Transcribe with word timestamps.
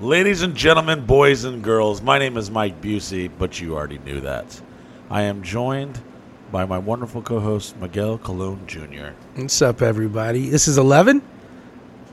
Ladies 0.00 0.40
and 0.40 0.56
gentlemen, 0.56 1.04
boys 1.04 1.44
and 1.44 1.62
girls, 1.62 2.00
my 2.00 2.18
name 2.18 2.38
is 2.38 2.50
Mike 2.50 2.80
Busey, 2.80 3.30
but 3.38 3.60
you 3.60 3.76
already 3.76 3.98
knew 3.98 4.20
that. 4.20 4.60
I 5.10 5.22
am 5.22 5.42
joined 5.42 6.00
by 6.50 6.64
my 6.64 6.78
wonderful 6.78 7.20
co 7.20 7.38
host, 7.38 7.76
Miguel 7.76 8.16
Colon 8.16 8.66
Jr. 8.66 9.10
What's 9.34 9.60
up, 9.60 9.82
everybody? 9.82 10.48
This 10.48 10.66
is 10.66 10.78
11, 10.78 11.20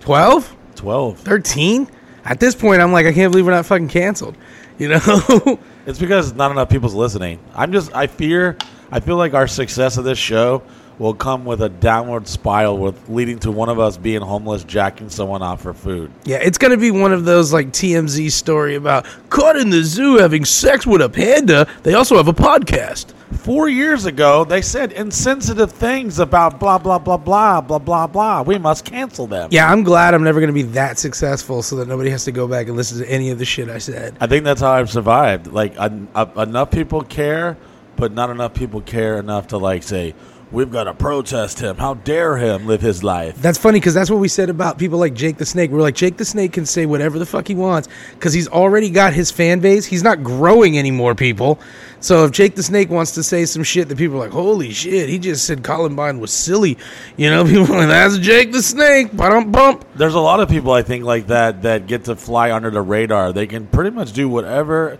12, 0.01 0.55
12. 0.75 1.19
13. 1.19 1.89
At 2.25 2.41
this 2.41 2.53
point, 2.53 2.81
I'm 2.81 2.91
like, 2.91 3.05
I 3.05 3.13
can't 3.13 3.31
believe 3.31 3.45
we're 3.45 3.53
not 3.53 3.65
fucking 3.65 3.87
canceled. 3.87 4.35
You 4.77 4.89
know? 4.89 5.59
It's 5.85 5.99
because 5.99 6.33
not 6.33 6.51
enough 6.51 6.69
people's 6.69 6.93
listening. 6.93 7.39
I'm 7.55 7.71
just, 7.71 7.95
I 7.95 8.07
fear, 8.07 8.57
I 8.91 8.99
feel 8.99 9.15
like 9.15 9.33
our 9.33 9.47
success 9.47 9.97
of 9.97 10.03
this 10.03 10.19
show 10.19 10.63
will 10.99 11.13
come 11.13 11.45
with 11.45 11.61
a 11.61 11.69
downward 11.69 12.27
spiral 12.27 12.77
with 12.77 13.09
leading 13.09 13.39
to 13.39 13.49
one 13.51 13.69
of 13.69 13.79
us 13.79 13.97
being 13.97 14.21
homeless, 14.21 14.63
jacking 14.65 15.09
someone 15.09 15.41
off 15.41 15.61
for 15.61 15.73
food. 15.73 16.11
yeah, 16.25 16.37
it's 16.37 16.57
going 16.57 16.71
to 16.71 16.77
be 16.77 16.91
one 16.91 17.13
of 17.13 17.23
those 17.25 17.51
like 17.53 17.69
TMZ 17.69 18.31
story 18.31 18.75
about 18.75 19.05
caught 19.29 19.55
in 19.55 19.69
the 19.69 19.81
zoo 19.81 20.17
having 20.17 20.43
sex 20.45 20.85
with 20.85 21.01
a 21.01 21.09
panda. 21.09 21.65
They 21.83 21.93
also 21.93 22.17
have 22.17 22.27
a 22.27 22.33
podcast. 22.33 23.13
Four 23.37 23.69
years 23.69 24.05
ago, 24.05 24.43
they 24.43 24.61
said 24.61 24.91
insensitive 24.91 25.71
things 25.71 26.19
about 26.19 26.59
blah, 26.59 26.77
blah, 26.79 26.97
blah, 26.99 27.15
blah, 27.17 27.61
blah, 27.61 27.77
blah, 27.79 28.07
blah. 28.07 28.41
We 28.41 28.57
must 28.57 28.83
cancel 28.85 29.27
them. 29.27 29.49
Yeah, 29.51 29.71
I'm 29.71 29.83
glad 29.83 30.13
I'm 30.13 30.23
never 30.23 30.39
going 30.39 30.47
to 30.49 30.53
be 30.53 30.63
that 30.73 30.97
successful 30.99 31.61
so 31.61 31.75
that 31.77 31.87
nobody 31.87 32.09
has 32.09 32.25
to 32.25 32.31
go 32.31 32.47
back 32.47 32.67
and 32.67 32.75
listen 32.75 32.97
to 32.99 33.09
any 33.09 33.29
of 33.29 33.37
the 33.39 33.45
shit 33.45 33.69
I 33.69 33.77
said. 33.77 34.17
I 34.19 34.27
think 34.27 34.43
that's 34.43 34.59
how 34.61 34.71
I've 34.71 34.89
survived. 34.89 35.47
Like, 35.47 35.79
en- 35.79 36.07
en- 36.15 36.31
enough 36.37 36.71
people 36.71 37.03
care, 37.03 37.55
but 37.95 38.11
not 38.13 38.31
enough 38.31 38.53
people 38.55 38.81
care 38.81 39.17
enough 39.19 39.47
to, 39.49 39.57
like, 39.57 39.83
say, 39.83 40.15
we've 40.51 40.71
got 40.71 40.85
to 40.85 40.93
protest 40.93 41.59
him. 41.59 41.77
How 41.77 41.95
dare 41.95 42.37
him 42.37 42.65
live 42.65 42.81
his 42.81 43.03
life? 43.03 43.41
That's 43.41 43.57
funny 43.57 43.79
because 43.79 43.93
that's 43.93 44.09
what 44.09 44.19
we 44.19 44.27
said 44.27 44.49
about 44.49 44.77
people 44.77 44.99
like 44.99 45.13
Jake 45.13 45.37
the 45.37 45.45
Snake. 45.45 45.71
We're 45.71 45.81
like, 45.81 45.95
Jake 45.95 46.17
the 46.17 46.25
Snake 46.25 46.53
can 46.53 46.65
say 46.65 46.85
whatever 46.85 47.19
the 47.19 47.25
fuck 47.25 47.47
he 47.47 47.55
wants 47.55 47.87
because 48.13 48.33
he's 48.33 48.47
already 48.47 48.89
got 48.89 49.13
his 49.13 49.31
fan 49.31 49.59
base. 49.59 49.85
He's 49.85 50.03
not 50.03 50.23
growing 50.23 50.77
any 50.77 50.91
more 50.91 51.15
people. 51.15 51.59
So 51.99 52.25
if 52.25 52.31
Jake 52.31 52.55
the 52.55 52.63
Snake 52.63 52.89
wants 52.89 53.11
to 53.11 53.23
say 53.23 53.45
some 53.45 53.63
shit 53.63 53.89
that 53.89 53.97
people 53.97 54.17
are 54.17 54.21
like, 54.21 54.31
holy 54.31 54.71
shit, 54.71 55.09
he 55.09 55.19
just 55.19 55.45
said 55.45 55.63
Columbine 55.63 56.19
was 56.19 56.31
silly, 56.31 56.77
you 57.17 57.29
know, 57.29 57.43
people 57.45 57.75
are 57.75 57.79
like, 57.79 57.89
that's 57.89 58.17
Jake 58.17 58.51
the 58.51 58.63
Snake. 58.63 59.15
Bump 59.15 59.51
bump. 59.51 59.85
There's 59.95 60.13
a 60.15 60.19
lot 60.19 60.39
of 60.39 60.49
people, 60.49 60.71
I 60.71 60.81
think, 60.81 61.03
like 61.03 61.27
that 61.27 61.63
that 61.63 61.87
get 61.87 62.05
to 62.05 62.15
fly 62.15 62.51
under 62.51 62.71
the 62.71 62.81
radar. 62.81 63.33
They 63.33 63.47
can 63.47 63.67
pretty 63.67 63.91
much 63.91 64.13
do 64.13 64.29
whatever 64.29 64.97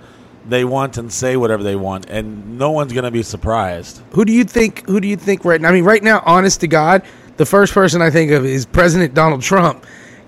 they 0.48 0.64
want 0.66 0.98
and 0.98 1.12
say 1.12 1.38
whatever 1.38 1.64
they 1.64 1.76
want, 1.76 2.10
and 2.10 2.58
no 2.58 2.72
one's 2.72 2.94
going 2.94 3.04
to 3.06 3.12
be 3.12 3.24
surprised. 3.24 4.02
Who 4.12 4.26
do 4.26 4.34
you 4.34 4.44
think? 4.44 4.86
Who 4.88 5.00
do 5.00 5.08
you 5.08 5.18
think 5.18 5.46
right 5.46 5.60
now? 5.60 5.70
I 5.70 5.72
mean, 5.72 5.84
right 5.84 6.04
now, 6.04 6.22
honest 6.26 6.62
to 6.62 6.68
God, 6.68 7.04
the 7.38 7.46
first 7.46 7.74
person 7.74 8.02
I 8.02 8.10
think 8.10 8.32
of 8.32 8.46
is 8.46 8.66
President 8.66 9.14
Donald 9.14 9.42
Trump. 9.42 9.86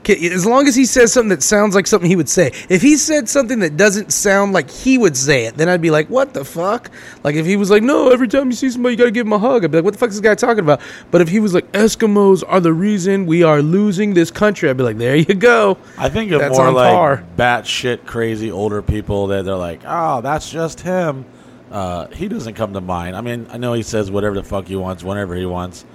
As 0.10 0.46
long 0.46 0.68
as 0.68 0.76
he 0.76 0.86
says 0.86 1.14
something 1.14 1.30
that 1.30 1.44
sounds 1.44 1.76
like 1.76 1.86
something 1.86 2.10
he 2.10 2.16
would 2.16 2.30
say. 2.30 2.52
If 2.70 2.82
he 2.82 2.98
said 2.98 3.30
something 3.30 3.60
that 3.60 3.78
doesn't 3.78 4.12
sound 4.12 4.54
like 4.54 4.70
he 4.70 4.98
would 4.98 5.16
say 5.16 5.46
it, 5.46 5.58
then 5.58 5.70
I'd 5.70 5.82
be 5.82 5.92
like, 5.92 6.08
"What 6.08 6.34
the 6.34 6.44
fuck?" 6.44 6.90
Like 7.24 7.36
if 7.36 7.46
he 7.46 7.56
was 7.56 7.70
like, 7.70 7.84
"No, 7.84 8.10
every 8.10 8.28
time 8.28 8.48
you 8.50 8.56
see 8.56 8.70
somebody, 8.70 8.94
you 8.94 8.98
gotta 8.98 9.12
give 9.12 9.28
him 9.28 9.34
a 9.34 9.40
hug," 9.40 9.64
I'd 9.64 9.72
be 9.72 9.78
like, 9.78 9.86
"What 9.86 9.94
the 9.94 10.00
fuck 10.00 10.10
is 10.10 10.20
this 10.20 10.28
guy 10.28 10.36
talking 10.36 10.64
about?" 10.64 10.82
But 11.12 11.22
if 11.22 11.30
he 11.30 11.40
was 11.40 11.54
like, 11.54 11.72
"Eskimos 11.72 12.44
are 12.48 12.60
the 12.60 12.74
reason 12.74 13.26
we 13.26 13.44
are 13.44 13.62
losing 13.62 14.14
this 14.14 14.32
country," 14.32 14.70
I'd 14.70 14.78
be 14.78 14.84
like, 14.84 14.98
"There 14.98 15.16
you 15.16 15.36
go." 15.36 15.78
I 15.98 16.10
think 16.10 16.32
of 16.32 16.42
more 16.52 16.72
like 16.72 16.94
par. 16.94 17.24
batshit 17.38 18.06
crazy 18.06 18.52
older 18.52 18.82
people 18.82 19.28
that 19.28 19.46
they're 19.46 19.56
like, 19.56 19.82
oh, 19.86 20.22
that's 20.22 20.50
just 20.50 20.82
him. 20.82 21.26
Uh, 21.72 22.08
he 22.08 22.28
doesn't 22.28 22.56
come 22.56 22.74
to 22.74 22.82
mind. 22.82 23.16
I 23.16 23.22
mean, 23.22 23.48
I 23.52 23.58
know 23.58 23.74
he 23.74 23.84
says 23.84 24.12
whatever 24.12 24.36
the 24.36 24.44
fuck 24.44 24.68
he 24.68 24.76
wants, 24.76 25.04
whenever 25.04 25.36
he 25.36 25.46
wants, 25.46 25.86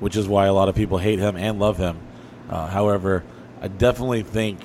which 0.00 0.16
is 0.16 0.28
why 0.28 0.46
a 0.46 0.52
lot 0.52 0.68
of 0.68 0.74
people 0.74 0.98
hate 0.98 1.18
him 1.18 1.36
and 1.36 1.58
love 1.58 1.76
him. 1.76 1.98
Uh, 2.48 2.68
however, 2.68 3.24
I 3.64 3.68
definitely 3.68 4.22
think 4.22 4.60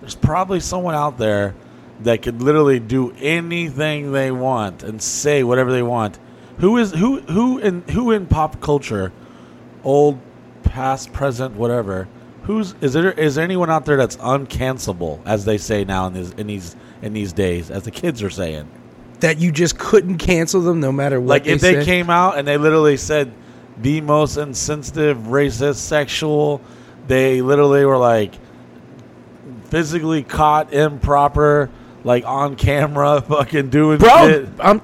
there's 0.00 0.14
probably 0.14 0.60
someone 0.60 0.94
out 0.94 1.18
there 1.18 1.54
that 2.00 2.22
could 2.22 2.40
literally 2.40 2.80
do 2.80 3.12
anything 3.18 4.12
they 4.12 4.30
want 4.30 4.82
and 4.82 5.02
say 5.02 5.44
whatever 5.44 5.70
they 5.70 5.82
want. 5.82 6.18
Who 6.60 6.78
is 6.78 6.92
who 6.92 7.20
who 7.20 7.58
in 7.58 7.82
who 7.90 8.10
in 8.10 8.24
pop 8.26 8.62
culture, 8.62 9.12
old, 9.84 10.18
past, 10.62 11.12
present, 11.12 11.56
whatever. 11.56 12.08
Who's 12.44 12.74
is 12.80 12.94
there 12.94 13.12
is 13.12 13.34
there 13.34 13.44
anyone 13.44 13.68
out 13.68 13.84
there 13.84 13.98
that's 13.98 14.16
uncancelable, 14.16 15.20
as 15.26 15.44
they 15.44 15.58
say 15.58 15.84
now 15.84 16.06
in 16.06 16.14
these 16.14 16.30
in 16.30 16.46
these 16.46 16.74
in 17.02 17.12
these 17.12 17.34
days, 17.34 17.70
as 17.70 17.82
the 17.82 17.90
kids 17.90 18.22
are 18.22 18.30
saying? 18.30 18.66
That 19.20 19.36
you 19.36 19.52
just 19.52 19.78
couldn't 19.78 20.16
cancel 20.16 20.62
them 20.62 20.80
no 20.80 20.90
matter 20.90 21.20
what. 21.20 21.28
Like 21.28 21.46
if 21.46 21.60
they 21.60 21.74
said. 21.74 21.84
came 21.84 22.08
out 22.08 22.38
and 22.38 22.48
they 22.48 22.56
literally 22.56 22.96
said 22.96 23.30
the 23.76 24.00
most 24.00 24.38
insensitive, 24.38 25.18
racist, 25.18 25.76
sexual, 25.76 26.62
they 27.08 27.42
literally 27.42 27.84
were 27.84 27.98
like 27.98 28.34
physically 29.68 30.22
caught 30.22 30.72
improper, 30.72 31.70
like 32.04 32.24
on 32.24 32.56
camera, 32.56 33.20
fucking 33.28 33.70
doing 33.70 33.98
bro. 33.98 34.28
shit. 34.28 34.48
I'm 34.60 34.80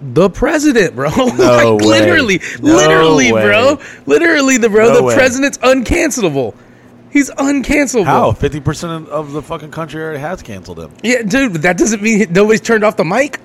the 0.00 0.30
president, 0.30 0.94
bro. 0.94 1.10
No 1.16 1.24
like, 1.24 1.80
way. 1.80 1.86
literally, 1.86 2.40
No 2.60 2.76
literally, 2.76 3.32
way. 3.32 3.42
bro. 3.42 3.78
Literally, 4.06 4.56
the 4.56 4.68
bro. 4.68 4.88
No 4.88 4.94
the 4.96 5.02
way. 5.02 5.14
president's 5.14 5.58
uncancelable. 5.58 6.54
He's 7.10 7.30
uncancelable. 7.30 8.04
How 8.04 8.32
fifty 8.32 8.60
percent 8.60 9.08
of 9.08 9.32
the 9.32 9.42
fucking 9.42 9.70
country 9.70 10.02
already 10.02 10.18
has 10.18 10.42
canceled 10.42 10.78
him. 10.78 10.92
Yeah, 11.02 11.22
dude. 11.22 11.52
But 11.52 11.62
that 11.62 11.78
doesn't 11.78 12.02
mean 12.02 12.26
nobody's 12.30 12.60
turned 12.60 12.84
off 12.84 12.96
the 12.96 13.04
mic. 13.04 13.40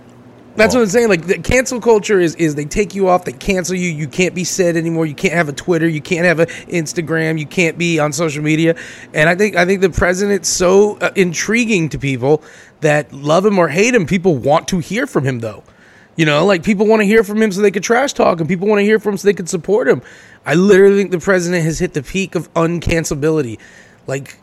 That's 0.55 0.75
what 0.75 0.81
I'm 0.81 0.87
saying. 0.87 1.09
Like 1.09 1.25
the 1.25 1.39
cancel 1.39 1.81
culture 1.81 2.19
is 2.19 2.35
is 2.35 2.55
they 2.55 2.65
take 2.65 2.93
you 2.93 3.09
off, 3.09 3.25
they 3.25 3.31
cancel 3.31 3.75
you. 3.75 3.89
You 3.89 4.07
can't 4.07 4.35
be 4.35 4.43
said 4.43 4.77
anymore. 4.77 5.05
You 5.05 5.15
can't 5.15 5.33
have 5.33 5.49
a 5.49 5.53
Twitter. 5.53 5.87
You 5.87 6.01
can't 6.01 6.25
have 6.25 6.39
an 6.39 6.47
Instagram. 6.67 7.39
You 7.39 7.47
can't 7.47 7.77
be 7.77 7.99
on 7.99 8.13
social 8.13 8.43
media. 8.43 8.75
And 9.13 9.29
I 9.29 9.35
think 9.35 9.55
I 9.55 9.65
think 9.65 9.81
the 9.81 9.89
president's 9.89 10.49
so 10.49 10.97
uh, 10.97 11.11
intriguing 11.15 11.89
to 11.89 11.99
people 11.99 12.43
that 12.81 13.11
love 13.11 13.45
him 13.45 13.57
or 13.57 13.67
hate 13.67 13.95
him. 13.95 14.05
People 14.05 14.35
want 14.35 14.67
to 14.69 14.79
hear 14.79 15.07
from 15.07 15.25
him 15.25 15.39
though. 15.39 15.63
You 16.15 16.25
know, 16.25 16.45
like 16.45 16.63
people 16.63 16.85
want 16.85 17.01
to 17.01 17.05
hear 17.05 17.23
from 17.23 17.41
him 17.41 17.51
so 17.51 17.61
they 17.61 17.71
could 17.71 17.83
trash 17.83 18.13
talk, 18.13 18.39
and 18.39 18.47
people 18.47 18.67
want 18.67 18.79
to 18.79 18.83
hear 18.83 18.99
from 18.99 19.13
him 19.13 19.17
so 19.17 19.27
they 19.27 19.33
could 19.33 19.49
support 19.49 19.87
him. 19.87 20.03
I 20.45 20.53
literally 20.53 20.97
think 20.97 21.11
the 21.11 21.19
president 21.19 21.63
has 21.63 21.79
hit 21.79 21.93
the 21.93 22.03
peak 22.03 22.35
of 22.35 22.53
uncancelability. 22.53 23.57
Like, 24.05 24.37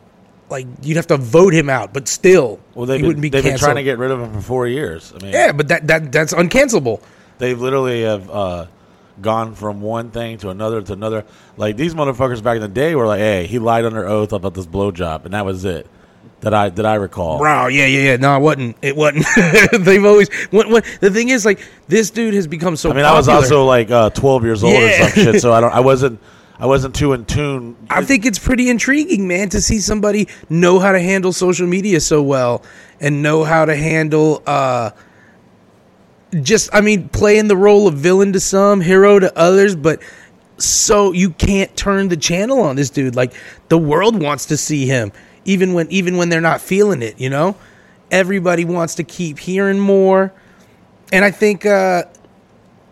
like 0.51 0.67
you'd 0.81 0.97
have 0.97 1.07
to 1.07 1.17
vote 1.17 1.53
him 1.53 1.69
out, 1.69 1.93
but 1.93 2.07
still, 2.07 2.59
Well, 2.75 2.85
been, 2.85 3.05
wouldn't 3.05 3.21
be 3.21 3.29
they've 3.29 3.43
been 3.43 3.57
trying 3.57 3.77
to 3.77 3.83
get 3.83 3.97
rid 3.97 4.11
of 4.11 4.19
him 4.19 4.33
for 4.33 4.41
four 4.41 4.67
years. 4.67 5.13
I 5.15 5.23
mean, 5.23 5.33
Yeah, 5.33 5.51
but 5.51 5.69
that 5.69 5.87
that 5.87 6.11
that's 6.11 6.33
uncancelable. 6.33 7.01
They've 7.37 7.59
literally 7.59 8.03
have 8.03 8.29
uh, 8.29 8.65
gone 9.21 9.55
from 9.55 9.81
one 9.81 10.11
thing 10.11 10.37
to 10.39 10.49
another 10.49 10.81
to 10.81 10.93
another. 10.93 11.25
Like 11.57 11.77
these 11.77 11.93
motherfuckers 11.95 12.43
back 12.43 12.55
in 12.55 12.61
the 12.61 12.67
day 12.67 12.93
were 12.95 13.07
like, 13.07 13.19
"Hey, 13.19 13.47
he 13.47 13.59
lied 13.59 13.85
under 13.85 14.05
oath 14.07 14.33
about 14.33 14.53
this 14.53 14.67
blowjob," 14.67 15.25
and 15.25 15.33
that 15.33 15.45
was 15.45 15.65
it. 15.65 15.87
That 16.41 16.53
I 16.53 16.69
that 16.69 16.85
I 16.85 16.95
recall. 16.95 17.37
Bro, 17.37 17.67
yeah, 17.67 17.85
yeah, 17.85 18.11
yeah. 18.11 18.15
No, 18.17 18.35
it 18.35 18.41
wasn't. 18.41 18.77
It 18.81 18.95
wasn't. 18.95 19.25
They've 19.85 20.03
always. 20.03 20.27
When, 20.49 20.71
when, 20.71 20.83
the 20.99 21.11
thing 21.11 21.29
is, 21.29 21.45
like, 21.45 21.59
this 21.87 22.09
dude 22.09 22.33
has 22.33 22.47
become 22.47 22.75
so. 22.75 22.89
I 22.89 22.93
mean, 22.93 23.05
I 23.05 23.13
was 23.13 23.27
also 23.27 23.65
like 23.65 23.91
uh, 23.91 24.09
twelve 24.09 24.43
years 24.43 24.63
old 24.63 24.73
or 24.73 24.79
Yeah. 24.79 25.07
some 25.07 25.23
shit, 25.23 25.41
so 25.41 25.53
I 25.53 25.61
don't. 25.61 25.71
I 25.71 25.81
wasn't. 25.81 26.19
I 26.61 26.67
wasn't 26.67 26.93
too 26.93 27.13
in 27.13 27.25
tune. 27.25 27.75
I 27.89 28.05
think 28.05 28.23
it's 28.23 28.37
pretty 28.37 28.69
intriguing, 28.69 29.27
man, 29.27 29.49
to 29.49 29.59
see 29.59 29.79
somebody 29.79 30.27
know 30.47 30.77
how 30.77 30.91
to 30.91 30.99
handle 30.99 31.33
social 31.33 31.65
media 31.65 31.99
so 31.99 32.21
well 32.21 32.63
and 32.99 33.23
know 33.23 33.43
how 33.43 33.65
to 33.65 33.75
handle 33.75 34.43
uh 34.45 34.91
just 36.43 36.69
I 36.71 36.81
mean 36.81 37.09
playing 37.09 37.47
the 37.47 37.57
role 37.57 37.87
of 37.87 37.95
villain 37.95 38.31
to 38.33 38.39
some, 38.39 38.79
hero 38.79 39.17
to 39.17 39.35
others, 39.35 39.75
but 39.75 40.03
so 40.59 41.11
you 41.13 41.31
can't 41.31 41.75
turn 41.75 42.09
the 42.09 42.15
channel 42.15 42.59
on 42.61 42.75
this 42.75 42.91
dude. 42.91 43.15
Like 43.15 43.33
the 43.69 43.79
world 43.79 44.21
wants 44.21 44.45
to 44.45 44.55
see 44.55 44.85
him 44.85 45.11
even 45.45 45.73
when 45.73 45.89
even 45.91 46.15
when 46.17 46.29
they're 46.29 46.41
not 46.41 46.61
feeling 46.61 47.01
it, 47.01 47.19
you 47.19 47.31
know? 47.31 47.55
Everybody 48.11 48.65
wants 48.65 48.95
to 48.95 49.03
keep 49.03 49.39
hearing 49.39 49.79
more. 49.79 50.31
And 51.11 51.25
I 51.25 51.31
think 51.31 51.65
uh 51.65 52.03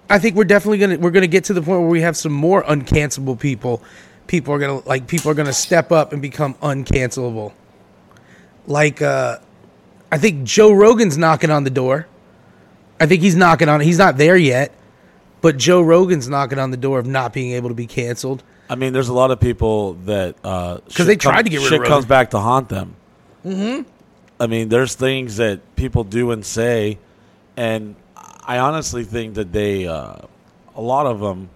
I 0.10 0.20
think 0.20 0.36
we're 0.36 0.44
definitely 0.44 0.80
gonna 0.80 0.98
we're 0.98 1.12
gonna 1.12 1.28
get 1.28 1.46
to 1.46 1.54
the 1.54 1.62
point 1.62 1.82
where 1.82 1.90
we 1.90 2.02
have 2.02 2.18
some 2.18 2.32
more 2.32 2.64
uncancelable 2.64 3.40
people. 3.40 3.84
People 4.28 4.54
are 4.54 4.60
gonna 4.60 4.80
like 4.88 5.08
people 5.08 5.30
are 5.32 5.36
gonna 5.36 5.54
step 5.54 5.92
up 5.92 6.14
and 6.14 6.22
become 6.22 6.56
uncancelable. 6.56 7.54
Like 8.66 9.02
uh 9.02 9.38
I 10.12 10.18
think 10.18 10.44
Joe 10.44 10.72
Rogan's 10.72 11.18
knocking 11.18 11.52
on 11.52 11.64
the 11.64 11.70
door. 11.70 12.08
I 13.00 13.06
think 13.06 13.22
he's 13.22 13.36
knocking 13.36 13.70
on 13.70 13.82
he's 13.82 14.00
not 14.00 14.18
there 14.18 14.36
yet, 14.36 14.74
but 15.42 15.58
Joe 15.58 15.82
Rogan's 15.82 16.28
knocking 16.28 16.58
on 16.60 16.72
the 16.72 16.78
door 16.78 17.00
of 17.00 17.06
not 17.06 17.32
being 17.32 17.52
able 17.52 17.70
to 17.70 17.76
be 17.76 17.88
canceled. 17.88 18.44
I 18.70 18.76
mean, 18.76 18.94
there's 18.94 19.10
a 19.10 19.14
lot 19.14 19.32
of 19.32 19.40
people 19.40 19.94
that 20.06 20.36
because 20.42 21.06
they 21.06 21.16
tried 21.16 21.44
to 21.44 21.50
get 21.50 21.58
rid 21.58 21.66
of 21.66 21.70
shit 21.70 21.80
Rogan. 21.82 21.94
comes 21.94 22.06
back 22.06 22.32
to 22.32 22.40
haunt 22.40 22.70
them. 22.70 22.96
Mm-hmm. 23.46 23.90
I 24.40 24.48
mean, 24.48 24.70
there's 24.70 24.96
things 24.96 25.38
that 25.38 25.76
people 25.76 26.04
do 26.04 26.32
and 26.32 26.46
say, 26.46 26.98
and 27.58 27.96
I 28.50 28.58
honestly 28.58 29.04
think 29.04 29.36
that 29.36 29.52
they, 29.54 29.88
uh, 29.88 30.16
a 30.76 30.82
lot 30.82 31.06
of 31.06 31.20
them, 31.20 31.50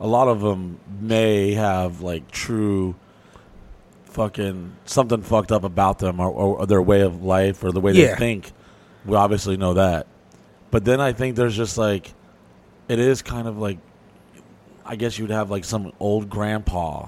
a 0.00 0.06
lot 0.06 0.28
of 0.28 0.40
them 0.40 0.80
may 1.00 1.52
have 1.52 2.00
like 2.00 2.30
true, 2.30 2.94
fucking 4.04 4.72
something 4.84 5.22
fucked 5.22 5.52
up 5.52 5.64
about 5.64 5.98
them 5.98 6.20
or, 6.20 6.28
or 6.30 6.66
their 6.66 6.82
way 6.82 7.00
of 7.02 7.22
life 7.22 7.62
or 7.64 7.72
the 7.72 7.80
way 7.80 7.92
Yeah. 7.92 8.12
they 8.12 8.16
think. 8.16 8.52
We 9.04 9.16
obviously 9.16 9.56
know 9.56 9.74
that, 9.74 10.06
but 10.70 10.84
then 10.84 11.00
I 11.00 11.12
think 11.12 11.34
there's 11.36 11.56
just 11.56 11.76
like, 11.76 12.12
it 12.88 12.98
is 12.98 13.20
kind 13.20 13.48
of 13.48 13.58
like 13.58 13.78
I 14.84 14.96
guess 14.96 15.18
you'd 15.18 15.30
have 15.30 15.50
like 15.50 15.64
some 15.64 15.92
old 16.00 16.28
grandpa, 16.30 17.06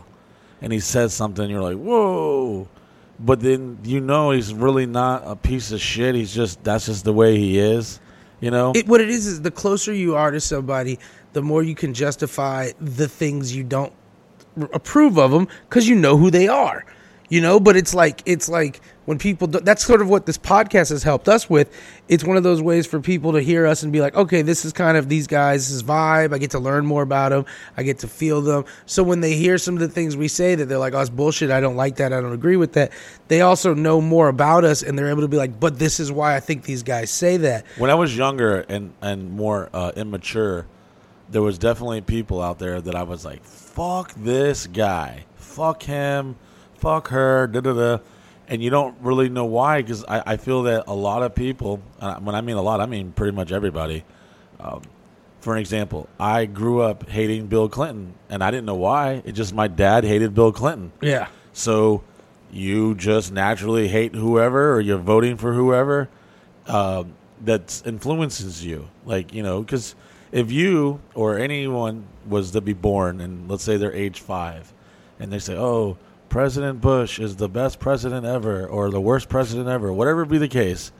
and 0.60 0.72
he 0.72 0.80
says 0.80 1.12
something, 1.14 1.48
you're 1.48 1.60
like, 1.62 1.76
whoa, 1.78 2.68
but 3.20 3.40
then 3.40 3.78
you 3.84 4.00
know 4.00 4.30
he's 4.32 4.52
really 4.52 4.86
not 4.86 5.22
a 5.24 5.36
piece 5.36 5.70
of 5.72 5.80
shit. 5.80 6.14
He's 6.14 6.34
just 6.34 6.62
that's 6.64 6.86
just 6.86 7.04
the 7.04 7.12
way 7.12 7.36
he 7.38 7.58
is. 7.58 8.00
You 8.44 8.50
know, 8.50 8.72
It, 8.74 8.86
what 8.86 9.00
it 9.00 9.08
is 9.08 9.26
is 9.26 9.40
the 9.40 9.50
closer 9.50 9.94
you 9.94 10.16
are 10.16 10.30
to 10.30 10.38
somebody, 10.38 10.98
the 11.32 11.40
more 11.40 11.62
you 11.62 11.74
can 11.74 11.94
justify 11.94 12.72
the 12.78 13.08
things 13.08 13.56
you 13.56 13.64
don't 13.64 13.94
approve 14.74 15.18
of 15.18 15.30
them 15.30 15.48
because 15.66 15.88
you 15.88 15.94
know 15.94 16.18
who 16.18 16.30
they 16.30 16.46
are. 16.46 16.84
You 17.30 17.40
know, 17.40 17.58
but 17.58 17.74
it's 17.74 17.94
like 17.94 18.20
it's 18.26 18.46
like 18.46 18.82
when 19.04 19.18
people 19.18 19.46
do, 19.46 19.60
that's 19.60 19.84
sort 19.84 20.00
of 20.00 20.08
what 20.08 20.26
this 20.26 20.38
podcast 20.38 20.90
has 20.90 21.02
helped 21.02 21.28
us 21.28 21.48
with. 21.50 21.70
It's 22.08 22.24
one 22.24 22.36
of 22.36 22.42
those 22.42 22.62
ways 22.62 22.86
for 22.86 23.00
people 23.00 23.32
to 23.32 23.40
hear 23.40 23.66
us 23.66 23.82
and 23.82 23.92
be 23.92 24.00
like, 24.00 24.14
okay, 24.14 24.42
this 24.42 24.64
is 24.64 24.72
kind 24.72 24.96
of 24.96 25.08
these 25.08 25.26
guys' 25.26 25.68
this 25.68 25.70
is 25.70 25.82
vibe. 25.82 26.34
I 26.34 26.38
get 26.38 26.50
to 26.52 26.58
learn 26.58 26.86
more 26.86 27.02
about 27.02 27.30
them. 27.30 27.44
I 27.76 27.82
get 27.82 28.00
to 28.00 28.08
feel 28.08 28.40
them. 28.40 28.64
So 28.86 29.02
when 29.02 29.20
they 29.20 29.34
hear 29.34 29.58
some 29.58 29.74
of 29.74 29.80
the 29.80 29.88
things 29.88 30.16
we 30.16 30.28
say 30.28 30.54
that 30.54 30.66
they're 30.66 30.78
like, 30.78 30.94
oh, 30.94 31.00
it's 31.00 31.10
bullshit. 31.10 31.50
I 31.50 31.60
don't 31.60 31.76
like 31.76 31.96
that. 31.96 32.12
I 32.12 32.20
don't 32.20 32.32
agree 32.32 32.56
with 32.56 32.72
that. 32.74 32.92
They 33.28 33.40
also 33.40 33.74
know 33.74 34.00
more 34.00 34.28
about 34.28 34.64
us 34.64 34.82
and 34.82 34.98
they're 34.98 35.10
able 35.10 35.22
to 35.22 35.28
be 35.28 35.36
like, 35.36 35.58
but 35.58 35.78
this 35.78 36.00
is 36.00 36.10
why 36.10 36.36
I 36.36 36.40
think 36.40 36.64
these 36.64 36.82
guys 36.82 37.10
say 37.10 37.36
that. 37.38 37.64
when 37.78 37.90
I 37.90 37.94
was 37.94 38.16
younger 38.16 38.60
and 38.68 38.92
and 39.00 39.30
more 39.32 39.70
uh, 39.72 39.92
immature, 39.96 40.66
there 41.30 41.42
was 41.42 41.58
definitely 41.58 42.00
people 42.00 42.42
out 42.42 42.58
there 42.58 42.80
that 42.80 42.94
I 42.94 43.02
was 43.02 43.24
like, 43.24 43.42
"Fuck 43.44 44.12
this 44.14 44.66
guy, 44.66 45.24
fuck 45.36 45.82
him, 45.82 46.36
fuck 46.78 47.08
her," 47.08 47.46
da 47.46 47.60
da 47.60 47.72
da. 47.72 47.98
And 48.48 48.62
you 48.62 48.70
don't 48.70 48.96
really 49.00 49.28
know 49.28 49.46
why 49.46 49.80
because 49.80 50.04
I, 50.04 50.22
I 50.32 50.36
feel 50.36 50.64
that 50.64 50.84
a 50.86 50.94
lot 50.94 51.22
of 51.22 51.34
people, 51.34 51.80
uh, 52.00 52.16
when 52.20 52.34
I 52.34 52.40
mean 52.42 52.56
a 52.56 52.62
lot, 52.62 52.80
I 52.80 52.86
mean 52.86 53.12
pretty 53.12 53.34
much 53.34 53.52
everybody. 53.52 54.04
Um, 54.60 54.82
for 55.40 55.54
an 55.54 55.60
example, 55.60 56.08
I 56.18 56.46
grew 56.46 56.80
up 56.80 57.08
hating 57.08 57.48
Bill 57.48 57.68
Clinton, 57.68 58.14
and 58.30 58.42
I 58.42 58.50
didn't 58.50 58.64
know 58.64 58.76
why. 58.76 59.22
It 59.24 59.32
just 59.32 59.54
my 59.54 59.68
dad 59.68 60.04
hated 60.04 60.34
Bill 60.34 60.52
Clinton. 60.52 60.90
Yeah. 61.02 61.28
So 61.52 62.02
you 62.50 62.94
just 62.94 63.32
naturally 63.32 63.88
hate 63.88 64.14
whoever, 64.14 64.72
or 64.72 64.80
you're 64.80 64.96
voting 64.96 65.36
for 65.36 65.52
whoever 65.52 66.08
uh, 66.66 67.04
that 67.42 67.82
influences 67.84 68.64
you. 68.64 68.88
Like 69.04 69.34
you 69.34 69.42
know, 69.42 69.60
because 69.60 69.94
if 70.32 70.50
you 70.50 71.00
or 71.14 71.38
anyone 71.38 72.06
was 72.26 72.52
to 72.52 72.60
be 72.60 72.72
born, 72.72 73.20
and 73.20 73.48
let's 73.50 73.64
say 73.64 73.76
they're 73.76 73.92
age 73.92 74.20
five, 74.20 74.72
and 75.20 75.30
they 75.30 75.38
say, 75.38 75.56
"Oh, 75.56 75.98
President 76.34 76.80
Bush 76.80 77.20
is 77.20 77.36
the 77.36 77.48
best 77.48 77.78
president 77.78 78.26
ever, 78.26 78.66
or 78.66 78.90
the 78.90 79.00
worst 79.00 79.28
president 79.28 79.68
ever," 79.68 79.92
whatever 79.92 80.24
be 80.24 80.36
the 80.36 80.48
case. 80.48 80.90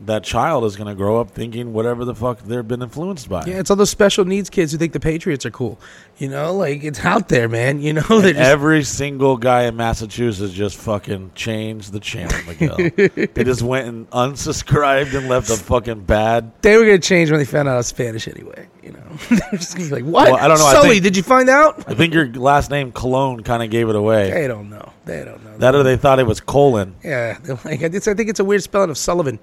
That 0.00 0.24
child 0.24 0.64
is 0.64 0.74
going 0.76 0.88
to 0.88 0.94
grow 0.94 1.20
up 1.20 1.30
thinking 1.30 1.72
whatever 1.72 2.04
the 2.04 2.14
fuck 2.16 2.40
they've 2.40 2.66
been 2.66 2.82
influenced 2.82 3.28
by. 3.28 3.44
Yeah, 3.46 3.60
it's 3.60 3.70
all 3.70 3.76
those 3.76 3.90
special 3.90 4.24
needs 4.24 4.50
kids 4.50 4.72
who 4.72 4.78
think 4.78 4.92
the 4.92 4.98
Patriots 5.00 5.46
are 5.46 5.50
cool. 5.52 5.78
You 6.18 6.28
know, 6.28 6.52
like 6.54 6.82
it's 6.82 7.04
out 7.04 7.28
there, 7.28 7.48
man. 7.48 7.80
You 7.80 7.92
know, 7.94 8.02
just 8.02 8.34
Every 8.34 8.82
single 8.82 9.36
guy 9.36 9.62
in 9.64 9.76
Massachusetts 9.76 10.52
just 10.52 10.76
fucking 10.78 11.30
changed 11.34 11.92
the 11.92 12.00
channel, 12.00 12.36
Miguel. 12.46 12.76
they 13.34 13.44
just 13.44 13.62
went 13.62 13.86
and 13.88 14.10
unsubscribed 14.10 15.14
and 15.16 15.28
left 15.28 15.48
a 15.50 15.56
fucking 15.56 16.04
bad. 16.04 16.52
they 16.62 16.76
were 16.76 16.84
gonna 16.84 16.98
change 16.98 17.30
when 17.30 17.38
they 17.38 17.44
found 17.46 17.68
out 17.68 17.74
I 17.74 17.76
was 17.78 17.86
Spanish 17.86 18.26
anyway. 18.28 18.68
You 18.82 18.92
know, 18.92 19.02
they're 19.30 19.50
just 19.52 19.76
gonna 19.76 19.88
be 19.88 19.94
like, 19.94 20.04
"What? 20.04 20.30
Well, 20.32 20.36
I 20.36 20.48
don't 20.48 20.58
know, 20.58 20.72
Sully, 20.72 20.90
think- 20.90 21.04
did 21.04 21.16
you 21.16 21.22
find 21.22 21.48
out?" 21.48 21.84
I 21.88 21.94
think 21.94 22.12
your 22.14 22.26
last 22.32 22.70
name 22.70 22.92
Cologne 22.92 23.42
kind 23.42 23.62
of 23.62 23.70
gave 23.70 23.88
it 23.88 23.96
away. 23.96 24.30
They 24.30 24.46
don't 24.46 24.68
know. 24.70 24.92
They 25.04 25.24
don't 25.24 25.42
know. 25.44 25.56
That 25.58 25.74
or 25.74 25.82
they 25.82 25.96
thought 25.96 26.18
it 26.18 26.26
was 26.26 26.40
colon. 26.40 26.96
yeah, 27.02 27.38
like 27.64 27.82
I 27.82 27.88
think 27.88 28.28
it's 28.28 28.40
a 28.40 28.44
weird 28.44 28.62
spelling 28.62 28.90
of 28.90 28.98
Sullivan. 28.98 29.38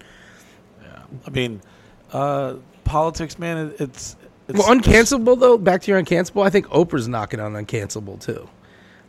I 1.26 1.30
mean, 1.30 1.62
uh, 2.12 2.56
politics, 2.84 3.38
man. 3.40 3.68
It, 3.70 3.82
it's, 3.82 4.16
it's 4.48 4.60
Well, 4.60 4.68
uncancelable 4.70 5.40
though. 5.40 5.58
Back 5.58 5.82
to 5.84 5.92
your 5.92 6.02
uncancelable. 6.02 6.46
I 6.46 6.50
think 6.50 6.68
Oprah's 6.68 7.08
knocking 7.08 7.40
on 7.40 7.54
uncancelable 7.54 8.20
too. 8.20 8.50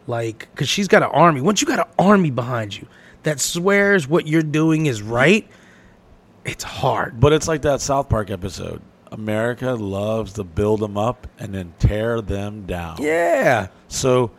Like, 0.06 0.48
because 0.52 0.68
she's 0.68 0.88
got 0.88 1.02
an 1.02 1.10
army. 1.10 1.40
Once 1.40 1.60
you 1.60 1.66
got 1.66 1.78
an 1.78 1.92
army 1.98 2.30
behind 2.30 2.76
you 2.76 2.86
that 3.22 3.40
swears 3.40 4.08
what 4.08 4.26
you're 4.26 4.42
doing 4.42 4.86
is 4.86 5.00
right, 5.02 5.46
it's 6.44 6.64
hard. 6.64 7.20
But 7.20 7.32
it's 7.32 7.46
like 7.46 7.62
that 7.62 7.80
South 7.80 8.08
Park 8.08 8.30
episode. 8.30 8.82
America 9.12 9.72
loves 9.72 10.32
to 10.34 10.44
build 10.44 10.80
them 10.80 10.96
up 10.96 11.26
and 11.38 11.54
then 11.54 11.74
tear 11.78 12.20
them 12.20 12.64
down. 12.66 12.96
Yeah. 13.00 13.68
So 13.88 14.30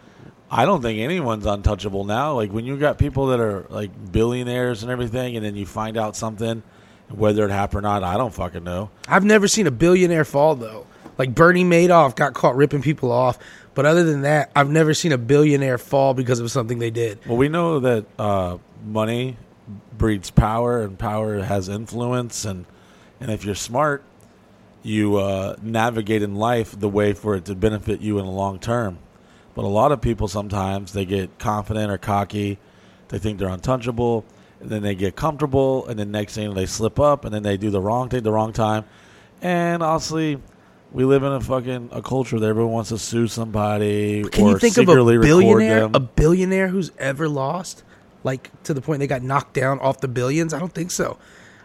I 0.49 0.65
don't 0.65 0.81
think 0.81 0.99
anyone's 0.99 1.45
untouchable 1.45 2.03
now. 2.05 2.33
Like 2.33 2.51
when 2.51 2.65
you 2.65 2.77
got 2.77 2.97
people 2.97 3.27
that 3.27 3.39
are 3.39 3.65
like 3.69 4.11
billionaires 4.11 4.83
and 4.83 4.91
everything, 4.91 5.35
and 5.35 5.45
then 5.45 5.55
you 5.55 5.65
find 5.65 5.95
out 5.95 6.15
something, 6.15 6.63
whether 7.13 7.45
it 7.45 7.51
happened 7.51 7.79
or 7.79 7.89
not, 7.89 8.03
I 8.03 8.17
don't 8.17 8.33
fucking 8.33 8.63
know. 8.63 8.89
I've 9.07 9.25
never 9.25 9.47
seen 9.47 9.67
a 9.67 9.71
billionaire 9.71 10.25
fall 10.25 10.55
though. 10.55 10.87
Like 11.17 11.35
Bernie 11.35 11.63
Madoff 11.63 12.15
got 12.15 12.33
caught 12.33 12.55
ripping 12.55 12.81
people 12.81 13.11
off, 13.11 13.37
but 13.75 13.85
other 13.85 14.03
than 14.03 14.21
that, 14.21 14.51
I've 14.55 14.69
never 14.69 14.93
seen 14.93 15.11
a 15.11 15.17
billionaire 15.17 15.77
fall 15.77 16.13
because 16.13 16.39
of 16.39 16.49
something 16.49 16.79
they 16.79 16.89
did. 16.89 17.19
Well, 17.27 17.37
we 17.37 17.49
know 17.49 17.79
that 17.79 18.05
uh, 18.17 18.57
money 18.83 19.37
breeds 19.97 20.31
power, 20.31 20.81
and 20.81 20.97
power 20.97 21.41
has 21.41 21.69
influence, 21.69 22.45
and 22.45 22.65
and 23.19 23.31
if 23.31 23.45
you're 23.45 23.55
smart, 23.55 24.03
you 24.81 25.17
uh, 25.17 25.55
navigate 25.61 26.23
in 26.23 26.35
life 26.35 26.77
the 26.77 26.89
way 26.89 27.13
for 27.13 27.35
it 27.35 27.45
to 27.45 27.55
benefit 27.55 28.01
you 28.01 28.19
in 28.19 28.25
the 28.25 28.31
long 28.31 28.59
term. 28.59 28.97
But 29.55 29.65
a 29.65 29.67
lot 29.67 29.91
of 29.91 30.01
people 30.01 30.27
sometimes 30.27 30.93
they 30.93 31.05
get 31.05 31.37
confident 31.37 31.91
or 31.91 31.97
cocky, 31.97 32.57
they 33.09 33.19
think 33.19 33.37
they're 33.37 33.49
untouchable, 33.49 34.25
and 34.63 34.71
then 34.71 34.81
they 34.81 34.95
get 34.95 35.15
comfortable, 35.15 35.87
and 35.87 35.97
then 35.99 36.11
next 36.11 36.35
thing 36.35 36.53
they 36.53 36.65
slip 36.65 36.99
up, 36.99 37.25
and 37.25 37.33
then 37.33 37.43
they 37.43 37.57
do 37.57 37.69
the 37.69 37.81
wrong 37.81 38.09
thing 38.09 38.23
the 38.23 38.31
wrong 38.31 38.53
time, 38.53 38.85
and 39.41 39.83
honestly. 39.83 40.39
We 40.91 41.05
live 41.05 41.23
in 41.23 41.31
a 41.31 41.41
fucking 41.41 41.89
a 41.91 42.03
culture 42.03 42.39
that 42.39 42.45
everyone 42.45 42.71
wants 42.71 42.89
to 42.89 42.99
sue 42.99 43.27
somebody 43.27 44.21
Can 44.25 44.43
or 44.43 44.49
you 44.51 44.59
think 44.59 44.77
of 44.77 44.87
a 44.87 44.93
billionaire, 44.93 45.89
a 45.91 45.99
billionaire 45.99 46.67
who's 46.67 46.91
ever 46.99 47.27
lost, 47.27 47.81
like 48.23 48.51
to 48.65 48.75
the 48.75 48.81
point 48.81 48.99
they 48.99 49.07
got 49.07 49.23
knocked 49.23 49.55
down 49.55 49.79
off 49.79 50.01
the 50.01 50.07
billions? 50.07 50.53
I 50.53 50.59
don't 50.59 50.71
think 50.71 50.91
so. 50.91 51.17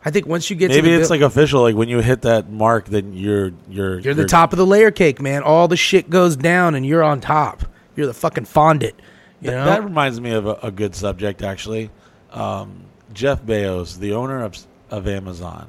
I 0.03 0.11
think 0.11 0.27
once 0.27 0.49
you 0.49 0.57
get 0.57 0.71
Maybe 0.71 0.91
it's 0.93 1.09
bill- 1.09 1.19
like 1.19 1.21
official. 1.21 1.61
Like 1.61 1.75
when 1.75 1.91
you 1.91 2.01
hit 2.01 2.23
that 2.23 2.51
mark, 2.51 2.87
then 2.87 3.13
you're 3.13 3.53
you're 3.69 3.99
you're 3.99 4.15
the 4.15 4.25
top 4.25 4.55
of 4.55 4.59
the 4.59 4.65
layer 4.65 4.91
cake, 4.91 5.21
man. 5.21 5.43
All 5.43 5.69
the 5.69 5.77
shit 5.77 6.09
goes 6.09 6.35
down, 6.35 6.75
and 6.75 6.87
you're 6.87 7.03
on 7.05 7.21
top. 7.21 7.65
You're 7.97 8.07
the 8.07 8.15
fucking 8.15 8.47
fondant. 8.47 8.95
You 9.41 9.51
know? 9.51 9.65
That 9.65 9.85
reminds 9.85 10.21
me 10.21 10.33
of 10.33 10.47
a, 10.47 10.55
a 10.63 10.71
good 10.71 10.95
subject, 10.95 11.43
actually. 11.43 11.91
Um, 12.33 12.85
Jeff 13.13 13.43
Bezos, 13.43 13.99
the 13.99 14.13
owner 14.13 14.43
of 14.43 14.57
of 14.91 15.09
Amazon. 15.09 15.69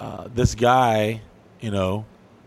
Uh, 0.00 0.28
this 0.34 0.54
guy, 0.54 1.20
you 1.60 1.70
know, 1.70 2.04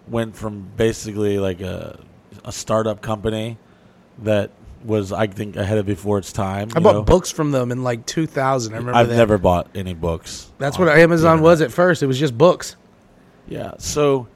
went 0.07 0.35
from 0.35 0.67
basically 0.75 1.39
like 1.39 1.61
a 1.61 1.99
a 2.43 2.51
startup 2.51 3.01
company 3.01 3.57
that 4.19 4.51
was, 4.83 5.11
I 5.11 5.27
think, 5.27 5.55
ahead 5.55 5.77
of 5.79 5.85
before 5.85 6.19
its 6.19 6.31
time. 6.31 6.69
I 6.75 6.79
bought 6.79 6.95
know. 6.95 7.01
books 7.03 7.31
from 7.31 7.51
them 7.51 7.71
in 7.71 7.83
like 7.83 8.05
2000. 8.05 8.73
I 8.73 8.77
remember 8.77 8.97
I've 8.97 9.09
that. 9.09 9.15
never 9.15 9.37
bought 9.37 9.67
any 9.73 9.93
books. 9.93 10.51
That's 10.59 10.77
what 10.77 10.89
Amazon 10.89 11.41
was 11.41 11.61
at 11.61 11.71
first. 11.71 12.03
It 12.03 12.07
was 12.07 12.19
just 12.19 12.37
books. 12.37 12.75
Yeah, 13.47 13.73
so 13.77 14.27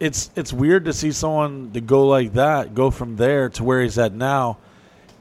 it's 0.00 0.30
it's 0.36 0.52
weird 0.52 0.84
to 0.86 0.92
see 0.92 1.12
someone 1.12 1.70
to 1.72 1.80
go 1.80 2.06
like 2.06 2.34
that, 2.34 2.74
go 2.74 2.90
from 2.90 3.16
there 3.16 3.48
to 3.50 3.64
where 3.64 3.82
he's 3.82 3.98
at 3.98 4.12
now, 4.12 4.58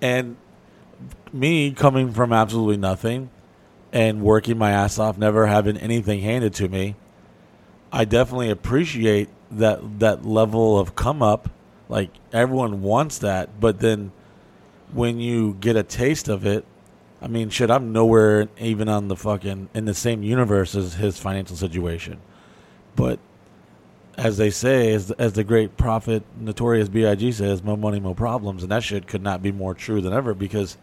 and 0.01 0.35
me 1.35 1.71
coming 1.71 2.11
from 2.11 2.33
absolutely 2.33 2.77
nothing 2.77 3.29
and 3.91 4.21
working 4.21 4.57
my 4.57 4.71
ass 4.71 4.97
off, 4.99 5.17
never 5.17 5.45
having 5.45 5.77
anything 5.77 6.21
handed 6.21 6.53
to 6.55 6.67
me. 6.67 6.95
I 7.91 8.05
definitely 8.05 8.49
appreciate 8.49 9.29
that 9.51 9.99
that 9.99 10.25
level 10.25 10.79
of 10.79 10.95
come 10.95 11.21
up. 11.21 11.49
Like 11.87 12.09
everyone 12.33 12.81
wants 12.81 13.19
that, 13.19 13.59
but 13.59 13.79
then 13.79 14.11
when 14.91 15.19
you 15.19 15.55
get 15.59 15.75
a 15.75 15.83
taste 15.83 16.27
of 16.27 16.45
it, 16.45 16.65
I 17.21 17.27
mean, 17.27 17.49
shit, 17.49 17.69
I'm 17.69 17.91
nowhere 17.91 18.49
even 18.59 18.89
on 18.89 19.07
the 19.07 19.15
fucking 19.15 19.69
in 19.73 19.85
the 19.85 19.93
same 19.93 20.23
universe 20.23 20.75
as 20.75 20.95
his 20.95 21.19
financial 21.19 21.55
situation. 21.55 22.19
But 22.95 23.19
as 24.17 24.37
they 24.37 24.49
say, 24.49 24.93
as, 24.93 25.11
as 25.11 25.33
the 25.33 25.43
great 25.43 25.77
prophet 25.77 26.23
Notorious 26.39 26.89
B.I.G. 26.89 27.31
says, 27.33 27.63
"More 27.63 27.77
money, 27.77 27.99
more 27.99 28.15
problems," 28.15 28.63
and 28.63 28.71
that 28.71 28.83
shit 28.83 29.07
could 29.07 29.21
not 29.21 29.41
be 29.41 29.51
more 29.51 29.73
true 29.73 30.01
than 30.01 30.13
ever. 30.13 30.33
Because, 30.33 30.77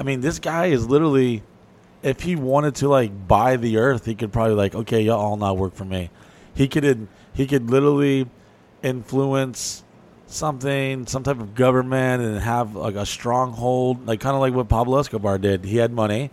I 0.00 0.02
mean, 0.02 0.22
this 0.22 0.38
guy 0.38 0.66
is 0.66 0.88
literally, 0.88 1.42
if 2.02 2.22
he 2.22 2.34
wanted 2.34 2.76
to 2.76 2.88
like 2.88 3.28
buy 3.28 3.56
the 3.56 3.76
earth, 3.76 4.06
he 4.06 4.14
could 4.14 4.32
probably 4.32 4.54
like, 4.54 4.74
okay, 4.74 5.02
y'all 5.02 5.20
all 5.20 5.36
now 5.36 5.52
work 5.52 5.74
for 5.74 5.84
me. 5.84 6.08
He 6.54 6.68
could 6.68 7.06
he 7.34 7.46
could 7.46 7.70
literally 7.70 8.26
influence 8.82 9.84
something, 10.26 11.06
some 11.06 11.22
type 11.22 11.38
of 11.38 11.54
government, 11.54 12.22
and 12.22 12.40
have 12.40 12.74
like 12.74 12.94
a 12.94 13.04
stronghold, 13.04 14.06
like 14.06 14.20
kind 14.20 14.34
of 14.34 14.40
like 14.40 14.54
what 14.54 14.70
Pablo 14.70 14.98
Escobar 14.98 15.36
did. 15.36 15.66
He 15.66 15.76
had 15.76 15.92
money, 15.92 16.30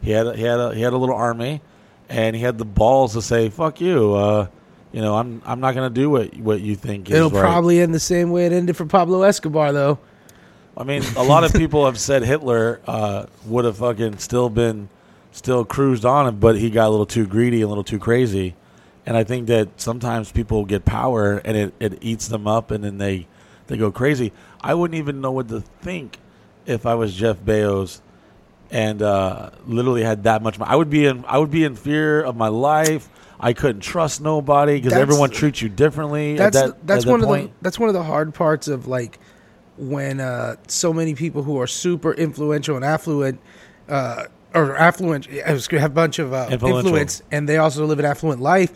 he 0.00 0.12
had 0.12 0.36
he 0.36 0.44
had 0.44 0.60
a, 0.60 0.74
he 0.74 0.82
had 0.82 0.92
a 0.92 0.96
little 0.96 1.16
army, 1.16 1.60
and 2.08 2.36
he 2.36 2.42
had 2.42 2.56
the 2.56 2.64
balls 2.64 3.14
to 3.14 3.22
say, 3.22 3.48
"Fuck 3.48 3.80
you." 3.80 4.14
Uh, 4.14 4.46
you 4.92 5.00
know, 5.00 5.16
I'm 5.16 5.42
I'm 5.44 5.58
not 5.58 5.74
gonna 5.74 5.90
do 5.90 6.08
what 6.08 6.36
what 6.36 6.60
you 6.60 6.76
think 6.76 7.10
It'll 7.10 7.30
right. 7.30 7.40
probably 7.40 7.80
end 7.80 7.92
the 7.92 7.98
same 7.98 8.30
way 8.30 8.46
it 8.46 8.52
ended 8.52 8.76
for 8.76 8.86
Pablo 8.86 9.22
Escobar, 9.22 9.72
though. 9.72 9.98
I 10.78 10.84
mean, 10.84 11.02
a 11.16 11.24
lot 11.24 11.42
of 11.42 11.52
people 11.52 11.86
have 11.86 11.98
said 11.98 12.22
Hitler 12.22 12.80
uh, 12.86 13.26
would 13.46 13.64
have 13.64 13.78
fucking 13.78 14.18
still 14.18 14.48
been, 14.48 14.88
still 15.32 15.64
cruised 15.64 16.04
on 16.04 16.28
him, 16.28 16.38
but 16.38 16.56
he 16.56 16.70
got 16.70 16.86
a 16.86 16.90
little 16.90 17.04
too 17.04 17.26
greedy, 17.26 17.62
a 17.62 17.68
little 17.68 17.82
too 17.82 17.98
crazy. 17.98 18.54
And 19.04 19.16
I 19.16 19.24
think 19.24 19.48
that 19.48 19.80
sometimes 19.80 20.30
people 20.30 20.64
get 20.64 20.84
power 20.84 21.38
and 21.38 21.56
it, 21.56 21.74
it 21.80 21.98
eats 22.00 22.28
them 22.28 22.46
up 22.46 22.70
and 22.70 22.84
then 22.84 22.98
they, 22.98 23.26
they 23.66 23.76
go 23.76 23.90
crazy. 23.90 24.32
I 24.60 24.74
wouldn't 24.74 24.96
even 24.96 25.20
know 25.20 25.32
what 25.32 25.48
to 25.48 25.60
think 25.60 26.18
if 26.64 26.86
I 26.86 26.94
was 26.94 27.12
Jeff 27.12 27.38
Bezos 27.38 28.00
and 28.70 29.02
uh, 29.02 29.50
literally 29.66 30.04
had 30.04 30.24
that 30.24 30.42
much. 30.42 30.58
money. 30.60 30.70
I 30.70 30.76
would 30.76 30.90
be 30.90 31.06
in 31.06 31.24
I 31.26 31.38
would 31.38 31.50
be 31.50 31.64
in 31.64 31.74
fear 31.74 32.22
of 32.22 32.36
my 32.36 32.48
life. 32.48 33.08
I 33.40 33.52
couldn't 33.52 33.80
trust 33.80 34.20
nobody 34.20 34.80
because 34.80 34.92
everyone 34.92 35.30
treats 35.30 35.62
you 35.62 35.68
differently. 35.68 36.32
at 36.32 36.52
that's 36.52 36.56
that, 36.56 36.86
that's 36.86 37.04
at 37.04 37.06
that 37.06 37.10
one 37.10 37.22
of 37.22 37.28
the 37.28 37.50
that's 37.62 37.78
one 37.78 37.88
of 37.88 37.94
the 37.94 38.02
hard 38.02 38.34
parts 38.34 38.68
of 38.68 38.86
like 38.86 39.18
when 39.78 40.20
uh, 40.20 40.56
so 40.66 40.92
many 40.92 41.14
people 41.14 41.42
who 41.42 41.60
are 41.60 41.66
super 41.66 42.12
influential 42.12 42.76
and 42.76 42.84
affluent 42.84 43.40
uh, 43.88 44.24
or 44.54 44.76
affluent 44.76 45.28
gonna 45.68 45.80
have 45.80 45.92
a 45.92 45.94
bunch 45.94 46.18
of 46.18 46.32
uh, 46.32 46.48
influence 46.50 47.22
and 47.30 47.48
they 47.48 47.58
also 47.58 47.84
live 47.86 47.98
an 47.98 48.04
affluent 48.04 48.40
life 48.40 48.72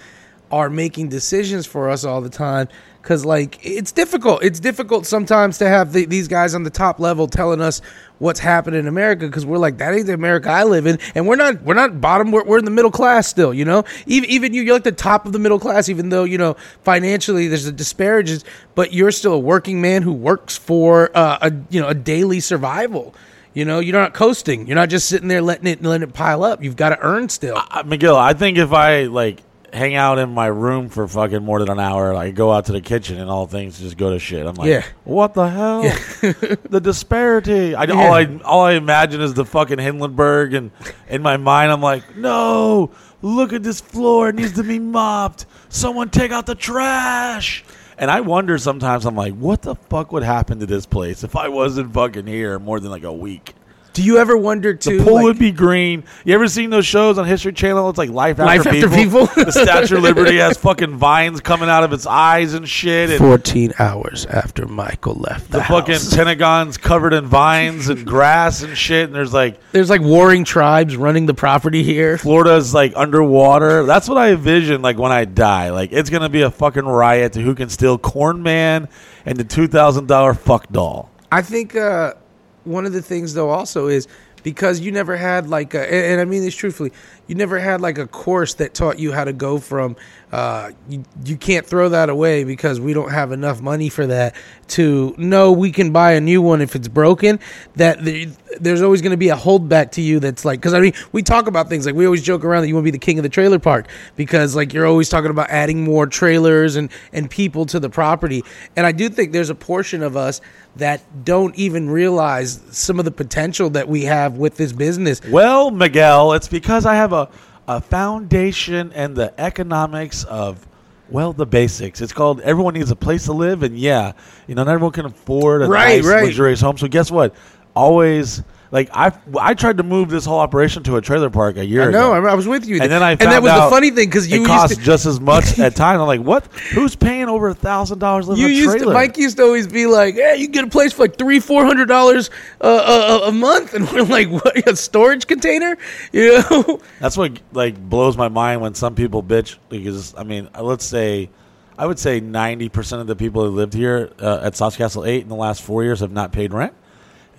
are 0.50 0.68
making 0.68 1.08
decisions 1.08 1.66
for 1.66 1.88
us 1.88 2.04
all 2.04 2.20
the 2.20 2.28
time 2.28 2.68
because 3.02 3.24
like 3.24 3.58
it's 3.62 3.92
difficult. 3.92 4.42
It's 4.42 4.60
difficult 4.60 5.04
sometimes 5.06 5.58
to 5.58 5.68
have 5.68 5.92
the, 5.92 6.06
these 6.06 6.28
guys 6.28 6.54
on 6.54 6.62
the 6.62 6.70
top 6.70 7.00
level 7.00 7.26
telling 7.26 7.60
us 7.60 7.82
what's 8.18 8.38
happening 8.38 8.78
in 8.78 8.86
america 8.86 9.26
because 9.26 9.44
we're 9.44 9.58
like 9.58 9.78
that 9.78 9.92
ain't 9.92 10.06
the 10.06 10.14
america 10.14 10.48
i 10.48 10.62
live 10.62 10.86
in. 10.86 10.96
And 11.16 11.26
we're 11.26 11.34
not 11.34 11.60
we're 11.62 11.74
not 11.74 12.00
bottom 12.00 12.30
we're, 12.30 12.44
we're 12.44 12.58
in 12.58 12.64
the 12.64 12.70
middle 12.70 12.92
class 12.92 13.26
still 13.26 13.52
you 13.52 13.64
know? 13.64 13.82
Even, 14.06 14.30
even 14.30 14.54
you 14.54 14.62
you're 14.62 14.74
like 14.74 14.84
the 14.84 14.92
top 14.92 15.26
of 15.26 15.32
the 15.32 15.40
middle 15.40 15.58
class 15.58 15.88
even 15.88 16.10
though 16.10 16.22
you 16.22 16.38
know 16.38 16.54
financially 16.84 17.48
there's 17.48 17.66
a 17.66 17.72
disparages 17.72 18.44
but 18.74 18.92
you're 18.92 19.10
still 19.10 19.34
a 19.34 19.38
working 19.38 19.80
man 19.80 20.02
who 20.02 20.12
works 20.12 20.56
for 20.56 21.10
uh, 21.16 21.38
a 21.42 21.52
you 21.70 21.80
know 21.80 21.88
a 21.88 21.94
daily 21.94 22.40
survival. 22.40 23.14
You 23.54 23.64
know 23.64 23.80
you're 23.80 23.98
not 23.98 24.14
coasting. 24.14 24.66
You're 24.66 24.76
not 24.76 24.88
just 24.88 25.08
sitting 25.08 25.28
there 25.28 25.42
letting 25.42 25.66
it 25.66 25.82
letting 25.82 26.08
it 26.08 26.14
pile 26.14 26.42
up. 26.42 26.62
You've 26.62 26.76
got 26.76 26.90
to 26.90 26.98
earn 27.00 27.28
still. 27.28 27.56
Uh, 27.56 27.82
Miguel, 27.84 28.16
I 28.16 28.32
think 28.32 28.56
if 28.58 28.72
I 28.72 29.04
like 29.04 29.40
hang 29.72 29.94
out 29.94 30.18
in 30.18 30.30
my 30.34 30.46
room 30.46 30.88
for 30.88 31.08
fucking 31.08 31.42
more 31.42 31.58
than 31.58 31.70
an 31.70 31.80
hour, 31.80 32.12
like 32.14 32.34
go 32.34 32.52
out 32.52 32.66
to 32.66 32.72
the 32.72 32.80
kitchen 32.80 33.18
and 33.18 33.30
all 33.30 33.46
things 33.46 33.78
just 33.78 33.96
go 33.96 34.10
to 34.10 34.18
shit. 34.18 34.46
I'm 34.46 34.54
like, 34.54 34.68
Yeah. 34.68 34.84
what 35.04 35.34
the 35.34 35.48
hell? 35.48 35.82
the 36.68 36.80
disparity. 36.80 37.74
I, 37.74 37.84
Yeah. 37.84 37.94
all 37.94 38.12
I 38.12 38.38
all 38.44 38.60
I 38.62 38.72
imagine 38.72 39.20
is 39.20 39.34
the 39.34 39.44
fucking 39.46 39.78
Hindenburg, 39.78 40.54
and 40.54 40.70
in 41.08 41.22
my 41.22 41.36
mind, 41.38 41.72
I'm 41.72 41.80
like, 41.80 42.16
no, 42.16 42.90
look 43.22 43.52
at 43.52 43.62
this 43.62 43.80
floor. 43.80 44.28
It 44.28 44.34
needs 44.34 44.52
to 44.52 44.62
be 44.62 44.78
mopped. 44.78 45.46
Someone 45.68 46.10
take 46.10 46.32
out 46.32 46.46
the 46.46 46.54
trash. 46.54 47.64
And 47.98 48.10
I 48.10 48.20
wonder 48.20 48.58
sometimes, 48.58 49.04
I'm 49.06 49.14
like, 49.14 49.34
what 49.34 49.62
the 49.62 49.74
fuck 49.76 50.12
would 50.12 50.22
happen 50.24 50.58
to 50.60 50.66
this 50.66 50.86
place 50.86 51.22
if 51.22 51.36
I 51.36 51.48
wasn't 51.48 51.92
fucking 51.94 52.26
here 52.26 52.58
more 52.58 52.80
than 52.80 52.90
like 52.90 53.04
a 53.04 53.12
week? 53.12 53.54
Do 53.92 54.02
you 54.02 54.18
ever 54.18 54.36
wonder 54.36 54.74
too 54.74 54.98
The 54.98 55.04
pool 55.04 55.14
like- 55.14 55.24
would 55.24 55.38
be 55.38 55.52
green. 55.52 56.04
You 56.24 56.34
ever 56.34 56.48
seen 56.48 56.70
those 56.70 56.86
shows 56.86 57.18
on 57.18 57.26
History 57.26 57.52
Channel? 57.52 57.88
It's 57.90 57.98
like 57.98 58.10
Life 58.10 58.38
After, 58.40 58.44
Life 58.44 58.66
After 58.66 58.88
people. 58.88 59.26
People? 59.26 59.26
the 59.44 59.52
Statue 59.52 59.96
of 59.96 60.02
Liberty 60.02 60.38
has 60.38 60.56
fucking 60.58 60.96
vines 60.96 61.40
coming 61.40 61.68
out 61.68 61.84
of 61.84 61.92
its 61.92 62.06
eyes 62.06 62.54
and 62.54 62.68
shit. 62.68 63.10
And 63.10 63.18
14 63.18 63.74
hours 63.78 64.26
after 64.26 64.66
Michael 64.66 65.14
left 65.14 65.50
the, 65.50 65.58
the 65.58 65.64
fucking 65.64 65.94
house. 65.94 66.14
Pentagon's 66.14 66.76
covered 66.78 67.12
in 67.12 67.26
vines 67.26 67.88
and 67.88 68.06
grass 68.06 68.62
and 68.62 68.76
shit. 68.76 69.06
And 69.06 69.14
there's 69.14 69.32
like 69.32 69.58
There's 69.72 69.90
like 69.90 70.00
warring 70.00 70.44
tribes 70.44 70.96
running 70.96 71.26
the 71.26 71.34
property 71.34 71.82
here. 71.82 72.18
Florida's 72.18 72.72
like 72.72 72.92
underwater. 72.96 73.84
That's 73.84 74.08
what 74.08 74.18
I 74.18 74.32
envision 74.32 74.82
like 74.82 74.98
when 74.98 75.12
I 75.12 75.24
die. 75.24 75.70
Like 75.70 75.92
it's 75.92 76.10
gonna 76.10 76.28
be 76.28 76.42
a 76.42 76.50
fucking 76.50 76.84
riot 76.84 77.34
to 77.34 77.40
who 77.42 77.54
can 77.54 77.68
steal 77.68 77.98
Corn 77.98 78.42
Man 78.42 78.88
and 79.26 79.38
the 79.38 79.44
two 79.44 79.66
thousand 79.68 80.06
dollar 80.08 80.34
fuck 80.34 80.68
doll. 80.70 81.10
I 81.30 81.40
think 81.42 81.74
uh, 81.74 82.14
one 82.64 82.86
of 82.86 82.92
the 82.92 83.02
things 83.02 83.34
though 83.34 83.50
also 83.50 83.88
is 83.88 84.06
because 84.42 84.80
you 84.80 84.92
never 84.92 85.16
had 85.16 85.48
like 85.48 85.74
a, 85.74 85.80
and, 85.80 86.12
and 86.12 86.20
I 86.20 86.24
mean 86.24 86.42
this 86.42 86.54
truthfully, 86.54 86.92
you 87.32 87.38
never 87.38 87.58
had 87.58 87.80
like 87.80 87.96
a 87.96 88.06
course 88.06 88.52
that 88.54 88.74
taught 88.74 88.98
you 88.98 89.10
how 89.10 89.24
to 89.24 89.32
go 89.32 89.56
from 89.56 89.96
uh, 90.32 90.70
you, 90.86 91.02
you 91.24 91.34
can't 91.34 91.64
throw 91.64 91.88
that 91.88 92.10
away 92.10 92.44
because 92.44 92.78
we 92.78 92.92
don't 92.92 93.10
have 93.10 93.32
enough 93.32 93.62
money 93.62 93.88
for 93.88 94.06
that 94.06 94.36
to 94.68 95.14
no 95.16 95.50
we 95.50 95.72
can 95.72 95.92
buy 95.92 96.12
a 96.12 96.20
new 96.20 96.42
one 96.42 96.60
if 96.60 96.76
it's 96.76 96.88
broken 96.88 97.40
that 97.76 98.04
the, 98.04 98.28
there's 98.60 98.82
always 98.82 99.00
going 99.00 99.12
to 99.12 99.16
be 99.16 99.30
a 99.30 99.36
holdback 99.36 99.92
to 99.92 100.02
you 100.02 100.20
that's 100.20 100.44
like 100.44 100.60
because 100.60 100.74
I 100.74 100.80
mean 100.80 100.92
we 101.12 101.22
talk 101.22 101.46
about 101.46 101.70
things 101.70 101.86
like 101.86 101.94
we 101.94 102.04
always 102.04 102.22
joke 102.22 102.44
around 102.44 102.62
that 102.62 102.68
you 102.68 102.74
want 102.74 102.84
to 102.84 102.92
be 102.92 102.98
the 102.98 102.98
king 102.98 103.18
of 103.18 103.22
the 103.22 103.30
trailer 103.30 103.58
park 103.58 103.88
because 104.14 104.54
like 104.54 104.74
you're 104.74 104.86
always 104.86 105.08
talking 105.08 105.30
about 105.30 105.48
adding 105.48 105.84
more 105.84 106.06
trailers 106.06 106.76
and 106.76 106.90
and 107.14 107.30
people 107.30 107.64
to 107.64 107.80
the 107.80 107.88
property 107.88 108.44
and 108.76 108.84
I 108.84 108.92
do 108.92 109.08
think 109.08 109.32
there's 109.32 109.50
a 109.50 109.54
portion 109.54 110.02
of 110.02 110.18
us 110.18 110.42
that 110.76 111.24
don't 111.24 111.54
even 111.56 111.90
realize 111.90 112.60
some 112.70 112.98
of 112.98 113.04
the 113.04 113.10
potential 113.10 113.70
that 113.70 113.88
we 113.88 114.04
have 114.04 114.38
with 114.38 114.56
this 114.56 114.72
business. 114.72 115.20
Well, 115.28 115.70
Miguel, 115.70 116.32
it's 116.32 116.48
because 116.48 116.86
I 116.86 116.94
have 116.94 117.12
a, 117.12 117.21
a 117.68 117.80
foundation 117.80 118.92
and 118.92 119.16
the 119.16 119.38
economics 119.40 120.24
of, 120.24 120.66
well, 121.08 121.32
the 121.32 121.46
basics. 121.46 122.00
It's 122.00 122.12
called 122.12 122.40
everyone 122.40 122.74
needs 122.74 122.90
a 122.90 122.96
place 122.96 123.24
to 123.26 123.32
live. 123.32 123.62
And 123.62 123.78
yeah, 123.78 124.12
you 124.46 124.54
know, 124.54 124.64
not 124.64 124.72
everyone 124.72 124.92
can 124.92 125.06
afford 125.06 125.62
a 125.62 125.66
Right, 125.68 125.96
nice, 125.96 126.06
right. 126.06 126.24
luxurious 126.24 126.60
home. 126.60 126.78
So 126.78 126.88
guess 126.88 127.10
what? 127.10 127.34
Always, 127.74 128.42
like, 128.72 128.88
I 128.94 129.12
I 129.38 129.52
tried 129.52 129.76
to 129.76 129.82
move 129.82 130.08
this 130.08 130.24
whole 130.24 130.38
operation 130.38 130.82
to 130.84 130.96
a 130.96 131.02
trailer 131.02 131.28
park 131.28 131.58
a 131.58 131.64
year 131.64 131.88
I 131.88 131.90
know. 131.90 132.14
ago. 132.14 132.26
I, 132.26 132.32
I 132.32 132.34
was 132.34 132.48
with 132.48 132.66
you, 132.66 132.80
And 132.80 132.90
then 132.90 133.02
I 133.02 133.10
and 133.10 133.20
that 133.20 133.42
was 133.42 133.52
out 133.52 133.66
the 133.66 133.70
funny 133.70 133.90
thing 133.90 134.08
because 134.08 134.30
you 134.30 134.44
it 134.44 134.46
costs 134.46 134.78
to, 134.78 134.82
just 134.82 135.04
as 135.04 135.20
much 135.20 135.58
at 135.58 135.76
times. 135.76 136.00
I'm 136.00 136.06
like, 136.06 136.22
what? 136.22 136.46
Who's 136.72 136.96
paying 136.96 137.28
over 137.28 137.48
a 137.48 137.54
thousand 137.54 137.98
dollars 137.98 138.28
living 138.28 138.42
you 138.42 138.48
a 138.48 138.50
used 138.50 138.78
to? 138.78 138.90
Mike 138.90 139.18
used 139.18 139.36
to 139.36 139.42
always 139.42 139.66
be 139.66 139.84
like, 139.84 140.14
"Yeah, 140.14 140.32
you 140.32 140.46
can 140.46 140.52
get 140.52 140.64
a 140.64 140.68
place 140.68 140.94
for 140.94 141.02
like 141.02 141.18
three, 141.18 141.38
four 141.38 141.66
hundred 141.66 141.84
dollars 141.86 142.30
uh, 142.62 143.20
a, 143.24 143.28
a 143.28 143.32
month," 143.32 143.74
and 143.74 143.86
we're 143.92 144.04
like, 144.04 144.30
"What? 144.30 144.66
A 144.66 144.74
storage 144.74 145.26
container?" 145.26 145.76
You 146.12 146.42
know? 146.50 146.80
That's 146.98 147.16
what 147.16 147.38
like 147.52 147.78
blows 147.78 148.16
my 148.16 148.28
mind 148.28 148.62
when 148.62 148.74
some 148.74 148.94
people 148.94 149.22
bitch 149.22 149.56
because 149.68 150.14
I 150.14 150.24
mean, 150.24 150.48
uh, 150.54 150.62
let's 150.62 150.84
say 150.84 151.28
I 151.76 151.86
would 151.86 151.98
say 151.98 152.20
90% 152.20 153.00
of 153.00 153.06
the 153.06 153.16
people 153.16 153.44
who 153.44 153.50
lived 153.50 153.74
here 153.74 154.12
uh, 154.18 154.40
at 154.42 154.56
Sauce 154.56 154.76
Castle 154.76 155.04
8 155.04 155.22
in 155.22 155.28
the 155.28 155.34
last 155.34 155.62
4 155.62 155.84
years 155.84 156.00
have 156.00 156.12
not 156.12 156.32
paid 156.32 156.52
rent. 156.52 156.74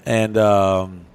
And 0.06 0.38
um, 0.38 1.06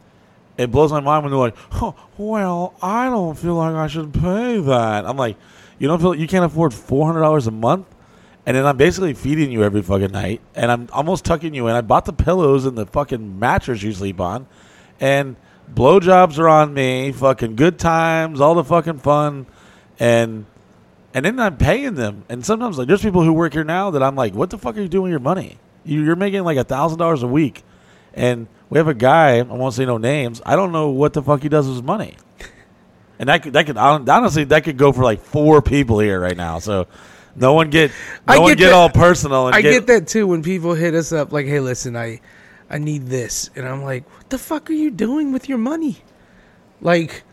it 0.58 0.70
blows 0.70 0.92
my 0.92 1.00
mind 1.00 1.22
when 1.24 1.30
they're 1.30 1.38
like, 1.38 1.56
huh, 1.70 1.92
"Well, 2.18 2.74
I 2.82 3.08
don't 3.08 3.38
feel 3.38 3.54
like 3.54 3.74
I 3.74 3.86
should 3.86 4.12
pay 4.12 4.60
that." 4.60 5.06
I'm 5.06 5.16
like, 5.16 5.36
"You 5.78 5.88
don't 5.88 6.00
feel 6.00 6.14
you 6.14 6.26
can't 6.28 6.44
afford 6.44 6.72
$400 6.72 7.46
a 7.46 7.50
month?" 7.50 7.86
And 8.44 8.56
then 8.56 8.66
I'm 8.66 8.76
basically 8.76 9.14
feeding 9.14 9.52
you 9.52 9.62
every 9.62 9.82
fucking 9.82 10.10
night, 10.10 10.40
and 10.54 10.70
I'm 10.70 10.88
almost 10.92 11.24
tucking 11.24 11.54
you 11.54 11.68
in. 11.68 11.74
I 11.74 11.80
bought 11.80 12.06
the 12.06 12.12
pillows 12.12 12.66
and 12.66 12.76
the 12.76 12.86
fucking 12.86 13.38
mattress 13.38 13.82
you 13.82 13.92
sleep 13.92 14.20
on, 14.20 14.46
and 15.00 15.36
blowjobs 15.72 16.38
are 16.38 16.48
on 16.48 16.74
me. 16.74 17.12
Fucking 17.12 17.56
good 17.56 17.78
times, 17.78 18.40
all 18.40 18.54
the 18.54 18.64
fucking 18.64 18.98
fun, 18.98 19.46
and 19.98 20.46
and 21.14 21.24
then 21.24 21.38
I'm 21.40 21.56
paying 21.56 21.94
them. 21.94 22.24
And 22.28 22.44
sometimes 22.44 22.78
like 22.78 22.88
there's 22.88 23.02
people 23.02 23.22
who 23.22 23.32
work 23.32 23.52
here 23.52 23.64
now 23.64 23.90
that 23.90 24.02
I'm 24.02 24.16
like, 24.16 24.34
what 24.34 24.50
the 24.50 24.58
fuck 24.58 24.76
are 24.76 24.80
you 24.80 24.88
doing 24.88 25.04
with 25.04 25.10
your 25.10 25.20
money? 25.20 25.58
You, 25.84 26.02
you're 26.02 26.16
making 26.16 26.42
like 26.44 26.58
a 26.58 26.64
thousand 26.64 26.98
dollars 26.98 27.22
a 27.22 27.26
week, 27.28 27.62
and 28.14 28.46
we 28.70 28.78
have 28.78 28.88
a 28.88 28.94
guy. 28.94 29.38
I 29.38 29.42
won't 29.42 29.74
say 29.74 29.84
no 29.86 29.98
names. 29.98 30.42
I 30.44 30.56
don't 30.56 30.72
know 30.72 30.90
what 30.90 31.12
the 31.12 31.22
fuck 31.22 31.42
he 31.42 31.48
does 31.48 31.66
with 31.66 31.76
his 31.76 31.82
money. 31.82 32.16
And 33.18 33.28
that 33.28 33.42
could 33.42 33.54
that 33.54 33.66
could 33.66 33.76
honestly 33.76 34.44
that 34.44 34.64
could 34.64 34.76
go 34.76 34.92
for 34.92 35.02
like 35.02 35.20
four 35.20 35.60
people 35.60 35.98
here 35.98 36.20
right 36.20 36.36
now. 36.36 36.60
So 36.60 36.86
no 37.34 37.52
one 37.54 37.70
get 37.70 37.90
no 38.26 38.34
I 38.34 38.38
one 38.38 38.50
get 38.52 38.58
get 38.58 38.66
that- 38.66 38.74
all 38.74 38.90
personal. 38.90 39.48
And 39.48 39.56
I 39.56 39.62
get 39.62 39.86
that 39.88 40.06
too 40.06 40.26
when 40.26 40.42
people 40.42 40.74
hit 40.74 40.94
us 40.94 41.12
up 41.12 41.32
like, 41.32 41.46
"Hey, 41.46 41.58
listen, 41.60 41.96
I, 41.96 42.20
I 42.70 42.78
need 42.78 43.06
this," 43.06 43.50
and 43.56 43.66
I'm 43.66 43.82
like, 43.82 44.08
"What 44.16 44.30
the 44.30 44.38
fuck 44.38 44.70
are 44.70 44.74
you 44.74 44.90
doing 44.92 45.32
with 45.32 45.48
your 45.48 45.58
money?" 45.58 45.98
Like, 46.80 47.24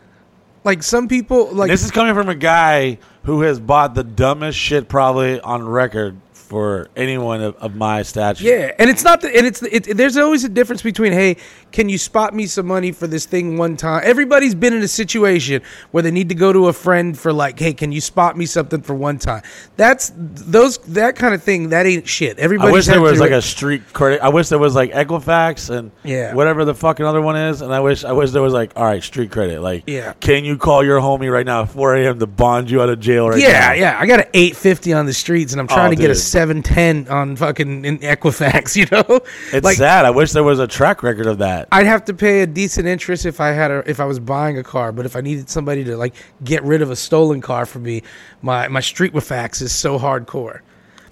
like 0.64 0.82
some 0.82 1.06
people 1.06 1.52
like 1.52 1.70
this 1.70 1.84
is 1.84 1.92
coming 1.92 2.14
from 2.14 2.28
a 2.28 2.34
guy 2.34 2.98
who 3.22 3.42
has 3.42 3.60
bought 3.60 3.94
the 3.94 4.02
dumbest 4.04 4.58
shit 4.58 4.88
probably 4.88 5.40
on 5.40 5.64
record 5.68 6.16
for 6.48 6.88
anyone 6.96 7.42
of, 7.42 7.56
of 7.56 7.74
my 7.74 8.02
stature. 8.02 8.44
Yeah, 8.44 8.72
and 8.78 8.88
it's 8.88 9.02
not 9.04 9.20
the, 9.20 9.36
and 9.36 9.46
it's 9.46 9.62
it, 9.62 9.96
there's 9.96 10.16
always 10.16 10.44
a 10.44 10.48
difference 10.48 10.82
between 10.82 11.12
hey, 11.12 11.36
can 11.72 11.88
you 11.88 11.98
spot 11.98 12.34
me 12.34 12.46
some 12.46 12.66
money 12.66 12.92
for 12.92 13.06
this 13.06 13.26
thing 13.26 13.58
one 13.58 13.76
time? 13.76 14.02
Everybody's 14.04 14.54
been 14.54 14.72
in 14.72 14.82
a 14.82 14.88
situation 14.88 15.62
where 15.90 16.02
they 16.02 16.10
need 16.10 16.28
to 16.28 16.34
go 16.34 16.52
to 16.52 16.68
a 16.68 16.72
friend 16.72 17.18
for 17.18 17.32
like, 17.32 17.58
hey, 17.58 17.72
can 17.72 17.92
you 17.92 18.00
spot 18.00 18.36
me 18.36 18.46
something 18.46 18.80
for 18.82 18.94
one 18.94 19.18
time? 19.18 19.42
That's 19.76 20.12
those 20.16 20.78
that 20.78 21.16
kind 21.16 21.34
of 21.34 21.42
thing. 21.42 21.70
That 21.70 21.86
ain't 21.86 22.06
shit. 22.08 22.38
Everybody. 22.38 22.68
I 22.70 22.72
wish 22.72 22.86
there 22.86 23.00
was 23.00 23.20
like 23.20 23.30
a 23.32 23.42
street 23.42 23.92
credit. 23.92 24.20
I 24.22 24.28
wish 24.28 24.48
there 24.48 24.58
was 24.58 24.74
like 24.74 24.92
Equifax 24.92 25.70
and 25.76 25.90
Yeah. 26.04 26.34
whatever 26.34 26.64
the 26.64 26.74
fucking 26.74 27.04
other 27.04 27.20
one 27.20 27.36
is. 27.36 27.60
And 27.60 27.74
I 27.74 27.80
wish 27.80 28.04
I 28.04 28.12
wish 28.12 28.30
there 28.30 28.42
was 28.42 28.52
like 28.52 28.72
all 28.76 28.84
right 28.84 29.02
street 29.02 29.30
credit. 29.32 29.60
Like 29.60 29.84
Yeah. 29.86 30.12
can 30.20 30.44
you 30.44 30.56
call 30.56 30.84
your 30.84 31.00
homie 31.00 31.30
right 31.32 31.44
now 31.46 31.62
at 31.62 31.70
4 31.70 31.96
a.m. 31.96 32.18
to 32.20 32.26
bond 32.26 32.70
you 32.70 32.80
out 32.82 32.88
of 32.88 33.00
jail 33.00 33.28
right 33.28 33.38
now? 33.40 33.46
Yeah, 33.48 33.72
yeah. 33.74 33.98
I 34.00 34.06
got 34.06 34.20
an 34.20 34.26
eight 34.34 34.56
fifty 34.56 34.92
on 34.92 35.06
the 35.06 35.12
streets, 35.12 35.52
and 35.52 35.60
I'm 35.60 35.66
trying 35.68 35.88
Oh, 35.88 35.90
to 35.90 35.96
get 35.96 36.10
a 36.10 36.14
dude. 36.14 36.22
Seven 36.36 36.62
ten 36.62 37.08
on 37.08 37.34
fucking 37.34 37.86
in 37.86 37.98
Equifax. 38.00 38.76
You 38.76 38.84
know, 38.92 39.22
It's 39.54 39.64
like 39.64 39.78
sad. 39.78 40.04
I 40.04 40.10
wish 40.10 40.32
there 40.32 40.44
was 40.44 40.58
a 40.58 40.66
track 40.66 41.02
record 41.02 41.24
of 41.24 41.38
that. 41.38 41.66
I'd 41.72 41.86
have 41.86 42.04
to 42.04 42.12
pay 42.12 42.42
a 42.42 42.46
decent 42.46 42.86
interest 42.86 43.24
if 43.24 43.40
I 43.40 43.52
had 43.52 43.70
a 43.70 43.78
if 43.88 44.00
I 44.00 44.04
was 44.04 44.18
buying 44.20 44.58
a 44.58 44.62
car, 44.62 44.92
but 44.92 45.06
if 45.06 45.16
I 45.16 45.22
needed 45.22 45.48
somebody 45.48 45.82
to 45.84 45.96
like 45.96 46.14
get 46.44 46.62
rid 46.62 46.82
of 46.82 46.90
a 46.90 46.96
stolen 46.96 47.40
car 47.40 47.64
for 47.64 47.78
me, 47.78 48.02
my 48.42 48.68
my 48.68 48.80
street 48.80 49.14
Equifax 49.14 49.62
is 49.62 49.74
so 49.74 49.98
hardcore. 49.98 50.60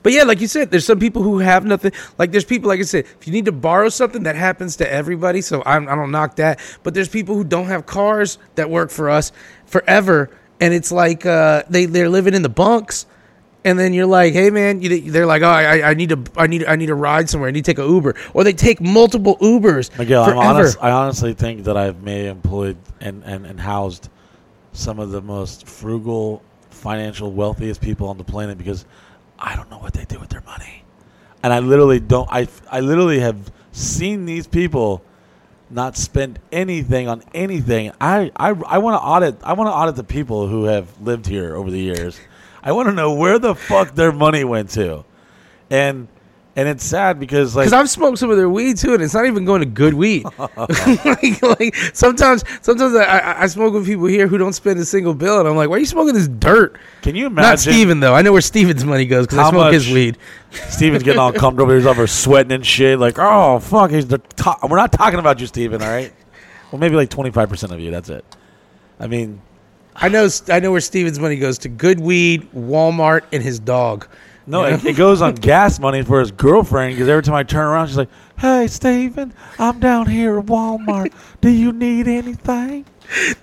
But 0.02 0.12
yeah, 0.12 0.24
like 0.24 0.42
you 0.42 0.46
said, 0.46 0.70
there's 0.70 0.84
some 0.84 1.00
people 1.00 1.22
who 1.22 1.38
have 1.38 1.64
nothing. 1.64 1.92
Like 2.18 2.30
there's 2.30 2.44
people, 2.44 2.68
like 2.68 2.80
I 2.80 2.82
said, 2.82 3.06
if 3.18 3.26
you 3.26 3.32
need 3.32 3.46
to 3.46 3.52
borrow 3.52 3.88
something, 3.88 4.24
that 4.24 4.36
happens 4.36 4.76
to 4.76 4.92
everybody. 4.92 5.40
So 5.40 5.62
I'm, 5.64 5.88
I 5.88 5.94
don't 5.94 6.10
knock 6.10 6.36
that. 6.36 6.60
But 6.82 6.92
there's 6.92 7.08
people 7.08 7.34
who 7.34 7.44
don't 7.44 7.68
have 7.68 7.86
cars 7.86 8.36
that 8.56 8.68
work 8.68 8.90
for 8.90 9.08
us 9.08 9.32
forever, 9.64 10.28
and 10.60 10.74
it's 10.74 10.92
like 10.92 11.24
uh, 11.24 11.62
they 11.70 11.86
they're 11.86 12.10
living 12.10 12.34
in 12.34 12.42
the 12.42 12.50
bunks, 12.50 13.06
and 13.64 13.78
then 13.78 13.92
you're 13.94 14.06
like, 14.06 14.34
"Hey, 14.34 14.50
man," 14.50 14.82
you, 14.82 15.10
they're 15.10 15.26
like, 15.26 15.42
"Oh, 15.42 15.46
I, 15.46 15.90
I 15.90 15.94
need 15.94 16.10
to, 16.10 16.22
I 16.36 16.46
need, 16.46 16.64
I 16.66 16.76
need 16.76 16.86
to 16.86 16.94
ride 16.94 17.30
somewhere. 17.30 17.48
I 17.48 17.52
need 17.52 17.64
to 17.64 17.72
take 17.72 17.78
an 17.78 17.90
Uber," 17.90 18.14
or 18.34 18.44
they 18.44 18.52
take 18.52 18.80
multiple 18.80 19.36
Ubers. 19.38 19.96
Miguel, 19.98 20.26
forever. 20.26 20.40
honest, 20.40 20.78
I 20.80 20.90
honestly 20.90 21.32
think 21.32 21.64
that 21.64 21.76
I've 21.76 22.02
may 22.02 22.28
employed 22.28 22.76
and, 23.00 23.24
and, 23.24 23.46
and 23.46 23.58
housed 23.58 24.10
some 24.72 24.98
of 24.98 25.10
the 25.10 25.22
most 25.22 25.66
frugal, 25.66 26.42
financial, 26.70 27.32
wealthiest 27.32 27.80
people 27.80 28.08
on 28.08 28.18
the 28.18 28.24
planet 28.24 28.58
because 28.58 28.84
I 29.38 29.56
don't 29.56 29.70
know 29.70 29.78
what 29.78 29.94
they 29.94 30.04
do 30.04 30.20
with 30.20 30.28
their 30.28 30.42
money, 30.42 30.84
and 31.42 31.52
I 31.52 31.60
literally 31.60 32.00
don't. 32.00 32.28
I 32.30 32.46
I 32.70 32.80
literally 32.80 33.20
have 33.20 33.50
seen 33.72 34.26
these 34.26 34.46
people 34.46 35.02
not 35.70 35.96
spend 35.96 36.38
anything 36.52 37.08
on 37.08 37.22
anything. 37.32 37.92
I 37.98 38.30
I, 38.36 38.48
I 38.48 38.78
want 38.78 39.00
to 39.00 39.00
audit. 39.00 39.36
I 39.42 39.54
want 39.54 39.68
to 39.68 39.72
audit 39.72 39.96
the 39.96 40.04
people 40.04 40.48
who 40.48 40.64
have 40.64 41.00
lived 41.00 41.26
here 41.26 41.56
over 41.56 41.70
the 41.70 41.80
years. 41.80 42.20
I 42.64 42.72
want 42.72 42.88
to 42.88 42.94
know 42.94 43.12
where 43.12 43.38
the 43.38 43.54
fuck 43.54 43.94
their 43.94 44.10
money 44.10 44.42
went 44.42 44.70
to, 44.70 45.04
and 45.70 46.08
and 46.56 46.68
it's 46.68 46.84
sad 46.84 47.18
because 47.18 47.56
like 47.56 47.66
Because 47.66 47.72
I've 47.72 47.90
smoked 47.90 48.18
some 48.18 48.30
of 48.30 48.36
their 48.36 48.48
weed 48.48 48.78
too, 48.78 48.94
and 48.94 49.02
it's 49.02 49.12
not 49.12 49.26
even 49.26 49.44
going 49.44 49.60
to 49.60 49.66
good 49.66 49.92
weed. 49.92 50.24
like, 50.38 51.42
like 51.42 51.74
sometimes, 51.92 52.44
sometimes 52.62 52.94
I, 52.94 53.04
I, 53.04 53.42
I 53.42 53.46
smoke 53.48 53.74
with 53.74 53.86
people 53.86 54.06
here 54.06 54.28
who 54.28 54.38
don't 54.38 54.52
spend 54.52 54.78
a 54.78 54.84
single 54.84 55.14
bill, 55.14 55.40
and 55.40 55.48
I'm 55.48 55.56
like, 55.56 55.68
"Why 55.68 55.76
are 55.76 55.80
you 55.80 55.86
smoking 55.86 56.14
this 56.14 56.28
dirt?" 56.28 56.78
can 57.02 57.16
you 57.16 57.26
imagine? 57.26 57.50
Not 57.50 57.58
Steven 57.58 58.00
though. 58.00 58.14
I 58.14 58.22
know 58.22 58.32
where 58.32 58.40
Steven's 58.40 58.84
money 58.84 59.04
goes 59.04 59.26
because 59.26 59.40
I 59.40 59.50
smoke 59.50 59.72
his 59.74 59.90
weed. 59.90 60.16
Steven's 60.52 61.02
getting 61.02 61.20
all 61.20 61.32
comfortable. 61.34 61.74
He's 61.74 61.86
over 61.86 62.06
sweating 62.06 62.52
and 62.52 62.64
shit. 62.64 62.98
Like, 62.98 63.18
oh 63.18 63.58
fuck, 63.58 63.90
he's 63.90 64.06
the 64.06 64.18
top. 64.18 64.62
We're 64.62 64.76
not 64.76 64.92
talking 64.92 65.18
about 65.18 65.40
you, 65.40 65.46
Steven. 65.46 65.82
All 65.82 65.88
right. 65.88 66.12
Well, 66.70 66.78
maybe 66.78 66.94
like 66.94 67.10
twenty 67.10 67.30
five 67.30 67.48
percent 67.48 67.72
of 67.72 67.80
you. 67.80 67.90
That's 67.90 68.08
it. 68.08 68.24
I 69.00 69.08
mean, 69.08 69.42
I 69.96 70.08
know, 70.08 70.28
I 70.48 70.60
know 70.60 70.72
where 70.72 70.80
Steven's 70.80 71.18
money 71.18 71.36
goes 71.36 71.58
to 71.58 71.68
good 71.68 72.00
weed, 72.00 72.50
Walmart, 72.52 73.22
and 73.32 73.42
his 73.42 73.58
dog. 73.58 74.06
no, 74.46 74.64
it, 74.64 74.84
it 74.84 74.96
goes 74.96 75.22
on 75.22 75.34
gas 75.52 75.78
money 75.78 76.02
for 76.02 76.20
his 76.20 76.30
girlfriend 76.32 76.94
because 76.94 77.08
every 77.08 77.22
time 77.22 77.34
I 77.34 77.42
turn 77.44 77.66
around, 77.66 77.86
she's 77.88 77.96
like, 77.96 78.10
"Hey, 78.38 78.66
Steven, 78.66 79.32
I'm 79.58 79.80
down 79.80 80.06
here 80.06 80.38
at 80.38 80.46
Walmart. 80.46 81.12
Do 81.40 81.48
you 81.48 81.72
need 81.72 82.08
anything?" 82.08 82.84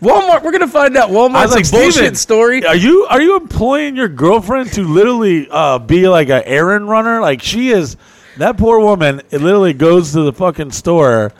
Walmart. 0.01 0.43
We're 0.43 0.51
gonna 0.51 0.67
find 0.67 0.97
out. 0.97 1.09
Walmart's 1.09 1.53
like, 1.53 1.67
a 1.67 1.71
bullshit 1.71 1.93
"Steven, 1.93 2.15
story. 2.15 2.65
Are 2.65 2.75
you 2.75 3.05
are 3.09 3.21
you 3.21 3.37
employing 3.37 3.95
your 3.95 4.09
girlfriend 4.09 4.73
to 4.73 4.83
literally 4.83 5.47
uh, 5.49 5.79
be 5.79 6.07
like 6.07 6.29
an 6.29 6.43
errand 6.45 6.89
runner? 6.89 7.21
Like 7.21 7.41
she 7.41 7.69
is. 7.69 7.95
That 8.37 8.57
poor 8.57 8.79
woman. 8.79 9.21
It 9.29 9.41
literally 9.41 9.73
goes 9.73 10.13
to 10.13 10.21
the 10.21 10.33
fucking 10.33 10.71
store 10.71 11.31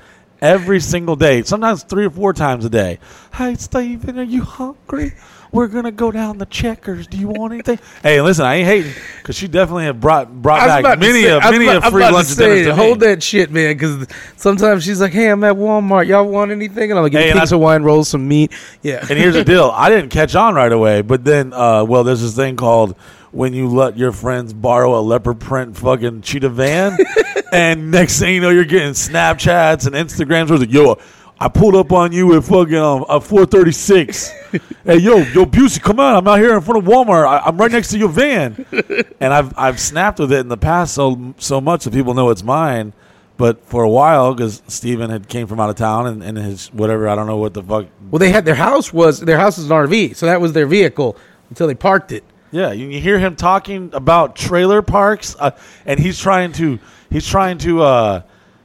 every 0.42 0.80
single 0.80 1.16
day. 1.16 1.44
Sometimes 1.44 1.84
three 1.84 2.06
or 2.06 2.10
four 2.10 2.34
times 2.34 2.66
a 2.66 2.70
day. 2.70 3.00
Hey, 3.34 3.56
Steven, 3.56 4.20
are 4.20 4.24
you 4.24 4.44
hungry? 4.44 5.14
We're 5.54 5.68
gonna 5.68 5.92
go 5.92 6.12
down 6.12 6.38
the 6.38 6.46
checkers. 6.46 7.08
Do 7.08 7.18
you 7.18 7.28
want 7.28 7.52
anything? 7.52 7.78
hey, 8.04 8.22
listen, 8.22 8.46
I 8.46 8.56
ain't 8.56 8.68
hating 8.68 8.94
because 9.18 9.36
she 9.36 9.50
definitely 9.50 9.84
have 9.84 10.00
brought 10.00 10.32
brought 10.42 10.66
back 10.66 10.80
about 10.80 10.94
to 10.96 11.00
many 11.02 11.24
say- 11.24 11.30
a 11.30 11.40
I 11.40 11.50
was 11.50 11.52
many 11.52 11.66
about- 11.66 11.84
a 11.84 11.86
I'm 11.88 11.92
free 11.92 12.02
about 12.04 12.10
to 12.10 12.16
lunch 12.16 12.28
and 12.30 12.38
say, 12.38 12.48
dinners 12.62 12.68
to 12.68 12.76
Hold 12.76 13.02
me. 13.02 13.08
that 13.08 13.22
shit, 13.24 13.52
man. 13.52 13.74
Because 13.76 14.08
sometimes 14.38 14.84
she's 14.86 15.02
like, 15.02 15.12
"Hey, 15.12 15.28
I'm 15.30 15.44
at 15.44 15.56
Walmart. 15.56 16.08
Y'all 16.08 16.26
want 16.26 16.52
anything?" 16.52 16.90
And 16.92 16.98
I'm 16.98 17.04
like, 17.04 17.12
"Give 17.12 17.20
Hey, 17.20 17.26
me 17.28 17.32
and 17.32 17.40
King's 17.40 17.52
I- 17.52 17.56
Hawaiian 17.58 17.84
rolls, 17.84 18.08
some 18.08 18.26
meat." 18.28 18.52
Yeah. 18.82 19.00
And 19.02 19.20
here's 19.20 19.34
the 19.36 19.44
deal: 19.44 19.72
I 19.76 19.90
didn't 19.90 20.10
catch 20.10 20.36
on 20.36 20.56
right 20.56 20.72
away, 20.72 21.02
but 21.02 21.26
then, 21.26 21.52
uh, 21.52 21.84
well, 21.84 22.06
there's 22.06 22.22
this 22.22 22.36
thing 22.36 22.56
called 22.56 22.96
when 23.34 23.54
you 23.54 23.68
let 23.68 23.98
your 23.98 24.12
friends 24.14 24.54
borrow 24.54 24.98
a 24.98 25.02
leopard 25.02 25.40
print 25.42 25.76
fucking 25.78 26.22
cheetah 26.22 26.50
van, 26.50 26.98
and 27.52 27.92
next 27.92 28.20
thing 28.20 28.36
you 28.36 28.42
know, 28.42 28.50
you're 28.52 28.64
getting 28.64 28.92
Snapchats 28.94 29.86
and 29.86 29.96
Instagrams. 29.96 30.50
Where 30.50 30.62
it's 30.62 30.72
like, 30.72 30.72
yo, 30.74 30.98
I 31.42 31.48
pulled 31.48 31.74
up 31.74 31.92
on 31.92 32.12
you 32.12 32.38
at 32.38 32.44
fucking 32.44 32.76
um, 32.76 33.04
a 33.10 33.20
436. 33.20 34.30
hey, 34.86 34.98
yo, 34.98 35.18
yo, 35.18 35.48
Busey, 35.48 35.82
come 35.82 36.00
on! 36.00 36.14
I'm 36.16 36.28
out 36.28 36.38
here 36.38 36.56
in 36.56 36.62
front 36.62 36.78
of 36.78 36.88
Walmart. 36.88 37.26
I, 37.26 37.40
I'm 37.40 37.58
right 37.58 37.72
next 37.72 37.90
to 37.90 37.98
your 37.98 38.10
van, 38.10 38.64
and 39.20 39.34
I've 39.34 39.58
I've 39.58 39.80
snapped 39.80 40.20
with 40.20 40.32
it 40.32 40.42
in 40.42 40.50
the 40.50 40.58
past 40.58 40.94
so 40.94 41.34
so 41.40 41.60
much 41.60 41.86
that 41.86 41.94
people 41.94 42.14
know 42.14 42.30
it's 42.30 42.44
mine. 42.44 42.94
But 43.38 43.66
for 43.66 43.82
a 43.82 43.90
while, 43.90 44.36
because 44.36 44.62
Steven 44.68 45.10
had 45.10 45.28
came 45.28 45.48
from 45.48 45.60
out 45.60 45.72
of 45.72 45.78
town 45.78 46.06
and, 46.06 46.22
and 46.22 46.38
his 46.38 46.72
whatever, 46.74 47.10
I 47.10 47.16
don't 47.16 47.26
know 47.26 47.38
what 47.38 47.56
the 47.56 47.64
fuck 47.64 47.88
Well, 48.12 48.20
they 48.20 48.30
had 48.30 48.46
their 48.46 48.54
house 48.54 48.94
was 48.94 49.20
their 49.20 49.40
house 49.40 49.58
was 49.58 49.66
an 49.66 49.72
RV, 49.72 50.16
so 50.16 50.28
that 50.28 50.42
was 50.42 50.54
their 50.54 50.68
vehicle 50.68 51.18
until 51.50 51.66
they 51.66 51.74
parked 51.74 52.12
it. 52.12 52.24
Yeah, 52.52 52.72
you, 52.72 52.88
you 52.88 53.02
hear 53.02 53.18
him 53.18 53.36
talking 53.36 53.90
about 53.94 54.36
trailer 54.36 54.84
parks, 54.84 55.36
uh, 55.40 55.58
and 55.88 56.00
he's 56.00 56.20
trying 56.20 56.52
to 56.54 56.78
he's 57.10 57.28
trying 57.28 57.58
to 57.60 57.82
uh, 57.82 58.22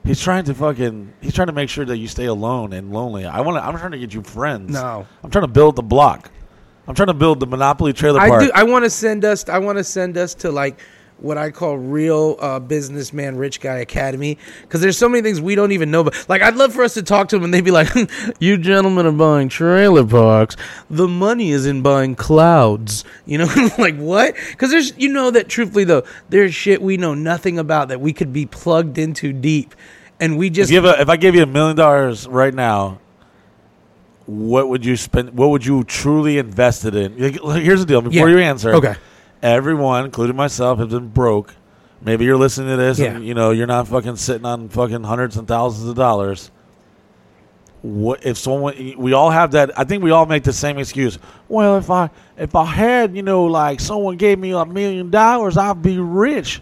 he's 0.06 0.20
trying 0.20 0.44
to 0.44 0.54
fucking 0.54 1.12
he's 1.20 1.34
trying 1.34 1.48
to 1.48 1.52
make 1.52 1.68
sure 1.68 1.84
that 1.84 1.98
you 1.98 2.08
stay 2.08 2.26
alone 2.26 2.72
and 2.72 2.92
lonely. 2.92 3.26
I 3.26 3.40
want 3.40 3.58
to. 3.58 3.64
I'm 3.64 3.76
trying 3.76 3.92
to 3.92 3.98
get 3.98 4.14
you 4.14 4.22
friends. 4.22 4.72
No. 4.72 5.06
I'm 5.22 5.30
trying 5.30 5.44
to 5.44 5.52
build 5.52 5.76
the 5.76 5.82
block. 5.82 6.30
I'm 6.88 6.94
trying 6.94 7.08
to 7.08 7.14
build 7.14 7.40
the 7.40 7.46
Monopoly 7.46 7.92
trailer 7.92 8.20
I 8.20 8.28
park. 8.28 8.44
do. 8.44 8.50
I 8.54 8.62
want 8.62 8.84
to 8.84 8.90
send 8.90 9.24
us. 9.24 9.48
I 9.48 9.58
want 9.58 9.78
to 9.78 9.84
send 9.84 10.16
us 10.16 10.34
to 10.36 10.50
like 10.52 10.78
what 11.18 11.38
I 11.38 11.50
call 11.50 11.78
real 11.78 12.36
uh, 12.40 12.58
businessman 12.60 13.36
rich 13.36 13.60
guy 13.60 13.78
academy 13.78 14.36
because 14.62 14.82
there's 14.82 14.98
so 14.98 15.08
many 15.08 15.22
things 15.22 15.40
we 15.40 15.54
don't 15.54 15.72
even 15.72 15.90
know. 15.90 16.04
But 16.04 16.26
like, 16.28 16.42
I'd 16.42 16.56
love 16.56 16.74
for 16.74 16.82
us 16.84 16.94
to 16.94 17.02
talk 17.02 17.28
to 17.28 17.36
them 17.36 17.44
and 17.44 17.54
they'd 17.54 17.64
be 17.64 17.70
like, 17.70 17.88
"You 18.38 18.58
gentlemen 18.58 19.06
are 19.06 19.12
buying 19.12 19.48
trailer 19.48 20.04
parks. 20.04 20.56
The 20.90 21.08
money 21.08 21.50
is 21.52 21.64
in 21.66 21.80
buying 21.82 22.16
clouds." 22.16 23.04
You 23.24 23.38
know, 23.38 23.46
like 23.78 23.96
what? 23.96 24.34
Because 24.50 24.70
there's, 24.70 24.92
you 24.98 25.08
know, 25.08 25.30
that 25.30 25.48
truthfully 25.48 25.84
though, 25.84 26.02
there's 26.28 26.54
shit 26.54 26.82
we 26.82 26.96
know 26.98 27.14
nothing 27.14 27.58
about 27.58 27.88
that 27.88 28.00
we 28.00 28.12
could 28.12 28.32
be 28.32 28.44
plugged 28.44 28.98
into 28.98 29.32
deep, 29.32 29.74
and 30.20 30.36
we 30.36 30.50
just 30.50 30.70
have 30.70 30.84
a, 30.84 31.00
if 31.00 31.08
I 31.08 31.16
gave 31.16 31.34
you 31.34 31.42
a 31.42 31.46
million 31.46 31.76
dollars 31.76 32.28
right 32.28 32.52
now, 32.52 32.98
what 34.26 34.68
would 34.68 34.84
you 34.84 34.96
spend? 34.96 35.30
What 35.36 35.48
would 35.50 35.64
you 35.64 35.84
truly 35.84 36.38
invest 36.38 36.84
it 36.84 36.94
in? 36.94 37.16
Like, 37.42 37.62
Here's 37.62 37.80
the 37.80 37.86
deal. 37.86 38.02
Before 38.02 38.28
Yeah. 38.28 38.36
you 38.36 38.42
answer, 38.42 38.74
Okay. 38.74 38.96
Everyone, 39.42 40.04
including 40.04 40.36
myself, 40.36 40.78
has 40.78 40.88
been 40.88 41.08
broke. 41.08 41.54
Maybe 42.02 42.24
you're 42.24 42.36
listening 42.36 42.68
to 42.70 42.76
this, 42.76 42.98
Yeah. 42.98 43.14
and 43.16 43.24
you 43.26 43.34
know 43.34 43.50
you're 43.50 43.66
not 43.66 43.88
fucking 43.88 44.16
sitting 44.16 44.44
on 44.44 44.68
fucking 44.68 45.02
hundreds 45.04 45.36
and 45.36 45.48
thousands 45.48 45.88
of 45.88 45.96
dollars. 45.96 46.50
What 47.82 48.24
if 48.26 48.36
someone? 48.36 48.94
We 48.98 49.12
all 49.12 49.30
have 49.30 49.52
that. 49.52 49.78
I 49.78 49.84
think 49.84 50.02
we 50.02 50.10
all 50.10 50.26
make 50.26 50.42
the 50.42 50.52
same 50.52 50.78
excuse. 50.78 51.18
Well, 51.48 51.76
if 51.76 51.90
I 51.90 52.10
if 52.36 52.54
I 52.54 52.64
had 52.64 53.14
you 53.14 53.22
know 53.22 53.44
like 53.44 53.80
someone 53.80 54.16
gave 54.16 54.38
me 54.38 54.50
a 54.52 54.64
million 54.64 55.10
dollars, 55.10 55.56
I'd 55.56 55.82
be 55.82 55.98
rich. 55.98 56.60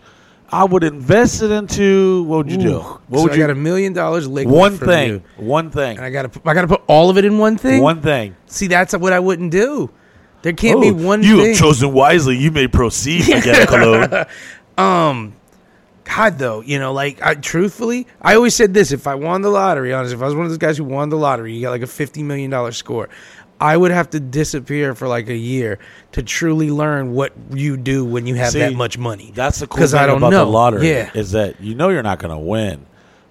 I 0.53 0.65
would 0.65 0.85
invest 0.85 1.43
it 1.43 1.51
into 1.51 2.25
what 2.25 2.37
would 2.47 2.53
you 2.53 2.59
do? 2.59 2.79
What 2.79 3.19
so 3.19 3.23
would 3.25 3.33
I 3.33 3.35
you? 3.37 3.41
got 3.41 3.51
a 3.51 3.55
million 3.55 3.93
dollars 3.93 4.29
liquid 4.29 4.55
one 4.55 4.77
thing. 4.77 5.09
you. 5.11 5.23
One 5.37 5.71
thing. 5.71 5.97
And 5.97 6.05
I 6.05 6.11
gotta, 6.11 6.31
I 6.45 6.55
gotta 6.55 6.69
put 6.69 6.83
all 6.87 7.11
of 7.11 7.17
it 7.19 7.25
in 7.25 7.39
one 7.39 7.57
thing. 7.57 7.83
One 7.83 8.03
thing. 8.03 8.37
See, 8.47 8.67
that's 8.69 8.95
what 8.95 9.13
I 9.13 9.19
wouldn't 9.19 9.51
do. 9.51 9.91
There 10.45 10.53
can't 10.53 10.81
be 10.83 10.91
one. 10.91 11.23
You 11.23 11.39
thing. 11.39 11.47
have 11.53 11.59
chosen 11.59 11.93
wisely. 11.95 12.37
You 12.37 12.51
may 12.51 12.69
proceed, 12.69 13.27
Miguel 13.29 13.67
Colon. 13.67 14.27
um, 14.79 15.35
God, 16.05 16.39
though, 16.39 16.61
you 16.61 16.79
know, 16.79 16.93
like 16.93 17.23
I 17.23 17.35
truthfully, 17.35 18.07
I 18.21 18.35
always 18.35 18.55
said 18.55 18.75
this: 18.75 18.93
if 18.93 19.07
I 19.07 19.15
won 19.15 19.41
the 19.41 19.49
lottery, 19.49 19.95
honestly, 19.95 20.17
if 20.17 20.23
I 20.23 20.27
was 20.27 20.35
one 20.35 20.45
of 20.45 20.51
those 20.51 20.59
guys 20.59 20.77
who 20.77 20.85
won 20.85 21.09
the 21.09 21.17
lottery, 21.17 21.55
you 21.55 21.63
got 21.63 21.71
like 21.71 21.81
a 21.81 21.87
fifty 21.87 22.23
million 22.23 22.51
dollar 22.51 22.73
score. 22.73 23.09
I 23.59 23.75
would 23.75 23.91
have 23.93 24.11
to 24.11 24.21
disappear 24.21 24.95
for 24.95 25.09
like 25.09 25.29
a 25.31 25.37
year 25.37 25.79
to 26.13 26.23
truly 26.23 26.71
learn 26.71 27.15
what 27.15 27.33
you 27.55 27.79
do 27.79 28.05
when 28.05 28.27
you 28.27 28.35
have 28.35 28.51
See, 28.53 28.59
that 28.59 28.75
much 28.75 28.99
money. 28.99 29.33
That's 29.35 29.61
the 29.61 29.67
cool 29.67 29.87
thing 29.87 29.99
I 29.99 30.05
don't 30.05 30.19
about 30.19 30.31
know. 30.31 30.45
the 30.45 30.51
lottery 30.51 30.91
Yeah. 30.91 31.11
is 31.15 31.33
that 31.33 31.59
you 31.61 31.75
know 31.75 31.89
you're 31.89 32.03
not 32.03 32.19
going 32.19 32.33
to 32.35 32.39
win, 32.39 32.85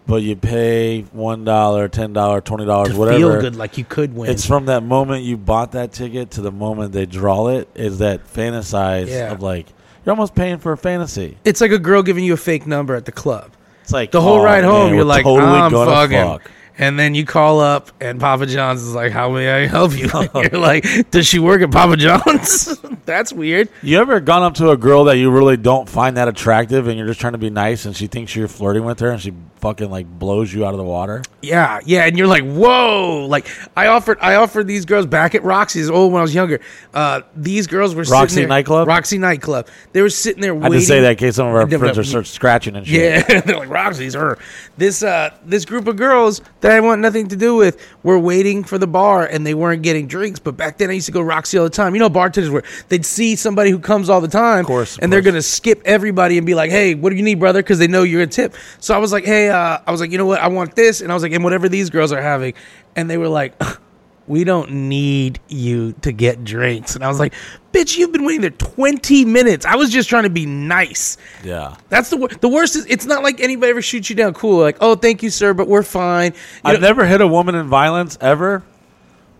but 0.06 0.22
you 0.22 0.36
pay 0.36 1.02
one 1.12 1.46
dollar, 1.46 1.88
ten 1.88 2.14
dollar, 2.14 2.42
twenty 2.42 2.66
dollars, 2.66 2.94
whatever. 2.94 3.18
feel 3.18 3.42
good, 3.42 3.56
like 3.56 3.78
you 3.78 3.86
could 3.86 4.14
win. 4.16 4.30
It's 4.30 4.46
from 4.46 4.66
that 4.68 4.84
moment 4.84 5.24
you 5.24 5.38
bought 5.38 5.72
that 5.74 5.92
ticket 5.94 6.32
to 6.32 6.42
the 6.42 6.52
moment 6.52 6.92
they 6.94 7.06
draw 7.06 7.48
it. 7.50 7.70
Is 7.76 8.00
that 8.00 8.26
fantasize 8.28 9.08
Yeah. 9.08 9.32
of 9.32 9.42
like 9.42 9.68
you're 10.06 10.12
almost 10.12 10.36
paying 10.36 10.58
for 10.58 10.74
a 10.74 10.78
fantasy. 10.78 11.38
It's 11.46 11.62
like 11.62 11.72
a 11.72 11.80
girl 11.80 12.04
giving 12.04 12.26
you 12.26 12.34
a 12.34 12.38
fake 12.38 12.68
number 12.68 12.96
at 12.96 13.06
the 13.06 13.12
club. 13.14 13.52
It's 13.82 13.94
like 13.94 14.12
The 14.12 14.22
whole 14.22 14.40
oh, 14.40 14.44
ride 14.44 14.64
home, 14.64 14.94
you're 14.94 15.04
like, 15.06 15.24
totally 15.24 15.50
I'm 15.50 15.72
gonna 15.72 15.92
fucking. 15.92 16.18
fuck. 16.18 16.52
And 16.78 16.98
then 16.98 17.14
you 17.14 17.24
call 17.24 17.60
up, 17.60 17.92
and 18.02 18.20
Papa 18.20 18.48
John's 18.48 18.82
is 18.82 18.96
like, 18.96 19.12
"How 19.12 19.30
may 19.30 19.64
I 19.64 19.68
help 19.68 19.96
you?" 19.96 20.10
you're 20.36 20.60
like, 20.60 21.12
"Does 21.12 21.28
she 21.28 21.40
work 21.40 21.62
at 21.62 21.72
Papa 21.72 21.98
John's?" 21.98 22.80
That's 23.06 23.32
weird. 23.32 23.70
You 23.84 24.00
ever 24.00 24.20
gone 24.20 24.44
up 24.44 24.56
to 24.56 24.72
a 24.72 24.78
girl 24.78 25.04
that 25.06 25.18
you 25.18 25.30
really 25.30 25.58
don't 25.58 25.88
find 25.88 26.18
that 26.18 26.28
attractive, 26.28 26.88
and 26.88 26.98
you're 26.98 27.08
just 27.08 27.20
trying 27.20 27.34
to 27.34 27.40
be 27.40 27.50
nice, 27.50 27.86
and 27.86 27.96
she 27.96 28.08
thinks 28.08 28.36
you're 28.36 28.48
flirting 28.48 28.86
with 28.86 29.00
her, 29.02 29.12
and 29.12 29.22
she 29.22 29.34
fucking 29.64 29.90
like 29.90 30.06
blows 30.06 30.54
you 30.54 30.66
out 30.66 30.74
of 30.74 30.78
the 30.78 30.84
water? 30.84 31.22
Yeah, 31.42 31.80
yeah, 31.86 32.06
and 32.06 32.18
you're 32.18 32.28
like, 32.28 32.44
"Whoa!" 32.44 33.28
Like 33.28 33.48
I 33.78 33.88
offered, 33.88 34.18
I 34.20 34.36
offered 34.36 34.68
these 34.68 34.86
girls 34.86 35.06
back 35.06 35.36
at 35.36 35.44
Roxy's. 35.44 35.90
Oh, 35.90 36.08
when 36.08 36.20
I 36.20 36.22
was 36.22 36.36
younger, 36.36 36.60
uh, 36.94 37.22
these 37.36 37.68
girls 37.68 37.96
were 37.96 38.04
Roxy 38.04 38.36
sitting 38.36 38.50
there, 38.50 38.58
nightclub? 38.58 38.88
Roxy 38.88 39.18
nightclub. 39.18 39.68
They 39.94 40.02
were 40.02 40.10
sitting 40.10 40.42
there. 40.42 40.52
I 40.52 40.56
waiting. 40.56 40.74
had 40.74 40.80
to 40.80 40.86
say 40.86 41.02
that 41.02 41.12
in 41.12 41.18
case 41.18 41.36
some 41.36 41.48
of 41.48 41.56
our 41.56 41.68
friends 41.68 41.98
are 41.98 42.04
start 42.04 42.28
scratching 42.28 42.76
and 42.76 42.86
shit. 42.86 43.26
Yeah, 43.30 43.42
they're 43.42 43.60
like 43.60 43.70
Roxy's 43.70 44.16
her. 44.16 44.38
This 44.78 45.04
uh 45.04 45.34
this 45.46 45.66
group 45.66 45.88
of 45.88 45.96
girls 45.96 46.42
that 46.64 46.72
I 46.72 46.80
want 46.80 47.02
nothing 47.02 47.28
to 47.28 47.36
do 47.36 47.56
with 47.56 47.78
were 48.04 48.18
waiting 48.18 48.64
for 48.64 48.78
the 48.78 48.88
bar 48.88 49.26
and 49.26 49.46
they 49.46 49.54
weren't 49.54 49.84
getting 49.84 50.08
drinks. 50.08 50.40
But 50.40 50.58
back 50.58 50.78
then 50.78 50.90
I 50.90 50.94
used 50.94 51.06
to 51.08 51.12
go 51.12 51.22
Roxy 51.22 51.58
all 51.58 51.66
the 51.66 51.70
time. 51.70 51.94
You 51.94 52.00
know, 52.00 52.10
bartenders 52.10 52.50
were 52.50 52.64
they'd 52.88 53.06
see 53.06 53.36
somebody 53.36 53.70
who 53.70 53.80
comes 53.80 54.10
all 54.10 54.22
the 54.22 54.28
time, 54.30 54.62
Of 54.62 54.66
course, 54.68 54.98
of 54.98 55.04
and 55.04 55.12
they're 55.12 55.22
course. 55.22 55.32
gonna 55.34 55.42
skip 55.42 55.82
everybody 55.84 56.38
and 56.38 56.48
be 56.48 56.56
like, 56.56 56.72
"Hey, 56.72 56.96
what 56.96 57.10
do 57.12 57.18
you 57.18 57.22
need, 57.22 57.40
brother?" 57.40 57.62
Because 57.62 57.80
they 57.80 57.88
know 57.88 58.04
you're 58.04 58.22
a 58.22 58.28
tip. 58.28 58.56
So 58.80 58.96
I 58.96 58.98
was 58.98 59.12
like, 59.12 59.26
"Hey, 59.26 59.50
uh, 59.50 59.80
I 59.86 59.92
was 59.92 60.00
like, 60.02 60.12
you 60.12 60.18
know 60.18 60.26
what? 60.26 60.40
I 60.40 60.48
want 60.48 60.76
this," 60.76 61.02
and 61.02 61.12
I 61.12 61.14
was 61.14 61.22
like, 61.24 61.34
"And 61.34 61.44
whatever 61.44 61.68
these 61.68 61.90
girls 61.90 62.12
are 62.14 62.22
having," 62.22 62.54
and 62.96 63.10
they 63.10 63.18
were 63.18 63.30
like. 63.30 63.54
we 64.28 64.44
don't 64.44 64.72
need 64.72 65.40
you 65.50 65.94
to 66.02 66.12
get 66.12 66.44
drinks. 66.44 66.96
And 66.96 67.04
I 67.04 67.08
was 67.10 67.20
like, 67.20 67.34
bitch, 67.74 67.98
you've 67.98 68.12
been 68.12 68.26
waiting 68.26 68.42
there 68.42 68.50
20 68.52 69.26
minutes. 69.26 69.66
I 69.66 69.76
was 69.76 69.90
just 69.90 70.08
trying 70.10 70.24
to 70.24 70.30
be 70.30 70.46
nice. 70.46 71.18
Yeah. 71.44 71.76
That's 71.90 72.10
the 72.10 72.18
wor- 72.18 72.30
the 72.30 72.48
worst. 72.50 72.76
Is 72.76 72.86
it's 72.86 73.06
not 73.06 73.24
like 73.24 73.40
anybody 73.42 73.70
ever 73.72 73.82
shoots 73.82 74.10
you 74.10 74.16
down. 74.16 74.34
Cool, 74.34 74.60
like 74.62 74.78
oh 74.82 74.96
thank 74.96 75.24
you 75.24 75.30
sir, 75.30 75.54
but 75.54 75.68
we're 75.68 75.84
fine. 75.84 76.32
You 76.34 76.40
I've 76.66 76.82
know- 76.82 76.88
never 76.88 77.06
hit 77.06 77.22
a 77.22 77.28
woman 77.28 77.56
in 77.56 77.68
violence 77.68 78.18
ever, 78.22 78.64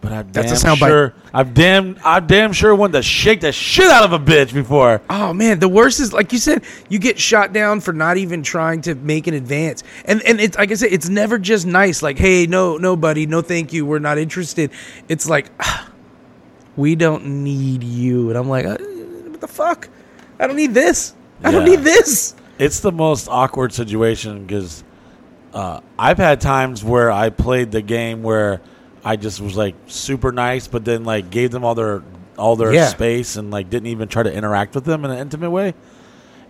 but 0.04 0.12
I'm 0.12 0.32
That's 0.34 0.52
a 0.52 0.64
damn 0.64 0.76
soundbite. 0.76 0.88
sure. 0.88 1.14
I've 1.34 1.54
damn, 1.54 1.98
I'm 2.04 2.28
damn 2.28 2.52
sure 2.52 2.76
wanted 2.76 2.94
to 2.94 3.04
shake 3.04 3.40
the 3.40 3.54
shit 3.54 3.90
out 3.90 4.04
of 4.04 4.12
a 4.12 4.20
bitch 4.20 4.54
before. 4.54 5.02
Oh 5.10 5.34
man, 5.34 5.60
the 5.60 5.70
worst 5.70 6.02
is 6.02 6.12
like 6.12 6.34
you 6.34 6.40
said, 6.40 6.64
you 6.90 7.00
get 7.00 7.18
shot 7.18 7.54
down 7.54 7.80
for 7.80 7.94
not 7.94 8.18
even 8.18 8.44
trying 8.44 8.82
to 8.82 8.96
make 8.96 9.28
an 9.28 9.34
advance. 9.34 9.82
And 10.04 10.22
and 10.24 10.42
it's 10.42 10.58
like 10.58 10.72
I 10.72 10.74
said, 10.74 10.92
it's 10.92 11.08
never 11.08 11.40
just 11.40 11.66
nice. 11.66 12.04
Like 12.04 12.20
hey, 12.20 12.46
no, 12.46 12.76
no, 12.76 12.98
buddy, 12.98 13.26
no, 13.26 13.42
thank 13.42 13.72
you, 13.72 13.86
we're 13.86 14.00
not 14.00 14.18
interested. 14.18 14.72
It's 15.08 15.28
like 15.28 15.50
ah, 15.62 15.90
we 16.76 16.96
don't 16.96 17.26
need 17.44 17.82
you, 17.82 18.28
and 18.28 18.38
I'm 18.38 18.50
like, 18.50 18.66
uh, 18.66 18.78
what 18.78 19.40
the 19.40 19.48
fuck? 19.48 19.88
I 20.38 20.48
don't 20.48 20.58
need 20.58 20.74
this. 20.74 21.16
I 21.46 21.52
don't 21.52 21.66
need 21.66 21.80
this. 21.80 22.36
It's 22.60 22.82
the 22.82 22.92
most 22.92 23.30
awkward 23.30 23.72
situation 23.74 24.46
because 24.46 24.84
uh, 25.54 25.80
I've 25.98 26.18
had 26.18 26.42
times 26.42 26.84
where 26.84 27.10
I 27.10 27.30
played 27.30 27.72
the 27.72 27.82
game 27.82 28.22
where 28.22 28.62
I 29.06 29.16
just 29.16 29.42
was 29.42 29.56
like 29.58 29.76
super 29.88 30.32
nice, 30.32 30.68
but 30.68 30.86
then 30.86 31.04
like 31.04 31.30
gave 31.30 31.52
them 31.52 31.64
all 31.66 31.76
their 31.76 32.02
all 32.38 32.56
their 32.56 32.74
Yeah. 32.74 32.88
space 32.88 33.36
and 33.36 33.52
like 33.52 33.70
didn't 33.70 33.88
even 33.88 34.08
try 34.08 34.24
to 34.24 34.34
interact 34.34 34.76
with 34.76 34.86
them 34.86 35.06
in 35.06 35.12
an 35.12 35.18
intimate 35.20 35.52
way. 35.52 35.74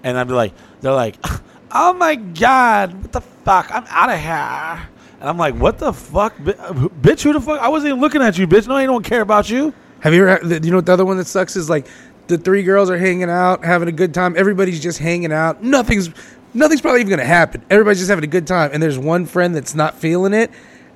And 0.04 0.18
I'd 0.18 0.28
be 0.28 0.34
like, 0.34 0.54
they're 0.82 0.94
like, 0.94 1.16
oh 1.72 1.94
my 1.94 2.16
god, 2.16 2.94
what 3.02 3.12
the 3.12 3.22
fuck? 3.22 3.70
I'm 3.74 3.86
out 3.90 4.10
of 4.10 4.20
here. 4.20 4.90
And 5.20 5.30
I'm 5.30 5.38
like, 5.38 5.56
what 5.56 5.80
the 5.80 5.94
fuck, 5.94 6.36
Bi- 6.44 6.52
bitch? 6.54 7.24
Who 7.24 7.32
the 7.34 7.40
fuck? 7.42 7.62
I 7.62 7.70
wasn't 7.70 7.90
even 7.92 8.02
looking 8.02 8.22
at 8.22 8.38
you, 8.38 8.46
bitch. 8.46 8.68
No, 8.68 8.76
I 8.76 8.86
don't 8.86 9.04
care 9.06 9.22
about 9.22 9.50
you. 9.50 9.74
Have 10.02 10.14
you 10.14 10.28
ever? 10.28 10.46
You 10.56 10.70
know 10.72 10.78
what 10.78 10.86
the 10.86 10.92
other 10.94 11.06
one 11.06 11.18
that 11.18 11.28
sucks 11.28 11.56
is 11.56 11.70
like 11.70 11.88
the 12.28 12.38
three 12.38 12.62
girls 12.64 12.90
are 12.90 12.98
hanging 12.98 13.30
out, 13.30 13.64
having 13.64 13.88
a 13.88 13.92
good 13.94 14.14
time. 14.14 14.36
Everybody's 14.38 14.82
just 14.82 15.00
hanging 15.00 15.32
out. 15.32 15.64
Nothing's 15.64 16.10
nothing's 16.54 16.82
probably 16.82 17.00
even 17.00 17.10
gonna 17.10 17.24
happen. 17.26 17.64
Everybody's 17.70 18.00
just 18.00 18.10
having 18.10 18.26
a 18.26 18.28
good 18.28 18.46
time, 18.46 18.72
and 18.74 18.84
there's 18.84 19.00
one 19.00 19.26
friend 19.26 19.56
that's 19.56 19.74
not 19.76 19.98
feeling 19.98 20.34
it, 20.34 20.52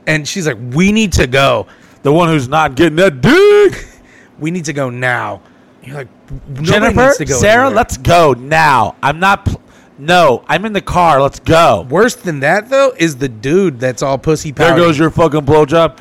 and 0.07 0.27
she's 0.27 0.47
like, 0.47 0.57
"We 0.71 0.91
need 0.91 1.13
to 1.13 1.27
go. 1.27 1.67
The 2.01 2.11
one 2.11 2.29
who's 2.29 2.47
not 2.47 2.75
getting 2.75 2.95
that 2.97 3.21
dick. 3.21 3.85
We 4.39 4.51
need 4.51 4.65
to 4.65 4.73
go 4.73 4.91
now." 4.91 5.41
You're 5.81 5.95
like, 5.95 6.07
Jennifer, 6.61 7.05
needs 7.07 7.17
to 7.17 7.25
go 7.25 7.39
Sarah, 7.39 7.65
anywhere." 7.65 7.75
let's 7.75 7.97
go 7.97 8.33
now. 8.33 8.95
I'm 9.01 9.19
not. 9.19 9.45
Pl- 9.45 9.61
no, 9.99 10.43
I'm 10.47 10.65
in 10.65 10.73
the 10.73 10.81
car. 10.81 11.21
Let's 11.21 11.39
go. 11.39 11.87
Worse 11.89 12.15
than 12.15 12.41
that 12.41 12.69
though 12.69 12.93
is 12.97 13.17
the 13.17 13.29
dude 13.29 13.79
that's 13.79 14.03
all 14.03 14.17
pussy 14.17 14.51
There 14.51 14.75
goes 14.75 14.97
your 14.99 15.09
fucking 15.09 15.41
blowjob. 15.41 15.97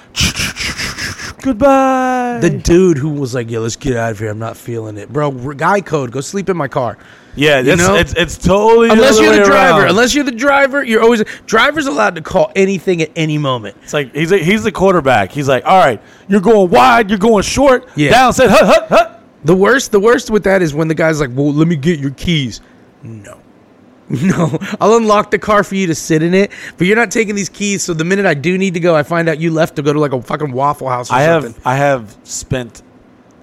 Goodbye. 1.46 2.38
the 2.40 2.50
dude 2.50 2.98
who 2.98 3.10
was 3.10 3.34
like, 3.34 3.50
"Yeah, 3.50 3.60
let's 3.60 3.76
get 3.76 3.96
out 3.96 4.10
of 4.12 4.18
here. 4.18 4.30
I'm 4.30 4.38
not 4.38 4.56
feeling 4.56 4.96
it, 4.98 5.12
bro." 5.12 5.30
Guy 5.30 5.80
code, 5.80 6.10
go 6.10 6.20
sleep 6.20 6.48
in 6.48 6.56
my 6.56 6.68
car. 6.68 6.98
yeah, 7.36 7.60
it's, 7.60 7.86
know? 7.86 7.94
it's 7.94 8.12
it's 8.14 8.36
totally 8.36 8.90
Unless 8.90 9.16
the 9.18 9.24
you're 9.24 9.36
the 9.36 9.44
driver, 9.44 9.80
around. 9.80 9.90
unless 9.90 10.14
you're 10.14 10.24
the 10.24 10.32
driver, 10.32 10.82
you're 10.82 11.02
always 11.02 11.22
driver's 11.46 11.86
allowed 11.86 12.16
to 12.16 12.20
call 12.20 12.50
anything 12.56 13.00
at 13.00 13.10
any 13.14 13.38
moment. 13.38 13.76
it's 13.82 13.92
like 13.92 14.14
he's 14.14 14.32
a, 14.32 14.38
he's 14.38 14.62
the 14.64 14.72
quarterback. 14.72 15.32
He's 15.32 15.48
like, 15.48 15.64
all 15.64 15.78
right, 15.78 16.00
you're 16.28 16.40
going 16.40 16.70
wide, 16.70 17.10
you're 17.10 17.18
going 17.18 17.42
short. 17.42 17.88
Yeah. 17.94 18.10
Down, 18.10 18.32
said 18.32 18.50
hut 18.50 18.66
hut 18.66 18.88
hut. 18.88 19.22
The 19.44 19.54
worst, 19.54 19.92
the 19.92 20.00
worst 20.00 20.30
with 20.30 20.44
that 20.44 20.60
is 20.62 20.74
when 20.74 20.88
the 20.88 20.94
guy's 20.94 21.20
like, 21.20 21.30
"Well, 21.32 21.52
let 21.52 21.68
me 21.68 21.76
get 21.76 22.00
your 22.00 22.10
keys." 22.10 22.60
No, 23.04 23.38
no, 24.22 24.56
I'll 24.80 24.96
unlock 24.96 25.32
the 25.32 25.38
car 25.38 25.64
for 25.64 25.74
you 25.74 25.88
to 25.88 25.94
sit 25.94 26.22
in 26.22 26.32
it, 26.32 26.52
but 26.78 26.86
you're 26.86 26.96
not 26.96 27.10
taking 27.10 27.34
these 27.34 27.48
keys. 27.48 27.82
So 27.82 27.92
the 27.92 28.04
minute 28.04 28.24
I 28.24 28.34
do 28.34 28.56
need 28.56 28.74
to 28.74 28.80
go, 28.80 28.94
I 28.94 29.02
find 29.02 29.28
out 29.28 29.40
you 29.40 29.50
left 29.50 29.76
to 29.76 29.82
go 29.82 29.92
to 29.92 29.98
like 29.98 30.12
a 30.12 30.22
fucking 30.22 30.52
Waffle 30.52 30.88
House. 30.88 31.10
Or 31.10 31.14
I 31.14 31.26
something. 31.26 31.54
have 31.54 31.66
I 31.66 31.74
have 31.74 32.16
spent, 32.22 32.82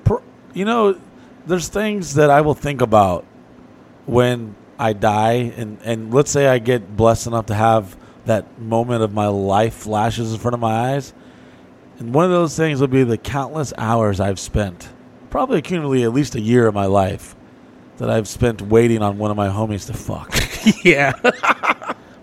per, 0.05 0.21
you 0.53 0.63
know, 0.63 0.97
there's 1.45 1.67
things 1.67 2.13
that 2.13 2.29
I 2.29 2.39
will 2.41 2.53
think 2.53 2.79
about 2.81 3.25
when 4.05 4.55
I 4.79 4.93
die, 4.93 5.53
and 5.57 5.79
and 5.83 6.13
let's 6.13 6.31
say 6.31 6.47
I 6.47 6.59
get 6.59 6.95
blessed 6.95 7.27
enough 7.27 7.47
to 7.47 7.55
have 7.55 7.97
that 8.25 8.57
moment 8.57 9.03
of 9.03 9.13
my 9.13 9.27
life 9.27 9.73
flashes 9.73 10.31
in 10.31 10.39
front 10.39 10.53
of 10.53 10.61
my 10.61 10.93
eyes, 10.93 11.13
and 11.99 12.13
one 12.13 12.23
of 12.23 12.31
those 12.31 12.55
things 12.55 12.79
will 12.79 12.87
be 12.87 13.03
the 13.03 13.17
countless 13.17 13.73
hours 13.77 14.21
I've 14.21 14.39
spent, 14.39 14.89
probably 15.29 15.61
accumulatively 15.61 16.03
at 16.03 16.13
least 16.13 16.35
a 16.35 16.41
year 16.41 16.67
of 16.67 16.73
my 16.73 16.85
life, 16.85 17.35
that 17.97 18.09
I've 18.09 18.29
spent 18.29 18.61
waiting 18.61 19.01
on 19.01 19.17
one 19.17 19.29
of 19.29 19.37
my 19.37 19.49
homies 19.49 19.87
to 19.87 19.93
fuck. 19.93 20.33
yeah, 20.83 21.13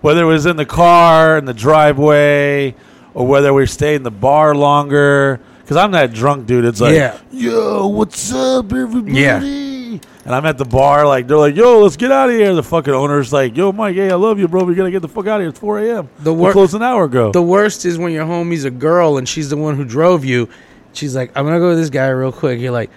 whether 0.01 0.23
it 0.23 0.25
was 0.25 0.45
in 0.45 0.55
the 0.55 0.65
car 0.65 1.37
in 1.37 1.45
the 1.45 1.53
driveway 1.53 2.75
or 3.13 3.27
whether 3.27 3.53
we 3.53 3.65
stayed 3.65 3.95
in 3.95 4.03
the 4.03 4.11
bar 4.11 4.55
longer 4.55 5.39
because 5.61 5.77
i'm 5.77 5.91
that 5.91 6.13
drunk 6.13 6.45
dude 6.47 6.65
it's 6.65 6.81
like 6.81 6.95
Yeah. 6.95 7.19
yo 7.31 7.87
what's 7.87 8.31
up 8.33 8.71
everybody 8.73 9.13
Yeah. 9.19 9.41
and 9.41 10.01
i'm 10.27 10.45
at 10.45 10.57
the 10.57 10.65
bar 10.65 11.05
like 11.05 11.27
they're 11.27 11.37
like 11.37 11.55
yo 11.55 11.79
let's 11.81 11.97
get 11.97 12.11
out 12.11 12.29
of 12.29 12.35
here 12.35 12.53
the 12.55 12.63
fucking 12.63 12.93
owner's 12.93 13.31
like 13.33 13.55
yo 13.57 13.71
mike 13.71 13.95
hey 13.95 14.09
i 14.11 14.15
love 14.15 14.39
you 14.39 14.47
bro 14.47 14.63
we 14.63 14.75
gotta 14.75 14.91
get 14.91 15.01
the 15.01 15.07
fuck 15.09 15.27
out 15.27 15.35
of 15.39 15.43
here 15.43 15.49
it's 15.49 15.59
4 15.59 15.79
a.m 15.79 16.09
The 16.19 16.33
we 16.33 16.39
wor- 16.41 16.51
closed 16.53 16.73
an 16.73 16.81
hour 16.83 17.03
ago 17.03 17.31
the 17.31 17.41
worst 17.41 17.85
is 17.85 17.97
when 17.97 18.11
your 18.13 18.25
homie's 18.25 18.63
a 18.65 18.71
girl 18.71 19.17
and 19.17 19.27
she's 19.27 19.49
the 19.49 19.57
one 19.57 19.75
who 19.75 19.83
drove 19.85 20.23
you. 20.25 20.47
She's 20.93 21.15
like, 21.15 21.31
"I'm 21.37 21.45
gonna 21.45 21.59
go 21.59 21.69
with 21.69 21.77
this 21.77 21.89
guy 21.89 22.09
real 22.09 22.33
quick." 22.33 22.59
You're 22.59 22.73
like, 22.73 22.89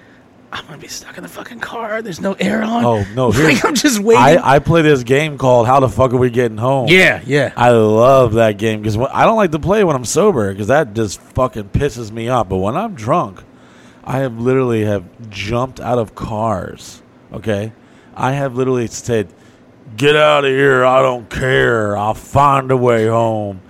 "I'm 0.55 0.65
gonna 0.67 0.79
be 0.79 0.89
stuck 0.89 1.17
in 1.19 1.23
the 1.23 1.29
fucking 1.29 1.61
car. 1.61 2.01
There's 2.01 2.21
no 2.21 2.33
air 2.35 2.63
on." 2.63 2.85
oh 2.85 3.05
no 3.15 3.29
like, 3.29 3.65
I'm 3.65 3.75
just 3.75 3.99
waiting. 3.99 4.23
I, 4.23 4.55
I 4.55 4.59
play 4.61 4.81
this 4.83 5.03
game 5.03 5.37
called 5.37 5.67
how 5.67 5.81
the 5.81 5.89
fuck 5.89 6.13
are 6.13 6.17
we 6.17 6.31
getting 6.31 6.57
home 6.57 6.89
yeah, 6.89 7.23
yeah. 7.27 7.53
I 7.57 7.71
love 7.71 8.35
that 8.35 8.59
game 8.59 8.81
because 8.81 8.97
I 8.97 9.25
don't 9.25 9.37
like 9.37 9.51
to 9.53 9.59
play 9.59 9.85
when 9.85 9.97
I'm 9.97 10.05
sober 10.05 10.53
because 10.53 10.69
that 10.69 10.95
just 10.95 11.21
fucking 11.21 11.71
pisses 11.71 12.11
me 12.11 12.29
off. 12.29 12.49
But 12.49 12.59
when 12.59 12.77
I'm 12.77 12.95
drunk, 12.95 13.43
I 14.05 14.19
have 14.19 14.39
literally 14.39 14.85
have 14.85 15.05
jumped 15.31 15.81
out 15.81 15.99
of 15.99 16.15
cars. 16.15 17.03
Okay, 17.33 17.73
I 18.15 18.33
have 18.33 18.55
literally 18.55 18.87
said, 18.87 19.29
"Get 19.97 20.17
out 20.17 20.45
of 20.45 20.51
here! 20.51 20.85
I 20.85 21.03
don't 21.03 21.29
care. 21.29 21.97
I'll 21.97 22.15
find 22.15 22.71
a 22.71 22.77
way 22.77 23.07
home." 23.07 23.61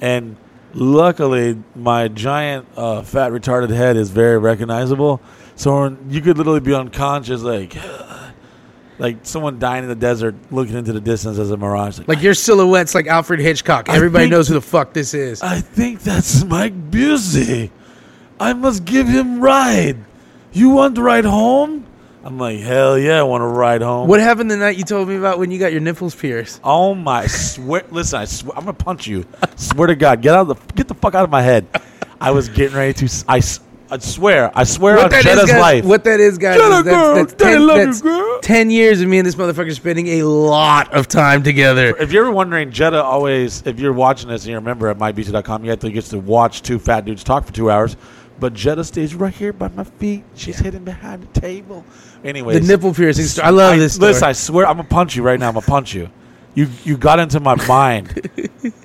And 0.00 0.36
luckily, 0.74 1.62
my 1.76 2.08
giant 2.08 2.66
uh, 2.76 3.02
fat 3.02 3.30
retarded 3.30 3.70
head 3.70 3.96
is 3.96 4.10
very 4.10 4.38
recognizable. 4.38 5.20
So 5.62 5.96
you 6.08 6.20
could 6.20 6.38
literally 6.38 6.60
be 6.60 6.74
unconscious, 6.74 7.42
like. 7.42 7.76
Like 8.98 9.18
someone 9.22 9.58
dying 9.58 9.82
in 9.82 9.88
the 9.88 9.96
desert, 9.96 10.36
looking 10.52 10.76
into 10.76 10.92
the 10.92 11.00
distance 11.00 11.36
as 11.38 11.50
a 11.50 11.56
mirage. 11.56 11.98
Like, 11.98 12.08
Like 12.08 12.22
your 12.22 12.34
silhouette's 12.34 12.94
like 12.94 13.08
Alfred 13.08 13.40
Hitchcock. 13.40 13.88
Everybody 13.88 14.24
think- 14.24 14.32
knows 14.32 14.46
who 14.48 14.54
the 14.54 14.60
fuck 14.60 14.92
this 14.92 15.12
is. 15.14 15.42
I 15.42 15.60
think 15.60 16.02
that's 16.02 16.44
Mike 16.44 16.90
Busey. 16.90 17.70
I 18.38 18.52
must 18.52 18.84
give 18.84 19.08
him 19.08 19.40
ride. 19.40 19.96
You 20.52 20.70
want 20.70 20.94
to 20.96 21.02
ride 21.02 21.24
home? 21.24 21.84
I'm 22.22 22.38
like, 22.38 22.60
hell 22.60 22.96
yeah, 22.98 23.18
I 23.18 23.22
want 23.24 23.42
to 23.42 23.46
ride 23.46 23.82
home. 23.82 24.08
What 24.08 24.20
happened 24.20 24.50
the 24.50 24.56
night 24.56 24.76
you 24.76 24.84
told 24.84 25.08
me 25.08 25.16
about 25.16 25.38
when 25.40 25.50
you 25.50 25.58
got 25.58 25.72
your 25.72 25.80
nipples 25.80 26.14
pierced? 26.14 26.60
Oh 26.62 26.94
my 26.94 27.26
swear! 27.26 27.82
Listen, 27.90 28.20
I 28.20 28.24
swear, 28.26 28.56
I'm 28.56 28.64
gonna 28.64 28.74
punch 28.74 29.06
you. 29.08 29.24
swear 29.56 29.88
to 29.88 29.96
God, 29.96 30.22
get 30.22 30.34
out 30.34 30.48
of 30.48 30.58
the 30.58 30.74
get 30.74 30.86
the 30.86 30.94
fuck 30.94 31.14
out 31.16 31.24
of 31.24 31.30
my 31.30 31.42
head. 31.42 31.66
I 32.20 32.30
was 32.30 32.48
getting 32.48 32.76
ready 32.76 32.92
to. 33.08 33.24
I, 33.26 33.40
I 33.92 33.98
swear, 33.98 34.50
I 34.54 34.64
swear 34.64 34.98
on 34.98 35.10
that 35.10 35.18
is, 35.18 35.24
Jetta's 35.24 35.50
guys, 35.50 35.60
life. 35.60 35.84
what 35.84 36.02
that 36.04 36.18
is, 36.18 36.38
guys, 36.38 36.56
Jetta 36.56 36.76
is 36.76 36.82
girl, 36.82 37.14
that's, 37.14 37.34
ten, 37.34 37.66
love 37.66 37.76
you, 37.76 37.84
that's 37.84 38.00
girl. 38.00 38.40
10 38.40 38.70
years 38.70 39.02
of 39.02 39.08
me 39.08 39.18
and 39.18 39.26
this 39.26 39.34
motherfucker 39.34 39.74
spending 39.74 40.08
a 40.08 40.22
lot 40.22 40.90
of 40.94 41.08
time 41.08 41.42
together. 41.42 41.94
if 42.00 42.10
you're 42.10 42.24
ever 42.24 42.32
wondering, 42.32 42.70
Jetta 42.70 43.02
always, 43.04 43.62
if 43.66 43.78
you're 43.78 43.92
watching 43.92 44.30
this 44.30 44.44
and 44.44 44.50
you 44.50 44.54
remember 44.56 44.88
at 44.88 44.96
mybeat.com, 44.96 45.64
you 45.64 45.70
have 45.70 45.80
to 45.80 45.90
get 45.90 46.06
to 46.06 46.18
watch 46.18 46.62
two 46.62 46.78
fat 46.78 47.04
dudes 47.04 47.22
talk 47.22 47.44
for 47.44 47.52
two 47.52 47.70
hours. 47.70 47.98
But 48.40 48.54
Jetta 48.54 48.82
stays 48.82 49.14
right 49.14 49.32
here 49.32 49.52
by 49.52 49.68
my 49.68 49.84
feet. 49.84 50.24
She's 50.36 50.58
hidden 50.58 50.84
behind 50.84 51.22
the 51.24 51.40
table. 51.40 51.84
Anyways, 52.24 52.60
The 52.62 52.66
nipple 52.66 52.94
piercing 52.94 53.26
story. 53.26 53.46
I 53.46 53.50
love 53.50 53.78
this 53.78 53.96
story. 53.96 54.12
Listen, 54.12 54.28
I 54.28 54.32
swear, 54.32 54.66
I'm 54.66 54.78
gonna 54.78 54.88
punch 54.88 55.16
you 55.16 55.22
right 55.22 55.38
now. 55.38 55.48
I'm 55.48 55.54
gonna 55.54 55.66
punch 55.66 55.92
you. 55.92 56.08
You 56.54 56.68
you 56.82 56.96
got 56.96 57.18
into 57.18 57.40
my 57.40 57.56
mind. 57.66 58.30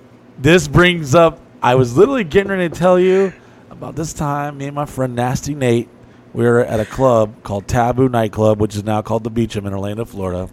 this 0.37 0.67
brings 0.67 1.15
up. 1.15 1.39
I 1.63 1.75
was 1.75 1.95
literally 1.95 2.25
getting 2.25 2.51
ready 2.51 2.67
to 2.67 2.75
tell 2.75 2.99
you 2.99 3.31
about 3.77 3.95
this 3.95 4.13
time. 4.13 4.57
Me 4.57 4.65
and 4.65 4.75
my 4.75 4.85
friend 4.85 5.15
Nasty 5.15 5.53
Nate, 5.53 5.87
we 6.33 6.43
were 6.43 6.59
at 6.59 6.79
a 6.79 6.85
club 6.85 7.43
called 7.43 7.67
Tabu 7.67 8.09
Nightclub, 8.09 8.59
which 8.59 8.75
is 8.75 8.83
now 8.83 9.01
called 9.01 9.23
the 9.23 9.29
Beacham 9.29 9.65
in 9.65 9.73
Orlando, 9.73 10.03
Florida. 10.03 10.49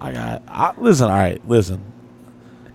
I 0.00 0.12
got. 0.12 0.42
I, 0.48 0.74
listen, 0.78 1.10
all 1.10 1.16
right, 1.16 1.46
listen. 1.48 1.92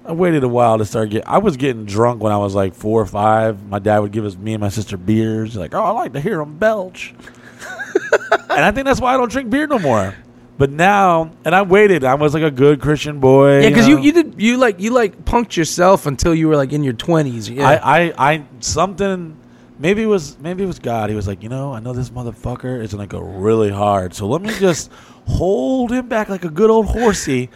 I 0.05 0.11
waited 0.11 0.43
a 0.43 0.49
while 0.49 0.77
to 0.77 0.85
start 0.85 1.09
getting. 1.09 1.27
I 1.27 1.39
was 1.39 1.57
getting 1.57 1.85
drunk 1.85 2.21
when 2.21 2.31
I 2.31 2.37
was 2.37 2.53
like 2.53 2.75
four 2.75 3.01
or 3.01 3.05
five. 3.05 3.65
My 3.67 3.79
dad 3.79 3.99
would 3.99 4.11
give 4.11 4.25
us 4.25 4.35
me 4.35 4.53
and 4.53 4.61
my 4.61 4.69
sister 4.69 4.97
beers. 4.97 5.55
Like, 5.55 5.73
oh, 5.73 5.81
I 5.81 5.91
like 5.91 6.13
to 6.13 6.19
hear 6.19 6.37
them 6.37 6.57
belch. 6.57 7.13
and 8.49 8.65
I 8.65 8.71
think 8.71 8.85
that's 8.85 8.99
why 8.99 9.13
I 9.13 9.17
don't 9.17 9.31
drink 9.31 9.49
beer 9.49 9.65
no 9.65 9.79
more. 9.79 10.13
But 10.57 10.69
now, 10.69 11.31
and 11.45 11.55
I 11.55 11.63
waited. 11.63 12.03
I 12.03 12.13
was 12.15 12.33
like 12.33 12.43
a 12.43 12.51
good 12.51 12.79
Christian 12.79 13.19
boy. 13.19 13.61
yeah, 13.61 13.69
because 13.69 13.87
you, 13.87 13.95
know? 13.95 14.01
you 14.01 14.11
did 14.11 14.41
you 14.41 14.57
like 14.57 14.79
you 14.79 14.91
like 14.91 15.25
punked 15.25 15.55
yourself 15.55 16.05
until 16.05 16.35
you 16.35 16.47
were 16.47 16.57
like 16.57 16.73
in 16.73 16.83
your 16.83 16.93
twenties. 16.93 17.49
Yeah, 17.49 17.67
I, 17.67 18.01
I, 18.01 18.31
I, 18.31 18.43
something. 18.59 19.37
Maybe 19.83 20.01
it 20.01 20.07
was, 20.07 20.39
maybe 20.39 20.63
it 20.63 20.65
was 20.67 20.79
God. 20.79 21.09
He 21.09 21.15
was 21.15 21.27
like, 21.27 21.43
you 21.43 21.49
know, 21.49 21.73
I 21.73 21.81
know 21.81 21.91
this 21.91 22.09
motherfucker 22.09 22.81
is 22.81 22.93
gonna 22.93 23.05
go 23.05 23.19
really 23.19 23.69
hard, 23.69 24.13
so 24.15 24.27
let 24.27 24.41
me 24.41 24.49
just 24.57 24.89
hold 25.27 25.91
him 25.91 26.07
back 26.07 26.29
like 26.29 26.45
a 26.45 26.49
good 26.49 26.69
old 26.69 26.85
horsey, 26.87 27.49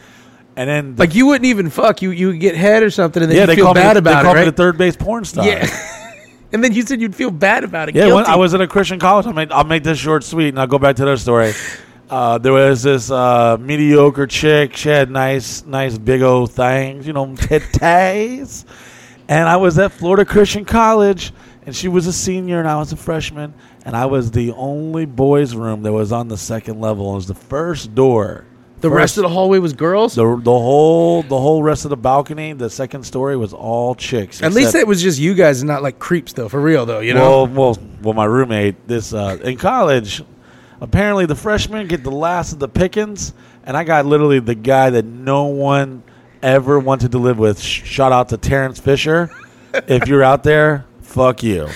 and 0.58 0.70
then 0.70 0.96
the- 0.96 1.04
like 1.04 1.16
you 1.16 1.26
wouldn't 1.28 1.46
even 1.46 1.70
fuck 1.70 2.02
you. 2.02 2.12
You 2.12 2.28
would 2.28 2.40
get 2.42 2.56
head 2.56 2.84
or 2.84 2.90
something, 2.90 3.24
and 3.24 3.32
then 3.32 3.38
yeah, 3.38 3.44
you 3.44 3.48
they 3.48 3.56
feel 3.56 3.74
bad 3.74 3.96
me, 3.96 4.00
about 4.00 4.24
they 4.24 4.30
it, 4.30 4.34
me 4.34 4.40
right? 4.40 4.46
the 4.46 4.52
third 4.52 4.78
base 4.78 4.98
porn 4.98 5.24
star. 5.24 5.48
Yeah. 5.48 5.68
And 6.50 6.64
then 6.64 6.72
you 6.72 6.82
said 6.84 7.02
you'd 7.02 7.14
feel 7.14 7.30
bad 7.30 7.66
about 7.66 7.90
it. 7.90 7.96
Yeah, 7.96 8.14
when 8.14 8.26
I 8.26 8.38
was 8.38 8.54
at 8.54 8.62
a 8.62 8.68
Christian 8.68 9.00
college. 9.00 9.26
I'll 9.26 9.34
make, 9.34 9.52
I'll 9.52 9.66
make 9.66 9.84
this 9.84 9.98
short, 10.00 10.24
sweet, 10.24 10.48
and 10.48 10.60
I'll 10.60 10.66
go 10.66 10.80
back 10.80 10.96
to 10.96 11.04
their 11.04 11.18
story. 11.18 11.52
Uh, 12.10 12.38
there 12.38 12.54
was 12.54 12.84
this 12.84 13.12
uh, 13.12 13.58
mediocre 13.60 14.26
chick. 14.28 14.78
She 14.78 14.88
had 14.88 15.12
nice, 15.12 15.66
nice 15.66 15.98
big 15.98 16.22
old 16.22 16.54
things, 16.54 17.06
you 17.06 17.12
know, 17.12 17.26
titties. 17.36 18.64
And 19.28 19.50
I 19.50 19.58
was 19.58 19.78
at 19.78 19.92
Florida 19.92 20.24
Christian 20.24 20.64
College, 20.64 21.34
and 21.68 21.76
she 21.76 21.90
was 21.90 22.08
a 22.08 22.14
senior, 22.14 22.60
and 22.60 22.68
I 22.68 22.78
was 22.78 22.94
a 22.94 22.96
freshman. 22.96 23.54
And 23.86 23.96
I 23.96 24.06
was 24.06 24.32
the 24.32 24.54
only 24.54 25.06
boys' 25.06 25.54
room 25.54 25.84
that 25.84 25.92
was 25.92 26.14
on 26.14 26.30
the 26.30 26.38
second 26.38 26.80
level. 26.80 27.12
It 27.12 27.16
was 27.16 27.28
the 27.28 27.36
first 27.36 27.94
door. 27.94 28.46
the 28.80 28.90
rest 28.90 29.18
of 29.18 29.24
the 29.24 29.30
hallway 29.30 29.60
was 29.60 29.74
girls. 29.74 30.16
the 30.16 30.24
the 30.38 30.52
whole 30.52 31.24
the 31.24 31.38
whole 31.38 31.62
rest 31.62 31.84
of 31.84 31.90
the 31.90 31.98
balcony, 31.98 32.54
the 32.54 32.70
second 32.70 33.04
story 33.04 33.36
was 33.36 33.52
all 33.54 33.96
chicks. 33.96 34.42
At 34.42 34.54
least 34.54 34.76
it 34.76 34.88
was 34.88 35.02
just 35.02 35.20
you 35.20 35.36
guys 35.36 35.62
and 35.62 35.68
not 35.68 35.84
like 35.84 36.00
creeps 36.00 36.32
though, 36.34 36.48
for 36.48 36.62
real 36.62 36.86
though. 36.86 37.02
You 37.02 37.14
know. 37.14 37.44
well, 37.44 37.48
well, 37.48 37.78
well, 38.02 38.14
my 38.14 38.26
roommate 38.26 38.88
this 38.88 39.14
uh, 39.14 39.38
in 39.44 39.58
college. 39.58 40.24
Apparently, 40.80 41.26
the 41.26 41.36
freshmen 41.36 41.88
get 41.88 42.04
the 42.04 42.12
last 42.12 42.54
of 42.54 42.60
the 42.60 42.70
pickings, 42.70 43.34
and 43.66 43.76
I 43.76 43.84
got 43.84 44.06
literally 44.06 44.40
the 44.40 44.56
guy 44.56 44.92
that 44.92 45.04
no 45.04 45.46
one 45.46 46.04
ever 46.42 46.80
wanted 46.80 47.12
to 47.12 47.18
live 47.18 47.40
with. 47.40 47.60
Shout 47.60 48.14
out 48.14 48.30
to 48.30 48.38
Terrence 48.38 48.80
Fisher. 48.80 49.30
if 49.74 50.08
you're 50.08 50.24
out 50.24 50.44
there, 50.44 50.86
fuck 51.08 51.42
you. 51.44 51.68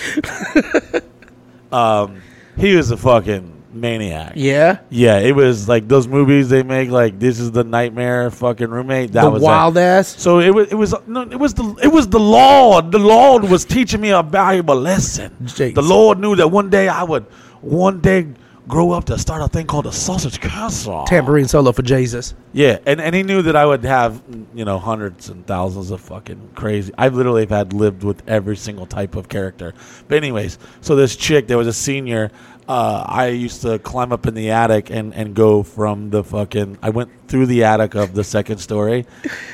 um, 1.72 2.22
he 2.58 2.76
was 2.76 2.92
a 2.92 2.98
fucking 2.98 3.64
maniac. 3.74 4.34
yeah. 4.36 4.80
Yeah, 4.90 5.20
it 5.20 5.34
was 5.34 5.68
like 5.68 5.88
those 5.88 6.08
movies 6.08 6.50
they 6.50 6.64
make, 6.64 6.90
like 6.90 7.18
this 7.20 7.40
is 7.40 7.52
the 7.52 7.64
nightmare 7.64 8.30
fucking 8.30 8.70
roommate. 8.70 9.14
That 9.14 9.24
the 9.24 9.30
was 9.32 9.42
that. 9.42 9.48
wild 9.48 9.78
ass. 9.78 10.10
So 10.22 10.40
it 10.40 10.54
was 10.54 10.72
it 10.72 10.76
was 10.76 10.94
no 11.08 11.22
it 11.22 11.40
was 11.40 11.54
the 11.54 11.64
it 11.82 11.88
was 11.88 12.10
the 12.10 12.20
Lord. 12.20 12.92
The 12.92 13.00
Lord 13.00 13.46
was 13.46 13.66
teaching 13.66 14.02
me 14.02 14.10
a 14.10 14.22
valuable 14.22 14.76
lesson. 14.76 15.36
The 15.40 15.82
Lord 15.82 16.20
knew 16.20 16.36
that 16.36 16.50
one 16.50 16.70
day 16.70 16.88
I 16.88 17.04
would 17.04 17.24
one 17.62 18.02
day 18.02 18.28
grow 18.68 18.92
up 18.92 19.06
to 19.06 19.18
start 19.18 19.42
a 19.42 19.48
thing 19.48 19.68
called 19.68 19.86
a 19.86 19.92
sausage 19.92 20.40
castle. 20.40 21.06
Tambourine 21.06 21.48
solo 21.48 21.72
for 21.72 21.82
Jesus. 21.82 22.34
Yeah, 22.54 22.80
and, 22.86 23.02
and 23.02 23.16
he 23.16 23.24
knew 23.24 23.42
that 23.42 23.56
I 23.56 23.66
would 23.66 23.84
have 23.84 24.22
you 24.54 24.66
know 24.66 24.80
hundreds 24.80 25.30
and 25.30 25.46
thousands 25.46 25.92
of 25.92 26.02
fucking 26.02 26.52
crazy. 26.56 26.94
I 26.98 27.10
literally 27.10 27.42
have 27.42 27.50
had 27.50 27.74
lived 27.74 28.04
with 28.04 28.28
every 28.28 28.58
single 28.58 28.86
type 28.86 29.16
of 29.16 29.30
character. 29.30 29.74
But 30.08 30.18
anyways, 30.18 30.58
so 30.82 30.96
this 30.96 31.16
chick, 31.16 31.48
there 31.48 31.58
was 31.58 31.68
a 31.68 31.74
senior. 31.74 32.32
Uh, 32.68 33.04
I 33.06 33.28
used 33.28 33.64
to 33.64 33.80
climb 33.80 34.14
up 34.14 34.28
in 34.28 34.34
the 34.34 34.52
attic 34.52 34.92
and, 34.92 35.14
and 35.14 35.36
go 35.36 35.64
from 35.64 36.10
the 36.10 36.24
fucking. 36.24 36.78
I 36.82 36.92
went 36.92 37.10
through 37.28 37.48
the 37.48 37.64
attic 37.64 37.96
of 37.96 38.14
the 38.14 38.24
second 38.24 38.60
story, 38.60 39.06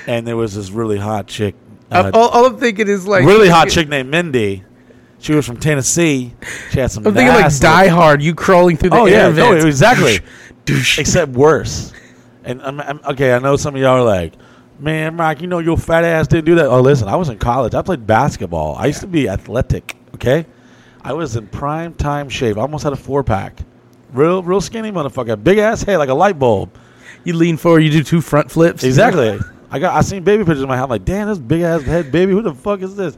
and 0.06 0.28
there 0.28 0.38
was 0.38 0.56
this 0.56 0.70
really 0.70 0.98
hot 0.98 1.28
chick. 1.28 1.56
Uh, 1.89 2.12
all, 2.13 2.30
all 2.30 2.46
I'm 2.46 2.58
thinking 2.58 2.88
is 2.88 3.08
like 3.08 3.26
really 3.26 3.48
hot 3.48 3.70
chick 3.70 3.88
named 3.88 4.10
Mindy. 4.10 4.63
She 5.28 5.36
was 5.36 5.46
from 5.46 5.58
Tennessee. 5.58 6.34
She 6.72 6.80
had 6.80 6.90
some. 6.90 7.06
I'm 7.06 7.13
thinking 7.13 7.36
like 7.36 7.54
Die 7.60 7.88
Hard. 7.90 8.22
You 8.22 8.34
crawling 8.34 8.78
through 8.78 8.92
the 8.92 8.96
Oh 8.96 9.06
air 9.08 9.28
yeah, 9.30 9.36
no, 9.36 9.52
vents. 9.52 9.66
exactly. 9.66 10.20
Douche. 10.66 11.00
Except 11.00 11.34
worse. 11.34 11.92
And 12.46 12.62
I'm, 12.62 12.80
I'm- 12.80 13.02
okay, 13.10 13.34
I 13.34 13.40
know 13.40 13.58
some 13.58 13.76
of 13.76 13.82
y'all 13.82 13.98
are 13.98 14.04
like, 14.04 14.36
man, 14.80 15.16
Mike, 15.18 15.42
you 15.42 15.48
know 15.48 15.60
your 15.60 15.76
fat 15.78 16.06
ass 16.06 16.28
didn't 16.28 16.46
do 16.46 16.56
that. 16.56 16.68
Oh, 16.68 16.80
listen, 16.80 17.10
I 17.10 17.18
was 17.18 17.28
in 17.28 17.38
college. 17.40 17.74
I 17.74 17.82
played 17.82 18.08
basketball. 18.08 18.76
I 18.78 18.86
used 18.86 19.02
to 19.02 19.08
be 19.08 19.28
athletic. 19.28 19.98
Okay, 20.16 20.46
I 21.02 21.12
was 21.12 21.36
in 21.36 21.48
prime 21.48 21.94
time 21.94 22.30
shape. 22.30 22.56
I 22.58 22.62
almost 22.62 22.86
had 22.86 22.94
a 22.94 22.98
four 22.98 23.22
pack. 23.22 23.60
Real, 24.13 24.42
real 24.42 24.62
skinny 24.62 24.94
motherfucker. 24.94 25.44
Big 25.44 25.58
ass 25.58 25.82
head 25.84 25.98
like 25.98 26.08
a 26.08 26.13
light 26.13 26.40
bulb. 26.40 26.74
You 27.26 27.34
lean 27.34 27.58
forward. 27.58 27.82
You 27.82 27.90
do 27.92 28.02
two 28.02 28.22
front 28.22 28.50
flips. 28.50 28.86
Exactly. 28.86 29.38
I 29.72 29.80
got. 29.80 29.94
I 29.94 30.00
seen 30.00 30.24
baby 30.24 30.46
pictures 30.46 30.62
in 30.62 30.70
my 30.70 30.78
head. 30.78 30.84
I'm 30.84 30.90
like, 30.90 31.04
damn, 31.04 31.28
this 31.28 31.38
big 31.38 31.63
ass 31.63 31.82
head 31.82 32.13
baby. 32.13 32.32
Who 32.32 32.42
the 32.42 32.54
fuck 32.54 32.82
is 32.82 32.96
this? 32.96 33.18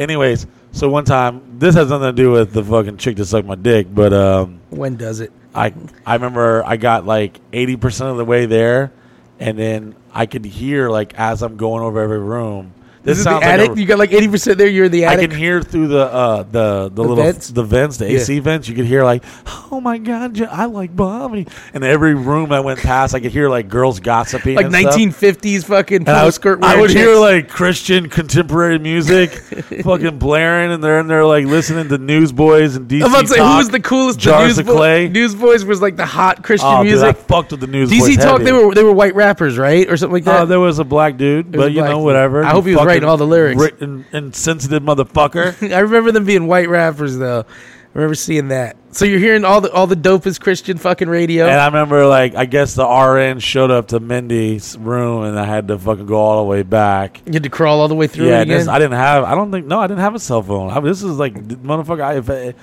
Anyways, 0.00 0.46
so 0.72 0.88
one 0.88 1.04
time, 1.04 1.58
this 1.58 1.74
has 1.74 1.90
nothing 1.90 2.06
to 2.06 2.12
do 2.12 2.30
with 2.30 2.54
the 2.54 2.64
fucking 2.64 2.96
chick 2.96 3.18
that 3.18 3.26
sucked 3.26 3.46
my 3.46 3.54
dick, 3.54 3.86
but 3.94 4.14
um, 4.14 4.58
When 4.70 4.96
does 4.96 5.20
it? 5.20 5.30
I 5.54 5.74
I 6.06 6.14
remember 6.14 6.64
I 6.64 6.78
got 6.78 7.04
like 7.04 7.38
eighty 7.52 7.76
percent 7.76 8.08
of 8.10 8.16
the 8.16 8.24
way 8.24 8.46
there, 8.46 8.92
and 9.38 9.58
then 9.58 9.94
I 10.14 10.24
could 10.24 10.46
hear 10.46 10.88
like 10.88 11.12
as 11.18 11.42
I'm 11.42 11.58
going 11.58 11.82
over 11.82 12.00
every 12.00 12.18
room. 12.18 12.72
This 13.02 13.18
is 13.18 13.24
the 13.24 13.30
like 13.32 13.44
attic. 13.44 13.70
a- 13.72 13.80
you 13.80 13.86
got 13.86 13.98
like 13.98 14.12
80 14.12 14.28
percent 14.28 14.58
there. 14.58 14.66
You're 14.68 14.84
in 14.86 14.92
the 14.92 15.04
attic. 15.06 15.18
I 15.18 15.26
can 15.28 15.38
hear 15.38 15.62
through 15.62 15.88
the 15.88 16.04
uh, 16.12 16.42
the 16.42 16.50
the, 16.50 16.88
The 16.90 17.00
little 17.02 17.16
vents? 17.16 17.48
the 17.48 17.62
vents, 17.64 17.96
the 17.96 18.10
Yeah. 18.12 18.18
AC 18.20 18.38
vents. 18.40 18.68
You 18.68 18.74
could 18.74 18.84
hear 18.84 19.04
like, 19.04 19.24
"Oh 19.72 19.80
my 19.80 19.96
god, 19.98 20.40
I 20.42 20.66
like 20.66 20.94
Bobby." 20.94 21.46
And 21.72 21.82
every 21.84 22.14
room 22.14 22.52
I 22.52 22.60
went 22.60 22.78
past, 22.80 23.14
I 23.14 23.20
could 23.20 23.32
hear 23.32 23.48
like 23.48 23.68
girls 23.68 24.00
gossiping, 24.00 24.56
like 24.56 24.66
and 24.66 24.74
stuff. 24.74 24.94
1950s 24.96 25.64
fucking 25.64 26.08
I 26.08 26.28
skirt. 26.30 26.62
I 26.62 26.78
would 26.80 26.90
hear 26.90 27.16
like 27.16 27.48
Christian 27.48 28.08
contemporary 28.10 28.78
music, 28.78 29.30
fucking 29.82 30.18
blaring, 30.18 30.70
and 30.72 30.84
they're 30.84 31.00
in 31.00 31.06
there 31.06 31.24
like 31.24 31.46
listening 31.46 31.88
to 31.88 31.98
Newsboys 31.98 32.76
and 32.76 32.88
DC. 32.88 33.02
I'm 33.02 33.10
about 33.10 33.22
to 33.22 33.28
say 33.28 33.38
who 33.38 33.56
was 33.56 33.70
the 33.70 33.80
coolest. 33.80 34.18
The 34.18 34.24
Jars 34.24 34.58
of 34.58 34.66
Clay. 34.66 35.08
Newsboys 35.08 35.64
was 35.64 35.80
like 35.80 35.96
the 35.96 36.06
hot 36.06 36.42
Christian 36.42 36.68
Oh, 36.70 36.82
dude, 36.82 36.98
I 36.98 37.04
music. 37.06 37.16
fucked 37.26 37.52
with 37.52 37.60
the 37.60 37.66
Newsboys. 37.66 37.98
DC 38.00 38.16
Talk. 38.16 38.32
heavy. 38.40 38.44
They 38.44 38.52
were 38.52 38.74
they 38.74 38.84
were 38.84 38.92
white 38.92 39.14
rappers, 39.14 39.56
right, 39.56 39.88
or 39.88 39.96
something 39.96 40.12
like 40.14 40.24
that. 40.24 40.40
Uh, 40.40 40.44
there 40.44 40.60
was 40.60 40.78
a 40.78 40.84
black 40.84 41.16
dude, 41.16 41.50
but 41.52 41.72
you 41.72 41.80
know, 41.82 41.94
dude. 41.96 42.04
whatever. 42.04 42.44
I 42.44 42.50
hope 42.50 42.66
he 42.66 42.72
was 42.74 42.89
writing 42.94 43.08
all 43.08 43.16
the 43.16 43.26
lyrics. 43.26 43.60
Written, 43.60 44.04
insensitive 44.12 44.82
motherfucker. 44.82 45.72
I 45.74 45.80
remember 45.80 46.12
them 46.12 46.24
being 46.24 46.46
white 46.46 46.68
rappers 46.68 47.16
though. 47.16 47.40
I 47.40 47.98
remember 47.98 48.14
seeing 48.14 48.48
that. 48.48 48.76
So 48.92 49.04
you're 49.04 49.18
hearing 49.18 49.44
all 49.44 49.60
the 49.60 49.72
all 49.72 49.88
the 49.88 49.96
dopest 49.96 50.40
Christian 50.40 50.78
fucking 50.78 51.08
radio. 51.08 51.46
and 51.46 51.60
I 51.60 51.66
remember, 51.66 52.06
like, 52.06 52.36
I 52.36 52.44
guess 52.44 52.74
the 52.74 52.86
RN 52.86 53.40
showed 53.40 53.72
up 53.72 53.88
to 53.88 53.98
Mindy's 53.98 54.78
room, 54.78 55.24
and 55.24 55.38
I 55.38 55.44
had 55.44 55.68
to 55.68 55.78
fucking 55.78 56.06
go 56.06 56.14
all 56.14 56.44
the 56.44 56.48
way 56.48 56.62
back. 56.62 57.20
you 57.26 57.32
had 57.32 57.42
to 57.42 57.48
crawl 57.48 57.80
all 57.80 57.88
the 57.88 57.96
way 57.96 58.06
through 58.06 58.28
yeah, 58.28 58.44
this. 58.44 58.68
I 58.68 58.78
didn't 58.78 58.96
have. 58.96 59.24
I 59.24 59.34
don't 59.34 59.50
think. 59.50 59.66
No, 59.66 59.80
I 59.80 59.88
didn't 59.88 60.00
have 60.00 60.14
a 60.14 60.20
cell 60.20 60.42
phone. 60.42 60.70
I, 60.70 60.78
this 60.80 61.02
is 61.02 61.18
like, 61.18 61.34
motherfucker. 61.34 62.02
I, 62.02 62.16
if 62.18 62.30
I, 62.30 62.54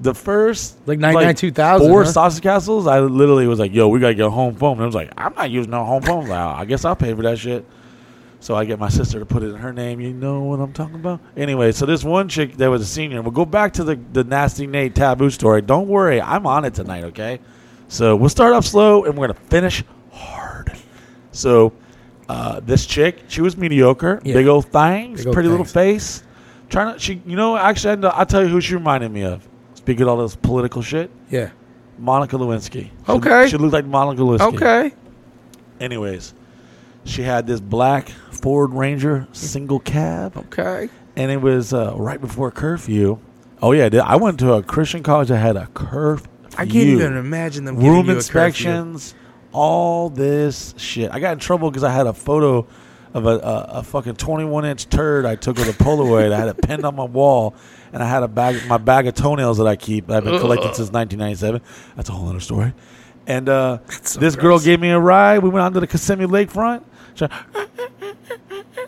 the 0.00 0.14
first 0.14 0.76
Like 0.86 0.98
99, 0.98 1.34
2000, 1.34 1.88
four 1.88 2.04
huh? 2.04 2.10
sausage 2.10 2.42
castles. 2.42 2.86
I 2.86 3.00
literally 3.00 3.46
was 3.46 3.58
like, 3.58 3.72
"Yo, 3.72 3.88
we 3.88 4.00
gotta 4.00 4.14
get 4.14 4.26
a 4.26 4.30
home 4.30 4.54
phone." 4.54 4.72
And 4.72 4.82
I 4.82 4.86
was 4.86 4.94
like, 4.94 5.12
"I'm 5.16 5.34
not 5.34 5.50
using 5.50 5.70
no 5.70 5.84
home 5.84 6.02
phone." 6.02 6.28
Like, 6.28 6.38
I 6.38 6.64
guess 6.64 6.84
I'll 6.84 6.96
pay 6.96 7.14
for 7.14 7.22
that 7.22 7.38
shit. 7.38 7.64
So 8.42 8.56
I 8.56 8.64
get 8.64 8.80
my 8.80 8.88
sister 8.88 9.20
to 9.20 9.24
put 9.24 9.44
it 9.44 9.50
in 9.50 9.54
her 9.56 9.72
name. 9.72 10.00
You 10.00 10.12
know 10.12 10.40
what 10.42 10.58
I'm 10.58 10.72
talking 10.72 10.96
about. 10.96 11.20
Anyway, 11.36 11.70
so 11.70 11.86
this 11.86 12.02
one 12.02 12.28
chick 12.28 12.56
that 12.56 12.66
was 12.66 12.82
a 12.82 12.86
senior. 12.86 13.22
We'll 13.22 13.30
go 13.30 13.44
back 13.44 13.72
to 13.74 13.84
the 13.84 13.94
the 14.12 14.24
nasty 14.24 14.66
Nate 14.66 14.96
Tabu 14.96 15.30
story. 15.30 15.62
Don't 15.62 15.86
worry, 15.86 16.20
I'm 16.20 16.44
on 16.44 16.64
it 16.64 16.74
tonight. 16.74 17.04
Okay, 17.04 17.38
so 17.86 18.16
we'll 18.16 18.28
start 18.30 18.52
off 18.52 18.64
slow 18.64 19.04
and 19.04 19.16
we're 19.16 19.28
gonna 19.28 19.38
finish 19.48 19.84
hard. 20.10 20.72
So 21.30 21.72
uh, 22.28 22.58
this 22.60 22.84
chick, 22.84 23.20
she 23.28 23.42
was 23.42 23.56
mediocre, 23.56 24.20
Yeah. 24.24 24.34
big 24.34 24.48
old 24.48 24.66
things, 24.66 25.20
Big 25.20 25.26
old 25.28 25.34
pretty 25.34 25.48
little 25.48 25.64
face. 25.64 26.24
Trying 26.68 26.94
to, 26.94 26.98
she, 27.00 27.22
you 27.26 27.36
know, 27.36 27.56
actually, 27.56 27.92
I 27.92 27.94
know- 27.96 28.08
I'll 28.08 28.24
tell 28.26 28.42
you 28.42 28.48
who 28.48 28.60
she 28.60 28.74
reminded 28.74 29.12
me 29.12 29.22
of. 29.22 29.46
Speaking 29.74 30.02
of 30.02 30.08
all 30.08 30.16
this 30.22 30.34
political 30.36 30.80
shit, 30.82 31.10
yeah. 31.30 31.50
Monica 31.98 32.36
Lewinsky. 32.36 32.84
She, 32.84 32.90
Okay. 33.08 33.48
she 33.48 33.56
looked 33.56 33.72
like 33.74 33.84
Monica 33.84 34.22
Lewinsky. 34.22 34.54
Okay. 34.54 34.92
Anyways, 35.80 36.32
she 37.04 37.22
had 37.22 37.46
this 37.46 37.60
black 37.60 38.10
Ford 38.42 38.72
Ranger 38.74 39.26
single 39.32 39.78
cab, 39.80 40.36
Okay. 40.36 40.88
and 41.16 41.30
it 41.30 41.40
was 41.40 41.72
uh, 41.72 41.94
right 41.96 42.20
before 42.20 42.50
curfew. 42.50 43.18
Oh 43.62 43.72
yeah, 43.72 43.88
I 44.04 44.16
went 44.16 44.40
to 44.40 44.54
a 44.54 44.62
Christian 44.62 45.02
college 45.02 45.28
that 45.28 45.38
had 45.38 45.56
a 45.56 45.66
curfew. 45.68 46.26
I 46.58 46.64
can't 46.66 46.74
even 46.88 47.16
imagine 47.16 47.64
them 47.64 47.76
room 47.78 48.10
inspections, 48.10 49.14
all 49.52 50.10
this 50.10 50.74
shit. 50.76 51.10
I 51.12 51.20
got 51.20 51.32
in 51.34 51.38
trouble 51.38 51.70
because 51.70 51.84
I 51.84 51.90
had 51.92 52.06
a 52.06 52.12
photo 52.12 52.66
of 53.14 53.26
a, 53.26 53.28
a, 53.38 53.66
a 53.78 53.82
fucking 53.82 54.16
21 54.16 54.64
inch 54.64 54.88
turd 54.88 55.24
I 55.24 55.36
took 55.36 55.56
with 55.56 55.68
a 55.68 55.84
Polaroid. 55.84 56.32
I 56.32 56.38
had 56.38 56.48
it 56.48 56.60
pinned 56.60 56.84
on 56.84 56.96
my 56.96 57.04
wall, 57.04 57.54
and 57.92 58.02
I 58.02 58.08
had 58.08 58.22
a 58.22 58.28
bag, 58.28 58.66
my 58.66 58.78
bag 58.78 59.06
of 59.06 59.14
toenails 59.14 59.58
that 59.58 59.66
I 59.66 59.76
keep. 59.76 60.08
that 60.08 60.18
I've 60.18 60.24
been 60.24 60.40
collecting 60.40 60.74
since 60.74 60.90
1997. 60.90 61.60
That's 61.96 62.08
a 62.08 62.12
whole 62.12 62.28
other 62.28 62.40
story. 62.40 62.74
And 63.26 63.48
uh, 63.48 63.78
so 64.02 64.18
this 64.18 64.34
girl 64.34 64.58
gave 64.58 64.80
me 64.80 64.90
a 64.90 64.98
ride. 64.98 65.38
We 65.38 65.48
went 65.50 65.62
onto 65.64 65.78
the 65.80 65.86
Kissimmee 65.86 66.26
Lakefront. 66.26 66.82
She 67.14 67.26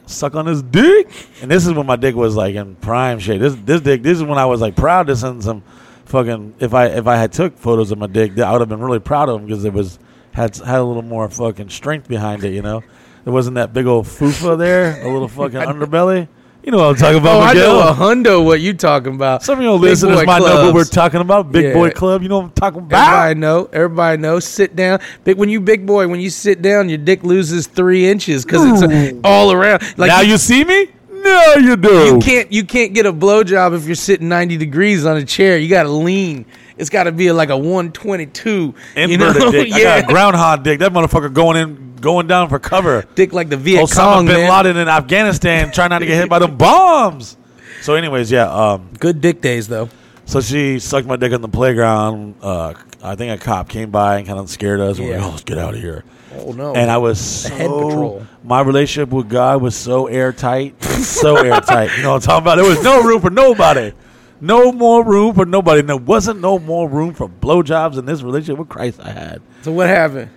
suck 0.06 0.34
on 0.34 0.46
his 0.46 0.62
dick, 0.62 1.08
and 1.42 1.50
this 1.50 1.66
is 1.66 1.72
when 1.72 1.86
my 1.86 1.96
dick 1.96 2.14
was 2.14 2.36
like 2.36 2.54
in 2.54 2.76
prime 2.76 3.18
shape. 3.18 3.40
This 3.40 3.54
this 3.64 3.80
dick. 3.80 4.02
This 4.02 4.18
is 4.18 4.24
when 4.24 4.38
I 4.38 4.46
was 4.46 4.60
like 4.60 4.76
proud 4.76 5.06
to 5.08 5.16
send 5.16 5.42
some 5.42 5.62
fucking. 6.06 6.54
If 6.60 6.74
I 6.74 6.86
if 6.86 7.06
I 7.06 7.16
had 7.16 7.32
took 7.32 7.58
photos 7.58 7.90
of 7.90 7.98
my 7.98 8.06
dick, 8.06 8.38
I 8.38 8.52
would 8.52 8.60
have 8.60 8.68
been 8.68 8.80
really 8.80 9.00
proud 9.00 9.28
of 9.28 9.40
them 9.40 9.46
because 9.46 9.64
it 9.64 9.72
was 9.72 9.98
had 10.32 10.56
had 10.56 10.78
a 10.78 10.84
little 10.84 11.02
more 11.02 11.28
fucking 11.28 11.70
strength 11.70 12.08
behind 12.08 12.44
it. 12.44 12.52
You 12.52 12.62
know, 12.62 12.82
there 13.24 13.32
wasn't 13.32 13.54
that 13.56 13.72
big 13.72 13.86
old 13.86 14.06
fufa 14.06 14.58
there, 14.58 15.02
a 15.02 15.12
little 15.12 15.28
fucking 15.28 15.58
underbelly. 15.60 16.28
You 16.64 16.72
know 16.72 16.78
what 16.78 16.84
I'm 16.90 16.96
talking 16.96 17.18
about, 17.18 17.36
Oh, 17.36 17.40
I 17.40 17.52
know 17.52 17.80
a 17.88 17.92
hundo. 17.92 18.42
What 18.42 18.60
you 18.62 18.72
talking 18.72 19.14
about? 19.14 19.42
Some 19.42 19.58
of 19.58 19.64
your 19.64 19.78
Big 19.78 19.90
listeners 19.90 20.24
might 20.24 20.38
know 20.38 20.64
what 20.64 20.74
we're 20.74 20.84
talking 20.84 21.20
about. 21.20 21.52
Big 21.52 21.66
Yeah. 21.66 21.72
boy 21.74 21.90
club. 21.90 22.22
You 22.22 22.30
know 22.30 22.38
what 22.38 22.44
I'm 22.46 22.50
talking 22.52 22.80
about? 22.80 22.96
Everybody 23.06 23.40
know. 23.40 23.68
Everybody 23.70 24.22
know. 24.22 24.40
Sit 24.40 24.74
down. 24.74 25.00
Big 25.24 25.36
when 25.36 25.50
you 25.50 25.60
big 25.60 25.84
boy, 25.84 26.08
when 26.08 26.20
you 26.20 26.30
sit 26.30 26.62
down, 26.62 26.88
your 26.88 26.96
dick 26.96 27.22
loses 27.22 27.66
three 27.66 28.08
inches 28.08 28.46
because 28.46 28.82
it's 28.82 29.18
all 29.24 29.52
around. 29.52 29.82
Like 29.98 30.08
now 30.08 30.20
you, 30.22 30.32
you 30.32 30.38
see 30.38 30.64
me? 30.64 30.88
No, 31.12 31.54
you 31.56 31.76
do. 31.76 32.06
you 32.06 32.18
can't 32.18 32.50
you 32.50 32.64
can't 32.64 32.94
get 32.94 33.04
a 33.04 33.12
blowjob 33.12 33.76
if 33.76 33.84
you're 33.84 33.94
sitting 33.94 34.28
ninety 34.30 34.56
degrees 34.56 35.04
on 35.04 35.18
a 35.18 35.24
chair. 35.24 35.58
You 35.58 35.68
got 35.68 35.82
to 35.82 35.90
lean. 35.90 36.46
It's 36.76 36.90
got 36.90 37.04
to 37.04 37.12
be 37.12 37.30
like 37.32 37.50
a 37.50 37.56
one 37.56 37.92
twenty 37.92 38.26
two. 38.26 38.74
You 38.96 39.02
Inverted 39.02 39.42
know, 39.42 39.50
dick. 39.52 39.72
I 39.72 39.78
yeah. 39.78 40.00
got 40.00 40.10
a 40.10 40.12
groundhog 40.12 40.62
dick. 40.64 40.78
That 40.80 40.92
motherfucker 40.92 41.32
going 41.32 41.56
in, 41.56 41.96
going 41.96 42.26
down 42.26 42.48
for 42.48 42.58
cover. 42.58 43.04
dick 43.14 43.32
like 43.32 43.48
the 43.48 43.56
Viet 43.56 43.84
Osama 43.84 43.96
Cong 43.96 44.26
bin 44.26 44.36
man. 44.36 44.50
Laden 44.64 44.76
in 44.76 44.88
Afghanistan 44.88 45.70
trying 45.72 45.90
not 45.90 46.00
to 46.00 46.06
get 46.06 46.16
hit 46.16 46.28
by 46.28 46.38
the 46.40 46.48
bombs. 46.64 47.36
So, 47.82 47.94
anyways, 47.94 48.30
yeah. 48.32 48.50
Um, 48.50 48.88
Good 48.98 49.20
dick 49.20 49.40
days 49.40 49.68
though. 49.68 49.88
so 50.24 50.40
she 50.40 50.78
sucked 50.78 51.06
my 51.06 51.16
dick 51.16 51.32
on 51.32 51.42
the 51.42 51.48
playground. 51.48 52.34
Uh, 52.42 52.74
I 53.02 53.14
think 53.14 53.40
a 53.40 53.44
cop 53.44 53.68
came 53.68 53.90
by 53.90 54.16
and 54.18 54.26
kind 54.26 54.38
of 54.38 54.48
scared 54.50 54.80
us. 54.80 54.98
We're 54.98 55.16
like, 55.16 55.22
oh, 55.26 55.30
let's 55.30 55.44
get 55.44 55.58
out 55.58 55.74
of 55.74 55.80
here. 55.80 56.02
Oh 56.36 56.50
no. 56.52 56.74
And 56.74 56.90
I 56.90 56.96
was 56.96 57.44
The 57.44 57.50
head 57.50 57.66
so 57.66 57.88
patrol. 57.88 58.26
my 58.42 58.60
relationship 58.62 59.10
with 59.10 59.28
God 59.28 59.62
was 59.62 59.76
so 59.76 60.06
airtight, 60.08 60.82
so 60.82 61.36
airtight. 61.36 61.96
You 61.96 62.02
know 62.02 62.10
what 62.14 62.16
I'm 62.16 62.20
talking 62.22 62.42
about? 62.44 62.56
There 62.56 62.64
was 62.68 62.82
no 62.82 63.02
room 63.04 63.20
for 63.20 63.30
nobody, 63.30 63.92
no 64.40 64.72
more 64.72 65.04
room 65.04 65.34
for 65.34 65.44
nobody. 65.46 65.80
And 65.80 65.88
there 65.88 65.96
wasn't 65.96 66.40
no 66.40 66.58
more 66.58 66.88
room 66.88 67.14
for 67.14 67.28
blowjobs 67.28 67.98
in 67.98 68.06
this 68.06 68.22
relationship 68.22 68.58
with 68.58 68.68
Christ 68.68 69.00
I 69.02 69.10
had. 69.10 69.42
So 69.62 69.72
what 69.72 69.88
happened? 69.88 70.30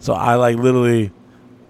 So 0.00 0.12
I 0.14 0.34
like 0.34 0.56
literally 0.56 1.10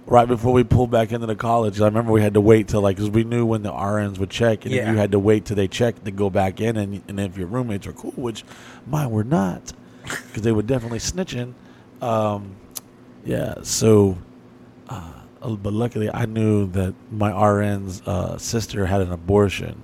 right 0.06 0.26
before 0.28 0.52
we 0.52 0.62
pulled 0.64 0.90
back 0.90 1.12
into 1.12 1.26
the 1.26 1.34
college. 1.36 1.80
I 1.80 1.84
remember 1.86 2.12
we 2.12 2.22
had 2.22 2.34
to 2.34 2.40
wait 2.40 2.68
till 2.68 2.80
like 2.80 2.96
because 2.96 3.10
we 3.10 3.24
knew 3.24 3.44
when 3.46 3.62
the 3.62 3.72
RNs 3.72 4.18
would 4.18 4.30
check, 4.30 4.64
and 4.64 4.74
Yeah. 4.74 4.90
you 4.90 4.96
had 4.96 5.12
to 5.12 5.18
wait 5.18 5.44
till 5.46 5.56
they 5.56 5.68
checked 5.68 6.04
to 6.04 6.10
go 6.10 6.30
back 6.30 6.60
in, 6.60 6.76
and 6.76 7.02
and 7.08 7.18
if 7.20 7.36
your 7.36 7.46
roommates 7.48 7.86
were 7.86 7.92
cool, 7.92 8.12
which 8.12 8.44
mine 8.86 9.10
were 9.10 9.24
not, 9.24 9.72
because 10.02 10.42
they 10.42 10.52
were 10.52 10.62
definitely 10.62 10.98
snitching. 10.98 11.54
Um, 12.02 12.56
yeah, 13.24 13.54
so. 13.62 14.18
Uh, 14.88 15.12
but 15.42 15.72
luckily, 15.72 16.10
I 16.12 16.26
knew 16.26 16.66
that 16.72 16.94
my 17.12 17.30
RN's 17.32 18.02
uh, 18.06 18.36
sister 18.38 18.86
had 18.86 19.00
an 19.00 19.12
abortion. 19.12 19.80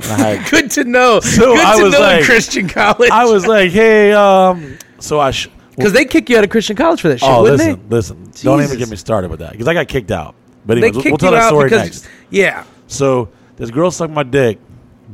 And 0.00 0.22
I 0.22 0.34
had 0.36 0.50
Good 0.50 0.70
to 0.72 0.84
know. 0.84 1.20
So 1.20 1.54
Good 1.54 1.64
I 1.66 1.76
to 1.76 1.82
was 1.84 1.92
know 1.92 2.10
in 2.18 2.24
Christian 2.24 2.68
college. 2.68 3.10
I 3.10 3.24
was 3.26 3.46
like, 3.46 3.70
hey, 3.72 4.12
um, 4.12 4.78
so 4.98 5.18
I. 5.20 5.30
Sh- 5.32 5.48
because 5.70 5.92
they 5.92 6.04
kick 6.04 6.28
you 6.28 6.36
out 6.36 6.42
of 6.42 6.50
Christian 6.50 6.74
college 6.76 7.00
for 7.00 7.08
that 7.08 7.20
shit, 7.20 7.28
Oh, 7.28 7.42
wouldn't 7.42 7.88
listen, 7.88 8.24
listen! 8.24 8.44
Don't 8.44 8.62
even 8.64 8.78
get 8.78 8.88
me 8.90 8.96
started 8.96 9.30
with 9.30 9.38
that 9.38 9.52
because 9.52 9.68
I 9.68 9.74
got 9.74 9.86
kicked 9.86 10.10
out. 10.10 10.34
But 10.66 10.74
they? 10.74 10.80
They 10.80 10.86
anyways, 10.88 11.04
we'll- 11.04 11.12
we'll 11.12 11.18
tell 11.18 11.30
that 11.32 11.46
story 11.48 11.70
next. 11.70 12.08
yeah. 12.30 12.64
So 12.88 13.28
this 13.56 13.70
girl 13.70 13.90
sucked 13.92 14.12
my 14.12 14.24
dick. 14.24 14.58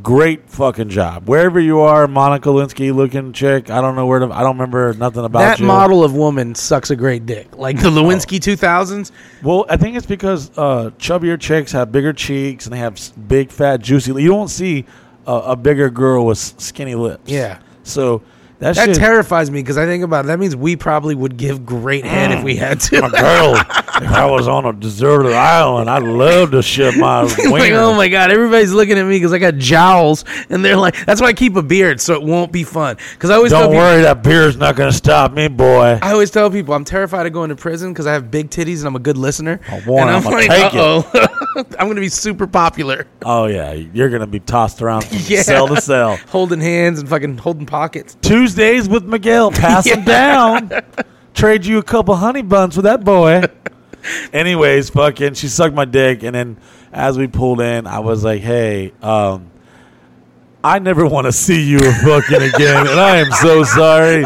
Great 0.02 0.50
fucking 0.50 0.88
job. 0.88 1.28
Wherever 1.28 1.60
you 1.60 1.80
are, 1.80 2.08
Monica 2.08 2.48
Lewinsky 2.48 2.92
looking 2.94 3.32
chick. 3.32 3.70
I 3.70 3.80
don't 3.80 3.94
know 3.94 4.06
where 4.06 4.18
to. 4.18 4.26
I 4.26 4.40
don't 4.42 4.56
remember 4.56 4.92
nothing 4.94 5.24
about 5.24 5.38
That 5.38 5.60
you. 5.60 5.66
model 5.66 6.02
of 6.02 6.14
woman 6.14 6.54
sucks 6.56 6.90
a 6.90 6.96
great 6.96 7.26
dick. 7.26 7.56
Like 7.56 7.76
the 7.80 7.88
Lewinsky 7.90 8.38
2000s. 8.40 9.12
Well, 9.42 9.64
I 9.68 9.76
think 9.76 9.96
it's 9.96 10.06
because 10.06 10.50
uh, 10.58 10.90
chubbier 10.98 11.38
chicks 11.38 11.70
have 11.72 11.92
bigger 11.92 12.12
cheeks 12.12 12.66
and 12.66 12.72
they 12.72 12.78
have 12.78 12.98
big, 13.28 13.52
fat, 13.52 13.80
juicy. 13.80 14.12
You 14.20 14.28
don't 14.28 14.48
see 14.48 14.84
a, 15.28 15.32
a 15.32 15.56
bigger 15.56 15.90
girl 15.90 16.26
with 16.26 16.38
skinny 16.38 16.96
lips. 16.96 17.30
Yeah. 17.30 17.60
So 17.84 18.22
that, 18.58 18.74
That 18.74 18.86
shit. 18.86 18.96
terrifies 18.96 19.48
me 19.50 19.60
because 19.62 19.78
I 19.78 19.86
think 19.86 20.02
about 20.02 20.24
it. 20.24 20.28
That 20.28 20.40
means 20.40 20.56
we 20.56 20.74
probably 20.74 21.14
would 21.14 21.36
give 21.36 21.64
great 21.64 22.04
head 22.04 22.32
if 22.32 22.42
we 22.42 22.56
had 22.56 22.80
to. 22.80 23.04
a 23.04 23.10
girl. 23.10 23.54
if 24.04 24.10
I 24.12 24.26
was 24.26 24.46
on 24.48 24.64
a 24.66 24.72
deserted 24.72 25.32
island, 25.32 25.88
I'd 25.90 26.02
love 26.02 26.50
to 26.52 26.62
ship 26.62 26.96
my 26.96 27.22
like, 27.50 27.72
oh 27.72 27.94
my 27.94 28.08
god, 28.08 28.30
everybody's 28.30 28.72
looking 28.72 28.98
at 28.98 29.04
me 29.06 29.16
because 29.16 29.32
I 29.32 29.38
got 29.38 29.56
jowls, 29.56 30.24
and 30.50 30.64
they're 30.64 30.76
like, 30.76 31.04
"That's 31.06 31.20
why 31.20 31.28
I 31.28 31.32
keep 31.32 31.56
a 31.56 31.62
beard, 31.62 32.00
so 32.00 32.14
it 32.14 32.22
won't 32.22 32.52
be 32.52 32.64
fun." 32.64 32.96
Because 33.12 33.30
I 33.30 33.34
always 33.36 33.52
Don't 33.52 33.62
people, 33.70 33.76
worry, 33.76 34.02
that 34.02 34.22
beer's 34.22 34.56
not 34.56 34.76
going 34.76 34.90
to 34.90 34.96
stop 34.96 35.32
me, 35.32 35.48
boy. 35.48 35.98
I 36.02 36.12
always 36.12 36.30
tell 36.30 36.50
people 36.50 36.74
I'm 36.74 36.84
terrified 36.84 37.26
of 37.26 37.32
going 37.32 37.48
to 37.50 37.56
prison 37.56 37.92
because 37.92 38.06
I 38.06 38.12
have 38.12 38.30
big 38.30 38.50
titties 38.50 38.78
and 38.78 38.86
I'm 38.86 38.96
a 38.96 39.00
good 39.00 39.16
listener. 39.16 39.60
Oh, 39.70 39.80
boy, 39.84 39.98
and 40.00 40.10
I'm, 40.10 40.26
I'ma 40.26 40.30
like, 40.36 40.48
take 40.50 40.74
it. 40.74 40.78
uh-oh. 40.80 41.64
I'm 41.78 41.86
gonna 41.88 42.00
be 42.00 42.08
super 42.08 42.46
popular, 42.46 43.06
Oh 43.22 43.46
yeah, 43.46 43.72
you're 43.72 44.08
gonna 44.10 44.26
be 44.26 44.40
tossed 44.40 44.82
around 44.82 45.04
from 45.04 45.18
Yeah. 45.26 45.42
cell 45.42 45.68
to 45.68 45.80
cell. 45.80 46.16
holding 46.28 46.60
hands 46.60 46.98
and 46.98 47.08
fucking 47.08 47.38
holding 47.38 47.66
pockets. 47.66 48.16
Tuesdays 48.22 48.88
with 48.88 49.04
Miguel, 49.04 49.50
pass 49.52 49.86
him 49.86 50.02
down. 50.04 50.70
Trade 51.32 51.64
you 51.64 51.78
a 51.78 51.82
couple 51.82 52.14
honey 52.16 52.42
buns 52.42 52.74
for 52.74 52.82
that 52.82 53.04
boy. 53.04 53.42
Anyways, 54.32 54.90
fucking, 54.90 55.34
she 55.34 55.48
sucked 55.48 55.74
my 55.74 55.84
dick, 55.84 56.22
and 56.22 56.34
then 56.34 56.56
as 56.92 57.18
we 57.18 57.26
pulled 57.26 57.60
in, 57.60 57.86
I 57.86 58.00
was 58.00 58.24
like, 58.24 58.40
"Hey, 58.42 58.92
um, 59.02 59.50
I 60.64 60.78
never 60.78 61.06
want 61.06 61.26
to 61.26 61.32
see 61.32 61.62
you 61.62 61.78
fucking 61.78 62.42
again, 62.42 62.86
and 62.86 62.98
I 62.98 63.18
am 63.18 63.30
so 63.32 63.64
sorry. 63.64 64.24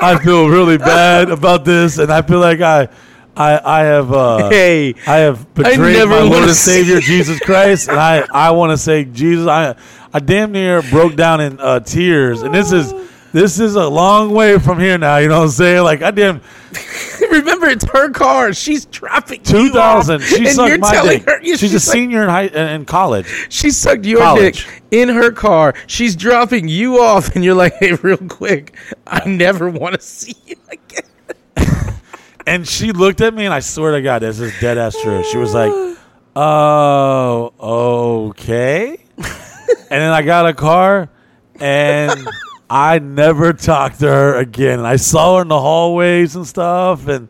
I 0.00 0.16
feel 0.22 0.48
really 0.48 0.78
bad 0.78 1.28
about 1.28 1.64
this, 1.64 1.98
and 1.98 2.12
I 2.12 2.22
feel 2.22 2.38
like 2.38 2.60
I, 2.60 2.88
I, 3.36 3.80
I 3.80 3.80
have, 3.84 4.12
uh, 4.12 4.48
Hey, 4.48 4.94
I 5.08 5.16
have 5.16 5.52
betrayed 5.54 5.96
never 5.96 6.10
my 6.10 6.22
Lord 6.22 6.44
and 6.44 6.54
Savior 6.54 7.00
Jesus 7.00 7.40
Christ, 7.40 7.88
and 7.88 7.98
I, 7.98 8.24
I 8.32 8.52
want 8.52 8.70
to 8.70 8.76
say 8.76 9.04
Jesus. 9.04 9.48
I, 9.48 9.74
I 10.12 10.20
damn 10.20 10.52
near 10.52 10.82
broke 10.82 11.16
down 11.16 11.40
in 11.40 11.58
uh, 11.58 11.80
tears, 11.80 12.42
and 12.42 12.54
this 12.54 12.70
is 12.70 12.94
this 13.32 13.58
is 13.58 13.74
a 13.74 13.88
long 13.88 14.30
way 14.32 14.58
from 14.58 14.78
here 14.78 14.98
now. 14.98 15.16
You 15.18 15.28
know 15.28 15.38
what 15.38 15.44
I'm 15.44 15.50
saying? 15.50 15.82
Like 15.84 16.02
I 16.02 16.10
didn't. 16.10 16.42
remember 17.30 17.66
it's 17.68 17.84
her 17.92 18.10
car. 18.10 18.52
She's 18.54 18.86
dropping 18.86 19.40
you 19.40 19.44
two 19.44 19.70
thousand. 19.70 20.22
off, 20.22 20.28
She 20.28 20.36
and 20.36 20.44
you're 20.44 20.52
sucked 20.54 20.80
my 20.80 20.92
telling 20.92 21.18
dick. 21.18 21.26
her 21.26 21.40
yeah, 21.42 21.56
she's, 21.56 21.72
a 21.72 21.76
like- 21.76 21.82
senior 21.82 22.22
in 22.22 22.28
high 22.28 22.44
in 22.46 22.84
college. 22.86 23.26
She 23.50 23.70
sucked 23.70 24.04
your 24.06 24.20
College. 24.20 24.64
dick 24.66 24.82
in 24.90 25.08
her 25.10 25.32
car. 25.32 25.74
She's 25.86 26.16
dropping 26.16 26.68
you 26.68 27.00
off, 27.02 27.34
and 27.34 27.44
you're 27.44 27.54
like, 27.54 27.74
"Hey, 27.80 27.92
real 27.94 28.16
quick, 28.16 28.74
I 29.06 29.26
never 29.28 29.68
want 29.70 29.94
to 29.96 30.00
see 30.00 30.34
you 30.46 30.56
again." 30.70 31.08
And 32.44 32.66
she 32.66 32.90
looked 32.90 33.20
at 33.20 33.32
me, 33.34 33.44
and 33.44 33.54
I 33.54 33.60
swear 33.60 33.92
to 33.92 34.02
God, 34.02 34.18
this 34.18 34.40
is 34.40 34.52
dead 34.60 34.76
ass 34.76 35.00
true. 35.00 35.22
She 35.22 35.36
was 35.36 35.54
like, 35.54 35.70
"Oh, 36.34 37.52
okay." 37.60 38.96
and 39.16 39.26
then 39.90 40.10
I 40.10 40.22
got 40.22 40.46
a 40.48 40.52
car, 40.54 41.08
and 41.60 42.26
I 42.74 42.98
never 43.00 43.52
talked 43.52 44.00
to 44.00 44.06
her 44.06 44.34
again. 44.36 44.78
And 44.78 44.88
I 44.88 44.96
saw 44.96 45.36
her 45.36 45.42
in 45.42 45.48
the 45.48 45.60
hallways 45.60 46.34
and 46.36 46.46
stuff, 46.46 47.06
and 47.06 47.28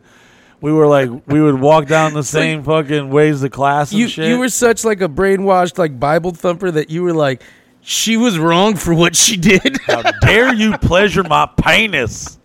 we 0.61 0.71
were 0.71 0.87
like, 0.87 1.09
we 1.27 1.41
would 1.41 1.59
walk 1.59 1.87
down 1.87 2.13
the 2.13 2.23
same 2.39 2.63
fucking 2.63 3.09
ways 3.09 3.41
to 3.41 3.49
class 3.49 3.91
and 3.91 3.99
You 3.99 4.07
shit. 4.07 4.29
you 4.29 4.39
were 4.39 4.47
such 4.47 4.85
like 4.85 5.01
a 5.01 5.09
brainwashed 5.09 5.77
like 5.77 5.99
Bible 5.99 6.31
thumper 6.31 6.71
that 6.71 6.89
you 6.89 7.03
were 7.03 7.11
like, 7.13 7.41
she 7.81 8.15
was 8.15 8.39
wrong 8.39 8.75
for 8.77 8.93
what 8.93 9.17
she 9.17 9.35
did. 9.35 9.77
How 9.85 10.01
dare 10.21 10.53
you 10.53 10.77
pleasure 10.77 11.23
my 11.23 11.49
penis? 11.61 12.39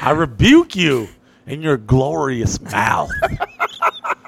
I 0.00 0.12
rebuke 0.12 0.76
you 0.76 1.08
in 1.48 1.62
your 1.62 1.76
glorious 1.76 2.60
mouth. 2.60 3.10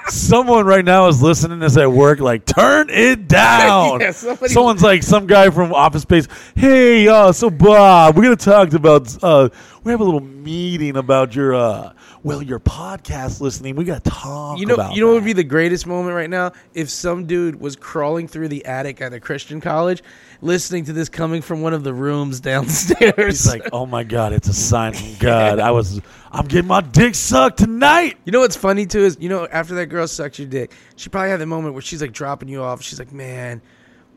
Someone 0.08 0.66
right 0.66 0.84
now 0.84 1.06
is 1.06 1.22
listening 1.22 1.60
to 1.60 1.66
this 1.66 1.76
at 1.76 1.90
work, 1.92 2.18
like, 2.18 2.44
turn 2.44 2.88
it 2.90 3.28
down. 3.28 4.00
Yeah, 4.00 4.10
somebody- 4.10 4.52
Someone's 4.52 4.82
like, 4.82 5.02
some 5.04 5.26
guy 5.26 5.50
from 5.50 5.72
Office 5.72 6.02
Space, 6.02 6.26
hey, 6.56 7.06
uh, 7.06 7.30
so 7.30 7.48
Bob, 7.48 8.16
we're 8.16 8.24
going 8.24 8.36
to 8.36 8.44
talk 8.44 8.72
about, 8.72 9.22
uh, 9.22 9.48
we 9.84 9.92
have 9.92 10.00
a 10.00 10.04
little 10.04 10.20
meeting 10.20 10.96
about 10.96 11.36
your, 11.36 11.54
uh, 11.54 11.92
well, 12.22 12.42
your 12.42 12.60
podcast 12.60 13.40
listening. 13.40 13.76
We 13.76 13.84
got 13.84 14.04
to 14.04 14.10
talk 14.10 14.58
You 14.58 14.66
know, 14.66 14.90
you 14.92 15.00
know 15.00 15.08
what 15.08 15.14
would 15.14 15.24
be 15.24 15.32
the 15.32 15.44
greatest 15.44 15.86
moment 15.86 16.14
right 16.14 16.28
now 16.28 16.52
if 16.74 16.90
some 16.90 17.26
dude 17.26 17.60
was 17.60 17.76
crawling 17.76 18.28
through 18.28 18.48
the 18.48 18.64
attic 18.66 19.00
at 19.00 19.12
a 19.12 19.20
Christian 19.20 19.60
college, 19.60 20.02
listening 20.42 20.84
to 20.84 20.92
this 20.92 21.08
coming 21.08 21.40
from 21.40 21.62
one 21.62 21.72
of 21.72 21.82
the 21.82 21.94
rooms 21.94 22.40
downstairs. 22.50 23.14
He's 23.16 23.48
like, 23.48 23.68
oh 23.72 23.86
my 23.86 24.04
God, 24.04 24.32
it's 24.32 24.48
a 24.48 24.52
sign 24.52 24.92
from 24.92 25.14
God. 25.18 25.58
I 25.58 25.70
was, 25.70 26.00
I'm 26.30 26.46
getting 26.46 26.68
my 26.68 26.82
dick 26.82 27.14
sucked 27.14 27.58
tonight. 27.58 28.18
You 28.24 28.32
know 28.32 28.40
what's 28.40 28.56
funny 28.56 28.86
too 28.86 29.00
is 29.00 29.16
you 29.20 29.28
know 29.28 29.46
after 29.50 29.74
that 29.76 29.86
girl 29.86 30.06
sucks 30.06 30.38
your 30.38 30.48
dick, 30.48 30.72
she 30.96 31.08
probably 31.08 31.30
had 31.30 31.40
the 31.40 31.46
moment 31.46 31.74
where 31.74 31.82
she's 31.82 32.02
like 32.02 32.12
dropping 32.12 32.48
you 32.48 32.62
off. 32.62 32.82
She's 32.82 32.98
like, 32.98 33.12
man, 33.12 33.62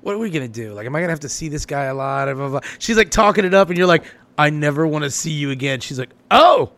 what 0.01 0.13
are 0.13 0.19
we 0.19 0.29
gonna 0.29 0.49
do? 0.49 0.73
Like, 0.73 0.85
am 0.85 0.95
I 0.95 0.99
gonna 0.99 1.11
have 1.11 1.21
to 1.21 1.29
see 1.29 1.47
this 1.47 1.65
guy 1.65 1.85
a 1.85 1.93
lot? 1.93 2.25
Blah, 2.25 2.33
blah, 2.33 2.49
blah. 2.49 2.69
She's 2.79 2.97
like 2.97 3.11
talking 3.11 3.45
it 3.45 3.53
up, 3.53 3.69
and 3.69 3.77
you're 3.77 3.87
like, 3.87 4.03
I 4.37 4.49
never 4.49 4.85
want 4.85 5.05
to 5.05 5.09
see 5.09 5.31
you 5.31 5.51
again. 5.51 5.79
She's 5.79 5.97
like, 5.97 6.11
oh, 6.29 6.73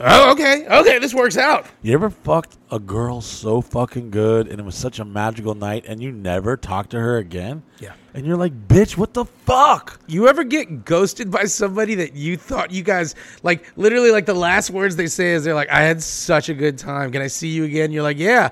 oh, 0.00 0.32
okay, 0.32 0.66
okay, 0.66 0.98
this 0.98 1.14
works 1.14 1.36
out. 1.36 1.66
You 1.82 1.94
ever 1.94 2.10
fucked 2.10 2.56
a 2.70 2.78
girl 2.78 3.20
so 3.20 3.60
fucking 3.60 4.10
good 4.10 4.48
and 4.48 4.58
it 4.58 4.64
was 4.64 4.74
such 4.74 4.98
a 4.98 5.04
magical 5.04 5.54
night 5.54 5.84
and 5.86 6.02
you 6.02 6.10
never 6.12 6.56
talked 6.56 6.90
to 6.90 6.98
her 6.98 7.18
again? 7.18 7.62
Yeah. 7.78 7.92
And 8.14 8.26
you're 8.26 8.36
like, 8.36 8.68
bitch, 8.68 8.96
what 8.96 9.14
the 9.14 9.24
fuck? 9.24 10.00
You 10.06 10.28
ever 10.28 10.42
get 10.42 10.84
ghosted 10.84 11.30
by 11.30 11.44
somebody 11.44 11.94
that 11.96 12.14
you 12.14 12.36
thought 12.36 12.70
you 12.70 12.82
guys 12.82 13.14
like 13.42 13.70
literally 13.76 14.10
like 14.10 14.26
the 14.26 14.34
last 14.34 14.70
words 14.70 14.96
they 14.96 15.06
say 15.06 15.30
is 15.30 15.44
they're 15.44 15.54
like, 15.54 15.70
I 15.70 15.82
had 15.82 16.02
such 16.02 16.48
a 16.48 16.54
good 16.54 16.78
time. 16.78 17.12
Can 17.12 17.22
I 17.22 17.28
see 17.28 17.48
you 17.48 17.64
again? 17.64 17.92
You're 17.92 18.02
like, 18.02 18.18
yeah. 18.18 18.50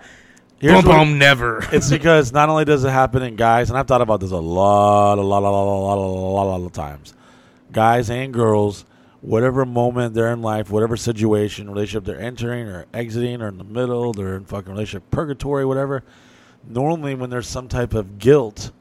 Here's 0.61 0.83
Boom, 0.83 0.97
boom, 0.97 1.19
never. 1.19 1.65
It's 1.73 1.89
because 1.89 2.33
not 2.33 2.49
only 2.49 2.65
does 2.65 2.83
it 2.83 2.91
happen 2.91 3.23
in 3.23 3.37
guys, 3.37 3.71
and 3.71 3.79
I've 3.79 3.87
thought 3.87 4.01
about 4.01 4.19
this 4.19 4.33
a 4.33 4.37
lot, 4.37 5.19
a 5.19 5.23
lot, 5.23 5.43
a 5.45 5.49
lot, 5.49 5.51
a 5.51 5.79
lot, 5.79 5.99
a 5.99 6.01
lot, 6.01 6.43
a 6.43 6.49
lot 6.59 6.67
of 6.67 6.73
times. 6.73 7.15
Guys 7.71 8.11
and 8.11 8.35
girls, 8.35 8.85
whatever 9.21 9.65
moment 9.65 10.15
they're 10.15 10.33
in 10.33 10.43
life, 10.43 10.71
whatever 10.71 10.97
situation, 10.97 11.69
relationship 11.69 12.05
they're 12.05 12.21
entering 12.21 12.69
or 12.69 12.87
exiting 12.95 13.43
or 13.43 13.49
in 13.49 13.59
the 13.59 13.65
middle, 13.65 14.13
they're 14.13 14.37
in 14.37 14.45
fucking 14.45 14.73
relationship 14.73 15.11
purgatory, 15.11 15.65
whatever. 15.65 16.05
Normally, 16.67 17.15
when 17.15 17.31
there's 17.31 17.49
some 17.49 17.69
type 17.69 17.95
of 17.95 18.19
guilt, 18.19 18.73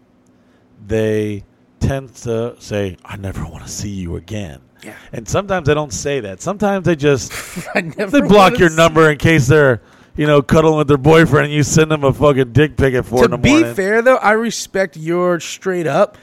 they 0.86 1.44
tend 1.80 2.14
to 2.16 2.56
say, 2.60 2.98
I 3.06 3.18
never 3.18 3.46
want 3.46 3.66
to 3.66 3.72
see 3.72 3.90
you 3.90 4.16
again. 4.16 4.62
Yeah. 4.84 4.96
And 5.12 5.28
sometimes 5.28 5.68
they 5.68 5.74
don't 5.74 5.94
say 5.94 6.20
that. 6.22 6.42
Sometimes 6.42 6.86
they 6.86 6.96
just 6.96 7.32
they 7.74 8.22
block 8.22 8.60
your 8.60 8.70
number 8.70 9.12
in 9.12 9.18
case 9.18 9.48
they're, 9.48 9.82
you 10.16 10.28
know, 10.28 10.42
cuddling 10.42 10.78
with 10.78 10.88
their 10.88 10.98
boyfriend 10.98 11.46
and 11.46 11.54
you 11.54 11.64
send 11.64 11.92
them 11.92 12.04
a 12.04 12.14
fucking 12.14 12.54
dick 12.54 12.78
pic 12.78 12.94
at 12.94 13.06
four 13.06 13.26
in 13.26 13.32
to 13.32 13.38
be 13.38 13.64
fair 13.74 14.02
though 14.02 14.18
i 14.18 14.32
respect 14.32 14.98
your 14.98 15.40
straight 15.40 15.86
up 15.88 16.18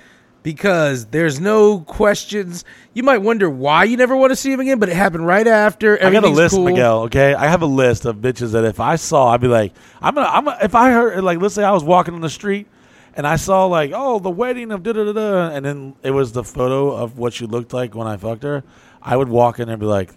because 0.45 1.07
there's 1.07 1.41
no 1.41 1.81
questions 1.81 2.65
you 2.93 3.03
might 3.03 3.19
wonder 3.19 3.51
why 3.51 3.83
you 3.83 3.97
never 3.97 4.15
want 4.15 4.31
to 4.31 4.37
see 4.37 4.53
him 4.53 4.61
again 4.61 4.79
but 4.79 4.89
it 4.89 4.95
happened 4.95 5.27
right 5.27 5.49
after 5.49 6.01
I 6.05 6.13
got 6.13 6.23
a 6.23 6.29
list, 6.29 6.55
cool. 6.55 6.67
Miguel. 6.67 7.01
Okay, 7.05 7.35
I 7.35 7.49
have 7.49 7.63
a 7.63 7.67
list 7.67 8.05
of 8.05 8.17
bitches 8.17 8.53
that 8.53 8.63
if 8.63 8.79
I 8.79 8.95
saw, 8.95 9.31
I'd 9.31 9.41
be 9.41 9.49
like, 9.49 9.73
I'm 10.01 10.15
gonna, 10.15 10.29
I'm 10.29 10.45
gonna, 10.45 10.59
if 10.63 10.77
I 10.77 10.93
heard, 10.93 11.25
like, 11.25 11.41
let's 11.41 11.55
say 11.55 11.65
I 11.65 11.73
was 11.73 11.83
walking 11.83 12.15
on 12.15 12.21
the 12.21 12.31
street 12.31 12.69
and 13.17 13.27
I 13.27 13.37
saw 13.37 13.67
like, 13.67 13.93
oh, 13.95 14.19
the 14.19 14.31
wedding 14.31 14.71
of 14.71 14.83
da 14.83 14.93
da 14.93 15.05
da 15.05 15.13
da, 15.13 15.49
and 15.49 15.65
then 15.65 15.97
it 16.03 16.11
was 16.11 16.33
the 16.33 16.45
photo 16.45 16.95
of 16.95 17.19
what 17.19 17.33
she 17.33 17.47
looked 17.47 17.73
like 17.73 17.95
when 17.95 18.07
I 18.07 18.17
fucked 18.19 18.43
her. 18.45 18.63
I 19.03 19.17
would 19.17 19.29
walk 19.29 19.59
in 19.59 19.67
there 19.67 19.75
and 19.75 19.81
be 19.81 19.87
like, 19.87 20.13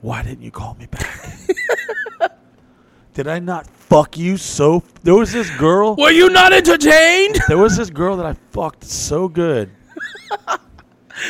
why 0.00 0.22
didn't 0.22 0.42
you 0.42 0.50
call 0.52 0.74
me 0.74 0.86
back? 0.86 1.20
Did 3.14 3.28
I 3.28 3.38
not 3.40 3.66
fuck 3.66 4.16
you 4.16 4.36
so? 4.36 4.82
There 5.02 5.14
was 5.14 5.32
this 5.32 5.50
girl. 5.58 5.96
Were 5.98 6.10
you 6.10 6.30
not 6.30 6.52
entertained? 6.52 7.38
There 7.48 7.58
was 7.58 7.76
this 7.76 7.90
girl 7.90 8.16
that 8.16 8.26
I 8.26 8.34
fucked 8.50 8.84
so 8.84 9.28
good. 9.28 9.70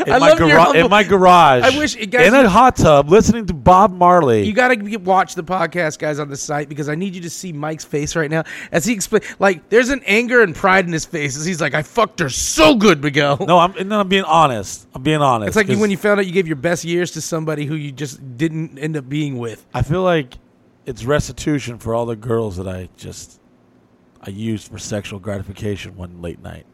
In 0.07 0.12
I 0.12 0.18
my 0.20 0.28
love 0.28 0.39
your 0.39 0.49
gara- 0.49 0.62
humble- 0.62 0.80
in 0.85 0.91
my 0.91 1.03
garage. 1.03 1.64
I 1.64 1.76
wish- 1.76 1.97
guys, 2.07 2.26
in 2.28 2.35
a 2.35 2.49
hot 2.49 2.76
tub, 2.76 3.11
listening 3.11 3.45
to 3.47 3.53
Bob 3.53 3.93
Marley. 3.93 4.47
You 4.47 4.55
gotta 4.55 4.99
watch 5.01 5.35
the 5.35 5.43
podcast, 5.43 5.99
guys, 5.99 6.18
on 6.18 6.28
the 6.30 6.37
site 6.37 6.68
because 6.70 6.89
I 6.89 6.95
need 6.95 7.14
you 7.14 7.20
to 7.22 7.28
see 7.28 7.53
Mike's 7.53 7.85
face 7.85 8.14
right 8.16 8.30
now 8.30 8.45
as 8.70 8.87
he 8.87 8.95
explain. 8.95 9.22
Like, 9.39 9.68
there's 9.68 9.91
an 9.91 10.01
anger 10.07 10.41
and 10.41 10.55
pride 10.55 10.87
in 10.87 10.93
his 10.93 11.05
face 11.05 11.37
as 11.37 11.45
he's 11.45 11.61
like, 11.61 11.74
"I 11.74 11.83
fucked 11.83 12.20
her 12.20 12.30
so 12.30 12.74
good, 12.76 13.03
Miguel." 13.03 13.37
no, 13.47 13.59
I'm, 13.59 13.74
no, 13.89 14.01
I'm 14.01 14.09
being 14.09 14.24
honest. 14.24 14.87
I'm 14.95 15.03
being 15.03 15.20
honest. 15.20 15.49
it's 15.49 15.57
like 15.68 15.78
when 15.78 15.91
you 15.91 15.97
found 15.99 16.20
out 16.20 16.26
you 16.26 16.33
gave 16.33 16.47
your 16.47 16.57
best 16.57 16.85
years 16.85 17.11
to 17.11 17.20
somebody 17.20 17.66
who 17.66 17.74
you 17.74 17.91
just 17.93 18.39
didn't 18.39 18.78
end 18.78 18.97
up 18.97 19.09
being 19.09 19.37
with. 19.37 19.66
I 19.74 19.83
feel 19.83 20.03
like 20.03 20.39
it's 20.87 21.05
restitution 21.05 21.78
for 21.78 21.95
all 21.95 22.07
the 22.07 22.16
girls 22.16 22.57
that 22.57 22.68
I 22.68 22.89
just 22.97 23.41
I 24.20 24.30
used 24.30 24.70
for 24.70 24.78
sexual 24.78 25.18
gratification 25.18 25.97
one 25.97 26.22
late 26.22 26.41
night. 26.41 26.66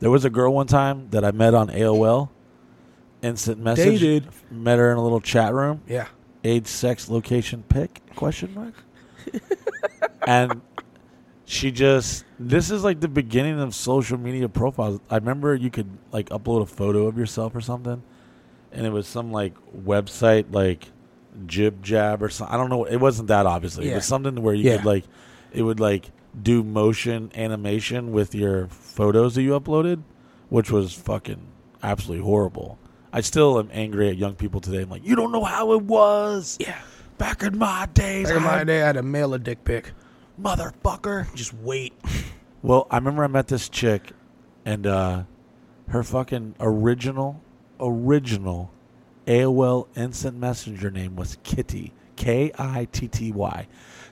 There 0.00 0.10
was 0.10 0.24
a 0.24 0.30
girl 0.30 0.54
one 0.54 0.66
time 0.66 1.08
that 1.10 1.24
I 1.24 1.32
met 1.32 1.54
on 1.54 1.68
AOL, 1.68 2.28
instant 3.22 3.58
message. 3.58 4.00
Dated. 4.00 4.28
Met 4.50 4.78
her 4.78 4.92
in 4.92 4.96
a 4.96 5.02
little 5.02 5.20
chat 5.20 5.52
room. 5.52 5.82
Yeah. 5.88 6.06
age, 6.44 6.66
sex, 6.68 7.08
location, 7.08 7.64
pick? 7.68 8.00
Question 8.14 8.54
mark. 8.54 8.74
and 10.26 10.60
she 11.44 11.70
just 11.70 12.24
this 12.38 12.70
is 12.70 12.84
like 12.84 13.00
the 13.00 13.08
beginning 13.08 13.58
of 13.60 13.74
social 13.74 14.18
media 14.18 14.48
profiles. 14.48 15.00
I 15.10 15.16
remember 15.16 15.54
you 15.54 15.70
could 15.70 15.88
like 16.12 16.28
upload 16.28 16.62
a 16.62 16.66
photo 16.66 17.06
of 17.06 17.18
yourself 17.18 17.54
or 17.54 17.60
something, 17.60 18.02
and 18.70 18.86
it 18.86 18.90
was 18.90 19.06
some 19.06 19.32
like 19.32 19.54
website 19.76 20.52
like 20.52 20.88
Jib 21.46 21.82
Jab 21.82 22.22
or 22.22 22.28
something. 22.28 22.54
I 22.54 22.58
don't 22.58 22.70
know. 22.70 22.84
It 22.84 22.96
wasn't 22.96 23.28
that 23.28 23.46
obviously. 23.46 23.90
It 23.90 23.94
was 23.94 24.04
something 24.04 24.42
where 24.42 24.54
you 24.54 24.64
Yeah. 24.70 24.76
could 24.78 24.86
like 24.86 25.04
it 25.52 25.62
would 25.62 25.80
like 25.80 26.10
do 26.40 26.62
motion 26.62 27.30
animation 27.34 28.12
with 28.12 28.34
your 28.34 28.68
photos 28.68 29.34
that 29.34 29.42
you 29.42 29.58
uploaded, 29.58 30.02
which 30.50 30.70
was 30.70 30.92
fucking 30.92 31.40
absolutely 31.82 32.24
horrible. 32.24 32.78
I 33.12 33.22
still 33.22 33.58
am 33.58 33.70
angry 33.72 34.08
at 34.10 34.16
young 34.16 34.34
people 34.34 34.60
today. 34.60 34.82
I'm 34.82 34.90
like, 34.90 35.06
you 35.06 35.16
don't 35.16 35.32
know 35.32 35.44
how 35.44 35.72
it 35.72 35.82
was. 35.82 36.58
Yeah. 36.60 36.78
Back 37.16 37.42
in 37.42 37.56
my 37.58 37.88
days, 37.94 38.28
Back 38.28 38.36
in 38.36 38.42
my 38.42 38.62
day, 38.64 38.82
I 38.82 38.86
had 38.86 38.92
to 38.92 39.02
mail 39.02 39.32
a 39.34 39.38
dick 39.38 39.64
pic. 39.64 39.92
motherfucker. 40.40 41.32
Just 41.34 41.54
wait. 41.54 41.94
Well, 42.60 42.88
I 42.90 42.96
remember 42.96 43.22
I 43.22 43.28
met 43.28 43.46
this 43.46 43.68
chick, 43.68 44.10
and 44.64 44.84
uh, 44.84 45.22
her 45.90 46.02
fucking 46.02 46.56
original, 46.58 47.40
original 47.78 48.72
AOL 49.28 49.86
Instant 49.96 50.38
Messenger 50.38 50.90
name 50.90 51.14
was 51.14 51.36
Kitty. 51.44 51.92
K 52.16 52.50
I 52.58 52.86
T 52.90 53.06
T 53.06 53.30
Y. 53.30 53.68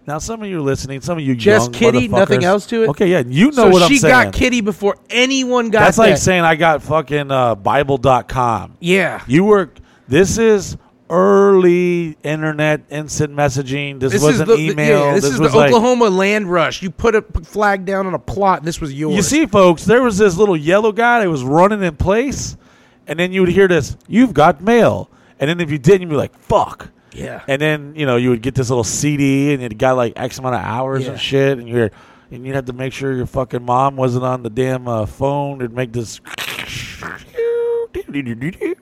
Now, 0.07 0.19
some 0.19 0.41
of 0.41 0.49
you 0.49 0.59
are 0.59 0.61
listening. 0.61 1.01
Some 1.01 1.19
of 1.19 1.25
you 1.25 1.35
Just 1.35 1.73
Kitty, 1.73 2.07
nothing 2.07 2.45
else 2.45 2.67
to 2.67 2.85
it? 2.85 2.91
Okay, 2.91 3.09
yeah, 3.11 3.25
you 3.27 3.47
know 3.47 3.65
so 3.65 3.71
what 3.71 3.83
I'm 3.83 3.89
saying. 3.89 3.99
she 3.99 4.07
got 4.07 4.33
Kitty 4.33 4.61
before 4.61 4.97
anyone 5.11 5.71
got 5.71 5.81
That's 5.81 5.99
like 5.99 6.17
saying 6.19 6.43
I 6.43 6.55
got 6.55 6.83
fucking 6.85 7.33
uh, 7.33 7.57
Bible.com. 7.57 8.77
yeah. 8.81 9.25
You 9.27 9.45
were. 9.45 9.71
This 10.07 10.39
is 10.39 10.77
early 11.11 12.17
internet 12.23 12.83
instant 12.91 13.35
messaging. 13.35 13.99
This, 13.99 14.13
This 14.13 14.23
wasn't 14.23 14.49
the, 14.49 14.57
email. 14.57 15.07
yeah, 15.07 15.15
this, 15.15 15.25
this 15.25 15.35
is 15.35 15.41
was 15.41 15.53
the 15.53 15.59
like, 15.59 15.73
Oklahoma 15.73 16.11
land 16.11 16.51
rush. 16.51 16.83
You 16.83 16.91
put 16.91 17.17
a 17.17 17.23
flag 17.23 17.85
down 17.85 18.07
on 18.07 18.15
a 18.15 18.19
plot, 18.19 18.59
and 18.59 18.69
this 18.69 18.81
was 18.81 18.93
yours. 18.95 19.17
You 19.17 19.23
see, 19.23 19.47
folks, 19.47 19.85
there 19.85 20.03
was 20.03 20.19
this 20.19 20.37
little 20.37 20.57
yellow 20.57 20.93
guy 20.93 21.21
that 21.21 21.29
was 21.29 21.43
running 21.43 21.83
in 21.83 21.97
place, 21.97 22.57
and 23.07 23.19
then 23.19 23.33
you 23.33 23.41
would 23.41 23.51
hear 23.51 23.69
this, 23.69 23.97
"You've 24.09 24.35
got 24.35 24.61
mail," 24.61 25.11
and 25.39 25.49
then 25.51 25.61
if 25.61 25.71
you 25.71 25.79
didn't, 25.79 26.03
you'd 26.03 26.11
be 26.11 26.17
like, 26.17 26.37
"Fuck." 26.39 26.91
Yeah. 27.13 27.43
And 27.49 27.61
then 27.63 27.95
you 27.97 28.05
know 28.07 28.17
you 28.17 28.31
would 28.31 28.43
get 28.43 28.55
this 28.55 28.69
little 28.69 28.85
CD, 28.85 29.55
and 29.55 29.63
it 29.63 29.79
got 29.79 29.97
like 29.97 30.13
X 30.17 30.39
amount 30.39 30.57
of 30.57 30.63
hours 30.63 31.05
Yeah. 31.05 31.13
and 31.13 31.21
shit, 31.21 31.59
and 31.59 31.69
you're 31.69 31.91
and 32.31 32.45
you'd 32.45 32.55
have 32.55 32.67
to 32.67 32.73
make 32.73 32.93
sure 32.93 33.13
your 33.15 33.27
fucking 33.27 33.65
mom 33.65 33.97
wasn't 33.97 34.25
on 34.25 34.43
the 34.43 34.51
damn 34.51 34.89
uh, 34.89 35.07
phone. 35.07 35.61
It'd 35.61 35.73
make 35.73 35.93
this 35.93 36.21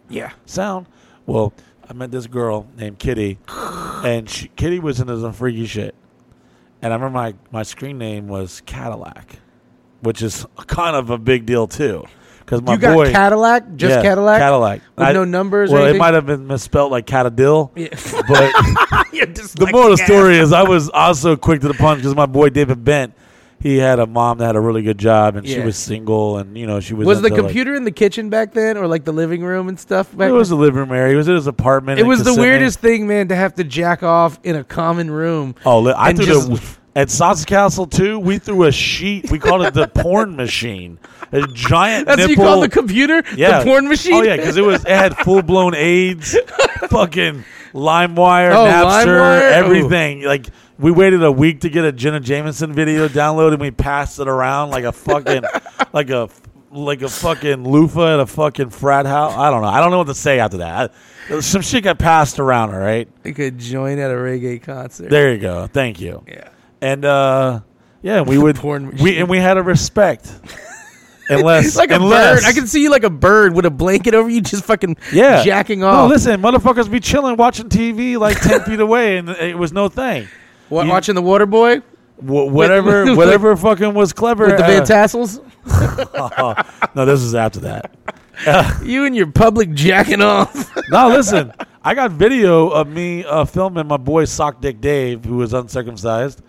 yeah. 0.08 0.32
sound. 0.46 0.86
Well, 1.26 1.52
I 1.88 1.92
met 1.92 2.10
this 2.10 2.26
girl 2.26 2.66
named 2.76 2.98
Kitty, 2.98 3.38
and 3.48 4.28
she, 4.28 4.48
Kitty 4.48 4.78
was 4.78 5.00
into 5.00 5.20
some 5.20 5.32
freaky 5.32 5.66
shit. 5.66 5.94
And 6.82 6.92
I 6.92 6.96
remember 6.96 7.14
my, 7.14 7.34
my 7.50 7.62
screen 7.62 7.96
name 7.98 8.28
was 8.28 8.62
Cadillac, 8.66 9.38
which 10.00 10.20
is 10.22 10.46
kind 10.66 10.96
of 10.96 11.08
a 11.10 11.16
big 11.18 11.46
deal 11.46 11.66
too, 11.66 12.04
because 12.44 12.62
my 12.62 12.72
you 12.74 12.78
got 12.78 12.94
boy 12.94 13.10
Cadillac, 13.12 13.76
just 13.76 13.96
yeah, 13.96 14.02
Cadillac, 14.02 14.40
Cadillac, 14.40 14.80
with 14.96 15.06
I- 15.08 15.12
no 15.12 15.24
numbers. 15.24 15.70
Well, 15.70 15.86
it 15.86 15.96
might 15.96 16.14
have 16.14 16.26
been 16.26 16.46
misspelled 16.46 16.90
like 16.92 17.06
Catadill, 17.06 17.70
Yeah. 17.76 17.88
but 18.28 18.52
the 19.56 19.68
moral 19.72 19.92
of 19.92 19.98
the 19.98 20.04
story 20.04 20.38
is 20.38 20.52
I 20.52 20.62
was 20.62 20.90
also 20.90 21.36
quick 21.36 21.60
to 21.62 21.68
the 21.68 21.74
punch 21.74 22.00
because 22.00 22.14
my 22.14 22.26
boy 22.26 22.50
David 22.50 22.84
Bent, 22.84 23.14
he 23.60 23.78
had 23.78 23.98
a 23.98 24.06
mom 24.06 24.38
that 24.38 24.46
had 24.46 24.56
a 24.56 24.60
really 24.60 24.82
good 24.82 24.98
job, 24.98 25.36
and 25.36 25.46
she 25.48 25.60
was 25.60 25.76
single, 25.76 26.36
and 26.38 26.58
you 26.58 26.66
know 26.66 26.80
she 26.80 26.92
was 26.94 27.06
Was 27.06 27.22
the 27.22 27.28
into, 27.28 27.36
like- 27.42 27.46
computer 27.48 27.74
in 27.74 27.84
the 27.84 27.90
kitchen 27.92 28.28
back 28.28 28.52
then, 28.52 28.76
or 28.76 28.86
like 28.86 29.04
the 29.04 29.12
living 29.12 29.42
room 29.42 29.68
and 29.68 29.80
stuff? 29.80 30.14
Back 30.16 30.28
it 30.28 30.32
was 30.32 30.50
the 30.50 30.56
living 30.56 30.80
room 30.80 30.92
area. 30.92 31.10
He 31.12 31.16
was 31.16 31.28
in 31.28 31.34
his 31.34 31.46
apartment. 31.46 31.98
It 31.98 32.02
was 32.04 32.22
the 32.24 32.34
weirdest 32.34 32.80
thing, 32.80 33.06
man, 33.06 33.28
to 33.28 33.36
have 33.36 33.54
to 33.54 33.64
jack 33.64 34.02
off 34.02 34.38
in 34.42 34.56
a 34.56 34.64
common 34.64 35.10
room. 35.10 35.54
Oh, 35.64 35.86
I 35.94 36.12
threw 36.12 36.26
just- 36.26 36.48
the 36.50 36.76
at 36.96 37.10
Sauce 37.10 37.44
Castle 37.44 37.86
too. 37.86 38.18
We 38.18 38.38
threw 38.38 38.64
a 38.64 38.72
sheet. 38.72 39.30
We 39.30 39.38
called 39.38 39.62
it 39.64 39.74
the 39.74 39.88
porn 39.94 40.36
machine. 40.36 40.98
A 41.32 41.46
giant 41.48 42.06
That's 42.06 42.20
what 42.20 42.30
you 42.30 42.36
call 42.36 42.60
the 42.60 42.68
computer, 42.68 43.22
yeah, 43.36 43.58
the 43.58 43.64
porn 43.64 43.88
machine. 43.88 44.14
Oh 44.14 44.22
yeah, 44.22 44.36
because 44.36 44.56
it 44.56 44.62
was 44.64 44.84
it 44.84 44.90
had 44.90 45.16
full 45.18 45.42
blown 45.42 45.74
AIDS, 45.74 46.36
fucking 46.88 47.44
LimeWire, 47.72 48.52
Oh, 48.52 48.66
Napster, 48.66 49.06
LimeWire? 49.06 49.40
Oh. 49.40 49.54
everything. 49.54 50.22
Like 50.22 50.46
we 50.78 50.90
waited 50.92 51.22
a 51.24 51.32
week 51.32 51.60
to 51.62 51.70
get 51.70 51.84
a 51.84 51.92
Jenna 51.92 52.20
Jameson 52.20 52.72
video 52.72 53.08
downloaded. 53.08 53.54
and 53.54 53.60
We 53.62 53.70
passed 53.72 54.18
it 54.20 54.28
around 54.28 54.70
like 54.70 54.84
a 54.84 54.92
fucking 54.92 55.42
like 55.92 56.10
a 56.10 56.28
like 56.70 57.02
a 57.02 57.08
fucking 57.08 57.68
loofah 57.68 58.14
at 58.14 58.20
a 58.20 58.26
fucking 58.26 58.70
frat 58.70 59.06
house. 59.06 59.32
I 59.34 59.50
don't 59.50 59.62
know. 59.62 59.68
I 59.68 59.80
don't 59.80 59.90
know 59.90 59.98
what 59.98 60.08
to 60.08 60.14
say 60.14 60.38
after 60.38 60.58
that. 60.58 60.92
I, 61.30 61.40
some 61.40 61.62
shit 61.62 61.84
got 61.84 61.98
passed 61.98 62.38
around. 62.38 62.74
All 62.74 62.80
right. 62.80 63.08
You 63.24 63.32
could 63.34 63.58
join 63.58 63.98
at 63.98 64.10
a 64.10 64.14
reggae 64.14 64.62
concert. 64.62 65.08
There 65.10 65.32
you 65.32 65.38
go. 65.38 65.66
Thank 65.66 66.00
you. 66.00 66.22
yeah. 66.28 66.48
And 66.84 67.04
uh 67.04 67.60
yeah 68.02 68.20
we 68.20 68.36
would 68.44 68.56
porn 68.56 68.90
we 68.96 69.18
and 69.18 69.28
we 69.28 69.38
had 69.38 69.56
a 69.56 69.62
respect 69.62 70.32
unless 71.30 71.74
like 71.76 71.90
a 71.90 71.94
unless, 71.94 72.42
bird. 72.42 72.48
I 72.48 72.52
can 72.52 72.66
see 72.66 72.82
you 72.82 72.90
like 72.90 73.04
a 73.04 73.10
bird 73.10 73.54
with 73.54 73.64
a 73.64 73.70
blanket 73.70 74.14
over 74.14 74.28
you, 74.28 74.40
just 74.42 74.64
fucking 74.64 74.96
yeah 75.12 75.42
jacking 75.42 75.82
off. 75.82 75.94
no 75.94 76.06
listen 76.14 76.40
motherfuckers 76.42 76.90
be 76.90 77.00
chilling 77.00 77.36
watching 77.36 77.68
tv 77.68 78.18
like 78.18 78.38
10 78.40 78.62
feet 78.64 78.80
away 78.80 79.16
and 79.16 79.30
it 79.30 79.56
was 79.56 79.72
no 79.72 79.88
thing 79.88 80.28
Wa- 80.70 80.82
you- 80.82 80.90
watching 80.90 81.14
the 81.14 81.22
Water 81.22 81.46
Boy 81.46 81.78
Wh- 82.18 82.52
whatever 82.52 83.04
with- 83.06 83.16
whatever 83.16 83.56
fucking 83.56 83.94
was 83.94 84.12
clever 84.12 84.46
with 84.46 84.58
the 84.58 84.64
uh, 84.64 84.68
Van 84.68 84.84
Tassels. 84.84 85.40
no 86.94 87.04
this 87.06 87.20
is 87.22 87.34
after 87.34 87.60
that 87.60 87.90
You 88.82 89.04
and 89.06 89.14
your 89.16 89.28
public 89.28 89.72
jacking 89.72 90.20
off. 90.20 90.70
no 90.90 91.08
listen 91.08 91.52
i 91.82 91.94
got 91.94 92.10
video 92.10 92.68
of 92.68 92.86
me 92.88 93.24
uh, 93.24 93.44
filming 93.46 93.86
my 93.86 93.96
boy 93.96 94.24
sock 94.26 94.60
dick 94.60 94.80
dave 94.80 95.24
who 95.24 95.36
was 95.36 95.54
uncircumcised 95.54 96.42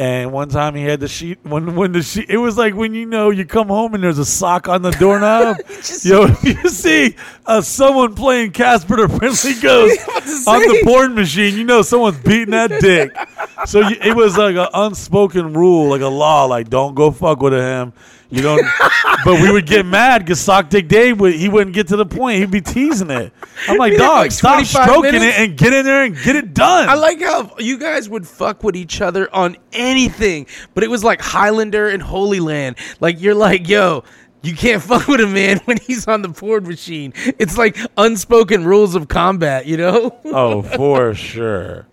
and 0.00 0.32
one 0.32 0.48
time 0.48 0.74
he 0.74 0.82
had 0.82 0.98
the 0.98 1.08
sheet 1.08 1.38
when 1.42 1.76
when 1.76 1.92
the 1.92 2.02
sheet 2.02 2.30
it 2.30 2.38
was 2.38 2.56
like 2.56 2.74
when 2.74 2.94
you 2.94 3.04
know 3.04 3.28
you 3.28 3.44
come 3.44 3.68
home 3.68 3.92
and 3.92 4.02
there's 4.02 4.18
a 4.18 4.24
sock 4.24 4.66
on 4.66 4.80
the 4.80 4.92
doorknob. 4.92 5.58
Yo, 6.02 6.26
you 6.42 6.70
see 6.70 7.14
uh, 7.44 7.60
someone 7.60 8.14
playing 8.14 8.52
Casper 8.52 8.96
the 8.96 9.08
Friendly 9.10 9.52
Ghost 9.60 10.48
on 10.48 10.60
the 10.62 10.80
porn 10.84 11.14
machine. 11.14 11.54
You 11.54 11.64
know 11.64 11.82
someone's 11.82 12.18
beating 12.20 12.52
that 12.52 12.80
dick. 12.80 13.14
So 13.66 13.86
you, 13.86 13.96
it 14.00 14.16
was 14.16 14.38
like 14.38 14.56
an 14.56 14.68
unspoken 14.72 15.52
rule, 15.52 15.90
like 15.90 16.00
a 16.00 16.08
law, 16.08 16.46
like 16.46 16.70
don't 16.70 16.94
go 16.94 17.10
fuck 17.10 17.42
with 17.42 17.52
him. 17.52 17.92
You 18.30 18.42
don't. 18.42 18.64
but 19.24 19.40
we 19.40 19.50
would 19.50 19.66
get 19.66 19.84
mad 19.84 20.20
because 20.20 20.40
Sock 20.40 20.70
Dick 20.70 20.88
Dave 20.88 21.18
would 21.20 21.34
he 21.34 21.48
wouldn't 21.48 21.74
get 21.74 21.88
to 21.88 21.96
the 21.96 22.06
point. 22.06 22.38
He'd 22.38 22.50
be 22.50 22.60
teasing 22.60 23.10
it. 23.10 23.32
I'm 23.68 23.76
like, 23.76 23.96
dog, 23.96 24.18
like, 24.18 24.32
stop 24.32 24.54
25 24.54 24.84
stroking 24.84 25.12
minutes. 25.12 25.38
it 25.38 25.40
and 25.40 25.58
get 25.58 25.72
in 25.72 25.84
there 25.84 26.04
and 26.04 26.16
get 26.16 26.36
it 26.36 26.54
done. 26.54 26.88
I 26.88 26.94
like 26.94 27.20
how 27.20 27.56
you 27.58 27.78
guys 27.78 28.08
would 28.08 28.26
fuck 28.26 28.62
with 28.62 28.76
each 28.76 29.00
other 29.00 29.32
on 29.34 29.56
anything, 29.72 30.46
but 30.74 30.84
it 30.84 30.90
was 30.90 31.02
like 31.02 31.20
Highlander 31.20 31.88
and 31.88 32.00
Holy 32.02 32.40
Land. 32.40 32.76
Like 33.00 33.20
you're 33.20 33.34
like, 33.34 33.68
yo, 33.68 34.04
you 34.42 34.54
can't 34.54 34.82
fuck 34.90 35.08
with 35.08 35.20
a 35.20 35.26
man 35.26 35.58
when 35.64 35.78
he's 35.78 36.06
on 36.08 36.22
the 36.22 36.28
porn 36.30 36.64
machine. 36.64 37.12
It's 37.38 37.58
like 37.58 37.76
unspoken 37.96 38.64
rules 38.64 38.94
of 38.94 39.08
combat, 39.08 39.66
you 39.66 39.76
know? 39.76 40.18
Oh, 40.26 40.62
for 40.62 41.14
sure. 41.16 41.86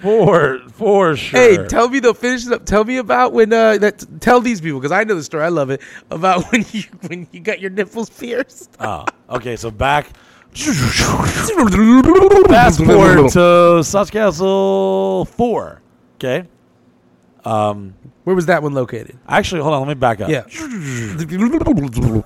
For 0.00 0.58
for 0.70 1.16
sure. 1.16 1.40
Hey, 1.40 1.66
tell 1.68 1.88
me 1.88 2.00
though. 2.00 2.14
Finish 2.14 2.46
up. 2.48 2.66
Tell 2.66 2.84
me 2.84 2.96
about 2.98 3.32
when 3.32 3.52
uh 3.52 3.78
that. 3.78 4.04
Tell 4.20 4.40
these 4.40 4.60
people 4.60 4.80
because 4.80 4.92
I 4.92 5.04
know 5.04 5.14
the 5.14 5.22
story. 5.22 5.44
I 5.44 5.48
love 5.48 5.70
it 5.70 5.80
about 6.10 6.44
when 6.52 6.64
you 6.72 6.82
when 7.06 7.28
you 7.32 7.40
got 7.40 7.60
your 7.60 7.70
nipples 7.70 8.10
pierced. 8.10 8.76
oh, 8.80 9.04
okay. 9.30 9.56
So 9.56 9.70
back. 9.70 10.08
Fast 10.54 11.54
forward 12.84 13.30
to 13.30 13.82
Sauce 13.82 14.10
Castle 14.10 15.24
four. 15.24 15.80
Okay. 16.16 16.46
Um, 17.44 17.94
Where 18.24 18.36
was 18.36 18.46
that 18.46 18.62
one 18.62 18.74
located? 18.74 19.18
Actually, 19.26 19.62
hold 19.62 19.74
on. 19.74 19.80
Let 19.80 19.88
me 19.88 19.94
back 19.94 20.20
up. 20.20 20.28
Yeah. 20.28 20.42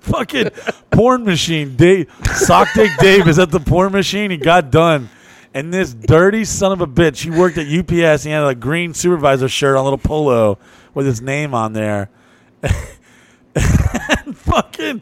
Fucking 0.00 0.50
porn 0.90 1.24
machine. 1.24 1.74
Dave, 1.74 2.08
Sock 2.36 2.68
Dick 2.74 2.90
Dave 3.00 3.26
is 3.26 3.40
at 3.40 3.50
the 3.50 3.60
porn 3.60 3.92
machine. 3.92 4.30
He 4.30 4.36
got 4.36 4.70
done. 4.70 5.08
And 5.56 5.72
this 5.72 5.94
dirty 5.94 6.44
son 6.44 6.72
of 6.72 6.82
a 6.82 6.86
bitch, 6.86 7.22
he 7.22 7.30
worked 7.30 7.56
at 7.56 7.66
UPS. 7.66 8.24
He 8.24 8.30
had 8.30 8.44
a 8.44 8.54
green 8.54 8.92
supervisor 8.92 9.48
shirt 9.48 9.74
on 9.74 9.80
a 9.80 9.84
little 9.84 9.96
polo 9.96 10.58
with 10.92 11.06
his 11.06 11.22
name 11.22 11.54
on 11.54 11.72
there. 11.72 12.10
and 12.62 14.36
fucking, 14.36 15.00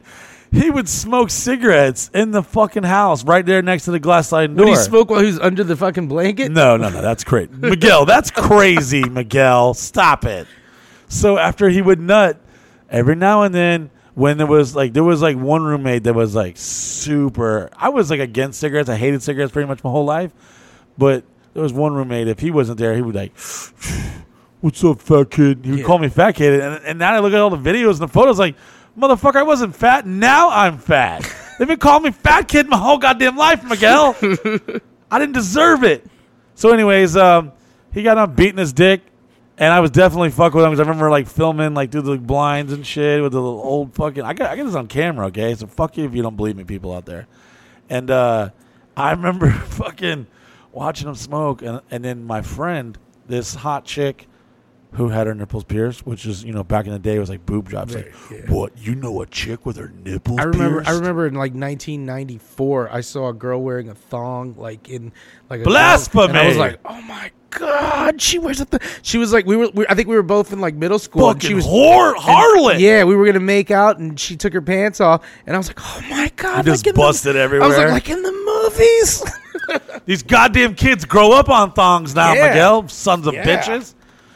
he 0.52 0.70
would 0.70 0.88
smoke 0.88 1.30
cigarettes 1.30 2.08
in 2.14 2.30
the 2.30 2.44
fucking 2.44 2.84
house 2.84 3.24
right 3.24 3.44
there 3.44 3.62
next 3.62 3.86
to 3.86 3.90
the 3.90 3.98
glass 3.98 4.28
sliding 4.28 4.54
door. 4.54 4.66
Would 4.66 4.76
he 4.76 4.76
smoke 4.76 5.10
while 5.10 5.18
he 5.22 5.26
was 5.26 5.40
under 5.40 5.64
the 5.64 5.74
fucking 5.74 6.06
blanket? 6.06 6.52
No, 6.52 6.76
no, 6.76 6.88
no. 6.88 7.02
That's 7.02 7.24
crazy. 7.24 7.50
Miguel, 7.58 8.04
that's 8.04 8.30
crazy, 8.30 9.02
Miguel. 9.08 9.74
Stop 9.74 10.24
it. 10.24 10.46
So 11.08 11.36
after 11.36 11.68
he 11.68 11.82
would 11.82 11.98
nut, 11.98 12.38
every 12.88 13.16
now 13.16 13.42
and 13.42 13.52
then, 13.52 13.90
when 14.14 14.38
there 14.38 14.46
was 14.46 14.74
like, 14.76 14.92
there 14.92 15.04
was 15.04 15.20
like 15.22 15.36
one 15.36 15.62
roommate 15.62 16.04
that 16.04 16.14
was 16.14 16.34
like 16.34 16.56
super. 16.56 17.70
I 17.76 17.88
was 17.88 18.10
like 18.10 18.20
against 18.20 18.60
cigarettes. 18.60 18.88
I 18.88 18.96
hated 18.96 19.22
cigarettes 19.22 19.52
pretty 19.52 19.66
much 19.68 19.82
my 19.84 19.90
whole 19.90 20.04
life. 20.04 20.32
But 20.96 21.24
there 21.52 21.62
was 21.62 21.72
one 21.72 21.94
roommate, 21.94 22.28
if 22.28 22.38
he 22.38 22.50
wasn't 22.50 22.78
there, 22.78 22.94
he 22.94 23.02
would 23.02 23.14
like, 23.14 23.32
What's 24.60 24.82
up, 24.82 25.00
fat 25.02 25.30
kid? 25.30 25.60
He 25.64 25.70
would 25.72 25.80
Yeah. 25.80 25.84
call 25.86 25.98
me 25.98 26.08
fat 26.08 26.32
kid. 26.32 26.60
And, 26.60 26.82
and 26.84 26.98
now 26.98 27.12
I 27.12 27.18
look 27.18 27.32
at 27.34 27.40
all 27.40 27.50
the 27.50 27.56
videos 27.58 27.90
and 27.92 27.98
the 27.98 28.08
photos, 28.08 28.38
like, 28.38 28.56
motherfucker, 28.98 29.36
I 29.36 29.42
wasn't 29.42 29.76
fat. 29.76 30.06
Now 30.06 30.48
I'm 30.50 30.78
fat. 30.78 31.20
They've 31.58 31.68
been 31.68 31.78
calling 31.78 32.04
me 32.04 32.10
fat 32.12 32.48
kid 32.48 32.66
my 32.68 32.78
whole 32.78 32.96
goddamn 32.98 33.36
life, 33.36 33.62
Miguel. 33.62 34.16
I 35.10 35.18
didn't 35.18 35.34
deserve 35.34 35.84
it. 35.84 36.06
So, 36.54 36.70
anyways, 36.72 37.14
um, 37.16 37.52
he 37.92 38.02
got 38.02 38.16
on 38.16 38.34
beating 38.34 38.56
his 38.58 38.72
dick, 38.72 39.02
and 39.56 39.72
I 39.72 39.80
was 39.80 39.90
definitely 39.90 40.30
fucking 40.30 40.56
with 40.56 40.64
him 40.64 40.72
because 40.72 40.80
I 40.80 40.88
remember 40.88 41.10
like 41.10 41.28
filming 41.28 41.74
like 41.74 41.92
through 41.92 42.02
the 42.02 42.18
blinds 42.18 42.72
and 42.72 42.84
shit 42.84 43.22
with 43.22 43.32
the 43.32 43.40
old 43.40 43.94
fucking. 43.94 44.22
I 44.22 44.34
got 44.34 44.50
I 44.50 44.56
got 44.56 44.64
this 44.64 44.74
on 44.74 44.88
camera, 44.88 45.26
okay? 45.26 45.54
So 45.54 45.66
fuck 45.66 45.96
you 45.96 46.04
if 46.04 46.14
you 46.14 46.22
don't 46.22 46.36
believe 46.36 46.56
me, 46.56 46.64
people 46.64 46.92
out 46.92 47.06
there. 47.06 47.26
And 47.88 48.10
uh, 48.10 48.50
I 48.96 49.10
remember 49.12 49.50
fucking 49.50 50.26
watching 50.72 51.08
him 51.08 51.14
smoke, 51.14 51.62
and 51.62 51.80
and 51.90 52.04
then 52.04 52.24
my 52.24 52.42
friend, 52.42 52.98
this 53.26 53.54
hot 53.54 53.84
chick. 53.84 54.26
Who 54.94 55.08
had 55.08 55.26
her 55.26 55.34
nipples 55.34 55.64
pierced? 55.64 56.06
Which 56.06 56.24
is, 56.24 56.44
you 56.44 56.52
know, 56.52 56.62
back 56.62 56.86
in 56.86 56.92
the 56.92 56.98
day, 57.00 57.16
it 57.16 57.18
was 57.18 57.28
like 57.28 57.44
boob 57.44 57.68
jobs. 57.68 57.94
Right, 57.96 58.06
like, 58.06 58.14
yeah. 58.30 58.52
what? 58.52 58.78
You 58.78 58.94
know 58.94 59.22
a 59.22 59.26
chick 59.26 59.66
with 59.66 59.76
her 59.76 59.92
nipples? 60.04 60.38
I 60.38 60.44
remember. 60.44 60.84
I 60.86 60.92
remember 60.92 61.26
in 61.26 61.34
like 61.34 61.52
1994, 61.52 62.90
I 62.92 63.00
saw 63.00 63.28
a 63.28 63.32
girl 63.32 63.60
wearing 63.62 63.88
a 63.88 63.94
thong, 63.94 64.54
like 64.56 64.88
in 64.88 65.12
like 65.50 65.62
a 65.62 65.64
Blasphemy! 65.64 66.28
And 66.28 66.38
I 66.38 66.46
was 66.46 66.56
like, 66.56 66.78
oh 66.84 67.00
my 67.02 67.32
god, 67.50 68.20
she 68.22 68.38
wears 68.38 68.60
a. 68.60 68.66
Th-. 68.66 68.82
She 69.02 69.18
was 69.18 69.32
like, 69.32 69.46
we 69.46 69.56
were. 69.56 69.68
We, 69.74 69.84
I 69.88 69.94
think 69.94 70.08
we 70.08 70.14
were 70.14 70.22
both 70.22 70.52
in 70.52 70.60
like 70.60 70.74
middle 70.74 70.98
school. 71.00 71.30
and 71.30 71.42
she 71.42 71.54
was 71.54 71.66
whore, 71.66 72.14
harlot. 72.14 72.78
Yeah, 72.78 73.02
we 73.02 73.16
were 73.16 73.26
gonna 73.26 73.40
make 73.40 73.72
out, 73.72 73.98
and 73.98 74.18
she 74.18 74.36
took 74.36 74.52
her 74.52 74.62
pants 74.62 75.00
off, 75.00 75.26
and 75.46 75.56
I 75.56 75.58
was 75.58 75.66
like, 75.68 75.80
"Oh 75.80 76.02
my 76.08 76.30
god!" 76.36 76.58
You 76.66 76.72
just 76.72 76.86
like 76.86 76.90
in 76.90 76.94
the- 76.94 77.00
busted 77.00 77.36
I 77.36 77.38
was 77.38 77.44
everywhere. 77.44 77.88
like, 77.90 78.08
like 78.08 78.10
in 78.10 78.22
the 78.22 78.32
movies. 78.32 79.24
These 80.04 80.22
goddamn 80.22 80.74
kids 80.74 81.04
grow 81.04 81.32
up 81.32 81.48
on 81.48 81.72
thongs 81.72 82.14
now, 82.14 82.34
Yeah. 82.34 82.48
Miguel. 82.48 82.88
Sons 82.88 83.26
of 83.26 83.34
Yeah. 83.34 83.44
bitches. 83.44 83.94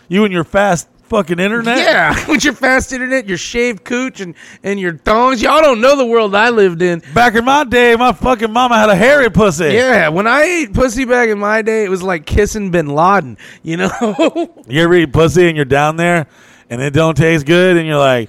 You 0.08 0.24
and 0.24 0.32
your 0.32 0.44
fast 0.44 0.88
fucking 1.04 1.38
internet. 1.38 1.78
yeah, 1.78 2.28
with 2.28 2.44
your 2.44 2.52
fast 2.54 2.92
internet, 2.92 3.26
your 3.26 3.38
shaved 3.38 3.84
cooch, 3.84 4.20
and 4.20 4.34
and 4.62 4.78
your 4.78 4.96
thongs. 4.96 5.40
Y'all 5.42 5.60
don't 5.60 5.80
know 5.80 5.96
the 5.96 6.06
world 6.06 6.34
I 6.34 6.50
lived 6.50 6.82
in. 6.82 7.02
Back 7.14 7.34
in 7.34 7.44
my 7.44 7.64
day, 7.64 7.96
my 7.96 8.12
fucking 8.12 8.52
mama 8.52 8.76
had 8.78 8.88
a 8.90 8.94
hairy 8.94 9.30
pussy. 9.30 9.66
Yeah, 9.66 10.08
when 10.08 10.26
I 10.26 10.42
ate 10.42 10.74
pussy 10.74 11.04
back 11.04 11.28
in 11.28 11.38
my 11.38 11.62
day, 11.62 11.84
it 11.84 11.88
was 11.88 12.02
like 12.02 12.26
kissing 12.26 12.70
Bin 12.70 12.88
Laden. 12.88 13.38
You 13.62 13.78
know? 13.78 14.54
You 14.68 14.82
ever 14.82 14.94
eat 14.94 15.12
pussy 15.14 15.48
and 15.48 15.56
you're 15.56 15.64
down 15.64 15.96
there 15.96 16.26
and 16.68 16.82
it 16.82 16.90
don't 16.92 17.16
taste 17.16 17.46
good 17.46 17.78
and 17.78 17.86
you're 17.86 17.98
like, 17.98 18.28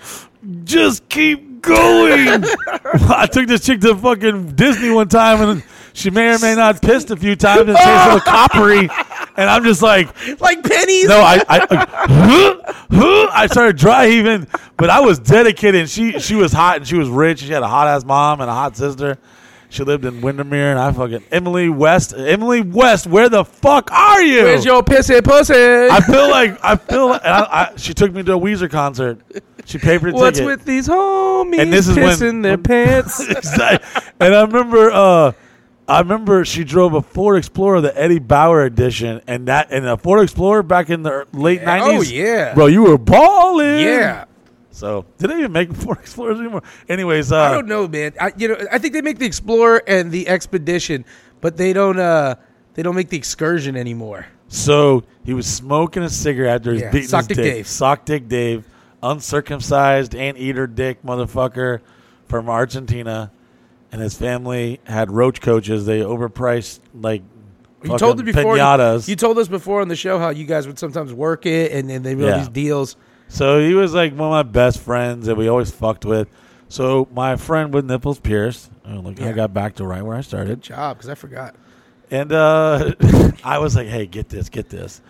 just 0.64 1.10
keep 1.10 1.62
going. 1.62 2.46
I 2.94 3.28
took 3.30 3.48
this 3.48 3.66
chick 3.66 3.82
to 3.82 3.94
fucking 3.96 4.56
Disney 4.56 4.90
one 4.90 5.10
time 5.10 5.42
and 5.42 5.64
she 5.92 6.10
may 6.10 6.34
or 6.34 6.40
may 6.40 6.56
not 6.56 6.82
pissed 6.82 7.12
a 7.12 7.18
few 7.18 7.36
times 7.36 7.68
and 7.68 7.76
tastes 7.76 7.90
a 7.90 8.06
little 8.06 8.20
coppery. 8.22 8.90
And 9.40 9.50
I'm 9.50 9.64
just 9.64 9.82
like, 9.82 10.08
like 10.42 10.62
pennies. 10.64 11.08
No, 11.08 11.18
I 11.20 11.42
I, 11.48 11.66
huh, 12.92 13.30
I 13.32 13.48
started 13.48 13.78
dry 13.78 14.08
heaving, 14.08 14.48
but 14.78 14.90
I 14.90 15.00
was 15.00 15.18
dedicated. 15.20 15.82
And 15.82 15.90
she 15.90 16.20
she 16.20 16.36
was 16.36 16.52
hot 16.52 16.78
and 16.78 16.88
she 16.88 16.96
was 16.98 17.08
rich. 17.10 17.40
She 17.40 17.52
had 17.52 17.64
a 17.64 17.68
hot 17.68 17.88
ass 17.88 18.04
mom 18.04 18.42
and 18.42 18.50
a 18.50 18.54
hot 18.54 18.76
sister. 18.76 19.18
She 19.72 19.84
lived 19.84 20.04
in 20.04 20.22
Windermere, 20.22 20.72
and 20.72 20.80
I 20.80 20.92
fucking 20.92 21.24
Emily 21.32 21.70
West. 21.70 22.14
Emily 22.18 22.62
West, 22.62 23.06
where 23.06 23.30
the 23.30 23.46
fuck 23.46 23.92
are 23.92 24.22
you? 24.22 24.44
Where's 24.44 24.66
your 24.66 24.82
pissy 24.82 25.24
pussy? 25.24 25.54
I 25.54 26.00
feel 26.02 26.28
like 26.30 26.58
I 26.64 26.76
feel 26.76 27.08
like 27.10 27.22
and 27.24 27.34
I, 27.34 27.40
I, 27.72 27.76
she 27.78 27.94
took 27.94 28.12
me 28.12 28.24
to 28.24 28.34
a 28.34 28.40
Weezer 28.40 28.70
concert. 28.70 29.20
She 29.66 29.78
paid 29.78 30.02
for 30.02 30.12
the 30.12 30.18
What's 30.18 30.40
ticket. 30.40 30.48
with 30.58 30.66
these 30.66 30.88
homies 30.88 31.60
And 31.62 31.72
this 31.72 31.88
is 31.88 31.96
when- 31.96 32.08
pissing 32.10 32.42
their 32.42 32.58
pants? 32.72 33.20
And 34.20 34.34
I 34.36 34.42
remember, 34.42 34.90
uh, 34.92 35.32
I 35.90 36.00
remember 36.00 36.46
she 36.46 36.64
drove 36.64 36.94
a 36.94 37.02
Ford 37.02 37.38
Explorer, 37.38 37.82
the 37.82 38.00
Eddie 38.00 38.20
Bauer 38.20 38.64
edition, 38.64 39.22
and 39.28 39.48
that 39.48 39.72
and 39.72 39.86
a 39.86 39.98
Ford 39.98 40.22
Explorer 40.22 40.64
back 40.64 40.90
in 40.90 41.04
the 41.04 41.26
late 41.34 41.64
nineties. 41.64 42.12
Oh, 42.12 42.14
yeah. 42.14 42.54
bro, 42.54 42.68
you 42.68 42.84
were 42.84 42.98
balling. 42.98 43.80
yeah. 43.80 44.26
So 44.72 45.06
did 45.18 45.30
they 45.32 45.40
even 45.40 45.52
make 45.52 45.74
Ford 45.76 45.98
Explorers 46.00 46.40
anymore? 46.40 46.64
Anyways, 46.88 47.32
uh, 47.32 47.38
I 47.40 47.52
don't 47.52 47.68
know, 47.68 47.88
man. 47.88 48.14
I, 48.22 48.32
you 48.38 48.48
know, 48.50 48.58
I 48.72 48.78
think 48.78 48.94
they 48.94 49.02
make 49.02 49.18
the 49.20 49.26
Explorer 49.26 49.82
and 49.88 50.12
the 50.12 50.28
Expedition, 50.30 51.04
but 51.42 51.58
they 51.58 51.74
don't. 51.74 52.00
uh 52.00 52.36
They 52.76 52.84
don't 52.84 52.96
make 52.96 53.10
the 53.10 53.18
Excursion 53.18 53.76
anymore. 53.76 54.28
so 54.48 55.04
he 55.26 55.34
was 55.34 55.48
smoking 55.48 56.04
a 56.04 56.10
cigarette 56.10 56.58
after 56.62 56.74
he's 56.74 56.82
Yeah, 56.84 56.92
beating 56.92 57.08
Sock 57.10 57.20
his 57.22 57.28
Dick 57.30 57.38
dick. 57.38 57.54
Dave. 57.56 57.68
Sock 57.68 58.06
Dick 58.06 58.28
Dave, 58.30 58.64
uncircumcised 59.04 60.16
anteater 60.16 60.66
dick 60.68 61.04
motherfucker 61.04 61.82
from 62.28 62.50
Argentina, 62.50 63.32
and 63.92 64.02
his 64.02 64.16
family 64.18 64.80
had 64.86 65.12
roach 65.12 65.42
coaches. 65.42 65.86
They 65.86 66.00
overpriced 66.02 66.80
like 66.94 67.24
You 67.84 67.98
told 67.98 68.20
it 68.20 68.24
before. 68.24 68.56
pinatas. 68.56 69.08
You 69.08 69.16
told 69.16 69.38
us 69.40 69.48
before 69.48 69.82
on 69.82 69.88
the 69.88 69.96
show 69.96 70.20
how 70.20 70.30
you 70.30 70.46
guys 70.46 70.68
would 70.68 70.78
sometimes 70.80 71.14
work 71.14 71.46
it, 71.46 71.72
and 71.72 71.90
then 71.90 72.04
they 72.04 72.16
would 72.16 72.26
Yeah. 72.26 72.38
these 72.40 72.50
deals. 72.50 72.96
So 73.30 73.60
he 73.60 73.74
was 73.74 73.94
like 73.94 74.12
one 74.14 74.28
of 74.28 74.32
my 74.32 74.44
best 74.44 74.80
friends 74.80 75.28
that 75.28 75.36
we 75.36 75.48
always 75.48 75.72
fucked 75.72 76.04
with. 76.06 76.28
So 76.68 77.08
my 77.14 77.36
friend 77.36 77.74
with 77.74 77.86
nipples 77.86 78.20
pierced. 78.20 78.70
Oh, 78.88 78.96
look, 79.00 79.22
I 79.22 79.32
got 79.32 79.54
back 79.54 79.76
to 79.76 79.86
right 79.86 80.04
where 80.04 80.16
I 80.16 80.20
Good 80.20 80.26
started. 80.26 80.62
job, 80.62 80.98
because 80.98 81.10
I 81.10 81.16
forgot. 81.16 81.56
And 82.12 82.32
uh, 82.32 82.94
I 83.44 83.60
was 83.60 83.76
like, 83.76 83.88
hey, 83.88 84.06
get 84.08 84.30
this, 84.30 84.50
get 84.50 84.70
this. 84.70 85.02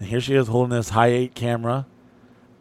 And 0.00 0.08
here 0.08 0.20
she 0.20 0.34
is 0.34 0.48
holding 0.48 0.76
this 0.76 0.90
Hi8 0.90 1.34
camera. 1.34 1.86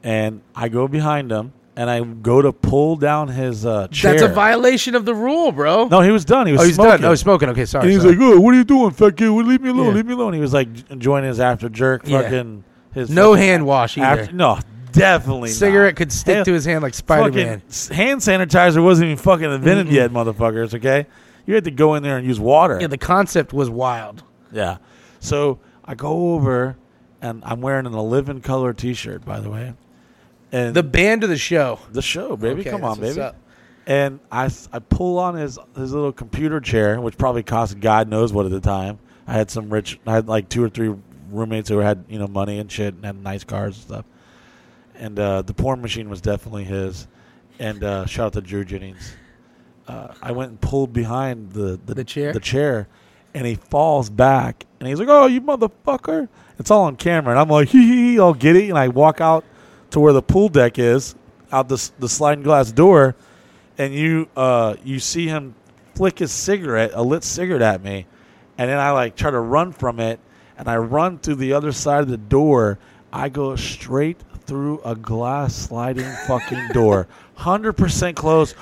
And 0.03 0.41
I 0.55 0.69
go 0.69 0.88
behind 0.88 1.32
him 1.32 1.53
and 1.78 1.91
I 1.91 2.01
go 2.03 2.41
to 2.41 2.51
pull 2.51 2.95
down 2.95 3.28
his 3.28 3.63
uh, 3.63 3.88
chair. 3.89 4.11
That's 4.11 4.23
a 4.23 4.34
violation 4.34 4.95
of 4.95 5.05
the 5.05 5.13
rule, 5.13 5.51
bro. 5.51 5.88
No, 5.88 6.01
he 6.01 6.09
was 6.09 6.25
done. 6.25 6.47
He 6.47 6.53
was 6.53 6.61
oh, 6.61 6.65
he's 6.65 6.75
smoking. 6.75 6.91
done. 6.91 7.05
Oh, 7.05 7.09
he's 7.11 7.19
smoking. 7.19 7.49
Okay, 7.49 7.65
sorry. 7.65 7.84
and 7.84 7.91
he's 7.91 8.01
sorry. 8.01 8.15
like, 8.15 8.23
oh, 8.23 8.39
what 8.41 8.55
are 8.55 8.57
you 8.57 8.63
doing, 8.63 8.91
kid? 8.91 9.30
Well, 9.30 9.43
leave 9.43 9.61
me 9.61 9.69
alone. 9.69 9.86
Yeah. 9.86 9.93
Leave 9.93 10.05
me 10.07 10.13
alone. 10.13 10.34
He 10.34 10.39
was 10.39 10.53
like 10.53 10.67
enjoying 10.89 11.23
his 11.23 11.39
after 11.39 11.69
jerk. 11.69 12.01
Yeah. 12.07 12.23
Fucking 12.23 12.63
his 12.95 13.11
no 13.11 13.34
fucking 13.34 13.47
hand 13.47 13.65
wash 13.67 13.95
either. 13.95 14.21
after, 14.21 14.34
no, 14.34 14.59
definitely 14.91 15.49
not. 15.49 15.55
Cigarette 15.55 15.95
could 15.95 16.11
stick 16.11 16.38
Hell- 16.38 16.45
to 16.45 16.53
his 16.53 16.65
hand 16.65 16.82
like 16.82 16.95
Spider 16.95 17.32
Man. 17.32 17.61
hand 17.91 18.21
sanitizer 18.21 18.84
wasn't 18.84 19.05
even 19.05 19.17
fucking 19.17 19.51
invented 19.51 19.88
Mm-mm. 19.88 19.91
yet, 19.91 20.09
motherfuckers. 20.09 20.73
Okay, 20.73 21.05
you 21.45 21.53
had 21.53 21.65
to 21.65 21.71
go 21.71 21.93
in 21.93 22.01
there 22.01 22.17
and 22.17 22.25
use 22.25 22.39
water. 22.39 22.80
Yeah, 22.82 22.88
the 22.88 22.97
concept 22.97 23.53
was 23.53 23.69
wild. 23.69 24.23
Yeah. 24.51 24.78
So 25.19 25.59
I 25.86 25.93
go 25.93 26.34
over, 26.34 26.75
and 27.21 27.43
I'm 27.45 27.61
wearing 27.61 27.86
an 27.86 27.93
11 27.93 28.41
color 28.41 28.73
T-shirt, 28.73 29.23
by 29.23 29.39
the 29.39 29.51
way, 29.51 29.73
and 30.52 30.76
The 30.76 30.84
band 30.84 31.24
of 31.24 31.30
the 31.30 31.38
show. 31.38 31.80
the 31.91 32.02
show, 32.02 32.36
baby. 32.38 32.62
Okay, 32.62 32.70
Come 32.72 32.84
on, 32.84 33.00
baby. 33.00 33.20
up. 33.22 33.36
And 33.86 34.20
I 34.32 34.50
pull 34.89 35.18
on 35.20 35.36
his 35.36 35.58
his 35.76 35.93
little 35.93 36.12
computer 36.12 36.60
chair, 36.60 37.00
which 37.00 37.18
probably 37.18 37.43
cost 37.43 37.80
God 37.80 38.10
knows 38.10 38.34
what 38.34 38.45
at 38.45 38.52
the 38.52 38.60
time. 38.60 39.00
I 39.26 39.34
had 39.34 39.50
some 39.52 39.70
rich, 39.70 40.00
I 40.06 40.14
had 40.14 40.28
like 40.28 40.50
two 40.50 40.64
or 40.64 40.70
three 40.70 40.93
roommates 41.32 41.70
who 41.70 41.78
had 41.80 42.04
you 42.10 42.20
know 42.20 42.28
money 42.28 42.60
and 42.60 42.70
shit 42.72 42.93
and 42.95 43.06
had 43.06 43.22
nice 43.24 43.43
cars 43.45 43.76
and 43.78 43.84
stuff. 43.86 44.06
And 44.95 45.18
uh, 45.20 45.41
the 45.43 45.54
porn 45.54 45.82
machine 45.82 46.10
was 46.10 46.22
definitely 46.22 46.64
his. 46.66 47.08
And 47.60 47.84
uh, 47.84 48.06
shout 48.06 48.28
out 48.28 48.34
to 48.34 48.41
Drew 48.41 48.66
Jennings. 48.66 49.14
Uh, 49.88 50.14
I 50.22 50.32
went 50.34 50.52
and 50.52 50.60
pulled 50.62 50.91
behind 50.91 51.52
the, 51.54 51.80
the 51.86 51.93
The 51.95 52.04
chair? 52.04 52.34
the 52.34 52.39
chair, 52.41 52.88
and 53.34 53.45
he 53.48 53.56
falls 53.56 54.10
back, 54.10 54.66
and 54.82 54.89
he's 54.89 55.00
like, 55.00 55.08
"Oh, 55.10 55.28
you 55.28 55.39
motherfucker!" 55.39 56.28
It's 56.60 56.70
all 56.72 56.84
on 56.84 56.98
camera, 56.98 57.32
and 57.32 57.39
I'm 57.39 57.48
like, 57.50 57.70
"Hee 57.70 57.82
hee 57.88 58.12
hee!" 58.14 58.20
I'll 58.20 58.34
get 58.34 58.56
it, 58.58 58.68
and 58.70 58.78
I 58.78 58.89
walk 58.89 59.22
out 59.22 59.45
to 59.92 60.00
where 60.00 60.14
the 60.14 60.22
pool 60.22 60.50
deck 60.50 60.80
is, 60.80 61.16
out 61.52 61.70
the 61.70 61.92
the 62.00 62.10
sliding 62.10 62.44
glass 62.44 62.72
door, 62.72 63.16
and 63.78 63.94
you 63.94 64.28
uh 64.36 64.76
you 64.84 65.00
see 65.00 65.28
him 65.28 65.56
flick 65.96 66.20
his 66.20 66.32
cigarette, 66.32 66.92
a 66.94 67.02
lit 67.02 67.24
cigarette 67.24 67.62
at 67.62 67.84
me, 67.84 68.06
and 68.58 68.70
then 68.70 68.80
I 68.80 68.92
like 68.92 69.16
try 69.16 69.32
to 69.32 69.40
run 69.40 69.72
from 69.72 70.00
it, 70.00 70.20
and 70.58 70.68
I 70.68 70.78
run 70.78 71.20
through 71.20 71.36
the 71.36 71.54
other 71.54 71.72
side 71.72 72.02
of 72.02 72.10
the 72.10 72.18
door. 72.18 72.80
I 73.12 73.30
go 73.30 73.56
straight 73.56 74.22
through 74.46 74.82
a 74.82 74.96
glass 74.96 75.56
sliding 75.56 76.12
fucking 76.28 76.70
door, 76.74 77.08
hundred 77.36 77.74
percent 77.74 78.18
closed, 78.18 78.56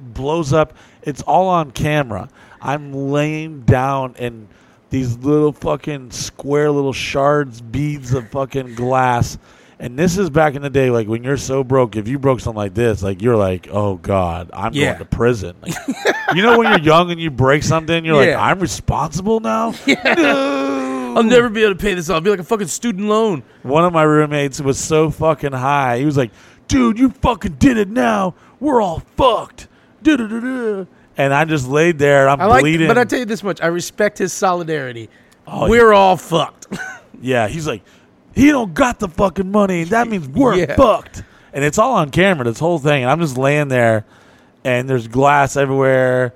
blows 0.00 0.52
up. 0.52 0.74
It's 1.02 1.22
all 1.22 1.48
on 1.48 1.70
camera. 1.70 2.28
I'm 2.60 2.92
laying 2.92 3.60
down 3.60 4.16
and 4.18 4.48
these 4.90 5.16
little 5.18 5.52
fucking 5.52 6.10
square 6.10 6.70
little 6.70 6.92
shards, 6.92 7.60
beads 7.60 8.12
of 8.12 8.30
fucking 8.30 8.74
glass. 8.74 9.38
And 9.78 9.98
this 9.98 10.16
is 10.16 10.30
back 10.30 10.54
in 10.54 10.62
the 10.62 10.70
day, 10.70 10.88
like 10.90 11.06
when 11.06 11.22
you're 11.22 11.36
so 11.36 11.62
broke, 11.62 11.96
if 11.96 12.08
you 12.08 12.18
broke 12.18 12.40
something 12.40 12.56
like 12.56 12.72
this, 12.74 13.02
like 13.02 13.20
you're 13.20 13.36
like, 13.36 13.68
oh 13.70 13.96
god, 13.96 14.50
I'm 14.54 14.72
Yeah. 14.72 14.86
going 14.94 14.98
to 15.00 15.04
prison. 15.04 15.54
Like, 15.60 15.74
you 16.34 16.42
know 16.42 16.56
when 16.58 16.68
you're 16.68 16.80
young 16.80 17.10
and 17.10 17.20
you 17.20 17.30
break 17.30 17.62
something, 17.62 18.02
you're 18.04 18.16
like, 18.16 18.34
I'm 18.34 18.58
responsible 18.60 19.40
now. 19.40 19.74
No. 19.86 21.14
I'll 21.16 21.22
never 21.22 21.48
be 21.48 21.62
able 21.62 21.74
to 21.74 21.80
pay 21.80 21.94
this 21.94 22.10
off. 22.10 22.16
I'll 22.16 22.20
be 22.20 22.28
like 22.30 22.40
a 22.40 22.44
fucking 22.44 22.66
student 22.66 23.08
loan. 23.08 23.42
One 23.62 23.84
of 23.86 23.92
my 23.94 24.02
roommates 24.02 24.60
was 24.60 24.78
so 24.78 25.10
fucking 25.10 25.52
high. 25.52 25.98
He 25.98 26.04
was 26.04 26.14
like, 26.18 26.30
"Dude, 26.68 26.98
you 26.98 27.08
fucking 27.08 27.52
did 27.54 27.78
it 27.78 27.88
now. 27.88 28.34
We're 28.60 28.82
all 28.82 29.00
fucked." 29.16 29.66
Du-du-du-du. 30.02 30.86
And 31.16 31.32
I 31.32 31.46
just 31.46 31.66
laid 31.68 31.98
there. 31.98 32.28
I'm 32.28 32.38
I 32.38 32.44
like, 32.44 32.60
bleeding. 32.62 32.86
but 32.86 32.98
I 32.98 33.04
tell 33.04 33.18
you 33.18 33.24
this 33.24 33.42
much: 33.42 33.62
I 33.62 33.68
respect 33.68 34.18
his 34.18 34.34
solidarity. 34.34 35.08
Oh, 35.46 35.70
We're 35.70 35.94
all 35.94 36.18
fucked. 36.18 36.66
yeah, 37.22 37.48
he's 37.48 37.66
like, 37.66 37.82
he 38.36 38.48
don't 38.52 38.72
got 38.74 39.00
the 39.00 39.08
fucking 39.08 39.50
money. 39.50 39.84
That 39.84 40.06
means 40.06 40.28
we're 40.28 40.54
Yeah. 40.54 40.76
fucked. 40.76 41.24
And 41.52 41.64
it's 41.64 41.78
all 41.78 41.94
on 41.94 42.10
camera. 42.10 42.44
This 42.44 42.58
whole 42.60 42.78
thing. 42.78 43.02
And 43.02 43.10
I'm 43.10 43.18
just 43.20 43.36
laying 43.38 43.68
there, 43.68 44.04
and 44.62 44.88
there's 44.88 45.08
glass 45.08 45.56
everywhere, 45.56 46.34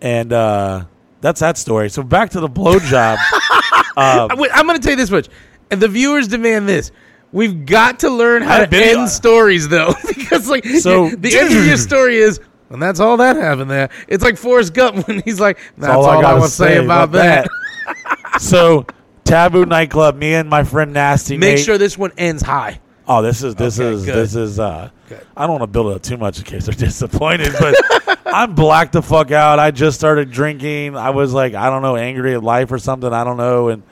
and 0.00 0.32
uh, 0.32 0.84
that's 1.20 1.40
that 1.40 1.58
story. 1.58 1.90
So 1.90 2.02
back 2.02 2.30
to 2.30 2.40
the 2.40 2.48
blowjob. 2.48 3.18
um, 3.96 4.38
Wait, 4.38 4.50
I'm 4.54 4.66
going 4.66 4.78
to 4.78 4.82
tell 4.82 4.92
you 4.92 4.96
this 4.96 5.10
much, 5.10 5.28
and 5.70 5.80
the 5.80 5.88
viewers 5.88 6.26
demand 6.26 6.66
this. 6.68 6.90
We've 7.32 7.64
got 7.66 8.00
to 8.00 8.10
learn 8.10 8.42
how 8.42 8.60
I've 8.62 8.70
to 8.70 8.76
end 8.84 9.08
stories, 9.08 9.68
though, 9.68 9.94
because 10.08 10.48
like 10.48 10.64
So- 10.66 11.10
the 11.10 11.38
end 11.38 11.54
of 11.56 11.66
your 11.66 11.76
story 11.76 12.16
is, 12.16 12.40
and 12.70 12.80
that's 12.82 12.98
all 13.00 13.18
that 13.18 13.36
happened 13.36 13.70
there. 13.70 13.90
It's 14.08 14.24
like 14.24 14.38
Forrest 14.38 14.72
Gump 14.72 15.06
when 15.06 15.20
he's 15.20 15.38
like, 15.40 15.58
"That's 15.76 15.92
all, 15.92 16.06
I, 16.06 16.20
gotta 16.22 16.38
want 16.40 16.50
to 16.50 16.56
say 16.56 16.82
about, 16.82 17.12
that." 17.12 17.46
so 18.38 18.86
Tabu 19.32 19.64
nightclub. 19.64 20.14
Me 20.16 20.34
and 20.34 20.50
my 20.50 20.62
friend 20.62 20.92
Nasty. 20.92 21.38
Make 21.38 21.56
Nate- 21.56 21.64
sure 21.64 21.78
this 21.78 21.96
one 21.96 22.12
ends 22.18 22.42
high. 22.42 22.80
Oh, 23.08 23.22
this 23.22 23.42
is 23.42 23.54
this 23.54 23.80
Okay, 23.80 23.88
is 23.94 24.04
good. 24.04 24.14
this 24.14 24.34
is. 24.34 24.60
uh 24.60 24.90
Good. 25.08 25.26
I 25.34 25.42
don't 25.46 25.58
want 25.58 25.62
to 25.62 25.66
build 25.68 25.90
it 25.90 25.96
up 25.96 26.02
too 26.02 26.18
much 26.18 26.38
in 26.38 26.44
case 26.44 26.66
they're 26.66 26.74
disappointed, 26.88 27.52
but 27.58 27.74
I'm 28.26 28.54
blacked 28.54 28.92
the 28.92 29.00
fuck 29.02 29.30
out. 29.30 29.58
I 29.58 29.70
just 29.70 29.98
started 29.98 30.30
drinking. 30.30 30.96
I 30.96 31.10
was 31.10 31.32
like, 31.32 31.54
I 31.54 31.70
don't 31.70 31.80
know, 31.80 31.96
angry 31.96 32.34
at 32.34 32.42
life 32.44 32.70
or 32.72 32.78
something. 32.78 33.10
I 33.10 33.24
don't 33.24 33.38
know, 33.38 33.68
and 33.68 33.82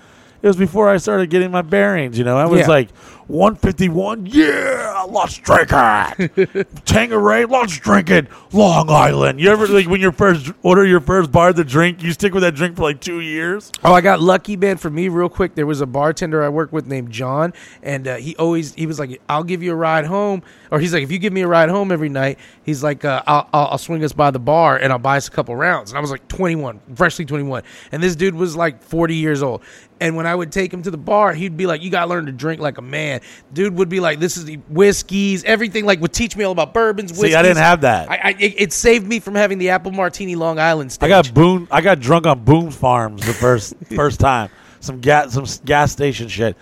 it 0.43 0.47
was 0.47 0.57
before 0.57 0.89
I 0.91 0.99
started 0.99 1.31
getting 1.31 1.51
my 1.51 1.63
bearings. 1.63 2.19
You 2.19 2.25
know, 2.25 2.37
I 2.37 2.45
was 2.45 2.61
Yeah. 2.61 2.67
like 2.69 2.91
151. 3.31 4.27
Yeah, 4.27 5.07
let's 5.09 5.39
drink 5.39 5.69
it. 5.73 6.85
Tanqueray, 6.85 7.45
let's 7.45 7.79
drink 7.79 8.11
it. 8.11 8.27
Long 8.53 8.91
Island. 8.91 9.41
You 9.41 9.51
ever 9.51 9.69
like 9.69 9.87
when 9.87 10.01
you 10.01 10.11
first 10.11 10.51
order 10.63 10.85
your 10.85 10.99
first 10.99 11.31
bar 11.31 11.53
to 11.53 11.63
drink, 11.63 12.03
you 12.03 12.11
stick 12.11 12.35
with 12.35 12.43
that 12.43 12.57
drink 12.57 12.75
for 12.77 12.83
like 12.83 13.01
two 13.01 13.21
years. 13.21 13.71
Oh, 13.85 13.93
I 13.93 14.01
got 14.01 14.21
lucky, 14.21 14.57
man. 14.57 14.79
For 14.79 14.91
me, 14.91 15.09
real 15.09 15.29
quick, 15.29 15.55
there 15.55 15.67
was 15.67 15.81
a 15.81 15.87
bartender 15.87 16.43
I 16.43 16.49
worked 16.49 16.73
with 16.73 16.87
named 16.89 17.13
John, 17.13 17.53
and 17.85 18.09
uh, 18.09 18.17
he 18.17 18.35
always 18.35 18.75
he 18.75 18.87
was 18.87 18.99
like, 18.99 19.21
"I'll 19.29 19.45
give 19.45 19.63
you 19.63 19.71
a 19.73 19.77
ride 19.77 20.07
home," 20.07 20.43
or 20.73 20.81
he's 20.81 20.93
like, 20.93 21.05
"If 21.05 21.13
you 21.13 21.19
give 21.21 21.33
me 21.33 21.43
a 21.43 21.49
ride 21.49 21.69
home 21.69 21.93
every 21.93 22.09
night, 22.09 22.39
he's 22.65 22.83
like, 22.83 23.05
uh, 23.05 23.23
I'll, 23.29 23.49
I'll 23.53 23.67
I'll 23.69 23.79
swing 23.79 24.03
us 24.03 24.13
by 24.13 24.33
the 24.33 24.41
bar 24.41 24.77
and 24.77 24.93
I'll 24.93 24.99
buy 24.99 25.17
us 25.17 25.29
a 25.29 25.31
couple 25.31 25.55
rounds." 25.55 25.93
And 25.93 25.99
I 25.99 26.01
was 26.01 26.11
like 26.11 26.27
21, 26.27 26.81
freshly 26.97 27.25
21, 27.25 27.63
and 27.93 28.03
this 28.03 28.17
dude 28.17 28.35
was 28.35 28.57
like 28.57 28.83
40 28.83 29.15
years 29.15 29.41
old. 29.41 29.63
And 30.01 30.17
when 30.17 30.27
I 30.27 30.35
would 30.35 30.51
take 30.51 30.73
him 30.73 30.83
to 30.83 30.91
the 30.91 30.97
bar, 30.97 31.35
he'd 31.35 31.57
be 31.57 31.67
like, 31.67 31.83
"You 31.83 31.91
gotta 31.91 32.09
learn 32.09 32.27
to 32.27 32.33
drink 32.33 32.61
like 32.61 32.79
a 32.79 32.83
man." 32.83 33.20
Dude 33.53 33.75
would 33.77 33.89
be 33.89 34.01
like, 34.01 34.19
"This 34.21 34.37
is 34.37 34.45
the 34.45 34.57
whiskeys, 34.69 35.45
everything." 35.45 35.85
Like 35.85 36.01
would 36.01 36.13
teach 36.13 36.37
me 36.37 36.45
all 36.45 36.53
about 36.53 36.75
bourbons. 36.75 37.17
See, 37.19 37.35
I 37.35 37.43
didn't 37.43 37.59
have 37.59 37.83
that. 37.83 38.11
I, 38.11 38.17
I 38.17 38.29
it, 38.39 38.55
it 38.59 38.73
saved 38.73 39.07
me 39.07 39.21
from 39.21 39.35
having 39.35 39.59
the 39.59 39.71
apple 39.71 39.93
martini 39.93 40.35
Long 40.37 40.59
Island 40.59 40.97
I 41.01 41.09
got 41.09 41.33
boom. 41.35 41.69
I 41.71 41.81
got 41.81 42.01
drunk 42.01 42.27
on 42.27 42.45
Boone's 42.45 42.77
Farms 42.77 43.25
the 43.27 43.33
first 43.35 43.75
first 43.95 44.21
time. 44.21 44.51
Some 44.81 45.01
gas, 45.01 45.33
some 45.35 45.45
gas 45.65 45.93
station 45.93 46.29
shit. 46.29 46.57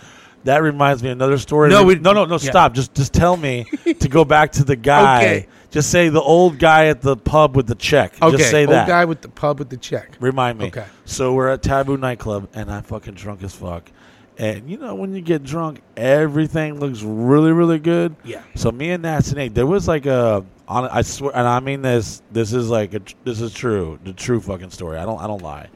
That 0.44 0.62
reminds 0.62 1.02
me 1.02 1.10
of 1.10 1.16
another 1.18 1.36
story. 1.38 1.68
No, 1.68 1.84
we- 1.84 1.96
no, 1.96 2.12
no, 2.12 2.24
no. 2.24 2.34
yeah. 2.34 2.50
Stop. 2.50 2.72
Just, 2.72 2.94
just 2.94 3.12
tell 3.12 3.36
me 3.36 3.64
to 4.00 4.08
go 4.08 4.24
back 4.24 4.52
to 4.52 4.64
the 4.64 4.76
guy. 4.94 5.18
Okay. 5.22 5.46
Just 5.70 5.90
say 5.90 6.08
the 6.08 6.22
old 6.22 6.58
guy 6.58 6.86
at 6.86 7.02
the 7.02 7.16
pub 7.16 7.54
with 7.54 7.66
the 7.66 7.74
check. 7.74 8.14
okay, 8.22 8.36
Just 8.38 8.50
say 8.50 8.62
old 8.64 8.70
that. 8.70 8.88
guy 8.88 9.04
with 9.04 9.20
the 9.20 9.28
pub 9.28 9.58
with 9.58 9.68
the 9.68 9.76
check. 9.76 10.16
Remind 10.20 10.58
me. 10.58 10.68
Okay. 10.68 10.86
So 11.04 11.34
we're 11.34 11.48
at 11.48 11.62
Tabu 11.62 11.98
nightclub, 11.98 12.48
and 12.54 12.70
I'm 12.72 12.82
fucking 12.84 13.14
drunk 13.14 13.42
as 13.42 13.54
fuck. 13.54 13.90
And 14.38 14.70
you 14.70 14.78
know 14.78 14.94
when 14.94 15.12
you 15.14 15.20
get 15.20 15.42
drunk, 15.42 15.80
everything 15.96 16.78
looks 16.78 17.02
really, 17.02 17.50
really 17.50 17.80
good. 17.80 18.14
Yeah. 18.24 18.42
So 18.54 18.70
me 18.70 18.90
and 18.90 19.02
Nats 19.02 19.28
and 19.28 19.38
Nate, 19.38 19.52
there 19.52 19.66
was 19.66 19.88
like 19.88 20.06
a, 20.06 20.44
on, 20.68 20.86
I 20.88 21.02
swear, 21.02 21.36
and 21.36 21.46
I 21.46 21.58
mean 21.58 21.82
this. 21.82 22.22
This 22.30 22.52
is 22.52 22.70
like 22.70 22.94
a, 22.94 23.00
this 23.24 23.40
is 23.40 23.52
true, 23.52 23.98
the 24.04 24.12
true 24.12 24.40
fucking 24.40 24.70
story. 24.70 24.96
I 24.96 25.04
don't, 25.04 25.20
I 25.20 25.26
don't 25.26 25.42
lie. 25.42 25.68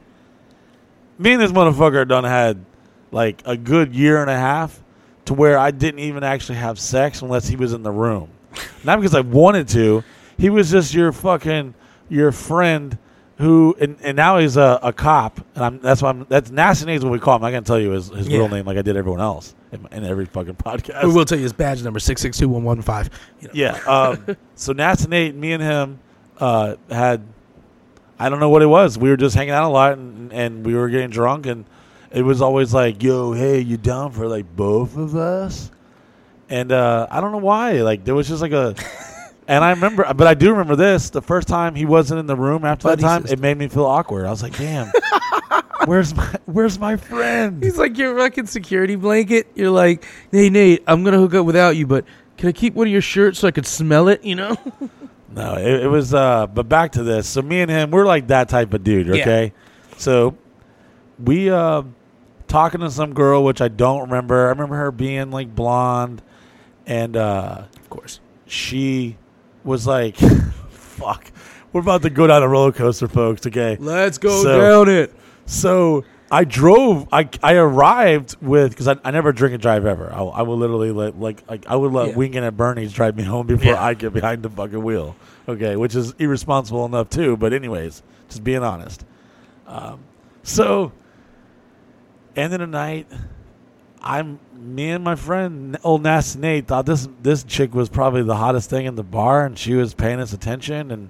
Me 1.19 1.33
and 1.33 1.41
this 1.41 1.51
motherfucker 1.51 2.07
done 2.07 2.23
had 2.23 2.63
like 3.11 3.41
a 3.45 3.57
good 3.57 3.93
year 3.93 4.21
and 4.21 4.29
a 4.29 4.37
half 4.37 4.81
to 5.25 5.33
where 5.33 5.57
I 5.57 5.71
didn't 5.71 5.99
even 5.99 6.23
actually 6.23 6.57
have 6.57 6.79
sex 6.79 7.21
unless 7.21 7.47
he 7.47 7.57
was 7.57 7.73
in 7.73 7.83
the 7.83 7.91
room. 7.91 8.29
Not 8.85 8.99
because 8.99 9.13
I 9.13 9.21
wanted 9.21 9.67
to. 9.69 10.05
He 10.37 10.49
was 10.49 10.71
just 10.71 10.93
your 10.93 11.11
fucking 11.11 11.73
your 12.09 12.31
friend 12.31 12.97
who 13.43 13.75
and, 13.79 13.97
and 14.01 14.15
now 14.15 14.39
he's 14.39 14.57
a, 14.57 14.79
a 14.81 14.91
cop 14.93 15.39
and 15.55 15.63
I'm 15.63 15.79
that's 15.79 16.01
why 16.01 16.09
I'm 16.09 16.25
that's 16.29 16.49
Nasty 16.49 16.85
Nate's 16.85 17.03
what 17.03 17.11
we 17.11 17.19
call 17.19 17.35
him. 17.35 17.43
I 17.43 17.51
can't 17.51 17.67
tell 17.67 17.79
you 17.79 17.91
his, 17.91 18.07
his 18.09 18.27
Yeah. 18.27 18.39
real 18.39 18.49
name 18.49 18.65
like 18.65 18.77
I 18.77 18.81
did 18.81 18.95
everyone 18.97 19.21
else 19.21 19.53
in, 19.71 19.87
in 19.91 20.03
every 20.05 20.25
fucking 20.25 20.55
podcast. 20.55 21.03
We 21.03 21.11
will 21.13 21.25
tell 21.25 21.37
you 21.37 21.43
his 21.43 21.53
badge 21.53 21.83
number 21.83 21.99
six 21.99 22.21
six 22.21 22.37
two 22.37 22.49
one 22.49 22.63
one 22.63 22.81
five. 22.81 23.09
Yeah. 23.53 23.73
Um, 23.87 24.37
so 24.55 24.73
Nasty 24.73 25.07
Nate, 25.09 25.35
me 25.35 25.51
and 25.53 25.61
him 25.61 25.99
uh, 26.39 26.75
had 26.89 27.21
I 28.19 28.29
don't 28.29 28.39
know 28.39 28.49
what 28.49 28.61
it 28.61 28.67
was. 28.67 28.97
We 28.97 29.09
were 29.09 29.17
just 29.17 29.35
hanging 29.35 29.51
out 29.53 29.65
a 29.65 29.73
lot 29.73 29.93
and, 29.97 30.31
and 30.31 30.65
we 30.65 30.75
were 30.75 30.89
getting 30.89 31.09
drunk 31.09 31.45
and 31.45 31.65
it 32.11 32.21
was 32.21 32.41
always 32.41 32.73
like, 32.73 33.01
"Yo, 33.03 33.33
hey, 33.33 33.59
you 33.59 33.75
down 33.77 34.11
for 34.11 34.27
like 34.27 34.55
both 34.55 34.95
of 34.97 35.15
us?" 35.15 35.71
And 36.49 36.71
uh, 36.71 37.07
I 37.09 37.19
don't 37.21 37.31
know 37.31 37.39
why. 37.39 37.81
Like 37.81 38.05
there 38.05 38.13
was 38.15 38.27
just 38.27 38.41
like 38.41 38.51
a. 38.51 38.75
And 39.47 39.63
I 39.63 39.71
remember, 39.71 40.11
but 40.13 40.25
I 40.27 40.33
do 40.33 40.51
remember 40.51 40.75
this. 40.75 41.09
The 41.09 41.21
first 41.21 41.47
time 41.47 41.75
he 41.75 41.85
wasn't 41.85 42.19
in 42.19 42.25
the 42.27 42.35
room 42.35 42.63
after 42.65 42.87
Buddy 42.87 43.01
that 43.01 43.07
time, 43.07 43.21
system. 43.23 43.39
it 43.39 43.41
made 43.41 43.57
me 43.57 43.67
feel 43.67 43.85
awkward. 43.85 44.25
I 44.25 44.29
was 44.29 44.41
like, 44.43 44.57
"Damn, 44.57 44.91
where's 45.85 46.15
my 46.15 46.35
Where's 46.45 46.79
my 46.79 46.95
friend?" 46.95 47.61
He's 47.63 47.77
like 47.77 47.97
your 47.97 48.17
fucking 48.17 48.45
security 48.47 48.95
blanket. 48.95 49.47
You're 49.55 49.71
like, 49.71 50.05
hey 50.31 50.49
Nate, 50.49 50.83
I'm 50.87 51.03
gonna 51.03 51.17
hook 51.19 51.33
up 51.33 51.45
without 51.45 51.75
you, 51.75 51.85
but 51.87 52.05
can 52.37 52.49
I 52.49 52.51
keep 52.51 52.73
one 52.73 52.87
of 52.87 52.93
your 52.93 53.01
shirts 53.01 53.39
so 53.39 53.47
I 53.47 53.51
could 53.51 53.65
smell 53.67 54.07
it? 54.07 54.23
You 54.23 54.35
know? 54.35 54.55
No, 55.35 55.55
it, 55.55 55.85
it 55.85 55.87
was. 55.87 56.13
uh 56.13 56.45
But 56.45 56.69
back 56.69 56.91
to 56.91 57.01
this. 57.01 57.27
So 57.27 57.41
me 57.41 57.61
and 57.61 57.71
him, 57.71 57.89
we're 57.89 58.05
like 58.05 58.27
that 58.27 58.49
type 58.49 58.71
of 58.71 58.83
dude. 58.83 59.07
Yeah. 59.07 59.13
Okay, 59.23 59.53
so 59.97 60.37
we 61.17 61.49
uh 61.49 61.81
talking 62.47 62.81
to 62.81 62.91
some 62.91 63.15
girl, 63.15 63.43
which 63.43 63.59
I 63.59 63.67
don't 63.67 64.01
remember. 64.01 64.45
I 64.45 64.49
remember 64.49 64.75
her 64.75 64.91
being 64.91 65.31
like 65.31 65.55
blonde, 65.55 66.21
and 66.85 67.17
uh 67.17 67.63
Of 67.79 67.89
course. 67.89 68.19
she 68.45 69.17
was 69.63 69.85
like, 69.87 70.15
"Fuck, 70.71 71.31
we're 71.71 71.81
about 71.81 72.01
to 72.03 72.09
go 72.09 72.27
down 72.27 72.43
a 72.43 72.47
roller 72.47 72.71
coaster, 72.71 73.07
folks." 73.07 73.45
Okay, 73.45 73.77
Let's 73.79 74.17
go 74.17 74.41
So- 74.43 74.57
down 74.85 74.89
it. 74.89 75.13
so 75.45 76.03
I 76.31 76.45
drove. 76.45 77.07
I 77.11 77.29
I 77.43 77.53
arrived 77.55 78.37
with 78.41 78.71
because 78.71 78.87
I, 78.87 78.97
I 79.03 79.11
never 79.11 79.31
drink 79.31 79.53
and 79.53 79.61
drive 79.61 79.85
ever. 79.85 80.11
I, 80.11 80.21
I 80.23 80.41
will 80.41 80.57
literally 80.57 80.91
let 80.91 81.19
like 81.19 81.47
like 81.49 81.65
I 81.67 81.75
would 81.75 81.91
let 81.91 82.09
Yeah. 82.09 82.15
Weekend 82.15 82.45
at 82.45 82.57
Bernie's 82.57 82.91
drive 82.93 83.15
me 83.15 83.23
home 83.23 83.45
before 83.47 83.73
Yeah. 83.73 83.83
I 83.83 83.93
get 83.93 84.13
behind 84.13 84.41
the 84.43 84.49
fucking 84.49 84.81
wheel. 84.83 85.15
Okay, 85.47 85.75
which 85.75 85.93
is 85.93 86.13
irresponsible 86.19 86.85
enough 86.85 87.09
too. 87.09 87.37
But 87.37 87.53
anyways, 87.53 88.01
just 88.29 88.43
being 88.43 88.63
honest. 88.63 89.05
Um, 89.67 89.99
so 90.41 90.91
end 92.35 92.53
of 92.53 92.59
the 92.61 92.67
night, 92.67 93.07
I'm 94.03 94.39
me 94.53 94.91
and 94.91 95.03
my 95.03 95.15
friend 95.15 95.77
old 95.83 96.03
Nasty 96.03 96.39
Nate 96.39 96.67
thought 96.67 96.85
this 96.85 97.07
this 97.21 97.43
chick 97.43 97.73
was 97.73 97.89
probably 97.89 98.23
the 98.23 98.35
hottest 98.35 98.69
thing 98.69 98.85
in 98.85 98.95
the 98.95 99.03
bar, 99.03 99.45
and 99.45 99.57
she 99.57 99.73
was 99.73 99.93
paying 99.93 100.19
us 100.19 100.33
attention 100.33 100.91
and 100.91 101.09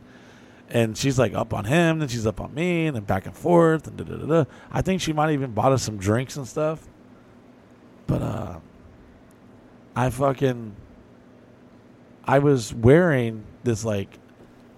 and 0.69 0.97
she's 0.97 1.19
like 1.19 1.33
up 1.33 1.53
on 1.53 1.65
him, 1.65 1.99
then 1.99 2.07
she's 2.07 2.25
up 2.25 2.41
on 2.41 2.53
me, 2.53 2.87
and 2.87 2.95
then 2.95 3.03
back 3.03 3.27
and 3.27 3.37
forth, 3.37 3.87
and 3.87 3.95
da 3.95 4.03
da 4.03 4.15
da. 4.17 4.45
I 4.71 4.81
think 4.81 5.01
she 5.01 5.13
might 5.13 5.31
even 5.31 5.51
bought 5.51 5.71
us 5.71 5.83
some 5.83 5.97
drinks 5.97 6.35
and 6.35 6.47
stuff. 6.47 6.87
But 8.07 8.21
uh, 8.21 8.59
I 9.95 10.09
fucking, 10.09 10.75
I 12.25 12.39
was 12.39 12.73
wearing 12.73 13.43
this 13.63 13.85
like 13.85 14.17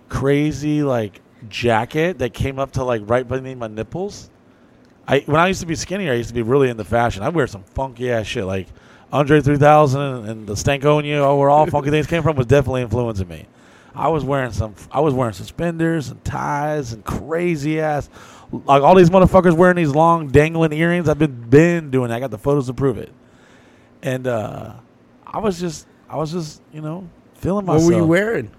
crazy 0.09 0.83
like 0.83 1.21
jacket 1.47 2.19
that 2.19 2.33
came 2.33 2.59
up 2.59 2.71
to 2.73 2.83
like 2.83 3.01
right 3.05 3.27
beneath 3.27 3.57
my 3.57 3.67
nipples. 3.67 4.29
I 5.07 5.19
when 5.19 5.39
I 5.39 5.47
used 5.47 5.61
to 5.61 5.67
be 5.67 5.75
skinnier, 5.75 6.11
I 6.11 6.15
used 6.15 6.29
to 6.29 6.35
be 6.35 6.41
really 6.41 6.69
into 6.69 6.83
fashion. 6.83 7.23
I 7.23 7.29
wear 7.29 7.47
some 7.47 7.63
funky 7.63 8.11
ass 8.11 8.25
shit 8.25 8.45
like 8.45 8.67
Andre 9.11 9.41
3000 9.41 10.01
and, 10.01 10.29
and 10.29 10.47
the 10.47 10.53
Stankonia, 10.53 11.19
oh, 11.19 11.37
where 11.37 11.49
all 11.49 11.65
funky 11.67 11.89
things 11.89 12.07
came 12.07 12.23
from, 12.23 12.35
was 12.35 12.47
definitely 12.47 12.81
influencing 12.81 13.27
me. 13.27 13.45
I 13.93 14.09
was 14.09 14.23
wearing 14.25 14.51
some. 14.51 14.75
I 14.91 14.99
was 14.99 15.13
wearing 15.13 15.33
suspenders 15.33 16.09
and 16.09 16.23
ties 16.25 16.91
and 16.93 17.03
crazy 17.05 17.79
ass. 17.79 18.09
Like 18.51 18.83
all 18.83 18.95
these 18.95 19.09
motherfuckers 19.09 19.55
wearing 19.55 19.77
these 19.77 19.89
long 19.89 20.27
dangling 20.27 20.73
earrings. 20.73 21.07
I've 21.07 21.19
been 21.19 21.49
been 21.49 21.91
doing. 21.91 22.09
That. 22.09 22.15
I 22.15 22.19
got 22.19 22.31
the 22.31 22.37
photos 22.37 22.67
to 22.67 22.73
prove 22.73 22.97
it. 22.97 23.11
And 24.01 24.27
uh, 24.27 24.73
I 25.25 25.39
was 25.39 25.59
just, 25.59 25.87
I 26.09 26.17
was 26.17 26.31
just, 26.31 26.61
you 26.73 26.81
know, 26.81 27.09
feeling 27.35 27.65
myself. 27.65 27.83
What 27.83 27.93
were 27.93 28.01
you 28.01 28.05
wearing? 28.05 28.51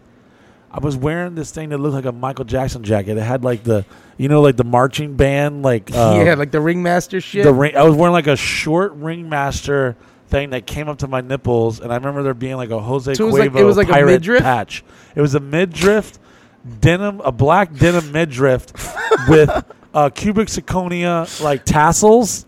I 0.77 0.79
was 0.79 0.95
wearing 0.95 1.35
this 1.35 1.51
thing 1.53 1.71
that 1.71 1.79
looked 1.79 1.95
like 1.95 2.05
a 2.05 2.13
Michael 2.13 2.45
Jackson 2.45 2.85
jacket. 2.85 3.17
It 3.17 3.23
had 3.23 3.43
like 3.43 3.63
the, 3.65 3.87
you 4.19 4.29
know, 4.29 4.43
like 4.43 4.57
the 4.57 4.65
marching 4.65 5.17
band, 5.17 5.63
like 5.63 5.91
uh, 5.95 6.23
yeah, 6.23 6.35
like 6.35 6.51
the 6.51 6.61
ringmaster 6.61 7.19
shit. 7.23 7.45
the 7.45 7.53
ring. 7.55 7.75
I 7.75 7.83
was 7.83 7.95
wearing 7.97 8.13
like 8.13 8.27
a 8.27 8.37
short 8.37 8.93
ringmaster 8.93 9.97
thing 10.29 10.51
that 10.51 10.67
came 10.67 10.89
up 10.91 10.99
to 10.99 11.09
my 11.09 11.23
nipples, 11.23 11.81
and 11.81 11.91
I 11.91 11.97
remember 11.97 12.23
there 12.23 12.35
being 12.35 12.57
like 12.57 12.69
a 12.71 12.79
Jose 12.79 13.15
So 13.15 13.25
it 13.25 13.27
was 13.27 13.35
Cuervo 13.37 13.55
like- 13.55 13.61
it 13.61 13.65
was 13.65 13.77
like 13.79 13.89
a 13.89 13.93
pirate 13.93 14.13
midriff? 14.13 14.43
patch. 14.43 14.85
It 15.15 15.23
was 15.23 15.35
a 15.35 15.41
midriff 15.41 16.19
denim, 16.81 17.21
a 17.21 17.33
black 17.33 17.73
denim 17.75 18.13
midriff 18.13 18.67
with 19.31 19.49
uh, 19.95 20.11
cubic 20.11 20.49
zirconia 20.49 21.41
like 21.43 21.65
tassels 21.65 22.45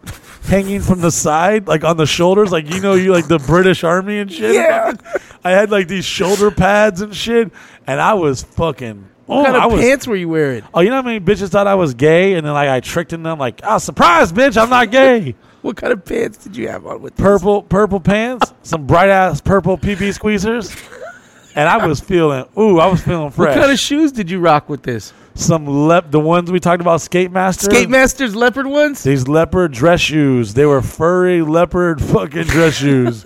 hanging 0.48 0.80
from 0.80 1.00
the 1.00 1.10
side, 1.10 1.68
like 1.68 1.84
on 1.84 1.96
the 1.96 2.06
shoulders, 2.06 2.50
like 2.50 2.72
you 2.72 2.80
know, 2.80 2.94
you 2.94 3.12
like 3.12 3.28
the 3.28 3.38
British 3.38 3.84
Army 3.84 4.18
and 4.18 4.32
shit. 4.32 4.54
Yeah. 4.54 4.94
I 5.44 5.50
had 5.50 5.70
like 5.70 5.88
these 5.88 6.04
shoulder 6.04 6.50
pads 6.50 7.00
and 7.00 7.14
shit, 7.14 7.52
and 7.86 8.00
I 8.00 8.14
was 8.14 8.42
fucking. 8.42 9.08
Oh, 9.28 9.36
what 9.36 9.40
oh, 9.40 9.52
kind 9.52 9.64
of 9.64 9.72
was, 9.72 9.80
pants 9.82 10.06
were 10.06 10.16
you 10.16 10.28
wearing? 10.28 10.62
Oh, 10.72 10.80
you 10.80 10.88
know 10.88 10.96
how 10.96 11.02
many 11.02 11.20
bitches 11.20 11.50
thought 11.50 11.66
I 11.66 11.74
was 11.74 11.94
gay, 11.94 12.34
and 12.34 12.46
then 12.46 12.54
like 12.54 12.68
I 12.68 12.80
tricked 12.80 13.12
in 13.12 13.22
them, 13.22 13.38
like, 13.38 13.60
"Oh, 13.62 13.78
surprise, 13.78 14.32
bitch, 14.32 14.60
I'm 14.60 14.70
not 14.70 14.90
gay." 14.90 15.34
What 15.60 15.76
kind 15.76 15.92
of 15.92 16.04
pants 16.04 16.38
did 16.38 16.56
you 16.56 16.68
have 16.68 16.86
on 16.86 17.02
with 17.02 17.16
this? 17.16 17.22
purple 17.22 17.62
purple 17.62 17.98
pants, 17.98 18.54
some 18.62 18.86
bright 18.86 19.08
ass 19.08 19.40
purple 19.40 19.76
PP 19.76 20.16
squeezers, 20.16 20.72
and 21.56 21.68
I 21.68 21.84
was 21.84 21.98
feeling 21.98 22.44
ooh, 22.56 22.78
I 22.78 22.86
was 22.86 23.02
feeling 23.02 23.32
fresh. 23.32 23.56
What 23.56 23.60
kind 23.60 23.72
of 23.72 23.78
shoes 23.78 24.12
did 24.12 24.30
you 24.30 24.38
rock 24.38 24.68
with 24.68 24.84
this? 24.84 25.12
Some 25.38 25.66
lep 25.66 26.10
the 26.10 26.20
ones 26.20 26.50
we 26.50 26.60
talked 26.60 26.80
about, 26.80 27.00
Skate 27.00 27.30
Master. 27.30 27.66
Skate 27.66 27.88
Masters 27.88 28.34
leopard 28.34 28.66
ones? 28.66 29.02
These 29.02 29.28
leopard 29.28 29.72
dress 29.72 30.00
shoes. 30.00 30.54
They 30.54 30.66
were 30.66 30.82
furry 30.82 31.42
leopard 31.42 32.02
fucking 32.02 32.44
dress 32.44 32.74
shoes. 32.74 33.24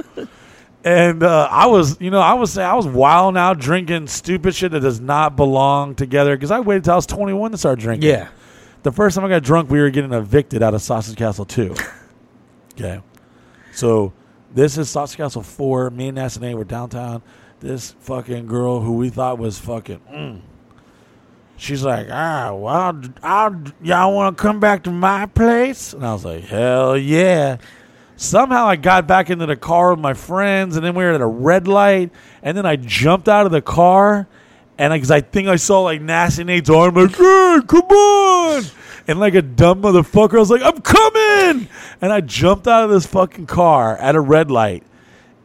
And 0.84 1.22
uh, 1.22 1.48
I 1.50 1.66
was, 1.66 2.00
you 2.00 2.10
know, 2.10 2.20
I 2.20 2.34
was 2.34 2.52
saying 2.52 2.68
I 2.68 2.74
was 2.74 2.86
wilding 2.86 3.38
out 3.38 3.58
drinking 3.58 4.08
stupid 4.08 4.54
shit 4.54 4.72
that 4.72 4.80
does 4.80 5.00
not 5.00 5.36
belong 5.36 5.94
together 5.94 6.36
because 6.36 6.50
I 6.50 6.60
waited 6.60 6.84
till 6.84 6.94
I 6.94 6.96
was 6.96 7.06
21 7.06 7.52
to 7.52 7.58
start 7.58 7.78
drinking. 7.78 8.08
Yeah. 8.08 8.28
The 8.82 8.92
first 8.92 9.14
time 9.14 9.24
I 9.24 9.28
got 9.28 9.42
drunk, 9.42 9.70
we 9.70 9.80
were 9.80 9.90
getting 9.90 10.12
evicted 10.12 10.62
out 10.62 10.74
of 10.74 10.82
Sausage 10.82 11.16
Castle 11.16 11.44
2. 11.44 11.74
okay. 12.74 13.00
So 13.72 14.12
this 14.52 14.76
is 14.76 14.90
Sausage 14.90 15.16
Castle 15.16 15.42
4. 15.42 15.90
Me 15.90 16.08
and 16.08 16.18
Nassane 16.18 16.54
were 16.54 16.64
downtown. 16.64 17.22
This 17.60 17.92
fucking 18.00 18.46
girl 18.46 18.80
who 18.80 18.94
we 18.94 19.08
thought 19.08 19.38
was 19.38 19.58
fucking. 19.60 20.00
Mm, 20.12 20.40
she's 21.56 21.82
like, 21.82 22.08
ah, 22.10 22.54
well, 22.54 23.02
I'll, 23.22 23.62
y'all 23.82 24.14
want 24.14 24.36
to 24.36 24.42
come 24.42 24.60
back 24.60 24.84
to 24.84 24.90
my 24.90 25.26
place? 25.26 25.92
And 25.92 26.04
I 26.04 26.12
was 26.12 26.24
like, 26.24 26.44
hell 26.44 26.96
yeah. 26.96 27.58
Somehow 28.16 28.66
I 28.66 28.76
got 28.76 29.06
back 29.06 29.30
into 29.30 29.46
the 29.46 29.56
car 29.56 29.90
with 29.90 30.00
my 30.00 30.14
friends, 30.14 30.76
and 30.76 30.84
then 30.84 30.94
we 30.94 31.04
were 31.04 31.12
at 31.12 31.20
a 31.20 31.26
red 31.26 31.66
light, 31.66 32.10
and 32.42 32.56
then 32.56 32.66
I 32.66 32.76
jumped 32.76 33.28
out 33.28 33.46
of 33.46 33.52
the 33.52 33.62
car, 33.62 34.28
and 34.78 34.92
because 34.92 35.10
I, 35.10 35.20
think 35.20 35.48
I 35.48 35.56
saw 35.56 35.80
like 35.82 36.00
Nasty 36.00 36.44
Nate's 36.44 36.70
arm, 36.70 36.94
like, 36.94 37.10
hey, 37.10 37.60
come 37.66 37.82
on! 37.82 38.64
And 39.08 39.18
like 39.18 39.34
a 39.34 39.42
dumb 39.42 39.82
motherfucker, 39.82 40.36
I 40.36 40.38
was 40.38 40.50
like, 40.50 40.62
I'm 40.62 40.80
coming! 40.80 41.68
And 42.00 42.12
I 42.12 42.20
jumped 42.20 42.68
out 42.68 42.84
of 42.84 42.90
this 42.90 43.06
fucking 43.06 43.46
car 43.46 43.96
at 43.96 44.14
a 44.14 44.20
red 44.20 44.50
light 44.50 44.84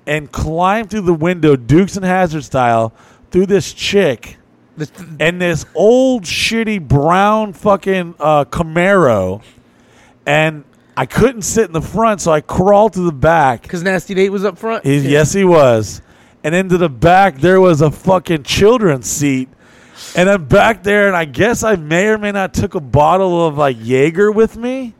and 0.05 0.31
climbed 0.31 0.89
through 0.89 1.01
the 1.01 1.13
window, 1.13 1.55
Dukes 1.55 1.95
and 1.95 2.05
Hazzard 2.05 2.43
style, 2.43 2.93
through 3.31 3.47
this 3.47 3.73
chick 3.73 4.37
and 5.19 5.41
this 5.41 5.65
old 5.75 6.23
shitty 6.23 6.85
brown 6.87 7.53
fucking 7.53 8.15
uh, 8.19 8.45
Camaro, 8.45 9.41
and 10.25 10.63
I 10.95 11.05
couldn't 11.05 11.43
sit 11.43 11.65
in 11.65 11.73
the 11.73 11.81
front, 11.81 12.21
so 12.21 12.31
I 12.31 12.41
crawled 12.41 12.93
to 12.93 13.01
the 13.01 13.11
back. 13.11 13.61
Because 13.63 13.83
Nasty 13.83 14.13
Nate 14.15 14.31
was 14.31 14.43
up 14.45 14.57
front? 14.57 14.85
He- 14.85 14.97
Yes, 15.09 15.33
he 15.33 15.43
was. 15.43 16.01
And 16.43 16.53
into 16.55 16.77
the 16.77 16.89
back, 16.89 17.37
there 17.39 17.59
was 17.59 17.81
a 17.81 17.91
fucking 17.91 18.43
children's 18.43 19.07
seat. 19.07 19.49
And 20.15 20.29
I'm 20.29 20.45
back 20.45 20.83
there, 20.83 21.07
and 21.07 21.15
I 21.17 21.25
guess 21.25 21.63
I 21.63 21.75
may 21.75 22.07
or 22.07 22.17
may 22.17 22.31
not 22.31 22.53
took 22.53 22.75
a 22.75 22.79
bottle 22.79 23.45
of 23.47 23.57
like 23.57 23.77
Jaeger 23.79 24.31
with 24.31 24.55
me. 24.55 24.93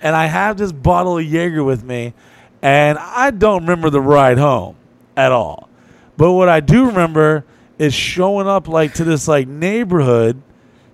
And 0.00 0.14
I 0.14 0.26
have 0.26 0.56
this 0.56 0.72
bottle 0.72 1.18
of 1.18 1.24
Jaeger 1.24 1.64
with 1.64 1.82
me, 1.82 2.14
and 2.62 2.96
I 2.98 3.30
don't 3.32 3.62
remember 3.62 3.90
the 3.90 4.00
ride 4.00 4.38
home 4.38 4.76
at 5.16 5.32
all. 5.32 5.68
But 6.16 6.32
what 6.32 6.48
I 6.48 6.60
do 6.60 6.86
remember 6.86 7.44
is 7.78 7.94
showing 7.94 8.46
up 8.46 8.68
like 8.68 8.94
to 8.94 9.04
this 9.04 9.28
like 9.28 9.48
neighborhood, 9.48 10.42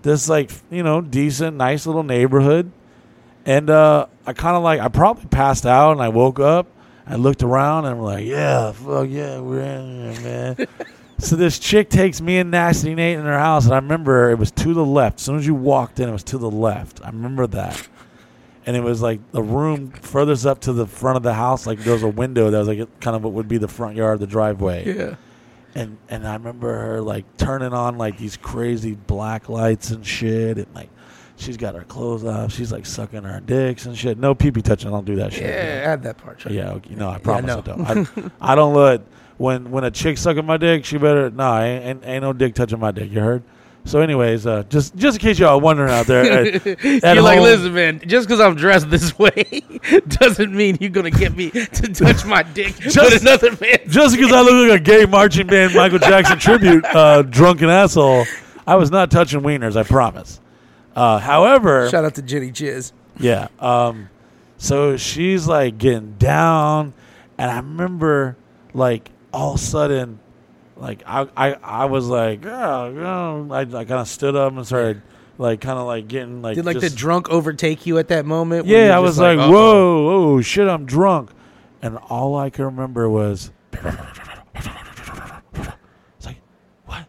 this 0.02 0.28
like 0.28 0.50
you 0.70 0.82
know 0.82 1.00
decent, 1.00 1.56
nice 1.56 1.86
little 1.86 2.02
neighborhood, 2.02 2.70
and 3.46 3.70
uh, 3.70 4.06
I 4.26 4.32
kind 4.32 4.56
of 4.56 4.62
like 4.62 4.80
I 4.80 4.88
probably 4.88 5.26
passed 5.26 5.66
out 5.66 5.92
and 5.92 6.00
I 6.00 6.08
woke 6.08 6.40
up. 6.40 6.66
I 7.06 7.16
looked 7.16 7.42
around 7.42 7.84
and 7.84 7.96
I'm 7.96 8.00
like, 8.00 8.24
yeah, 8.24 8.72
fuck 8.72 9.08
yeah, 9.08 9.40
we're 9.40 9.60
in 9.60 10.14
here, 10.14 10.22
man. 10.22 10.66
so 11.18 11.34
this 11.34 11.58
chick 11.58 11.90
takes 11.90 12.20
me 12.20 12.38
and 12.38 12.50
Nasty 12.50 12.94
Nate 12.94 13.18
in 13.18 13.24
her 13.24 13.38
house, 13.38 13.64
and 13.64 13.74
I 13.74 13.78
remember 13.78 14.30
it 14.30 14.38
was 14.38 14.52
to 14.52 14.72
the 14.72 14.84
left. 14.84 15.18
As 15.18 15.26
soon 15.26 15.36
as 15.36 15.46
you 15.46 15.54
walked 15.54 15.98
in, 15.98 16.08
it 16.08 16.12
was 16.12 16.22
to 16.24 16.38
the 16.38 16.50
left. 16.50 17.00
I 17.02 17.08
remember 17.08 17.46
that. 17.48 17.88
And 18.64 18.76
it 18.76 18.84
was 18.84 19.02
like 19.02 19.18
the 19.32 19.42
room 19.42 19.90
furthest 19.90 20.46
up 20.46 20.60
to 20.60 20.72
the 20.72 20.86
front 20.86 21.16
of 21.16 21.24
the 21.24 21.34
house, 21.34 21.66
like 21.66 21.80
there 21.80 21.94
was 21.94 22.04
a 22.04 22.08
window 22.08 22.50
that 22.50 22.58
was 22.58 22.68
like 22.68 23.00
kind 23.00 23.16
of 23.16 23.24
what 23.24 23.32
would 23.32 23.48
be 23.48 23.58
the 23.58 23.66
front 23.66 23.96
yard, 23.96 24.20
the 24.20 24.26
driveway 24.28 24.96
Yeah. 24.96 25.16
And 25.74 25.96
and 26.08 26.26
I 26.26 26.34
remember 26.34 26.76
her 26.78 27.00
like 27.00 27.24
turning 27.36 27.72
on 27.72 27.98
like 27.98 28.18
these 28.18 28.36
crazy 28.36 28.94
black 28.94 29.48
lights 29.48 29.90
and 29.90 30.06
shit, 30.06 30.58
and 30.58 30.66
like 30.74 30.90
she's 31.36 31.56
got 31.56 31.74
her 31.74 31.82
clothes 31.84 32.24
off, 32.24 32.52
she's 32.52 32.72
like 32.72 32.86
sucking 32.86 33.22
her 33.22 33.40
dicks 33.40 33.86
and 33.86 33.96
shit. 33.96 34.18
No 34.18 34.34
pee 34.34 34.50
pee 34.50 34.62
touching, 34.62 34.88
I 34.88 34.92
don't 34.92 35.04
do 35.04 35.16
that 35.16 35.32
shit. 35.32 35.42
Yeah, 35.42 35.82
add 35.92 36.02
that 36.04 36.18
part. 36.18 36.38
Chuck. 36.38 36.52
yeah, 36.52 36.72
okay, 36.72 36.94
no, 36.94 37.08
I 37.08 37.12
Yeah, 37.14 37.18
promise 37.18 37.46
no. 37.46 37.58
I 37.84 37.94
don't. 37.94 38.08
I, 38.40 38.52
I 38.52 38.54
don't 38.54 38.74
let 38.74 39.02
when 39.38 39.70
when 39.70 39.84
a 39.84 39.90
chick 39.90 40.18
sucking 40.18 40.46
my 40.46 40.56
dick, 40.56 40.84
she 40.84 40.98
better 40.98 41.30
no, 41.30 41.58
ain't, 41.58 41.84
ain't, 41.84 42.06
ain't 42.06 42.22
no 42.22 42.32
dick 42.32 42.54
touching 42.54 42.78
my 42.78 42.90
dick. 42.90 43.10
You 43.10 43.20
heard? 43.20 43.42
So, 43.84 44.00
anyways, 44.00 44.46
uh, 44.46 44.62
just 44.68 44.94
just 44.94 45.16
in 45.16 45.20
case 45.20 45.38
y'all 45.40 45.48
are 45.50 45.58
wondering 45.60 45.90
out 45.90 46.06
there, 46.06 46.22
at, 46.46 46.66
at 46.66 47.14
You're 47.14 47.22
like, 47.22 47.40
listen, 47.40 47.74
man, 47.74 48.00
just 48.06 48.28
because 48.28 48.40
I'm 48.40 48.54
dressed 48.54 48.88
this 48.90 49.18
way 49.18 49.62
doesn't 50.06 50.54
mean 50.54 50.78
you're 50.80 50.90
going 50.90 51.10
to 51.12 51.18
get 51.18 51.36
me 51.36 51.50
to 51.50 51.92
touch 51.92 52.24
my 52.24 52.42
dick 52.44 52.76
Just- 52.78 53.22
another 53.22 53.50
man. 53.60 53.78
just 53.88 54.14
because 54.16 54.32
I 54.32 54.40
look 54.42 54.70
like 54.70 54.80
a 54.80 54.82
gay 54.82 55.04
marching 55.04 55.48
band 55.48 55.74
Michael 55.74 55.98
Jackson 55.98 56.38
tribute 56.38 56.84
uh, 56.84 57.22
drunken 57.22 57.68
asshole, 57.68 58.24
I 58.66 58.76
was 58.76 58.90
not 58.92 59.10
touching 59.10 59.40
wieners. 59.40 59.76
I 59.76 59.82
promise. 59.82 60.40
Uh, 60.94 61.18
however, 61.18 61.88
Shout 61.90 62.04
out 62.04 62.14
to 62.14 62.22
Jenny 62.22 62.52
Chiz. 62.52 62.92
yeah. 63.18 63.48
Um, 63.58 64.10
so 64.58 64.96
she's 64.96 65.48
like 65.48 65.78
getting 65.78 66.12
down, 66.18 66.94
and 67.36 67.50
I 67.50 67.56
remember 67.56 68.36
like 68.74 69.10
all 69.32 69.54
of 69.54 69.60
a 69.60 69.62
sudden, 69.62 70.20
like 70.82 71.02
I 71.06 71.26
I, 71.36 71.52
I 71.62 71.84
was 71.86 72.08
like, 72.08 72.44
oh, 72.44 72.50
oh. 72.50 73.48
I, 73.54 73.60
I 73.60 73.64
kind 73.64 73.92
of 73.92 74.08
stood 74.08 74.34
up 74.36 74.52
and 74.54 74.66
started 74.66 75.00
like 75.38 75.60
kind 75.60 75.78
of 75.78 75.86
like 75.86 76.08
getting 76.08 76.42
like 76.42 76.56
Did 76.56 76.64
like 76.66 76.78
just- 76.80 76.92
the 76.94 76.98
drunk 76.98 77.30
overtake 77.30 77.86
you 77.86 77.98
at 77.98 78.08
that 78.08 78.26
moment? 78.26 78.66
yeah, 78.66 78.94
I 78.94 78.98
was 78.98 79.18
like, 79.18 79.38
"Uh-oh." 79.38 79.50
whoa, 79.50 80.08
oh 80.36 80.40
shit, 80.42 80.68
I'm 80.68 80.84
drunk, 80.84 81.30
and 81.80 81.96
all 82.10 82.36
I 82.36 82.50
can 82.50 82.66
remember 82.66 83.08
was, 83.08 83.50
it's 83.72 83.86
like, 86.26 86.40
what? 86.84 87.06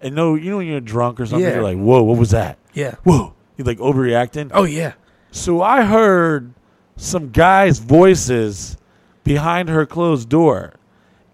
And 0.00 0.14
no, 0.14 0.34
you 0.34 0.50
know 0.50 0.56
when 0.58 0.66
you're 0.66 0.80
drunk 0.80 1.20
or 1.20 1.26
something, 1.26 1.46
Yeah. 1.46 1.54
you're 1.54 1.62
like, 1.62 1.78
whoa, 1.78 2.02
what 2.02 2.18
was 2.18 2.30
that? 2.30 2.58
Yeah. 2.74 2.96
Whoa, 3.04 3.34
you're 3.56 3.66
like 3.66 3.78
overreacting. 3.78 4.50
Oh 4.54 4.64
yeah. 4.64 4.92
So 5.30 5.62
I 5.62 5.84
heard 5.84 6.52
some 6.96 7.30
guys' 7.30 7.78
voices 7.78 8.76
behind 9.24 9.68
her 9.68 9.86
closed 9.86 10.28
door, 10.28 10.74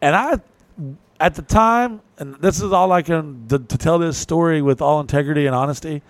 and 0.01 0.17
I, 0.17 0.41
at 1.25 1.35
the 1.37 1.41
time, 1.43 2.03
and 2.19 2.35
this 2.35 2.61
is 2.61 2.71
all 2.71 2.93
I 2.93 3.01
can 3.01 3.49
to, 3.49 3.59
to 3.59 3.79
tell 3.79 3.99
this 3.99 4.19
story 4.19 4.61
with 4.61 4.83
all 4.83 5.01
integrity 5.01 5.47
and 5.47 5.57
honesty. 5.57 6.03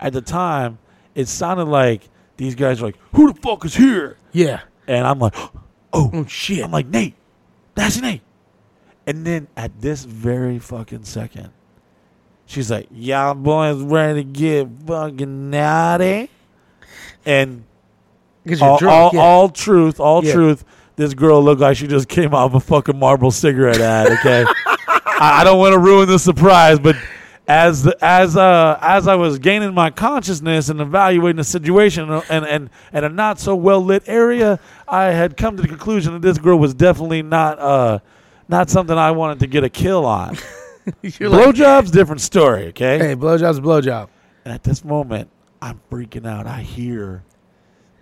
At 0.00 0.14
the 0.14 0.22
time, 0.22 0.78
it 1.14 1.28
sounded 1.28 1.66
like 1.66 2.08
these 2.38 2.54
guys 2.54 2.80
were 2.80 2.88
like, 2.88 2.98
"Who 3.14 3.30
the 3.30 3.38
fuck 3.38 3.66
is 3.66 3.74
here?" 3.74 4.16
Yeah. 4.32 4.60
And 4.88 5.06
I'm 5.06 5.18
like, 5.18 5.34
"Oh, 5.92 6.10
Oh 6.14 6.24
shit. 6.26 6.64
I'm 6.64 6.70
like 6.70 6.86
Nate, 6.86 7.14
that's 7.74 8.00
Nate." 8.00 8.22
And 9.06 9.26
then 9.26 9.46
at 9.58 9.78
this 9.82 10.04
very 10.04 10.58
fucking 10.58 11.04
second, 11.04 11.50
she's 12.46 12.70
like, 12.70 12.86
"Y'all 12.90 13.34
boys 13.34 13.76
ready 13.82 14.24
to 14.24 14.30
get 14.30 14.68
fucking 14.86 15.50
naughty?" 15.50 16.30
And 17.26 17.64
all, 18.62 18.78
drunk. 18.78 18.90
all, 18.94 19.10
yeah. 19.12 19.20
all 19.20 19.48
truth, 19.50 20.00
all 20.00 20.24
Yeah. 20.24 20.32
truth. 20.32 20.64
This 21.02 21.14
girl 21.14 21.42
looked 21.42 21.60
like 21.60 21.76
she 21.76 21.88
just 21.88 22.08
came 22.08 22.32
off 22.32 22.54
a 22.54 22.60
fucking 22.60 22.96
Marlboro 22.96 23.30
cigarette 23.30 23.80
ad. 23.80 24.12
Okay, 24.12 24.44
I, 24.46 25.40
I 25.40 25.44
don't 25.44 25.58
want 25.58 25.72
to 25.72 25.78
ruin 25.80 26.08
the 26.08 26.18
surprise, 26.18 26.78
but 26.78 26.94
as 27.48 27.82
the, 27.82 27.96
as 28.00 28.36
uh 28.36 28.78
as 28.80 29.08
I 29.08 29.16
was 29.16 29.40
gaining 29.40 29.74
my 29.74 29.90
consciousness 29.90 30.68
and 30.68 30.80
evaluating 30.80 31.38
the 31.38 31.44
situation 31.44 32.08
and 32.08 32.46
and 32.46 32.70
and 32.92 33.04
a 33.04 33.08
not 33.08 33.40
so 33.40 33.56
well 33.56 33.80
lit 33.84 34.04
area, 34.06 34.60
I 34.86 35.06
had 35.06 35.36
come 35.36 35.56
to 35.56 35.62
the 35.62 35.68
conclusion 35.68 36.12
that 36.12 36.22
this 36.22 36.38
girl 36.38 36.56
was 36.58 36.72
definitely 36.72 37.22
not 37.22 37.58
uh 37.58 37.98
not 38.48 38.70
something 38.70 38.96
I 38.96 39.10
wanted 39.10 39.40
to 39.40 39.48
get 39.48 39.64
a 39.64 39.68
kill 39.68 40.06
on. 40.06 40.36
you're 41.02 41.28
like, 41.30 41.46
Blowjob's 41.46 41.90
different 41.90 42.20
story. 42.20 42.68
Okay, 42.68 42.98
hey, 42.98 43.16
blowjob's 43.16 43.58
blowjob. 43.58 44.08
and 44.44 44.54
at 44.54 44.62
this 44.62 44.84
moment, 44.84 45.28
I'm 45.60 45.80
freaking 45.90 46.26
out. 46.28 46.46
I 46.46 46.60
hear, 46.62 47.24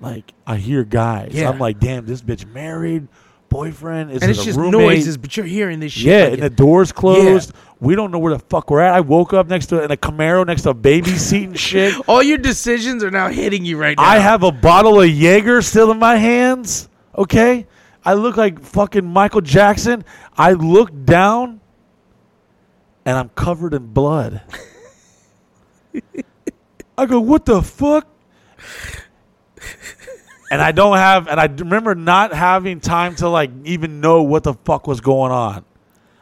like, 0.00 0.32
I 0.46 0.56
hear 0.56 0.84
guys. 0.84 1.32
Yeah. 1.32 1.48
I'm 1.48 1.58
like, 1.58 1.78
damn, 1.78 2.06
this 2.06 2.22
bitch 2.22 2.46
married 2.46 3.08
boyfriend? 3.48 4.10
Is 4.12 4.22
and 4.22 4.30
it 4.30 4.34
it's 4.34 4.42
a 4.42 4.44
just 4.44 4.58
roommate? 4.58 4.80
noises, 4.80 5.18
but 5.18 5.36
you're 5.36 5.44
hearing 5.46 5.80
this 5.80 5.92
shit. 5.92 6.04
Yeah, 6.04 6.24
like 6.24 6.32
and 6.34 6.38
it- 6.44 6.50
the 6.50 6.50
doors 6.50 6.92
closed. 6.92 7.52
We 7.80 7.94
don't 7.94 8.10
know 8.10 8.18
where 8.18 8.34
the 8.34 8.38
fuck 8.38 8.70
we're 8.70 8.80
at. 8.80 8.94
I 8.94 9.00
woke 9.00 9.32
up 9.32 9.48
next 9.48 9.66
to 9.66 9.82
in 9.82 9.90
a 9.90 9.96
Camaro 9.96 10.46
next 10.46 10.62
to 10.62 10.70
a 10.70 10.74
baby 10.74 11.12
seat 11.12 11.44
and 11.48 11.58
shit. 11.58 11.94
all 12.08 12.22
your 12.22 12.38
decisions 12.38 13.02
are 13.02 13.10
now 13.10 13.28
hitting 13.28 13.64
you 13.64 13.78
right 13.78 13.96
now. 13.96 14.04
I 14.04 14.18
have 14.18 14.42
a 14.42 14.52
bottle 14.52 15.00
of 15.00 15.08
Jaeger 15.08 15.62
still 15.62 15.90
in 15.90 15.98
my 15.98 16.16
hands. 16.16 16.88
Okay, 17.16 17.66
I 18.04 18.14
look 18.14 18.36
like 18.36 18.60
fucking 18.60 19.04
Michael 19.04 19.40
Jackson. 19.40 20.04
I 20.36 20.52
look 20.52 20.90
down, 21.04 21.60
and 23.04 23.16
I'm 23.16 23.30
covered 23.30 23.74
in 23.74 23.86
blood. 23.86 24.42
I 26.98 27.06
go, 27.06 27.18
what 27.18 27.46
the 27.46 27.62
fuck? 27.62 28.06
And 30.50 30.60
I 30.60 30.72
don't 30.72 30.96
have, 30.96 31.28
and 31.28 31.38
I 31.38 31.46
remember 31.46 31.94
not 31.94 32.32
having 32.32 32.80
time 32.80 33.14
to 33.16 33.28
like 33.28 33.52
even 33.64 34.00
know 34.00 34.24
what 34.24 34.42
the 34.42 34.54
fuck 34.54 34.88
was 34.88 35.00
going 35.00 35.30
on. 35.30 35.64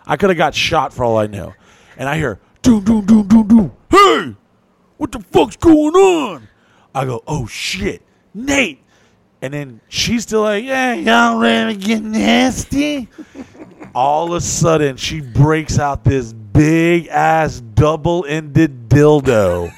I 0.07 0.18
could 0.18 0.28
have 0.28 0.36
got 0.36 0.55
shot 0.55 0.93
for 0.93 1.03
all 1.03 1.16
I 1.16 1.26
knew. 1.26 1.55
And 1.97 2.09
I 2.09 2.18
hear, 2.18 2.39
doom, 2.61 2.84
doom, 2.84 3.07
doom, 3.07 3.26
doom, 3.26 3.49
doom. 3.49 3.72
Hey, 3.91 4.36
what 4.99 5.12
the 5.12 5.20
fuck's 5.20 5.57
going 5.57 5.95
on? 5.95 6.49
I 6.95 7.07
go, 7.07 7.22
oh 7.26 7.47
shit, 7.47 8.03
Nate. 8.34 8.82
And 9.41 9.55
then 9.55 9.80
she's 9.89 10.24
still 10.24 10.43
like, 10.43 10.64
yeah, 10.64 10.95
y'all 10.95 11.39
ready 11.39 11.74
to 11.74 11.80
get 11.80 12.03
nasty? 12.03 13.09
All 13.95 14.26
of 14.26 14.32
a 14.34 14.41
sudden, 14.43 14.97
she 14.97 15.20
breaks 15.20 15.78
out 15.78 16.05
this 16.05 16.32
big 16.32 17.07
ass 17.07 17.61
double 17.61 18.26
ended 18.26 18.89
dildo. 18.91 19.72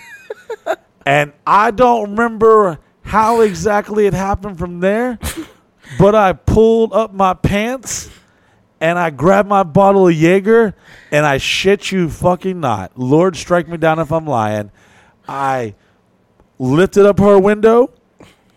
and 1.06 1.32
I 1.46 1.70
don't 1.70 2.10
remember 2.12 2.80
how 3.02 3.40
exactly 3.40 4.06
it 4.06 4.14
happened 4.14 4.58
from 4.58 4.80
there, 4.80 5.18
but 5.98 6.14
I 6.14 6.32
pulled 6.32 6.92
up 6.92 7.12
my 7.12 7.34
pants 7.34 8.10
and 8.80 8.98
I 8.98 9.10
grabbed 9.10 9.48
my 9.48 9.62
bottle 9.62 10.08
of 10.08 10.14
Jaeger 10.14 10.74
and 11.10 11.26
I 11.26 11.38
shit 11.38 11.92
you 11.92 12.08
fucking 12.08 12.60
not. 12.60 12.98
Lord, 12.98 13.36
strike 13.36 13.68
me 13.68 13.76
down 13.76 13.98
if 13.98 14.12
I'm 14.12 14.26
lying. 14.26 14.70
I 15.28 15.74
lifted 16.58 17.06
up 17.06 17.18
her 17.18 17.38
window. 17.38 17.92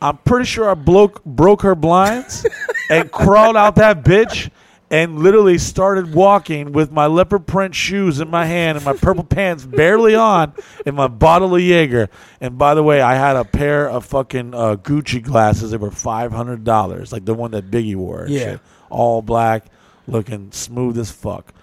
I'm 0.01 0.17
pretty 0.17 0.45
sure 0.45 0.69
I 0.69 0.73
broke 0.73 1.23
broke 1.23 1.61
her 1.61 1.75
blinds 1.75 2.45
and 2.89 3.09
crawled 3.11 3.55
out 3.55 3.75
that 3.75 4.03
bitch 4.03 4.49
and 4.91 5.19
literally 5.19 5.57
started 5.57 6.13
walking 6.13 6.71
with 6.71 6.91
my 6.91 7.07
leopard 7.07 7.47
print 7.47 7.73
shoes 7.73 8.19
in 8.19 8.29
my 8.29 8.45
hand 8.45 8.77
and 8.77 8.85
my 8.85 8.93
purple 8.93 9.23
pants 9.37 9.65
barely 9.65 10.13
on 10.13 10.53
and 10.85 10.95
my 10.95 11.07
bottle 11.07 11.55
of 11.55 11.61
Jaeger. 11.61 12.09
And 12.41 12.57
by 12.57 12.75
the 12.75 12.83
way, 12.83 13.01
I 13.01 13.15
had 13.15 13.35
a 13.35 13.43
pair 13.43 13.89
of 13.89 14.05
fucking 14.05 14.53
uh, 14.53 14.75
Gucci 14.75 15.21
glasses. 15.23 15.71
They 15.71 15.77
were 15.77 15.89
five 15.91 16.31
hundred 16.31 16.63
dollars, 16.63 17.11
like 17.11 17.25
the 17.25 17.33
one 17.33 17.51
that 17.51 17.71
Biggie 17.71 17.95
wore. 17.95 18.25
Yeah. 18.27 18.39
shit. 18.39 18.59
all 18.89 19.21
black, 19.21 19.65
looking 20.07 20.51
smooth 20.51 20.97
as 20.99 21.11
fuck. 21.11 21.53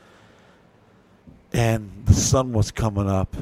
And 1.52 1.90
the 2.06 2.14
sun 2.14 2.52
was 2.52 2.70
coming 2.70 3.08
up. 3.08 3.36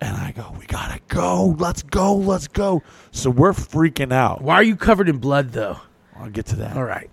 And 0.00 0.16
I 0.16 0.32
go, 0.32 0.52
we 0.58 0.66
gotta 0.66 1.00
go. 1.06 1.54
Let's 1.58 1.82
go. 1.84 2.16
Let's 2.16 2.48
go. 2.48 2.82
So 3.12 3.30
we're 3.30 3.52
freaking 3.52 4.12
out. 4.12 4.42
Why 4.42 4.54
are 4.56 4.62
you 4.62 4.74
covered 4.74 5.08
in 5.08 5.18
blood 5.18 5.52
though? 5.52 5.78
I'll 6.16 6.28
get 6.30 6.46
to 6.46 6.56
that. 6.56 6.76
All 6.76 6.84
right. 6.84 7.08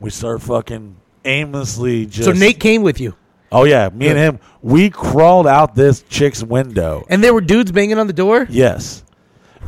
We 0.00 0.10
start 0.10 0.42
fucking 0.42 0.96
aimlessly 1.24 2.06
just. 2.06 2.24
So 2.24 2.32
Nate 2.32 2.60
came 2.60 2.82
with 2.82 3.00
you, 3.00 3.14
Oh 3.52 3.64
yeah, 3.64 3.88
me 3.92 4.08
and 4.08 4.18
him. 4.18 4.38
We 4.62 4.90
crawled 4.90 5.46
out 5.46 5.74
this 5.74 6.02
chick's 6.08 6.42
window. 6.42 7.04
and 7.08 7.22
there 7.22 7.32
were 7.34 7.40
dudes 7.40 7.72
banging 7.72 7.98
on 7.98 8.06
the 8.06 8.12
door. 8.12 8.46
Yes. 8.50 9.04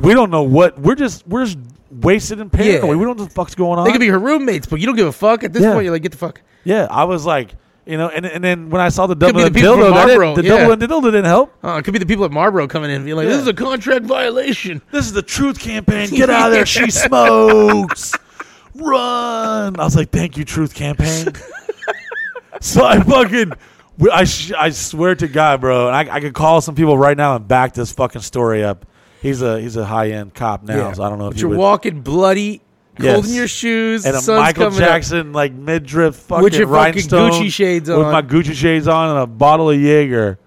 We 0.00 0.14
don't 0.14 0.30
know 0.30 0.42
what. 0.42 0.78
We're 0.78 0.94
just 0.94 1.26
we're 1.26 1.44
just 1.44 1.58
wasted 1.90 2.40
and 2.40 2.52
paranoid. 2.52 2.82
Yeah. 2.82 2.88
We 2.96 3.04
don't 3.04 3.16
know 3.16 3.22
what 3.24 3.28
the 3.30 3.34
fuck's 3.34 3.54
going 3.54 3.78
on. 3.78 3.84
They 3.86 3.92
could 3.92 4.00
be 4.00 4.08
her 4.08 4.18
roommates, 4.18 4.66
but 4.66 4.80
you 4.80 4.86
don't 4.86 4.96
give 4.96 5.06
a 5.06 5.12
fuck 5.12 5.42
at 5.44 5.52
this 5.52 5.62
Yeah. 5.62 5.72
point. 5.72 5.84
You're 5.84 5.92
like, 5.94 6.02
get 6.02 6.12
the 6.12 6.18
fuck. 6.18 6.40
yeah, 6.64 6.86
I 6.90 7.04
was 7.04 7.24
like, 7.24 7.54
you 7.86 7.96
know, 7.96 8.08
and 8.08 8.26
and 8.26 8.44
then 8.44 8.68
when 8.70 8.80
I 8.80 8.90
saw 8.90 9.06
the 9.06 9.14
double 9.16 9.40
the 9.40 9.50
dildo, 9.50 9.90
Marlboro, 9.90 10.34
didn't- 10.34 10.36
the 10.36 10.42
yeah. 10.50 10.58
double 10.58 10.72
and 10.72 10.82
dildo 10.82 11.02
didn't 11.06 11.24
help. 11.24 11.52
Uh, 11.64 11.76
it 11.78 11.84
could 11.84 11.92
be 11.92 11.98
the 11.98 12.06
people 12.06 12.24
at 12.26 12.30
Marlboro 12.30 12.68
coming 12.68 12.90
in 12.90 12.96
and 12.96 13.04
being 13.06 13.16
like, 13.16 13.24
Yeah. 13.24 13.30
this 13.32 13.42
is 13.42 13.48
a 13.48 13.54
contract 13.54 14.04
violation. 14.04 14.82
This 14.92 15.06
is 15.06 15.12
the 15.14 15.22
truth 15.22 15.58
campaign. 15.58 16.10
Get 16.14 16.28
out 16.30 16.48
of 16.48 16.52
there. 16.52 16.66
She 16.66 16.90
smokes. 16.90 18.12
Run. 18.80 19.78
I 19.80 19.84
was 19.84 19.96
like, 19.96 20.10
thank 20.10 20.36
you, 20.36 20.44
truth 20.44 20.74
campaign. 20.74 21.28
so 22.60 22.84
I 22.84 23.00
fucking, 23.00 23.52
I, 24.12 24.24
sh- 24.24 24.52
I 24.52 24.70
swear 24.70 25.14
to 25.16 25.28
God, 25.28 25.60
bro, 25.60 25.88
and 25.88 25.96
I, 26.10 26.16
I 26.16 26.20
could 26.20 26.34
call 26.34 26.60
some 26.60 26.74
people 26.74 26.96
right 26.98 27.16
now 27.16 27.36
and 27.36 27.46
back 27.46 27.74
this 27.74 27.92
fucking 27.92 28.22
story 28.22 28.62
up. 28.64 28.86
He's 29.20 29.42
a 29.42 29.60
he's 29.60 29.74
a 29.76 29.84
high 29.84 30.10
end 30.10 30.32
cop 30.34 30.62
now, 30.62 30.92
so 30.92 31.02
I 31.02 31.08
don't 31.08 31.18
know 31.18 31.26
if 31.26 31.32
But 31.34 31.36
you 31.38 31.48
you're 31.48 31.48
would. 31.50 31.58
walking 31.58 32.02
bloody, 32.02 32.62
Yes. 33.00 33.28
in 33.28 33.34
your 33.34 33.48
shoes, 33.48 34.04
and 34.06 34.14
a 34.16 34.20
sun's 34.20 34.38
Michael 34.40 34.64
coming 34.70 34.80
up. 34.82 34.88
Jackson 34.88 35.32
like 35.32 35.52
midriff 35.52 36.14
fucking 36.14 36.44
With 36.44 36.54
your 36.54 36.68
fucking 36.68 36.74
rhinestone 36.94 37.32
Gucci 37.32 37.50
shades 37.50 37.88
with 37.88 37.98
on. 37.98 38.12
my 38.12 38.22
Gucci 38.22 38.54
shades 38.54 38.86
on 38.86 39.10
and 39.10 39.18
a 39.18 39.26
bottle 39.26 39.70
of 39.70 39.80
Jaeger. 39.80 40.38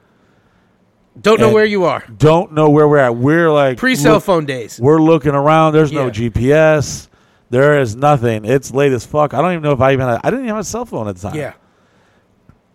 Don't 1.19 1.39
know 1.41 1.47
and- 1.47 1.53
where 1.53 1.65
you 1.65 1.83
are. 1.83 2.01
Don't 2.17 2.53
know 2.53 2.69
where 2.69 2.87
we're 2.87 2.97
at. 2.97 3.15
We're 3.17 3.51
like 3.51 3.77
Pre 3.77 3.95
cell 3.95 4.13
look- 4.15 4.23
phone 4.23 4.45
days. 4.45 4.79
We're 4.81 5.01
looking 5.01 5.35
around. 5.35 5.73
There's 5.73 5.91
no 5.91 6.05
Yeah. 6.05 6.11
GPS. 6.11 7.09
There 7.51 7.79
is 7.81 7.95
nothing. 7.95 8.45
It's 8.45 8.71
late 8.73 8.93
as 8.93 9.05
fuck. 9.05 9.33
I 9.33 9.41
don't 9.41 9.51
even 9.51 9.63
know 9.63 9.73
if 9.73 9.81
I 9.81 9.91
even 9.93 10.07
had, 10.07 10.21
I 10.23 10.29
didn't 10.29 10.45
even 10.45 10.55
have 10.55 10.59
a 10.59 10.63
cell 10.63 10.85
phone 10.85 11.07
at 11.09 11.17
the 11.17 11.21
time. 11.29 11.37
Yeah. 11.37 11.53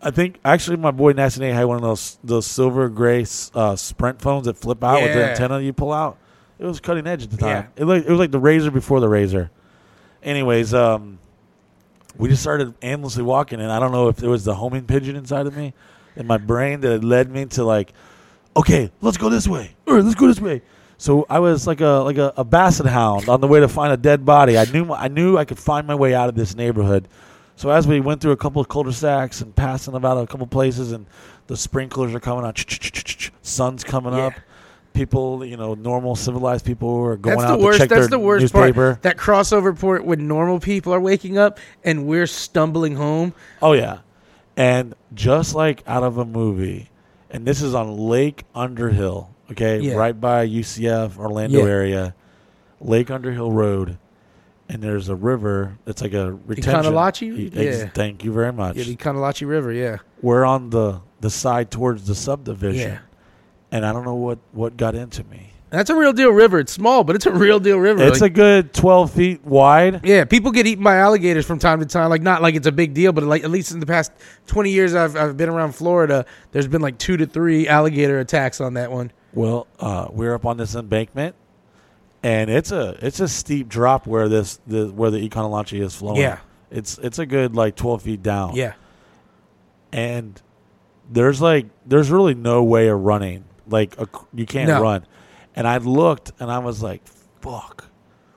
I 0.03 0.11
think 0.11 0.39
actually 0.45 0.77
my 0.77 0.91
boy 0.91 1.13
Nasty 1.13 1.49
had 1.51 1.65
one 1.65 1.77
of 1.77 1.83
those 1.83 2.19
those 2.23 2.47
silver 2.47 2.89
gray 2.91 3.27
uh, 3.55 3.75
Sprint 3.75 4.21
phones 4.21 4.45
that 4.45 4.57
flip 4.57 4.85
out 4.85 5.03
with 5.03 5.15
the 5.15 5.19
Yeah. 5.19 5.27
antenna 5.31 5.61
you 5.61 5.73
pull 5.73 5.93
out. 5.93 6.19
It 6.59 6.67
was 6.67 6.79
cutting 6.79 7.07
edge 7.07 7.25
at 7.25 7.31
the 7.31 7.39
time. 7.39 7.49
Yeah. 7.77 7.83
It, 7.83 7.85
like, 7.87 8.05
it 8.05 8.11
was 8.11 8.19
like 8.19 8.31
the 8.31 8.41
Razr 8.41 8.73
before 8.73 9.01
the 9.01 9.09
Razr. 9.09 9.49
Anyways, 10.23 10.75
um, 10.75 11.19
we 12.19 12.29
just 12.29 12.43
started 12.43 12.75
aimlessly 12.83 13.23
walking, 13.23 13.61
and 13.61 13.73
I 13.73 13.79
don't 13.79 13.93
know 13.93 14.09
if 14.09 14.23
it 14.23 14.29
was 14.29 14.45
the 14.45 14.55
homing 14.55 14.85
pigeon 14.85 15.17
inside 15.17 15.47
of 15.47 15.57
me 15.57 15.73
in 16.17 16.27
my 16.27 16.39
brain 16.39 16.81
that 16.81 16.91
had 16.93 17.05
led 17.05 17.31
me 17.31 17.47
to 17.47 17.65
like, 17.65 17.93
okay, 18.57 18.91
let's 19.01 19.17
go 19.17 19.29
this 19.31 19.49
way, 19.49 19.75
or 19.87 20.03
let's 20.03 20.15
go 20.15 20.27
this 20.27 20.41
way. 20.41 20.63
So 20.99 21.27
I 21.29 21.39
was 21.41 21.67
like 21.67 21.81
a 21.81 22.03
like 22.05 22.17
a, 22.19 22.33
a 22.37 22.45
basset 22.45 22.87
hound 22.87 23.29
on 23.29 23.41
the 23.41 23.47
way 23.47 23.61
to 23.61 23.69
find 23.69 23.93
a 23.93 23.97
dead 23.97 24.25
body. 24.25 24.57
I 24.57 24.65
knew 24.65 24.93
I 24.93 25.09
knew 25.09 25.37
I 25.37 25.45
could 25.45 25.59
find 25.59 25.87
my 25.87 25.95
way 25.95 26.15
out 26.15 26.29
of 26.29 26.35
this 26.35 26.55
neighborhood. 26.57 27.07
So 27.57 27.71
as 27.71 27.87
we 27.87 28.01
went 28.01 28.21
through 28.21 28.33
a 28.33 28.37
couple 28.37 28.61
of 28.61 28.69
cul-de-sacs 28.69 29.41
and 29.41 29.55
passing 29.57 29.95
about 29.95 30.19
a 30.23 30.27
couple 30.27 30.47
places, 30.47 30.93
and 30.93 31.07
the 31.47 31.57
sprinklers 31.57 32.15
are 32.15 32.21
coming 32.21 32.45
on, 32.45 32.53
sun's 33.43 33.83
coming 33.85 34.13
Yeah. 34.15 34.27
up. 34.27 34.33
People, 34.93 35.45
you 35.45 35.57
know, 35.59 35.75
normal 35.75 36.17
civilized 36.17 36.65
people 36.65 36.89
are 37.05 37.17
going 37.17 37.37
That's 37.39 37.51
out 37.51 37.59
the 37.59 37.65
worst. 37.65 37.79
to 37.79 37.83
check 37.85 37.89
That's 37.91 38.01
their 38.03 38.09
the 38.09 38.19
worst 38.19 38.43
newspaper. 38.55 38.93
part. 38.93 39.03
That 39.03 39.17
crossover 39.19 39.79
point 39.79 40.07
when 40.07 40.27
normal 40.27 40.59
people 40.59 40.93
are 40.95 41.01
waking 41.01 41.37
up 41.37 41.59
and 41.85 42.07
we're 42.07 42.27
stumbling 42.27 42.97
home. 42.97 43.35
Oh 43.61 43.73
yeah, 43.75 43.99
and 44.57 44.95
just 45.15 45.55
like 45.55 45.83
out 45.87 46.03
of 46.03 46.17
a 46.17 46.25
movie, 46.25 46.91
and 47.31 47.45
this 47.47 47.61
is 47.61 47.75
on 47.75 47.95
Lake 47.99 48.45
Underhill, 48.55 49.29
okay, 49.53 49.81
Yeah. 49.81 49.95
right 49.95 50.19
by 50.19 50.43
UCF 50.47 51.19
Orlando 51.19 51.59
Yeah. 51.65 51.71
area, 51.71 52.15
Lake 52.81 53.11
Underhill 53.11 53.53
Road, 53.53 53.99
and 54.69 54.83
there's 54.83 55.09
a 55.09 55.15
river. 55.17 55.77
It's 55.87 56.03
like 56.03 56.15
a 56.15 56.33
retention. 56.47 56.93
Yeah. 57.55 57.87
Thank 57.95 58.25
you 58.25 58.33
very 58.33 58.53
much. 58.53 58.77
Yeah, 58.77 58.85
the 58.85 58.97
Econology 58.97 59.47
River. 59.49 59.73
Yeah. 59.73 59.99
We're 60.23 60.45
on 60.45 60.71
the 60.71 61.01
the 61.21 61.31
side 61.31 61.71
towards 61.71 62.07
the 62.07 62.15
subdivision, 62.15 62.91
Yeah. 62.93 62.99
and 63.73 63.87
I 63.87 63.93
don't 63.93 64.05
know 64.05 64.15
what 64.15 64.39
what 64.53 64.77
got 64.77 64.95
into 64.95 65.25
me. 65.25 65.53
That's 65.71 65.91
a 65.91 65.97
real 65.97 66.13
deal 66.13 66.31
river. 66.31 66.61
It's 66.61 66.71
small, 66.73 67.03
but 67.05 67.17
it's 67.17 67.27
a 67.27 67.33
real 67.33 67.59
deal 67.59 67.79
river. 67.79 68.03
It's 68.05 68.21
Like- 68.21 68.31
a 68.31 68.35
good 68.35 68.73
twelve 68.73 69.11
feet 69.11 69.45
wide. 69.45 70.01
Yeah, 70.05 70.25
people 70.25 70.53
get 70.53 70.67
eaten 70.67 70.85
by 70.85 70.97
alligators 70.97 71.45
from 71.45 71.59
time 71.59 71.81
to 71.81 71.87
time. 71.87 72.09
Like 72.09 72.23
not 72.23 72.41
like 72.43 72.55
it's 72.55 72.69
a 72.69 72.73
big 72.73 72.95
deal, 72.95 73.13
but 73.13 73.25
like 73.25 73.43
at 73.45 73.51
least 73.51 73.73
in 73.73 73.81
the 73.81 73.87
past 73.87 74.13
twenty 74.47 74.71
years 74.71 74.95
I've 74.95 75.17
I've 75.17 75.37
been 75.37 75.49
around 75.49 75.75
Florida, 75.75 76.25
there's 76.53 76.69
been 76.69 76.83
like 76.83 76.99
two 76.99 77.17
to 77.17 77.27
three 77.27 77.67
alligator 77.67 78.19
attacks 78.21 78.61
on 78.61 78.75
that 78.75 78.93
one. 78.93 79.11
Well, 79.37 79.69
uh, 79.79 80.09
we're 80.11 80.35
up 80.35 80.45
on 80.47 80.57
this 80.57 80.75
embankment, 80.75 81.37
and 82.25 82.51
it's 82.51 82.73
a 82.73 82.97
it's 83.07 83.21
a 83.21 83.29
steep 83.29 83.69
drop 83.69 84.07
where 84.07 84.29
this 84.29 84.59
the 84.67 84.87
where 84.89 85.11
the 85.13 85.29
Econology 85.29 85.81
is 85.81 85.95
flowing. 85.95 86.21
Yeah. 86.23 86.39
it's 86.71 86.99
it's 86.99 87.19
a 87.21 87.27
good 87.27 87.55
like 87.55 87.77
twelve 87.77 88.03
feet 88.03 88.23
down. 88.23 88.57
Yeah. 88.57 88.73
and 89.93 90.41
there's 91.11 91.41
like 91.41 91.67
there's 91.87 92.11
really 92.11 92.35
no 92.35 92.65
way 92.65 92.89
of 92.89 92.99
running. 93.01 93.45
Like 93.69 93.99
a, 94.01 94.09
you 94.35 94.47
can't 94.47 94.69
No. 94.69 94.81
run. 94.83 95.07
And 95.55 95.67
I 95.67 95.79
looked, 95.79 96.33
and 96.41 96.51
I 96.51 96.59
was 96.59 96.83
like, 96.83 97.03
"Fuck, 97.41 97.87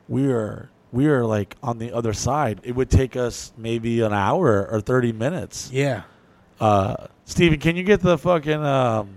we 0.08 0.32
are 0.32 0.70
we 0.92 1.08
are 1.08 1.26
like 1.26 1.56
on 1.64 1.78
the 1.80 1.92
other 1.94 2.14
side. 2.14 2.62
It 2.64 2.76
would 2.76 2.90
take 2.90 3.16
us 3.16 3.52
maybe 3.58 4.02
an 4.02 4.14
hour 4.14 4.68
or 4.70 4.82
thirty 4.82 5.12
minutes." 5.12 5.70
Yeah. 5.72 6.04
Uh, 6.60 7.08
Steven, 7.26 7.60
can 7.60 7.76
you 7.76 7.84
get 7.84 8.02
the 8.02 8.18
fucking 8.18 8.64
um, 8.64 9.10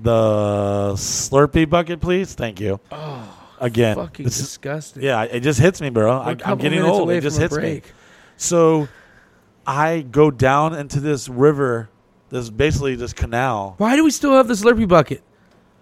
the 0.00 0.92
Slurpee 0.96 1.68
bucket, 1.68 2.00
please? 2.00 2.34
Thank 2.34 2.60
you. 2.60 2.80
Oh, 2.90 3.30
Again, 3.60 3.96
fucking 3.96 4.24
this 4.24 4.36
is- 4.38 4.46
disgusting. 4.46 5.02
yeah, 5.02 5.22
it 5.22 5.40
just 5.40 5.60
hits 5.60 5.80
me, 5.80 5.88
bro. 5.90 6.06
We're 6.10 6.16
a 6.16 6.20
I, 6.20 6.36
I'm 6.52 6.58
getting 6.58 6.80
minutes 6.80 6.88
old. 6.98 7.02
away 7.02 7.18
It 7.18 7.22
just 7.22 7.36
from 7.36 7.44
a 7.44 7.60
hits 7.60 7.86
me. 7.86 7.92
So 8.36 8.88
I 9.66 10.00
go 10.02 10.30
down 10.30 10.74
into 10.74 11.00
this 11.00 11.28
river, 11.28 11.88
this 12.30 12.50
basically 12.50 12.96
this 12.96 13.12
canal. 13.12 13.74
Why 13.78 13.96
do 13.96 14.04
we 14.04 14.10
still 14.10 14.32
have 14.34 14.48
the 14.48 14.54
Slurpee 14.54 14.88
bucket? 14.88 15.22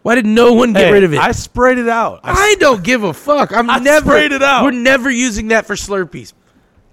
Why 0.03 0.15
did 0.17 0.27
no 0.27 0.53
one 0.53 0.73
get 0.73 0.87
Hey, 0.87 0.93
rid 0.93 1.05
of 1.05 1.13
it? 1.15 1.19
I 1.21 1.33
sprayed 1.33 1.79
it 1.79 1.89
out. 1.89 2.21
I, 2.25 2.33
I 2.33 2.55
don't 2.59 2.83
give 2.85 3.05
a 3.05 3.15
fuck. 3.15 3.53
I'm 3.57 3.71
I 3.71 3.79
never. 3.79 4.07
sprayed 4.11 4.33
it 4.33 4.43
out. 4.43 4.65
We're 4.65 4.73
never 4.73 5.09
using 5.11 5.49
that 5.49 5.65
for 5.67 5.75
Slurpees, 5.75 6.33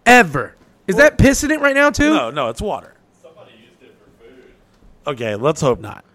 ever. 0.06 0.56
Is 0.88 0.96
that 0.96 1.18
piss 1.18 1.44
in 1.44 1.52
it 1.52 1.60
right 1.60 1.76
now 1.76 1.90
too? 1.90 2.14
No, 2.16 2.30
no, 2.32 2.50
it's 2.50 2.62
water. 2.62 2.94
Somebody 3.22 3.52
used 3.54 3.82
it 3.84 3.96
for 4.00 4.24
food. 4.24 4.54
Okay, 5.08 5.36
let's 5.36 5.60
hope 5.62 5.80
not. 5.80 6.06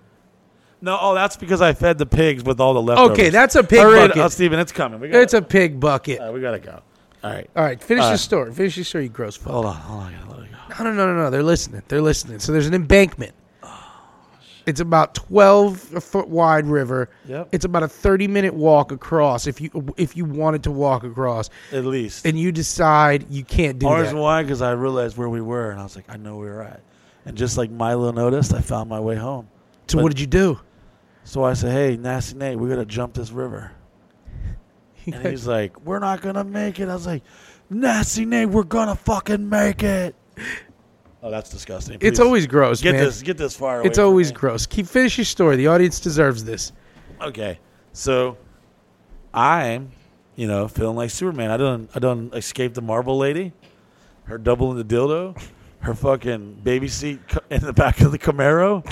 No, 0.84 0.98
oh, 1.00 1.14
that's 1.14 1.36
because 1.38 1.62
I 1.62 1.72
fed 1.72 1.96
the 1.96 2.04
pigs 2.04 2.44
with 2.44 2.60
all 2.60 2.74
the 2.74 2.82
leftovers. 2.82 3.18
Okay, 3.18 3.30
that's 3.30 3.54
a 3.54 3.64
pig 3.64 3.80
Hurry 3.80 4.08
bucket. 4.08 4.18
Oh, 4.22 4.28
Steven, 4.28 4.58
it's 4.58 4.70
coming. 4.70 5.00
We 5.00 5.08
It's 5.10 5.32
a 5.32 5.40
pig 5.40 5.80
bucket. 5.80 6.20
we 6.32 6.40
gotta 6.42 6.58
go. 6.58 6.82
All 7.22 7.30
right. 7.32 7.48
All 7.56 7.64
right, 7.64 7.82
finish 7.82 8.02
All 8.02 8.08
your 8.08 8.12
right. 8.12 8.20
story. 8.20 8.52
Finish 8.52 8.76
your 8.76 8.84
story, 8.84 9.04
you 9.04 9.10
gross 9.10 9.34
fuck. 9.34 9.52
Hold 9.54 9.64
on, 9.64 9.74
hold 9.76 10.02
on. 10.02 10.12
I 10.14 10.18
gotta 10.18 10.30
let 10.40 10.44
it 10.46 10.52
go. 10.52 10.84
No, 10.84 10.90
no, 10.90 10.96
no, 11.06 11.14
no, 11.14 11.22
no. 11.22 11.30
They're 11.30 11.42
listening. 11.42 11.82
They're 11.88 12.02
listening. 12.02 12.38
So 12.38 12.52
there's 12.52 12.66
an 12.66 12.74
embankment. 12.74 13.32
Oh, 13.62 13.82
it's 14.66 14.80
about 14.80 15.14
12 15.14 15.80
foot 15.80 16.28
wide 16.28 16.66
river. 16.66 17.08
Yep. 17.28 17.48
It's 17.52 17.64
about 17.64 17.82
a 17.82 17.88
30 17.88 18.28
minute 18.28 18.52
walk 18.52 18.92
across 18.92 19.46
if 19.46 19.62
you 19.62 19.70
if 19.96 20.18
you 20.18 20.26
wanted 20.26 20.64
to 20.64 20.70
walk 20.70 21.02
across, 21.02 21.48
At 21.72 21.86
least. 21.86 22.26
and 22.26 22.38
you 22.38 22.52
decide 22.52 23.24
you 23.30 23.42
can't 23.42 23.78
do 23.78 23.86
Only 23.88 24.02
that. 24.02 24.14
why? 24.14 24.42
Because 24.42 24.60
I 24.60 24.72
realized 24.72 25.16
where 25.16 25.30
we 25.30 25.40
were, 25.40 25.70
and 25.70 25.80
I 25.80 25.82
was 25.82 25.96
like, 25.96 26.04
I 26.10 26.18
know 26.18 26.36
where 26.36 26.56
we're 26.56 26.62
at. 26.62 26.82
And 27.24 27.38
just 27.38 27.56
like 27.56 27.70
Milo 27.70 28.10
noticed, 28.12 28.52
I 28.52 28.60
found 28.60 28.90
my 28.90 29.00
way 29.00 29.16
home. 29.16 29.48
So 29.86 30.02
what 30.02 30.10
did 30.10 30.20
you 30.20 30.26
do? 30.26 30.60
So 31.24 31.42
I 31.42 31.54
said, 31.54 31.72
"Hey, 31.72 31.96
Nasty 31.96 32.36
Nate, 32.36 32.58
we 32.58 32.68
gotta 32.68 32.84
jump 32.84 33.14
this 33.14 33.30
river." 33.30 33.72
And 35.06 35.26
he's 35.26 35.46
like, 35.46 35.84
"We're 35.84 35.98
not 35.98 36.22
gonna 36.22 36.44
make 36.44 36.80
it." 36.80 36.88
I 36.88 36.94
was 36.94 37.06
like, 37.06 37.22
"Nasty 37.68 38.24
Nate, 38.24 38.48
we're 38.48 38.62
gonna 38.62 38.94
fucking 38.94 39.46
make 39.48 39.82
it." 39.82 40.14
Oh, 41.22 41.30
that's 41.30 41.50
disgusting. 41.50 41.98
it's 42.00 42.20
always 42.20 42.46
gross, 42.46 42.80
get 42.82 42.94
man. 42.94 43.04
this 43.04 43.22
get 43.22 43.36
this 43.36 43.54
far 43.56 43.80
away. 43.80 43.86
It's 43.88 43.98
always 43.98 44.30
me. 44.30 44.36
gross. 44.36 44.66
Keep 44.66 44.86
finish 44.86 45.18
your 45.18 45.24
story. 45.24 45.56
The 45.56 45.66
audience 45.66 46.00
deserves 46.00 46.44
this. 46.44 46.72
okay. 47.20 47.58
So 47.92 48.36
I'm, 49.32 49.90
you 50.36 50.46
know, 50.46 50.68
feeling 50.68 50.96
like 50.96 51.10
Superman. 51.10 51.50
I 51.50 51.56
don't 51.56 51.90
I 51.94 51.98
don't 51.98 52.34
escape 52.34 52.74
the 52.74 52.82
Marlboro 52.82 53.14
lady, 53.14 53.52
her 54.24 54.38
double 54.38 54.70
in 54.70 54.76
the 54.76 54.84
dildo, 54.84 55.40
her 55.80 55.94
fucking 55.94 56.60
baby 56.62 56.88
seat 56.88 57.20
in 57.50 57.62
the 57.62 57.72
back 57.72 58.00
of 58.00 58.10
the 58.12 58.18
Camaro, 58.18 58.84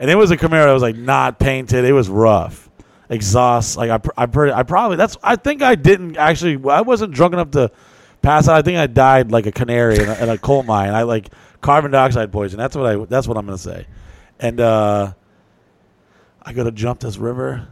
and 0.00 0.10
it 0.10 0.16
was 0.16 0.30
a 0.30 0.36
Camaro 0.36 0.64
that 0.64 0.72
was 0.72 0.82
like 0.82 0.96
not 0.96 1.38
painted. 1.38 1.84
It 1.84 1.92
was 1.92 2.08
rough. 2.08 2.68
Exhaust, 3.10 3.76
like 3.76 3.90
I, 3.90 4.00
I, 4.16 4.24
I 4.24 4.62
probably 4.62 4.96
that's. 4.96 5.16
I 5.22 5.36
think 5.36 5.62
I 5.62 5.74
didn't 5.74 6.16
actually. 6.16 6.58
I 6.70 6.80
wasn't 6.80 7.12
drunk 7.12 7.34
enough 7.34 7.50
to 7.52 7.70
pass 8.22 8.48
out. 8.48 8.56
I 8.56 8.62
think 8.62 8.78
I 8.78 8.86
died 8.86 9.32
like 9.32 9.46
a 9.46 9.52
canary 9.52 9.98
in 9.98 10.08
a, 10.08 10.14
in 10.14 10.28
a 10.28 10.38
coal 10.38 10.62
mine. 10.62 10.90
I 10.90 11.02
like 11.02 11.28
carbon 11.60 11.90
dioxide 11.90 12.32
poison. 12.32 12.56
That's 12.56 12.76
what 12.76 12.86
I. 12.86 13.04
That's 13.04 13.26
what 13.26 13.36
I'm 13.36 13.46
gonna 13.46 13.58
say. 13.58 13.86
And 14.38 14.60
uh, 14.60 15.12
I 16.40 16.52
go 16.52 16.62
to 16.62 16.70
jump 16.70 17.00
this 17.00 17.18
river, 17.18 17.66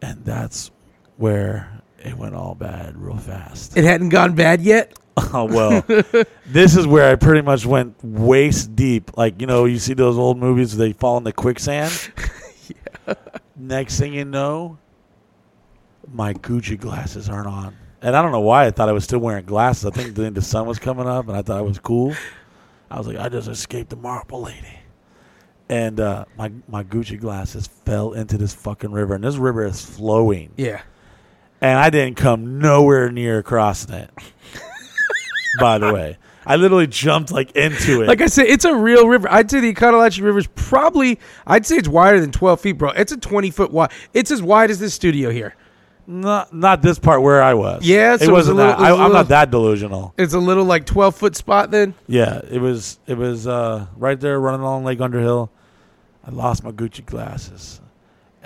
and 0.00 0.24
that's 0.24 0.70
where 1.16 1.82
it 2.06 2.16
went 2.16 2.34
all 2.34 2.54
bad 2.54 2.96
real 2.96 3.16
fast. 3.16 3.76
It 3.76 3.84
hadn't 3.84 4.10
gone 4.10 4.34
bad 4.34 4.60
yet. 4.62 4.98
Oh 5.32 5.46
well, 5.46 5.82
this 6.44 6.76
is 6.76 6.86
where 6.86 7.10
I 7.10 7.14
pretty 7.14 7.40
much 7.40 7.64
went 7.64 7.96
waist 8.04 8.76
deep. 8.76 9.16
Like 9.16 9.40
you 9.40 9.46
know, 9.46 9.64
you 9.64 9.78
see 9.78 9.94
those 9.94 10.18
old 10.18 10.36
movies 10.36 10.76
where 10.76 10.86
they 10.86 10.92
fall 10.92 11.16
in 11.16 11.24
the 11.24 11.32
quicksand. 11.32 12.10
yeah. 12.68 13.14
Next 13.56 13.98
thing 13.98 14.12
you 14.12 14.26
know, 14.26 14.76
my 16.12 16.34
Gucci 16.34 16.78
glasses 16.78 17.30
aren't 17.30 17.46
on, 17.46 17.74
and 18.02 18.14
I 18.14 18.20
don't 18.20 18.30
know 18.30 18.40
why 18.40 18.66
I 18.66 18.70
thought 18.70 18.90
I 18.90 18.92
was 18.92 19.04
still 19.04 19.20
wearing 19.20 19.46
glasses. 19.46 19.86
I 19.86 19.90
think 19.90 20.14
the, 20.16 20.30
the 20.30 20.42
sun 20.42 20.66
was 20.66 20.78
coming 20.78 21.06
up, 21.06 21.28
and 21.28 21.36
I 21.36 21.40
thought 21.40 21.56
I 21.56 21.62
was 21.62 21.78
cool. 21.78 22.14
I 22.90 22.98
was 22.98 23.06
like, 23.06 23.16
I 23.16 23.30
just 23.30 23.48
escaped 23.48 23.88
the 23.88 23.96
marble 23.96 24.42
lady, 24.42 24.80
and 25.70 25.98
uh, 25.98 26.26
my 26.36 26.52
my 26.68 26.84
Gucci 26.84 27.18
glasses 27.18 27.66
fell 27.66 28.12
into 28.12 28.36
this 28.36 28.52
fucking 28.54 28.92
river, 28.92 29.14
and 29.14 29.24
this 29.24 29.36
river 29.36 29.64
is 29.64 29.82
flowing 29.82 30.52
Yeah. 30.58 30.82
And 31.66 31.78
I 31.80 31.90
didn't 31.90 32.16
come 32.16 32.58
nowhere 32.60 33.10
near 33.10 33.42
crossing 33.42 33.94
it. 33.94 34.10
by 35.58 35.78
the 35.78 35.92
way, 35.92 36.16
I 36.46 36.56
literally 36.56 36.86
jumped 36.86 37.32
like 37.32 37.50
into 37.56 38.02
it. 38.02 38.06
Like 38.06 38.20
I 38.20 38.26
said, 38.26 38.46
it's 38.46 38.64
a 38.64 38.74
real 38.74 39.08
river. 39.08 39.26
I'd 39.30 39.50
say 39.50 39.58
the 39.60 39.74
Econlockhatchee 39.74 40.22
River 40.22 40.38
is 40.38 40.46
probably, 40.54 41.18
I'd 41.46 41.66
say 41.66 41.76
it's 41.76 41.88
wider 41.88 42.20
than 42.20 42.30
12 42.30 42.60
feet, 42.60 42.72
bro. 42.72 42.90
It's 42.90 43.10
a 43.10 43.16
20 43.16 43.50
foot 43.50 43.72
wide. 43.72 43.90
It's 44.14 44.30
as 44.30 44.42
wide 44.42 44.70
as 44.70 44.78
this 44.78 44.94
studio 44.94 45.30
here. 45.30 45.56
not 46.06 46.52
not 46.54 46.82
this 46.82 47.00
part 47.00 47.20
where 47.22 47.42
I 47.42 47.54
was. 47.54 47.84
Yeah, 47.84 48.16
so 48.16 48.24
it 48.24 48.28
it 48.28 48.32
was 48.32 48.48
a 48.48 48.54
wasn't 48.54 48.56
little- 48.58 48.72
that. 48.76 48.78
it 48.88 48.92
was 48.92 49.00
I, 49.00 49.02
a 49.02 49.06
I'm 49.06 49.12
not 49.12 49.28
that 49.28 49.50
delusional. 49.50 50.14
It's 50.16 50.34
a 50.34 50.38
little 50.38 50.64
like 50.64 50.86
12 50.86 51.16
foot 51.16 51.34
spot 51.34 51.72
then. 51.72 51.94
Yeah, 52.06 52.42
it 52.48 52.60
was. 52.60 53.00
It 53.08 53.18
was 53.18 53.48
uh, 53.48 53.86
right 53.96 54.20
there 54.20 54.38
running 54.38 54.60
along 54.60 54.84
Lake 54.84 55.00
Underhill. 55.00 55.50
I 56.24 56.30
lost 56.30 56.62
my 56.62 56.70
Gucci 56.70 57.04
glasses, 57.04 57.80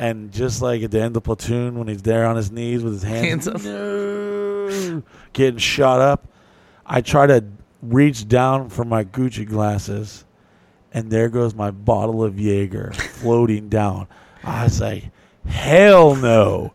and 0.00 0.32
just 0.32 0.62
like 0.62 0.82
at 0.82 0.90
the 0.90 1.00
end 1.00 1.14
of 1.14 1.24
Platoon, 1.24 1.78
when 1.78 1.86
he's 1.86 2.00
there 2.00 2.24
on 2.24 2.34
his 2.34 2.50
knees 2.50 2.82
with 2.82 2.94
his 2.94 3.02
hands, 3.02 3.44
Hands 3.44 3.48
up. 3.48 3.62
no, 3.62 5.02
getting 5.34 5.58
shot 5.58 6.00
up, 6.00 6.26
I 6.86 7.02
try 7.02 7.26
to 7.26 7.44
reach 7.82 8.26
down 8.26 8.70
for 8.70 8.86
my 8.86 9.04
Gucci 9.04 9.46
glasses, 9.46 10.24
and 10.90 11.10
there 11.10 11.28
goes 11.28 11.54
my 11.54 11.70
bottle 11.70 12.24
of 12.24 12.40
Jaeger 12.40 12.92
floating 12.94 13.68
down. 13.68 14.08
I 14.42 14.68
say, 14.68 15.10
hell 15.46 16.16
no! 16.16 16.72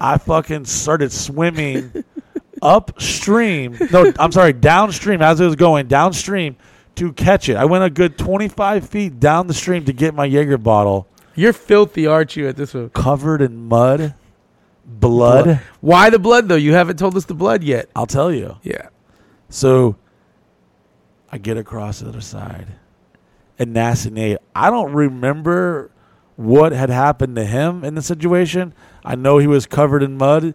I 0.00 0.18
fucking 0.18 0.66
started 0.66 1.10
swimming 1.10 2.04
upstream. 2.62 3.76
No, 3.90 4.12
I'm 4.20 4.30
sorry, 4.30 4.52
downstream 4.52 5.20
as 5.20 5.40
it 5.40 5.46
was 5.46 5.56
going 5.56 5.88
downstream 5.88 6.56
to 6.94 7.12
catch 7.12 7.48
it. 7.48 7.56
I 7.56 7.64
went 7.64 7.82
a 7.82 7.90
good 7.90 8.16
25 8.16 8.88
feet 8.88 9.18
down 9.18 9.48
the 9.48 9.54
stream 9.54 9.84
to 9.86 9.92
get 9.92 10.14
my 10.14 10.26
Jaeger 10.26 10.58
bottle 10.58 11.08
You're 11.38 11.52
filthy, 11.52 12.04
aren't 12.04 12.34
you, 12.34 12.48
at 12.48 12.56
this 12.56 12.74
one? 12.74 12.90
covered 12.90 13.42
in 13.42 13.68
mud, 13.68 14.14
blood. 14.84 15.60
Why 15.80 16.10
the 16.10 16.18
blood, 16.18 16.48
though? 16.48 16.56
You 16.56 16.72
haven't 16.72 16.98
told 16.98 17.16
us 17.16 17.26
the 17.26 17.34
blood 17.34 17.62
yet. 17.62 17.88
I'll 17.94 18.08
tell 18.08 18.32
you. 18.32 18.56
Yeah. 18.64 18.88
So 19.48 19.94
I 21.30 21.38
get 21.38 21.56
across 21.56 22.00
the 22.00 22.08
other 22.08 22.20
side. 22.20 22.66
And 23.56 23.72
Nasty 23.72 24.10
Nate, 24.10 24.38
I 24.52 24.68
don't 24.70 24.92
remember 24.92 25.92
what 26.34 26.72
had 26.72 26.90
happened 26.90 27.36
to 27.36 27.44
him 27.44 27.84
in 27.84 27.94
the 27.94 28.02
situation. 28.02 28.74
I 29.04 29.14
know 29.14 29.38
he 29.38 29.46
was 29.46 29.64
covered 29.64 30.02
in 30.02 30.16
mud 30.16 30.54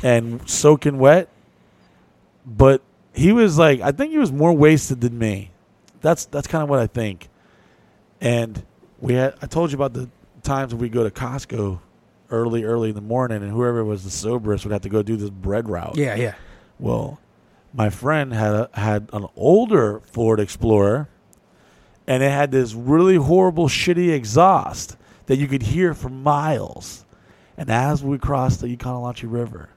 and 0.00 0.48
soaking 0.48 0.98
wet, 1.00 1.28
but 2.46 2.82
he 3.12 3.32
was 3.32 3.58
like, 3.58 3.80
I 3.80 3.90
think 3.90 4.12
he 4.12 4.18
was 4.18 4.30
more 4.30 4.52
wasted 4.52 5.00
than 5.00 5.18
me. 5.18 5.50
That's 6.02 6.26
that's 6.26 6.46
kind 6.46 6.62
of 6.62 6.68
what 6.68 6.78
I 6.78 6.86
think. 6.86 7.28
And 8.20 8.64
we 9.00 9.14
had, 9.14 9.34
I 9.42 9.46
told 9.46 9.72
you 9.72 9.76
about 9.76 9.92
the 9.92 10.08
times 10.50 10.74
when 10.74 10.80
we 10.80 10.88
go 10.88 11.04
to 11.04 11.10
Costco 11.12 11.78
early, 12.28 12.64
early 12.64 12.88
in 12.88 12.96
the 12.96 13.00
morning, 13.00 13.40
and 13.40 13.52
whoever 13.52 13.84
was 13.84 14.02
the 14.02 14.10
soberest 14.10 14.64
would 14.64 14.72
have 14.72 14.82
to 14.82 14.88
go 14.88 15.00
do 15.00 15.16
this 15.16 15.30
bread 15.30 15.68
route. 15.68 15.96
Yeah, 15.96 16.16
yeah. 16.16 16.34
Well, 16.80 17.20
my 17.72 17.88
friend 17.88 18.32
had 18.32 18.52
a, 18.52 18.68
had 18.74 19.08
an 19.12 19.28
older 19.36 20.00
Ford 20.00 20.40
Explorer, 20.40 21.08
and 22.08 22.24
it 22.24 22.30
had 22.32 22.50
this 22.50 22.74
really 22.74 23.14
horrible, 23.14 23.68
shitty 23.68 24.12
exhaust 24.12 24.96
that 25.26 25.36
you 25.36 25.46
could 25.46 25.62
hear 25.62 25.94
for 25.94 26.08
miles. 26.08 27.04
And 27.56 27.70
as 27.70 28.02
we 28.02 28.18
crossed 28.18 28.60
the 28.60 28.76
Econlockhatchee 28.76 29.30
River, 29.30 29.70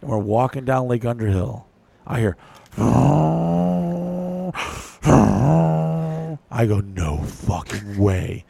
and 0.00 0.08
we're 0.08 0.16
walking 0.16 0.64
down 0.64 0.88
Lake 0.88 1.04
Underhill, 1.04 1.66
I 2.06 2.20
hear. 2.20 2.38
I 6.50 6.64
go, 6.64 6.80
no 6.80 7.18
fucking 7.18 7.98
way. 7.98 8.46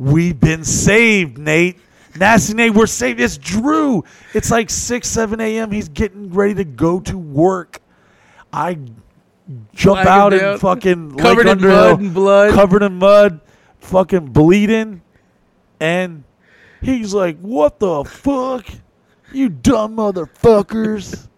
We've 0.00 0.40
been 0.40 0.64
saved, 0.64 1.36
Nate. 1.36 1.78
Nasty 2.18 2.54
Nate, 2.54 2.72
we're 2.72 2.86
saved. 2.86 3.20
It's 3.20 3.36
Drew. 3.36 4.02
It's 4.32 4.50
like 4.50 4.70
6, 4.70 5.06
7 5.06 5.38
a.m. 5.40 5.70
He's 5.70 5.90
getting 5.90 6.32
ready 6.32 6.54
to 6.54 6.64
go 6.64 7.00
to 7.00 7.18
work. 7.18 7.80
I 8.50 8.78
jump 9.74 10.00
Flag 10.00 10.06
him 10.06 10.08
out 10.08 10.28
down. 10.30 10.44
and 10.52 10.60
fucking 10.60 11.16
Covered 11.18 11.46
in 11.46 11.60
mud 11.60 12.00
and 12.00 12.14
blood. 12.14 12.54
covered 12.54 12.82
in 12.82 12.94
mud, 12.94 13.40
fucking 13.80 14.28
bleeding. 14.28 15.02
And 15.80 16.24
he's 16.80 17.12
like, 17.12 17.38
what 17.40 17.78
the 17.78 18.02
fuck? 18.04 18.66
You 19.32 19.50
dumb 19.50 19.96
motherfuckers. 19.96 21.28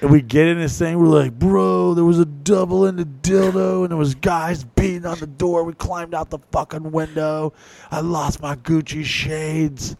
And 0.00 0.10
we 0.10 0.20
get 0.20 0.46
in 0.46 0.58
this 0.58 0.78
thing. 0.78 0.98
We're 0.98 1.06
like, 1.06 1.32
bro, 1.32 1.94
there 1.94 2.04
was 2.04 2.18
a 2.18 2.26
double 2.26 2.86
in 2.86 2.96
the 2.96 3.04
dildo, 3.04 3.82
and 3.82 3.90
there 3.90 3.96
was 3.96 4.14
guys 4.14 4.62
beating 4.62 5.06
on 5.06 5.18
the 5.18 5.26
door. 5.26 5.64
We 5.64 5.72
climbed 5.72 6.14
out 6.14 6.28
the 6.28 6.38
fucking 6.52 6.92
window. 6.92 7.54
I 7.90 8.00
lost 8.00 8.42
my 8.42 8.56
Gucci 8.56 9.04
shades. 9.04 9.96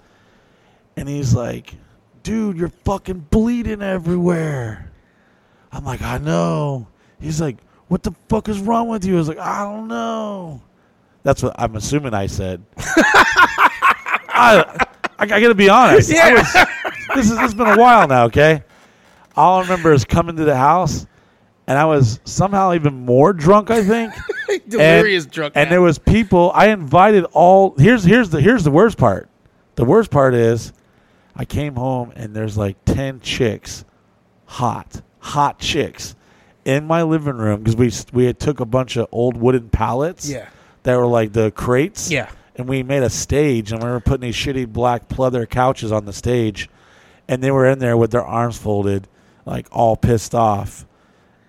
And 0.96 1.08
he's 1.08 1.34
like, 1.34 1.74
dude, 2.22 2.58
you're 2.58 2.68
fucking 2.84 3.26
bleeding 3.30 3.82
everywhere. 3.82 4.92
I'm 5.72 5.84
like, 5.84 6.02
I 6.02 6.18
know. 6.18 6.88
He's 7.20 7.40
like, 7.40 7.56
what 7.88 8.02
the 8.02 8.12
fuck 8.28 8.48
is 8.48 8.58
wrong 8.60 8.88
with 8.88 9.04
you? 9.04 9.14
I 9.14 9.18
was 9.18 9.28
like, 9.28 9.38
I 9.38 9.62
don't 9.62 9.88
know. 9.88 10.62
That's 11.22 11.42
what 11.42 11.54
I'm 11.58 11.74
assuming 11.76 12.14
I 12.14 12.26
said. 12.26 12.64
I, 12.76 13.26
I, 15.18 15.24
I 15.24 15.26
gotta 15.26 15.54
be 15.54 15.68
honest. 15.68 16.12
I 16.12 16.34
was, 16.34 16.52
this, 17.14 17.24
is, 17.26 17.30
this 17.30 17.38
has 17.38 17.54
been 17.54 17.66
a 17.66 17.76
while 17.76 18.06
now, 18.06 18.24
okay? 18.26 18.62
All 19.36 19.58
I 19.58 19.62
remember 19.62 19.92
is 19.92 20.04
coming 20.04 20.36
to 20.36 20.44
the 20.44 20.56
house, 20.56 21.06
and 21.66 21.78
I 21.78 21.84
was 21.84 22.20
somehow 22.24 22.72
even 22.74 23.04
more 23.04 23.32
drunk, 23.32 23.70
I 23.70 23.82
think. 23.84 24.12
Delirious 24.68 25.24
and, 25.24 25.32
drunk. 25.32 25.52
And 25.56 25.66
now. 25.66 25.70
there 25.74 25.82
was 25.82 25.98
people. 25.98 26.50
I 26.54 26.68
invited 26.68 27.24
all. 27.32 27.74
Here's 27.78 28.04
here's 28.04 28.30
the 28.30 28.40
here's 28.40 28.64
the 28.64 28.70
worst 28.70 28.96
part. 28.96 29.28
The 29.74 29.84
worst 29.84 30.10
part 30.10 30.34
is, 30.34 30.72
I 31.34 31.44
came 31.44 31.74
home 31.76 32.12
and 32.16 32.34
there's 32.34 32.56
like 32.56 32.76
ten 32.86 33.20
chicks, 33.20 33.84
hot 34.46 35.02
hot 35.18 35.58
chicks, 35.58 36.14
in 36.64 36.86
my 36.86 37.02
living 37.02 37.36
room 37.36 37.62
because 37.62 37.76
we 37.76 37.92
we 38.18 38.26
had 38.26 38.38
took 38.40 38.60
a 38.60 38.64
bunch 38.64 38.96
of 38.96 39.06
old 39.12 39.36
wooden 39.36 39.68
pallets 39.68 40.28
Yeah. 40.28 40.48
that 40.84 40.96
were 40.96 41.06
like 41.06 41.32
the 41.32 41.50
crates. 41.50 42.10
Yeah. 42.10 42.30
And 42.54 42.66
we 42.68 42.82
made 42.82 43.02
a 43.02 43.10
stage 43.10 43.70
and 43.70 43.82
we 43.82 43.88
were 43.90 44.00
putting 44.00 44.22
these 44.22 44.34
shitty 44.36 44.72
black 44.72 45.08
pleather 45.08 45.46
couches 45.48 45.92
on 45.92 46.06
the 46.06 46.12
stage 46.14 46.70
and 47.28 47.42
they 47.42 47.50
were 47.50 47.66
in 47.66 47.80
there 47.80 47.96
with 47.98 48.12
their 48.12 48.24
arms 48.24 48.56
folded, 48.56 49.08
like 49.46 49.68
all 49.72 49.96
pissed 49.96 50.34
off. 50.34 50.84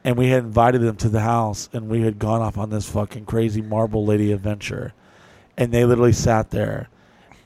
And 0.03 0.15
we 0.15 0.29
had 0.29 0.45
invited 0.45 0.81
them 0.81 0.95
to 0.97 1.09
the 1.09 1.19
house 1.19 1.67
and 1.73 1.89
we 1.89 2.03
had 2.03 2.17
gone 2.17 2.41
off 2.41 2.57
on 2.57 2.69
this 2.69 2.89
fucking 2.89 3.25
crazy 3.25 3.61
marble 3.61 4.05
lady 4.05 4.31
adventure. 4.31 4.93
And 5.57 5.73
they 5.73 5.83
literally 5.83 6.13
sat 6.13 6.51
there. 6.51 6.87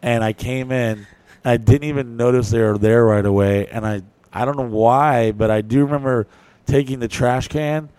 And 0.04 0.24
I 0.24 0.34
came 0.34 0.72
in 0.72 1.08
I 1.43 1.58
didn't 1.58 1.86
even 1.86 2.18
notice 2.18 2.52
they 2.52 2.62
were 2.62 2.78
there 2.78 3.04
right 3.04 3.26
away 3.26 3.68
and 3.68 3.86
I 3.86 4.04
I 4.34 4.45
don't 4.45 4.58
know 4.58 4.64
why, 4.64 5.32
but 5.32 5.49
I 5.49 5.62
do 5.62 5.84
remember 5.84 6.28
taking 6.66 6.99
the 6.99 7.08
trash 7.08 7.47
can 7.47 7.89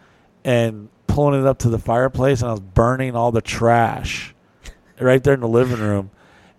and 0.45 0.89
pulling 1.07 1.41
it 1.41 1.47
up 1.47 1.59
to 1.59 1.69
the 1.69 1.79
fireplace 1.79 2.41
and 2.41 2.49
I 2.49 2.53
was 2.53 2.61
burning 2.61 3.17
all 3.17 3.33
the 3.33 3.43
trash 3.43 4.35
right 5.01 5.23
there 5.23 5.35
in 5.35 5.41
the 5.41 5.49
living 5.49 5.81
room. 5.81 6.11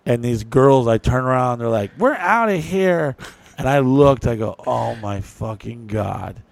And 0.06 0.22
these 0.22 0.44
girls, 0.44 0.86
I 0.86 0.98
turn 0.98 1.24
around, 1.24 1.60
they're 1.60 1.68
like, 1.68 1.90
"We're 1.96 2.12
out 2.12 2.50
of 2.50 2.62
here." 2.62 3.16
And 3.58 3.68
I 3.68 3.78
looked, 3.80 4.26
I 4.26 4.36
go, 4.36 4.54
"Oh 4.66 4.96
my 4.96 5.20
fucking 5.20 5.86
god!" 5.86 6.42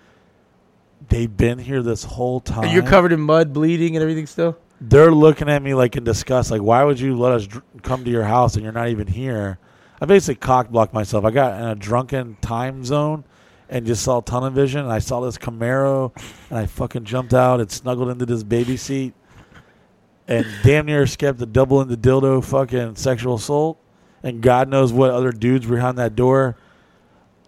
They've 1.08 1.34
been 1.34 1.58
here 1.58 1.82
this 1.82 2.04
whole 2.04 2.40
time. 2.40 2.64
And 2.64 2.72
you're 2.72 2.82
covered 2.82 3.12
in 3.12 3.20
mud, 3.20 3.52
bleeding, 3.52 3.96
and 3.96 4.02
everything 4.02 4.26
still. 4.26 4.56
They're 4.80 5.12
looking 5.12 5.48
at 5.48 5.62
me 5.62 5.74
like 5.74 5.96
in 5.96 6.04
disgust, 6.04 6.50
like, 6.50 6.62
"Why 6.62 6.84
would 6.84 6.98
you 7.00 7.16
let 7.16 7.32
us 7.32 7.46
dr- 7.46 7.64
come 7.82 8.04
to 8.04 8.10
your 8.10 8.24
house 8.24 8.54
and 8.54 8.62
you're 8.64 8.72
not 8.72 8.88
even 8.88 9.06
here?" 9.06 9.58
I 10.00 10.06
basically 10.06 10.36
cock 10.36 10.70
blocked 10.70 10.92
myself. 10.92 11.24
I 11.24 11.30
got 11.30 11.60
in 11.60 11.68
a 11.68 11.74
drunken 11.74 12.36
time 12.40 12.84
zone 12.84 13.24
and 13.68 13.86
just 13.86 14.02
saw 14.02 14.20
tunnel 14.20 14.50
vision. 14.50 14.80
And 14.80 14.92
I 14.92 14.98
saw 14.98 15.20
this 15.20 15.38
Camaro, 15.38 16.12
and 16.50 16.58
I 16.58 16.66
fucking 16.66 17.04
jumped 17.04 17.32
out 17.32 17.60
and 17.60 17.70
snuggled 17.70 18.10
into 18.10 18.26
this 18.26 18.42
baby 18.42 18.76
seat, 18.76 19.14
and 20.28 20.44
damn 20.62 20.86
near 20.86 21.02
escaped 21.02 21.38
the 21.38 21.46
double 21.46 21.80
into 21.80 21.96
dildo 21.96 22.44
fucking 22.44 22.96
sexual 22.96 23.36
assault, 23.36 23.78
and 24.22 24.40
God 24.40 24.68
knows 24.68 24.92
what 24.92 25.10
other 25.10 25.32
dudes 25.32 25.66
were 25.66 25.76
behind 25.76 25.98
that 25.98 26.16
door, 26.16 26.56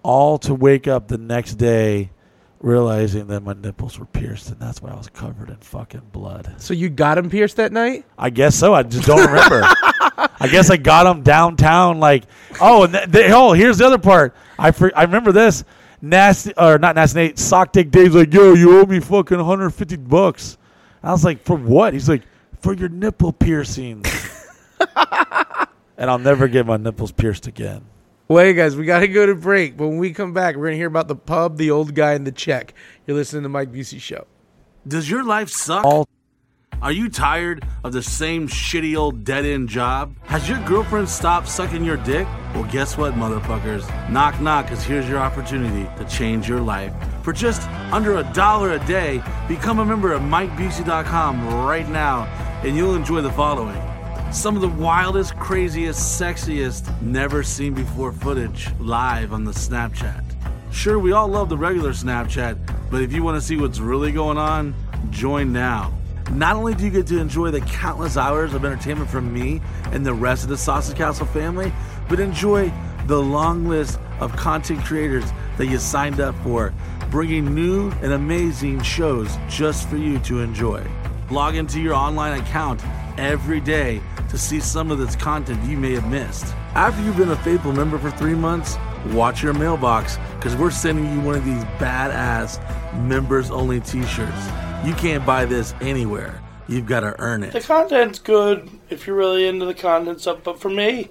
all 0.04 0.38
to 0.38 0.54
wake 0.54 0.86
up 0.86 1.08
the 1.08 1.18
next 1.18 1.54
day 1.54 2.10
realizing 2.60 3.26
that 3.26 3.42
my 3.42 3.52
nipples 3.52 3.98
were 3.98 4.06
pierced, 4.06 4.50
and 4.50 4.58
that's 4.58 4.80
why 4.80 4.90
I 4.90 4.96
was 4.96 5.08
covered 5.08 5.50
in 5.50 5.56
fucking 5.56 6.08
blood. 6.12 6.54
So 6.58 6.72
you 6.72 6.88
got 6.88 7.18
him 7.18 7.28
pierced 7.28 7.56
that 7.56 7.72
night? 7.72 8.04
I 8.16 8.30
guess 8.30 8.54
so. 8.54 8.72
I 8.72 8.82
just 8.84 9.06
don't 9.06 9.26
remember. 9.26 9.62
I 10.16 10.48
guess 10.50 10.70
I 10.70 10.76
got 10.76 11.04
them 11.04 11.22
downtown. 11.22 12.00
Like, 12.00 12.24
oh, 12.60 12.84
and 12.84 12.92
th- 12.92 13.08
they, 13.08 13.32
oh, 13.32 13.52
here's 13.52 13.78
the 13.78 13.86
other 13.86 13.98
part. 13.98 14.34
I 14.58 14.72
I 14.94 15.02
remember 15.02 15.32
this. 15.32 15.64
Nasty 16.00 16.52
or 16.56 16.78
not 16.78 16.96
nasty 16.96 17.20
Nate. 17.20 17.38
Sock 17.38 17.72
Dick 17.72 17.90
Dave's 17.90 18.14
like, 18.14 18.32
yo, 18.32 18.52
you 18.54 18.78
owe 18.78 18.86
me 18.86 19.00
fucking 19.00 19.38
150 19.38 19.96
bucks. 19.96 20.58
I 21.02 21.12
was 21.12 21.24
like, 21.24 21.42
for 21.44 21.56
what? 21.56 21.92
He's 21.92 22.08
like, 22.08 22.22
for 22.60 22.74
your 22.74 22.88
nipple 22.88 23.32
piercings. 23.32 24.06
and 25.96 26.10
I'll 26.10 26.18
never 26.18 26.48
get 26.48 26.66
my 26.66 26.76
nipples 26.76 27.12
pierced 27.12 27.46
again. 27.46 27.84
Wait, 28.26 28.54
guys, 28.54 28.74
we 28.74 28.86
got 28.86 29.00
to 29.00 29.08
go 29.08 29.26
to 29.26 29.34
break. 29.34 29.76
But 29.76 29.88
when 29.88 29.98
we 29.98 30.14
come 30.14 30.32
back, 30.32 30.56
we're 30.56 30.62
going 30.62 30.72
to 30.72 30.78
hear 30.78 30.86
about 30.86 31.08
the 31.08 31.16
pub, 31.16 31.58
the 31.58 31.70
old 31.70 31.94
guy, 31.94 32.14
and 32.14 32.26
the 32.26 32.32
check. 32.32 32.72
You're 33.06 33.16
listening 33.16 33.42
to 33.42 33.50
Mike 33.50 33.70
Busey 33.70 34.00
Show. 34.00 34.26
Does 34.88 35.10
your 35.10 35.22
life 35.24 35.50
suck? 35.50 35.84
All 35.84 36.08
Are 36.80 36.92
you 36.92 37.10
tired 37.10 37.66
of 37.84 37.92
the 37.92 38.02
same 38.02 38.48
shitty 38.48 38.96
old 38.96 39.24
dead 39.24 39.44
end 39.44 39.68
job? 39.68 40.14
Has 40.22 40.48
your 40.48 40.58
girlfriend 40.64 41.08
stopped 41.10 41.48
sucking 41.48 41.84
your 41.84 41.98
dick? 41.98 42.26
Well, 42.54 42.64
guess 42.64 42.96
what, 42.96 43.12
motherfuckers? 43.12 43.86
Knock, 44.10 44.40
knock, 44.40 44.66
because 44.66 44.82
here's 44.82 45.06
your 45.06 45.18
opportunity 45.18 45.86
to 45.98 46.08
change 46.08 46.48
your 46.48 46.60
life. 46.60 46.94
For 47.22 47.34
just 47.34 47.68
under 47.92 48.16
a 48.16 48.24
dollar 48.32 48.72
a 48.72 48.86
day, 48.86 49.22
become 49.48 49.80
a 49.80 49.84
member 49.84 50.12
of 50.12 50.22
MikeBusey.com 50.22 51.66
right 51.66 51.88
now, 51.90 52.24
and 52.64 52.74
you'll 52.74 52.94
enjoy 52.94 53.20
the 53.20 53.32
following. 53.32 53.93
Some 54.34 54.56
of 54.56 54.62
the 54.62 54.68
wildest, 54.68 55.36
craziest, 55.36 56.20
sexiest, 56.20 57.00
never 57.00 57.44
seen 57.44 57.72
before 57.72 58.12
footage 58.12 58.68
live 58.80 59.32
on 59.32 59.44
the 59.44 59.52
Snapchat. 59.52 60.24
Sure, 60.72 60.98
we 60.98 61.12
all 61.12 61.28
love 61.28 61.48
the 61.48 61.56
regular 61.56 61.92
Snapchat, 61.92 62.58
but 62.90 63.00
if 63.00 63.12
you 63.12 63.22
want 63.22 63.40
to 63.40 63.40
see 63.40 63.56
what's 63.56 63.78
really 63.78 64.10
going 64.10 64.36
on, 64.36 64.74
join 65.10 65.52
now. 65.52 65.96
Not 66.32 66.56
only 66.56 66.74
do 66.74 66.84
you 66.84 66.90
get 66.90 67.06
to 67.06 67.18
enjoy 67.20 67.52
the 67.52 67.60
countless 67.60 68.16
hours 68.16 68.54
of 68.54 68.64
entertainment 68.64 69.08
from 69.08 69.32
me 69.32 69.62
and 69.92 70.04
the 70.04 70.12
rest 70.12 70.42
of 70.42 70.50
the 70.50 70.58
Sausage 70.58 70.96
Castle 70.96 71.26
family, 71.26 71.72
but 72.08 72.18
enjoy 72.18 72.72
the 73.06 73.22
long 73.22 73.66
list 73.68 74.00
of 74.18 74.34
content 74.34 74.84
creators 74.84 75.24
that 75.58 75.66
you 75.66 75.78
signed 75.78 76.18
up 76.18 76.34
for, 76.42 76.74
bringing 77.08 77.54
new 77.54 77.88
and 78.02 78.12
amazing 78.12 78.82
shows 78.82 79.38
just 79.48 79.88
for 79.88 79.96
you 79.96 80.18
to 80.18 80.40
enjoy. 80.40 80.84
Log 81.30 81.54
into 81.54 81.80
your 81.80 81.94
online 81.94 82.40
account 82.40 82.82
every 83.18 83.60
day 83.60 84.00
to 84.28 84.38
see 84.38 84.60
some 84.60 84.90
of 84.90 84.98
this 84.98 85.16
content 85.16 85.62
you 85.64 85.76
may 85.76 85.92
have 85.92 86.08
missed. 86.08 86.46
After 86.74 87.02
you've 87.02 87.16
been 87.16 87.30
a 87.30 87.36
faithful 87.36 87.72
member 87.72 87.98
for 87.98 88.10
three 88.10 88.34
months, 88.34 88.76
watch 89.12 89.42
your 89.42 89.54
mailbox 89.54 90.18
because 90.36 90.56
we're 90.56 90.70
sending 90.70 91.12
you 91.12 91.20
one 91.20 91.36
of 91.36 91.44
these 91.44 91.64
badass 91.78 92.58
members 93.06 93.50
only 93.50 93.80
t 93.80 94.04
shirts. 94.06 94.46
You 94.84 94.94
can't 94.94 95.24
buy 95.24 95.44
this 95.44 95.74
anywhere. 95.80 96.42
You've 96.68 96.86
got 96.86 97.00
to 97.00 97.14
earn 97.20 97.42
it. 97.42 97.52
The 97.52 97.60
content's 97.60 98.18
good 98.18 98.70
if 98.90 99.06
you're 99.06 99.16
really 99.16 99.46
into 99.46 99.66
the 99.66 99.74
content 99.74 100.20
stuff, 100.20 100.40
but 100.42 100.60
for 100.60 100.70
me, 100.70 101.10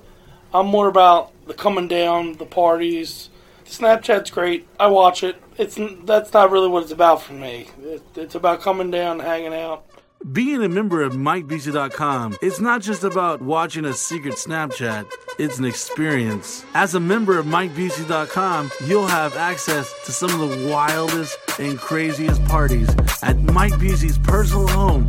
I'm 0.53 0.67
more 0.67 0.87
about 0.87 1.31
the 1.47 1.53
coming 1.53 1.87
down, 1.87 2.33
the 2.33 2.45
parties. 2.45 3.29
Snapchat's 3.65 4.29
great. 4.29 4.67
I 4.79 4.87
watch 4.87 5.23
it. 5.23 5.41
It's 5.57 5.79
that's 6.03 6.33
not 6.33 6.51
really 6.51 6.67
what 6.67 6.83
it's 6.83 6.91
about 6.91 7.21
for 7.21 7.33
me. 7.33 7.67
It, 7.81 8.03
it's 8.15 8.35
about 8.35 8.61
coming 8.61 8.91
down, 8.91 9.19
hanging 9.19 9.53
out. 9.53 9.85
Being 10.31 10.63
a 10.63 10.69
member 10.69 11.03
of 11.03 11.13
MikeBusey.com, 11.13 12.37
it's 12.41 12.61
not 12.61 12.81
just 12.81 13.03
about 13.03 13.41
watching 13.41 13.83
a 13.83 13.93
secret 13.93 14.35
Snapchat, 14.35 15.11
it's 15.37 15.59
an 15.59 15.65
experience. 15.65 16.63
As 16.73 16.95
a 16.95 16.99
member 16.99 17.37
of 17.37 17.45
MikeBusey.com, 17.45 18.71
you'll 18.85 19.07
have 19.07 19.35
access 19.35 19.93
to 20.05 20.13
some 20.13 20.29
of 20.39 20.49
the 20.49 20.69
wildest 20.69 21.37
and 21.59 21.77
craziest 21.77 22.43
parties 22.45 22.87
at 23.21 23.37
Mike 23.51 23.73
Busey's 23.73 24.17
personal 24.17 24.65
home, 24.69 25.07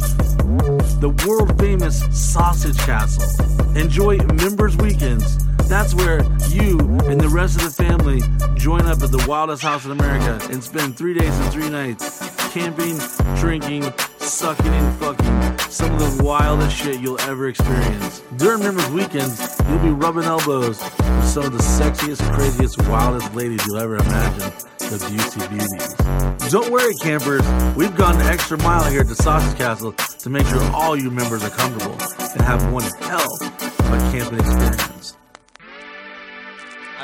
the 0.99 1.15
world 1.25 1.57
famous 1.61 2.03
Sausage 2.11 2.79
Castle. 2.79 3.77
Enjoy 3.77 4.17
Members 4.17 4.77
Weekends. 4.79 5.39
That's 5.69 5.95
where 5.95 6.25
you 6.49 6.81
and 7.05 7.21
the 7.21 7.31
rest 7.31 7.57
of 7.57 7.62
the 7.62 7.83
family 7.85 8.21
join 8.57 8.83
up 8.83 9.01
at 9.01 9.12
the 9.12 9.25
wildest 9.29 9.62
house 9.62 9.85
in 9.85 9.93
America 9.93 10.41
and 10.51 10.62
spend 10.62 10.97
three 10.97 11.15
days 11.15 11.39
and 11.39 11.53
three 11.53 11.71
nights 11.71 12.19
camping, 12.53 12.99
drinking, 13.37 13.83
sucking, 14.25 14.66
and 14.66 14.99
fucking. 14.99 15.59
Some 15.70 15.95
of 15.95 16.01
the 16.01 16.25
wildest 16.25 16.77
shit 16.77 17.01
you'll 17.01 17.20
ever 17.22 17.49
experience. 17.49 18.20
During 18.37 18.62
Members 18.62 18.89
Weekends, 18.91 19.41
you'll 19.68 19.79
be 19.81 19.91
rubbing 19.91 20.25
elbows 20.25 20.81
with 20.81 21.25
some 21.25 21.45
of 21.45 21.53
the 21.53 21.59
sexiest, 21.59 22.22
craziest, 22.33 22.81
wildest 22.89 23.35
ladies 23.35 23.64
you'll 23.66 23.79
ever 23.79 23.97
imagine. 23.97 24.53
The 24.79 24.99
Busey 24.99 25.49
Beauties. 25.51 26.51
Don't 26.51 26.70
worry, 26.70 26.95
campers. 26.97 27.43
We've 27.75 27.97
gone 27.97 28.18
the 28.18 28.25
extra 28.25 28.59
mile 28.59 28.85
here 28.91 29.01
at 29.01 29.09
the 29.09 29.14
Sausage 29.14 29.57
Castle 29.57 29.93
to 29.93 30.31
make 30.31 30.47
sure 30.47 30.62
all 30.72 30.97
you 30.97 31.11
members 31.11 31.43
are 31.43 31.51
comfortable 31.51 31.97
and 32.33 32.43
have 32.43 32.72
one 32.72 32.85
hell 33.01 33.39
of 33.43 33.93
a 33.93 33.99
camping 34.12 34.39
experience. 34.39 35.16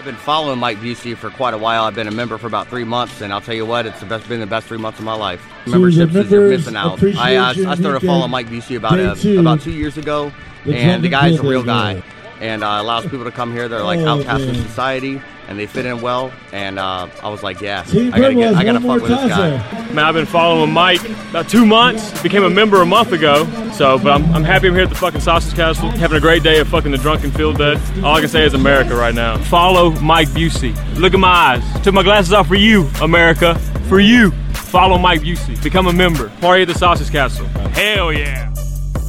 I've 0.01 0.07
been 0.07 0.17
following 0.17 0.59
Mike 0.59 0.79
Busey 0.79 1.15
for 1.15 1.29
quite 1.29 1.53
a 1.53 1.59
while. 1.59 1.85
I've 1.85 1.95
been 1.95 2.09
a 2.09 2.11
member 2.11 2.39
for 2.39 2.47
about 2.47 2.69
three 2.69 2.85
months, 2.85 3.21
and 3.21 3.35
I'll 3.35 3.43
tell 3.43 3.55
you 3.55 3.67
what, 3.67 3.85
it's 3.85 4.01
the 4.01 4.07
best, 4.07 4.27
been 4.31 4.41
the 4.41 4.47
best 4.47 4.67
three 4.67 4.79
months 4.79 4.99
of 4.99 5.05
my 5.05 5.13
life. 5.13 5.47
So 5.67 5.73
Memberships 5.73 6.15
is 6.15 6.31
you're 6.31 6.49
missing 6.49 6.75
out. 6.75 7.03
I, 7.19 7.37
uh, 7.37 7.49
I 7.69 7.75
started 7.75 8.01
following 8.01 8.31
Mike 8.31 8.47
Busey 8.47 8.79
about 8.79 8.97
day 8.97 9.05
uh, 9.05 9.15
two. 9.15 9.39
about 9.39 9.61
two 9.61 9.73
years 9.73 9.99
ago, 9.99 10.33
and 10.65 11.05
the 11.05 11.11
guy's 11.11 11.39
a 11.39 11.43
real 11.43 11.63
guy, 11.63 12.03
and 12.41 12.65
uh, 12.65 12.79
allows 12.81 13.03
people 13.05 13.25
to 13.25 13.31
come 13.31 13.53
here. 13.53 13.69
They're 13.69 13.85
like 13.85 13.99
Oh, 13.99 14.21
outcasts 14.21 14.47
in 14.47 14.55
society, 14.55 15.21
and 15.51 15.59
they 15.59 15.67
fit 15.67 15.85
in 15.85 16.01
well. 16.01 16.33
And 16.53 16.79
uh, 16.79 17.09
I 17.23 17.29
was 17.29 17.43
like, 17.43 17.61
yeah, 17.61 17.83
Team 17.83 18.15
I 18.15 18.21
gotta 18.21 18.35
get, 18.35 18.55
I 18.55 18.65
gotta 18.65 18.81
fuck 18.81 19.03
with 19.03 19.11
this 19.11 19.29
guy. 19.29 19.93
Man, 19.93 19.99
I've 19.99 20.15
been 20.15 20.25
following 20.25 20.73
Mike 20.73 21.05
about 21.31 21.49
two 21.49 21.67
months. 21.67 22.23
Became 22.23 22.45
a 22.45 22.51
member 22.51 22.81
a 22.81 22.87
month 22.87 23.13
ago. 23.13 23.45
So, 23.73 23.99
but 23.99 24.13
I'm, 24.13 24.33
I'm 24.33 24.45
happy 24.45 24.69
I'm 24.69 24.75
here 24.75 24.85
at 24.85 24.89
the 24.89 24.95
fucking 24.95 25.21
Sausage 25.21 25.55
Castle, 25.55 25.91
having 25.91 26.17
a 26.17 26.21
great 26.21 26.45
day 26.45 26.61
of 26.61 26.69
fucking 26.69 26.93
the 26.93 26.99
drunken 26.99 27.33
field 27.33 27.59
dead. 27.59 27.79
All 28.05 28.15
I 28.15 28.21
can 28.21 28.29
say 28.29 28.45
is 28.45 28.55
America 28.55 28.95
right 28.95 29.15
now. 29.15 29.39
Follow 29.39 29.91
Mike 30.01 30.29
Busey. 30.29 30.73
Look 30.97 31.15
at 31.15 31.21
my 31.21 31.29
eyes. 31.29 31.83
Took 31.83 31.95
my 31.95 32.05
glasses 32.05 32.33
off 32.33 32.47
for 32.47 32.55
you, 32.55 32.89
America. 33.03 33.59
For 33.89 33.99
you. 33.99 34.31
Follow 34.53 34.99
Mike 34.99 35.23
Busey. 35.23 35.61
Become 35.65 35.89
a 35.89 35.93
member. 35.93 36.29
Party 36.41 36.63
at 36.63 36.69
the 36.69 36.75
Sausage 36.75 37.11
Castle. 37.11 37.47
Hell 37.73 38.13
yeah. 38.13 38.55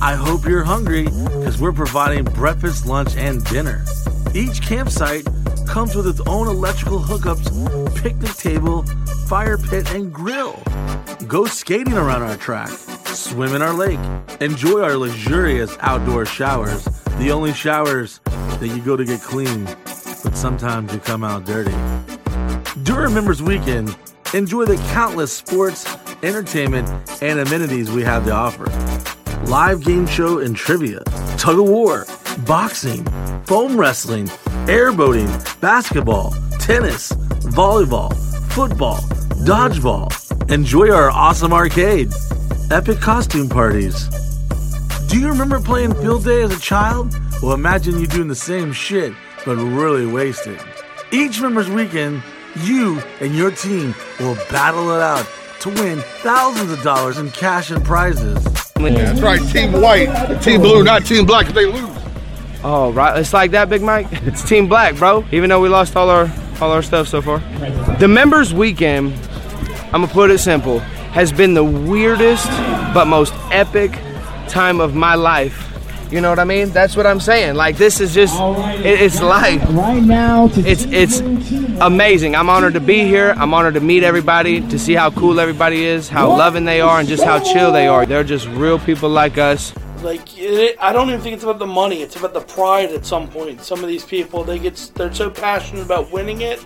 I 0.01 0.15
hope 0.15 0.45
you're 0.45 0.63
hungry 0.63 1.03
because 1.03 1.61
we're 1.61 1.71
providing 1.71 2.23
breakfast, 2.23 2.87
lunch, 2.87 3.15
and 3.15 3.45
dinner. 3.45 3.85
Each 4.33 4.59
campsite 4.59 5.27
comes 5.71 5.95
with 5.95 6.05
its 6.05 6.19
own 6.27 6.49
electrical 6.49 6.99
hookups, 6.99 8.03
picnic 8.03 8.33
table, 8.33 8.83
fire 9.27 9.57
pit, 9.57 9.89
and 9.93 10.11
grill. 10.11 10.61
Go 11.29 11.45
skating 11.45 11.93
around 11.93 12.23
our 12.23 12.35
track, 12.35 12.67
swim 13.07 13.55
in 13.55 13.61
our 13.61 13.73
lake, 13.73 13.99
enjoy 14.41 14.81
our 14.81 14.97
luxurious 14.97 15.77
outdoor 15.79 16.25
showers, 16.25 16.83
the 17.19 17.31
only 17.31 17.53
showers 17.53 18.19
that 18.59 18.67
you 18.67 18.81
go 18.81 18.97
to 18.97 19.05
get 19.05 19.21
clean, 19.21 19.63
but 20.25 20.35
sometimes 20.35 20.91
you 20.91 20.99
come 20.99 21.23
out 21.23 21.45
dirty. 21.45 21.73
During 22.83 23.13
Members 23.13 23.41
Weekend, 23.41 23.95
enjoy 24.33 24.65
the 24.65 24.75
countless 24.91 25.31
sports, 25.31 25.87
entertainment, 26.21 26.89
and 27.21 27.39
amenities 27.39 27.89
we 27.89 28.03
have 28.03 28.25
to 28.25 28.31
offer. 28.33 28.65
Live 29.45 29.85
game 29.85 30.05
show 30.05 30.39
and 30.39 30.53
trivia, 30.53 30.99
tug 31.37 31.59
of 31.59 31.69
war, 31.69 32.05
boxing, 32.39 33.05
foam 33.45 33.77
wrestling, 33.79 34.27
airboating, 34.67 35.29
basketball, 35.61 36.33
tennis, 36.59 37.11
volleyball, 37.53 38.15
football, 38.51 38.99
dodgeball. 39.45 40.09
Enjoy 40.51 40.91
our 40.91 41.09
awesome 41.09 41.53
arcade, 41.53 42.11
epic 42.71 42.99
costume 42.99 43.49
parties. 43.49 44.07
Do 45.07 45.19
you 45.19 45.29
remember 45.29 45.59
playing 45.59 45.93
field 45.95 46.23
day 46.23 46.41
as 46.41 46.55
a 46.55 46.59
child? 46.59 47.13
Well, 47.41 47.53
imagine 47.53 47.99
you 47.99 48.07
doing 48.07 48.27
the 48.27 48.35
same 48.35 48.71
shit, 48.71 49.13
but 49.45 49.57
really 49.57 50.05
wasted. 50.05 50.59
Each 51.11 51.41
member's 51.41 51.69
weekend, 51.69 52.23
you 52.63 52.99
and 53.19 53.35
your 53.35 53.51
team 53.51 53.93
will 54.19 54.35
battle 54.49 54.91
it 54.91 55.01
out 55.01 55.27
to 55.61 55.69
win 55.69 55.99
thousands 56.21 56.71
of 56.71 56.81
dollars 56.81 57.17
in 57.17 57.29
cash 57.31 57.71
and 57.71 57.83
prizes. 57.83 58.43
That's 58.75 59.21
right, 59.21 59.41
Team 59.51 59.73
White, 59.73 60.41
Team 60.41 60.61
Blue, 60.61 60.83
not 60.83 61.05
Team 61.05 61.25
Black 61.25 61.47
if 61.47 61.53
they 61.53 61.65
lose. 61.65 62.00
Oh, 62.63 62.91
right. 62.91 63.17
It's 63.19 63.33
like 63.33 63.51
that, 63.51 63.69
Big 63.69 63.81
Mike. 63.81 64.07
It's 64.27 64.47
Team 64.47 64.67
Black, 64.67 64.95
bro. 64.95 65.25
Even 65.31 65.49
though 65.49 65.59
we 65.61 65.69
lost 65.69 65.95
all 65.95 66.09
our 66.09 66.31
all 66.61 66.71
our 66.71 66.83
stuff 66.83 67.07
so 67.07 67.21
far. 67.21 67.39
The 67.99 68.07
members 68.07 68.53
weekend, 68.53 69.13
I'm 69.85 70.01
gonna 70.01 70.07
put 70.07 70.29
it 70.29 70.37
simple, 70.39 70.79
has 70.79 71.31
been 71.31 71.53
the 71.55 71.63
weirdest 71.63 72.45
but 72.93 73.05
most 73.05 73.33
epic 73.51 73.91
time 74.47 74.79
of 74.79 74.93
my 74.93 75.15
life. 75.15 75.67
You 76.11 76.19
know 76.19 76.29
what 76.29 76.39
I 76.39 76.43
mean? 76.43 76.69
That's 76.71 76.95
what 76.97 77.07
I'm 77.07 77.19
saying. 77.21 77.55
Like 77.55 77.77
this 77.77 77.99
is 77.99 78.13
just 78.13 78.35
it, 78.85 79.01
it's 79.01 79.21
life. 79.21 79.63
Right 79.69 80.03
now, 80.03 80.49
It's 80.53 80.83
it's 80.83 81.21
amazing. 81.79 82.35
I'm 82.35 82.49
honored 82.49 82.73
to 82.73 82.79
be 82.81 83.05
here. 83.05 83.33
I'm 83.37 83.53
honored 83.53 83.73
to 83.75 83.79
meet 83.79 84.03
everybody, 84.03 84.61
to 84.69 84.77
see 84.77 84.93
how 84.93 85.09
cool 85.09 85.39
everybody 85.39 85.85
is, 85.85 86.09
how 86.09 86.27
loving 86.29 86.65
they 86.65 86.81
are, 86.81 86.99
and 86.99 87.07
just 87.07 87.23
how 87.23 87.39
chill 87.39 87.71
they 87.71 87.87
are. 87.87 88.05
They're 88.05 88.25
just 88.25 88.45
real 88.49 88.77
people 88.77 89.09
like 89.09 89.37
us. 89.37 89.73
Like 90.01 90.37
it, 90.37 90.77
I 90.79 90.91
don't 90.93 91.09
even 91.09 91.21
think 91.21 91.35
it's 91.35 91.43
about 91.43 91.59
the 91.59 91.67
money. 91.67 92.01
It's 92.01 92.15
about 92.15 92.33
the 92.33 92.41
pride. 92.41 92.91
At 92.91 93.05
some 93.05 93.27
point, 93.29 93.61
some 93.61 93.83
of 93.83 93.87
these 93.87 94.03
people 94.03 94.43
they 94.43 94.59
get 94.59 94.91
they're 94.95 95.13
so 95.13 95.29
passionate 95.29 95.85
about 95.85 96.11
winning 96.11 96.41
it 96.41 96.63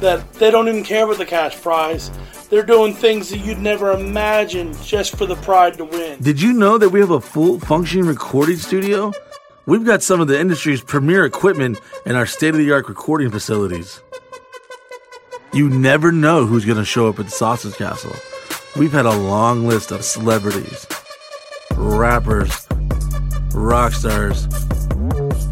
that 0.00 0.32
they 0.34 0.50
don't 0.50 0.68
even 0.68 0.84
care 0.84 1.04
about 1.04 1.18
the 1.18 1.26
cash 1.26 1.60
prize. 1.60 2.10
They're 2.50 2.62
doing 2.62 2.94
things 2.94 3.28
that 3.30 3.38
you'd 3.38 3.58
never 3.58 3.92
imagine 3.92 4.74
just 4.82 5.16
for 5.16 5.26
the 5.26 5.36
pride 5.36 5.74
to 5.78 5.84
win. 5.84 6.20
Did 6.20 6.40
you 6.40 6.52
know 6.52 6.78
that 6.78 6.88
we 6.88 7.00
have 7.00 7.10
a 7.10 7.20
full 7.20 7.60
functioning 7.60 8.06
recording 8.06 8.56
studio? 8.56 9.12
We've 9.66 9.84
got 9.84 10.02
some 10.02 10.20
of 10.20 10.28
the 10.28 10.40
industry's 10.40 10.80
premier 10.80 11.26
equipment 11.26 11.78
in 12.06 12.16
our 12.16 12.24
state 12.24 12.50
of 12.50 12.56
the 12.56 12.72
art 12.72 12.88
recording 12.88 13.30
facilities. 13.30 14.00
You 15.52 15.68
never 15.68 16.10
know 16.10 16.46
who's 16.46 16.64
going 16.64 16.78
to 16.78 16.84
show 16.84 17.08
up 17.08 17.18
at 17.18 17.26
the 17.26 17.30
Sausage 17.30 17.74
Castle. 17.74 18.14
We've 18.76 18.92
had 18.92 19.06
a 19.06 19.14
long 19.14 19.66
list 19.66 19.90
of 19.90 20.04
celebrities, 20.04 20.86
rappers, 21.78 22.66
rock 23.54 23.92
stars, 23.92 24.46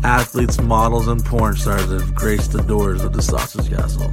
athletes, 0.03 0.61
models, 0.61 1.09
and 1.09 1.25
porn 1.25 1.57
stars 1.57 1.91
have 1.91 2.15
graced 2.15 2.53
the 2.53 2.63
doors 2.63 3.03
of 3.03 3.13
the 3.13 3.23
Sausage 3.23 3.69
Castle. 3.71 4.09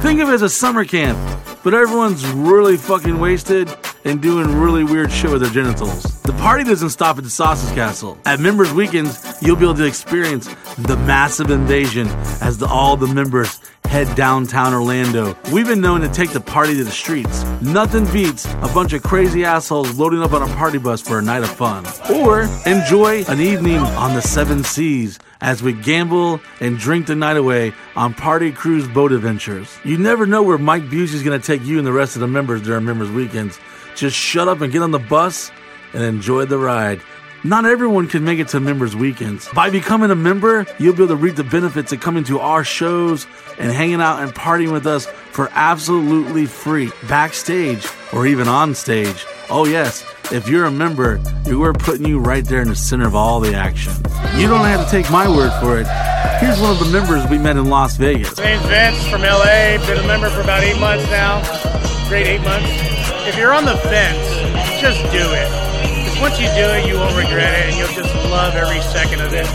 Think 0.00 0.20
of 0.20 0.28
it 0.28 0.32
as 0.32 0.42
a 0.42 0.48
summer 0.48 0.84
camp, 0.84 1.18
but 1.62 1.74
everyone's 1.74 2.26
really 2.26 2.76
fucking 2.76 3.20
wasted 3.20 3.68
and 4.04 4.20
doing 4.20 4.60
really 4.60 4.84
weird 4.84 5.10
shit 5.10 5.30
with 5.30 5.42
their 5.42 5.50
genitals. 5.50 6.02
The 6.22 6.32
party 6.34 6.64
doesn't 6.64 6.90
stop 6.90 7.18
at 7.18 7.24
the 7.24 7.30
Sausage 7.30 7.74
Castle. 7.74 8.18
At 8.24 8.40
members' 8.40 8.72
weekends, 8.72 9.22
you'll 9.40 9.56
be 9.56 9.64
able 9.64 9.74
to 9.74 9.86
experience 9.86 10.46
the 10.78 10.96
massive 10.96 11.50
invasion 11.50 12.08
as 12.40 12.58
the, 12.58 12.66
all 12.66 12.96
the 12.96 13.06
members 13.06 13.60
head 13.84 14.16
downtown 14.16 14.72
Orlando. 14.72 15.36
We've 15.52 15.66
been 15.66 15.82
known 15.82 16.00
to 16.00 16.08
take 16.08 16.30
the 16.30 16.40
party 16.40 16.74
to 16.76 16.82
the 16.84 16.90
streets. 16.90 17.44
Nothing 17.60 18.10
beats 18.10 18.46
a 18.46 18.70
bunch 18.72 18.94
of 18.94 19.02
crazy 19.02 19.44
assholes 19.44 19.98
loading 19.98 20.22
up 20.22 20.32
on 20.32 20.42
a 20.42 20.54
party 20.54 20.78
bus 20.78 21.02
for 21.02 21.18
a 21.18 21.22
night 21.22 21.42
of 21.42 21.50
fun. 21.50 21.84
Or 22.10 22.48
enjoy 22.64 23.24
an 23.24 23.40
evening 23.40 23.80
on 23.80 24.14
the 24.14 24.22
seven 24.22 24.64
seas 24.64 25.18
as 25.42 25.62
we 25.62 25.74
gamble 25.74 26.40
and 26.60 26.78
drink 26.78 27.06
the 27.06 27.14
night 27.14 27.36
away 27.36 27.74
on 27.94 28.14
party 28.14 28.50
cruise 28.50 28.88
boat 28.88 29.12
adventures. 29.12 29.68
You 29.84 29.98
never 29.98 30.24
know 30.24 30.42
where 30.42 30.56
Mike 30.56 30.84
Busey's 30.84 31.22
to 31.22 31.38
take 31.38 31.62
you 31.62 31.76
and 31.76 31.86
the 31.86 31.92
rest 31.92 32.16
of 32.16 32.20
the 32.20 32.28
members 32.28 32.62
during 32.62 32.84
members' 32.84 33.10
weekends. 33.10 33.58
Just 33.94 34.16
shut 34.16 34.48
up 34.48 34.60
and 34.60 34.72
get 34.72 34.82
on 34.82 34.90
the 34.90 34.98
bus 34.98 35.50
and 35.92 36.02
enjoy 36.02 36.46
the 36.46 36.58
ride. 36.58 37.00
Not 37.44 37.64
everyone 37.64 38.06
can 38.06 38.24
make 38.24 38.38
it 38.38 38.48
to 38.48 38.60
members' 38.60 38.94
weekends. 38.94 39.48
By 39.48 39.68
becoming 39.68 40.12
a 40.12 40.14
member, 40.14 40.64
you'll 40.78 40.94
be 40.94 41.02
able 41.02 41.08
to 41.08 41.16
reap 41.16 41.34
the 41.34 41.42
benefits 41.44 41.92
of 41.92 42.00
coming 42.00 42.22
to 42.24 42.38
our 42.38 42.62
shows 42.62 43.26
and 43.58 43.72
hanging 43.72 44.00
out 44.00 44.22
and 44.22 44.32
partying 44.32 44.70
with 44.70 44.86
us 44.86 45.06
for 45.32 45.48
absolutely 45.52 46.46
free, 46.46 46.92
backstage 47.08 47.84
or 48.12 48.28
even 48.28 48.46
on 48.46 48.76
stage. 48.76 49.26
Oh, 49.50 49.66
yes, 49.66 50.04
if 50.30 50.48
you're 50.48 50.66
a 50.66 50.70
member, 50.70 51.20
we're 51.46 51.72
putting 51.72 52.06
you 52.06 52.20
right 52.20 52.44
there 52.44 52.62
in 52.62 52.68
the 52.68 52.76
center 52.76 53.08
of 53.08 53.16
all 53.16 53.40
the 53.40 53.54
action. 53.54 53.92
You 54.36 54.46
don't 54.46 54.64
have 54.64 54.84
to 54.84 54.90
take 54.90 55.10
my 55.10 55.28
word 55.28 55.50
for 55.60 55.78
it. 55.78 55.88
Here's 56.38 56.60
one 56.60 56.70
of 56.70 56.78
the 56.78 56.92
members 56.92 57.28
we 57.28 57.38
met 57.38 57.56
in 57.56 57.66
Las 57.66 57.96
Vegas. 57.96 58.38
My 58.38 58.44
name's 58.44 58.66
Vince 58.66 59.08
from 59.08 59.22
LA. 59.22 59.84
Been 59.84 59.98
a 59.98 60.06
member 60.06 60.30
for 60.30 60.42
about 60.42 60.62
eight 60.62 60.78
months 60.78 61.04
now. 61.10 61.42
Great 62.08 62.28
eight 62.28 62.42
months. 62.42 63.01
If 63.24 63.38
you're 63.38 63.54
on 63.54 63.64
the 63.64 63.76
fence, 63.86 64.18
just 64.82 64.98
do 65.14 65.22
it. 65.22 65.46
Because 66.02 66.18
once 66.18 66.40
you 66.42 66.50
do 66.58 66.66
it, 66.74 66.90
you 66.90 66.98
won't 66.98 67.14
regret 67.14 67.54
it, 67.54 67.70
and 67.70 67.76
you'll 67.78 67.94
just 67.94 68.12
love 68.26 68.54
every 68.58 68.82
second 68.90 69.22
of 69.22 69.32
it. 69.32 69.46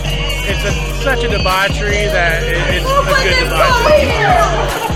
It's 0.48 0.64
a, 0.64 0.72
such 1.04 1.26
a 1.26 1.28
debauchery 1.28 2.08
that 2.16 2.48
it, 2.48 2.56
it's 2.80 2.88
a 2.88 3.16
good 3.20 3.36
debauchery. 3.44 4.08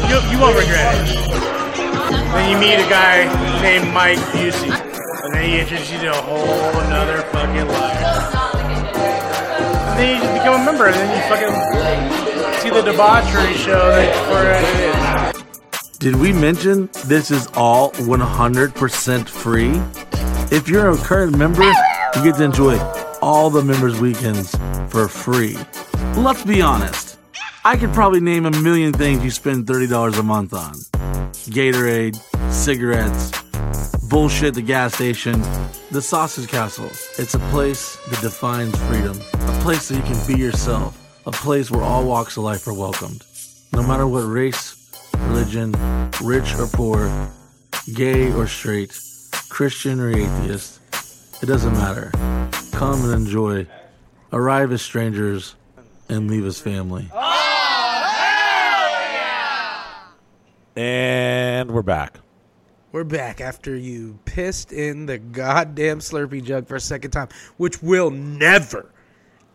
You, 0.08 0.24
you 0.32 0.40
won't 0.40 0.56
regret 0.56 0.88
it. 1.04 1.20
Then 2.32 2.48
you 2.48 2.58
meet 2.64 2.80
a 2.80 2.88
guy 2.88 3.28
named 3.62 3.92
Mike 3.92 4.24
Busey, 4.32 4.72
and 4.72 5.36
then 5.36 5.44
he 5.44 5.60
introduces 5.60 5.92
you 5.92 6.00
to 6.08 6.12
a 6.12 6.22
whole 6.24 6.80
another 6.88 7.28
fucking 7.36 7.68
life. 7.68 8.08
And 9.92 10.00
then 10.00 10.16
you 10.16 10.24
just 10.24 10.32
become 10.32 10.62
a 10.62 10.64
member, 10.64 10.88
and 10.88 10.96
then 10.96 11.12
you 11.12 11.20
fucking 11.28 11.52
see 12.64 12.70
the 12.72 12.82
debauchery 12.88 13.54
show 13.56 13.92
that 13.92 14.16
for 14.32 14.48
it 14.48 15.36
is. 15.36 15.41
Did 16.02 16.16
we 16.16 16.34
mention 16.34 16.90
this 17.06 17.30
is 17.30 17.48
all 17.54 17.92
100% 17.92 19.30
free? 19.30 19.80
If 20.52 20.68
you're 20.68 20.90
a 20.90 20.98
current 20.98 21.38
member, 21.38 21.62
you 21.62 22.24
get 22.24 22.38
to 22.38 22.44
enjoy 22.44 22.80
all 23.22 23.52
the 23.52 23.64
members' 23.64 24.02
weekends 24.02 24.56
for 24.90 25.08
free. 25.08 25.60
Let's 26.16 26.44
be 26.44 26.60
honest. 26.60 27.20
I 27.64 27.78
could 27.78 27.94
probably 27.94 28.20
name 28.20 28.48
a 28.48 28.52
million 28.64 28.94
things 28.94 29.24
you 29.24 29.30
spend 29.30 29.68
$30 29.68 30.18
a 30.18 30.24
month 30.24 30.56
on 30.56 30.74
Gatorade, 31.54 32.18
cigarettes, 32.52 33.30
bullshit 34.10 34.56
the 34.56 34.64
gas 34.64 34.96
station, 34.96 35.40
the 35.92 36.02
Sausage 36.02 36.50
Castle. 36.50 36.90
It's 37.20 37.36
a 37.36 37.40
place 37.52 37.98
that 38.10 38.22
defines 38.22 38.76
freedom, 38.86 39.22
a 39.34 39.60
place 39.62 39.90
that 39.90 39.98
you 39.98 40.02
can 40.02 40.18
be 40.26 40.42
yourself, 40.42 40.98
a 41.28 41.32
place 41.32 41.70
where 41.70 41.84
all 41.84 42.08
walks 42.08 42.38
of 42.38 42.44
life 42.44 42.66
are 42.68 42.74
welcomed. 42.74 43.24
No 43.72 43.84
matter 43.84 44.08
what 44.08 44.22
race, 44.22 44.81
religion, 45.18 45.74
rich 46.22 46.56
or 46.56 46.68
poor, 46.68 47.30
gay 47.94 48.32
or 48.34 48.48
straight, 48.48 48.98
Christian 49.50 50.00
or 50.00 50.10
atheist, 50.10 50.80
it 51.42 51.46
doesn't 51.46 51.74
matter. 51.74 52.12
Come 52.72 53.04
and 53.04 53.14
enjoy. 53.14 53.68
Arrive 54.34 54.72
as 54.72 54.82
strangers 54.82 55.56
and 56.10 56.30
leave 56.30 56.46
as 56.46 56.60
family. 56.60 57.10
And 60.76 61.72
we're 61.72 61.82
back. 61.82 62.16
We're 62.92 63.04
back 63.04 63.40
after 63.42 63.76
you 63.76 64.20
pissed 64.26 64.72
in 64.72 65.06
the 65.06 65.18
goddamn 65.18 66.00
Slurpee 66.00 66.44
jug 66.44 66.68
for 66.68 66.76
a 66.76 66.80
second 66.80 67.12
time, 67.12 67.30
which 67.58 67.82
will 67.82 68.12
never, 68.12 68.92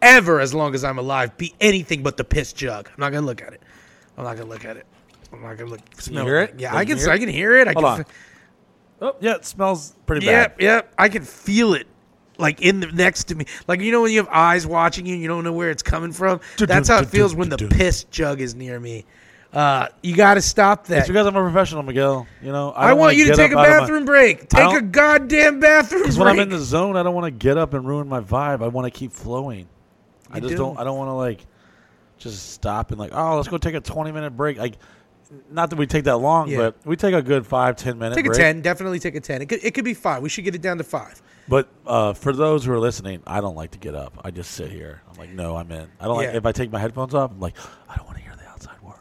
ever, 0.00 0.40
as 0.40 0.54
long 0.54 0.74
as 0.74 0.84
I'm 0.84 0.98
alive, 0.98 1.36
be 1.36 1.54
anything 1.60 2.02
but 2.02 2.16
the 2.16 2.24
piss 2.24 2.52
jug. 2.52 2.88
I'm 2.88 2.94
not 2.98 3.12
gonna 3.12 3.26
look 3.26 3.42
at 3.42 3.52
it. 3.52 3.62
I'm 4.16 4.24
not 4.24 4.36
gonna 4.36 4.48
look 4.48 4.64
at 4.64 4.76
it. 4.76 4.86
I'm 5.32 5.42
not 5.42 5.56
gonna 5.56 5.70
look. 5.70 5.80
Smell 5.98 6.24
hear 6.24 6.40
it? 6.40 6.54
Yeah, 6.58 6.70
Can 6.70 6.78
I 6.78 6.80
you 6.82 6.86
can. 6.88 6.98
hear 6.98 7.10
I 7.10 7.14
it? 7.14 7.18
can 7.18 7.28
hear 7.28 7.56
it. 7.56 7.68
I 7.68 7.72
Hold 7.72 7.84
can. 7.84 7.94
on. 8.00 8.04
Oh, 9.02 9.16
yeah, 9.20 9.34
it 9.34 9.44
smells 9.44 9.94
pretty 10.06 10.24
Yep, 10.26 10.56
bad. 10.58 10.62
yep. 10.62 10.84
Yep. 10.84 10.94
I 10.98 11.08
can 11.08 11.22
feel 11.22 11.74
it. 11.74 11.86
Like 12.38 12.60
in 12.60 12.80
the 12.80 12.86
next 12.88 13.24
to 13.24 13.34
me, 13.34 13.46
like 13.66 13.80
you 13.80 13.92
know 13.92 14.02
when 14.02 14.12
you 14.12 14.18
have 14.18 14.28
eyes 14.30 14.66
watching 14.66 15.06
you, 15.06 15.14
and 15.14 15.22
you 15.22 15.28
don't 15.28 15.42
know 15.44 15.52
where 15.54 15.70
it's 15.70 15.82
coming 15.82 16.12
from. 16.12 16.40
That's 16.58 16.88
how 16.88 16.98
it 16.98 17.08
feels 17.08 17.34
when 17.34 17.48
the 17.48 17.56
piss 17.56 18.04
jug 18.04 18.40
is 18.42 18.54
near 18.54 18.78
me. 18.78 19.06
Uh, 19.54 19.88
you 20.02 20.14
got 20.14 20.34
to 20.34 20.42
stop 20.42 20.86
that. 20.88 20.98
It's 20.98 21.08
because 21.08 21.26
I'm 21.26 21.34
a 21.34 21.40
professional, 21.42 21.82
Miguel. 21.82 22.26
You 22.42 22.52
know, 22.52 22.72
I, 22.72 22.86
I, 22.86 22.88
don't 22.90 22.98
want 22.98 23.06
wanna 23.06 23.12
you 23.18 23.24
to 23.24 23.30
get 23.30 23.36
take 23.36 23.52
a 23.52 23.58
up 23.58 23.60
out 23.60 23.66
of 23.68 23.72
my- 23.74 23.80
bathroom 23.80 24.04
break. 24.04 24.48
Take 24.50 24.60
a 24.60 24.70
don't- 24.70 24.92
goddamn 24.92 25.60
bathroom 25.60 26.00
break. 26.02 26.04
Because 26.04 26.18
when 26.18 26.28
I'm 26.28 26.38
in 26.40 26.50
the 26.50 26.58
zone, 26.58 26.96
I 26.98 27.02
don't 27.02 27.14
want 27.14 27.24
to 27.24 27.30
get 27.30 27.56
up 27.56 27.72
and 27.72 27.86
ruin 27.86 28.06
my 28.06 28.20
vibe. 28.20 28.62
I 28.62 28.68
want 28.68 28.84
to 28.84 28.90
keep 28.90 29.12
flowing. 29.12 29.66
I 30.30 30.36
You 30.36 30.40
just 30.42 30.50
do. 30.52 30.58
don't. 30.58 30.78
I 30.78 30.84
don't 30.84 30.98
want 30.98 31.08
to 31.08 31.14
like 31.14 31.46
just 32.18 32.50
stop 32.52 32.90
and 32.90 33.00
like, 33.00 33.12
oh, 33.14 33.36
let's 33.36 33.48
go 33.48 33.56
take 33.56 33.74
a 33.74 33.80
20 33.80 34.12
minute 34.12 34.36
break. 34.36 34.58
Like, 34.58 34.74
not 35.50 35.70
that 35.70 35.76
we 35.76 35.86
take 35.86 36.04
that 36.04 36.16
long, 36.18 36.48
Yeah. 36.48 36.56
but 36.58 36.76
we 36.84 36.96
take 36.96 37.14
a 37.14 37.22
good 37.22 37.46
five, 37.46 37.76
10 37.76 37.98
minute 37.98 38.14
take 38.14 38.26
a 38.26 38.28
break. 38.28 38.38
ten. 38.40 38.60
Definitely 38.62 38.98
take 39.00 39.14
a 39.14 39.20
ten. 39.20 39.42
It 39.42 39.46
could, 39.48 39.64
it 39.64 39.74
could 39.74 39.84
be 39.84 39.94
five. 39.94 40.22
We 40.22 40.28
should 40.28 40.44
get 40.44 40.54
it 40.54 40.62
down 40.62 40.78
to 40.78 40.84
five. 40.84 41.20
But 41.48 41.68
uh, 41.86 42.12
for 42.12 42.32
those 42.32 42.64
who 42.64 42.72
are 42.72 42.78
listening, 42.80 43.22
I 43.26 43.40
don't 43.40 43.54
like 43.54 43.70
to 43.72 43.78
get 43.78 43.94
up. 43.94 44.20
I 44.24 44.30
just 44.32 44.50
sit 44.52 44.70
here. 44.70 45.02
I'm 45.10 45.16
like, 45.16 45.30
no, 45.30 45.56
I'm 45.56 45.70
in. 45.70 45.88
I 46.00 46.04
don't 46.06 46.16
like 46.16 46.34
if 46.34 46.44
I 46.44 46.52
take 46.52 46.70
my 46.72 46.78
headphones 46.80 47.14
off. 47.14 47.30
I'm 47.30 47.38
like, 47.40 47.56
I 47.88 47.96
don't 47.96 48.06
want 48.06 48.18
to 48.18 48.24
hear 48.24 48.34
the 48.36 48.46
outside 48.48 48.80
world. 48.82 48.98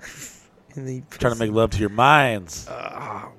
Then 0.74 1.04
Trying 1.10 1.32
to 1.34 1.38
make 1.40 1.50
love 1.50 1.70
to 1.70 1.78
your 1.78 1.88
minds. 1.88 2.68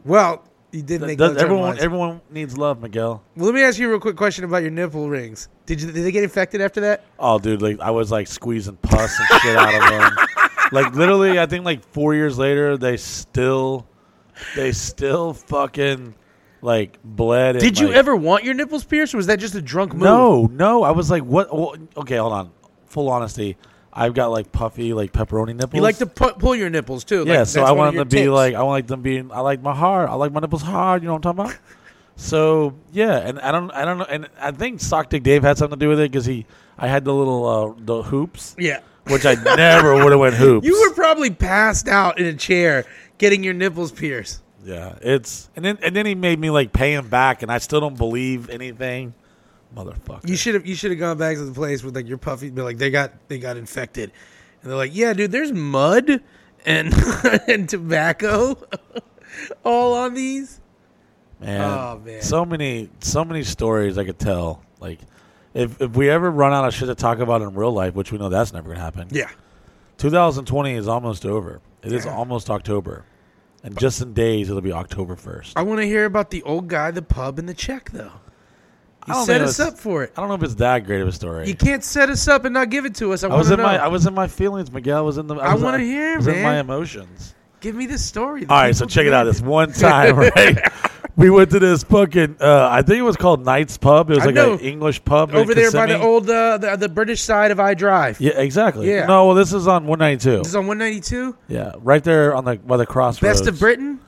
Well, 0.04 0.44
you 0.72 0.82
did 0.82 1.02
make 1.02 1.18
Does- 1.18 1.30
love 1.30 1.38
to 1.38 1.40
our 1.42 1.46
everyone, 1.46 1.70
minds. 1.70 1.84
everyone 1.84 2.22
needs 2.30 2.58
love, 2.58 2.82
Miguel. 2.82 3.24
Well, 3.36 3.46
let 3.46 3.56
me 3.56 3.62
ask 3.64 3.80
you 3.80 3.88
a 3.88 3.92
real 3.92 4.00
quick 4.00 4.18
question 4.18 4.44
about 4.44 4.62
your 4.62 4.72
nipple 4.72 5.10
rings. 5.10 5.48
Did 5.66 5.82
you 5.82 5.92
did 5.92 6.04
they 6.04 6.12
get 6.12 6.24
infected 6.24 6.60
after 6.62 6.82
that? 6.82 7.06
Oh, 7.18 7.40
dude, 7.40 7.62
like 7.62 7.80
I 7.80 7.92
was 7.92 8.12
like 8.12 8.28
squeezing 8.28 8.76
pus 8.78 9.18
and 9.20 9.42
shit 9.42 9.56
out 9.56 9.74
of 9.74 9.90
them. 9.90 10.26
Like 10.72 10.94
literally, 10.96 11.40
I 11.40 11.46
think 11.46 11.66
like 11.66 11.84
four 11.94 12.14
years 12.14 12.38
later, 12.38 12.78
they 12.78 12.98
still, 12.98 13.88
they 14.56 14.72
still 14.72 15.34
fucking 15.34 16.16
like 16.62 17.00
bled. 17.04 17.56
and, 17.56 17.64
Did 17.64 17.80
you 17.80 17.88
like- 17.88 17.96
ever 17.98 18.16
want 18.16 18.44
your 18.44 18.54
nipples 18.54 18.84
pierced, 18.84 19.14
or 19.14 19.18
was 19.18 19.28
that 19.28 19.40
just 19.40 19.56
a 19.56 19.62
drunk 19.62 19.94
move? 19.94 20.04
No, 20.04 20.46
no. 20.52 20.84
I 20.84 20.92
was 20.92 21.10
like, 21.10 21.24
what? 21.24 21.54
well, 21.56 21.76
okay, 21.98 22.18
hold 22.18 22.34
on. 22.34 22.52
Full 22.88 23.10
honesty, 23.10 23.56
I've 23.94 24.14
got 24.14 24.28
like 24.32 24.52
puffy, 24.52 24.94
like 24.94 25.14
pepperoni 25.14 25.56
nipples. 25.56 25.76
You 25.76 25.82
like 25.82 25.98
to 25.98 26.06
pu- 26.06 26.34
pull 26.34 26.56
your 26.56 26.70
nipples 26.70 27.04
too. 27.04 27.24
yeah. 27.28 27.40
like, 27.40 27.48
so 27.48 27.64
I 27.64 27.72
want 27.72 27.96
them 27.96 28.10
to 28.10 28.16
be 28.16 28.28
like, 28.30 28.56
I 28.56 28.64
want 28.64 28.88
them 28.88 29.02
being, 29.02 29.32
I 29.32 29.40
like 29.42 29.62
my 29.62 29.76
hard, 29.76 30.10
I 30.10 30.16
like 30.16 30.32
my 30.32 30.40
nipples 30.40 30.62
hard. 30.64 31.02
You 31.04 31.08
know 31.08 31.14
what 31.14 31.26
I'm 31.26 31.36
talking 31.36 31.52
about? 31.52 31.60
So 32.16 32.76
yeah, 32.92 33.18
and 33.20 33.40
I 33.40 33.52
don't, 33.54 33.72
I 33.72 33.86
don't 33.86 34.00
know, 34.00 34.06
and 34.10 34.28
I 34.42 34.52
think 34.52 34.82
Sock 34.82 35.10
Dick 35.10 35.24
Dave 35.24 35.42
had 35.44 35.58
something 35.58 35.80
to 35.80 35.86
do 35.86 35.88
with 35.90 36.02
it 36.02 36.12
because 36.12 36.26
he, 36.26 36.46
I 36.78 36.88
had 36.88 37.06
the 37.06 37.14
little 37.14 37.46
uh, 37.46 37.74
the 37.78 38.04
hoops, 38.04 38.56
Yeah. 38.60 38.80
Which 39.10 39.26
I 39.26 39.36
never 39.56 39.96
would 39.96 40.12
have 40.12 40.20
went 40.20 40.36
hoops. 40.36 40.66
You 40.68 40.80
were 40.88 40.94
probably 40.96 41.30
passed 41.32 41.88
out 41.88 42.20
in 42.20 42.26
a 42.26 42.34
chair 42.34 42.86
getting 43.18 43.44
your 43.44 43.54
nipples 43.54 43.92
pierced. 43.92 44.42
Yeah, 44.64 44.98
it's 45.02 45.50
and 45.56 45.64
then 45.64 45.78
and 45.82 45.96
then 45.96 46.06
he 46.06 46.16
made 46.16 46.38
me 46.40 46.50
like 46.50 46.74
pay 46.74 46.94
him 46.94 47.08
back, 47.08 47.42
and 47.44 47.52
I 47.52 47.58
still 47.60 47.80
don't 47.80 47.98
believe 47.98 48.50
anything, 48.50 49.14
motherfucker. 49.76 50.28
You 50.28 50.36
should 50.36 50.54
have 50.56 50.66
you 50.66 50.76
should 50.76 50.92
have 50.92 51.00
gone 51.00 51.18
back 51.18 51.38
to 51.38 51.46
the 51.46 51.54
place 51.54 51.82
with 51.84 51.96
like 51.96 52.08
your 52.08 52.18
puffy 52.18 52.50
be 52.50 52.62
like 52.62 52.78
they 52.78 52.90
got 52.92 53.14
they 53.30 53.40
got 53.40 53.56
infected. 53.58 54.12
And 54.62 54.70
they're 54.70 54.78
like, 54.78 54.94
"Yeah, 54.94 55.14
dude, 55.14 55.32
there's 55.32 55.54
mud 55.54 56.22
and 56.66 56.94
and 57.48 57.70
tobacco 57.70 58.58
all 59.64 59.94
on 59.94 60.14
these." 60.14 60.60
Man, 61.40 61.62
Oh, 61.62 62.02
man. 62.04 62.22
so 62.22 62.44
many 62.46 62.90
so 63.00 63.24
many 63.24 63.44
stories 63.44 63.98
I 63.98 64.04
could 64.04 64.20
tell. 64.20 64.62
Like, 64.82 65.00
if 65.54 65.82
if 65.82 65.92
we 65.96 66.10
ever 66.10 66.30
run 66.30 66.54
out 66.54 66.66
of 66.68 66.74
shit 66.74 66.88
to 66.88 66.96
talk 66.96 67.20
about 67.20 67.42
in 67.42 67.54
real 67.56 67.72
life, 67.72 67.94
which 67.96 68.12
we 68.12 68.18
know 68.18 68.30
that's 68.30 68.54
never 68.54 68.70
gonna 68.70 68.80
happen. 68.82 69.08
Yeah. 69.12 69.30
2020 69.98 70.74
is 70.76 70.88
almost 70.88 71.26
over. 71.26 71.62
It 71.84 71.92
is 71.94 72.06
almost 72.06 72.50
October, 72.50 73.06
and 73.64 73.78
just 73.80 74.02
in 74.02 74.14
days 74.14 74.50
it'll 74.50 74.62
be 74.62 74.72
October 74.74 75.16
1st. 75.16 75.54
I 75.56 75.62
want 75.64 75.80
to 75.82 75.86
hear 75.86 76.06
about 76.06 76.30
the 76.30 76.44
old 76.44 76.68
guy, 76.68 76.92
the 76.92 77.02
pub, 77.02 77.40
and 77.40 77.48
the 77.48 77.54
check 77.54 77.92
though. 77.92 78.12
You 79.08 79.14
don't 79.14 79.26
set 79.26 79.38
think 79.40 79.48
us 79.50 79.60
it's- 79.60 79.74
up 79.74 79.80
for 79.80 80.04
it. 80.04 80.14
I 80.16 80.20
don't 80.22 80.30
know 80.30 80.36
if 80.36 80.44
it's 80.44 80.56
that 80.56 80.86
great 80.86 81.02
of 81.02 81.08
a 81.08 81.12
story. 81.12 81.48
You 81.48 81.56
can't 81.56 81.84
set 81.84 82.10
us 82.10 82.28
up 82.28 82.46
and 82.46 82.54
not 82.54 82.70
give 82.70 82.86
it 82.86 82.96
to 82.96 83.14
us. 83.14 83.24
I, 83.24 83.30
I 83.30 83.36
was 83.38 83.48
to 83.48 83.54
in 83.54 83.60
know. 83.60 83.66
my 83.66 83.78
I 83.78 83.88
was 83.88 84.06
in 84.06 84.14
my 84.14 84.28
feelings, 84.28 84.72
Miguel. 84.72 85.06
Was 85.06 85.18
in 85.18 85.28
the. 85.28 85.36
I 85.36 85.54
was- 85.54 85.64
wanna 85.64 85.80
hear, 85.80 86.18
was 86.18 86.28
in 86.28 86.44
my 86.44 86.60
emotions. 86.60 87.34
Give 87.62 87.76
me 87.76 87.86
this 87.88 88.06
story. 88.06 88.46
The 88.46 88.54
All 88.54 88.62
right, 88.62 88.76
so 88.76 88.86
people 88.86 88.94
check 88.94 89.08
it 89.08 89.14
out. 89.14 89.24
This 89.26 89.42
one 89.42 89.72
time, 89.74 90.16
right? 90.36 90.72
we 91.20 91.30
went 91.30 91.52
to 91.52 91.60
this 91.60 91.84
fucking. 91.84 92.38
Uh, 92.40 92.70
I 92.72 92.82
think 92.82 92.98
it 93.00 93.04
was 93.04 93.18
called 93.18 93.46
Knights 93.46 93.78
Pub. 93.78 94.10
It 94.10 94.16
was 94.16 94.24
I 94.24 94.26
like 94.28 94.36
know. 94.36 94.54
an 94.54 94.60
English 94.60 95.04
pub 95.04 95.32
over 95.36 95.54
there 95.54 95.72
by 95.72 95.86
the 95.86 96.00
old 96.02 96.30
uh, 96.30 96.58
the, 96.58 96.76
the 96.78 96.90
British 96.90 97.22
side 97.22 97.52
of 97.52 97.60
I 97.60 97.74
Drive. 97.74 98.20
Yeah, 98.22 98.32
exactly. 98.40 98.90
Yeah. 98.90 99.06
No, 99.06 99.28
well, 99.28 99.36
this 99.36 99.54
is 99.54 99.68
on 99.68 99.86
192. 99.86 100.40
This 100.40 100.48
is 100.48 100.56
on 100.56 100.66
192. 100.68 101.36
Yeah, 101.50 101.74
right 101.80 102.04
there 102.04 102.34
on 102.34 102.46
the 102.46 102.56
by 102.56 102.78
the 102.78 102.86
crossroads. 102.86 103.40
Best 103.40 103.48
of 103.50 103.60
Britain. 103.60 104.00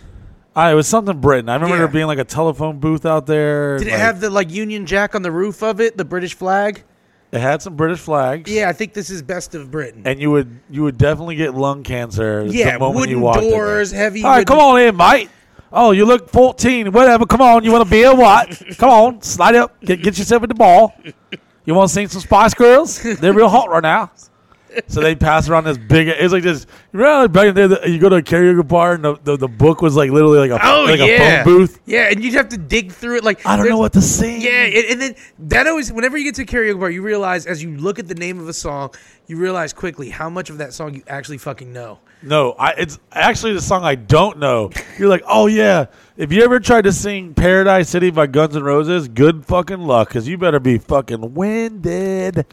Ah, 0.56 0.70
it 0.72 0.74
was 0.74 0.88
something 0.88 1.20
Britain. 1.20 1.50
I 1.50 1.56
remember 1.56 1.76
Yeah. 1.76 1.80
there 1.80 1.88
being 1.90 2.08
like 2.08 2.20
a 2.20 2.24
telephone 2.24 2.80
booth 2.80 3.06
out 3.06 3.26
there. 3.26 3.78
Did 3.78 3.88
it 3.88 3.94
have 3.94 4.20
the 4.20 4.30
like 4.30 4.50
Union 4.50 4.86
Jack 4.86 5.14
on 5.14 5.22
the 5.22 5.32
roof 5.32 5.62
of 5.64 5.80
it, 5.82 5.98
the 5.98 6.06
British 6.06 6.34
flag? 6.34 6.84
It 7.32 7.40
had 7.40 7.62
some 7.62 7.76
British 7.78 8.00
flags. 8.00 8.52
Yeah, 8.52 8.68
I 8.68 8.74
think 8.74 8.94
this 8.94 9.10
is 9.10 9.22
best 9.22 9.56
of 9.56 9.72
Britain. 9.72 10.02
And 10.06 10.20
you 10.20 10.32
would 10.32 10.60
you 10.70 10.84
would 10.84 10.98
definitely 10.98 11.36
get 11.36 11.56
lung 11.56 11.84
cancer. 11.84 12.46
Yeah, 12.46 12.74
the 12.74 12.80
moment 12.80 12.96
wooden 13.00 13.16
you 13.16 13.22
walked 13.22 13.44
in 13.44 13.52
doors, 13.52 13.92
heavy 13.92 14.24
All 14.24 14.30
right, 14.30 14.38
wooden- 14.40 14.46
come 14.46 14.60
on 14.60 14.82
in, 14.82 14.98
mate. 14.98 15.30
Oh, 15.74 15.92
you 15.92 16.06
look 16.06 16.30
14. 16.30 16.92
Whatever. 16.92 17.26
Come 17.26 17.42
on. 17.42 17.64
You 17.64 17.72
want 17.72 17.86
to 17.86 17.90
be 17.90 18.04
a? 18.04 18.14
What? 18.14 18.62
come 18.78 18.90
on. 18.90 19.22
Slide 19.22 19.56
up. 19.56 19.80
Get, 19.82 20.02
get 20.02 20.18
yourself 20.18 20.44
at 20.44 20.50
the 20.50 20.56
ball. 20.56 20.94
You 21.66 21.76
want 21.76 21.90
to 21.90 21.94
sing 21.94 22.08
some 22.08 22.22
Spice 22.22 22.54
Girls? 22.54 23.02
They're 23.02 23.34
real 23.34 23.50
hot 23.50 23.70
right 23.70 23.84
now. 23.84 24.12
So 24.88 25.02
they 25.02 25.16
pass 25.16 25.50
around 25.50 25.66
this 25.66 25.78
big. 25.78 26.08
It's 26.08 26.34
like 26.34 26.44
this. 26.44 26.66
You 26.94 27.00
remember 27.00 27.28
back 27.28 27.48
in 27.48 27.56
the 27.56 27.76
day, 27.78 27.92
you 27.92 28.00
go 28.00 28.10
to 28.10 28.18
a 28.18 28.22
karaoke 28.22 28.68
bar 28.68 28.94
and 28.94 29.04
the, 29.04 29.16
the, 29.24 29.38
the 29.38 29.48
book 29.48 29.82
was 29.82 29.96
like 29.96 30.12
literally 30.12 30.48
like 30.48 30.52
a 30.52 30.66
Oh 30.66 30.86
like 30.86 31.00
yeah, 31.00 31.06
a 31.06 31.44
phone 31.44 31.54
booth. 31.54 31.80
Yeah, 31.86 32.10
and 32.10 32.24
you'd 32.24 32.34
have 32.36 32.50
to 32.50 32.58
dig 32.58 32.92
through 32.92 33.18
it. 33.18 33.24
Like 33.24 33.46
I 33.46 33.58
don't 33.58 33.68
know 33.68 33.78
what 33.78 33.94
to 33.94 34.02
sing. 34.02 34.42
Yeah, 34.42 34.64
and, 34.64 34.86
and 34.86 35.02
then 35.02 35.16
that 35.40 35.68
always, 35.68 35.92
whenever 35.92 36.18
you 36.18 36.24
get 36.24 36.36
to 36.36 36.44
a 36.44 36.46
karaoke 36.46 36.80
bar, 36.80 36.90
you 36.90 37.02
realize 37.02 37.46
as 37.46 37.62
you 37.62 37.76
look 37.78 38.00
at 38.00 38.08
the 38.08 38.16
name 38.16 38.40
of 38.40 38.48
a 38.48 38.54
song, 38.54 38.94
you 39.28 39.38
realize 39.38 39.74
quickly 39.74 40.10
how 40.10 40.30
much 40.30 40.50
of 40.50 40.58
that 40.60 40.74
song 40.74 40.94
you 40.94 41.04
actually 41.08 41.38
fucking 41.38 41.72
know. 41.72 42.00
No, 42.24 42.52
I, 42.54 42.74
it's 42.78 43.00
actually 43.12 43.54
the 43.54 43.62
song 43.62 43.84
I 43.84 43.96
don't 43.96 44.38
know. 44.38 44.70
You're 44.98 45.10
like, 45.10 45.24
oh 45.28 45.48
yeah. 45.48 45.88
If 46.18 46.32
you 46.32 46.44
ever 46.44 46.60
tried 46.60 46.84
to 46.84 46.92
sing 46.92 47.34
"Paradise 47.34 47.90
City" 47.90 48.12
by 48.12 48.28
Guns 48.28 48.56
N' 48.56 48.64
Roses, 48.64 49.08
good 49.08 49.46
fucking 49.46 49.80
luck, 49.80 50.10
because 50.10 50.28
you 50.28 50.38
better 50.38 50.60
be 50.60 50.78
fucking 50.78 51.34
winded. 51.34 52.46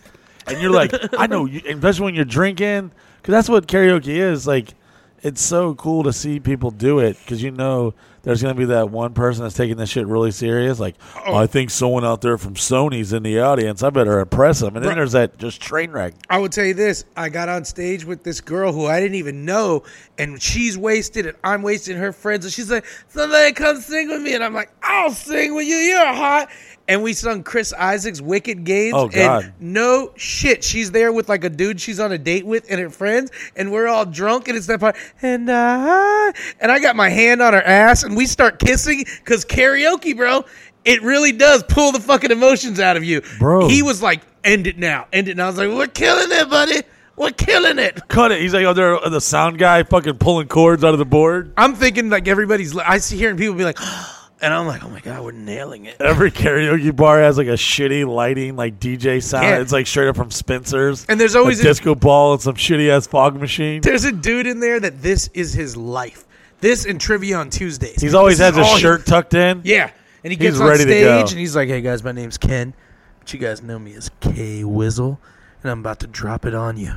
And 0.50 0.60
you're 0.60 0.70
like, 0.72 0.92
I 1.18 1.26
know, 1.26 1.44
you, 1.44 1.60
especially 1.66 2.04
when 2.04 2.14
you're 2.14 2.24
drinking, 2.24 2.92
because 3.20 3.32
that's 3.32 3.48
what 3.48 3.66
karaoke 3.66 4.16
is. 4.16 4.46
Like, 4.46 4.74
it's 5.20 5.42
so 5.42 5.74
cool 5.74 6.04
to 6.04 6.12
see 6.12 6.38
people 6.38 6.70
do 6.70 7.00
it, 7.00 7.18
because 7.18 7.42
you 7.42 7.50
know 7.50 7.92
there's 8.22 8.40
gonna 8.40 8.54
be 8.54 8.66
that 8.66 8.90
one 8.90 9.14
person 9.14 9.42
that's 9.42 9.56
taking 9.56 9.76
this 9.76 9.90
shit 9.90 10.06
really 10.06 10.30
serious. 10.30 10.78
Like, 10.78 10.94
oh, 11.26 11.34
I 11.34 11.48
think 11.48 11.70
someone 11.70 12.04
out 12.04 12.20
there 12.20 12.38
from 12.38 12.54
Sony's 12.54 13.12
in 13.12 13.24
the 13.24 13.40
audience. 13.40 13.82
I 13.82 13.90
better 13.90 14.20
impress 14.20 14.60
them. 14.60 14.76
And 14.76 14.84
then 14.84 14.90
Bro- 14.90 15.00
there's 15.00 15.12
that 15.12 15.36
just 15.36 15.60
train 15.60 15.90
wreck. 15.90 16.14
I 16.30 16.38
would 16.38 16.52
tell 16.52 16.64
you 16.64 16.74
this: 16.74 17.04
I 17.16 17.30
got 17.30 17.48
on 17.48 17.64
stage 17.64 18.04
with 18.04 18.22
this 18.22 18.40
girl 18.40 18.72
who 18.72 18.86
I 18.86 19.00
didn't 19.00 19.16
even 19.16 19.44
know, 19.44 19.82
and 20.18 20.40
she's 20.40 20.78
wasted, 20.78 21.26
and 21.26 21.36
I'm 21.42 21.62
wasting 21.62 21.96
her 21.96 22.12
friends, 22.12 22.44
and 22.44 22.54
she's 22.54 22.70
like, 22.70 22.84
"Somebody 23.08 23.52
come 23.54 23.80
sing 23.80 24.08
with 24.08 24.22
me," 24.22 24.34
and 24.34 24.44
I'm 24.44 24.54
like, 24.54 24.70
"I'll 24.84 25.10
sing 25.10 25.56
with 25.56 25.66
you. 25.66 25.74
You're 25.74 26.14
hot." 26.14 26.48
And 26.88 27.02
we 27.02 27.12
sung 27.12 27.42
Chris 27.42 27.72
Isaak's 27.74 28.20
"Wicked 28.20 28.64
Games." 28.64 28.94
Oh, 28.96 29.08
God. 29.08 29.44
And 29.44 29.52
no 29.60 30.12
shit, 30.16 30.64
she's 30.64 30.90
there 30.90 31.12
with 31.12 31.28
like 31.28 31.44
a 31.44 31.50
dude 31.50 31.80
she's 31.80 32.00
on 32.00 32.10
a 32.12 32.18
date 32.18 32.46
with 32.46 32.66
and 32.70 32.80
her 32.80 32.88
friends, 32.90 33.30
and 33.54 33.70
we're 33.70 33.86
all 33.86 34.06
drunk, 34.06 34.48
and 34.48 34.56
it's 34.56 34.66
that 34.68 34.80
part. 34.80 34.96
And 35.20 35.50
I 35.50 36.32
and 36.60 36.72
I 36.72 36.80
got 36.80 36.96
my 36.96 37.10
hand 37.10 37.42
on 37.42 37.52
her 37.52 37.62
ass, 37.62 38.02
and 38.02 38.16
we 38.16 38.26
start 38.26 38.58
kissing 38.58 39.04
because 39.18 39.44
karaoke, 39.44 40.16
bro. 40.16 40.44
It 40.84 41.02
really 41.02 41.32
does 41.32 41.62
pull 41.64 41.92
the 41.92 42.00
fucking 42.00 42.30
emotions 42.30 42.80
out 42.80 42.96
of 42.96 43.04
you, 43.04 43.20
Bro. 43.38 43.68
He 43.68 43.82
was 43.82 44.02
like, 44.02 44.22
"End 44.42 44.66
it 44.66 44.78
now, 44.78 45.06
end 45.12 45.28
it." 45.28 45.36
now." 45.36 45.44
I 45.44 45.48
was 45.48 45.58
like, 45.58 45.68
"We're 45.68 45.86
killing 45.88 46.28
it, 46.30 46.48
buddy. 46.48 46.80
We're 47.16 47.32
killing 47.32 47.78
it." 47.78 48.00
Cut 48.08 48.32
it. 48.32 48.40
He's 48.40 48.54
like, 48.54 48.64
oh, 48.64 48.72
there, 48.72 48.98
the 49.10 49.20
sound 49.20 49.58
guy 49.58 49.82
fucking 49.82 50.16
pulling 50.16 50.48
cords 50.48 50.84
out 50.84 50.94
of 50.94 50.98
the 50.98 51.04
board. 51.04 51.52
I'm 51.58 51.74
thinking 51.74 52.08
like 52.08 52.28
everybody's. 52.28 52.74
I 52.78 52.98
see 52.98 53.18
hearing 53.18 53.36
people 53.36 53.56
be 53.56 53.64
like, 53.64 53.78
and 54.40 54.54
I'm 54.54 54.66
like, 54.66 54.84
"Oh 54.84 54.88
my 54.88 55.00
god, 55.00 55.22
we're 55.24 55.32
nailing 55.32 55.86
it." 55.86 55.96
Every 56.00 56.30
karaoke 56.30 56.94
bar 56.94 57.20
has 57.20 57.36
like 57.38 57.46
a 57.48 57.52
shitty 57.52 58.06
lighting, 58.06 58.56
like 58.56 58.78
DJ 58.80 59.22
sound. 59.22 59.44
Yeah. 59.44 59.58
It's 59.60 59.72
like 59.72 59.86
straight 59.86 60.08
up 60.08 60.16
from 60.16 60.30
Spencer's. 60.30 61.04
And 61.08 61.20
there's 61.20 61.34
always 61.36 61.58
a 61.58 61.62
a- 61.62 61.64
disco 61.64 61.94
ball 61.94 62.34
and 62.34 62.42
some 62.42 62.54
shitty 62.54 62.88
ass 62.88 63.06
fog 63.06 63.38
machine. 63.40 63.80
There's 63.80 64.04
a 64.04 64.12
dude 64.12 64.46
in 64.46 64.60
there 64.60 64.78
that 64.80 65.02
this 65.02 65.28
is 65.34 65.52
his 65.54 65.76
life. 65.76 66.24
This 66.60 66.84
and 66.86 67.00
trivia 67.00 67.36
on 67.38 67.50
Tuesdays. 67.50 68.00
He's 68.00 68.14
always 68.14 68.38
This 68.38 68.46
has 68.46 68.52
is 68.54 68.58
his 68.58 68.66
all 68.66 68.74
he- 68.76 68.80
shirt 68.82 69.06
tucked 69.06 69.34
in. 69.34 69.60
Yeah, 69.64 69.90
and 70.24 70.32
he 70.32 70.36
He's 70.38 70.38
gets 70.52 70.60
on 70.60 70.68
ready 70.68 70.84
to 70.84 70.90
stage 70.90 71.04
go. 71.04 71.20
and 71.30 71.38
he's 71.38 71.54
like, 71.54 71.68
"Hey 71.68 71.80
guys, 71.80 72.02
my 72.02 72.12
name's 72.12 72.36
Ken, 72.38 72.74
but 73.20 73.32
you 73.32 73.38
guys 73.38 73.62
know 73.62 73.78
me 73.78 73.94
as 73.94 74.10
K 74.20 74.62
Wizzle, 74.64 75.18
and 75.62 75.70
I'm 75.72 75.80
about 75.80 76.00
to 76.00 76.06
drop 76.06 76.44
it 76.46 76.54
on 76.54 76.76
you." 76.76 76.94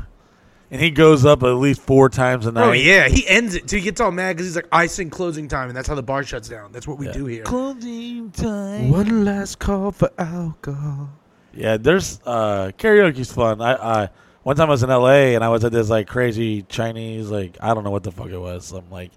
And 0.72 0.80
he 0.80 0.90
goes 0.90 1.26
up 1.26 1.44
at 1.44 1.48
least 1.50 1.82
four 1.82 2.08
times 2.08 2.46
a 2.46 2.52
night. 2.54 2.66
Oh 2.66 2.72
yeah, 2.72 3.10
he 3.10 3.28
ends 3.28 3.56
it. 3.56 3.70
So 3.70 3.76
he 3.76 3.82
gets 3.82 4.00
all 4.00 4.10
mad 4.12 4.38
because 4.38 4.48
he's 4.48 4.56
like, 4.56 4.70
"I 4.72 4.86
sing 4.88 5.10
closing 5.10 5.50
time, 5.50 5.68
and 5.68 5.76
that's 5.76 5.88
how 5.88 5.96
the 5.96 6.02
bar 6.04 6.24
shuts 6.24 6.48
down. 6.48 6.72
That's 6.72 6.88
what 6.88 6.98
we 6.98 7.12
do 7.12 7.26
here." 7.26 7.44
Closing 7.44 8.32
time. 8.32 8.90
One 8.90 9.26
last 9.26 9.60
call 9.60 9.92
for 9.92 10.10
alcohol. 10.18 11.10
Yeah, 11.54 11.76
there's 11.76 12.22
uh 12.26 12.72
karaoke's 12.78 13.34
fun. 13.34 13.62
I, 13.62 14.04
I 14.04 14.10
one 14.44 14.56
time 14.56 14.70
I 14.70 14.72
was 14.72 14.82
in 14.84 14.90
LA 14.90 15.36
and 15.36 15.44
I 15.44 15.50
was 15.50 15.66
at 15.66 15.74
this 15.74 15.90
like 15.90 16.08
crazy 16.08 16.62
Chinese 16.64 17.30
like 17.30 17.58
I 17.62 17.74
don't 17.74 17.84
know 17.84 17.92
what 17.92 18.04
the 18.04 18.12
fuck 18.12 18.30
it 18.30 18.40
was. 18.40 18.66
Some 18.68 18.90
like 18.90 19.12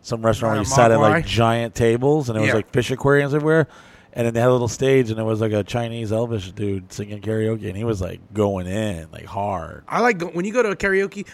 some 0.00 0.24
restaurant 0.24 0.52
where 0.54 0.60
you 0.60 0.64
sat 0.64 0.90
at 0.90 0.98
Mogwai? 0.98 1.10
like 1.10 1.26
giant 1.26 1.74
tables 1.74 2.30
and 2.30 2.38
it 2.38 2.40
was 2.40 2.48
Yeah. 2.48 2.54
like 2.54 2.70
fish 2.70 2.90
aquariums 2.90 3.34
everywhere. 3.34 3.68
And 4.12 4.26
then 4.26 4.34
they 4.34 4.40
had 4.40 4.48
a 4.48 4.52
little 4.52 4.68
stage 4.68 5.10
and 5.10 5.20
it 5.20 5.22
was 5.22 5.40
like 5.40 5.52
a 5.52 5.62
Chinese 5.62 6.10
Elvis 6.10 6.52
dude 6.54 6.92
singing 6.92 7.20
karaoke 7.20 7.68
and 7.68 7.76
he 7.76 7.84
was 7.84 8.00
like 8.00 8.20
going 8.34 8.66
in 8.66 9.08
like 9.12 9.26
hard. 9.26 9.84
I 9.88 10.00
like 10.00 10.18
go- 10.18 10.28
when 10.28 10.44
you 10.44 10.52
go 10.52 10.62
to 10.62 10.70
a 10.70 10.76
karaoke, 10.76 11.26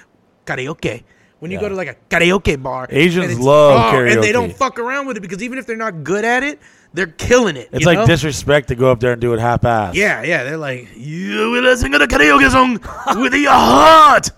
karaoke. 0.47 1.03
When 1.41 1.51
you 1.51 1.57
Yeah. 1.59 1.63
go 1.63 1.69
to 1.71 1.75
like 1.75 1.89
a 1.89 1.97
karaoke 2.15 2.63
bar, 2.63 2.87
Asians 2.91 3.25
and 3.25 3.33
it's- 3.33 3.45
love 3.45 3.95
and 3.95 4.23
they 4.23 4.33
don't 4.33 4.53
fuck 4.53 4.79
around 4.79 5.07
with 5.07 5.17
it 5.17 5.21
because 5.21 5.43
even 5.43 5.59
if 5.59 5.67
they're 5.67 5.77
not 5.77 6.03
good 6.05 6.25
at 6.25 6.43
it, 6.43 6.59
they're 6.95 7.07
killing 7.07 7.57
it. 7.57 7.69
It's 7.73 7.81
you 7.81 7.87
like 7.87 7.99
know? 7.99 8.07
disrespect 8.07 8.69
to 8.69 8.75
go 8.75 8.91
up 8.91 9.01
there 9.01 9.13
and 9.13 9.21
do 9.21 9.35
it 9.35 9.41
half 9.41 9.65
ass. 9.65 9.95
Yeah, 9.95 10.23
yeah. 10.23 10.45
They're 10.45 10.57
like, 10.57 10.89
you 10.97 11.51
will 11.51 11.77
sing 11.77 11.95
a 11.95 11.99
karaoke 11.99 12.51
song 12.51 12.81
with 13.21 13.35
your 13.35 13.51
heart. 13.51 14.31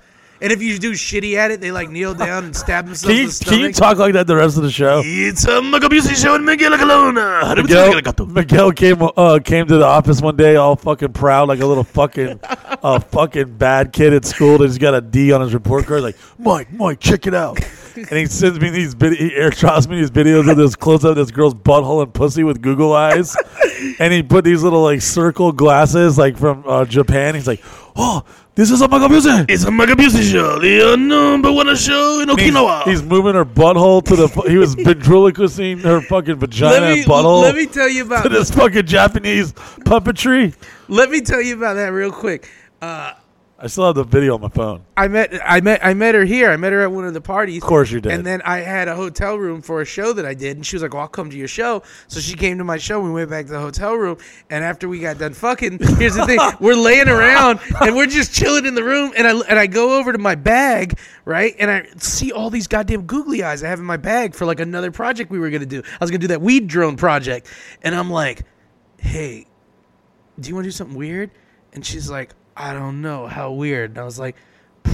And 0.47 0.53
And 0.53 0.63
if 0.63 0.69
you 0.69 0.79
do 0.79 0.93
shitty 0.93 1.35
at 1.35 1.51
it, 1.51 1.61
they 1.61 1.73
like 1.73 1.91
kneel 1.91 2.15
down 2.15 2.45
and 2.45 2.55
stab 2.55 2.85
themselves 2.85 3.13
Can 3.13 3.17
in 3.17 3.23
you, 3.23 3.31
the 3.33 3.45
can 3.47 3.59
you 3.59 3.73
talk 3.73 3.99
like 3.99 4.13
that 4.13 4.29
the 4.29 4.37
rest 4.37 4.57
of 4.57 4.63
the 4.63 4.71
show? 4.71 5.03
It's 5.05 5.45
a 5.45 5.59
Magabusi 5.61 6.15
show 6.15 6.37
in 6.37 6.45
Miguel 6.45 6.79
Colonna. 6.79 7.57
Miguel, 7.57 8.27
Miguel 8.29 8.71
came 8.71 9.03
uh, 9.17 9.41
came 9.45 9.67
to 9.67 9.77
the 9.77 9.85
office 9.85 10.23
one 10.23 10.37
day 10.37 10.55
all 10.55 10.77
fucking 10.77 11.15
proud 11.15 11.49
like 11.49 11.59
a 11.59 11.67
little 11.67 11.83
fucking 11.83 12.39
uh, 12.45 13.01
fucking 13.11 13.57
bad 13.57 13.93
kid 13.93 14.13
at 14.13 14.25
school. 14.25 14.59
That 14.59 14.67
he's 14.69 14.79
got 14.79 14.95
a 14.95 15.01
D 15.01 15.33
on 15.33 15.41
his 15.41 15.53
report 15.53 15.85
card 15.87 16.03
like 16.03 16.17
Mike 16.39 16.73
Mike 16.73 17.01
check 17.01 17.27
it 17.27 17.35
out. 17.35 17.59
And 17.97 18.11
he 18.11 18.27
sends 18.27 18.61
me 18.61 18.71
these 18.71 18.95
vid- 18.95 19.15
he 19.15 19.31
airdrops 19.31 19.89
me 19.89 19.97
these 19.97 20.13
videos 20.13 20.49
of 20.49 20.57
this 20.57 20.77
close 20.77 21.05
up 21.05 21.11
of 21.11 21.17
this 21.17 21.33
girl's 21.33 21.55
butthole 21.55 22.05
and 22.05 22.15
pussy 22.15 22.45
with 22.45 22.63
Google 22.63 22.93
eyes. 22.93 23.37
And 23.99 24.13
he 24.13 24.23
put 24.23 24.45
these 24.45 24.63
little 24.63 24.83
like 24.83 25.03
circle 25.03 25.51
glasses 25.51 26.17
like 26.17 26.37
from 26.37 26.63
uh, 26.69 26.85
Japan. 26.85 27.35
He's 27.35 27.49
like 27.49 27.65
oh 27.97 28.23
this 28.57 28.71
is 28.71 28.81
a 28.83 28.89
Magabusi 28.89 29.47
It's 29.49 29.65
a 29.65 29.69
Magabusi 29.69 30.23
show, 30.33 30.59
the 30.59 30.97
number 30.97 31.53
one 31.53 31.75
show 31.77 32.21
in 32.21 32.31
And 32.31 32.41
he's, 32.41 32.51
Okinawa. 32.53 32.85
he's 32.85 33.03
moving 33.03 33.35
her 33.35 33.45
butthole 33.45 34.03
to 34.05 34.17
the 34.17 34.27
he 34.49 34.57
was 34.57 34.75
ventriloquisting 34.75 35.83
her 35.83 36.01
fucking 36.01 36.37
vagina 36.37 36.73
let 36.73 36.83
me 36.95 37.03
and 37.03 37.11
butthole 37.11 37.43
let 37.43 37.55
me 37.55 37.67
tell 37.67 37.89
you 37.89 38.03
about 38.05 38.23
to 38.25 38.29
this 38.31 38.51
fucking 38.51 38.87
Japanese 38.87 39.53
puppetry. 39.53 40.55
let 40.89 41.11
me 41.11 41.21
tell 41.21 41.41
you 41.41 41.55
about 41.57 41.75
that 41.75 41.89
real 41.89 42.11
quick. 42.11 42.51
Uh, 42.83 43.13
I 43.67 43.69
still 43.69 43.87
have 43.87 43.97
the 43.97 44.05
video 44.05 44.35
on 44.35 44.43
my 44.43 44.49
phone. 44.49 44.85
I 44.97 45.09
met 45.09 45.33
I 45.45 45.61
met 45.61 45.85
I 45.85 45.93
met 45.93 46.15
her 46.15 46.25
here. 46.25 46.53
I 46.53 46.57
met 46.57 46.73
her 46.73 46.83
at 46.83 46.93
one 46.93 47.05
of 47.05 47.15
the 47.15 47.21
parties. 47.21 47.65
Of 47.65 47.69
course 47.69 47.91
you 47.91 48.01
did. 48.01 48.13
And 48.13 48.25
then 48.25 48.41
I 48.43 48.59
had 48.59 48.87
a 48.87 48.95
hotel 48.95 49.37
room 49.37 49.61
for 49.61 49.81
a 49.81 49.85
show 49.85 50.13
that 50.13 50.25
I 50.25 50.35
did, 50.35 50.57
and 50.57 50.65
she 50.65 50.77
was 50.77 50.85
like, 50.85 50.95
"Well, 50.95 51.03
I'll 51.03 51.09
come 51.09 51.31
to 51.31 51.37
your 51.37 51.49
show." 51.49 51.83
So 52.07 52.21
she 52.21 52.37
came 52.37 52.59
to 52.59 52.65
my 52.65 52.77
show. 52.77 53.01
We 53.01 53.11
went 53.11 53.29
back 53.29 53.47
to 53.47 53.51
the 53.51 53.59
hotel 53.59 53.95
room, 53.95 54.19
and 54.51 54.63
after 54.63 54.89
we 54.89 55.01
got 55.01 55.19
done 55.19 55.35
fucking, 55.35 55.81
here's 55.99 56.15
the 56.15 56.25
thing: 56.27 56.39
we're 56.61 56.77
laying 56.77 57.09
around 57.09 57.59
and 57.81 57.97
we're 57.97 58.07
just 58.07 58.33
chilling 58.33 58.67
in 58.67 58.77
the 58.77 58.85
room, 58.85 59.13
and 59.17 59.27
I 59.27 59.33
and 59.33 59.59
I 59.59 59.67
go 59.67 59.99
over 59.99 60.13
to 60.13 60.19
my 60.19 60.37
bag, 60.37 60.97
right, 61.25 61.53
and 61.59 61.69
I 61.69 61.89
see 61.97 62.31
all 62.31 62.51
these 62.51 62.69
goddamn 62.69 63.03
googly 63.03 63.43
eyes 63.43 63.65
I 63.65 63.69
have 63.69 63.81
in 63.81 63.85
my 63.85 63.97
bag 63.97 64.37
for 64.37 64.47
like 64.47 64.61
another 64.61 64.93
project 64.93 65.29
we 65.29 65.41
were 65.41 65.51
gonna 65.51 65.67
do. 65.67 65.83
I 65.85 66.05
was 66.05 66.13
gonna 66.13 66.21
do 66.21 66.29
that 66.29 66.41
weed 66.41 66.69
drone 66.69 66.97
project, 66.97 67.49
and 67.83 67.97
I'm 67.97 68.11
like, 68.11 68.43
"Hey, 68.99 69.49
do 70.39 70.49
you 70.49 70.55
want 70.55 70.67
to 70.67 70.69
do 70.69 70.73
something 70.73 70.97
weird?" 70.97 71.33
And 71.73 71.85
she's 71.85 72.09
like, 72.09 72.31
I 72.57 72.73
don't 72.73 73.03
know 73.03 73.27
how 73.27 73.53
weird. 73.53 73.91
And 73.91 73.99
I 73.99 74.05
was 74.05 74.19
like, 74.19 74.37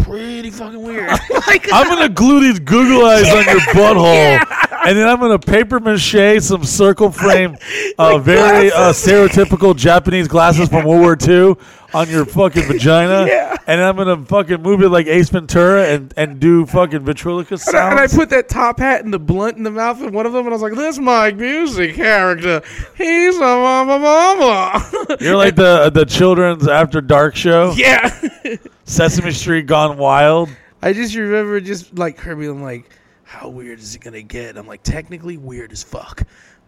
pretty 0.02 0.50
fucking 0.50 0.82
weird. 0.82 1.08
like, 1.46 1.68
I'm 1.72 1.88
gonna 1.88 2.08
glue 2.08 2.40
these 2.40 2.58
Google 2.58 3.06
eyes 3.06 3.28
on 3.28 3.44
your 3.44 3.60
butthole, 3.74 4.84
and 4.86 4.98
then 4.98 5.08
I'm 5.08 5.20
gonna 5.20 5.38
paper 5.38 5.78
mache 5.80 6.42
some 6.42 6.64
circle 6.64 7.10
frame, 7.10 7.56
uh, 7.98 8.18
very 8.18 8.72
uh, 8.72 8.92
stereotypical 8.92 9.76
Japanese 9.76 10.28
glasses 10.28 10.68
from 10.68 10.84
World 10.84 11.00
War 11.02 11.16
II 11.20 11.54
on 11.94 12.08
your 12.08 12.24
fucking 12.24 12.64
vagina, 12.64 13.26
Yeah. 13.28 13.56
and 13.66 13.80
I'm 13.80 13.96
gonna 13.96 14.24
fucking 14.24 14.62
move 14.62 14.82
it 14.82 14.88
like 14.88 15.06
Ace 15.06 15.28
Ventura 15.28 15.86
and 15.88 16.12
and 16.16 16.40
do 16.40 16.66
fucking 16.66 17.04
ventriloquist 17.04 17.68
and 17.68 17.76
I, 17.76 17.90
and 17.90 18.00
I 18.00 18.06
put 18.06 18.30
that 18.30 18.48
top 18.48 18.78
hat 18.78 19.04
and 19.04 19.12
the 19.12 19.18
blunt 19.18 19.56
in 19.56 19.62
the 19.62 19.70
mouth 19.70 20.00
of 20.02 20.12
one 20.14 20.26
of 20.26 20.32
them, 20.32 20.46
and 20.46 20.50
I 20.50 20.56
was 20.56 20.62
like, 20.62 20.74
"This 20.74 20.98
Mike 20.98 21.36
Music 21.36 21.94
character, 21.94 22.62
he's 22.96 23.36
a 23.36 23.40
mama 23.40 23.98
mama." 23.98 25.16
You're 25.20 25.36
like 25.36 25.54
the 25.56 25.90
the 25.90 26.04
children's 26.04 26.66
after 26.68 27.00
dark 27.00 27.36
show, 27.36 27.72
yeah. 27.76 28.18
Sesame 28.84 29.32
Street 29.32 29.66
gone 29.66 29.98
wild. 29.98 30.48
I 30.82 30.92
just 30.92 31.14
remember 31.14 31.60
just 31.60 31.96
like 31.98 32.18
her 32.20 32.34
being 32.34 32.62
like, 32.62 32.88
"How 33.22 33.48
weird 33.48 33.78
is 33.78 33.94
it 33.94 34.00
gonna 34.00 34.22
get?" 34.22 34.56
I'm 34.56 34.66
like, 34.66 34.82
"Technically 34.82 35.36
weird 35.36 35.72
as 35.72 35.82
fuck." 35.82 36.22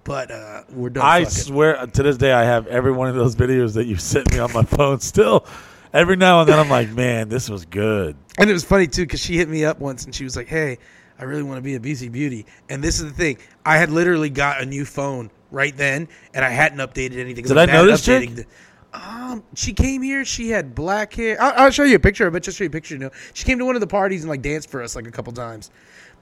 But 0.04 0.30
uh, 0.30 0.62
we're 0.70 0.90
done. 0.90 1.04
I 1.04 1.24
fucking. 1.24 1.30
swear 1.30 1.86
to 1.86 2.02
this 2.02 2.16
day, 2.16 2.32
I 2.32 2.44
have 2.44 2.66
every 2.66 2.92
one 2.92 3.08
of 3.08 3.14
those 3.14 3.34
videos 3.34 3.74
that 3.74 3.86
you 3.86 3.96
sent 4.12 4.30
me 4.32 4.38
on 4.38 4.52
my 4.52 4.62
phone 4.62 5.00
still. 5.00 5.46
Every 5.92 6.16
now 6.16 6.40
and 6.40 6.48
then, 6.48 6.58
I'm 6.58 6.68
like, 6.68 6.90
man, 6.90 7.28
this 7.28 7.48
was 7.48 7.64
good. 7.64 8.16
And 8.36 8.50
it 8.50 8.52
was 8.52 8.64
funny 8.64 8.86
too 8.86 9.02
because 9.02 9.20
she 9.20 9.36
hit 9.36 9.48
me 9.48 9.64
up 9.64 9.78
once 9.78 10.04
and 10.04 10.14
she 10.14 10.24
was 10.24 10.36
like, 10.36 10.48
"Hey, 10.48 10.78
I 11.18 11.24
really 11.24 11.44
want 11.44 11.58
to 11.58 11.62
be 11.62 11.76
a 11.76 11.80
Busey 11.80 12.10
Beauty." 12.10 12.46
And 12.68 12.82
this 12.82 12.98
is 13.00 13.12
the 13.12 13.16
thing: 13.16 13.38
I 13.64 13.78
had 13.78 13.90
literally 13.90 14.28
got 14.30 14.60
a 14.60 14.66
new 14.66 14.84
phone 14.84 15.30
right 15.52 15.76
then, 15.76 16.08
and 16.34 16.44
I 16.44 16.50
hadn't 16.50 16.78
updated 16.78 17.18
anything. 17.18 17.44
Did 17.44 17.56
I 17.56 17.66
know 17.66 17.84
bad 17.84 17.92
this 17.92 18.04
chick? 18.04 18.30
the- 18.34 18.46
um, 18.94 19.42
she 19.54 19.72
came 19.72 20.02
here. 20.02 20.24
She 20.24 20.50
had 20.50 20.74
black 20.74 21.14
hair. 21.14 21.36
I'll, 21.40 21.64
I'll 21.64 21.70
show 21.70 21.82
you 21.82 21.96
a 21.96 22.00
picture. 22.00 22.26
I 22.26 22.30
bet 22.30 22.44
just 22.44 22.58
show 22.58 22.64
you 22.64 22.68
a 22.68 22.72
picture. 22.72 22.94
You 22.94 23.00
know, 23.00 23.10
she 23.32 23.44
came 23.44 23.58
to 23.58 23.64
one 23.64 23.74
of 23.74 23.80
the 23.80 23.86
parties 23.86 24.22
and 24.22 24.30
like 24.30 24.42
danced 24.42 24.70
for 24.70 24.82
us 24.82 24.94
like 24.94 25.06
a 25.06 25.10
couple 25.10 25.32
times. 25.32 25.70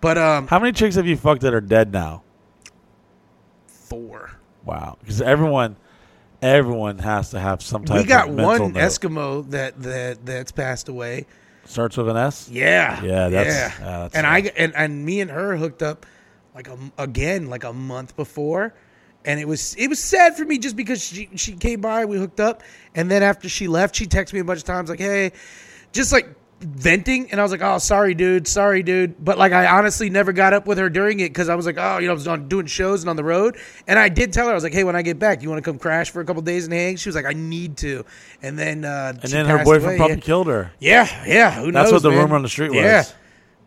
But 0.00 0.18
um, 0.18 0.46
How 0.48 0.58
many 0.58 0.72
chicks 0.72 0.96
have 0.96 1.06
you 1.06 1.16
fucked 1.16 1.42
that 1.42 1.54
are 1.54 1.60
dead 1.60 1.92
now? 1.92 2.22
Four. 3.92 4.30
Wow, 4.64 4.96
because 5.00 5.20
everyone, 5.20 5.76
everyone 6.40 6.98
has 6.98 7.30
to 7.30 7.40
have 7.40 7.62
some 7.62 7.84
type. 7.84 7.98
Of. 7.98 8.02
We 8.04 8.08
got 8.08 8.28
of 8.28 8.34
one 8.36 8.72
note. 8.72 8.74
Eskimo 8.82 9.50
that 9.50 9.80
that 9.82 10.24
that's 10.24 10.52
passed 10.52 10.88
away. 10.88 11.26
Starts 11.64 11.96
with 11.96 12.08
an 12.08 12.16
S. 12.16 12.48
Yeah, 12.50 13.02
Yeah, 13.02 13.28
that's- 13.28 13.54
yeah. 13.54 13.72
yeah, 13.86 13.98
that's 14.00 14.14
and 14.14 14.26
I 14.26 14.38
and 14.56 14.74
and 14.74 15.04
me 15.04 15.20
and 15.20 15.30
her 15.30 15.56
hooked 15.56 15.82
up 15.82 16.06
like 16.54 16.68
a, 16.68 16.76
again 16.98 17.48
like 17.48 17.64
a 17.64 17.72
month 17.72 18.16
before, 18.16 18.74
and 19.24 19.38
it 19.38 19.46
was 19.46 19.74
it 19.76 19.88
was 19.88 19.98
sad 19.98 20.36
for 20.36 20.44
me 20.44 20.58
just 20.58 20.74
because 20.76 21.02
she 21.04 21.28
she 21.36 21.52
came 21.52 21.80
by, 21.80 22.04
we 22.04 22.18
hooked 22.18 22.40
up, 22.40 22.62
and 22.94 23.10
then 23.10 23.22
after 23.22 23.48
she 23.48 23.68
left, 23.68 23.94
she 23.94 24.06
texted 24.06 24.32
me 24.34 24.40
a 24.40 24.44
bunch 24.44 24.58
of 24.58 24.64
times 24.64 24.90
like, 24.90 24.98
hey, 25.00 25.32
just 25.92 26.12
like 26.12 26.28
venting, 26.62 27.30
and 27.30 27.40
I 27.40 27.42
was 27.42 27.52
like, 27.52 27.60
oh, 27.62 27.78
sorry, 27.78 28.14
dude, 28.14 28.48
sorry, 28.48 28.82
dude, 28.82 29.22
but 29.24 29.38
like 29.38 29.52
I 29.52 29.66
honestly 29.66 30.10
never 30.10 30.32
got 30.32 30.52
up 30.52 30.66
with 30.66 30.78
her 30.78 30.88
during 30.88 31.20
it 31.20 31.28
because 31.28 31.48
I 31.48 31.54
was 31.54 31.66
like, 31.66 31.76
oh, 31.78 31.98
you 31.98 32.06
know, 32.06 32.12
I 32.12 32.14
was 32.14 32.26
on 32.28 32.48
doing 32.48 32.66
shows 32.66 33.02
and 33.02 33.10
on 33.10 33.16
the 33.16 33.24
road, 33.24 33.56
and 33.86 33.98
I 33.98 34.08
did 34.08 34.32
tell 34.32 34.46
her 34.46 34.52
I 34.52 34.54
was 34.54 34.64
like, 34.64 34.72
hey, 34.72 34.84
when 34.84 34.96
I 34.96 35.02
get 35.02 35.18
back, 35.18 35.42
you 35.42 35.48
want 35.50 35.64
to 35.64 35.70
come 35.70 35.78
crash 35.78 36.10
for 36.10 36.20
a 36.20 36.24
couple 36.24 36.42
days 36.42 36.64
and 36.64 36.72
hang? 36.72 36.96
She 36.96 37.08
was 37.08 37.16
like, 37.16 37.24
I 37.26 37.32
need 37.32 37.76
to, 37.78 38.04
and 38.42 38.58
then 38.58 38.84
uh, 38.84 39.14
And 39.22 39.32
then 39.32 39.46
her 39.46 39.64
boyfriend 39.64 39.84
away, 39.84 39.96
probably 39.96 40.16
yeah. 40.16 40.22
killed 40.22 40.46
her. 40.46 40.72
Yeah, 40.80 41.24
yeah. 41.26 41.50
Who 41.52 41.66
knows? 41.66 41.72
That's 41.72 41.84
knows, 41.84 41.92
what 41.92 42.02
the 42.02 42.10
man? 42.10 42.18
rumor 42.18 42.36
on 42.36 42.42
the 42.42 42.48
street 42.48 42.70
was. 42.70 42.78
Yeah, 42.78 43.04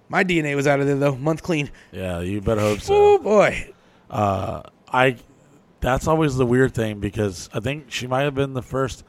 my 0.10 0.24
DNA 0.24 0.56
was 0.56 0.68
out 0.68 0.80
of 0.80 0.88
there 0.88 0.96
though, 0.96 1.16
month 1.16 1.44
clean. 1.44 1.70
Yeah, 1.92 2.22
you 2.22 2.42
better 2.42 2.62
hope 2.62 2.80
so. 2.82 2.94
Oh 2.96 3.18
boy, 3.18 3.74
Uh, 4.10 4.64
I. 4.92 5.18
That's 5.82 6.08
always 6.08 6.36
the 6.36 6.48
weird 6.48 6.74
thing 6.74 7.00
because 7.00 7.48
I 7.54 7.60
think 7.60 7.92
she 7.92 8.08
might 8.08 8.24
have 8.24 8.34
been 8.34 8.54
the 8.54 8.64
first. 8.64 9.04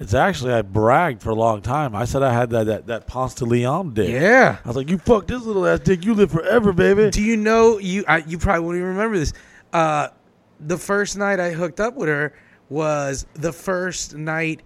It's 0.00 0.14
actually 0.14 0.52
I 0.52 0.62
bragged 0.62 1.22
for 1.22 1.30
a 1.30 1.34
long 1.34 1.60
time. 1.60 1.96
I 1.96 2.04
said 2.04 2.22
I 2.22 2.32
had 2.32 2.50
that 2.50 2.66
that 2.66 2.86
that 2.86 3.06
Ponce 3.08 3.34
de 3.34 3.44
Leon 3.44 3.94
dick. 3.94 4.08
yeah. 4.08 4.58
I 4.64 4.68
was 4.68 4.76
like, 4.76 4.88
"You 4.88 4.96
fuck 4.98 5.26
this 5.26 5.42
little 5.42 5.66
ass 5.66 5.80
dick, 5.80 6.04
you 6.04 6.14
live 6.14 6.30
forever, 6.30 6.72
baby." 6.72 7.10
Do 7.10 7.20
you 7.20 7.36
know 7.36 7.78
you? 7.78 8.04
I, 8.06 8.18
you 8.18 8.38
probably 8.38 8.64
won't 8.64 8.76
even 8.76 8.88
remember 8.90 9.18
this. 9.18 9.32
Uh, 9.72 10.08
the 10.60 10.78
first 10.78 11.16
night 11.16 11.40
I 11.40 11.50
hooked 11.50 11.80
up 11.80 11.94
with 11.94 12.08
her 12.08 12.32
was 12.68 13.26
the 13.34 13.52
first 13.52 14.14
night. 14.14 14.62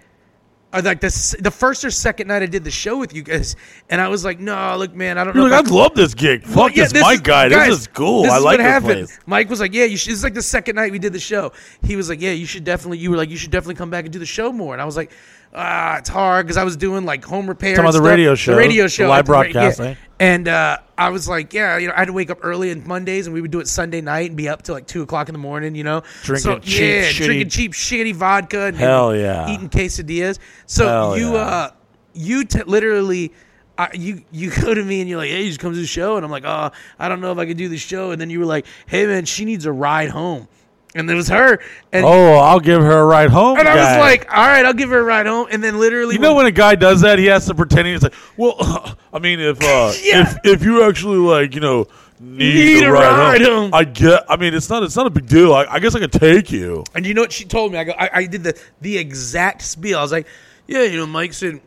Or 0.75 0.81
like 0.81 1.01
the 1.01 1.37
the 1.41 1.51
first 1.51 1.85
or 1.85 1.91
second 1.91 2.29
night 2.29 2.43
I 2.43 2.47
did 2.47 2.65
the 2.65 2.71
show 2.71 2.97
with 2.99 3.15
you 3.15 3.23
guys, 3.23 3.57
and 3.91 4.01
I 4.01 4.09
was 4.09 4.25
like, 4.25 4.41
"No, 4.41 4.75
look, 4.79 4.95
man, 4.95 5.19
I 5.19 5.25
don't 5.25 5.35
You're 5.37 5.51
know." 5.51 5.57
like, 5.57 5.67
I 5.67 5.71
love 5.71 5.95
this 5.95 6.15
gig. 6.15 6.45
Fuck 6.45 6.57
Well, 6.57 6.71
yeah, 6.71 6.85
this 6.87 7.03
Mike 7.03 7.15
is- 7.17 7.21
guy. 7.21 7.49
guys, 7.51 7.69
this 7.69 7.81
is 7.81 7.87
cool. 7.89 8.23
this 8.23 8.33
I 8.33 8.39
is 8.39 8.43
like 8.45 8.53
what 8.59 8.65
this 8.65 8.73
happened. 8.73 9.07
place. 9.09 9.19
Mike 9.27 9.51
was 9.51 9.61
like, 9.61 9.75
"Yeah, 9.75 9.85
you 9.85 9.99
should." 9.99 10.13
It's 10.15 10.25
like 10.25 10.33
the 10.33 10.41
second 10.41 10.77
night 10.77 10.91
we 10.91 10.99
did 10.99 11.13
the 11.13 11.21
show. 11.21 11.53
He 11.83 11.95
was 11.95 12.09
like, 12.09 12.23
"Yeah, 12.23 12.31
you 12.33 12.47
should 12.47 12.65
definitely." 12.65 12.99
You 12.99 13.11
were 13.11 13.19
like, 13.19 13.29
"You 13.29 13.37
should 13.37 13.51
definitely 13.51 13.75
come 13.75 13.91
back 13.91 14.05
and 14.05 14.13
do 14.13 14.19
the 14.19 14.25
show 14.25 14.51
more." 14.51 14.73
And 14.73 14.81
I 14.81 14.87
was 14.87 14.97
like, 14.97 15.13
"Ah, 15.55 15.99
it's 15.99 16.09
hard 16.09 16.47
because 16.47 16.57
I 16.57 16.65
was 16.65 16.77
doing 16.77 17.05
like 17.05 17.25
home 17.25 17.47
repair." 17.47 17.71
And 17.71 17.81
about 17.81 17.93
the 17.93 17.99
stuff. 17.99 18.07
radio 18.07 18.35
show, 18.35 18.53
the 18.53 18.59
radio 18.59 18.85
the 18.85 18.89
show, 18.89 19.09
live 19.09 19.27
the 19.27 19.33
yeah. 19.33 19.43
broadcasting. 19.43 19.97
And 20.21 20.47
uh, 20.49 20.79
I 20.97 21.11
was 21.11 21.29
like, 21.29 21.53
"Yeah, 21.53 21.79
you 21.79 21.89
know, 21.89 21.95
I 21.95 22.01
had 22.01 22.07
to 22.07 22.13
wake 22.13 22.31
up 22.31 22.39
early 22.43 22.71
on 22.71 22.87
Mondays, 22.87 23.27
and 23.27 23.35
we 23.35 23.41
would 23.41 23.51
do 23.51 23.61
it 23.61 23.69
Sunday 23.69 24.01
night 24.01 24.31
and 24.31 24.37
be 24.37 24.49
up 24.49 24.63
till 24.63 24.75
like 24.75 24.87
two 24.87 25.03
o'clock 25.03 25.29
in 25.29 25.33
the 25.33 25.39
morning." 25.39 25.75
You 25.75 25.85
know, 25.85 26.03
Drinking 26.23 26.43
so, 26.43 26.59
cheap, 26.59 26.81
yeah, 26.81 27.03
shitty- 27.11 27.25
drinking 27.27 27.49
cheap, 27.51 27.73
shitty 27.73 28.15
vodka. 28.15 28.67
And, 28.67 28.77
Hell 28.77 29.17
yeah. 29.17 29.51
eating 29.51 29.69
quesadillas. 29.69 30.39
So 30.67 30.87
Hell 30.87 31.19
you, 31.19 31.33
yeah. 31.33 31.39
uh, 31.39 31.71
you 32.15 32.45
t- 32.45 32.63
literally 32.65 33.33
I, 33.79 33.91
you 33.95 34.23
you 34.31 34.51
go 34.61 34.75
to 34.75 34.83
me 34.85 35.01
and 35.01 35.09
you're 35.09 35.19
like, 35.19 35.31
hey, 35.31 35.43
you 35.43 35.49
just 35.49 35.61
come 35.61 35.73
to 35.73 35.79
the 35.79 35.87
show, 35.87 36.17
and 36.17 36.25
I'm 36.25 36.31
like, 36.31 36.45
oh, 36.45 36.71
I 36.99 37.09
don't 37.09 37.21
know 37.21 37.33
if 37.33 37.39
I 37.39 37.47
could 37.47 37.57
do 37.57 37.69
the 37.69 37.79
show, 37.79 38.11
and 38.11 38.21
then 38.21 38.31
you 38.31 38.39
were 38.41 38.47
like, 38.47 38.67
hey, 38.87 39.07
man, 39.07 39.25
she 39.25 39.45
needs 39.45 39.67
a 39.67 39.73
ride 39.73 40.11
home, 40.11 40.49
and 40.95 41.11
it 41.11 41.15
was 41.15 41.29
her, 41.29 41.59
and 41.93 42.05
Oh, 42.05 42.35
I'll 42.35 42.61
give 42.61 42.83
her 42.83 42.99
a 43.01 43.05
ride 43.05 43.31
home. 43.31 43.59
and 43.59 43.67
I 43.69 43.75
guy. 43.77 43.97
was 43.97 44.01
like, 44.01 44.29
all 44.31 44.47
right, 44.47 44.65
I'll 44.65 44.73
give 44.75 44.91
her 44.91 44.99
a 44.99 45.05
ride 45.05 45.27
home, 45.27 45.49
and 45.51 45.63
then 45.63 45.79
literally, 45.79 46.15
You 46.15 46.21
know 46.21 46.35
when 46.35 46.47
a 46.47 46.51
guy 46.51 46.75
does 46.75 47.01
that, 47.03 47.19
he 47.19 47.27
has 47.27 47.47
to 47.47 47.55
pretend 47.55 47.89
he's 47.89 48.03
like, 48.03 48.15
well, 48.37 48.97
I 49.13 49.19
mean, 49.19 49.41
if 49.41 49.63
uh, 49.63 49.93
Yeah. 50.03 50.23
if 50.23 50.39
if 50.45 50.63
you 50.65 50.85
actually 50.85 51.19
like, 51.19 51.55
you 51.55 51.61
know, 51.61 51.87
need, 52.21 52.55
Need 52.55 52.83
a 52.85 52.89
a 52.89 52.93
ride, 52.93 53.19
ride 53.19 53.41
home, 53.43 53.51
home. 53.65 53.75
I 53.75 53.85
get. 53.85 54.25
I 54.29 54.37
mean, 54.37 54.55
it's 54.55 54.69
not 54.71 54.83
it's 54.83 54.97
not 54.97 55.07
a 55.07 55.11
big 55.11 55.27
deal. 55.27 55.53
I, 55.55 55.65
I 55.65 55.79
guess 55.81 55.95
I 55.95 55.99
could 55.99 56.13
take 56.13 56.53
you. 56.53 56.85
And 56.95 57.05
you 57.07 57.15
know 57.15 57.23
what 57.23 57.33
she 57.33 57.45
told 57.45 57.73
me? 57.73 57.79
I 57.79 57.85
go, 57.85 57.93
I, 57.99 58.11
I 58.13 58.27
did 58.27 58.45
the 58.45 58.61
the 58.81 58.97
exact 58.99 59.63
spiel. 59.63 59.99
I 59.99 60.03
was 60.03 60.13
like, 60.13 60.27
yeah, 60.69 60.83
you 60.83 60.99
know, 60.99 61.07
Mike 61.07 61.33
said 61.33 61.61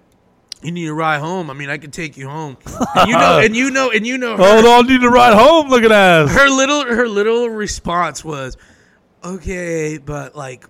you 0.63 0.71
need 0.71 0.87
a 0.87 0.93
ride 0.93 1.19
home. 1.19 1.49
I 1.49 1.53
mean, 1.53 1.69
I 1.69 1.77
could 1.77 1.91
take 1.93 2.15
you 2.15 2.29
home. 2.29 2.57
And 2.95 3.09
you 3.09 3.15
know, 3.17 3.39
and 3.43 3.55
you 3.55 3.69
know, 3.69 3.91
and 3.91 4.07
you 4.07 4.17
know, 4.17 4.37
her, 4.37 4.43
Oh, 4.43 4.61
no, 4.61 4.79
I 4.79 4.81
need 4.83 5.01
to 5.01 5.09
ride 5.09 5.33
home. 5.33 5.67
Look 5.69 5.83
at 5.83 5.89
that. 5.89 6.29
her 6.29 6.47
little 6.49 6.85
her 6.85 7.07
little 7.07 7.49
response 7.49 8.23
was, 8.23 8.55
okay, 9.25 9.97
but 9.97 10.35
like 10.35 10.65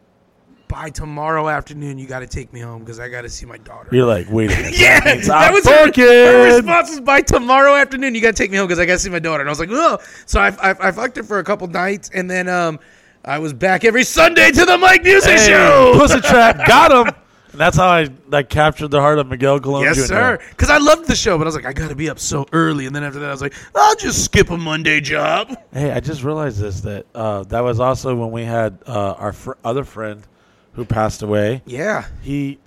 by 0.67 0.89
tomorrow 0.89 1.47
afternoon, 1.47 1.97
you 1.97 2.07
got 2.07 2.19
to 2.19 2.27
take 2.27 2.51
me 2.51 2.59
home 2.59 2.79
because 2.79 2.99
I 2.99 3.07
got 3.07 3.21
to 3.21 3.29
see 3.29 3.45
my 3.45 3.57
daughter. 3.57 3.89
You're 3.91 4.05
like, 4.05 4.29
wait 4.29 4.51
a 4.51 4.55
minute. 4.55 4.77
Yeah, 4.79 4.99
that 4.99 5.29
I'm 5.29 5.53
was 5.53 5.65
her, 5.65 5.91
her 5.95 6.55
response 6.55 6.89
was 6.89 7.01
by 7.01 7.21
tomorrow 7.21 7.75
afternoon. 7.75 8.15
You 8.15 8.21
got 8.21 8.35
to 8.35 8.43
take 8.43 8.51
me 8.51 8.57
home 8.57 8.67
because 8.67 8.79
I 8.79 8.85
got 8.85 8.93
to 8.93 8.99
see 8.99 9.09
my 9.09 9.19
daughter. 9.19 9.41
And 9.41 9.49
I 9.49 9.51
was 9.51 9.59
like, 9.59 9.69
oh. 9.71 9.99
So 10.25 10.39
I, 10.39 10.49
I, 10.61 10.75
I 10.87 10.91
fucked 10.91 11.17
her 11.17 11.23
for 11.23 11.39
a 11.39 11.43
couple 11.43 11.67
nights, 11.67 12.09
and 12.13 12.29
then 12.29 12.49
um, 12.49 12.79
I 13.23 13.39
was 13.39 13.53
back 13.53 13.85
every 13.85 14.03
Sunday 14.03 14.51
to 14.51 14.65
the 14.65 14.77
Mike 14.77 15.03
Busey 15.03 15.37
Hey, 15.37 15.47
Show. 15.47 15.93
Pussy 15.97 16.21
trap 16.21 16.65
got 16.67 17.07
him. 17.07 17.13
And 17.55 17.61
that's 17.61 17.77
how 17.77 17.87
I 17.87 18.09
like 18.27 18.49
captured 18.49 18.89
the 18.89 18.99
heart 18.99 19.17
of 19.17 19.27
Miguel 19.27 19.61
Colon 19.61 19.83
Yes, 19.83 19.95
Jr. 19.95 20.01
sir. 20.03 20.39
Because 20.49 20.69
I 20.69 20.77
loved 20.77 21.07
the 21.07 21.15
show, 21.15 21.37
but 21.37 21.45
I 21.45 21.47
was 21.47 21.55
like, 21.55 21.65
I 21.65 21.71
got 21.71 21.87
to 21.87 21.95
be 21.95 22.09
up 22.09 22.19
so 22.19 22.45
early. 22.51 22.85
And 22.85 22.93
then 22.93 23.01
after 23.05 23.19
that, 23.19 23.29
I 23.29 23.31
was 23.31 23.41
like, 23.41 23.53
I'll 23.73 23.95
just 23.95 24.25
skip 24.25 24.49
a 24.49 24.57
Monday 24.57 24.99
job. 24.99 25.55
Hey, 25.71 25.89
I 25.89 26.01
just 26.01 26.21
realized 26.21 26.59
this 26.59 26.81
that 26.81 27.05
uh, 27.15 27.43
that 27.43 27.61
was 27.61 27.79
also 27.79 28.13
when 28.13 28.31
we 28.31 28.43
had 28.43 28.77
uh, 28.85 29.13
our 29.13 29.31
fr- 29.31 29.53
other 29.63 29.85
friend 29.85 30.21
who 30.73 30.83
passed 30.83 31.21
away. 31.23 31.61
Yeah. 31.65 32.07
He, 32.21 32.59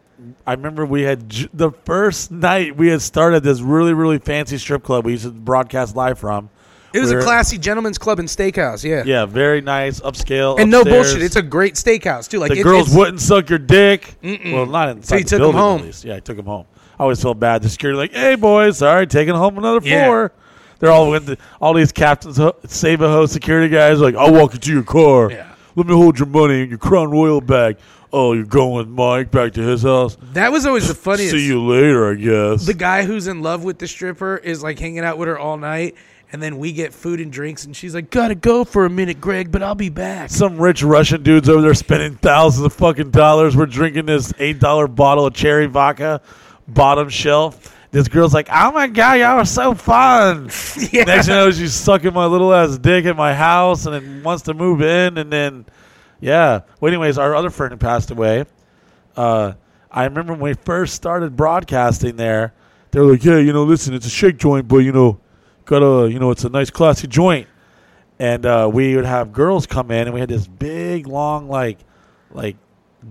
I 0.46 0.52
remember 0.54 0.86
we 0.86 1.02
had 1.02 1.28
j- 1.28 1.50
the 1.52 1.70
first 1.84 2.30
night 2.30 2.74
we 2.74 2.88
had 2.88 3.02
started 3.02 3.42
this 3.42 3.60
really 3.60 3.92
really 3.92 4.18
fancy 4.18 4.56
strip 4.56 4.82
club 4.84 5.04
we 5.04 5.12
used 5.12 5.24
to 5.24 5.30
broadcast 5.32 5.96
live 5.96 6.18
from. 6.18 6.48
It 6.94 7.00
was 7.00 7.10
a 7.10 7.20
classy 7.20 7.58
gentleman's 7.58 7.98
club 7.98 8.18
and 8.18 8.28
steakhouse. 8.28 8.82
Yeah. 8.82 9.02
Yeah, 9.04 9.26
very 9.26 9.60
nice, 9.60 10.00
upscale, 10.00 10.58
And 10.58 10.70
no 10.70 10.84
bullshit. 10.84 11.22
It's 11.22 11.36
a 11.36 11.42
great 11.42 11.74
steakhouse, 11.74 12.28
too. 12.28 12.38
Like 12.38 12.50
the 12.52 12.60
it- 12.60 12.62
girls 12.62 12.94
wouldn't 12.94 13.20
suck 13.20 13.50
your 13.50 13.58
dick. 13.58 14.16
Well, 14.22 14.66
not 14.66 14.88
inside 14.90 15.06
So 15.06 15.16
the 15.16 15.24
took 15.30 15.38
building, 15.38 15.60
home. 15.60 15.80
At 15.80 15.86
least. 15.86 16.04
Yeah, 16.04 16.16
I 16.16 16.20
took 16.20 16.36
them 16.36 16.46
home. 16.46 16.66
I 16.98 17.02
always 17.02 17.20
felt 17.22 17.38
bad. 17.38 17.62
The 17.62 17.68
security 17.68 17.96
like, 17.98 18.12
"Hey, 18.12 18.34
boys, 18.34 18.78
sorry, 18.78 19.06
taking 19.06 19.34
home 19.34 19.56
another 19.58 19.86
Yeah. 19.86 20.04
floor." 20.06 20.32
They're 20.80 20.90
all 20.90 21.10
with 21.10 21.26
the, 21.26 21.38
all 21.60 21.74
these 21.74 21.92
captains, 21.92 22.40
save 22.66 23.00
a 23.02 23.08
ho 23.08 23.26
security 23.26 23.68
guys. 23.68 24.00
Like, 24.00 24.14
I'll 24.14 24.32
walk 24.32 24.54
you 24.54 24.58
to 24.60 24.72
your 24.72 24.82
car. 24.84 25.30
Yeah. 25.30 25.46
Let 25.76 25.86
me 25.86 25.94
hold 25.94 26.18
your 26.18 26.26
money 26.28 26.60
and 26.62 26.70
your 26.70 26.78
Crown 26.78 27.10
Royal 27.10 27.40
bag. 27.40 27.76
Oh, 28.12 28.32
you're 28.32 28.44
going 28.44 28.72
with 28.74 28.88
Mike 28.88 29.30
back 29.30 29.52
to 29.54 29.60
his 29.60 29.82
house. 29.82 30.16
That 30.32 30.50
was 30.50 30.64
always 30.66 30.88
the 30.88 30.94
funniest. 31.06 31.32
See 31.32 31.46
you 31.46 31.62
later, 31.62 32.10
I 32.10 32.14
guess. 32.14 32.64
the 32.64 32.74
guy 32.74 33.04
who's 33.04 33.26
in 33.26 33.42
love 33.42 33.64
with 33.64 33.78
the 33.78 33.86
stripper 33.86 34.36
is 34.38 34.62
like 34.62 34.78
hanging 34.78 35.00
out 35.00 35.18
with 35.18 35.28
her 35.28 35.38
all 35.38 35.56
night. 35.58 35.94
And 36.30 36.42
then 36.42 36.58
we 36.58 36.72
get 36.72 36.92
food 36.92 37.20
and 37.20 37.32
drinks, 37.32 37.64
and 37.64 37.74
she's 37.74 37.94
like, 37.94 38.10
"Gotta 38.10 38.34
go 38.34 38.62
for 38.62 38.84
a 38.84 38.90
minute, 38.90 39.18
Greg, 39.18 39.50
but 39.50 39.62
I'll 39.62 39.74
be 39.74 39.88
back." 39.88 40.28
Some 40.28 40.60
rich 40.60 40.82
Russian 40.82 41.22
dudes 41.22 41.48
over 41.48 41.62
there 41.62 41.72
spending 41.72 42.16
thousands 42.16 42.66
of 42.66 42.74
fucking 42.74 43.12
dollars. 43.12 43.56
We're 43.56 43.64
drinking 43.66 44.06
this 44.06 44.32
eight 44.38 44.58
dollar 44.58 44.88
bottle 44.88 45.26
of 45.26 45.32
cherry 45.32 45.66
vodka, 45.66 46.20
bottom 46.66 47.08
shelf. 47.08 47.74
This 47.92 48.08
girl's 48.08 48.34
like, 48.34 48.48
"Oh 48.52 48.72
my 48.72 48.88
god, 48.88 49.14
y'all 49.14 49.38
are 49.38 49.46
so 49.46 49.72
fun." 49.72 50.50
Yeah. 50.92 51.04
Next 51.06 51.26
thing 51.26 51.36
you 51.36 51.44
know, 51.44 51.50
she's 51.50 51.72
sucking 51.72 52.12
my 52.12 52.26
little 52.26 52.52
ass 52.52 52.76
dick 52.76 53.06
at 53.06 53.16
my 53.16 53.32
house, 53.32 53.86
and 53.86 53.94
then 53.94 54.22
wants 54.22 54.42
to 54.44 54.54
move 54.54 54.82
in, 54.82 55.16
and 55.16 55.32
then, 55.32 55.64
yeah. 56.20 56.60
Well, 56.78 56.90
anyways, 56.92 57.16
our 57.16 57.34
other 57.34 57.48
friend 57.48 57.78
passed 57.80 58.10
away. 58.10 58.44
Uh, 59.16 59.54
I 59.90 60.04
remember 60.04 60.34
when 60.34 60.42
we 60.42 60.52
first 60.52 60.94
started 60.94 61.36
broadcasting 61.36 62.16
there, 62.16 62.52
they 62.90 63.00
were 63.00 63.12
like, 63.12 63.24
"Yeah, 63.24 63.38
you 63.38 63.54
know, 63.54 63.64
listen, 63.64 63.94
it's 63.94 64.06
a 64.06 64.10
shake 64.10 64.36
joint, 64.36 64.68
but 64.68 64.78
you 64.78 64.92
know, 64.92 65.20
gotta, 65.68 66.10
you 66.10 66.18
know, 66.18 66.30
it's 66.32 66.44
a 66.44 66.48
nice 66.48 66.70
classy 66.70 67.06
joint." 67.06 67.46
and 68.20 68.44
uh, 68.44 68.68
we 68.72 68.96
would 68.96 69.04
have 69.04 69.32
girls 69.32 69.64
come 69.68 69.92
in, 69.92 70.08
and 70.08 70.12
we 70.12 70.18
had 70.18 70.28
this 70.28 70.44
big, 70.48 71.06
long, 71.06 71.48
like, 71.48 71.78
like 72.32 72.56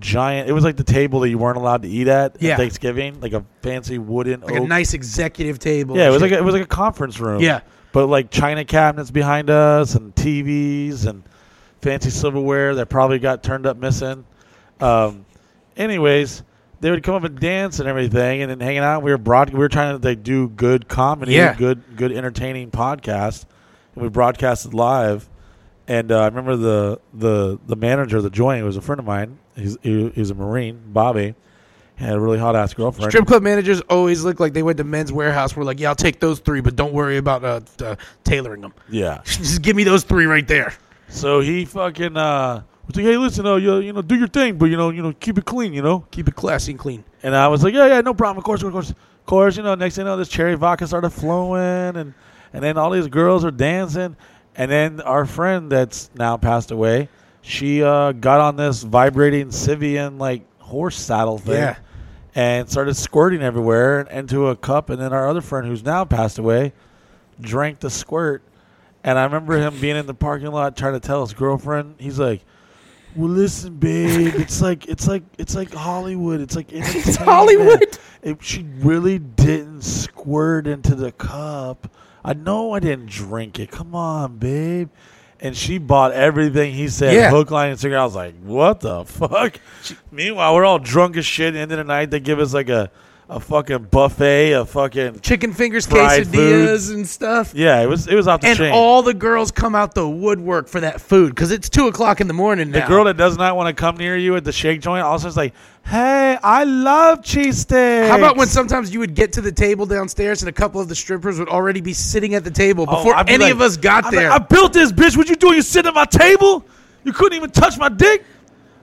giant. 0.01 0.49
It 0.49 0.51
was 0.51 0.65
like 0.65 0.75
the 0.75 0.83
table 0.83 1.21
that 1.21 1.29
you 1.29 1.37
weren't 1.37 1.55
allowed 1.57 1.83
to 1.83 1.87
eat 1.87 2.09
at 2.09 2.35
Yeah. 2.41 2.51
at 2.51 2.57
Thanksgiving, 2.57 3.21
like 3.21 3.31
a 3.31 3.45
fancy 3.61 3.99
wooden, 3.99 4.41
Like 4.41 4.55
a 4.55 4.59
nice 4.59 4.93
executive 4.93 5.59
table. 5.59 5.95
yeah. 5.95 6.09
It 6.09 6.11
was 6.11 6.21
like 6.21 6.33
a, 6.33 6.37
it 6.39 6.43
was 6.43 6.53
like 6.53 6.63
a 6.63 6.67
conference 6.67 7.21
room. 7.21 7.41
Yeah. 7.41 7.61
but 7.93 8.07
like 8.07 8.29
china 8.31 8.65
cabinets 8.65 9.09
behind 9.09 9.49
us, 9.49 9.95
and 9.95 10.13
TVs, 10.13 11.07
and 11.07 11.23
fancy 11.81 12.09
silverware 12.09 12.75
that 12.75 12.87
probably 12.89 13.17
got 13.19 13.43
turned 13.43 13.65
up 13.65 13.77
missing. 13.77 14.25
Um, 14.81 15.25
anyways. 15.77 16.43
They 16.79 16.91
would 16.91 17.01
come 17.03 17.15
up 17.15 17.23
and 17.23 17.39
dance 17.39 17.79
and 17.79 17.89
everything, 17.89 18.41
and 18.41 18.51
then 18.51 18.59
hanging 18.59 18.79
out. 18.83 19.01
We 19.01 19.11
were 19.11 19.17
broad. 19.17 19.49
We 19.51 19.59
were 19.59 19.69
trying 19.69 19.99
to 19.99 20.07
like 20.07 20.23
do 20.23 20.47
good 20.49 20.87
comedy, 20.87 21.33
Yeah. 21.33 21.55
good, 21.55 21.81
good 21.95 22.11
entertaining 22.11 22.69
podcast, 22.71 23.45
and 23.95 24.03
we 24.03 24.09
broadcasted 24.09 24.73
live. 24.73 25.27
And 25.87 26.11
uh, 26.11 26.19
I 26.21 26.25
remember 26.25 26.55
the 26.55 26.99
the 27.13 27.59
the 27.65 27.75
manager 27.75 28.17
of 28.17 28.23
the 28.23 28.29
joint 28.29 28.63
was 28.65 28.77
a 28.77 28.81
friend 28.81 28.99
of 28.99 29.05
mine. 29.05 29.39
He's 29.55 29.77
he, 29.81 30.09
he's 30.09 30.29
a 30.29 30.35
marine, 30.35 30.81
Bobby. 30.87 31.33
Had 31.95 32.13
a 32.13 32.19
really 32.19 32.37
hot 32.37 32.55
ass 32.55 32.75
girlfriend. 32.75 33.11
Strip 33.11 33.25
club 33.25 33.41
managers 33.41 33.81
always 33.89 34.23
look 34.23 34.39
like 34.39 34.53
they 34.53 34.61
went 34.61 34.77
to 34.77 34.83
Men's 34.83 35.11
Wearhouse. 35.11 35.55
We're 35.55 35.63
like, 35.63 35.79
yeah, 35.79 35.89
I'll 35.89 35.95
take 35.95 36.19
those 36.19 36.37
three, 36.37 36.61
but 36.61 36.75
don't 36.75 36.93
worry 36.93 37.17
about 37.17 37.43
uh, 37.43 37.61
uh, 37.83 37.95
tailoring 38.23 38.61
them. 38.61 38.75
Yeah. 38.87 39.21
Just 39.25 39.63
give 39.63 39.75
me 39.75 39.83
those 39.83 40.03
three 40.03 40.25
right 40.27 40.47
there. 40.47 40.75
So 41.09 41.39
he 41.39 41.65
fucking 41.65 42.15
uh 42.15 42.61
was 42.87 42.95
like, 42.95 43.05
hey, 43.05 43.17
listen, 43.17 43.45
uh, 43.45 43.55
you, 43.55 43.77
you 43.79 43.93
know, 43.93 44.01
do 44.01 44.15
your 44.15 44.27
thing, 44.27 44.57
but 44.57 44.65
you 44.67 44.77
know, 44.77 44.89
you 44.89 45.01
know, 45.01 45.13
keep 45.13 45.37
it 45.37 45.45
clean, 45.45 45.73
you 45.73 45.81
know. 45.81 46.05
Keep 46.11 46.29
it 46.29 46.35
classy 46.35 46.71
and 46.71 46.79
clean. 46.79 47.03
And 47.21 47.35
I 47.35 47.47
was 47.49 47.63
like, 47.63 47.73
yeah, 47.73 47.87
yeah, 47.87 48.01
no 48.01 48.13
problem. 48.13 48.37
Of 48.37 48.43
course, 48.45 48.63
of 48.63 48.71
course, 48.71 48.89
of 48.91 49.25
course. 49.25 49.57
You 49.57 49.63
know, 49.63 49.75
next 49.75 49.95
thing 49.95 50.05
you 50.05 50.11
know, 50.11 50.17
this 50.17 50.29
cherry 50.29 50.55
vodka 50.55 50.87
started 50.87 51.09
flowing, 51.09 51.97
and 51.97 52.13
and 52.53 52.63
then 52.63 52.77
all 52.77 52.89
these 52.91 53.07
girls 53.07 53.43
are 53.43 53.51
dancing, 53.51 54.15
and 54.55 54.71
then 54.71 55.01
our 55.01 55.25
friend 55.25 55.69
that's 55.69 56.09
now 56.15 56.37
passed 56.37 56.71
away, 56.71 57.09
she 57.41 57.83
uh, 57.83 58.13
got 58.13 58.39
on 58.39 58.55
this 58.55 58.83
vibrating 58.83 59.49
Sybian 59.49 60.17
like 60.19 60.43
horse 60.59 60.97
saddle 60.97 61.37
thing, 61.37 61.55
Yeah. 61.55 61.75
and 62.35 62.69
started 62.69 62.93
squirting 62.95 63.41
everywhere 63.41 64.01
into 64.03 64.47
a 64.47 64.55
cup, 64.55 64.89
and 64.89 65.01
then 65.01 65.11
our 65.11 65.27
other 65.29 65.41
friend 65.41 65.67
who's 65.67 65.83
now 65.83 66.05
passed 66.05 66.37
away, 66.39 66.71
drank 67.41 67.79
the 67.81 67.89
squirt, 67.89 68.43
and 69.03 69.19
I 69.19 69.23
remember 69.25 69.57
him 69.57 69.77
being 69.81 69.97
in 69.97 70.05
the 70.05 70.13
parking 70.13 70.51
lot 70.51 70.77
trying 70.77 70.93
to 70.93 70.99
tell 71.01 71.21
his 71.21 71.33
girlfriend, 71.33 71.95
he's 71.99 72.17
like. 72.19 72.41
Well, 73.17 73.29
listen, 73.29 73.75
babe. 73.77 74.33
It's 74.35 74.61
like 74.61 74.87
it's 74.87 75.07
like 75.07 75.23
it's 75.39 75.55
like 75.55 75.73
Hollywood. 75.73 76.39
It's 76.39 76.55
like 76.55 76.67
it's 76.71 77.15
Hollywood. 77.15 77.97
If 78.21 78.43
she 78.43 78.63
really 78.79 79.17
didn't 79.19 79.81
squirt 79.81 80.67
into 80.67 80.93
the 80.95 81.11
cup, 81.11 81.91
I 82.23 82.33
know 82.33 82.73
I 82.73 82.79
didn't 82.79 83.07
drink 83.07 83.59
it. 83.59 83.71
Come 83.71 83.95
on, 83.95 84.37
babe. 84.37 84.89
And 85.39 85.55
she 85.55 85.77
bought 85.77 86.13
everything 86.13 86.73
he 86.73 86.87
said, 86.87 87.13
Yeah. 87.13 87.29
hook, 87.29 87.51
line, 87.51 87.69
and 87.71 87.79
sinker. 87.79 87.97
I 87.97 88.03
was 88.03 88.15
like, 88.15 88.35
what 88.41 88.79
the 88.79 89.05
fuck? 89.05 89.59
Meanwhile, 90.11 90.55
we're 90.55 90.65
all 90.65 90.79
drunk 90.79 91.15
as 91.15 91.25
shit. 91.27 91.55
End 91.55 91.71
of 91.71 91.77
the 91.77 91.83
night, 91.83 92.09
they 92.09 92.19
give 92.19 92.39
us 92.39 92.55
like 92.55 92.69
a, 92.69 92.89
a 93.29 93.41
fucking 93.41 93.83
buffet, 93.91 94.53
a 94.53 94.65
fucking 94.65 95.19
Chicken 95.19 95.51
fingers, 95.51 95.85
Fried 95.85 96.27
quesadillas, 96.27 96.93
and 96.93 97.05
stuff. 97.05 97.51
yeah. 97.53 97.81
It 97.81 97.87
was 97.89 98.07
it 98.07 98.15
was 98.15 98.25
off 98.27 98.39
the 98.41 98.47
And 98.47 98.57
chain. 98.57 98.71
all 98.73 99.01
the 99.03 99.13
girls 99.13 99.51
come 99.51 99.75
out 99.75 99.93
the 99.95 100.07
woodwork 100.07 100.69
for 100.69 100.79
that 100.79 101.01
food 101.01 101.35
because 101.35 101.51
it's 101.51 101.67
two 101.69 101.87
o'clock 101.87 102.21
in 102.21 102.27
the 102.27 102.33
morning 102.33 102.71
Now. 102.71 102.81
the 102.81 102.87
girl 102.87 103.03
that 103.03 103.17
does 103.17 103.37
not 103.37 103.57
want 103.57 103.67
to 103.75 103.79
come 103.79 103.97
near 103.97 104.15
you 104.15 104.37
at 104.37 104.45
the 104.45 104.53
shake 104.53 104.79
joint 104.79 105.03
also 105.03 105.27
is 105.27 105.35
like, 105.35 105.53
hey, 105.83 106.37
I 106.41 106.63
love 106.63 107.19
cheesesteaks. 107.21 108.07
How 108.07 108.17
about 108.17 108.37
when 108.37 108.47
sometimes 108.47 108.93
you 108.93 108.99
would 108.99 109.13
get 109.13 109.33
to 109.33 109.41
the 109.41 109.51
table 109.51 109.85
downstairs 109.85 110.41
and 110.41 110.47
a 110.47 110.53
couple 110.53 110.79
of 110.79 110.87
the 110.87 110.95
strippers 110.95 111.37
would 111.37 111.49
already 111.49 111.81
be 111.81 111.91
sitting 111.93 112.33
at 112.33 112.45
the 112.45 112.51
table 112.51 112.85
Oh, 112.87 112.95
before 112.97 113.13
I'd 113.15 113.25
be 113.25 113.33
any 113.33 113.43
like- 113.45 113.53
of 113.53 113.61
us 113.61 113.75
got 113.75 114.05
I'm 114.05 114.11
there? 114.15 114.29
like, 114.29 114.41
I 114.41 114.45
built 114.45 114.71
this 114.71 114.93
bitch. 114.93 115.17
What 115.17 115.27
you 115.29 115.35
doing? 115.35 115.55
You 115.55 115.61
sitting 115.63 115.89
at 115.89 115.95
my 115.95 116.05
table? 116.05 116.65
You 117.03 117.11
couldn't 117.11 117.35
even 117.35 117.49
touch 117.51 117.77
my 117.77 117.89
dick. 117.89 118.23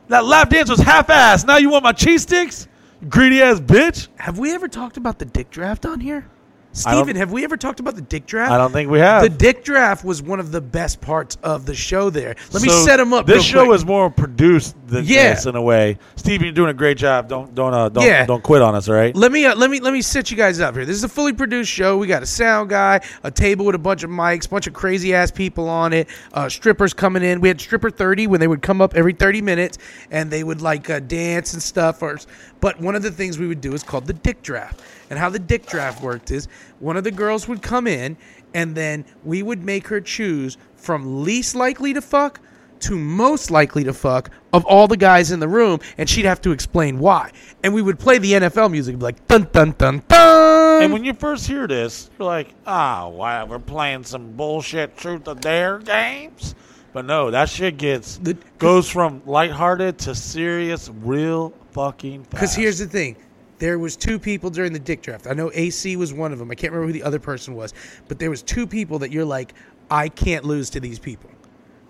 That 0.09 0.27
lap 0.27 0.51
dance 0.51 0.69
was 0.69 0.81
half-assed. 0.81 1.47
Now 1.47 1.57
you 1.57 1.71
want 1.71 1.83
my 1.85 1.93
cheese 1.93 2.23
sticks? 2.23 2.69
Greedy 3.09 3.43
ass 3.43 3.61
bitch. 3.61 4.09
have 4.17 4.39
we 4.39 4.55
ever 4.55 4.67
talked 4.67 4.97
about 4.97 5.19
the 5.19 5.27
dick 5.27 5.51
draft 5.51 5.85
on 5.85 6.01
here? 6.01 6.27
Steven, 6.75 7.15
have 7.17 7.31
we 7.31 7.45
ever 7.45 7.57
talked 7.57 7.79
about 7.79 7.95
the 7.95 8.03
dick 8.03 8.27
draft? 8.27 8.51
I 8.51 8.59
don't 8.59 8.73
think 8.73 8.91
we 8.91 8.99
have. 8.99 9.23
The 9.23 9.29
dick 9.29 9.65
draft 9.65 10.05
was 10.05 10.21
one 10.21 10.41
of 10.41 10.51
the 10.51 10.61
best 10.61 11.01
parts 11.01 11.39
of 11.45 11.67
the 11.67 11.75
show 11.75 12.11
there. 12.11 12.35
Let 12.53 12.63
me 12.63 12.69
set 12.69 12.99
him 12.99 13.13
up. 13.13 13.27
This 13.27 13.45
show 13.45 13.67
quick. 13.67 13.77
is 13.77 13.85
more 13.87 14.11
produced 14.11 14.75
than 14.89 15.05
Yeah. 15.05 15.35
this 15.35 15.47
in 15.47 15.55
a 15.55 15.63
way. 15.63 15.99
Steve, 16.17 16.43
you're 16.43 16.51
doing 16.53 16.71
a 16.71 16.75
great 16.75 16.99
job. 16.99 17.29
Don't 17.29 17.55
don't 17.55 17.73
uh, 17.73 17.89
don't 17.89 18.05
Yeah. 18.05 18.27
don't 18.27 18.43
quit 18.43 18.61
on 18.61 18.75
us, 18.75 18.89
all 18.89 18.97
right? 18.97 19.15
Let 19.15 19.31
me 19.31 19.47
uh, 19.47 19.55
let 19.55 19.71
me 19.71 19.79
let 19.79 19.93
me 19.93 20.03
set 20.03 20.33
you 20.33 20.37
guys 20.37 20.59
up 20.61 20.75
here. 20.75 20.85
This 20.85 20.97
is 20.97 21.05
a 21.05 21.09
fully 21.09 21.33
produced 21.33 21.71
show. 21.71 21.97
We 21.97 22.09
got 22.09 22.25
a 22.25 22.27
sound 22.27 22.71
guy, 22.71 23.01
a 23.23 23.31
table 23.31 23.65
with 23.67 23.77
a 23.77 23.79
bunch 23.79 24.03
of 24.03 24.11
mics, 24.11 24.51
bunch 24.51 24.67
of 24.67 24.73
crazy 24.75 25.15
ass 25.15 25.31
people 25.31 25.69
on 25.69 25.93
it, 25.93 26.09
uh, 26.33 26.49
strippers 26.49 26.93
coming 26.93 27.23
in. 27.23 27.41
We 27.41 27.49
had 27.49 27.61
stripper 27.61 27.91
thirty 27.91 28.27
when 28.27 28.41
they 28.41 28.49
would 28.49 28.63
come 28.63 28.81
up 28.81 28.95
every 28.97 29.13
thirty 29.13 29.41
minutes 29.41 29.79
and 30.11 30.29
they 30.29 30.43
would 30.43 30.61
like 30.61 30.91
uh, 30.91 30.99
dance 30.99 31.53
and 31.55 31.63
stuff. 31.63 32.03
Or, 32.03 32.19
but 32.61 32.81
one 32.81 32.97
of 32.97 33.03
the 33.03 33.13
things 33.13 33.39
we 33.39 33.47
would 33.47 33.61
do 33.61 33.75
is 33.75 33.85
called 33.85 34.07
the 34.07 34.13
dick 34.13 34.43
draft. 34.43 34.81
And 35.11 35.19
how 35.19 35.29
the 35.29 35.39
dick 35.39 35.67
draft 35.67 36.03
worked 36.03 36.31
is 36.31 36.49
one 36.79 36.97
of 36.97 37.05
the 37.05 37.11
girls 37.11 37.49
would 37.49 37.63
come 37.63 37.87
in 37.87 38.17
and 38.55 38.75
then 38.75 39.05
we 39.25 39.43
would 39.43 39.65
make 39.65 39.89
her 39.89 40.01
choose 40.01 40.57
from 40.77 41.25
least 41.25 41.55
likely 41.55 41.93
to 41.95 42.01
fuck 42.01 42.41
to 42.81 42.99
most 42.99 43.51
likely 43.51 43.83
to 43.85 43.93
fuck 43.95 44.31
of 44.53 44.65
all 44.67 44.87
the 44.87 44.97
guys 44.97 45.31
in 45.31 45.41
the 45.41 45.49
room, 45.49 45.81
and 45.97 46.09
she'd 46.09 46.27
have 46.27 46.41
to 46.43 46.51
explain 46.53 46.99
why. 46.99 47.31
And 47.63 47.73
we 47.73 47.81
would 47.81 47.99
play 47.99 48.19
the 48.19 48.33
NFL 48.33 48.71
music, 48.71 49.01
like 49.01 49.27
dun 49.27 49.49
dun 49.53 49.75
dun 49.79 50.03
dun. 50.07 50.83
And 50.83 50.93
when 50.93 51.03
you 51.05 51.15
first 51.15 51.47
hear 51.47 51.67
this, 51.67 52.11
you're 52.19 52.27
like, 52.27 52.49
"Ah, 52.67 53.09
wow, 53.09 53.47
we're 53.47 53.59
playing 53.59 54.05
some 54.05 54.33
bullshit 54.33 54.97
truth 54.99 55.27
or 55.29 55.35
dare 55.35 55.79
games." 55.79 56.55
But 56.93 57.07
no, 57.07 57.31
that 57.31 57.49
shit 57.49 57.79
gets 57.79 58.19
The- 58.19 58.37
goes 58.59 58.89
from 58.91 59.23
lighthearted 59.25 59.99
to 60.01 60.15
serious, 60.15 60.91
real 61.03 61.55
fucking. 61.73 62.27
Because 62.31 62.55
here's 62.55 62.79
the 62.81 62.87
thing. 62.87 63.17
There 63.59 63.79
was 63.79 63.97
two 63.97 64.19
people 64.19 64.51
during 64.51 64.73
the 64.73 64.79
dick 64.79 65.01
draft. 65.03 65.27
I 65.27 65.33
know 65.33 65.51
AC 65.55 65.97
was 65.97 66.13
one 66.13 66.33
of 66.33 66.39
them. 66.39 66.51
I 66.51 66.55
can't 66.55 66.73
remember 66.73 66.89
who 66.89 66.93
the 66.99 67.05
other 67.05 67.21
person 67.21 67.55
was, 67.55 67.73
but 68.09 68.19
there 68.19 68.31
was 68.31 68.43
two 68.43 68.67
people 68.67 68.99
that 69.01 69.13
you're 69.13 69.25
like, 69.25 69.55
I 69.91 70.09
can't 70.09 70.45
lose 70.45 70.71
to 70.71 70.81
these 70.81 70.99
people. 70.99 71.31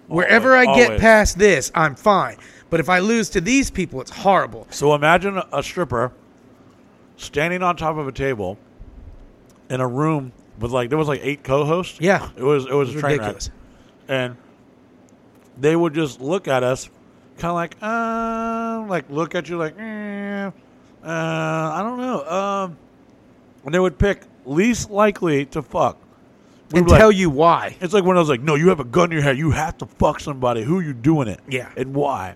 Wherever 0.09 0.55
I 0.55 0.67
Always, 0.67 0.89
get 0.89 1.01
past 1.01 1.39
this, 1.39 1.73
I'm 1.75 1.95
fine. 1.95 2.37
But 2.69 2.81
if 2.81 2.89
I 2.91 2.99
lose 2.99 3.31
to 3.31 3.41
these 3.41 3.71
people, 3.71 4.01
it's 4.03 4.11
horrible. 4.11 4.67
So 4.71 4.95
imagine 4.95 5.41
a- 5.53 5.63
stripper 5.63 6.13
standing 7.17 7.63
on 7.63 7.77
top 7.77 7.97
of 7.97 8.07
a 8.07 8.13
table 8.13 8.59
in 9.71 9.81
a 9.81 9.89
room 9.89 10.33
with 10.59 10.71
like 10.73 10.91
there 10.91 10.99
was 10.99 11.09
like 11.09 11.21
eight 11.23 11.43
co-hosts. 11.45 11.99
Yeah. 12.01 12.29
it 12.37 12.43
was 12.43 12.67
it 12.67 12.75
was, 12.75 12.91
It 12.91 12.97
a 12.97 13.01
train 13.01 13.13
ridiculous. 13.19 13.49
wreck, 13.49 13.57
and 14.09 14.37
they 15.59 15.75
would 15.77 15.95
just 15.95 16.21
look 16.21 16.49
at 16.49 16.63
us, 16.63 16.91
kind 17.39 17.51
of 17.51 17.55
like 17.55 17.77
uh, 17.81 18.85
like 18.89 19.09
look 19.09 19.35
at 19.35 19.49
you 19.49 19.57
like, 19.57 19.79
eh, 19.79 20.51
Uh, 21.05 21.09
I 21.09 21.83
don't 21.83 21.99
know. 21.99 22.25
Um, 22.25 22.77
and 23.65 23.75
they 23.75 23.79
would 23.79 23.99
pick 23.99 24.23
least 24.47 24.91
likely 24.91 25.45
to 25.47 25.63
fuck. 25.63 25.99
We 26.73 26.79
and 26.79 26.87
were 26.87 26.93
like- 26.93 27.01
tell 27.01 27.13
you 27.13 27.31
why. 27.31 27.77
It's 27.81 27.93
like 27.93 28.05
when 28.05 28.17
I 28.17 28.21
was 28.21 28.29
like, 28.29 28.41
"No, 28.41 28.55
you 28.55 28.69
have 28.71 28.81
a 28.81 28.85
gun 28.85 29.07
in 29.07 29.13
your 29.13 29.23
head. 29.23 29.37
You 29.39 29.51
have 29.51 29.77
to 29.79 29.87
fuck 29.87 30.21
somebody. 30.21 30.63
Who 30.63 30.79
are 30.79 30.83
you 30.83 30.95
doing 30.95 31.29
it? 31.29 31.41
Yeah. 31.49 31.69
and 31.77 31.95
why?" 31.95 32.35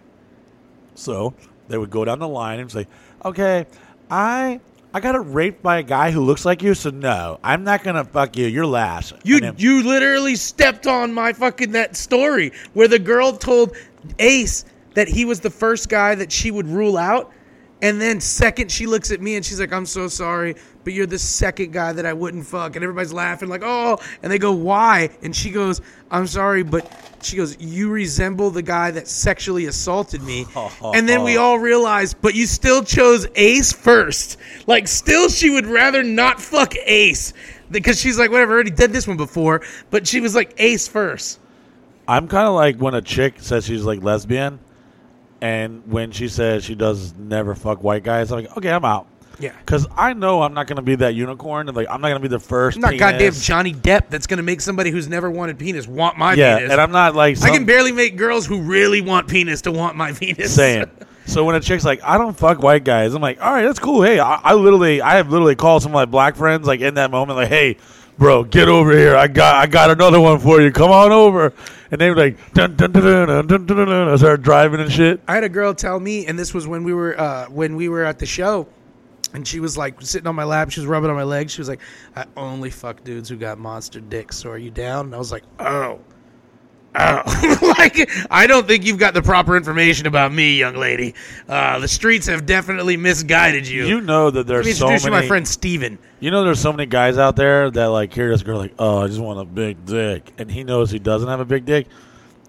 So 0.94 1.34
they 1.68 1.78
would 1.78 1.90
go 1.90 2.04
down 2.04 2.18
the 2.18 2.28
line 2.28 2.60
and 2.60 2.70
say, 2.70 2.86
"Okay, 3.24 3.66
I 4.10 4.60
I 4.92 5.00
got 5.00 5.32
raped 5.34 5.62
by 5.62 5.78
a 5.78 5.82
guy 5.82 6.10
who 6.10 6.20
looks 6.20 6.44
like 6.44 6.62
you, 6.62 6.74
so 6.74 6.90
no, 6.90 7.38
I'm 7.44 7.62
not 7.64 7.82
gonna 7.84 8.04
fuck 8.04 8.36
you. 8.36 8.46
You're 8.46 8.66
last." 8.66 9.14
You 9.24 9.36
And 9.36 9.44
then- 9.44 9.54
you 9.58 9.82
literally 9.82 10.34
stepped 10.36 10.86
on 10.86 11.12
my 11.12 11.32
fucking 11.32 11.72
that 11.72 11.96
story 11.96 12.52
where 12.74 12.88
the 12.88 12.98
girl 12.98 13.32
told 13.32 13.72
Ace 14.18 14.64
that 14.94 15.08
he 15.08 15.24
was 15.24 15.40
the 15.40 15.50
first 15.50 15.88
guy 15.88 16.14
that 16.16 16.30
she 16.32 16.50
would 16.50 16.66
rule 16.68 16.96
out. 16.98 17.30
And 17.80 18.00
then 18.00 18.20
second 18.20 18.72
she 18.72 18.86
looks 18.86 19.12
at 19.12 19.20
me 19.20 19.36
and 19.36 19.44
she's 19.44 19.60
like, 19.60 19.72
I'm 19.72 19.86
so 19.86 20.08
sorry, 20.08 20.56
but 20.82 20.92
you're 20.92 21.06
the 21.06 21.18
second 21.18 21.72
guy 21.72 21.92
that 21.92 22.04
I 22.04 22.12
wouldn't 22.12 22.44
fuck. 22.44 22.74
And 22.74 22.82
everybody's 22.82 23.12
laughing 23.12 23.48
like, 23.48 23.62
oh, 23.64 23.98
and 24.22 24.32
they 24.32 24.38
go, 24.38 24.52
why? 24.52 25.10
And 25.22 25.34
she 25.34 25.50
goes, 25.50 25.80
I'm 26.10 26.26
sorry, 26.26 26.64
but 26.64 26.90
she 27.22 27.36
goes, 27.36 27.60
you 27.60 27.90
resemble 27.90 28.50
the 28.50 28.62
guy 28.62 28.90
that 28.90 29.06
sexually 29.06 29.66
assaulted 29.66 30.22
me. 30.22 30.46
and 30.82 31.08
then 31.08 31.22
we 31.22 31.36
all 31.36 31.58
realized, 31.58 32.20
but 32.20 32.34
you 32.34 32.46
still 32.46 32.82
chose 32.82 33.28
Ace 33.36 33.72
first. 33.72 34.38
Like, 34.66 34.88
still 34.88 35.28
she 35.28 35.50
would 35.50 35.66
rather 35.66 36.02
not 36.02 36.40
fuck 36.40 36.74
Ace 36.84 37.32
because 37.70 38.00
she's 38.00 38.18
like, 38.18 38.30
whatever, 38.30 38.52
I 38.52 38.54
already 38.54 38.70
did 38.70 38.92
this 38.92 39.06
one 39.06 39.16
before. 39.16 39.62
But 39.90 40.06
she 40.06 40.20
was 40.20 40.34
like 40.34 40.54
Ace 40.58 40.88
first. 40.88 41.38
I'm 42.08 42.26
kind 42.26 42.48
of 42.48 42.54
like 42.54 42.78
when 42.78 42.94
a 42.94 43.02
chick 43.02 43.34
says 43.38 43.66
she's 43.66 43.84
like 43.84 44.02
lesbian, 44.02 44.58
and 45.40 45.82
when 45.90 46.10
she 46.10 46.28
says 46.28 46.64
she 46.64 46.74
does 46.74 47.14
never 47.14 47.54
fuck 47.54 47.82
white 47.82 48.02
guys, 48.02 48.30
I'm 48.32 48.42
like, 48.44 48.56
okay, 48.56 48.70
I'm 48.70 48.84
out. 48.84 49.06
Yeah. 49.40 49.52
Because 49.58 49.86
I 49.96 50.14
know 50.14 50.42
I'm 50.42 50.52
not 50.52 50.66
going 50.66 50.76
to 50.76 50.82
be 50.82 50.96
that 50.96 51.14
unicorn. 51.14 51.68
and, 51.68 51.76
Like 51.76 51.86
I'm 51.88 52.00
not 52.00 52.08
going 52.08 52.20
to 52.20 52.28
be 52.28 52.34
the 52.36 52.42
1st 52.42 52.74
I'm 52.76 52.80
not 52.80 52.88
penis. 52.90 53.00
goddamn 53.00 53.32
Johnny 53.34 53.72
Depp 53.72 54.08
that's 54.10 54.26
gonna 54.26 54.42
make 54.42 54.60
somebody 54.60 54.90
who's 54.90 55.06
never 55.06 55.30
wanted 55.30 55.60
penis 55.60 55.86
want 55.86 56.18
my 56.18 56.34
yeah, 56.34 56.56
penis. 56.56 56.72
and 56.72 56.80
I'm 56.80 56.90
not 56.90 57.14
like 57.14 57.40
I 57.42 57.50
can 57.50 57.64
barely 57.64 57.92
make 57.92 58.16
girls 58.16 58.46
who 58.46 58.60
really 58.60 59.00
want 59.00 59.28
penis 59.28 59.62
to 59.62 59.70
want 59.72 59.94
my 59.96 60.12
penis. 60.12 60.54
saying. 60.54 60.90
So 61.26 61.44
when 61.44 61.54
a 61.56 61.60
chick's 61.60 61.84
like, 61.84 62.02
I 62.02 62.16
don't 62.16 62.34
fuck 62.34 62.62
white 62.62 62.84
guys, 62.84 63.12
I'm 63.12 63.20
like, 63.20 63.38
all 63.38 63.52
right, 63.52 63.62
that's 63.64 63.78
cool. 63.78 64.02
Hey, 64.02 64.18
I, 64.18 64.36
I 64.36 64.54
literally, 64.54 65.02
I 65.02 65.16
have 65.16 65.28
literally 65.30 65.56
called 65.56 65.82
some 65.82 65.90
of 65.90 65.94
my 65.94 66.06
black 66.06 66.36
friends 66.36 66.66
like 66.66 66.80
in 66.80 66.94
that 66.94 67.10
moment, 67.10 67.36
like, 67.36 67.50
hey, 67.50 67.76
bro, 68.16 68.44
get 68.44 68.66
over 68.66 68.96
here. 68.96 69.14
I 69.14 69.28
got, 69.28 69.56
I 69.56 69.66
got 69.66 69.90
another 69.90 70.18
one 70.22 70.38
for 70.38 70.62
you. 70.62 70.72
Come 70.72 70.90
on 70.90 71.12
over. 71.12 71.52
And 71.90 72.00
they 72.00 72.10
were 72.10 72.16
like, 72.16 72.52
dun 72.52 72.76
dun 72.76 72.92
dun 72.92 73.02
dun 73.02 73.46
dun 73.46 73.46
dun 73.46 73.66
dun. 73.66 73.86
dun. 73.88 74.08
I 74.08 74.16
started 74.16 74.42
driving 74.42 74.80
and 74.80 74.92
shit. 74.92 75.20
I 75.26 75.34
had 75.34 75.44
a 75.44 75.48
girl 75.48 75.74
tell 75.74 75.98
me, 75.98 76.26
and 76.26 76.38
this 76.38 76.52
was 76.52 76.66
when 76.66 76.84
we 76.84 76.92
were 76.92 77.18
uh, 77.18 77.46
when 77.46 77.76
we 77.76 77.88
were 77.88 78.04
at 78.04 78.18
the 78.18 78.26
show, 78.26 78.66
and 79.32 79.46
she 79.46 79.60
was 79.60 79.78
like 79.78 80.00
sitting 80.02 80.26
on 80.26 80.34
my 80.34 80.44
lap. 80.44 80.70
She 80.70 80.80
was 80.80 80.86
rubbing 80.86 81.08
on 81.08 81.16
my 81.16 81.22
leg. 81.22 81.48
She 81.48 81.60
was 81.60 81.68
like, 81.68 81.80
"I 82.14 82.26
only 82.36 82.70
fuck 82.70 83.04
dudes 83.04 83.28
who 83.28 83.36
got 83.36 83.58
monster 83.58 84.00
dicks. 84.00 84.36
So 84.36 84.50
are 84.50 84.58
you 84.58 84.70
down?" 84.70 85.06
And 85.06 85.14
I 85.14 85.18
was 85.18 85.32
like, 85.32 85.44
"Oh." 85.58 86.00
Oh, 87.00 87.74
like 87.78 88.10
I 88.28 88.48
don't 88.48 88.66
think 88.66 88.84
you've 88.84 88.98
got 88.98 89.14
the 89.14 89.22
proper 89.22 89.56
information 89.56 90.06
about 90.06 90.32
me, 90.32 90.58
young 90.58 90.74
lady. 90.74 91.14
Uh, 91.48 91.78
the 91.78 91.86
streets 91.86 92.26
have 92.26 92.44
definitely 92.44 92.96
misguided 92.96 93.68
you. 93.68 93.86
You 93.86 94.00
know 94.00 94.30
that 94.30 94.40
Let 94.40 94.46
there's 94.48 94.66
me 94.66 94.72
so 94.72 94.86
introduce 94.86 95.04
many. 95.04 95.14
you 95.14 95.20
to 95.20 95.24
my 95.24 95.28
friend 95.28 95.46
Steven. 95.46 95.98
You 96.18 96.32
know, 96.32 96.42
there's 96.42 96.60
so 96.60 96.72
many 96.72 96.86
guys 96.86 97.16
out 97.16 97.36
there 97.36 97.70
that 97.70 97.86
like 97.86 98.12
hear 98.12 98.28
this 98.30 98.42
girl 98.42 98.58
like, 98.58 98.74
oh, 98.80 99.04
I 99.04 99.06
just 99.06 99.20
want 99.20 99.38
a 99.38 99.44
big 99.44 99.84
dick, 99.86 100.32
and 100.38 100.50
he 100.50 100.64
knows 100.64 100.90
he 100.90 100.98
doesn't 100.98 101.28
have 101.28 101.38
a 101.40 101.44
big 101.44 101.64
dick. 101.64 101.86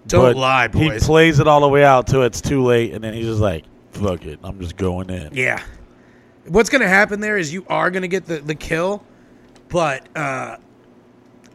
Don't 0.06 0.36
lie, 0.36 0.68
He 0.72 0.90
plays 0.98 1.38
it 1.38 1.46
all 1.46 1.60
the 1.60 1.68
way 1.68 1.84
out 1.84 2.06
till 2.06 2.22
it's 2.22 2.40
too 2.40 2.64
late, 2.64 2.92
and 2.92 3.04
then 3.04 3.14
he's 3.14 3.26
just 3.26 3.40
like, 3.40 3.64
fuck 3.92 4.24
it, 4.24 4.40
I'm 4.42 4.58
just 4.58 4.76
going 4.76 5.10
in. 5.10 5.34
Yeah. 5.34 5.62
What's 6.48 6.70
going 6.70 6.80
to 6.82 6.88
happen 6.88 7.20
there 7.20 7.36
is 7.36 7.52
you 7.52 7.64
are 7.68 7.90
going 7.90 8.02
to 8.02 8.08
get 8.08 8.24
the, 8.24 8.38
the 8.38 8.54
kill, 8.54 9.04
but 9.68 10.08
uh, 10.16 10.56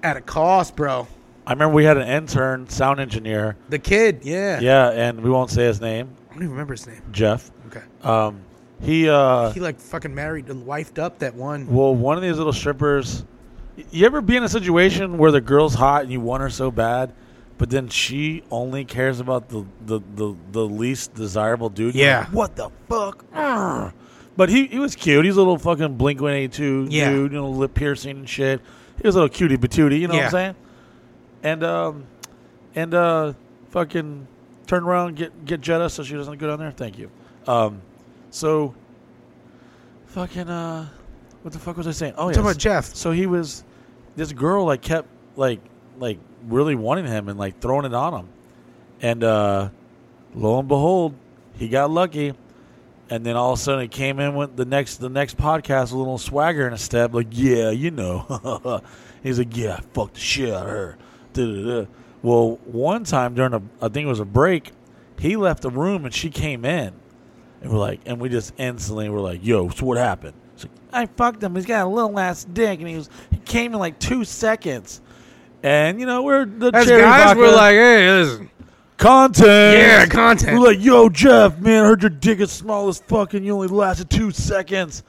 at 0.04 0.16
a 0.16 0.22
cost, 0.22 0.76
bro. 0.76 1.08
I 1.48 1.52
remember 1.54 1.76
we 1.76 1.86
had 1.86 1.98
an 1.98 2.08
intern, 2.08 2.68
sound 2.70 3.00
engineer. 3.00 3.56
The 3.70 3.80
kid, 3.80 4.22
yeah. 4.24 4.60
Yeah, 4.60 4.90
and 4.90 5.22
we 5.22 5.30
won't 5.30 5.52
say 5.52 5.66
his 5.66 5.80
name, 5.80 6.10
I 6.30 6.34
don't 6.34 6.44
even 6.44 6.52
remember 6.52 6.74
his 6.74 6.88
name. 6.88 7.02
Jeff. 7.12 7.52
Okay. 7.68 7.82
Um, 8.04 8.42
he 8.82 9.08
uh, 9.08 9.52
he 9.52 9.60
like 9.60 9.80
fucking 9.80 10.14
married 10.14 10.50
and 10.50 10.66
wifed 10.66 11.00
up 11.00 11.20
that 11.20 11.34
one. 11.36 11.68
well, 11.68 11.96
one 11.96 12.18
of 12.18 12.24
these 12.24 12.38
little 12.38 12.52
strippers. 12.54 13.24
You 13.92 14.06
ever 14.06 14.22
be 14.22 14.36
in 14.38 14.44
a 14.44 14.50
situation 14.50 15.18
where 15.18 15.32
the 15.32 15.42
girl's 15.42 15.74
hot 15.76 16.04
and 16.04 16.12
you 16.12 16.20
want 16.22 16.42
her 16.42 16.50
so 16.50 16.72
bad, 16.72 17.14
but 17.58 17.70
then 17.70 17.90
she 17.90 18.44
only 18.52 18.84
cares 18.86 19.20
about 19.20 19.50
the 19.50 19.66
the, 19.86 20.00
the, 20.16 20.36
the 20.52 20.66
least 20.66 21.14
desirable 21.14 21.70
dude? 21.70 21.94
You're 21.96 22.06
Yeah. 22.06 22.20
like, 22.22 22.30
what 22.34 22.56
the 22.56 22.70
fuck? 22.90 23.24
Arr. 23.34 23.94
But 24.38 24.50
he, 24.50 24.68
he 24.68 24.80
was 24.80 24.96
cute. 24.96 25.24
He's 25.24 25.36
a 25.36 25.40
little 25.40 25.58
fucking 25.58 25.96
Blink 25.96 26.22
One 26.22 26.34
Eighty 26.34 26.50
Two 26.50 26.88
Yeah. 26.90 27.10
dude, 27.12 27.32
you 27.32 27.38
know, 27.38 27.50
lip 27.50 27.74
piercing 27.74 28.18
and 28.18 28.30
shit. 28.30 28.60
He 29.02 29.08
was 29.08 29.16
a 29.16 29.20
little 29.20 29.34
cutie 29.34 29.58
patootie, 29.58 30.00
you 30.00 30.08
know 30.08 30.14
what 30.16 30.20
Yeah. 30.20 30.26
I'm 30.26 30.32
saying? 30.32 30.56
And 31.46 31.64
um, 31.64 32.08
and 32.74 32.94
uh, 32.96 33.34
fucking 33.70 34.28
turn 34.66 34.84
around, 34.84 35.16
get 35.16 35.46
get 35.46 35.62
Jetta 35.62 35.92
so 35.92 36.02
she 36.02 36.16
doesn't 36.16 36.40
go 36.40 36.48
down 36.48 36.58
there. 36.58 36.72
Thank 36.72 36.98
you. 36.98 37.12
Um, 37.46 37.84
so 38.32 38.74
fucking 40.08 40.50
uh, 40.50 40.90
what 41.44 41.54
the 41.54 41.60
fuck 41.60 41.78
was 41.78 41.86
I 41.86 41.92
saying? 41.92 42.16
Oh 42.18 42.30
yeah, 42.30 42.34
Talking 42.34 42.50
about 42.50 42.58
Jeff. 42.58 42.86
So 42.96 43.12
he 43.12 43.28
was 43.28 43.64
this 44.16 44.34
girl 44.34 44.66
like 44.66 44.82
kept 44.82 45.08
like 45.36 45.60
like 46.00 46.18
really 46.48 46.74
wanting 46.74 47.06
him 47.06 47.30
and 47.30 47.38
like 47.38 47.60
throwing 47.60 47.86
it 47.86 47.94
on 47.94 48.14
him, 48.22 48.30
and 49.04 49.24
uh, 49.24 49.70
lo 50.34 50.58
and 50.58 50.68
behold, 50.68 51.14
he 51.58 51.70
got 51.70 51.92
lucky. 51.92 52.34
And 53.08 53.24
then 53.24 53.36
all 53.36 53.54
of 53.54 53.60
a 53.60 53.62
sudden, 53.62 53.84
it 53.84 53.92
came 53.92 54.20
in 54.20 54.34
with 54.34 54.56
the 54.56 54.66
next 54.66 54.98
the 54.98 55.10
next 55.10 55.38
podcast, 55.38 55.92
a 55.92 55.96
little 55.96 56.18
swagger 56.18 56.66
and 56.66 56.74
a 56.74 56.80
step, 56.80 57.14
like 57.14 57.28
yeah, 57.30 57.70
you 57.70 57.92
know. 57.92 58.82
He's 59.22 59.38
like, 59.38 59.56
yeah, 59.56 59.76
I 59.76 59.82
fucked 59.94 60.16
the 60.16 60.20
shit 60.20 60.52
out 60.52 60.64
of 60.64 60.70
her. 60.72 60.98
Da-da-da. 61.36 61.90
Well, 62.24 62.60
one 62.66 63.04
time 63.04 63.36
during 63.36 63.54
a, 63.54 63.62
I 63.82 63.88
think 63.90 64.06
it 64.06 64.10
was 64.10 64.20
a 64.20 64.26
break, 64.26 64.72
he 65.20 65.36
left 65.36 65.62
the 65.62 65.70
room 65.70 66.06
and 66.06 66.14
she 66.14 66.30
came 66.30 66.66
in, 66.66 66.94
and 67.62 67.72
we're 67.72 67.78
like, 67.78 68.02
and 68.06 68.20
we 68.20 68.30
just 68.30 68.54
instantly 68.58 69.10
were 69.10 69.20
like, 69.22 69.46
yo, 69.46 69.70
so 69.70 69.86
what 69.86 69.98
happened? 69.98 70.34
She's 70.56 70.66
like, 70.66 70.74
I 70.94 71.06
fucked 71.06 71.44
him. 71.44 71.56
He's 71.56 71.66
got 71.66 71.86
a 71.86 71.90
little 71.90 72.18
ass 72.20 72.44
dick, 72.46 72.80
and 72.80 72.88
he 72.90 72.96
was 72.96 73.10
he 73.30 73.38
came 73.38 73.74
in 73.74 73.80
like 73.80 74.00
two 74.00 74.24
seconds, 74.24 75.02
and 75.62 76.00
you 76.00 76.06
know 76.06 76.24
we're 76.24 76.46
the 76.46 76.72
As 76.74 76.86
cherry 76.88 77.02
guys, 77.04 77.26
vodka- 77.26 77.40
we're 77.40 77.56
like, 77.56 77.74
hey, 77.76 78.10
listen. 78.12 78.50
content. 78.98 79.78
Yeah, 79.78 80.06
content. 80.08 80.60
We're 80.60 80.68
like, 80.68 80.84
yo, 80.84 81.10
Jeff, 81.10 81.60
man, 81.60 81.84
I 81.84 81.88
heard 81.88 82.02
your 82.02 82.10
dick 82.10 82.40
is 82.40 82.52
small 82.52 82.88
as 82.88 83.00
fuck, 83.00 83.34
and 83.34 83.46
you 83.46 83.54
only 83.54 83.68
lasted 83.68 84.10
two 84.10 84.32
seconds. 84.32 85.04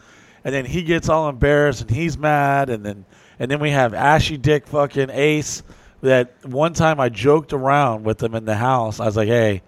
And 0.44 0.54
then 0.54 0.64
he 0.64 0.82
gets 0.84 1.08
all 1.08 1.28
embarrassed 1.28 1.80
and 1.80 1.90
he's 1.90 2.16
mad, 2.16 2.70
and 2.70 2.84
then 2.86 3.04
and 3.40 3.50
then 3.50 3.58
we 3.58 3.70
have 3.70 3.94
Ashy 3.94 4.36
Dick 4.36 4.66
fucking 4.68 5.10
Ace. 5.10 5.62
That 6.06 6.46
one 6.46 6.72
time 6.72 7.00
I 7.00 7.08
joked 7.08 7.52
around 7.52 8.04
with 8.04 8.22
him 8.22 8.34
in 8.34 8.44
the 8.44 8.54
house. 8.54 9.00
I 9.00 9.06
was 9.06 9.16
like, 9.16 9.28
hey, 9.28 9.62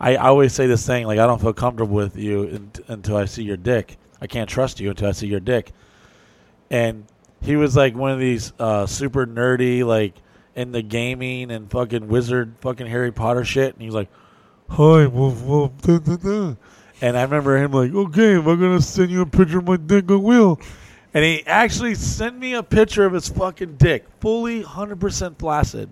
I, 0.00 0.16
I 0.16 0.28
always 0.28 0.52
say 0.52 0.66
this 0.66 0.86
thing 0.86 1.06
like 1.06 1.18
I 1.18 1.26
don't 1.26 1.40
feel 1.40 1.52
comfortable 1.52 1.94
with 1.94 2.16
you 2.16 2.48
un- 2.54 2.72
until 2.88 3.16
I 3.16 3.26
see 3.26 3.44
your 3.44 3.56
dick. 3.56 3.98
I 4.20 4.26
can't 4.26 4.48
trust 4.48 4.80
you 4.80 4.90
until 4.90 5.08
I 5.08 5.12
see 5.12 5.26
your 5.26 5.40
dick. 5.40 5.72
And 6.70 7.04
he 7.42 7.56
was 7.56 7.76
like 7.76 7.94
one 7.94 8.10
of 8.10 8.18
these 8.18 8.52
uh, 8.58 8.86
super 8.86 9.26
nerdy, 9.26 9.84
like 9.84 10.14
in 10.54 10.72
the 10.72 10.82
gaming 10.82 11.50
and 11.50 11.70
fucking 11.70 12.08
wizard, 12.08 12.54
fucking 12.60 12.86
Harry 12.86 13.12
Potter 13.12 13.44
shit. 13.44 13.74
And 13.74 13.80
he 13.80 13.86
was 13.86 13.94
like, 13.94 14.08
"Hi, 14.70 15.06
woof, 15.06 15.42
woof, 15.42 15.70
da, 15.82 15.98
da, 15.98 16.16
da." 16.16 16.56
and 17.00 17.18
I 17.18 17.22
remember 17.22 17.58
him 17.58 17.72
like, 17.72 17.92
"Okay, 17.92 18.38
if 18.38 18.46
I'm 18.46 18.60
gonna 18.60 18.80
send 18.80 19.10
you 19.10 19.22
a 19.22 19.26
picture 19.26 19.58
of 19.58 19.64
my 19.64 19.76
dick, 19.76 20.10
I 20.10 20.16
will." 20.16 20.58
And 21.14 21.24
he 21.24 21.44
actually 21.46 21.94
sent 21.94 22.38
me 22.38 22.54
a 22.54 22.62
picture 22.62 23.04
of 23.04 23.12
his 23.12 23.28
fucking 23.28 23.76
dick, 23.76 24.06
fully 24.20 24.62
100% 24.62 25.38
flaccid. 25.38 25.90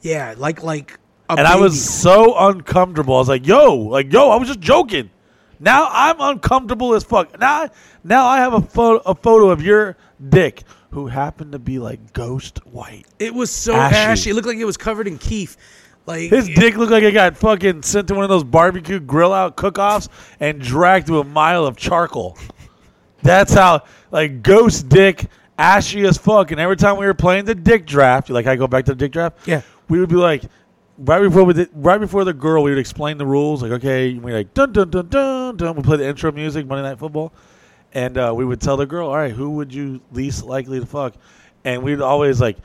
Yeah, 0.00 0.34
like 0.38 0.62
like 0.62 0.98
a 1.28 1.32
and 1.32 1.46
I 1.46 1.56
was 1.56 1.82
so 1.82 2.36
uncomfortable. 2.38 3.16
I 3.16 3.18
was 3.18 3.28
like, 3.28 3.46
"Yo, 3.46 3.74
like, 3.74 4.12
yo, 4.12 4.30
I 4.30 4.36
was 4.36 4.48
just 4.48 4.60
joking." 4.60 5.10
Now 5.58 5.88
I'm 5.90 6.16
uncomfortable 6.20 6.94
as 6.94 7.04
fuck. 7.04 7.38
Now, 7.38 7.68
now 8.02 8.26
I 8.26 8.38
have 8.38 8.54
a 8.54 8.62
photo, 8.62 9.02
a 9.04 9.14
photo 9.14 9.50
of 9.50 9.60
your 9.60 9.96
dick, 10.30 10.62
who 10.90 11.06
happened 11.06 11.52
to 11.52 11.58
be 11.58 11.78
like 11.78 12.12
ghost 12.12 12.64
white. 12.66 13.06
It 13.18 13.34
was 13.34 13.50
so 13.50 13.74
Ashy. 13.74 13.96
ashy. 13.96 14.30
It 14.30 14.34
looked 14.34 14.48
like 14.48 14.56
it 14.56 14.64
was 14.64 14.76
covered 14.76 15.06
in 15.06 15.18
keef. 15.18 15.56
Like 16.06 16.30
His 16.30 16.48
dick 16.48 16.76
looked 16.76 16.90
like 16.90 17.02
it 17.02 17.12
got 17.12 17.36
fucking 17.36 17.82
sent 17.82 18.08
to 18.08 18.14
one 18.14 18.24
of 18.24 18.30
those 18.30 18.42
barbecue 18.42 18.98
grill 18.98 19.32
out 19.32 19.56
cook-offs 19.56 20.08
and 20.40 20.60
dragged 20.60 21.06
through 21.06 21.20
a 21.20 21.24
mile 21.24 21.66
of 21.66 21.76
charcoal. 21.76 22.38
That's 23.22 23.52
how 23.52 23.84
like 24.10 24.42
ghost 24.42 24.88
dick, 24.88 25.26
ashy 25.58 26.06
as 26.06 26.18
fuck. 26.18 26.50
And 26.50 26.60
every 26.60 26.76
time 26.76 26.96
we 26.96 27.06
were 27.06 27.14
playing 27.14 27.44
the 27.44 27.54
dick 27.54 27.86
draft, 27.86 28.30
like 28.30 28.46
I 28.46 28.56
go 28.56 28.66
back 28.66 28.84
to 28.86 28.92
the 28.92 28.96
dick 28.96 29.12
draft. 29.12 29.46
Yeah. 29.46 29.62
we 29.88 30.00
would 30.00 30.08
be 30.08 30.16
like, 30.16 30.44
right 30.98 31.20
before 31.20 31.44
we 31.44 31.54
did, 31.54 31.70
right 31.74 31.98
before 31.98 32.24
the 32.24 32.32
girl, 32.32 32.62
we 32.62 32.70
would 32.70 32.78
explain 32.78 33.18
the 33.18 33.26
rules. 33.26 33.62
Like, 33.62 33.72
okay, 33.72 34.14
we 34.14 34.32
like 34.32 34.54
dun 34.54 34.72
dun 34.72 34.90
dun 34.90 35.08
dun 35.08 35.56
dun. 35.56 35.76
We 35.76 35.82
play 35.82 35.98
the 35.98 36.08
intro 36.08 36.32
music, 36.32 36.66
Monday 36.66 36.88
Night 36.88 36.98
Football, 36.98 37.32
and 37.92 38.16
uh, 38.18 38.32
we 38.34 38.44
would 38.44 38.60
tell 38.60 38.76
the 38.76 38.86
girl, 38.86 39.08
all 39.08 39.16
right, 39.16 39.32
who 39.32 39.50
would 39.52 39.72
you 39.72 40.00
least 40.12 40.44
likely 40.44 40.80
to 40.80 40.86
fuck? 40.86 41.14
And 41.64 41.82
we'd 41.82 42.00
always 42.00 42.40
like, 42.40 42.56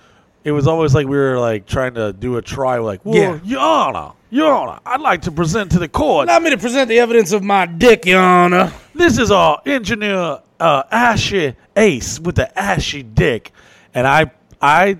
it 0.45 0.51
was 0.51 0.67
always 0.67 0.93
like 0.95 1.07
we 1.07 1.17
were 1.17 1.37
like 1.39 1.65
trying 1.65 1.95
to 1.95 2.13
do 2.13 2.37
a 2.37 2.41
try. 2.41 2.77
Like, 2.77 3.03
well, 3.03 3.15
Yeah. 3.15 3.39
Your 3.43 3.59
Honor, 3.59 4.13
Your 4.29 4.53
Honor, 4.53 4.79
I'd 4.85 5.01
like 5.01 5.23
to 5.23 5.31
present 5.31 5.71
to 5.71 5.79
the 5.79 5.89
court. 5.89 6.29
Allow 6.29 6.39
me 6.39 6.51
to 6.51 6.57
present 6.57 6.87
the 6.87 6.99
evidence 6.99 7.31
of 7.33 7.43
my 7.43 7.65
dick, 7.65 8.05
Your 8.05 8.21
Honor. 8.21 8.71
This 8.93 9.17
is 9.17 9.31
our 9.31 9.59
engineer 9.65 10.39
uh, 10.59 10.83
Ashy 10.91 11.55
Ace 11.75 12.19
with 12.19 12.35
the 12.35 12.57
ashy 12.57 13.03
dick, 13.03 13.51
and 13.93 14.07
I, 14.07 14.31
I, 14.61 14.99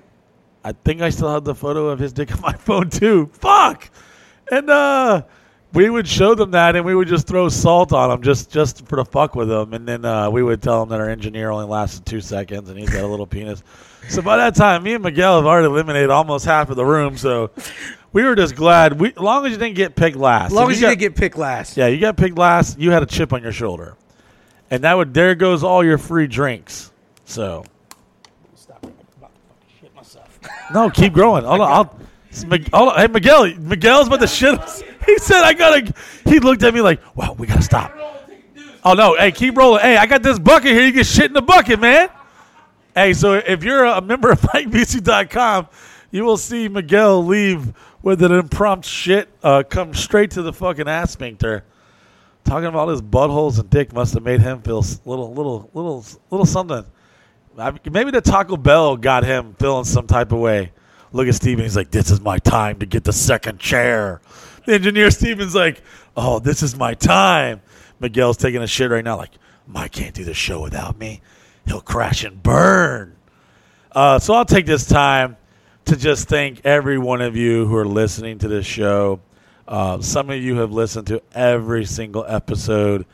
I 0.63 0.73
think 0.83 1.01
I 1.01 1.09
still 1.11 1.31
have 1.31 1.45
the 1.45 1.55
photo 1.55 1.87
of 1.89 1.99
his 1.99 2.11
dick 2.11 2.33
on 2.33 2.41
my 2.41 2.53
phone 2.67 2.89
too. 2.89 3.29
Fuck, 3.33 3.89
and 4.51 4.69
uh, 4.69 5.21
we 5.75 5.89
would 5.89 6.07
show 6.07 6.33
them 6.35 6.51
that, 6.51 6.75
and 6.75 6.85
we 6.85 6.95
would 6.95 7.07
just 7.07 7.27
throw 7.27 7.49
salt 7.49 7.93
on 7.93 8.09
them 8.09 8.21
just 8.23 8.49
just 8.51 8.85
for 8.87 8.95
the 8.95 9.05
fuck 9.05 9.35
with 9.35 9.47
them, 9.49 9.73
and 9.73 9.87
then 9.87 10.05
uh, 10.05 10.29
we 10.29 10.41
would 10.41 10.61
tell 10.61 10.79
them 10.79 10.89
that 10.89 10.99
our 10.99 11.09
engineer 11.09 11.51
only 11.51 11.65
lasted 11.65 12.05
two 12.05 12.21
seconds, 12.21 12.69
and 12.69 12.79
he's 12.79 12.89
got 12.89 13.03
a 13.03 13.07
little 13.07 13.27
penis. 13.27 13.61
So 14.09 14.21
by 14.21 14.37
that 14.37 14.55
time, 14.55 14.83
me 14.83 14.93
and 14.93 15.03
Miguel 15.03 15.37
have 15.37 15.45
already 15.45 15.65
eliminated 15.67 16.09
almost 16.11 16.45
half 16.45 16.69
of 16.69 16.75
the 16.75 16.85
room. 16.85 17.17
So 17.17 17.49
we 18.13 18.23
were 18.23 18.35
just 18.35 18.55
glad. 18.55 18.99
We, 18.99 19.09
as 19.09 19.17
long 19.17 19.45
as 19.45 19.51
you 19.51 19.57
didn't 19.57 19.75
get 19.75 19.95
picked 19.95 20.15
last. 20.17 20.47
As 20.47 20.53
long 20.53 20.65
If 20.65 20.71
as 20.73 20.77
you 20.77 20.81
got- 20.83 20.89
didn't 20.91 20.99
get 21.01 21.15
picked 21.15 21.37
last. 21.37 21.75
yeah, 21.75 21.87
you 21.87 21.99
got 21.99 22.15
picked 22.15 22.37
last. 22.37 22.79
You 22.79 22.91
had 22.91 23.01
a 23.03 23.07
chip 23.07 23.33
on 23.33 23.41
your 23.43 23.51
shoulder, 23.51 23.95
and 24.71 24.83
that 24.83 24.95
would 24.95 25.13
there 25.13 25.35
goes 25.35 25.63
all 25.63 25.83
your 25.83 25.97
free 25.97 26.27
drinks. 26.27 26.91
So 27.25 27.65
Stop. 28.55 28.79
I'm 28.83 28.89
about 29.17 29.31
fucking 29.49 29.81
shit 29.81 29.95
myself. 29.95 30.39
no, 30.73 30.89
keep 30.91 31.11
growing. 31.13 31.43
Hold 31.43 31.61
on, 31.61 31.71
I'll, 31.71 31.99
it's 32.29 32.45
Mig- 32.47 32.69
hold 32.71 32.89
on. 32.89 32.97
Hey, 32.99 33.07
Miguel, 33.07 33.55
Miguel's 33.57 34.05
about 34.07 34.19
to 34.19 34.27
shit. 34.27 34.59
He 35.05 35.17
said, 35.19 35.43
"I 35.43 35.53
gotta." 35.53 35.93
He 36.25 36.39
looked 36.39 36.63
at 36.63 36.73
me 36.73 36.81
like, 36.81 36.99
"Wow, 37.15 37.35
we 37.37 37.47
gotta 37.47 37.61
stop." 37.61 37.91
Oh 38.83 38.93
no! 38.93 39.15
Hey, 39.15 39.31
keep 39.31 39.57
rolling. 39.57 39.81
Hey, 39.81 39.97
I 39.97 40.05
got 40.05 40.23
this 40.23 40.37
bucket 40.39 40.71
here. 40.71 40.85
You 40.85 40.93
can 40.93 41.03
shit 41.03 41.25
in 41.25 41.33
the 41.33 41.41
bucket, 41.41 41.79
man. 41.79 42.09
Hey, 42.93 43.13
so 43.13 43.33
if 43.33 43.63
you're 43.63 43.83
a 43.83 43.99
member 43.99 44.31
of 44.31 44.39
MikeBC.com, 44.53 45.67
you 46.11 46.23
will 46.23 46.37
see 46.37 46.67
Miguel 46.67 47.25
leave 47.25 47.73
with 48.01 48.21
an 48.21 48.31
impromptu 48.31 48.87
shit 48.87 49.29
uh, 49.43 49.63
come 49.67 49.93
straight 49.93 50.31
to 50.31 50.43
the 50.43 50.53
fucking 50.53 50.87
ass 50.87 51.11
sphincter. 51.11 51.65
Talking 52.43 52.67
about 52.67 52.89
his 52.89 53.01
buttholes 53.01 53.59
and 53.59 53.69
dick 53.69 53.91
must 53.91 54.13
have 54.13 54.21
made 54.23 54.39
him 54.39 54.61
feel 54.61 54.85
little, 55.03 55.33
little, 55.33 55.71
little, 55.73 56.05
little 56.29 56.45
something. 56.45 56.85
I, 57.57 57.73
maybe 57.89 58.11
the 58.11 58.21
Taco 58.21 58.55
Bell 58.55 58.95
got 58.97 59.23
him 59.23 59.55
feeling 59.59 59.83
some 59.83 60.05
type 60.05 60.31
of 60.31 60.39
way. 60.39 60.71
Look 61.11 61.27
at 61.27 61.35
Steven. 61.35 61.63
He's 61.63 61.75
like, 61.75 61.89
"This 61.89 62.11
is 62.11 62.21
my 62.21 62.37
time 62.37 62.79
to 62.79 62.85
get 62.85 63.03
the 63.03 63.13
second 63.13 63.59
chair." 63.59 64.21
The 64.65 64.73
engineer 64.73 65.11
Steven's 65.11 65.55
like, 65.55 65.81
"Oh, 66.15 66.39
this 66.39 66.63
is 66.63 66.75
my 66.75 66.93
time." 66.93 67.61
Miguel's 67.99 68.37
taking 68.37 68.61
a 68.61 68.67
shit 68.67 68.89
right 68.89 69.03
now. 69.03 69.17
Like, 69.17 69.31
Mike 69.67 69.91
can't 69.91 70.13
do 70.13 70.23
the 70.23 70.33
show 70.33 70.61
without 70.61 70.97
me. 70.97 71.21
He'll 71.65 71.81
crash 71.81 72.23
and 72.23 72.41
burn. 72.41 73.15
Uh, 73.91 74.19
so 74.19 74.33
I'll 74.33 74.45
take 74.45 74.65
this 74.65 74.85
time 74.85 75.37
to 75.85 75.95
just 75.95 76.27
thank 76.27 76.65
every 76.65 76.97
one 76.97 77.21
of 77.21 77.35
you 77.35 77.65
who 77.65 77.75
are 77.75 77.85
listening 77.87 78.39
to 78.39 78.47
this 78.47 78.65
show. 78.65 79.21
Uh, 79.67 80.01
some 80.01 80.29
of 80.29 80.37
you 80.41 80.57
have 80.57 80.71
listened 80.71 81.07
to 81.07 81.21
every 81.33 81.85
single 81.85 82.25
episode, 82.27 83.05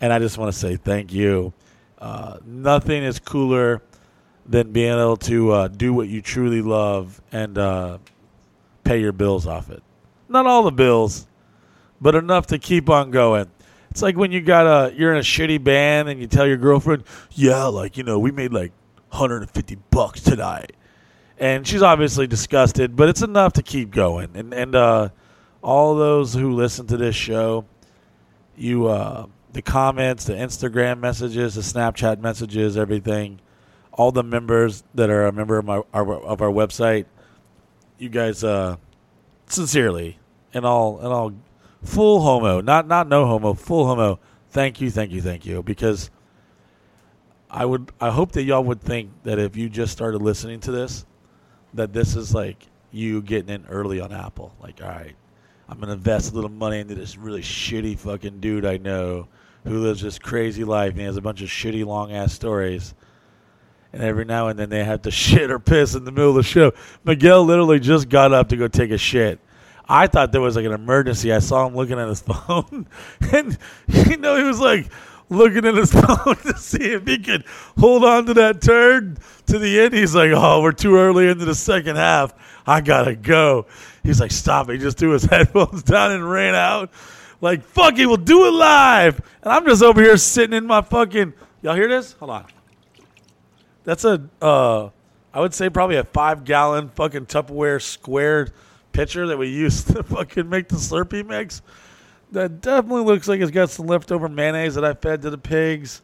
and 0.00 0.12
I 0.12 0.18
just 0.18 0.38
want 0.38 0.52
to 0.52 0.58
say 0.58 0.76
thank 0.76 1.12
you. 1.12 1.52
Uh, 1.98 2.38
nothing 2.46 3.02
is 3.02 3.18
cooler 3.18 3.82
than 4.46 4.72
being 4.72 4.92
able 4.92 5.16
to 5.16 5.50
uh, 5.52 5.68
do 5.68 5.92
what 5.92 6.08
you 6.08 6.22
truly 6.22 6.62
love 6.62 7.20
and 7.32 7.58
uh, 7.58 7.98
pay 8.84 9.00
your 9.00 9.12
bills 9.12 9.46
off 9.46 9.70
it. 9.70 9.82
Not 10.28 10.46
all 10.46 10.62
the 10.62 10.70
bills, 10.70 11.26
but 12.00 12.14
enough 12.14 12.46
to 12.48 12.58
keep 12.58 12.90
on 12.90 13.10
going. 13.10 13.50
It's 13.90 14.02
like 14.02 14.16
when 14.16 14.30
you 14.32 14.40
got 14.40 14.66
a 14.66 14.94
you're 14.94 15.12
in 15.12 15.18
a 15.18 15.22
shitty 15.22 15.62
band 15.62 16.08
and 16.08 16.20
you 16.20 16.26
tell 16.26 16.46
your 16.46 16.58
girlfriend, 16.58 17.04
"Yeah, 17.32 17.64
like 17.64 17.96
you 17.96 18.04
know, 18.04 18.18
we 18.18 18.30
made 18.30 18.52
like 18.52 18.72
150 19.10 19.78
bucks 19.90 20.20
tonight," 20.20 20.72
and 21.38 21.66
she's 21.66 21.82
obviously 21.82 22.26
disgusted, 22.26 22.94
but 22.94 23.08
it's 23.08 23.22
enough 23.22 23.54
to 23.54 23.62
keep 23.62 23.90
going. 23.90 24.30
And 24.34 24.52
and 24.52 24.74
uh, 24.74 25.08
all 25.62 25.94
those 25.96 26.34
who 26.34 26.52
listen 26.52 26.86
to 26.88 26.96
this 26.96 27.16
show, 27.16 27.64
you 28.56 28.86
uh, 28.88 29.26
the 29.52 29.62
comments, 29.62 30.26
the 30.26 30.34
Instagram 30.34 31.00
messages, 31.00 31.54
the 31.54 31.62
Snapchat 31.62 32.20
messages, 32.20 32.76
everything, 32.76 33.40
all 33.92 34.12
the 34.12 34.22
members 34.22 34.84
that 34.94 35.10
are 35.10 35.26
a 35.26 35.32
member 35.32 35.58
of 35.58 35.64
my 35.64 35.82
our, 35.94 36.22
of 36.22 36.42
our 36.42 36.50
website, 36.50 37.06
you 37.98 38.08
guys, 38.08 38.44
uh, 38.44 38.76
sincerely, 39.52 40.18
and 40.52 40.64
all 40.64 40.98
and 40.98 41.08
all, 41.08 41.32
full 41.82 42.20
homo, 42.22 42.60
not 42.60 42.86
not 42.86 43.08
no 43.08 43.26
homo, 43.26 43.54
full 43.54 43.86
homo. 43.86 44.18
Thank 44.50 44.80
you, 44.80 44.90
thank 44.90 45.12
you, 45.12 45.20
thank 45.20 45.44
you, 45.44 45.62
because 45.62 46.10
I 47.50 47.64
would 47.64 47.92
I 48.00 48.10
hope 48.10 48.32
that 48.32 48.42
y'all 48.42 48.64
would 48.64 48.80
think 48.80 49.10
that 49.24 49.38
if 49.38 49.56
you 49.56 49.68
just 49.68 49.92
started 49.92 50.22
listening 50.22 50.60
to 50.60 50.72
this, 50.72 51.04
that 51.74 51.92
this 51.92 52.16
is 52.16 52.34
like 52.34 52.66
you 52.90 53.22
getting 53.22 53.54
in 53.54 53.66
early 53.66 54.00
on 54.00 54.12
Apple. 54.12 54.54
Like, 54.60 54.82
all 54.82 54.88
right, 54.88 55.16
I'm 55.68 55.78
gonna 55.80 55.92
invest 55.92 56.32
a 56.32 56.34
little 56.34 56.50
money 56.50 56.80
into 56.80 56.94
this 56.94 57.16
really 57.16 57.42
shitty 57.42 57.98
fucking 57.98 58.40
dude 58.40 58.64
I 58.64 58.76
know 58.78 59.28
who 59.64 59.78
lives 59.80 60.02
this 60.02 60.18
crazy 60.18 60.64
life 60.64 60.92
and 60.92 61.00
he 61.00 61.06
has 61.06 61.16
a 61.16 61.22
bunch 61.22 61.42
of 61.42 61.48
shitty 61.48 61.84
long 61.84 62.12
ass 62.12 62.32
stories. 62.32 62.94
And 63.92 64.02
every 64.02 64.24
now 64.24 64.48
and 64.48 64.58
then 64.58 64.68
they 64.68 64.84
have 64.84 65.02
to 65.02 65.10
shit 65.12 65.50
or 65.50 65.58
piss 65.58 65.94
in 65.94 66.04
the 66.04 66.12
middle 66.12 66.30
of 66.30 66.36
the 66.36 66.42
show. 66.42 66.72
Miguel 67.04 67.44
literally 67.44 67.80
just 67.80 68.08
got 68.08 68.32
up 68.32 68.48
to 68.50 68.56
go 68.56 68.68
take 68.68 68.90
a 68.90 68.98
shit. 68.98 69.40
I 69.88 70.06
thought 70.06 70.32
there 70.32 70.40
was 70.40 70.56
like 70.56 70.66
an 70.66 70.72
emergency. 70.72 71.32
I 71.32 71.38
saw 71.38 71.66
him 71.66 71.74
looking 71.74 71.98
at 71.98 72.08
his 72.08 72.20
phone, 72.28 72.86
and 73.32 73.58
you 73.88 74.16
know 74.18 74.36
he 74.36 74.44
was 74.44 74.60
like 74.60 74.90
looking 75.30 75.64
at 75.64 75.74
his 75.74 75.92
phone 75.92 76.36
to 76.36 76.56
see 76.58 76.92
if 76.92 77.06
he 77.06 77.18
could 77.18 77.44
hold 77.78 78.04
on 78.04 78.26
to 78.26 78.34
that 78.34 78.60
turn 78.60 79.16
to 79.46 79.58
the 79.58 79.80
end. 79.80 79.94
He's 79.94 80.14
like, 80.14 80.30
"Oh, 80.34 80.60
we're 80.62 80.72
too 80.72 80.96
early 80.96 81.28
into 81.28 81.46
the 81.46 81.54
second 81.54 81.96
half. 81.96 82.34
I 82.66 82.82
gotta 82.82 83.16
go." 83.16 83.66
He's 84.02 84.20
like, 84.20 84.30
"Stop!" 84.30 84.70
He 84.70 84.76
just 84.76 84.98
threw 84.98 85.10
his 85.10 85.24
headphones 85.24 85.82
down 85.82 86.12
and 86.12 86.28
ran 86.28 86.54
out. 86.54 86.90
Like, 87.40 87.62
"Fuck 87.62 87.98
it, 87.98 88.06
we'll 88.06 88.18
do 88.18 88.46
it 88.46 88.50
live." 88.50 89.20
And 89.42 89.52
I'm 89.52 89.64
just 89.64 89.82
over 89.82 90.02
here 90.02 90.18
sitting 90.18 90.56
in 90.56 90.66
my 90.66 90.82
fucking. 90.82 91.32
Y'all 91.62 91.74
hear 91.74 91.88
this? 91.88 92.12
Hold 92.14 92.30
on. 92.30 92.57
That's 93.88 94.04
a, 94.04 94.22
uh, 94.42 94.90
I 95.32 95.40
would 95.40 95.54
say 95.54 95.70
probably 95.70 95.96
a 95.96 96.04
five 96.04 96.44
gallon 96.44 96.90
fucking 96.90 97.24
Tupperware 97.24 97.80
square 97.80 98.48
pitcher 98.92 99.28
that 99.28 99.38
we 99.38 99.48
used 99.48 99.86
to 99.96 100.02
fucking 100.02 100.46
make 100.46 100.68
the 100.68 100.76
Slurpee 100.76 101.24
mix. 101.24 101.62
That 102.32 102.60
definitely 102.60 103.04
looks 103.04 103.28
like 103.28 103.40
it's 103.40 103.50
got 103.50 103.70
some 103.70 103.86
leftover 103.86 104.28
mayonnaise 104.28 104.74
that 104.74 104.84
I 104.84 104.92
fed 104.92 105.22
to 105.22 105.30
the 105.30 105.38
pigs 105.38 106.02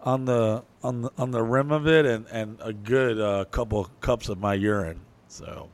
on 0.00 0.24
the 0.24 0.64
on 0.82 1.02
the 1.02 1.12
on 1.16 1.30
the 1.30 1.40
rim 1.40 1.70
of 1.70 1.86
it, 1.86 2.04
and 2.04 2.26
and 2.32 2.58
a 2.60 2.72
good 2.72 3.20
uh, 3.20 3.44
couple 3.44 3.88
cups 4.00 4.28
of 4.28 4.40
my 4.40 4.54
urine. 4.54 4.98
So, 5.28 5.68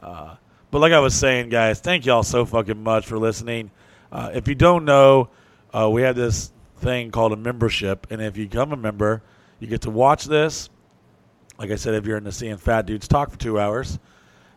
uh, 0.00 0.36
but 0.70 0.78
like 0.78 0.92
I 0.92 1.00
was 1.00 1.16
saying, 1.16 1.48
guys, 1.48 1.80
thank 1.80 2.06
y'all 2.06 2.22
so 2.22 2.46
fucking 2.46 2.80
much 2.80 3.04
for 3.04 3.18
listening. 3.18 3.72
Uh, 4.12 4.30
if 4.32 4.46
you 4.46 4.54
don't 4.54 4.84
know, 4.84 5.30
uh, 5.76 5.90
we 5.90 6.02
have 6.02 6.14
this 6.14 6.52
thing 6.76 7.10
called 7.10 7.32
a 7.32 7.36
membership, 7.36 8.06
and 8.10 8.22
if 8.22 8.36
you 8.36 8.46
become 8.46 8.72
a 8.72 8.76
member, 8.76 9.24
you 9.58 9.66
get 9.66 9.80
to 9.80 9.90
watch 9.90 10.26
this. 10.26 10.70
Like 11.64 11.72
I 11.72 11.76
said, 11.76 11.94
if 11.94 12.04
you're 12.04 12.18
into 12.18 12.30
seeing 12.30 12.58
fat 12.58 12.84
dudes 12.84 13.08
talk 13.08 13.30
for 13.30 13.38
two 13.38 13.58
hours, 13.58 13.98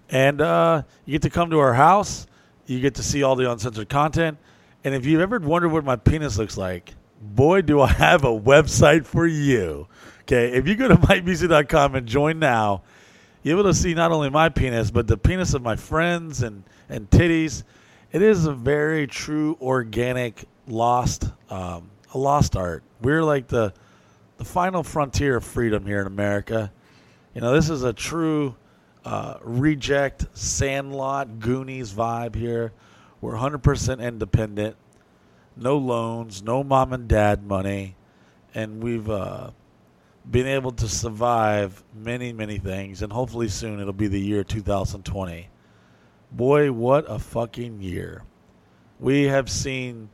and 0.10 0.42
uh, 0.42 0.82
you 1.06 1.14
get 1.14 1.22
to 1.22 1.30
come 1.30 1.52
to 1.52 1.60
our 1.60 1.74
house, 1.74 2.28
you 2.66 2.82
get 2.82 2.96
to 2.96 3.02
see 3.02 3.24
all 3.24 3.38
the 3.38 3.50
uncensored 3.50 3.88
content. 3.88 4.38
And 4.84 4.94
if 4.94 5.06
you've 5.06 5.22
ever 5.22 5.40
wondered 5.40 5.70
what 5.70 5.86
my 5.86 5.96
penis 5.96 6.38
looks 6.38 6.58
like, 6.58 6.96
boy, 7.22 7.62
do 7.62 7.80
I 7.80 7.88
have 7.88 8.26
a 8.26 8.38
website 8.38 9.06
for 9.06 9.26
you. 9.26 9.88
Okay, 10.24 10.52
if 10.52 10.68
you 10.68 10.76
go 10.76 10.90
to 10.90 10.96
MikeBC.com 10.98 11.96
and 11.96 12.06
join 12.06 12.40
now, 12.40 12.84
you're 13.42 13.58
able 13.58 13.70
to 13.70 13.74
see 13.74 13.94
not 13.94 14.12
only 14.12 14.30
my 14.30 14.50
penis, 14.50 14.92
but 14.92 15.08
the 15.08 15.16
penis 15.16 15.54
of 15.54 15.62
my 15.62 15.78
friends 15.78 16.44
and, 16.44 16.62
and 16.90 17.10
titties. 17.10 17.64
It 18.12 18.22
is 18.22 18.48
a 18.48 18.54
very 18.54 19.08
true, 19.08 19.58
organic, 19.62 20.44
lost, 20.68 21.32
um, 21.50 21.90
a 22.14 22.18
lost 22.18 22.58
art. 22.58 22.84
We're 23.02 23.24
like 23.24 23.48
the 23.48 23.74
the 24.38 24.46
final 24.46 24.84
frontier 24.84 25.38
of 25.38 25.44
freedom 25.44 25.86
here 25.86 26.00
in 26.02 26.08
America. 26.08 26.72
You 27.38 27.42
know, 27.42 27.54
this 27.54 27.70
is 27.70 27.84
a 27.84 27.94
true 27.94 28.56
uh, 29.06 29.36
reject 29.44 30.26
Sandlot 30.36 31.38
Goonies 31.38 31.94
vibe 31.94 32.34
here. 32.34 32.74
We're 33.22 33.36
100% 33.36 34.02
independent, 34.02 34.76
no 35.56 35.78
loans, 35.78 36.42
no 36.42 36.64
mom 36.64 36.94
and 36.94 37.08
dad 37.08 37.46
money, 37.46 37.96
and 38.56 38.82
we've 38.82 39.08
uh, 39.08 39.52
been 40.32 40.48
able 40.48 40.72
to 40.72 40.88
survive 40.88 41.84
many, 41.94 42.34
many 42.34 42.58
things. 42.58 43.04
And 43.04 43.14
hopefully 43.14 43.50
soon 43.50 43.80
it'll 43.80 43.94
be 43.94 44.08
the 44.08 44.20
year 44.20 44.44
2020. 44.44 45.48
Boy, 46.32 46.72
what 46.72 47.06
a 47.08 47.20
fucking 47.20 47.84
year! 47.84 48.24
We 49.00 49.26
have 49.26 49.48
seen 49.48 50.10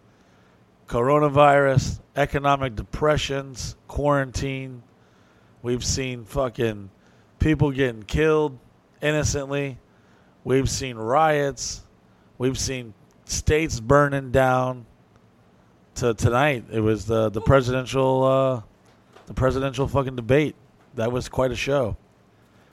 coronavirus, 0.89 2.01
economic 2.17 2.75
depressions, 2.75 3.77
quarantine. 3.87 4.83
We've 5.61 5.85
seen 5.85 6.25
fucking 6.25 6.89
people 7.43 7.71
getting 7.71 8.03
killed 8.03 8.57
innocently. 9.01 9.77
We've 10.45 10.69
seen 10.69 10.95
riots. 10.95 11.83
We've 12.37 12.57
seen 12.57 12.93
states 13.25 13.79
burning 13.79 14.31
down. 14.31 14.85
To 15.95 16.15
tonight, 16.15 16.65
it 16.71 16.79
was 16.79 17.05
the 17.05 17.29
the 17.29 17.41
presidential 17.41 18.23
uh, 18.23 18.61
the 19.27 19.33
presidential 19.35 19.87
fucking 19.87 20.15
debate. 20.15 20.55
That 20.95 21.11
was 21.11 21.29
quite 21.29 21.51
a 21.51 21.55
show. 21.55 21.97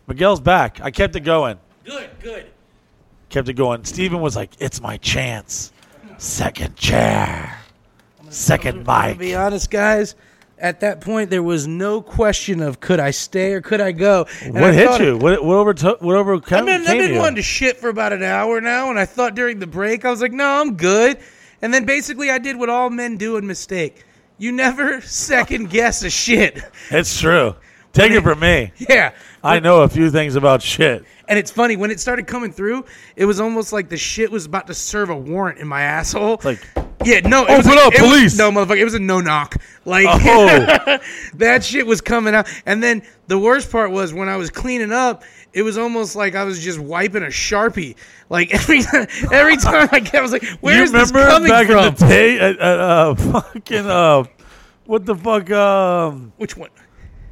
Miguel's 0.06 0.40
back. 0.40 0.80
I 0.80 0.90
kept 0.90 1.14
it 1.16 1.20
going. 1.20 1.58
Good, 1.84 2.08
good. 2.20 2.46
Kept 3.28 3.48
it 3.50 3.54
going. 3.54 3.84
Steven 3.84 4.22
was 4.22 4.36
like, 4.36 4.52
"It's 4.58 4.80
my 4.80 4.96
chance. 4.96 5.70
Second 6.16 6.76
chair. 6.76 7.58
Second 8.30 8.78
I'm 8.78 8.84
gonna 8.84 9.08
mic." 9.08 9.18
be 9.18 9.34
honest, 9.34 9.70
guys. 9.70 10.14
At 10.60 10.80
that 10.80 11.00
point, 11.00 11.30
there 11.30 11.42
was 11.42 11.66
no 11.66 12.02
question 12.02 12.60
of 12.60 12.80
could 12.80 13.00
I 13.00 13.12
stay 13.12 13.52
or 13.54 13.60
could 13.62 13.80
I 13.80 13.92
go. 13.92 14.26
And 14.42 14.58
I 14.58 14.60
What 14.60 14.74
hit 14.74 14.88
thought- 14.88 15.00
you? 15.00 15.16
What, 15.16 15.42
what 15.44 15.56
overtook? 15.56 16.02
What 16.02 16.14
I've 16.14 16.20
overcame 16.20 16.66
been, 16.66 16.86
I've 16.86 16.98
been 16.98 17.16
wanting 17.16 17.36
to 17.36 17.42
shit 17.42 17.78
for 17.78 17.88
about 17.88 18.12
an 18.12 18.22
hour 18.22 18.60
now, 18.60 18.90
and 18.90 18.98
I 18.98 19.06
thought 19.06 19.34
during 19.34 19.58
the 19.58 19.66
break, 19.66 20.04
I 20.04 20.10
was 20.10 20.20
like, 20.20 20.32
no, 20.32 20.46
I'm 20.46 20.76
good. 20.76 21.18
And 21.62 21.72
then 21.72 21.84
basically, 21.86 22.30
I 22.30 22.38
did 22.38 22.56
what 22.56 22.68
all 22.68 22.90
men 22.90 23.16
do 23.16 23.36
in 23.36 23.46
mistake. 23.46 24.04
You 24.38 24.52
never 24.52 25.00
second 25.02 25.70
guess 25.70 26.02
a 26.02 26.10
shit. 26.10 26.60
It's 26.90 27.18
true. 27.18 27.54
Take 27.92 28.12
it 28.12 28.22
from 28.22 28.40
me. 28.40 28.72
Yeah. 28.88 29.12
I 29.42 29.58
know 29.58 29.82
a 29.82 29.88
few 29.88 30.10
things 30.10 30.36
about 30.36 30.60
shit. 30.62 31.04
And 31.26 31.38
it's 31.38 31.50
funny, 31.50 31.74
when 31.76 31.90
it 31.90 31.98
started 31.98 32.26
coming 32.26 32.52
through, 32.52 32.84
it 33.16 33.24
was 33.24 33.40
almost 33.40 33.72
like 33.72 33.88
the 33.88 33.96
shit 33.96 34.30
was 34.30 34.44
about 34.46 34.66
to 34.66 34.74
serve 34.74 35.08
a 35.10 35.16
warrant 35.16 35.58
in 35.58 35.66
my 35.66 35.80
asshole. 35.82 36.40
Like, 36.44 36.60
yeah, 37.04 37.20
no, 37.20 37.44
it 37.46 37.50
Open 37.50 37.56
was 37.56 37.66
a- 37.66 37.86
up, 37.86 37.94
it 37.94 38.00
was- 38.02 38.10
police. 38.10 38.38
no, 38.38 38.50
motherfucker, 38.50 38.78
it 38.78 38.84
was 38.84 38.94
a 38.94 38.98
no 38.98 39.20
knock. 39.20 39.56
Like, 39.86 40.06
Oh. 40.10 40.98
that 41.34 41.64
shit 41.64 41.86
was 41.86 42.00
coming 42.02 42.34
out. 42.34 42.48
And 42.66 42.82
then 42.82 43.02
the 43.28 43.38
worst 43.38 43.70
part 43.72 43.90
was 43.90 44.12
when 44.12 44.28
I 44.28 44.36
was 44.36 44.50
cleaning 44.50 44.92
up, 44.92 45.22
it 45.54 45.62
was 45.62 45.78
almost 45.78 46.14
like 46.14 46.34
I 46.34 46.44
was 46.44 46.62
just 46.62 46.78
wiping 46.78 47.22
a 47.22 47.26
sharpie. 47.26 47.96
Like 48.28 48.52
every 48.54 48.82
every 49.32 49.56
time 49.56 49.88
I 49.90 50.00
kept, 50.00 50.14
I 50.14 50.20
was 50.20 50.30
like, 50.32 50.44
"Where's 50.60 50.92
this 50.92 51.10
remember 51.10 51.28
coming 51.32 51.48
back 51.48 51.66
from?" 51.66 51.78
in 51.86 51.94
the 51.94 52.06
day 52.06 52.38
at, 52.38 52.58
at 52.58 52.78
uh, 52.78 53.14
fucking 53.16 53.86
uh, 53.86 54.24
what 54.84 55.06
the 55.06 55.16
fuck 55.16 55.50
um 55.50 56.32
Which 56.36 56.56
one? 56.56 56.70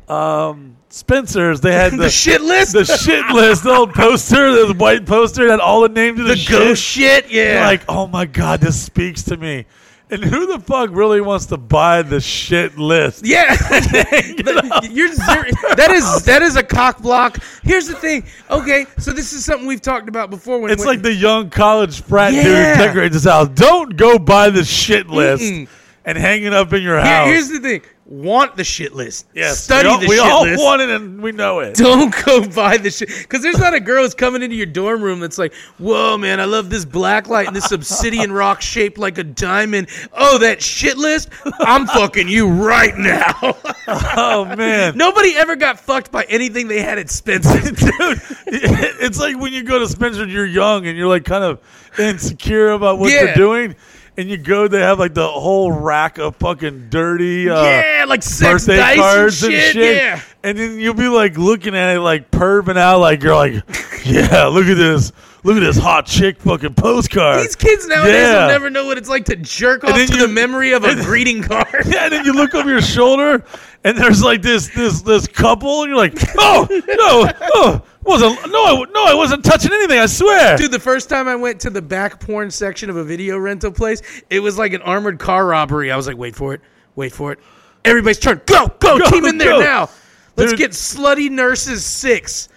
Um 0.09 0.77
Spencer's? 0.91 1.61
They 1.61 1.73
had 1.73 1.93
the, 1.93 1.97
The 1.99 2.11
shit 2.11 2.41
list? 2.41 2.73
the 2.73 2.85
shit 2.85 3.27
list, 3.31 3.65
the 3.65 3.71
old 3.75 3.93
poster, 3.93 4.67
the 4.67 4.75
white 4.75 5.05
poster 5.07 5.45
that 5.45 5.51
had 5.53 5.61
all 5.61 5.83
the 5.83 5.89
names 5.91 6.19
of 6.21 6.27
the, 6.27 6.33
The 6.35 6.39
shit. 6.39 6.51
ghost 6.59 6.83
shit, 6.83 7.31
yeah. 7.31 7.53
You're 7.55 7.61
like, 7.67 7.83
oh 7.89 8.07
my 8.07 8.25
god, 8.27 8.61
this 8.61 8.81
speaks 8.81 9.23
to 9.25 9.37
me. 9.37 9.67
And 10.11 10.25
who 10.25 10.47
the 10.47 10.59
fuck 10.59 10.89
really 10.93 11.21
wants 11.21 11.45
to 11.47 11.59
buy 11.59 12.01
the 12.01 12.19
shit 12.19 12.79
list? 12.79 13.27
Yeah, 13.27 13.51
you're 14.91 15.13
zero, 15.13 15.45
that 15.77 15.91
is 15.91 16.25
that 16.25 16.41
is 16.41 16.57
a 16.57 16.63
cock 16.63 17.03
block. 17.03 17.37
Here's 17.63 17.87
the 17.89 17.95
thing. 17.95 18.25
Okay, 18.51 18.87
so 18.99 19.13
this 19.13 19.35
is 19.35 19.45
something 19.45 19.67
we've 19.69 19.83
talked 19.83 20.09
about 20.09 20.31
before. 20.31 20.61
When 20.61 20.71
It's 20.71 20.79
when- 20.81 20.89
like 20.89 21.03
the 21.03 21.13
young 21.13 21.51
college 21.51 22.01
frat 22.01 22.33
dude 22.33 22.43
Yeah. 22.47 22.77
who 22.77 22.83
decorates 22.85 23.15
his 23.17 23.25
house. 23.25 23.49
Don't 23.49 23.99
go 23.99 24.19
buy 24.19 24.49
the 24.49 24.65
shit 24.65 25.09
list 25.09 25.43
Mm-mm. 25.43 25.69
and 26.07 26.17
hang 26.17 26.43
it 26.45 26.55
up 26.55 26.73
in 26.73 26.83
your 26.83 26.97
Here- 26.97 27.05
house. 27.15 27.27
here's 27.29 27.49
the 27.51 27.61
thing. 27.61 27.83
Want 28.11 28.57
the 28.57 28.65
shit 28.65 28.95
list. 28.95 29.27
yes, 29.35 29.63
Study 29.63 29.87
we 29.87 29.93
all, 29.93 30.01
the 30.01 30.07
we 30.09 30.17
shit 30.17 30.25
all 30.25 30.43
list. 30.45 30.65
want 30.65 30.81
it 30.81 30.89
and 30.89 31.21
we 31.23 31.31
know 31.31 31.59
it. 31.61 31.75
Don't 31.75 32.15
go 32.25 32.49
buy 32.49 32.79
the 32.79 32.91
shit 32.91 33.11
because 33.11 33.43
there's 33.43 33.59
not 33.59 33.75
a 33.75 33.81
girl 33.81 34.03
who's 34.03 34.15
coming 34.15 34.43
into 34.43 34.57
your 34.57 34.65
dorm 34.65 35.03
room 35.03 35.21
that's 35.21 35.37
like, 35.37 35.53
"Whoa, 35.77 36.17
man, 36.17 36.41
I 36.41 36.47
love 36.47 36.71
this 36.71 36.87
black 36.87 37.29
light 37.29 37.49
and 37.49 37.55
this 37.55 37.71
obsidian 37.71 38.33
rock 38.43 38.63
shaped 38.63 38.97
like 38.97 39.19
a 39.19 39.25
diamond." 39.25 39.89
Oh, 40.15 40.39
that 40.39 40.63
shit 40.63 40.97
list! 40.97 41.29
I'm 41.61 41.87
fucking 41.87 42.29
you 42.29 42.49
right 42.49 42.97
now. 42.97 43.57
Oh 43.91 44.45
man, 44.57 44.99
Nobody 44.99 45.35
ever 45.37 45.57
got 45.57 45.81
fucked 45.81 46.13
by 46.13 46.25
anything 46.29 46.69
they 46.69 46.83
had 46.83 46.99
at 46.99 47.09
Spencer's. 47.09 47.71
dude, 47.73 48.21
it's 48.47 49.19
like 49.19 49.39
when 49.41 49.53
you 49.55 49.63
go 49.63 49.79
to 49.79 49.89
Spencer, 49.89 50.27
you're 50.27 50.45
young 50.45 50.87
and 50.87 50.97
you're 50.99 51.09
like 51.09 51.25
kind 51.25 51.43
of 51.43 51.59
insecure 51.99 52.71
about 52.73 52.99
what 52.99 53.11
Yeah. 53.11 53.25
you're 53.25 53.35
doing, 53.35 53.77
and 54.19 54.29
you 54.29 54.37
go, 54.37 54.69
they 54.69 54.81
have 54.81 54.99
like 54.99 55.15
the 55.15 55.27
whole 55.27 55.73
rack 55.73 56.19
of 56.19 56.37
fucking 56.37 56.89
dirty, 56.91 57.49
uh, 57.49 57.63
yeah, 57.63 58.05
like 58.07 58.21
birthday 58.41 58.77
dice 58.77 58.99
cards 58.99 59.43
and 59.45 59.55
and 59.55 59.63
shit. 59.63 59.73
shit. 59.75 59.97
Yeah. 59.97 60.21
And 60.43 60.59
then 60.59 60.79
you'll 60.79 60.93
be 60.95 61.09
like 61.09 61.39
looking 61.39 61.75
at 61.75 61.97
it, 61.97 62.01
like 62.01 62.31
perving 62.31 62.77
out, 62.77 62.99
like 62.99 63.23
you're 63.23 63.35
like, 63.35 63.63
yeah, 64.05 64.47
look 64.47 64.67
at 64.67 64.75
this, 64.77 65.13
look 65.45 65.57
at 65.57 65.61
this 65.61 65.79
hot 65.79 66.07
chick 66.07 66.41
fucking 66.41 66.75
postcard. 66.75 67.41
These 67.45 67.57
kids 67.57 67.87
nowadays 67.87 68.15
Yeah. 68.15 68.43
will 68.43 68.49
never 68.53 68.71
know 68.71 68.87
what 68.87 68.99
it's 68.99 69.09
like 69.09 69.25
to 69.27 69.37
jerk 69.37 69.85
off 69.85 69.95
to 69.95 70.01
you- 70.01 70.27
the 70.27 70.29
memory 70.29 70.73
of 70.73 70.85
a 70.85 70.95
greeting 71.05 71.43
card. 71.43 71.87
Yeah, 71.87 72.05
and 72.05 72.13
then 72.13 72.25
you 72.25 72.33
look 72.33 72.55
over 72.55 72.69
your 72.69 72.83
shoulder, 72.83 73.45
and 73.85 73.97
there's 73.97 74.23
like 74.23 74.43
this 74.43 74.69
this 74.75 75.01
this 75.03 75.27
couple, 75.29 75.83
and 75.83 75.91
you're 75.91 75.97
like, 75.97 76.15
oh 76.37 76.67
no, 76.71 77.31
oh 77.55 77.83
wasn't 78.09 78.51
no, 78.51 78.65
I, 78.65 78.85
no, 78.93 79.05
I 79.07 79.15
wasn't 79.15 79.45
touching 79.45 79.73
anything. 79.73 79.99
I 79.99 80.07
swear. 80.07 80.57
Dude, 80.57 80.73
the 80.73 80.79
first 80.81 81.09
time 81.09 81.29
I 81.29 81.37
went 81.37 81.61
to 81.61 81.71
the 81.71 81.83
back 81.83 82.19
porn 82.21 82.51
section 82.51 82.91
of 82.91 82.97
a 82.97 83.05
video 83.05 83.39
rental 83.39 83.71
place, 83.71 84.03
it 84.31 84.41
was 84.41 84.59
like 84.59 84.73
an 84.73 84.83
armored 84.83 85.19
car 85.19 85.47
robbery. 85.47 85.93
I 85.93 85.97
was 85.97 86.07
like, 86.07 86.17
wait 86.17 86.35
for 86.35 86.55
it, 86.55 86.61
wait 86.97 87.13
for 87.13 87.33
it. 87.33 87.39
Everybody's 87.85 88.19
turn. 88.19 88.41
Go, 88.47 88.67
go, 88.81 88.99
Go, 88.99 89.11
team 89.11 89.25
in 89.25 89.39
there 89.39 89.53
go. 89.53 89.61
now. 89.61 89.91
Let's 90.37 90.53
Dude. 90.53 90.59
get 90.59 90.71
slutty 90.73 91.31
nurses 91.31 91.85
six. 91.85 92.49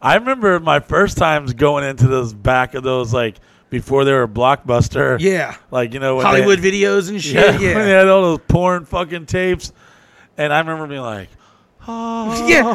I 0.00 0.14
remember 0.16 0.58
my 0.60 0.80
first 0.80 1.16
times 1.16 1.52
going 1.52 1.84
into 1.84 2.06
those 2.08 2.32
back 2.34 2.74
of 2.74 2.82
those 2.82 3.12
like 3.14 3.36
before 3.70 4.04
they 4.04 4.12
were 4.12 4.26
blockbuster. 4.28 5.18
Yeah. 5.20 5.56
like 5.70 5.94
you 5.94 6.00
know 6.00 6.20
Hollywood 6.20 6.58
they, 6.60 6.72
videos 6.72 7.08
and 7.08 7.20
shit. 7.22 7.34
Yeah, 7.34 7.58
Yeah. 7.60 7.74
they 7.82 7.90
had 7.90 8.08
all 8.08 8.22
those 8.22 8.40
porn 8.48 8.84
fucking 8.84 9.26
tapes, 9.26 9.72
and 10.36 10.52
I 10.52 10.58
remember 10.58 10.86
being 10.88 11.00
like, 11.00 11.28
Yeah. 11.88 12.74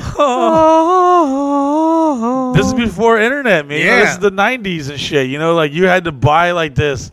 This 2.55 2.65
is 2.67 2.73
before 2.73 3.19
internet, 3.19 3.67
man. 3.67 3.79
You 3.79 3.85
Yeah. 3.85 3.99
this 4.01 4.11
is 4.13 4.19
the 4.19 4.31
'90s 4.31 4.89
and 4.89 4.99
shit. 4.99 5.27
You 5.29 5.37
know, 5.39 5.53
like 5.55 5.71
you 5.73 5.85
had 5.85 6.05
to 6.05 6.11
buy 6.11 6.51
like 6.51 6.73
this 6.75 7.11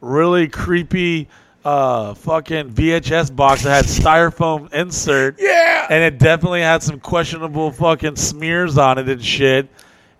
really 0.00 0.48
creepy 0.48 1.28
uh 1.64 2.14
fucking 2.14 2.70
VHS 2.70 3.34
box 3.34 3.62
that 3.64 3.70
had 3.70 3.84
styrofoam 4.04 4.72
insert. 4.72 5.36
Yeah. 5.38 5.86
And 5.90 6.02
it 6.02 6.18
definitely 6.18 6.62
had 6.62 6.82
some 6.82 7.00
questionable 7.00 7.70
fucking 7.72 8.16
smears 8.16 8.78
on 8.78 8.98
it 8.98 9.08
and 9.08 9.22
shit. 9.24 9.68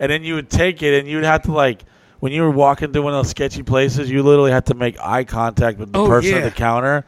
And 0.01 0.11
then 0.11 0.23
you 0.25 0.35
would 0.35 0.51
take 0.51 0.83
it 0.83 0.99
and 0.99 1.09
you'd 1.09 1.25
have 1.25 1.43
to 1.43 1.53
like 1.53 1.85
when 2.21 2.33
you 2.33 2.43
were 2.43 2.51
walking 2.51 2.93
through 2.93 3.03
one 3.03 3.13
of 3.15 3.19
those 3.19 3.31
sketchy 3.31 3.63
places, 3.63 4.11
you 4.11 4.23
literally 4.23 4.51
had 4.51 4.67
to 4.67 4.75
make 4.75 4.97
eye 5.01 5.25
contact 5.25 5.79
with 5.79 5.93
the 5.93 5.99
Oh, 6.01 6.07
person 6.07 6.33
yeah. 6.33 6.39
at 6.39 6.45
the 6.45 6.51
counter. 6.51 7.05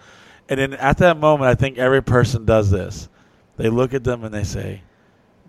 And 0.49 0.59
then 0.61 0.75
at 0.75 0.99
that 0.99 1.19
moment, 1.19 1.49
I 1.51 1.55
think 1.55 1.77
every 1.79 2.03
person 2.03 2.45
does 2.45 2.71
this. 2.71 3.09
They 3.59 3.69
look 3.69 3.93
at 3.93 4.05
them 4.05 4.25
and 4.25 4.33
they 4.33 4.45
say, 4.45 4.81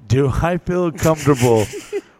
"Do 0.07 0.27
I 0.29 0.57
feel 0.57 0.91
comfortable 1.07 1.65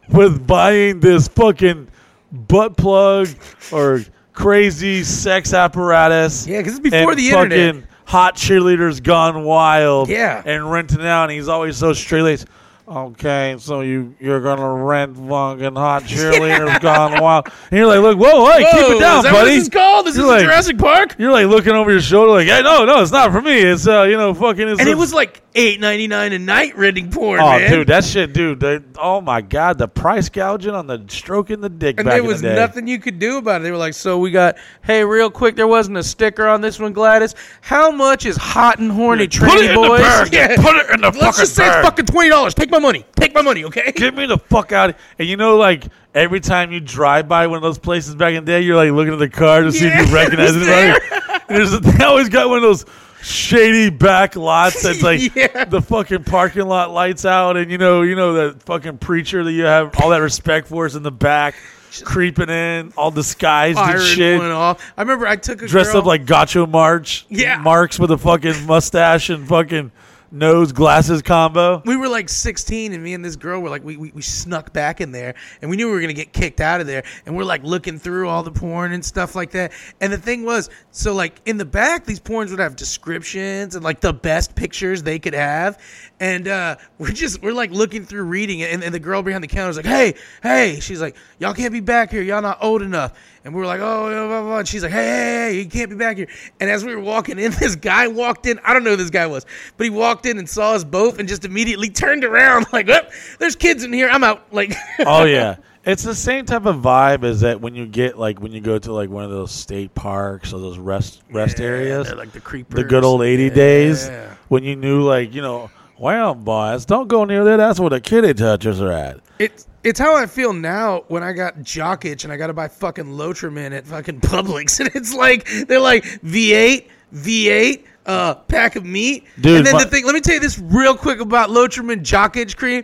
with 0.08 0.46
buying 0.48 1.00
this 1.02 1.28
fucking 1.28 1.90
butt 2.32 2.78
plug 2.78 3.28
or 3.72 4.02
crazy 4.34 5.04
sex 5.04 5.54
apparatus?" 5.54 6.48
Yeah, 6.48 6.62
'cause 6.62 6.74
it's 6.74 6.80
before 6.80 7.12
and 7.12 7.20
the 7.20 7.28
internet. 7.30 7.76
fucking 7.76 7.88
Hot 8.06 8.36
cheerleaders 8.36 9.04
gone 9.04 9.44
wild. 9.44 10.10
Yeah. 10.10 10.42
and 10.44 10.72
renting 10.72 11.06
out. 11.06 11.26
And 11.26 11.34
he's 11.34 11.48
always 11.48 11.78
so 11.78 11.94
straight 11.94 12.24
laced. 12.24 12.48
Okay, 12.90 13.56
so 13.60 13.82
you 13.82 14.16
you're 14.20 14.42
gonna 14.42 14.68
rent 14.84 15.16
fucking 15.16 15.76
hot 15.76 16.04
cheerleaders 16.06 16.82
gone 16.82 17.22
wild, 17.22 17.48
and 17.70 17.78
you're 17.78 17.86
like, 17.86 18.00
look, 18.00 18.18
whoa, 18.18 18.50
hey, 18.50 18.64
keep 18.72 18.96
it 18.96 19.00
down, 19.00 19.18
is 19.20 19.24
that 19.26 19.32
buddy. 19.32 19.34
what 19.34 19.46
this 19.46 19.62
is 19.64 19.70
called? 19.70 20.06
This 20.08 20.16
You're 20.18 20.26
is 20.26 20.32
like- 20.32 20.42
Jurassic 20.44 20.78
Park? 20.80 21.16
You're 21.20 21.32
like 21.32 21.46
looking 21.46 21.74
over 21.74 21.92
your 21.92 22.02
shoulder, 22.02 22.32
like, 22.32 22.48
hey, 22.48 22.64
no, 22.64 22.86
no, 22.86 23.00
it's 23.04 23.12
not 23.12 23.32
for 23.32 23.44
me. 23.44 23.60
It's 23.60 23.88
uh, 23.88 24.04
you 24.04 24.18
know, 24.18 24.34
fucking. 24.34 24.68
It's 24.68 24.80
And 24.80 24.90
a- 24.90 24.92
it 24.94 24.98
was 24.98 25.14
like 25.14 25.44
eight 25.54 25.80
ninety 25.80 26.08
nine 26.08 26.34
a 26.34 26.40
night 26.40 26.76
renting 26.78 27.12
porn, 27.12 27.40
Oh, 27.40 27.60
man. 27.60 27.70
dude, 27.72 27.88
that 27.90 28.04
shit, 28.06 28.34
dude. 28.34 28.60
They, 28.60 28.80
oh 28.98 29.22
my 29.22 29.42
god, 29.42 29.78
the 29.78 29.88
price 29.88 30.28
gouging 30.30 30.74
on 30.74 30.88
the 30.88 31.04
stroking 31.10 31.62
the 31.62 31.70
dick 31.70 32.00
and 32.00 32.06
back 32.06 32.16
there 32.16 32.24
was 32.24 32.42
the 32.42 32.56
nothing 32.56 32.88
you 32.88 32.98
could 32.98 33.20
do 33.20 33.38
about 33.38 33.62
it. 33.62 33.66
They 33.66 33.72
were 33.72 33.78
like, 33.78 33.94
"So 33.94 34.18
we 34.18 34.32
got, 34.32 34.58
hey, 34.82 35.04
real 35.06 35.30
quick, 35.30 35.56
there 35.56 35.68
wasn't 35.68 35.98
a 35.98 36.04
sticker 36.04 36.48
on 36.48 36.62
this 36.62 36.80
one, 36.80 36.94
Gladys. 36.94 37.36
How 37.62 37.92
much 37.92 38.26
is 38.26 38.36
hot 38.36 38.80
and 38.80 38.92
horny 38.92 39.26
it 39.26 39.30
tranny 39.30 39.76
boys? 39.76 40.02
bag. 40.02 40.60
Put 40.60 40.76
it 40.76 40.90
in 40.90 41.02
the 41.02 41.08
Let's 41.08 41.18
fucking 41.20 41.40
just 41.40 41.56
say 41.56 41.66
bag. 41.68 41.78
it's 41.80 41.88
fucking 41.88 42.06
twenty 42.08 42.30
dollars. 42.30 42.56
Take 42.56 42.72
my 42.72 42.79
money. 42.80 43.06
Take 43.16 43.34
my 43.34 43.42
money, 43.42 43.66
okay? 43.66 43.92
Get 43.96 44.16
me 44.16 44.26
the 44.26 44.38
fuck 44.38 44.72
out! 44.72 44.96
And 45.18 45.28
you 45.28 45.38
know, 45.38 45.58
like 45.58 45.86
every 46.14 46.40
time 46.40 46.72
you 46.72 46.80
drive 46.80 47.28
by 47.28 47.48
one 47.48 47.58
of 47.58 47.64
those 47.64 47.78
places 47.80 48.16
back 48.16 48.34
in 48.34 48.44
the 48.46 48.52
day, 48.52 48.62
you're 48.62 48.76
like 48.76 48.92
looking 48.92 49.14
at 49.14 49.20
the 49.20 49.30
car 49.30 49.62
to 49.62 49.72
see 49.72 49.86
Yeah, 49.86 50.02
if 50.02 50.10
you 50.10 50.16
recognize 50.16 50.56
it. 50.56 50.68
Right? 50.68 51.42
There's 51.48 51.80
they 51.80 52.04
always 52.04 52.30
got 52.30 52.48
one 52.50 52.58
of 52.58 52.64
those 52.64 52.86
shady 53.22 53.90
back 53.90 54.36
lots 54.36 54.82
that's 54.84 55.02
like 55.02 55.20
Yeah. 55.36 55.66
the 55.66 55.82
fucking 55.82 56.24
parking 56.24 56.66
lot 56.68 56.92
lights 56.92 57.26
out, 57.26 57.58
and 57.58 57.70
you 57.72 57.78
know, 57.78 58.02
you 58.02 58.16
know 58.16 58.34
that 58.34 58.64
fucking 58.64 58.98
preacher 59.00 59.44
that 59.44 59.52
you 59.52 59.64
have 59.64 60.00
all 60.02 60.10
that 60.10 60.20
respect 60.22 60.68
for 60.68 60.86
is 60.86 60.96
in 60.96 61.04
the 61.04 61.12
back, 61.12 61.56
creeping 62.04 62.50
in, 62.50 62.94
all 62.96 63.12
disguised 63.12 63.78
and 63.80 64.02
shit. 64.02 64.40
off. 64.42 64.94
I 64.96 65.02
remember 65.02 65.28
I 65.28 65.36
took 65.36 65.62
a 65.62 65.68
dressed 65.68 65.92
girl, 65.94 66.02
up 66.02 66.06
like 66.08 66.26
Groucho 66.26 66.70
Marx. 66.70 67.26
Yeah. 67.30 67.58
Marx 67.58 68.00
with 68.00 68.12
a 68.12 68.18
fucking 68.18 68.66
mustache 68.66 69.30
and 69.30 69.48
fucking 69.48 69.92
nose 70.32 70.72
glasses 70.72 71.22
combo. 71.22 71.82
we 71.86 71.96
were 71.96 72.08
like 72.08 72.30
16 72.30 72.94
and 72.94 73.04
me 73.04 73.14
and 73.14 73.26
this 73.26 73.36
girl 73.36 73.62
were 73.62 73.70
like 73.70 73.84
we, 73.84 73.98
we, 73.98 74.12
we 74.12 74.22
snuck 74.22 74.72
back 74.74 75.02
in 75.02 75.12
there 75.12 75.34
and 75.62 75.70
we 75.72 75.78
knew 75.78 75.88
we 75.88 75.94
were 75.94 76.02
gonna 76.02 76.14
get 76.14 76.34
kicked 76.34 76.62
out 76.62 76.82
of 76.82 76.88
there 76.88 77.04
and 77.26 77.36
we're 77.36 77.44
like 77.44 77.64
looking 77.64 77.98
through 77.98 78.30
all 78.30 78.44
the 78.44 78.52
porn 78.52 78.92
and 78.92 79.04
stuff 79.04 79.36
like 79.36 79.52
that. 79.52 79.72
And 80.02 80.14
the 80.14 80.18
thing 80.18 80.44
was 80.44 80.70
so 80.92 81.14
like 81.14 81.42
in 81.46 81.58
the 81.58 81.66
back 81.66 82.06
these 82.06 82.20
porns 82.20 82.52
would 82.52 82.60
have 82.60 82.76
descriptions 82.76 83.76
and 83.76 83.84
like 83.84 84.02
the 84.02 84.14
best 84.14 84.56
pictures 84.56 85.02
they 85.04 85.20
could 85.20 85.34
have 85.34 85.82
and 86.20 86.48
uh 86.48 86.76
we're 86.98 87.12
just 87.12 87.42
we're 87.42 87.54
like 87.54 87.72
looking 87.72 88.06
through 88.06 88.24
reading 88.24 88.60
it 88.60 88.72
and, 88.72 88.84
and 88.84 88.94
the 88.94 89.00
girl 89.00 89.24
behind 89.24 89.44
the 89.44 89.48
counter 89.48 89.68
was 89.68 89.78
like 89.78 89.86
hey 89.86 90.14
hey 90.44 90.80
she's 90.80 91.02
like 91.02 91.16
y'all 91.40 91.54
can't 91.54 91.74
be 91.74 91.80
back 91.80 92.12
here. 92.12 92.22
Y'all 92.22 92.42
not 92.42 92.58
old 92.62 92.82
enough 92.82 93.18
and 93.46 93.54
we 93.54 93.60
were 93.60 93.66
like 93.68 93.80
oh 93.80 94.10
blah, 94.10 94.28
blah, 94.28 94.42
blah. 94.42 94.58
and 94.60 94.68
she's 94.68 94.84
like 94.84 94.92
hey, 94.92 95.04
hey 95.06 95.52
hey 95.52 95.60
you 95.60 95.66
can't 95.66 95.90
be 95.90 95.96
back 95.96 96.18
here 96.18 96.28
and 96.60 96.70
as 96.70 96.84
we 96.84 96.94
were 96.94 97.02
walking 97.02 97.40
in 97.40 97.52
this 97.60 97.76
guy 97.76 98.08
walked 98.08 98.46
in 98.46 98.60
i 98.66 98.74
don't 98.74 98.84
know 98.84 98.92
who 98.92 98.96
this 98.98 99.10
guy 99.10 99.26
was 99.28 99.46
but 99.78 99.84
he 99.86 99.90
walked 99.90 100.26
in 100.26 100.38
and 100.38 100.50
saw 100.50 100.74
us 100.74 100.84
both 100.84 101.20
and 101.20 101.28
just 101.30 101.46
immediately 101.46 101.90
turned 101.90 102.24
around 102.24 102.66
like, 102.74 102.90
"Oh, 102.90 103.02
there's 103.40 103.56
kids 103.56 103.84
in 103.84 103.94
here. 103.94 104.10
I'm 104.10 104.24
out." 104.24 104.44
Like, 104.52 104.74
oh 105.06 105.24
yeah, 105.24 105.56
it's 105.86 106.04
the 106.04 106.14
same 106.16 106.46
type 106.46 106.66
of 106.66 106.78
vibe 106.78 107.24
as 107.24 107.42
that 107.42 107.62
when 107.62 107.76
you 107.76 107.86
get 107.86 108.18
like 108.18 108.42
when 108.42 108.52
you 108.52 108.60
go 108.60 108.78
to 108.80 108.92
like 108.92 109.10
one 109.10 109.24
of 109.24 109.30
those 109.30 109.52
state 109.52 109.94
parks 109.96 110.52
or 110.54 110.60
those 110.60 110.78
rest 110.78 111.22
rest 111.32 111.60
areas, 111.62 112.12
like 112.14 112.32
the 112.32 112.42
creepers. 112.42 112.76
the 112.76 112.84
good 112.84 113.04
old 113.06 113.22
eighty 113.22 113.46
Yeah. 113.46 113.54
days 113.54 114.10
when 114.50 114.64
you 114.64 114.76
knew 114.76 115.02
like 115.04 115.34
you 115.34 115.42
know, 115.42 115.70
well, 115.98 116.36
boys, 116.36 116.86
don't 116.86 117.08
go 117.08 117.24
near 117.26 117.44
there. 117.46 117.58
That's 117.58 117.80
where 117.80 117.90
the 117.90 118.02
kitty 118.02 118.34
touchers 118.34 118.82
are 118.82 118.92
at. 118.92 119.20
It's 119.38 119.68
it's 119.84 120.00
how 120.00 120.16
I 120.16 120.26
feel 120.26 120.54
now 120.54 121.04
when 121.08 121.24
I 121.24 121.34
got 121.34 121.62
jock 121.64 122.06
itch 122.06 122.24
and 122.24 122.34
I 122.34 122.38
got 122.38 122.48
to 122.48 122.54
buy 122.54 122.68
fucking 122.68 123.06
Lotrimin 123.06 123.72
at 123.72 123.88
fucking 123.88 124.22
Publix, 124.22 124.80
and 124.80 124.90
it's 124.96 125.14
like 125.14 125.48
they're 125.68 125.80
like 125.80 126.04
V8, 126.04 126.88
V8, 127.14 127.84
uh, 128.06 128.36
pack 128.36 128.76
of 128.76 128.86
meat, 128.86 129.26
Dude, 129.40 129.58
And 129.58 129.66
then 129.66 129.74
my- 129.76 129.84
the 129.84 129.90
thing, 129.90 130.06
let 130.06 130.16
me 130.16 130.22
tell 130.22 130.34
you 130.36 130.40
this 130.40 130.58
real 130.60 130.96
quick 130.96 131.20
about 131.20 131.50
Lotrimin 131.50 132.02
jock 132.04 132.38
itch 132.38 132.58
cream. 132.58 132.84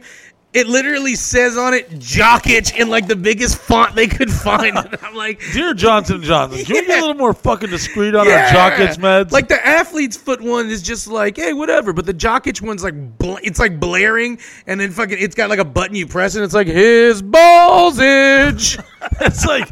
It 0.55 0.67
literally 0.67 1.15
says 1.15 1.57
on 1.57 1.73
it 1.73 1.99
jock 1.99 2.47
itch 2.47 2.73
in 2.73 2.89
like 2.89 3.07
the 3.07 3.15
biggest 3.15 3.57
font 3.57 3.93
they 3.93 4.07
could 4.07 4.31
find. 4.31 4.77
And 4.77 4.97
I'm 5.03 5.13
like, 5.13 5.41
Dear 5.51 5.73
Johnson 5.73 6.23
Johnson, 6.23 6.63
can 6.63 6.75
we 6.75 6.85
get 6.87 6.99
a 6.99 7.01
little 7.01 7.13
more 7.13 7.33
fucking 7.33 7.69
discreet 7.69 8.15
on 8.15 8.25
yeah. 8.25 8.45
our 8.47 8.53
jock 8.53 8.79
itch 8.79 8.97
meds? 8.97 9.31
Like 9.31 9.49
the 9.49 9.65
athlete's 9.65 10.15
foot 10.15 10.39
one 10.39 10.69
is 10.69 10.81
just 10.81 11.07
like, 11.07 11.35
hey, 11.35 11.51
whatever. 11.53 11.91
But 11.91 12.05
the 12.05 12.13
jock 12.13 12.47
itch 12.47 12.61
one's 12.61 12.83
like, 12.83 13.17
bl- 13.17 13.37
it's 13.43 13.59
like 13.59 13.79
blaring, 13.79 14.39
and 14.65 14.79
then 14.79 14.91
fucking, 14.91 15.17
it's 15.19 15.35
got 15.35 15.49
like 15.49 15.59
a 15.59 15.65
button 15.65 15.95
you 15.95 16.07
press, 16.07 16.35
and 16.35 16.43
it's 16.45 16.53
like 16.53 16.67
his 16.67 17.21
balls 17.21 17.99
itch. 17.99 18.77
it's 19.21 19.45
like 19.45 19.69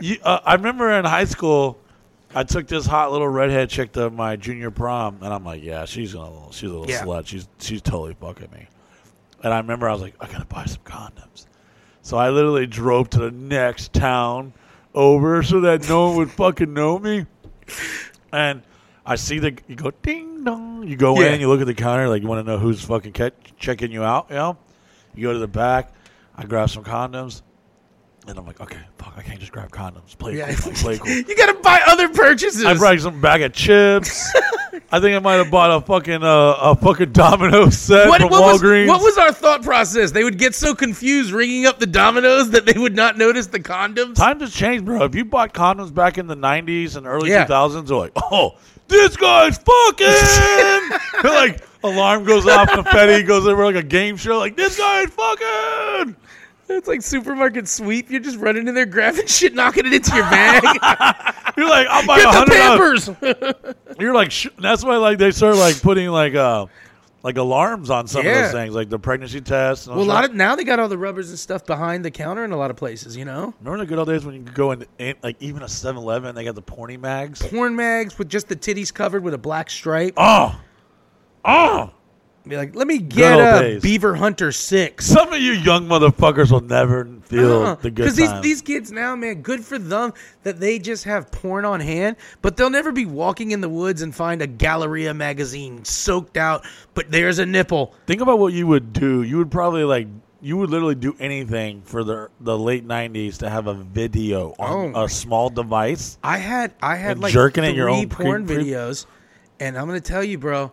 you, 0.00 0.16
uh, 0.22 0.40
I 0.44 0.54
remember 0.54 0.90
in 0.92 1.04
high 1.04 1.24
school, 1.24 1.78
I 2.34 2.42
took 2.42 2.66
this 2.66 2.84
hot 2.84 3.12
little 3.12 3.28
redhead 3.28 3.70
chick 3.70 3.92
to 3.92 4.10
my 4.10 4.36
junior 4.36 4.70
prom, 4.70 5.18
and 5.22 5.32
I'm 5.32 5.44
like, 5.44 5.62
yeah, 5.62 5.84
she's 5.84 6.14
a 6.14 6.18
little, 6.20 6.50
she's 6.50 6.70
a 6.70 6.74
little 6.74 6.90
Yeah. 6.90 7.02
slut. 7.04 7.26
She's 7.26 7.48
she's 7.58 7.80
totally 7.80 8.14
fucking 8.14 8.50
me. 8.52 8.66
And 9.46 9.54
I 9.54 9.58
remember 9.58 9.88
I 9.88 9.92
was 9.92 10.02
like, 10.02 10.16
I 10.20 10.26
gotta 10.26 10.44
buy 10.44 10.64
some 10.64 10.82
condoms. 10.84 11.46
So 12.02 12.16
I 12.16 12.30
literally 12.30 12.66
drove 12.66 13.08
to 13.10 13.20
the 13.20 13.30
next 13.30 13.92
town 13.92 14.52
over 14.92 15.44
so 15.44 15.60
that 15.60 15.88
no 15.88 16.08
one 16.08 16.16
would 16.16 16.32
fucking 16.32 16.74
know 16.74 16.98
me. 16.98 17.26
And 18.32 18.62
I 19.04 19.14
see 19.14 19.38
the 19.38 19.56
you 19.68 19.76
go 19.76 19.92
ding 20.02 20.42
dong. 20.42 20.88
You 20.88 20.96
go 20.96 21.20
Yeah. 21.20 21.28
in, 21.34 21.40
you 21.40 21.46
look 21.48 21.60
at 21.60 21.68
the 21.68 21.74
counter, 21.74 22.08
like 22.08 22.22
you 22.22 22.28
want 22.28 22.44
to 22.44 22.52
know 22.52 22.58
who's 22.58 22.82
fucking 22.84 23.12
ca- 23.12 23.30
checking 23.56 23.92
you 23.92 24.02
out. 24.02 24.26
You 24.30 24.34
know, 24.34 24.56
you 25.14 25.28
go 25.28 25.32
to 25.32 25.38
the 25.38 25.46
back. 25.46 25.92
I 26.36 26.44
grab 26.44 26.68
some 26.68 26.82
condoms, 26.82 27.42
and 28.26 28.36
I'm 28.36 28.46
like, 28.46 28.60
okay, 28.60 28.80
fuck, 28.98 29.14
I 29.16 29.22
can't 29.22 29.38
just 29.38 29.52
grab 29.52 29.70
condoms. 29.70 30.18
Play 30.18 30.38
Yeah. 30.38 30.52
cool, 30.56 30.72
play 30.72 30.98
cool. 30.98 31.06
you 31.28 31.36
gotta 31.36 31.54
buy 31.60 31.80
other 31.86 32.08
purchases. 32.08 32.64
I 32.64 32.74
brought 32.74 32.94
you 32.94 33.00
some 33.00 33.20
bag 33.20 33.42
of 33.42 33.52
chips. 33.52 34.28
I 34.92 35.00
think 35.00 35.16
I 35.16 35.18
might 35.18 35.34
have 35.34 35.50
bought 35.50 35.70
a 35.72 35.80
fucking 35.84 36.22
uh, 36.22 36.56
a 36.60 36.76
fucking 36.76 37.12
domino 37.12 37.70
set 37.70 38.08
what, 38.08 38.20
from 38.20 38.30
what 38.30 38.42
was, 38.42 38.62
Walgreens. 38.62 38.86
what 38.86 39.02
was 39.02 39.18
our 39.18 39.32
thought 39.32 39.62
process? 39.62 40.12
They 40.12 40.22
would 40.22 40.38
get 40.38 40.54
so 40.54 40.74
confused 40.76 41.32
ringing 41.32 41.66
up 41.66 41.80
the 41.80 41.86
dominoes 41.88 42.50
that 42.50 42.66
they 42.66 42.78
would 42.78 42.94
not 42.94 43.18
notice 43.18 43.48
the 43.48 43.58
condoms. 43.58 44.14
Times 44.14 44.42
have 44.42 44.52
changed, 44.52 44.84
bro. 44.84 45.02
If 45.04 45.14
you 45.16 45.24
bought 45.24 45.52
condoms 45.52 45.92
back 45.92 46.18
in 46.18 46.28
the 46.28 46.36
'90s 46.36 46.96
and 46.96 47.06
early 47.06 47.30
Yeah. 47.30 47.46
2000s, 47.46 47.88
they're 47.88 47.96
like, 47.96 48.12
oh, 48.16 48.56
this 48.88 49.16
guy's 49.16 49.58
fucking. 49.58 50.98
Like 51.24 51.64
alarm 51.82 52.24
goes 52.24 52.46
off, 52.46 52.70
confetti 52.70 53.22
goes 53.24 53.46
over 53.46 53.64
like 53.64 53.74
a 53.74 53.82
game 53.82 54.16
show. 54.16 54.38
Like 54.38 54.56
this 54.56 54.78
guy's 54.78 55.08
fucking. 55.10 56.14
It's 56.68 56.88
like 56.88 57.02
supermarket 57.02 57.68
sweep. 57.68 58.10
You're 58.10 58.20
just 58.20 58.38
running 58.38 58.66
in 58.68 58.74
there, 58.74 58.86
grabbing 58.86 59.26
shit, 59.28 59.54
knocking 59.54 59.86
it 59.86 59.92
into 59.92 60.14
your 60.14 60.24
bag. 60.24 60.62
You're 61.56 61.68
like, 61.68 61.86
I'll 61.88 62.06
buy 62.06 62.18
a 62.18 62.28
hundred. 62.28 62.54
Pampers. 62.54 63.10
You're 64.00 64.14
like, 64.14 64.30
sh- 64.30 64.48
that's 64.58 64.84
why 64.84 64.96
like 64.96 65.18
they 65.18 65.30
start 65.30 65.56
like 65.56 65.80
putting 65.80 66.08
like 66.08 66.34
uh 66.34 66.66
like 67.22 67.38
alarms 67.38 67.90
on 67.90 68.06
some 68.06 68.20
of 68.20 68.26
Yeah. 68.26 68.42
those 68.42 68.52
things, 68.52 68.74
like 68.74 68.88
the 68.88 68.98
pregnancy 68.98 69.40
test. 69.40 69.86
And 69.86 69.92
all 69.94 69.98
well, 69.98 70.04
a 70.04 70.08
that. 70.08 70.14
lot 70.14 70.24
of 70.26 70.34
now 70.34 70.54
they 70.54 70.64
got 70.64 70.78
all 70.78 70.88
the 70.88 70.98
rubbers 70.98 71.30
and 71.30 71.38
stuff 71.38 71.64
behind 71.66 72.04
the 72.04 72.10
counter 72.10 72.44
in 72.44 72.52
a 72.52 72.56
lot 72.56 72.70
of 72.70 72.76
places. 72.76 73.16
You 73.16 73.24
know, 73.24 73.54
Remember 73.60 73.78
the 73.84 73.86
good 73.86 73.98
old 73.98 74.08
days 74.08 74.24
when 74.24 74.34
you 74.34 74.42
could 74.42 74.54
go 74.54 74.72
in, 74.72 74.84
in 74.98 75.14
like 75.22 75.36
even 75.40 75.62
a 75.62 75.66
7-Eleven, 75.66 76.34
they 76.34 76.44
got 76.44 76.54
the 76.56 76.62
porny 76.62 76.98
mags. 77.00 77.42
porn 77.42 77.74
mags 77.74 78.18
with 78.18 78.28
just 78.28 78.48
the 78.48 78.54
titties 78.56 78.92
covered 78.94 79.22
with 79.24 79.34
a 79.34 79.38
black 79.38 79.70
stripe. 79.70 80.14
Oh, 80.16 80.60
oh! 81.44 81.90
Be 82.48 82.56
like, 82.56 82.76
let 82.76 82.86
me 82.86 82.98
get 82.98 83.32
old 83.32 83.42
a 83.42 83.60
days. 83.60 83.82
Beaver 83.82 84.14
Hunter 84.14 84.52
six. 84.52 85.04
Some 85.06 85.32
of 85.32 85.40
you 85.40 85.52
young 85.52 85.86
motherfuckers 85.88 86.52
will 86.52 86.60
never 86.60 87.04
feel 87.24 87.62
uh-huh. 87.62 87.74
the 87.82 87.90
good 87.90 88.02
Because 88.04 88.16
these 88.16 88.28
time. 88.28 88.42
these 88.42 88.62
kids 88.62 88.92
now, 88.92 89.16
man, 89.16 89.42
good 89.42 89.64
for 89.64 89.78
them 89.78 90.12
that 90.44 90.60
they 90.60 90.78
just 90.78 91.04
have 91.04 91.30
porn 91.32 91.64
on 91.64 91.80
hand, 91.80 92.16
but 92.42 92.56
they'll 92.56 92.70
never 92.70 92.92
be 92.92 93.04
walking 93.04 93.50
in 93.50 93.60
the 93.60 93.68
woods 93.68 94.00
and 94.02 94.14
find 94.14 94.42
a 94.42 94.46
Gallery 94.46 95.12
magazine 95.12 95.84
soaked 95.84 96.36
out, 96.36 96.64
but 96.94 97.10
there's 97.10 97.38
a 97.40 97.46
nipple. 97.46 97.94
Think 98.06 98.20
about 98.20 98.38
what 98.38 98.52
you 98.52 98.66
would 98.68 98.92
do. 98.92 99.22
You 99.22 99.38
would 99.38 99.50
probably 99.50 99.82
like 99.84 100.06
you 100.40 100.56
would 100.58 100.70
literally 100.70 100.94
do 100.94 101.16
anything 101.18 101.82
for 101.82 102.04
the 102.04 102.30
the 102.40 102.56
late 102.56 102.86
'90s 102.86 103.38
to 103.38 103.50
have 103.50 103.66
a 103.66 103.74
video 103.74 104.54
on 104.58 104.92
Oh. 104.94 105.04
a 105.04 105.08
small 105.08 105.50
device. 105.50 106.18
I 106.22 106.38
had 106.38 106.74
I 106.80 106.94
had 106.94 107.12
And 107.12 107.22
like 107.22 107.32
jerking 107.32 107.62
three 107.64 107.70
in 107.70 107.74
your 107.76 107.88
own 107.90 108.08
porn 108.08 108.46
creep- 108.46 108.58
creep- 108.58 108.68
videos, 108.68 109.06
and 109.58 109.76
I'm 109.76 109.86
gonna 109.86 110.00
tell 110.00 110.22
you, 110.22 110.38
bro. 110.38 110.70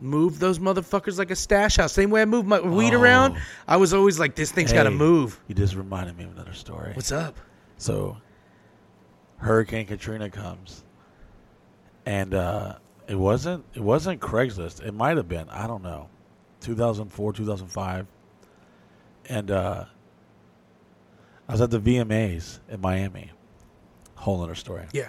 Move 0.00 0.38
those 0.38 0.58
motherfuckers 0.58 1.18
like 1.18 1.30
a 1.30 1.36
stash 1.36 1.76
house. 1.76 1.92
Same 1.92 2.10
way 2.10 2.22
I 2.22 2.24
move 2.26 2.46
my 2.46 2.60
weed 2.60 2.94
Oh. 2.94 3.00
around. 3.00 3.38
I 3.66 3.76
was 3.76 3.94
always 3.94 4.18
like, 4.18 4.34
this 4.34 4.52
thing's 4.52 4.72
got 4.72 4.82
to 4.84 4.90
move. 4.90 5.40
You 5.48 5.54
just 5.54 5.74
reminded 5.74 6.16
me 6.18 6.24
of 6.24 6.32
another 6.32 6.52
story. 6.52 6.92
What's 6.94 7.12
up? 7.12 7.36
So, 7.78 8.18
Hurricane 9.38 9.86
Katrina 9.86 10.28
comes, 10.30 10.84
and 12.06 12.34
uh, 12.34 12.76
it 13.08 13.14
wasn't 13.16 13.64
it 13.74 13.80
wasn't 13.82 14.20
Craigslist. 14.20 14.82
It 14.86 14.92
might 14.92 15.16
have 15.16 15.28
been. 15.28 15.48
I 15.50 15.66
don't 15.66 15.82
know. 15.82 16.08
2004, 16.60 17.32
2005, 17.34 18.06
and 19.28 19.50
uh, 19.50 19.84
I 21.48 21.52
was 21.52 21.60
at 21.60 21.70
the 21.70 21.78
VMAs 21.80 22.58
in 22.68 22.80
Miami. 22.80 23.30
Whole 24.16 24.42
other 24.42 24.54
story. 24.54 24.86
Yeah. 24.92 25.08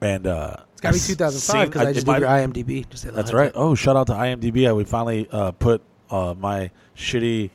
And 0.00 0.26
uh, 0.26 0.56
It's 0.82 0.82
got 0.82 0.94
to 0.94 1.08
be 1.08 1.14
2005 1.14 1.68
because 1.68 1.86
I 1.86 1.90
it 1.90 1.94
just 1.94 2.06
did 2.06 2.18
your 2.20 2.28
IMDb. 2.28 2.88
Just 2.88 3.04
That's 3.14 3.30
that. 3.30 3.36
right. 3.36 3.52
Oh, 3.54 3.74
shout 3.74 3.96
out 3.96 4.06
to 4.08 4.14
IMDb. 4.14 4.66
I- 4.68 4.72
We 4.72 4.84
finally 4.84 5.28
uh, 5.30 5.52
put 5.52 5.82
uh, 6.10 6.34
my 6.38 6.70
shitty 6.96 7.50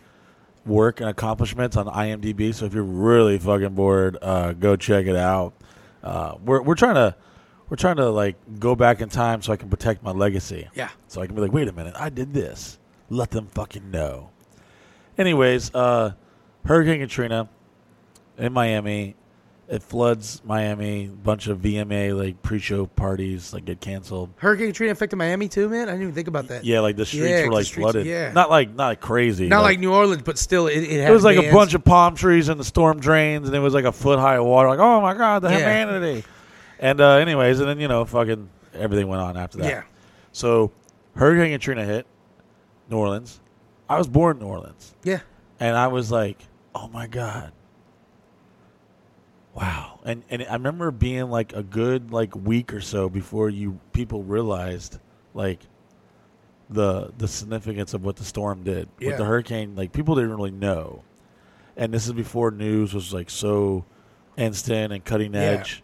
work 0.66 1.00
and 1.00 1.10
accomplishments 1.10 1.76
on 1.78 1.88
IMDb. 1.88 2.54
So 2.54 2.66
if 2.66 2.74
you're 2.74 2.84
really 2.84 3.38
fucking 3.40 3.74
bored, 3.76 4.18
uh, 4.22 4.54
go 4.54 4.76
check 4.76 5.06
it 5.08 5.16
out. 5.16 5.54
Uh, 6.04 6.36
we're 6.44 6.62
we're 6.62 6.76
trying 6.76 6.96
to 6.96 7.16
we're 7.70 7.78
trying 7.78 7.96
to 7.96 8.10
like 8.12 8.36
go 8.60 8.76
back 8.76 9.02
in 9.02 9.10
time 9.10 9.42
so 9.42 9.52
I 9.54 9.56
can 9.58 9.70
protect 9.70 10.04
my 10.04 10.12
legacy. 10.12 10.70
Yeah. 10.76 10.90
So 11.08 11.22
I 11.22 11.26
can 11.26 11.36
be 11.36 11.42
like, 11.42 11.52
wait 11.52 11.68
a 11.68 11.72
minute, 11.74 11.96
I 11.98 12.10
did 12.10 12.34
this. 12.34 12.78
Let 13.10 13.32
them 13.32 13.48
fucking 13.48 13.90
know. 13.90 14.30
Anyways, 15.18 15.74
uh, 15.74 16.12
Hurricane 16.66 17.00
Katrina 17.00 17.50
in 18.38 18.54
Miami. 18.54 19.16
It 19.68 19.82
floods 19.82 20.42
Miami. 20.46 21.06
A 21.06 21.08
bunch 21.08 21.48
of 21.48 21.58
VMA 21.58 22.16
like 22.16 22.44
pre-show 22.44 22.86
parties 22.86 23.52
like 23.52 23.66
get 23.66 23.82
canceled. 23.82 24.30
Hurricane 24.38 24.68
Katrina 24.68 24.92
affected 24.92 25.16
Miami 25.16 25.48
too, 25.48 25.68
man. 25.70 25.88
I 25.90 25.94
didn't 25.94 26.04
even 26.04 26.14
think 26.14 26.28
about 26.28 26.50
that. 26.50 26.64
Yeah, 26.64 26.82
like 26.82 26.96
the 26.98 27.06
streets 27.06 27.30
Yeah, 27.30 27.46
were 27.48 27.52
like 27.54 27.66
streets- 27.66 27.82
flooded. 27.84 28.06
yeah. 28.06 28.32
Not 28.32 28.52
like 28.52 28.70
not 28.76 28.88
like 28.90 29.02
crazy. 29.02 29.48
Not 29.48 29.64
like 29.64 29.80
New 29.80 29.92
Orleans, 29.92 30.22
but 30.22 30.38
still, 30.38 30.68
it, 30.68 30.84
it, 30.84 31.00
it 31.00 31.10
was 31.12 31.24
like 31.24 31.38
a 31.38 31.42
bands. 31.42 31.56
bunch 31.56 31.74
of 31.74 31.84
palm 31.84 32.14
trees 32.16 32.48
and 32.48 32.60
the 32.60 32.64
storm 32.64 33.00
drains, 33.00 33.48
and 33.48 33.56
it 33.56 33.60
was 33.60 33.74
like 33.74 33.86
a 33.86 33.92
foot 33.92 34.20
high 34.20 34.36
of 34.36 34.46
water. 34.46 34.70
Like, 34.70 34.78
oh 34.80 35.02
my 35.02 35.16
god, 35.16 35.42
the 35.42 35.50
Yeah. 35.50 35.58
humanity. 35.58 36.24
And 36.80 37.02
uh, 37.02 37.14
anyways, 37.16 37.60
and 37.60 37.68
then 37.68 37.80
you 37.80 37.88
know, 37.88 38.06
fucking 38.06 38.48
everything 38.76 39.08
went 39.08 39.24
on 39.24 39.36
after 39.36 39.58
that. 39.60 39.68
Yeah. 39.68 39.84
So 40.32 40.72
Hurricane 41.16 41.52
Katrina 41.54 41.86
hit 41.86 42.06
New 42.92 42.98
Orleans. 42.98 43.40
I 43.90 43.98
was 43.98 44.08
born 44.08 44.38
in 44.38 44.44
New 44.44 44.50
Orleans, 44.50 44.94
Yeah. 45.04 45.22
and 45.60 45.76
I 45.76 45.88
was 45.88 46.12
like, 46.12 46.38
oh 46.76 46.88
my 46.90 47.08
god. 47.08 47.52
Wow, 49.56 50.00
and 50.04 50.24
and 50.30 50.44
I 50.44 50.54
remember 50.54 50.92
being 50.92 51.30
like 51.30 51.54
a 51.54 51.64
good 51.64 52.12
like 52.12 52.36
week 52.36 52.74
or 52.74 52.82
so 52.82 53.08
before 53.10 53.50
you 53.50 53.80
people 53.94 54.22
realized 54.22 55.00
like 55.34 55.62
the 56.70 57.14
the 57.18 57.28
significance 57.28 57.94
of 57.94 58.04
what 58.04 58.18
the 58.18 58.26
storm 58.26 58.64
did 58.64 58.90
Yeah. 59.00 59.10
with 59.10 59.18
the 59.18 59.26
hurricane. 59.26 59.76
Like 59.76 59.94
people 59.94 60.16
didn't 60.16 60.34
really 60.36 60.52
know, 60.52 61.04
and 61.78 61.94
this 61.94 62.06
is 62.06 62.12
before 62.12 62.52
news 62.52 62.94
was 62.94 63.14
like 63.14 63.30
so 63.30 63.86
instant 64.36 64.92
and 64.92 65.06
cutting 65.06 65.34
Yeah. 65.34 65.42
edge. 65.42 65.84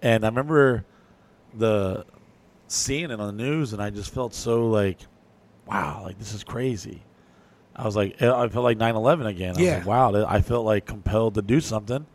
And 0.00 0.24
I 0.24 0.28
remember 0.28 0.84
the 1.52 2.04
seeing 2.68 3.10
it 3.10 3.18
on 3.20 3.36
the 3.36 3.42
news, 3.44 3.72
and 3.72 3.82
I 3.82 3.90
just 3.90 4.14
felt 4.14 4.32
so 4.32 4.68
like, 4.68 4.98
wow, 5.66 6.02
like 6.04 6.20
this 6.20 6.32
is 6.32 6.44
crazy. 6.44 7.02
I 7.74 7.84
was 7.84 7.96
like, 7.96 8.22
I 8.22 8.48
felt 8.48 8.64
like 8.64 8.78
9/11 8.78 9.26
again. 9.26 9.56
I 9.56 9.60
Yeah. 9.60 9.64
was 9.78 9.86
like, 9.86 9.86
wow, 9.86 10.24
I 10.24 10.40
felt 10.40 10.64
like 10.64 10.84
compelled 10.86 11.34
to 11.34 11.42
do 11.42 11.60
something. 11.60 12.06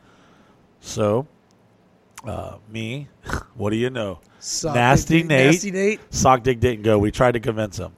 So, 0.85 1.26
uh, 2.26 2.57
me, 2.69 3.07
what 3.55 3.69
do 3.69 3.77
you 3.77 3.89
know? 3.89 4.19
Sock 4.39 4.76
Nasty 4.76 5.19
Dick- 5.19 5.27
Nate. 5.27 5.45
Nasty 5.53 5.72
Nate. 5.72 5.99
Sock 6.14 6.43
Dick 6.43 6.60
didn't 6.60 6.84
go. 6.84 6.99
We 6.99 7.10
tried 7.10 7.31
to 7.34 7.39
convince 7.39 7.77
him. 7.77 7.93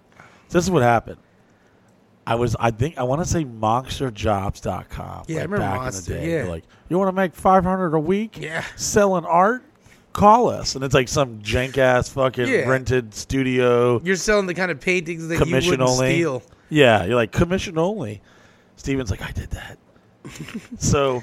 This 0.49 0.64
is 0.64 0.70
what 0.72 0.84
happened. 0.84 1.18
I 2.28 2.36
was, 2.36 2.56
I 2.60 2.72
think, 2.72 2.98
I 2.98 3.03
want 3.03 3.22
to 3.24 3.28
say 3.28 3.44
monsterjobs.com. 3.44 5.26
Yeah, 5.28 5.36
I 5.36 5.40
like 5.40 5.44
remember 5.44 5.57
back 5.57 5.76
Monster, 5.82 6.14
in 6.16 6.20
the 6.22 6.26
day. 6.28 6.38
yeah. 6.44 6.49
Like, 6.49 6.64
you 6.90 6.98
want 6.98 7.07
to 7.10 7.12
make 7.14 7.36
500 7.36 7.94
a 7.94 7.99
week? 7.99 8.38
Yeah. 8.40 8.64
Selling 8.76 9.26
art? 9.26 9.64
call 10.14 10.48
us, 10.48 10.76
and 10.76 10.84
it's 10.86 10.94
like 10.94 11.10
some 11.10 11.40
jank 11.40 11.78
ass 11.78 12.07
fucking 12.07 12.48
Yeah. 12.48 12.70
rented 12.70 13.14
studio. 13.14 13.99
You're 14.02 14.16
selling 14.16 14.45
the 14.45 14.53
kind 14.53 14.72
of 14.72 14.80
paintings 14.80 15.28
that 15.28 15.38
commission 15.40 15.64
you 15.64 15.70
wouldn't 15.72 15.90
only. 15.90 16.14
steal. 16.14 16.41
Yeah, 16.70 17.03
you're 17.03 17.18
like 17.18 17.34
commission 17.34 17.78
only. 17.78 18.22
Steven's 18.78 19.12
like, 19.12 19.22
I 19.22 19.32
did 19.32 19.49
that. 19.52 19.78
so 20.78 21.22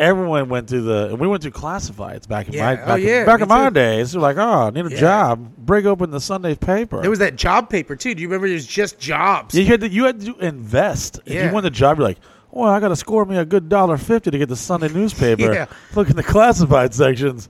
everyone 0.00 0.48
went 0.48 0.68
through 0.68 0.82
the, 0.82 1.08
and 1.10 1.20
we 1.20 1.28
went 1.28 1.42
through 1.42 1.52
classifieds 1.52 2.26
back 2.26 2.48
in 2.48 2.58
my 2.58 2.72
oh, 2.72 2.76
back, 2.76 2.88
Oh, 2.88 2.96
in, 2.96 3.26
back 3.26 3.40
in 3.40 3.48
my 3.48 3.68
too. 3.68 3.74
days. 3.74 4.12
They're 4.12 4.20
like, 4.20 4.36
oh, 4.36 4.66
I 4.66 4.70
need 4.70 4.86
a 4.86 4.90
Yeah. 4.90 4.98
job. 5.00 5.56
Break 5.58 5.84
open 5.84 6.10
the 6.10 6.20
Sunday 6.20 6.54
paper. 6.54 7.00
There 7.00 7.10
was 7.10 7.18
that 7.20 7.36
job 7.36 7.68
paper 7.70 7.94
too. 7.96 8.14
Do 8.14 8.22
you 8.22 8.28
remember? 8.28 8.48
There's 8.48 8.66
just 8.66 8.98
jobs. 8.98 9.54
you 9.54 9.66
had 9.66 9.80
to, 9.82 9.88
you 9.88 10.04
had 10.04 10.20
to 10.22 10.36
invest. 10.38 11.20
If 11.26 11.34
you 11.44 11.52
won 11.52 11.62
the 11.62 11.70
job, 11.70 11.98
you're 11.98 12.08
like, 12.08 12.18
well, 12.50 12.68
I 12.70 12.80
got 12.80 12.88
to 12.88 12.96
score 12.96 13.24
me 13.24 13.36
a 13.36 13.44
good 13.44 13.68
dollar 13.68 13.96
fifty 13.96 14.30
to 14.30 14.38
get 14.38 14.48
the 14.48 14.56
Sunday 14.56 14.88
newspaper. 14.88 15.40
Yeah. 15.52 15.66
Look 15.94 16.10
in 16.10 16.16
the 16.16 16.22
classified 16.22 16.92
sections. 16.94 17.48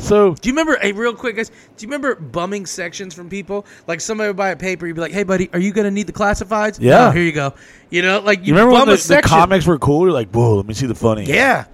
So 0.00 0.34
Do 0.34 0.48
you 0.48 0.52
remember? 0.52 0.78
Hey, 0.80 0.92
real 0.92 1.12
quick, 1.12 1.34
guys. 1.36 1.48
Do 1.50 1.54
you 1.80 1.88
remember 1.88 2.14
bumming 2.14 2.66
sections 2.66 3.14
from 3.14 3.28
people? 3.28 3.66
Like 3.88 4.00
somebody 4.00 4.28
would 4.28 4.36
buy 4.36 4.50
a 4.50 4.56
paper, 4.56 4.86
you'd 4.86 4.94
be 4.94 5.00
like, 5.00 5.12
"Hey, 5.12 5.24
buddy, 5.24 5.50
are 5.52 5.58
you 5.58 5.72
gonna 5.72 5.90
need 5.90 6.06
the 6.06 6.12
classifieds?" 6.12 6.78
Yeah. 6.80 7.06
No, 7.06 7.10
here 7.10 7.24
you 7.24 7.32
go. 7.32 7.52
You 7.90 8.02
know, 8.02 8.20
like 8.20 8.38
you, 8.40 8.46
you 8.46 8.52
remember 8.54 8.74
when 8.74 8.86
the, 8.88 8.94
the 8.96 9.22
comics 9.22 9.66
were 9.66 9.76
cool? 9.78 10.02
You're 10.04 10.12
like, 10.12 10.30
whoa, 10.30 10.54
let 10.54 10.66
me 10.66 10.74
see 10.74 10.86
the 10.86 10.94
funny. 10.94 11.24
Yeah. 11.24 11.64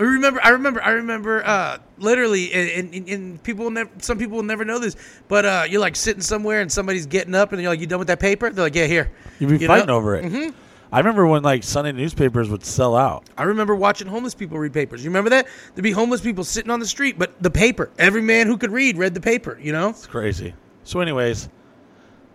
I 0.00 0.04
remember. 0.04 0.40
I 0.42 0.48
remember. 0.48 0.82
I 0.82 0.90
remember. 0.92 1.46
Uh, 1.46 1.78
literally, 1.98 2.52
and, 2.52 2.94
and, 2.94 3.08
and 3.08 3.42
people 3.42 3.64
will 3.64 3.70
never. 3.70 3.90
Some 3.98 4.18
people 4.18 4.36
will 4.36 4.44
never 4.44 4.64
know 4.64 4.78
this, 4.78 4.96
but 5.28 5.44
uh, 5.44 5.64
you're 5.68 5.80
like 5.80 5.94
sitting 5.94 6.22
somewhere 6.22 6.62
and 6.62 6.72
somebody's 6.72 7.04
getting 7.04 7.34
up, 7.34 7.52
and 7.52 7.60
you're 7.60 7.70
like, 7.70 7.80
"You 7.80 7.86
done 7.86 7.98
with 7.98 8.08
that 8.08 8.18
paper?" 8.18 8.48
They're 8.50 8.64
like, 8.64 8.74
"Yeah, 8.74 8.86
here." 8.86 9.12
You'd 9.38 9.50
be 9.50 9.58
You 9.58 9.66
fighting 9.66 9.88
know? 9.88 9.96
over 9.96 10.16
it. 10.16 10.54
I 10.92 10.98
remember 10.98 11.26
when 11.26 11.42
like 11.42 11.62
Sunday 11.62 11.92
newspapers 11.92 12.48
would 12.48 12.64
sell 12.64 12.96
out. 12.96 13.24
I 13.36 13.44
remember 13.44 13.76
watching 13.76 14.08
homeless 14.08 14.34
people 14.34 14.58
read 14.58 14.72
papers. 14.72 15.04
You 15.04 15.10
remember 15.10 15.30
that? 15.30 15.46
There'd 15.74 15.84
be 15.84 15.92
homeless 15.92 16.20
people 16.20 16.44
sitting 16.44 16.70
on 16.70 16.80
the 16.80 16.86
street, 16.86 17.18
but 17.18 17.40
the 17.42 17.50
paper. 17.50 17.90
Every 17.98 18.22
man 18.22 18.46
who 18.46 18.56
could 18.56 18.72
read 18.72 18.96
read 18.96 19.14
the 19.14 19.20
paper. 19.20 19.58
You 19.60 19.72
know? 19.72 19.90
It's 19.90 20.06
crazy. 20.06 20.54
So, 20.82 21.00
anyways, 21.00 21.48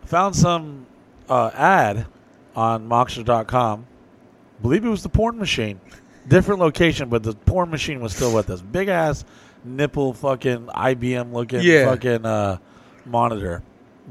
found 0.05 0.35
some 0.35 0.85
uh, 1.27 1.49
ad 1.53 2.05
on 2.55 2.87
Moxer.com. 2.87 3.87
Believe 4.61 4.85
it 4.85 4.89
was 4.89 5.03
the 5.03 5.09
porn 5.09 5.37
machine. 5.37 5.81
Different 6.27 6.59
location, 6.59 7.09
but 7.09 7.23
the 7.23 7.33
porn 7.33 7.69
machine 7.69 7.99
was 8.01 8.15
still 8.15 8.33
with 8.33 8.49
us. 8.49 8.61
Big 8.61 8.87
ass 8.87 9.23
nipple, 9.63 10.13
fucking 10.13 10.67
IBM 10.67 11.31
looking 11.33 11.61
Yeah. 11.61 11.85
fucking 11.85 12.25
uh, 12.25 12.57
monitor, 13.05 13.61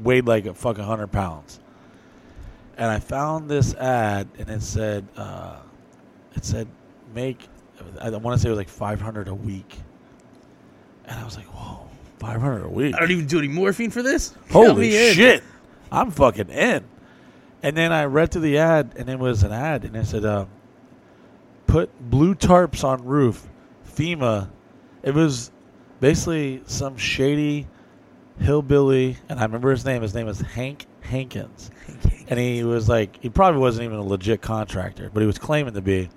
weighed 0.01 0.25
like 0.25 0.45
a 0.45 0.53
fucking 0.53 0.83
hundred 0.83 1.11
pounds. 1.11 1.59
And 2.77 2.89
I 2.89 2.99
found 2.99 3.49
this 3.49 3.73
ad, 3.75 4.27
and 4.37 4.49
it 4.49 4.61
said, 4.61 5.07
uh, 5.17 5.57
it 6.35 6.43
said, 6.45 6.67
make. 7.13 7.47
I 8.01 8.09
want 8.09 8.35
to 8.37 8.41
say 8.41 8.47
it 8.47 8.51
was 8.51 8.57
like 8.57 8.69
five 8.69 8.99
hundred 9.01 9.27
a 9.27 9.33
week. 9.35 9.77
And 11.05 11.19
I 11.19 11.23
was 11.23 11.37
like, 11.37 11.45
whoa, 11.47 11.87
five 12.19 12.41
hundred 12.41 12.63
a 12.65 12.69
week. 12.69 12.95
I 12.95 12.99
don't 12.99 13.11
even 13.11 13.27
do 13.27 13.39
any 13.39 13.47
morphine 13.47 13.91
for 13.91 14.01
this. 14.03 14.29
Count 14.49 14.67
Holy 14.69 14.89
me 14.89 15.09
in. 15.09 15.13
shit. 15.15 15.43
I'm 15.91 16.11
fucking 16.11 16.49
in. 16.49 16.83
And 17.63 17.75
then 17.77 17.91
I 17.91 18.05
read 18.05 18.31
through 18.31 18.41
the 18.41 18.57
ad, 18.57 18.93
and 18.97 19.09
it 19.09 19.19
was 19.19 19.43
an 19.43 19.51
ad, 19.51 19.85
and 19.85 19.95
it 19.95 20.05
said, 20.05 20.25
uh, 20.25 20.45
put 21.75 22.09
blue 22.09 22.33
tarps 22.33 22.85
on 22.85 23.03
roof. 23.03 23.49
FEMA. 23.85 24.49
It 25.03 25.13
was 25.13 25.51
basically 25.99 26.61
some 26.67 26.95
shady 26.95 27.67
hillbilly, 28.39 29.17
and 29.27 29.41
I 29.41 29.43
remember 29.43 29.71
his 29.71 29.83
name. 29.83 30.01
His 30.01 30.15
name 30.15 30.29
is 30.29 30.39
Hank 30.39 30.85
Hankins. 31.01 31.71
And 32.29 32.39
he 32.39 32.63
was 32.63 32.87
like, 32.87 33.21
he 33.21 33.29
probably 33.29 33.59
wasn't 33.59 33.83
even 33.83 33.97
a 33.97 34.03
legit 34.03 34.41
contractor, 34.41 35.11
but 35.13 35.19
he 35.19 35.27
was 35.27 35.37
claiming 35.37 35.73
to 35.73 35.81
be. 35.81 36.09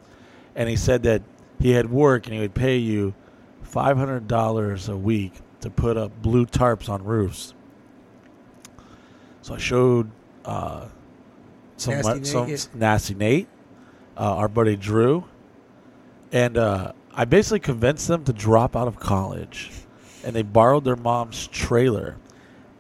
And 0.54 0.68
he 0.68 0.76
said 0.76 1.02
that 1.02 1.22
he 1.58 1.72
had 1.72 1.90
work 1.90 2.26
and 2.26 2.34
he 2.34 2.40
would 2.40 2.54
pay 2.54 2.76
you 2.76 3.12
$500 3.68 4.88
a 4.88 4.96
week 4.96 5.32
to 5.62 5.70
put 5.70 5.96
up 5.96 6.22
blue 6.22 6.46
tarps 6.46 6.88
on 6.88 7.04
roofs. 7.04 7.52
So 9.42 9.54
I 9.54 9.58
showed 9.58 10.08
uh, 10.44 10.86
some 11.76 11.94
Nasty 11.94 12.08
Nasty, 12.08 12.18
Nate, 12.18 12.26
some 12.26 12.48
yeah. 12.48 12.78
nasty 12.78 13.14
Nate, 13.14 13.48
uh, 14.16 14.36
our 14.36 14.48
buddy 14.48 14.76
Drew, 14.76 15.24
and 16.32 16.56
uh, 16.56 16.92
I 17.14 17.24
basically 17.24 17.60
convinced 17.60 18.08
them 18.08 18.24
to 18.24 18.32
drop 18.32 18.76
out 18.76 18.88
of 18.88 18.98
college, 19.00 19.70
and 20.24 20.34
they 20.34 20.42
borrowed 20.42 20.84
their 20.84 20.96
mom's 20.96 21.46
trailer. 21.48 22.16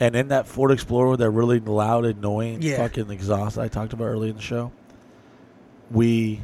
And 0.00 0.14
in 0.14 0.28
that 0.28 0.46
Ford 0.46 0.70
Explorer, 0.70 1.10
with 1.10 1.20
that 1.20 1.30
really 1.30 1.58
loud, 1.58 2.04
annoying 2.04 2.62
Yeah. 2.62 2.76
fucking 2.76 3.10
exhaust 3.10 3.58
I 3.58 3.66
talked 3.68 3.92
about 3.92 4.04
earlier 4.04 4.30
in 4.30 4.36
the 4.36 4.42
show, 4.42 4.70
we 5.90 6.40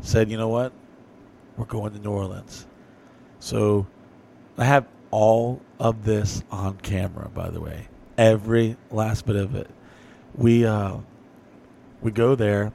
said, 0.00 0.30
you 0.30 0.36
know 0.36 0.48
what? 0.48 0.72
We're 1.56 1.64
going 1.64 1.92
to 1.92 1.98
New 1.98 2.10
Orleans. 2.10 2.66
So 3.40 3.86
I 4.56 4.64
have 4.64 4.86
all 5.10 5.60
of 5.80 6.04
this 6.04 6.44
on 6.50 6.76
camera, 6.78 7.28
by 7.34 7.50
the 7.50 7.60
way. 7.60 7.88
Every 8.16 8.76
last 8.90 9.26
bit 9.26 9.36
of 9.36 9.54
it. 9.56 9.68
We 10.36 10.64
uh 10.64 10.98
we 12.00 12.10
go 12.12 12.34
there. 12.34 12.72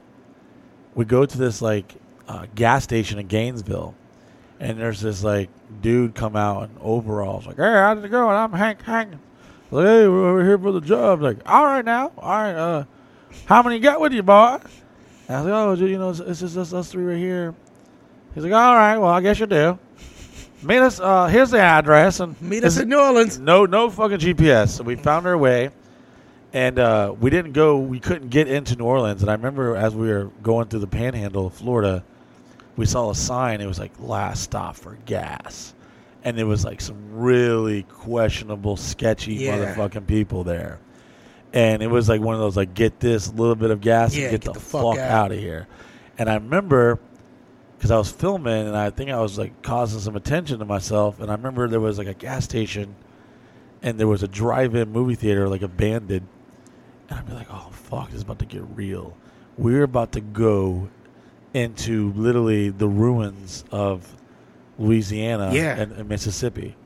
We 0.94 1.04
go 1.04 1.24
to 1.26 1.38
this 1.38 1.62
like 1.62 1.94
uh, 2.28 2.46
gas 2.54 2.84
station 2.84 3.18
in 3.18 3.26
Gainesville, 3.26 3.94
and 4.60 4.78
there's 4.78 5.00
this 5.00 5.24
like 5.24 5.50
dude 5.80 6.14
come 6.14 6.36
out 6.36 6.70
in 6.70 6.76
overalls, 6.80 7.46
like, 7.46 7.56
"Hey, 7.56 7.62
how's 7.62 8.04
it 8.04 8.08
going? 8.10 8.36
I'm 8.36 8.52
Hank 8.52 8.82
Hank." 8.82 9.14
Like, 9.70 9.84
hey, 9.86 10.08
we're 10.08 10.44
here 10.44 10.58
for 10.58 10.72
the 10.72 10.80
job. 10.80 11.20
Like, 11.20 11.38
all 11.44 11.64
right 11.64 11.84
now, 11.84 12.12
all 12.16 12.30
right. 12.30 12.54
Uh, 12.54 12.84
how 13.46 13.62
many 13.62 13.76
you 13.76 13.82
got 13.82 14.00
with 14.00 14.12
you, 14.12 14.22
boss? 14.22 14.62
And 15.26 15.36
I 15.36 15.42
was 15.42 15.78
like, 15.78 15.80
oh, 15.80 15.86
you 15.86 15.98
know, 15.98 16.10
it's, 16.10 16.20
it's 16.20 16.40
just 16.40 16.56
us, 16.56 16.72
us 16.72 16.90
three 16.90 17.04
right 17.04 17.18
here. 17.18 17.54
He's 18.34 18.44
like, 18.44 18.52
all 18.54 18.74
right, 18.74 18.96
well, 18.96 19.10
I 19.10 19.20
guess 19.20 19.38
you 19.38 19.46
do. 19.46 19.78
Meet 20.62 20.78
us. 20.78 21.00
Uh, 21.00 21.26
here's 21.26 21.50
the 21.50 21.60
address, 21.60 22.20
and 22.20 22.40
Meet 22.40 22.64
us 22.64 22.78
in 22.78 22.88
New 22.88 22.98
Orleans. 22.98 23.38
no, 23.38 23.66
no 23.66 23.90
fucking 23.90 24.18
GPS. 24.18 24.70
So 24.70 24.84
we 24.84 24.96
found 24.96 25.26
our 25.26 25.36
way, 25.36 25.70
and 26.52 26.78
uh, 26.78 27.14
we 27.20 27.30
didn't 27.30 27.52
go. 27.52 27.78
We 27.78 28.00
couldn't 28.00 28.30
get 28.30 28.48
into 28.48 28.74
New 28.74 28.84
Orleans. 28.84 29.20
And 29.20 29.30
I 29.30 29.34
remember 29.34 29.76
as 29.76 29.94
we 29.94 30.08
were 30.08 30.30
going 30.42 30.68
through 30.68 30.80
the 30.80 30.86
Panhandle 30.88 31.46
of 31.46 31.54
Florida, 31.54 32.02
we 32.78 32.86
saw 32.86 33.10
a 33.10 33.14
sign. 33.14 33.60
It 33.60 33.66
was 33.66 33.78
like 33.78 33.92
last 33.98 34.44
stop 34.44 34.76
for 34.76 34.96
gas, 35.04 35.74
and 36.24 36.38
it 36.38 36.44
was 36.44 36.64
like 36.64 36.80
some 36.80 36.96
really 37.12 37.82
questionable, 37.82 38.76
sketchy 38.76 39.34
Yeah. 39.34 39.58
motherfucking 39.74 40.06
people 40.06 40.44
there. 40.44 40.78
And 41.52 41.82
it 41.82 41.88
was 41.88 42.08
like 42.08 42.20
one 42.20 42.34
of 42.34 42.40
those 42.40 42.56
like 42.56 42.74
get 42.74 43.00
this 43.00 43.32
little 43.32 43.56
bit 43.56 43.70
of 43.72 43.80
gas 43.80 44.14
Yeah, 44.14 44.28
and 44.28 44.30
get, 44.40 44.52
the, 44.52 44.58
fuck 44.58 44.96
out 44.96 45.32
of 45.32 45.38
here. 45.38 45.66
And 46.18 46.30
I 46.30 46.34
remember 46.34 47.00
because 47.76 47.90
I 47.90 47.98
was 47.98 48.10
filming 48.10 48.66
and 48.68 48.76
I 48.76 48.90
think 48.90 49.10
I 49.10 49.20
was 49.20 49.38
like 49.38 49.60
causing 49.62 50.00
some 50.00 50.14
attention 50.14 50.58
to 50.60 50.64
myself. 50.64 51.20
And 51.20 51.30
I 51.30 51.34
remember 51.34 51.68
there 51.68 51.80
was 51.80 51.98
like 51.98 52.06
a 52.06 52.14
gas 52.14 52.44
station 52.44 52.94
and 53.82 53.98
there 53.98 54.06
was 54.08 54.22
a 54.22 54.28
drive-in 54.28 54.92
movie 54.92 55.14
theater 55.14 55.48
like 55.48 55.62
abandoned. 55.62 56.28
And 57.08 57.18
I'd 57.18 57.26
be 57.26 57.32
like, 57.32 57.48
oh 57.50 57.70
fuck, 57.72 58.06
this 58.06 58.16
is 58.16 58.22
about 58.22 58.38
to 58.40 58.46
get 58.46 58.62
real. 58.74 59.16
We're 59.56 59.84
about 59.84 60.12
to 60.12 60.20
go 60.20 60.90
into 61.58 62.12
literally 62.12 62.70
the 62.70 62.88
ruins 62.88 63.64
of 63.70 64.06
Louisiana 64.78 65.50
Yeah. 65.52 65.76
and, 65.76 65.92
and 65.92 66.08
Mississippi. 66.08 66.76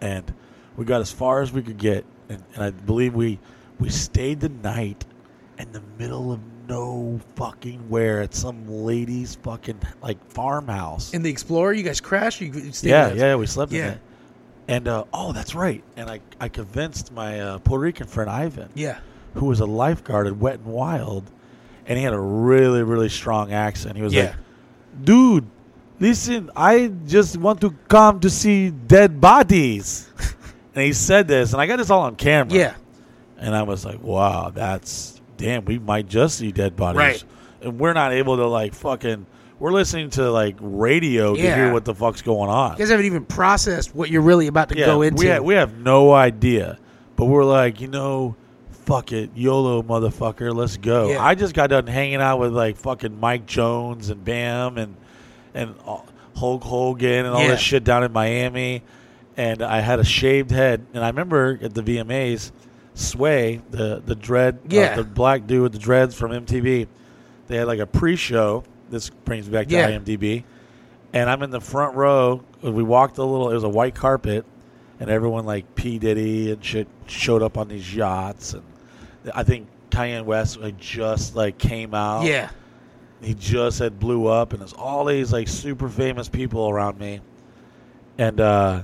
And 0.00 0.32
we 0.76 0.84
got 0.84 1.00
as 1.00 1.10
far 1.12 1.42
as 1.42 1.52
we 1.52 1.62
could 1.62 1.78
get, 1.78 2.04
and, 2.28 2.42
and 2.54 2.64
I 2.64 2.70
believe 2.70 3.14
we 3.14 3.38
we 3.78 3.90
stayed 3.90 4.40
the 4.40 4.48
night 4.48 5.04
in 5.58 5.70
the 5.72 5.82
middle 5.98 6.32
of 6.32 6.40
no 6.68 7.20
fucking 7.36 7.88
where 7.90 8.22
at 8.22 8.34
some 8.34 8.66
lady's 8.68 9.34
fucking 9.36 9.78
like 10.02 10.18
farmhouse. 10.30 11.12
In 11.12 11.22
the 11.22 11.30
Explorer, 11.30 11.72
you 11.74 11.82
guys 11.82 12.00
crashed. 12.00 12.40
You 12.40 12.72
stayed 12.72 12.90
yeah, 12.90 13.12
yeah, 13.12 13.34
we 13.36 13.46
slept 13.46 13.72
in 13.72 13.78
Yeah. 13.78 13.90
it. 13.92 13.98
And 14.66 14.88
uh, 14.88 15.04
oh, 15.12 15.32
that's 15.32 15.54
right. 15.54 15.82
And 15.96 16.08
I 16.08 16.20
I 16.40 16.48
convinced 16.48 17.12
my 17.12 17.40
uh, 17.40 17.58
Puerto 17.58 17.82
Rican 17.82 18.06
friend 18.06 18.30
Ivan, 18.30 18.70
Yeah. 18.74 18.98
who 19.34 19.46
was 19.46 19.60
a 19.60 19.66
lifeguard 19.66 20.26
at 20.26 20.36
Wet 20.38 20.54
and 20.54 20.66
Wild, 20.66 21.30
and 21.86 21.98
he 21.98 22.04
had 22.04 22.12
a 22.12 22.18
really 22.20 22.82
really 22.82 23.08
strong 23.08 23.52
accent. 23.52 23.96
He 23.96 24.02
was 24.02 24.12
Yeah. 24.14 24.22
like, 24.24 24.34
"Dude, 25.04 25.46
listen, 26.00 26.50
I 26.56 26.92
just 27.06 27.36
want 27.36 27.60
to 27.62 27.74
come 27.88 28.20
to 28.20 28.30
see 28.30 28.70
dead 28.70 29.20
bodies." 29.20 30.08
and 30.74 30.84
he 30.84 30.92
said 30.92 31.28
this, 31.28 31.52
and 31.52 31.60
I 31.60 31.66
got 31.66 31.76
this 31.76 31.90
all 31.90 32.02
on 32.02 32.16
camera. 32.16 32.52
Yeah. 32.54 32.74
And 33.38 33.54
I 33.54 33.62
was 33.62 33.84
like, 33.84 34.02
"Wow, 34.02 34.50
that's 34.54 35.20
damn. 35.36 35.64
We 35.64 35.78
might 35.78 36.08
just 36.08 36.38
see 36.38 36.52
dead 36.52 36.76
bodies, 36.76 36.98
Right. 36.98 37.24
and 37.62 37.78
we're 37.78 37.92
not 37.92 38.12
able 38.12 38.36
to 38.36 38.46
like 38.46 38.74
fucking. 38.74 39.26
We're 39.60 39.72
listening 39.72 40.10
to 40.10 40.30
like 40.30 40.56
radio 40.60 41.34
to 41.36 41.40
hear 41.40 41.72
what 41.72 41.84
the 41.84 41.94
fuck's 41.94 42.22
going 42.22 42.50
on. 42.50 42.72
You 42.72 42.78
guys 42.78 42.90
haven't 42.90 43.06
even 43.06 43.24
processed 43.24 43.94
what 43.94 44.10
you're 44.10 44.20
really 44.22 44.46
about 44.48 44.68
to 44.70 44.76
Yeah, 44.76 44.86
go 44.86 45.02
into. 45.02 45.20
We 45.20 45.26
have, 45.28 45.44
we 45.44 45.54
have 45.54 45.78
no 45.78 46.12
idea, 46.12 46.76
but 47.16 47.26
we're 47.26 47.44
like, 47.44 47.80
you 47.80 47.86
know, 47.88 48.34
fuck 48.84 49.12
it, 49.12 49.30
YOLO, 49.34 49.82
motherfucker, 49.82 50.54
let's 50.54 50.76
go. 50.76 51.10
Yeah. 51.10 51.24
I 51.24 51.34
just 51.34 51.54
got 51.54 51.70
done 51.70 51.86
hanging 51.86 52.16
out 52.20 52.38
with 52.38 52.52
like 52.52 52.76
fucking 52.76 53.18
Mike 53.20 53.46
Jones 53.46 54.10
and 54.10 54.24
Bam 54.24 54.78
and 54.78 54.96
and 55.54 55.74
uh, 55.86 55.98
Hulk 56.36 56.62
Hogan 56.62 57.26
and 57.26 57.28
all 57.34 57.42
Yeah. 57.42 57.48
this 57.48 57.60
shit 57.60 57.84
down 57.84 58.02
in 58.04 58.12
Miami, 58.12 58.82
and 59.36 59.62
I 59.62 59.80
had 59.80 60.00
a 60.00 60.04
shaved 60.04 60.50
head, 60.50 60.84
and 60.94 61.04
I 61.04 61.08
remember 61.08 61.58
at 61.62 61.74
the 61.74 61.82
VMAs, 61.82 62.50
Sway, 62.94 63.60
the 63.70 64.02
the 64.04 64.14
dread, 64.14 64.56
uh, 64.64 64.66
Yeah. 64.68 64.96
the 64.96 65.04
black 65.04 65.46
dude 65.46 65.62
with 65.62 65.72
the 65.72 65.78
dreads 65.78 66.14
from 66.14 66.30
MTV, 66.32 66.86
they 67.48 67.56
had 67.56 67.66
like 67.66 67.80
a 67.80 67.86
pre-show. 67.86 68.64
This 68.90 69.10
brings 69.10 69.46
me 69.46 69.52
back 69.52 69.66
to 69.68 69.74
Yeah. 69.74 69.90
IMDb 69.90 70.44
and 71.12 71.30
I'm 71.30 71.42
in 71.42 71.50
the 71.50 71.60
front 71.60 71.94
row. 71.96 72.42
We 72.62 72.82
walked 72.82 73.18
a 73.18 73.24
little. 73.24 73.50
It 73.50 73.54
was 73.54 73.62
a 73.64 73.68
white 73.68 73.94
carpet, 73.94 74.44
and 75.00 75.08
everyone 75.10 75.44
like 75.46 75.74
P 75.76 75.98
Diddy 75.98 76.50
and 76.50 76.64
shit 76.64 76.88
showed 77.06 77.40
up 77.42 77.56
on 77.56 77.68
these 77.68 77.94
yachts, 77.94 78.52
and 78.54 78.62
I 79.34 79.42
think 79.44 79.68
Kanye 79.90 80.24
West 80.24 80.58
like 80.58 80.76
just 80.78 81.34
like 81.36 81.58
came 81.58 81.94
out. 81.94 82.24
Yeah. 82.24 82.50
he 83.22 83.34
just 83.34 83.78
had 83.78 83.98
blew 83.98 84.26
up, 84.26 84.52
and 84.52 84.60
there's 84.60 84.72
all 84.72 85.04
these 85.04 85.32
like 85.32 85.48
super 85.48 85.88
famous 85.88 86.28
people 86.28 86.68
around 86.68 86.98
me, 86.98 87.20
and 88.18 88.40
uh, 88.40 88.82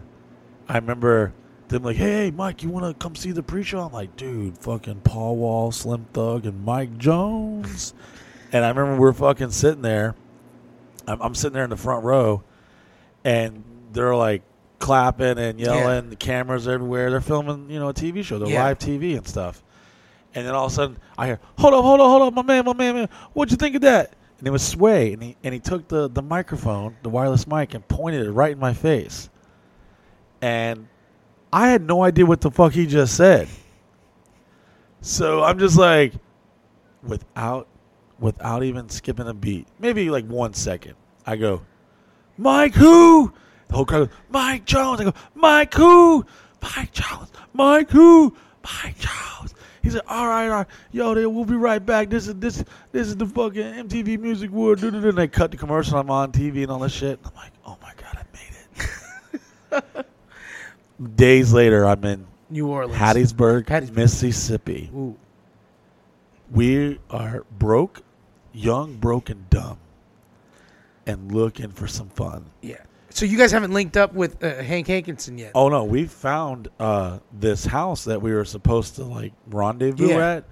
I 0.69 0.75
remember 0.77 1.33
them 1.69 1.83
like, 1.83 1.97
"Hey, 1.97 2.31
Mike, 2.31 2.63
you 2.63 2.71
want 2.71 2.87
to 2.87 2.95
come 3.05 3.15
see 3.15 3.33
the 3.33 3.43
pre-show?" 3.43 3.81
I'm 3.81 3.93
like, 3.93 4.17
"Dude, 4.17 4.57
fucking 4.59 5.01
Paul 5.03 5.37
Wall, 5.37 5.73
Slim 5.73 6.07
Thug, 6.13 6.47
and 6.47 6.65
Mike 6.65 6.97
Jones," 6.97 7.93
and 8.53 8.65
I 8.65 8.69
remember 8.69 8.99
we're 9.01 9.13
fucking 9.13 9.51
sitting 9.51 9.83
there. 9.83 10.15
I'm, 11.07 11.21
I'm 11.21 11.35
sitting 11.35 11.55
there 11.55 11.65
in 11.65 11.71
the 11.71 11.77
front 11.77 12.05
row, 12.05 12.43
and 13.25 13.63
they're 13.93 14.15
like 14.17 14.43
clapping 14.79 15.39
and 15.39 15.61
yelling. 15.61 16.09
The 16.09 16.17
cameras 16.17 16.67
everywhere. 16.67 17.11
They're 17.11 17.21
filming, 17.21 17.69
you 17.71 17.79
know, 17.79 17.89
a 17.89 17.95
TV 17.95 18.25
show. 18.25 18.39
They're 18.39 18.49
Yeah. 18.49 18.65
live 18.65 18.79
TV 18.79 19.17
and 19.17 19.27
stuff. 19.27 19.63
And 20.35 20.47
then 20.47 20.55
all 20.55 20.67
of 20.67 20.73
a 20.73 20.75
sudden, 20.75 20.99
I 21.19 21.27
hear, 21.27 21.41
"Hold 21.59 21.75
up, 21.75 21.85
hold 21.85 22.01
up, 22.01 22.07
hold 22.07 22.23
up, 22.23 22.35
my 22.35 22.43
man, 22.43 22.65
my 22.65 22.73
man, 22.73 22.95
man. 22.95 23.09
What'd 23.33 23.51
you 23.51 23.57
think 23.57 23.75
of 23.75 23.83
that?" 23.83 24.15
And 24.39 24.47
it 24.47 24.51
was 24.51 24.63
Sway, 24.63 25.13
and 25.13 25.23
he 25.23 25.37
and 25.43 25.53
he 25.53 25.61
took 25.61 25.89
the 25.89 26.09
the 26.09 26.23
microphone, 26.23 26.97
the 27.03 27.11
wireless 27.11 27.47
mic, 27.47 27.75
and 27.75 27.87
pointed 27.89 28.27
it 28.27 28.31
right 28.31 28.53
in 28.53 28.59
my 28.59 28.73
face. 28.73 29.29
And 30.41 30.89
I 31.53 31.69
had 31.69 31.83
no 31.83 32.03
idea 32.03 32.25
what 32.25 32.41
the 32.41 32.51
fuck 32.51 32.73
he 32.73 32.87
just 32.87 33.17
said. 33.17 33.49
So 35.01 35.43
I'm 35.43 35.59
just 35.59 35.77
like, 35.77 36.13
without 37.03 37.67
without 38.19 38.63
even 38.63 38.89
skipping 38.89 39.27
a 39.29 39.35
beat, 39.35 39.67
maybe 39.79 40.11
like 40.11 40.27
one 40.27 40.55
second, 40.55 40.95
I 41.27 41.37
go, 41.37 41.63
Mike 42.39 42.75
who? 42.75 43.33
The 43.69 43.75
whole 43.75 43.87
crowd 43.87 44.09
goes, 44.09 44.19
Mike 44.31 44.65
Jones. 44.65 45.01
I 45.01 45.05
go, 45.05 45.15
Mike 45.35 45.75
who? 45.75 46.25
Mike 46.63 46.93
Jones. 46.93 47.31
Mike 47.53 47.91
who? 47.91 48.37
Mike 48.63 48.99
Jones. 48.99 49.55
He 49.83 49.91
said, 49.91 50.03
"All 50.07 50.29
right, 50.29 50.49
all 50.49 50.57
right, 50.59 50.67
yo, 50.93 51.15
then 51.15 51.35
we'll 51.35 51.45
be 51.45 51.55
right 51.55 51.85
back. 51.85 52.11
This 52.11 52.29
is 52.29 52.35
this 52.35 52.65
this 52.93 53.09
is 53.09 53.17
the 53.17 53.27
fucking 53.27 53.89
MTV 53.89 54.19
Music 54.19 54.51
Award." 54.51 54.83
And 54.83 55.17
they 55.17 55.29
cut 55.29 55.51
the 55.51 55.57
commercial. 55.57 55.99
I'm 55.99 56.11
on 56.11 56.33
TV 56.33 56.63
and 56.63 56.71
all 56.71 56.81
this 56.81 56.93
shit. 56.93 57.19
I'm 57.25 57.35
like, 57.35 57.53
"Oh 57.67 57.79
my 57.83 57.93
god, 57.97 58.19
I 58.19 58.25
made 58.33 59.83
it!" 59.83 60.07
Days 61.17 61.53
later, 61.53 61.87
I'm 61.87 62.05
in 62.05 62.27
New 62.51 62.69
Orleans. 62.69 62.99
Hattiesburg, 62.99 63.65
Hattiesburg. 63.65 63.97
Mississippi. 63.97 64.91
Ooh. 64.95 65.17
We 66.51 66.99
are 67.11 67.45
broke, 67.59 68.03
young, 68.53 68.97
broke, 68.97 69.31
and 69.31 69.49
dumb, 69.49 69.79
and 71.07 71.33
looking 71.33 71.71
for 71.71 71.87
some 71.87 72.09
fun. 72.09 72.47
Yeah. 72.61 72.83
So 73.13 73.27
you 73.27 73.37
guys 73.37 73.51
haven't 73.53 73.73
linked 73.73 73.97
up 73.97 74.15
with 74.15 74.43
uh, 74.43 74.63
Hank 74.63 74.87
Hankinson 74.87 75.37
yet? 75.37 75.53
Oh 75.55 75.69
no, 75.69 75.85
we 75.85 76.07
found 76.07 76.69
uh, 76.79 77.19
this 77.33 77.65
house 77.65 78.05
that 78.05 78.23
we 78.23 78.33
were 78.33 78.45
supposed 78.45 78.97
to 78.97 79.05
like 79.05 79.33
rendezvous 79.49 80.09
Yeah. 80.11 80.31
at, 80.37 80.45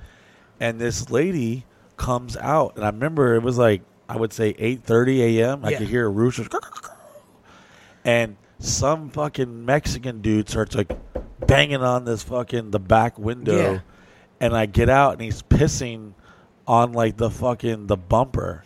and 0.61 0.81
this 0.81 1.09
lady 1.11 1.65
comes 1.97 2.37
out, 2.37 2.75
and 2.77 2.85
I 2.85 2.89
remember 2.89 3.35
it 3.37 3.43
was 3.43 3.59
like 3.59 3.83
I 4.09 4.17
would 4.17 4.33
say 4.33 4.55
eight 4.59 4.83
thirty 4.83 5.39
a.m. 5.41 5.65
I 5.65 5.71
Yeah. 5.71 5.79
could 5.79 5.89
hear 5.89 6.07
a 6.07 6.09
rooster, 6.11 6.47
and 8.05 8.37
some 8.59 9.11
fucking 9.11 9.65
Mexican 9.65 10.21
dude 10.21 10.49
starts 10.49 10.75
like 10.75 10.91
banging 11.47 11.83
on 11.83 12.05
this 12.05 12.23
fucking 12.25 12.71
the 12.73 12.81
back 12.81 13.19
window, 13.19 13.75
Yeah. 13.75 13.81
and 14.41 14.57
I 14.57 14.67
get 14.67 14.89
out 14.89 15.13
and 15.13 15.21
he's 15.23 15.43
pissing 15.43 16.15
on 16.67 16.93
like 16.93 17.17
the 17.17 17.31
fucking 17.31 17.87
the 17.87 17.97
bumper, 17.97 18.65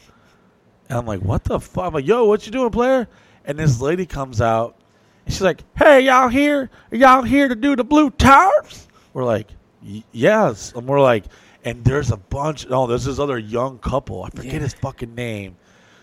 and 0.89 0.99
I'm 0.99 1.07
like, 1.07 1.21
what 1.21 1.45
the 1.45 1.61
fuck? 1.61 1.85
I'm 1.89 1.93
like, 1.95 2.07
yo, 2.07 2.25
what 2.25 2.47
you 2.47 2.53
doing, 2.53 2.71
player? 2.71 3.07
And 3.45 3.59
this 3.59 3.81
lady 3.81 4.07
comes 4.07 4.41
out, 4.41 4.77
and 5.25 5.35
she's 5.35 5.43
like, 5.43 5.63
hey, 5.77 6.03
y'all 6.03 6.29
here? 6.29 6.71
Are 6.93 6.97
y'all 6.97 7.23
here 7.23 7.49
to 7.49 7.55
do 7.55 7.75
the 7.77 7.85
blue 7.85 8.11
tarps? 8.11 8.87
We're 9.13 9.25
like, 9.25 9.49
yes. 10.13 10.73
And 10.75 10.87
we're 10.87 11.01
like, 11.01 11.25
and 11.65 11.85
there's 11.85 12.11
a 12.11 12.17
bunch. 12.17 12.67
Oh, 12.71 12.87
there's 12.87 13.05
this 13.05 13.19
other 13.19 13.39
young 13.39 13.79
couple. 13.79 14.23
I 14.25 14.31
forget 14.31 14.55
Yeah. 14.55 14.61
his 14.61 14.75
fucking 14.75 15.15
name. 15.15 15.57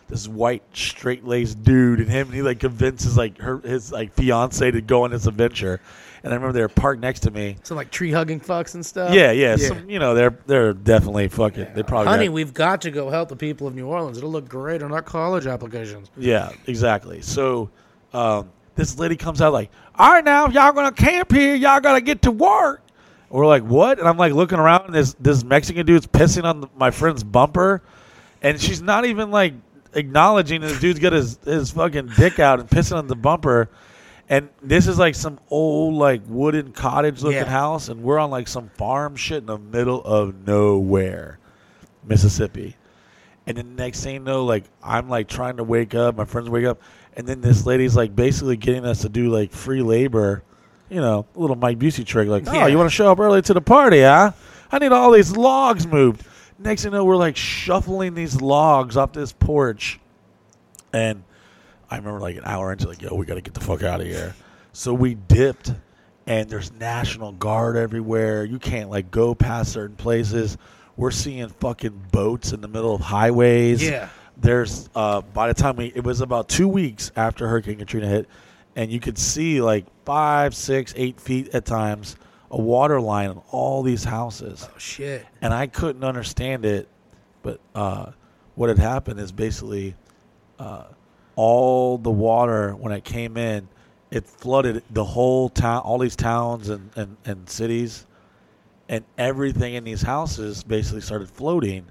This 0.07 0.27
white 0.27 0.63
straight 0.73 1.25
laced 1.25 1.63
dude, 1.63 1.99
and 1.99 2.09
him, 2.09 2.27
and 2.27 2.35
he 2.35 2.41
like 2.41 2.59
convinces 2.59 3.15
like 3.15 3.37
her 3.39 3.59
his 3.59 3.91
like 3.91 4.13
fiance 4.13 4.71
to 4.71 4.81
go 4.81 5.03
on 5.03 5.11
this 5.11 5.27
adventure. 5.27 5.79
And 6.23 6.33
I 6.33 6.35
remember 6.35 6.53
they 6.53 6.61
were 6.61 6.67
parked 6.67 7.01
next 7.01 7.21
to 7.21 7.31
me. 7.31 7.55
So 7.63 7.75
like 7.75 7.91
tree 7.91 8.11
hugging 8.11 8.39
fucks 8.39 8.73
and 8.75 8.85
stuff. 8.85 9.13
Yeah, 9.13 9.31
yeah. 9.31 9.55
Some, 9.55 9.89
you 9.89 9.99
know, 9.99 10.13
they're 10.13 10.37
they're 10.47 10.73
definitely 10.73 11.27
fucking. 11.29 11.67
They 11.73 11.83
probably 11.83 12.07
Honey, 12.07 12.25
got- 12.27 12.33
we've 12.33 12.53
got 12.53 12.81
to 12.81 12.91
go 12.91 13.09
help 13.09 13.29
the 13.29 13.35
people 13.35 13.67
of 13.67 13.75
New 13.75 13.87
Orleans. 13.87 14.17
It'll 14.17 14.31
look 14.31 14.49
great 14.49 14.83
on 14.83 14.91
our 14.91 15.01
college 15.01 15.47
applications. 15.47 16.11
Yeah, 16.17 16.51
exactly. 16.67 17.21
So 17.21 17.69
um, 18.13 18.49
this 18.75 18.97
lady 18.99 19.15
comes 19.15 19.41
out 19.41 19.53
like, 19.53 19.69
"All 19.95 20.11
right, 20.11 20.23
now 20.23 20.47
y'all 20.49 20.73
gonna 20.73 20.91
camp 20.91 21.31
here, 21.31 21.55
y'all 21.55 21.79
gotta 21.79 22.01
get 22.01 22.21
to 22.23 22.31
work." 22.31 22.81
We're 23.29 23.45
like, 23.47 23.63
"What?" 23.63 23.99
And 23.99 24.07
I'm 24.07 24.17
like 24.17 24.33
looking 24.33 24.59
around, 24.59 24.87
and 24.87 24.95
this 24.95 25.13
this 25.19 25.43
Mexican 25.43 25.85
dude's 25.85 26.07
pissing 26.07 26.43
on 26.43 26.61
the, 26.61 26.67
my 26.75 26.91
friend's 26.91 27.23
bumper, 27.23 27.81
and 28.41 28.59
she's 28.59 28.81
not 28.81 29.05
even 29.05 29.31
like 29.31 29.53
acknowledging 29.93 30.61
this 30.61 30.79
dude's 30.79 30.99
got 30.99 31.13
his 31.13 31.37
his 31.45 31.71
fucking 31.71 32.11
dick 32.17 32.39
out 32.39 32.59
and 32.59 32.69
pissing 32.69 32.97
on 32.97 33.07
the 33.07 33.15
bumper. 33.15 33.69
And 34.29 34.49
this 34.61 34.87
is 34.87 34.99
like 34.99 35.15
some 35.15 35.39
old 35.49 35.95
like 35.95 36.21
wooden 36.27 36.71
cottage 36.71 37.23
looking 37.23 37.39
Yeah. 37.39 37.45
house, 37.45 37.89
and 37.89 38.03
we're 38.03 38.19
on 38.19 38.29
like 38.29 38.47
some 38.47 38.69
farm 38.77 39.15
shit 39.15 39.39
in 39.39 39.45
the 39.47 39.57
middle 39.57 40.03
of 40.03 40.45
nowhere, 40.45 41.39
Mississippi. 42.07 42.75
And 43.47 43.57
then 43.57 43.75
next 43.75 44.03
thing 44.03 44.13
you 44.13 44.19
know, 44.19 44.45
like 44.45 44.65
I'm 44.83 45.09
like 45.09 45.27
trying 45.27 45.57
to 45.57 45.63
wake 45.63 45.95
up, 45.95 46.15
my 46.15 46.25
friends 46.25 46.47
wake 46.49 46.65
up, 46.65 46.79
and 47.15 47.25
then 47.25 47.41
this 47.41 47.65
lady's 47.65 47.95
like 47.95 48.15
basically 48.15 48.55
getting 48.57 48.85
us 48.85 49.01
to 49.01 49.09
do 49.09 49.31
like 49.31 49.51
free 49.51 49.81
labor, 49.81 50.43
you 50.89 51.01
know, 51.01 51.25
a 51.35 51.39
little 51.39 51.55
Mike 51.55 51.79
Busey 51.79 52.05
trick, 52.05 52.27
like, 52.27 52.43
oh, 52.47 52.67
you 52.67 52.77
want 52.77 52.89
to 52.89 52.95
show 52.95 53.11
up 53.11 53.19
early 53.19 53.41
to 53.41 53.53
the 53.55 53.61
party, 53.61 54.01
huh? 54.01 54.31
I 54.71 54.77
need 54.77 54.91
all 54.91 55.09
these 55.11 55.35
logs 55.35 55.87
moved. 55.87 56.23
Next 56.59 56.83
thing 56.83 56.91
you 56.91 56.99
know, 56.99 57.05
we're 57.05 57.15
like 57.15 57.35
shuffling 57.35 58.13
these 58.13 58.39
logs 58.39 58.95
off 58.95 59.13
this 59.13 59.31
porch, 59.33 59.99
and 60.93 61.23
I 61.89 61.97
remember 61.97 62.19
like 62.19 62.35
an 62.37 62.43
hour 62.45 62.71
into 62.71 62.87
like, 62.87 63.01
yo, 63.01 63.15
we 63.15 63.25
got 63.25 63.35
to 63.35 63.41
get 63.41 63.53
the 63.53 63.61
fuck 63.61 63.83
out 63.83 64.01
of 64.01 64.07
here. 64.07 64.35
So 64.73 64.93
we 64.93 65.15
dipped, 65.15 65.73
and 66.27 66.49
there's 66.49 66.71
National 66.73 67.31
Guard 67.31 67.75
everywhere. 67.75 68.43
You 68.45 68.59
can't 68.59 68.89
like 68.89 69.09
go 69.11 69.33
past 69.35 69.71
certain 69.73 69.95
places. 69.95 70.57
We're 70.95 71.11
seeing 71.11 71.47
fucking 71.49 72.07
boats 72.11 72.51
in 72.53 72.61
the 72.61 72.67
middle 72.67 72.93
of 72.93 73.01
highways. 73.01 73.81
Yeah. 73.83 74.09
There's 74.37 74.89
uh 74.95 75.21
by 75.21 75.47
the 75.47 75.53
time 75.53 75.75
we 75.75 75.87
it 75.87 76.03
was 76.03 76.21
about 76.21 76.47
two 76.47 76.67
weeks 76.67 77.11
after 77.15 77.47
Hurricane 77.47 77.77
Katrina 77.77 78.07
hit, 78.07 78.27
and 78.75 78.89
you 78.91 78.99
could 78.99 79.17
see 79.17 79.61
like 79.61 79.85
five, 80.05 80.55
six, 80.55 80.93
eight 80.95 81.19
feet 81.19 81.49
at 81.53 81.65
times 81.65 82.15
a 82.51 82.59
water 82.61 82.99
line 83.01 83.29
on 83.29 83.41
all 83.51 83.83
these 83.83 84.03
houses 84.03 84.67
Oh 84.69 84.77
shit. 84.77 85.25
and 85.41 85.53
I 85.53 85.67
couldn't 85.67 86.03
understand 86.03 86.65
it. 86.65 86.87
But 87.43 87.59
uh, 87.75 88.11
what 88.55 88.69
had 88.69 88.79
happened 88.79 89.19
is 89.19 89.31
basically 89.31 89.95
uh, 90.57 90.83
all 91.41 91.97
the 91.97 92.11
water 92.11 92.75
when 92.75 92.91
it 92.91 93.05
came 93.05 93.37
in, 93.37 93.65
it 94.11 94.25
flooded 94.25 94.83
the 94.89 95.05
whole 95.05 95.47
town, 95.47 95.81
all 95.83 95.97
these 95.97 96.17
towns 96.17 96.67
and, 96.67 96.89
and, 96.97 97.15
and 97.23 97.49
cities, 97.49 98.05
and 98.89 99.05
everything 99.17 99.75
in 99.75 99.85
these 99.85 100.01
houses 100.01 100.63
basically 100.63 100.99
started 100.99 101.29
floating. 101.29 101.85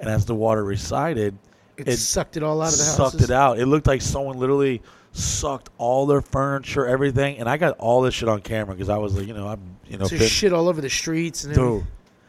And 0.00 0.10
as 0.10 0.26
the 0.26 0.34
water 0.34 0.62
receded, 0.62 1.34
It, 1.78 1.96
sucked 1.96 2.36
it 2.36 2.42
all 2.42 2.60
out 2.60 2.72
of 2.72 2.78
the 2.78 2.84
house. 2.84 2.96
sucked 2.96 3.12
houses. 3.14 3.30
it 3.30 3.32
out. 3.34 3.58
It 3.58 3.66
looked 3.66 3.86
like 3.86 4.02
someone 4.02 4.36
literally 4.38 4.82
sucked 5.12 5.70
all 5.78 6.04
their 6.04 6.20
furniture, 6.20 6.86
everything. 6.86 7.38
And 7.38 7.48
I 7.48 7.56
got 7.56 7.78
all 7.78 8.02
this 8.02 8.12
shit 8.14 8.28
on 8.28 8.42
camera 8.42 8.74
because 8.74 8.90
I 8.90 8.98
was 8.98 9.14
like, 9.16 9.26
you 9.26 9.32
know, 9.34 9.48
I'm, 9.48 9.60
you 9.88 9.96
know, 9.96 10.04
So 10.08 10.18
been- 10.18 10.28
shit 10.28 10.52
all 10.52 10.68
over 10.68 10.82
the 10.82 10.90
streets 10.90 11.44
and 11.44 11.54
Dude. 11.54 11.64
everything. 11.64 11.86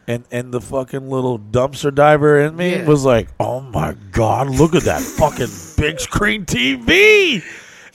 And 0.08 0.24
and 0.32 0.52
the 0.52 0.60
fucking 0.60 1.10
little 1.10 1.38
dumpster 1.38 1.94
diver 1.94 2.40
in 2.42 2.56
me 2.56 2.72
Yeah. 2.72 2.86
was 2.86 3.06
like, 3.06 3.30
"Oh 3.40 3.62
my 3.62 3.96
god, 4.12 4.50
look 4.50 4.74
at 4.74 4.84
that 4.84 5.00
fucking 5.00 5.46
big 5.82 6.00
screen 6.00 6.46
TV!" 6.46 7.44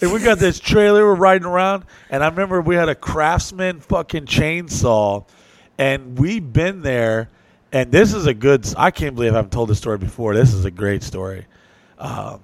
And 0.01 0.13
we 0.13 0.21
got 0.21 0.39
this 0.39 0.59
trailer 0.59 1.07
we're 1.07 1.15
riding 1.15 1.47
around, 1.47 1.85
and 2.11 2.23
I 2.23 2.29
remember 2.29 2.61
we 2.61 2.75
had 2.75 2.89
a 2.89 2.95
Craftsman 2.95 3.81
fucking 3.81 4.27
chainsaw, 4.27 5.25
and 5.79 6.19
we've 6.19 6.53
been 6.53 6.83
there. 6.83 7.31
And 7.73 7.91
this 7.91 8.13
is 8.13 8.27
a 8.27 8.35
good. 8.35 8.67
I 8.77 8.91
can't 8.91 9.15
believe 9.15 9.33
I 9.33 9.37
haven't 9.37 9.53
told 9.53 9.69
this 9.69 9.79
story 9.79 9.99
before. 9.99 10.35
This 10.35 10.53
is 10.53 10.65
a 10.65 10.71
great 10.71 11.03
story. 11.03 11.47
Um, 11.99 12.41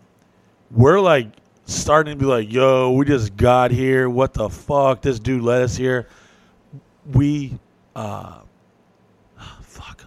we're 0.70 1.01
like 1.01 1.28
starting 1.66 2.19
to 2.19 2.20
be 2.20 2.27
like, 2.27 2.52
"Yo, 2.52 2.93
we 2.93 3.05
just 3.05 3.36
got 3.36 3.70
here. 3.70 4.09
What 4.09 4.35
the 4.35 4.48
fuck? 4.48 5.02
This 5.02 5.19
dude 5.19 5.43
led 5.43 5.62
us 5.62 5.77
here." 5.77 6.09
We 7.12 7.59
uh, 7.94 8.41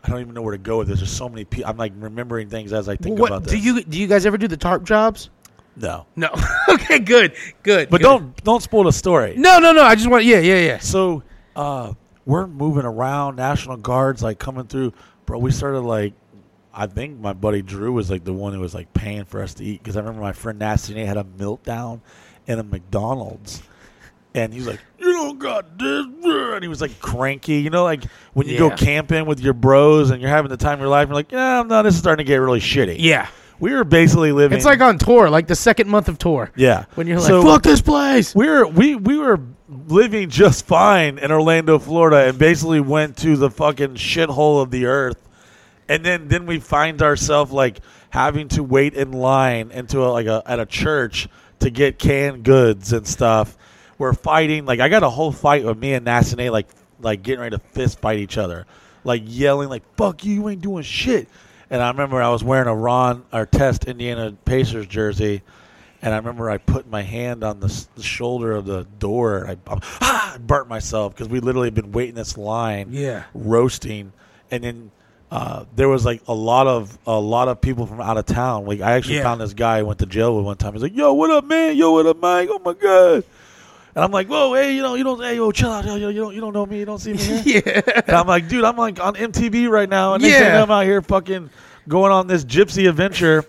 I 0.06 0.10
don't 0.10 0.22
even 0.22 0.34
know 0.34 0.42
where 0.42 0.52
to 0.52 0.58
go 0.58 0.78
with 0.78 0.88
this. 0.88 1.00
There's 1.00 1.12
so 1.12 1.28
many 1.28 1.46
people. 1.46 1.70
I'm 1.70 1.78
like 1.78 1.94
remembering 1.98 2.50
things 2.50 2.72
as 2.74 2.88
I 2.88 2.96
think 2.96 3.20
What 3.20 3.32
about 3.32 3.44
this. 3.44 3.54
do 3.54 3.58
you 3.60 3.84
do? 3.84 3.98
You 4.00 4.08
guys 4.08 4.26
ever 4.26 4.38
do 4.38 4.48
the 4.48 4.58
tarp 4.58 4.84
jobs? 4.84 5.30
No, 5.78 6.06
No. 6.16 6.30
okay, 6.70 7.00
good, 7.00 7.34
good. 7.64 7.90
but 7.90 7.98
good. 8.00 8.04
don't 8.04 8.44
don't 8.44 8.64
spoil 8.64 8.84
the 8.86 8.94
story. 8.94 9.36
No, 9.38 9.60
no, 9.60 9.72
no. 9.74 9.84
I 9.84 9.96
just 9.96 10.10
want. 10.10 10.24
Yeah, 10.24 10.40
yeah, 10.40 10.60
yeah. 10.60 10.78
So 10.80 11.24
uh, 11.56 11.94
we're 12.26 12.48
moving 12.48 12.86
around. 12.86 13.36
National 13.36 13.76
Guards 13.78 14.24
like 14.24 14.40
coming 14.40 14.68
through, 14.68 14.94
bro. 15.26 15.38
We 15.40 15.52
started 15.52 15.82
like 15.82 16.14
I 16.74 16.88
think 16.88 17.20
my 17.20 17.34
buddy 17.34 17.62
Drew 17.62 17.92
was 17.92 18.10
like 18.12 18.24
the 18.24 18.34
one 18.34 18.54
who 18.54 18.60
was 18.60 18.74
like 18.74 18.94
paying 18.94 19.26
for 19.26 19.42
us 19.42 19.54
to 19.56 19.66
eat 19.66 19.82
because 19.84 19.98
I 19.98 20.00
remember 20.00 20.22
my 20.22 20.34
friend 20.34 20.60
Nasty 20.60 20.94
Nate 20.94 21.08
had 21.08 21.18
a 21.18 21.24
meltdown 21.24 22.00
in 22.48 22.60
a 22.60 22.64
McDonald's, 22.64 23.62
and 24.36 24.54
he's 24.54 24.68
like, 24.68 24.80
"You 25.00 25.12
don't 25.14 25.40
got 25.40 25.78
this," 25.80 26.06
and 26.24 26.62
he 26.64 26.68
was 26.68 26.82
like 26.82 27.00
cranky. 27.00 27.56
You 27.62 27.70
know, 27.72 27.84
like 27.84 28.04
when 28.34 28.48
you 28.48 28.58
go 28.58 28.70
Yeah. 28.70 28.76
camping 28.76 29.26
with 29.26 29.40
your 29.40 29.54
bros 29.54 30.12
and 30.12 30.22
you're 30.22 30.30
having 30.30 30.50
the 30.50 30.58
time 30.58 30.74
of 30.76 30.80
your 30.82 30.90
life. 30.90 31.08
You're 31.08 31.16
like, 31.16 31.32
"Yeah, 31.32 31.64
no, 31.66 31.82
this 31.84 31.94
is 31.96 32.00
starting 32.00 32.26
to 32.26 32.28
get 32.28 32.38
really 32.38 32.60
shitty." 32.60 32.98
Yeah. 33.00 33.28
we 33.58 33.74
were 33.74 33.86
basically 33.86 34.34
living. 34.34 34.58
It's 34.58 34.66
like 34.66 34.82
on 34.82 34.98
tour, 34.98 35.30
like 35.30 35.48
the 35.48 35.56
second 35.56 35.88
month 35.88 36.10
of 36.10 36.18
tour. 36.18 36.52
yeah, 36.58 36.84
When 36.96 37.08
you're 37.08 37.20
like, 37.20 37.28
So- 37.28 37.42
fuck 37.42 37.64
this 37.64 37.80
place. 37.82 38.36
we 38.36 38.50
were 38.50 38.68
we 38.68 38.96
we 38.96 39.18
were 39.18 39.40
living 39.88 40.30
just 40.30 40.68
fine 40.68 41.18
in 41.18 41.32
Orlando, 41.32 41.80
Florida, 41.80 42.28
and 42.28 42.38
basically 42.38 42.82
went 42.82 43.16
to 43.18 43.38
the 43.38 43.50
fucking 43.50 43.96
shithole 43.96 44.62
of 44.62 44.72
the 44.72 44.86
earth, 44.88 45.18
and 45.88 46.04
then 46.04 46.28
then 46.28 46.46
we 46.46 46.60
find 46.60 47.02
ourselves 47.02 47.54
like 47.54 47.80
having 48.10 48.50
to 48.50 48.62
wait 48.64 48.94
in 48.94 49.14
line 49.14 49.72
into 49.72 50.04
a, 50.04 50.10
like 50.10 50.28
a 50.28 50.44
at 50.46 50.60
a 50.60 50.66
church 50.66 51.30
to 51.60 51.70
get 51.70 51.98
canned 51.98 52.44
goods 52.44 52.92
and 52.92 53.08
stuff. 53.08 53.56
We're 53.98 54.14
fighting 54.14 54.66
like 54.66 54.80
I 54.80 54.90
got 54.90 55.04
a 55.04 55.10
whole 55.10 55.32
fight 55.32 55.64
with 55.64 55.78
me 55.78 55.94
and 55.94 56.06
Nasty 56.06 56.50
like 56.50 56.68
like 57.00 57.24
getting 57.24 57.40
ready 57.42 57.56
to 57.58 57.62
fist 57.72 58.00
fight 58.00 58.20
each 58.20 58.38
other, 58.38 58.66
like 59.04 59.22
yelling 59.26 59.70
like 59.70 59.84
"fuck 59.96 60.26
you, 60.26 60.34
you 60.34 60.50
ain't 60.50 60.62
doing 60.62 60.84
shit." 60.84 61.28
And 61.70 61.82
I 61.82 61.90
remember 61.90 62.22
I 62.22 62.30
was 62.30 62.44
wearing 62.44 62.68
a 62.68 62.76
Ron 62.76 63.24
Artest 63.34 63.88
Indiana 63.88 64.36
Pacers 64.46 64.86
jersey, 64.88 65.42
and 66.02 66.14
I 66.14 66.18
remember 66.18 66.50
I 66.50 66.58
put 66.58 66.88
my 66.90 67.02
hand 67.02 67.44
on 67.44 67.60
the, 67.60 67.86
the 67.96 68.04
shoulder 68.04 68.52
of 68.52 68.66
the 68.66 68.84
door, 69.00 69.40
and 69.46 69.52
I, 69.68 69.78
ah, 70.02 70.34
I 70.36 70.38
burnt 70.38 70.68
myself 70.70 71.14
because 71.16 71.28
we 71.28 71.40
literally 71.40 71.68
had 71.68 71.74
been 71.74 71.92
waiting 71.92 72.16
this 72.16 72.38
line, 72.38 72.90
Yeah. 72.92 73.24
roasting, 73.34 74.12
and 74.52 74.64
then 74.64 74.92
uh, 75.32 75.66
there 75.76 75.90
was 75.90 76.06
like 76.06 76.22
a 76.28 76.34
lot 76.36 76.68
of 76.68 76.98
a 77.08 77.20
lot 77.20 77.48
of 77.48 77.60
people 77.62 77.88
from 77.88 78.00
out 78.00 78.18
of 78.18 78.26
town. 78.28 78.66
Like 78.66 78.82
I 78.82 78.92
actually 78.94 79.16
Yeah. 79.18 79.24
found 79.24 79.42
this 79.42 79.54
guy 79.54 79.80
I 79.80 79.82
went 79.82 80.00
to 80.00 80.06
jail 80.06 80.36
with 80.36 80.46
one 80.46 80.58
time. 80.58 80.74
He's 80.74 80.84
like, 80.84 80.96
"Yo, 80.96 81.14
what 81.14 81.32
up, 81.32 81.46
man? 81.46 81.76
Yo, 81.76 81.92
what 81.94 82.06
up, 82.06 82.22
Mike? 82.22 82.50
Oh 82.52 82.60
my 82.64 82.74
god!" 82.74 83.24
And 83.96 84.04
I'm 84.04 84.12
like, 84.12 84.28
"Whoa, 84.28 84.54
hey, 84.54 84.76
you 84.76 84.82
know, 84.82 84.96
you 84.96 85.04
don't, 85.06 85.22
hey, 85.22 85.38
yo, 85.38 85.52
chill 85.52 85.72
out, 85.72 85.86
yo, 85.86 85.96
yo, 85.96 86.10
you 86.10 86.20
don't, 86.20 86.36
you 86.36 86.42
don't 86.42 86.54
know 86.54 86.66
me, 86.66 86.80
you 86.80 86.86
don't 86.86 87.00
see 87.00 87.14
me 87.14 87.20
here." 87.20 87.62
Yeah. 87.76 87.92
And 88.08 88.16
I'm 88.16 88.28
like, 88.28 88.50
dude, 88.50 88.66
I'm 88.66 88.76
like 88.76 89.00
on 89.00 89.16
MTV 89.16 89.70
right 89.70 89.88
now, 89.90 90.14
and 90.16 90.24
Yeah. 90.24 90.62
I'm 90.62 90.70
out 90.70 90.84
here 90.84 91.02
fucking 91.02 91.50
going 91.88 92.12
on 92.12 92.28
this 92.28 92.44
gypsy 92.44 92.90
adventure. 92.90 93.46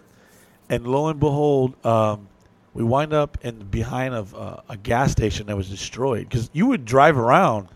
And 0.68 0.86
lo 0.86 1.08
and 1.08 1.18
behold, 1.20 1.74
um, 1.86 2.28
we 2.74 2.82
wind 2.84 3.12
up 3.12 3.38
in 3.42 3.58
behind 3.66 4.14
of 4.14 4.34
uh, 4.34 4.58
a 4.68 4.76
gas 4.76 5.12
station 5.12 5.46
that 5.46 5.56
was 5.56 5.68
destroyed 5.68 6.28
because 6.28 6.50
you 6.52 6.66
would 6.66 6.84
drive 6.84 7.16
around 7.16 7.68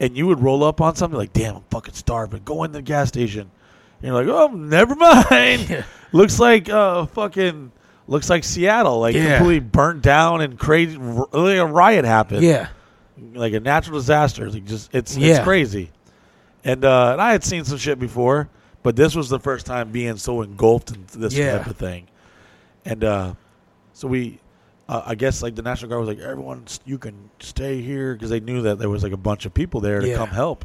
and 0.00 0.16
you 0.16 0.26
would 0.26 0.40
roll 0.40 0.62
up 0.64 0.80
on 0.80 0.94
something 0.96 1.18
like, 1.18 1.32
damn, 1.32 1.56
I'm 1.56 1.64
fucking 1.70 1.94
starving. 1.94 2.42
Go 2.44 2.62
in 2.64 2.72
the 2.72 2.80
gas 2.82 3.08
station. 3.08 3.50
And 4.02 4.12
you're 4.12 4.24
like, 4.24 4.28
oh, 4.28 4.54
never 4.54 4.94
mind. 5.30 5.84
looks 6.12 6.38
like 6.38 6.68
uh, 6.68 7.06
fucking 7.06 7.72
looks 8.08 8.30
like 8.30 8.44
Seattle, 8.44 9.00
like 9.00 9.14
Yeah. 9.14 9.38
completely 9.38 9.60
burnt 9.68 10.02
down 10.02 10.40
and 10.40 10.58
crazy. 10.58 10.96
Like 10.96 11.58
a 11.58 11.66
riot 11.66 12.04
happened 12.04 12.42
Yeah. 12.42 12.68
like 13.34 13.52
a 13.52 13.60
natural 13.60 13.98
disaster. 13.98 14.50
Like 14.50 14.64
just 14.64 14.94
it's 14.94 15.16
Yeah. 15.16 15.36
it's 15.36 15.44
crazy. 15.44 15.90
And 16.64 16.84
uh, 16.84 17.12
and 17.12 17.20
I 17.20 17.32
had 17.32 17.44
seen 17.44 17.64
some 17.64 17.78
shit 17.78 17.98
before, 17.98 18.48
but 18.82 18.96
this 18.96 19.14
was 19.14 19.28
the 19.28 19.38
first 19.40 19.66
time 19.66 19.90
being 19.92 20.16
so 20.16 20.42
engulfed 20.42 20.90
in 20.92 21.04
this 21.20 21.34
Yeah. 21.34 21.58
type 21.58 21.66
of 21.68 21.76
thing. 21.76 22.06
And 22.84 23.02
uh, 23.04 23.34
so 23.92 24.06
we, 24.08 24.38
uh, 24.88 25.02
I 25.06 25.14
guess 25.16 25.42
like 25.42 25.54
the 25.56 25.62
National 25.62 25.88
Guard 25.88 26.00
was 26.00 26.08
like, 26.08 26.20
everyone, 26.24 26.64
you 26.84 26.98
can 26.98 27.30
stay 27.40 27.80
here 27.82 28.14
because 28.14 28.30
they 28.30 28.40
knew 28.40 28.62
that 28.62 28.78
there 28.78 28.88
was 28.88 29.02
like 29.02 29.12
a 29.12 29.16
bunch 29.16 29.44
of 29.46 29.52
people 29.54 29.80
there 29.80 30.00
to 30.00 30.14
come 30.14 30.28
help. 30.30 30.64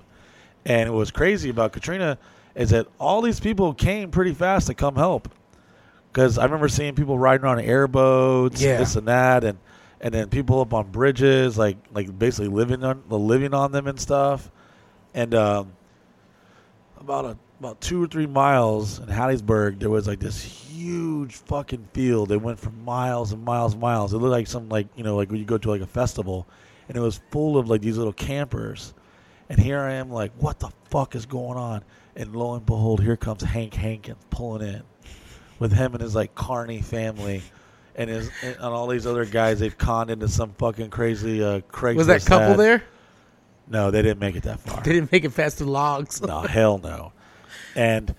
And 0.66 0.88
it 0.88 0.92
was 0.92 1.10
crazy 1.10 1.50
about 1.50 1.72
Katrina 1.72 2.20
is 2.54 2.70
that 2.70 2.86
all 3.00 3.22
these 3.22 3.40
people 3.40 3.74
came 3.74 4.12
pretty 4.12 4.34
fast 4.34 4.68
to 4.68 4.74
come 4.76 4.96
help. 4.96 5.30
Because 6.12 6.38
I 6.38 6.44
remember 6.44 6.68
seeing 6.68 6.94
people 6.96 7.18
riding 7.18 7.46
on 7.46 7.60
airboats, 7.60 8.62
Yeah. 8.62 8.78
this 8.78 8.96
and 8.96 9.08
that, 9.08 9.44
and 9.44 9.58
and 10.02 10.14
then 10.14 10.30
people 10.30 10.60
up 10.62 10.74
on 10.74 10.90
bridges, 10.92 11.58
like 11.58 11.78
like 11.94 12.18
basically 12.18 12.50
living 12.50 12.84
on 12.84 13.04
living 13.10 13.54
on 13.54 13.72
them 13.72 13.88
and 13.88 14.00
stuff. 14.00 14.50
And 15.14 15.34
um, 15.36 15.72
about 17.00 17.26
a 17.26 17.38
about 17.60 17.80
two 17.80 18.04
or 18.04 18.08
three 18.08 18.26
miles 18.26 19.00
in 19.00 19.06
Hattiesburg, 19.06 19.80
there 19.80 19.90
was 19.90 20.08
like 20.08 20.20
this 20.20 20.42
huge 20.42 21.36
fucking 21.36 21.88
field. 21.94 22.32
It 22.32 22.42
went 22.42 22.60
for 22.60 22.72
miles 22.72 23.32
and 23.32 23.44
miles 23.46 23.74
and 23.74 23.82
miles. 23.82 24.14
It 24.14 24.18
looked 24.18 24.32
like 24.32 24.48
some 24.48 24.68
like 24.70 24.88
you 24.96 25.04
know 25.04 25.16
like 25.16 25.30
when 25.30 25.40
you 25.40 25.46
go 25.46 25.58
to 25.60 25.70
like 25.70 25.82
a 25.82 25.88
festival, 25.88 26.48
and 26.90 26.98
it 26.98 27.02
was 27.02 27.22
full 27.30 27.58
of 27.58 27.70
like 27.70 27.82
these 27.82 27.98
little 27.98 28.14
campers. 28.14 28.94
And 29.50 29.60
here 29.60 29.80
I 29.80 29.96
am, 29.96 30.10
like, 30.10 30.32
what 30.38 30.60
the 30.60 30.70
fuck 30.90 31.14
is 31.14 31.26
going 31.26 31.58
on? 31.58 31.84
And 32.16 32.34
lo 32.34 32.54
and 32.56 32.66
behold, 32.66 33.02
here 33.04 33.18
comes 33.18 33.44
Hank 33.44 33.74
Hankins 33.74 34.24
pulling 34.30 34.66
in 34.66 34.82
with 35.62 35.72
him 35.72 35.94
and 35.94 36.02
his 36.02 36.16
like 36.16 36.36
Carney 36.36 36.82
family. 36.82 37.44
And 37.96 38.10
his 38.10 38.32
and 38.42 38.58
all 38.60 38.88
these 38.88 39.06
other 39.06 39.26
guys 39.26 39.60
they've 39.60 39.78
conned 39.78 40.10
into 40.10 40.28
some 40.30 40.54
fucking 40.54 40.90
crazy 40.90 41.44
uh 41.44 41.60
Craigslist. 41.72 41.96
Was 41.96 42.08
that 42.08 42.26
couple 42.26 42.54
ad. 42.54 42.60
there? 42.60 42.84
No, 43.68 43.92
they 43.92 44.02
didn't 44.02 44.20
make 44.20 44.36
it 44.36 44.44
that 44.44 44.60
far. 44.62 44.82
They 44.84 44.94
didn't 44.94 45.12
make 45.12 45.24
it 45.24 45.36
past 45.36 45.60
the 45.60 45.66
logs. 45.66 46.22
no, 46.22 46.42
hell 46.42 46.78
no. 46.78 47.12
And 47.76 48.16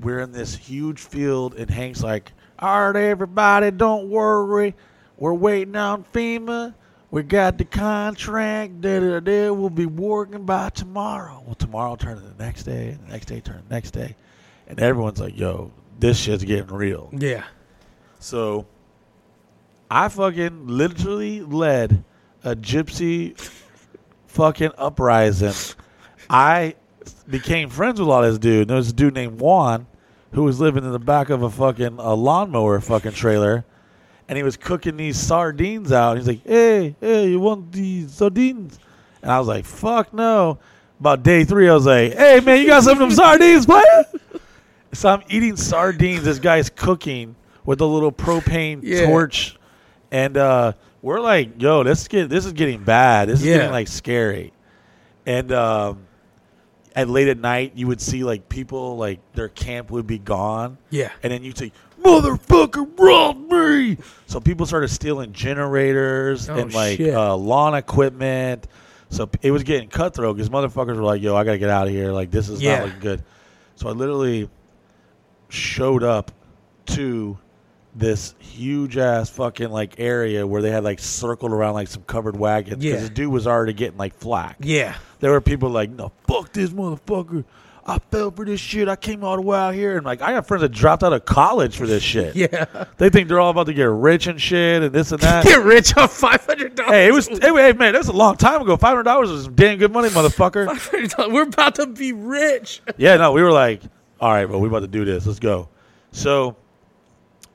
we're 0.00 0.20
in 0.20 0.32
this 0.32 0.54
huge 0.54 1.00
field, 1.00 1.54
and 1.54 1.70
Hank's 1.70 2.02
like, 2.02 2.32
"All 2.58 2.90
right, 2.90 3.04
everybody, 3.04 3.70
don't 3.70 4.10
worry. 4.10 4.74
We're 5.16 5.34
waiting 5.34 5.76
on 5.76 6.04
FEMA. 6.12 6.74
We 7.10 7.22
got 7.22 7.58
the 7.58 7.64
contract. 7.64 8.80
Da 8.80 8.98
da 9.00 9.20
da. 9.20 9.50
We'll 9.50 9.70
be 9.70 9.86
working 9.86 10.44
by 10.44 10.70
tomorrow. 10.70 11.42
Well, 11.46 11.54
tomorrow 11.54 11.94
turn 11.96 12.16
to 12.16 12.22
the 12.22 12.44
next 12.44 12.64
day, 12.64 12.88
and 12.88 13.06
the 13.06 13.12
next 13.12 13.26
day 13.26 13.40
turn 13.40 13.62
the 13.68 13.74
next 13.74 13.92
day, 13.92 14.16
and 14.66 14.78
everyone's 14.80 15.20
like, 15.20 15.38
"Yo, 15.38 15.70
this 15.98 16.18
shit's 16.18 16.44
getting 16.44 16.74
real." 16.74 17.10
Yeah. 17.12 17.44
So 18.18 18.66
I 19.90 20.08
fucking 20.08 20.66
literally 20.66 21.40
led 21.42 22.04
a 22.42 22.56
gypsy 22.56 23.38
fucking 24.26 24.72
uprising. 24.78 25.52
I 26.28 26.74
became 27.28 27.70
friends 27.70 28.00
with 28.00 28.08
all 28.08 28.22
this 28.22 28.38
dude. 28.38 28.68
There 28.68 28.76
was 28.76 28.90
a 28.90 28.92
dude 28.92 29.14
named 29.14 29.40
Juan 29.40 29.86
who 30.32 30.42
was 30.42 30.60
living 30.60 30.84
in 30.84 30.92
the 30.92 30.98
back 30.98 31.30
of 31.30 31.42
a 31.42 31.50
fucking 31.50 31.98
a 31.98 32.14
lawnmower 32.14 32.80
fucking 32.80 33.12
trailer. 33.12 33.64
And 34.28 34.36
he 34.36 34.42
was 34.42 34.56
cooking 34.56 34.96
these 34.96 35.16
sardines 35.16 35.92
out. 35.92 36.16
He's 36.16 36.26
like, 36.26 36.44
hey, 36.44 36.96
hey, 37.00 37.28
you 37.28 37.38
want 37.38 37.70
these 37.70 38.12
sardines? 38.12 38.78
And 39.22 39.30
I 39.30 39.38
was 39.38 39.46
like, 39.46 39.64
fuck 39.64 40.12
no. 40.12 40.58
About 40.98 41.22
day 41.22 41.44
three, 41.44 41.68
I 41.68 41.74
was 41.74 41.86
like, 41.86 42.14
hey, 42.14 42.40
man, 42.40 42.60
you 42.60 42.66
got 42.66 42.82
some 42.82 42.94
of 42.94 42.98
them 42.98 43.12
sardines, 43.12 43.66
player? 43.66 44.04
So 44.92 45.08
I'm 45.08 45.22
eating 45.28 45.56
sardines. 45.56 46.24
This 46.24 46.38
guy's 46.38 46.70
cooking 46.70 47.36
with 47.64 47.80
a 47.80 47.86
little 47.86 48.12
propane 48.12 48.80
Yeah. 48.82 49.06
torch, 49.06 49.56
and 50.10 50.36
uh, 50.36 50.72
we're 51.02 51.20
like, 51.20 51.60
"Yo, 51.60 51.82
this 51.82 52.02
is 52.02 52.08
get, 52.08 52.28
this 52.28 52.46
is 52.46 52.52
getting 52.52 52.82
bad. 52.82 53.28
This 53.28 53.40
is 53.40 53.46
Yeah. 53.46 53.56
getting 53.56 53.72
like 53.72 53.88
scary." 53.88 54.52
And 55.26 55.50
um, 55.52 56.06
at 56.94 57.08
late 57.10 57.28
at 57.28 57.38
night, 57.38 57.72
you 57.74 57.88
would 57.88 58.00
see 58.00 58.24
like 58.24 58.48
people 58.48 58.96
like 58.96 59.18
their 59.34 59.48
camp 59.48 59.90
would 59.90 60.06
be 60.06 60.18
gone, 60.18 60.78
Yeah. 60.90 61.10
and 61.22 61.32
then 61.32 61.42
you'd 61.42 61.58
say, 61.58 61.72
"Motherfucker, 62.02 62.88
robbed 62.98 63.50
me!" 63.50 63.98
So 64.26 64.40
people 64.40 64.64
started 64.66 64.88
stealing 64.88 65.32
generators 65.32 66.48
Oh, 66.48 66.54
and 66.54 66.72
like 66.72 67.00
uh, 67.00 67.36
lawn 67.36 67.74
equipment. 67.74 68.66
So 69.10 69.28
it 69.42 69.50
was 69.50 69.62
getting 69.62 69.88
cutthroat 69.88 70.36
because 70.36 70.48
motherfuckers 70.48 70.96
were 70.96 71.02
like, 71.02 71.20
"Yo, 71.22 71.36
I 71.36 71.44
gotta 71.44 71.58
get 71.58 71.70
out 71.70 71.86
of 71.88 71.92
here. 71.92 72.12
Like 72.12 72.30
this 72.30 72.48
is 72.48 72.62
Yeah. 72.62 72.78
not 72.78 72.84
looking 72.86 73.00
good." 73.00 73.22
So 73.74 73.88
I 73.88 73.92
literally 73.92 74.48
showed 75.48 76.02
up 76.02 76.32
to 76.86 77.38
this 77.94 78.34
huge 78.38 78.98
ass 78.98 79.30
fucking 79.30 79.70
like 79.70 79.94
area 79.98 80.46
where 80.46 80.60
they 80.60 80.70
had 80.70 80.84
like 80.84 80.98
circled 80.98 81.50
around 81.52 81.74
like 81.74 81.88
some 81.88 82.02
covered 82.02 82.36
wagons 82.36 82.76
because 82.82 83.00
Yeah. 83.02 83.08
the 83.08 83.14
dude 83.14 83.32
was 83.32 83.46
already 83.46 83.72
getting 83.72 83.96
like 83.98 84.14
flack. 84.14 84.56
Yeah. 84.60 84.96
There 85.20 85.30
were 85.30 85.40
people 85.40 85.70
like, 85.70 85.88
no, 85.90 86.12
fuck 86.28 86.52
this 86.52 86.70
motherfucker. 86.70 87.44
I 87.88 87.98
fell 88.10 88.32
for 88.32 88.44
this 88.44 88.58
shit. 88.60 88.88
I 88.88 88.96
came 88.96 89.22
all 89.24 89.36
the 89.36 89.42
way 89.42 89.56
out 89.56 89.72
here. 89.72 89.96
And 89.96 90.04
like, 90.04 90.20
I 90.20 90.32
got 90.32 90.46
friends 90.48 90.62
that 90.62 90.70
dropped 90.72 91.04
out 91.04 91.12
of 91.12 91.24
college 91.24 91.76
for 91.76 91.86
this 91.86 92.02
shit. 92.02 92.34
Yeah. 92.52 92.84
They 92.98 93.08
think 93.10 93.28
they're 93.28 93.38
all 93.40 93.50
about 93.52 93.66
to 93.66 93.72
get 93.72 93.84
rich 93.84 94.26
and 94.26 94.38
shit 94.42 94.82
and 94.82 94.92
this 94.92 95.12
and 95.12 95.20
that. 95.22 95.44
Get 95.44 95.64
rich 95.64 95.96
off 95.96 96.12
five 96.12 96.44
hundred 96.44 96.74
dollars. 96.74 96.90
hey, 96.92 97.06
it 97.08 97.12
was, 97.12 97.28
hey, 97.28 97.38
hey, 97.38 97.72
man, 97.72 97.92
that 97.92 97.98
was 97.98 98.08
a 98.08 98.12
long 98.12 98.36
time 98.36 98.60
ago. 98.60 98.76
$500 98.76 99.20
was 99.30 99.44
some 99.44 99.54
damn 99.54 99.78
good 99.78 99.92
money, 99.92 100.08
motherfucker. 100.10 100.66
We're 101.32 101.42
about 101.44 101.76
to 101.76 101.86
be 101.86 102.12
rich. 102.12 102.82
yeah, 102.98 103.16
no, 103.16 103.30
we 103.32 103.42
were 103.42 103.52
like, 103.52 103.80
all 104.20 104.30
right, 104.30 104.48
well, 104.48 104.60
we're 104.60 104.68
about 104.68 104.80
to 104.80 104.86
do 104.86 105.04
this. 105.04 105.26
Let's 105.26 105.38
go. 105.38 105.68
So 106.12 106.56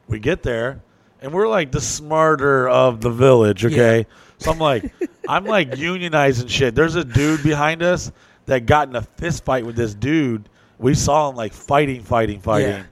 we 0.07 0.19
get 0.19 0.43
there, 0.43 0.81
and 1.21 1.33
we're 1.33 1.47
like 1.47 1.71
the 1.71 1.81
smarter 1.81 2.69
of 2.69 3.01
the 3.01 3.09
village, 3.09 3.65
okay? 3.65 4.05
So 4.38 4.51
I'm 4.51 4.59
like, 4.59 4.91
I'm 5.27 5.45
like 5.45 5.71
unionizing 5.71 6.49
shit. 6.49 6.75
There's 6.75 6.95
a 6.95 7.03
dude 7.03 7.43
behind 7.43 7.83
us 7.83 8.11
that 8.45 8.65
got 8.65 8.89
in 8.89 8.95
a 8.95 9.01
fist 9.01 9.45
fight 9.45 9.65
with 9.65 9.75
this 9.75 9.93
dude. 9.93 10.49
We 10.77 10.95
saw 10.95 11.29
him 11.29 11.35
like 11.35 11.53
fighting, 11.53 12.03
fighting, 12.03 12.41
fighting. 12.41 12.69
Yeah. 12.69 12.83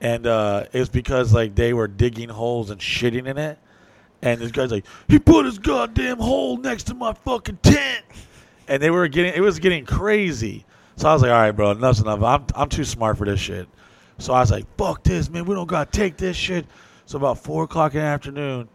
And 0.00 0.26
uh, 0.26 0.64
it 0.72 0.78
was 0.78 0.88
because 0.88 1.32
like 1.32 1.54
they 1.54 1.72
were 1.72 1.88
digging 1.88 2.28
holes 2.28 2.70
and 2.70 2.80
shitting 2.80 3.26
in 3.26 3.38
it. 3.38 3.58
And 4.20 4.40
this 4.40 4.52
guy's 4.52 4.70
like, 4.70 4.84
he 5.08 5.18
put 5.18 5.46
his 5.46 5.58
goddamn 5.58 6.18
hole 6.18 6.56
next 6.56 6.84
to 6.84 6.94
my 6.94 7.12
fucking 7.12 7.58
tent. 7.62 8.04
And 8.68 8.82
they 8.82 8.90
were 8.90 9.08
getting, 9.08 9.32
it 9.34 9.40
was 9.40 9.58
getting 9.58 9.84
crazy. 9.84 10.64
So 10.96 11.08
I 11.08 11.12
was 11.12 11.22
like, 11.22 11.30
all 11.30 11.36
right, 11.36 11.50
bro, 11.52 11.72
enough's 11.72 12.00
enough. 12.00 12.22
I'm, 12.22 12.44
I'm 12.54 12.68
too 12.68 12.84
smart 12.84 13.18
for 13.18 13.24
this 13.24 13.40
shit. 13.40 13.68
So 14.18 14.32
I 14.32 14.40
was 14.40 14.50
like, 14.50 14.66
"Fuck 14.76 15.02
this, 15.02 15.28
man! 15.28 15.44
We 15.46 15.54
don't 15.54 15.66
gotta 15.66 15.90
take 15.90 16.16
this 16.16 16.36
shit." 16.36 16.66
So 17.06 17.18
about 17.18 17.38
four 17.38 17.64
o'clock 17.64 17.94
in 17.94 18.00
the 18.00 18.06
afternoon, 18.06 18.68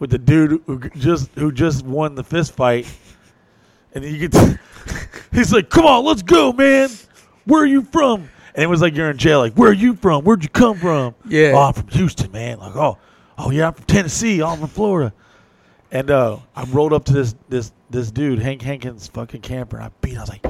with 0.00 0.10
the 0.10 0.18
dude 0.18 0.62
who 0.66 0.80
just 0.90 1.30
who 1.36 1.52
just 1.52 1.84
won 1.84 2.16
the 2.16 2.24
fist 2.24 2.52
fight, 2.52 2.86
and 3.94 4.04
you 4.04 4.28
get, 4.28 4.58
he's 5.32 5.52
like, 5.52 5.70
"Come 5.70 5.86
on, 5.86 6.04
let's 6.04 6.22
go, 6.22 6.52
man! 6.52 6.90
Where 7.44 7.62
are 7.62 7.66
you 7.66 7.82
from?" 7.82 8.28
And 8.54 8.64
it 8.64 8.66
was 8.66 8.82
like 8.82 8.96
you're 8.96 9.10
in 9.10 9.16
jail. 9.16 9.38
Like, 9.38 9.54
where 9.54 9.70
are 9.70 9.74
you 9.74 9.94
from? 9.94 10.24
Where'd 10.24 10.42
you 10.42 10.48
come 10.48 10.76
from? 10.76 11.14
Yeah. 11.24 11.52
Oh, 11.54 11.60
I'm 11.60 11.72
from 11.72 11.86
Houston, 11.88 12.32
man. 12.32 12.58
Like, 12.58 12.74
oh, 12.74 12.98
oh 13.38 13.50
yeah, 13.50 13.68
I'm 13.68 13.74
from 13.74 13.84
Tennessee. 13.84 14.42
Oh, 14.42 14.48
I'm 14.48 14.58
from 14.58 14.68
Florida. 14.68 15.12
And 15.92 16.10
uh, 16.10 16.38
I 16.56 16.64
rolled 16.64 16.92
up 16.92 17.04
to 17.04 17.12
this 17.12 17.36
this 17.48 17.72
this 17.90 18.10
dude, 18.10 18.40
Hank 18.40 18.62
Hankins, 18.62 19.06
fucking 19.06 19.42
camper. 19.42 19.76
And 19.76 19.86
I 19.86 19.90
beat. 20.00 20.16
I 20.16 20.20
was 20.20 20.30
like, 20.30 20.44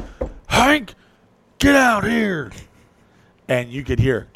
Hank, 0.47 0.95
get 1.61 1.77
out 1.77 2.05
here! 2.05 2.51
And 3.49 3.71
you 3.71 3.85
could 3.85 3.99
hear 3.99 4.29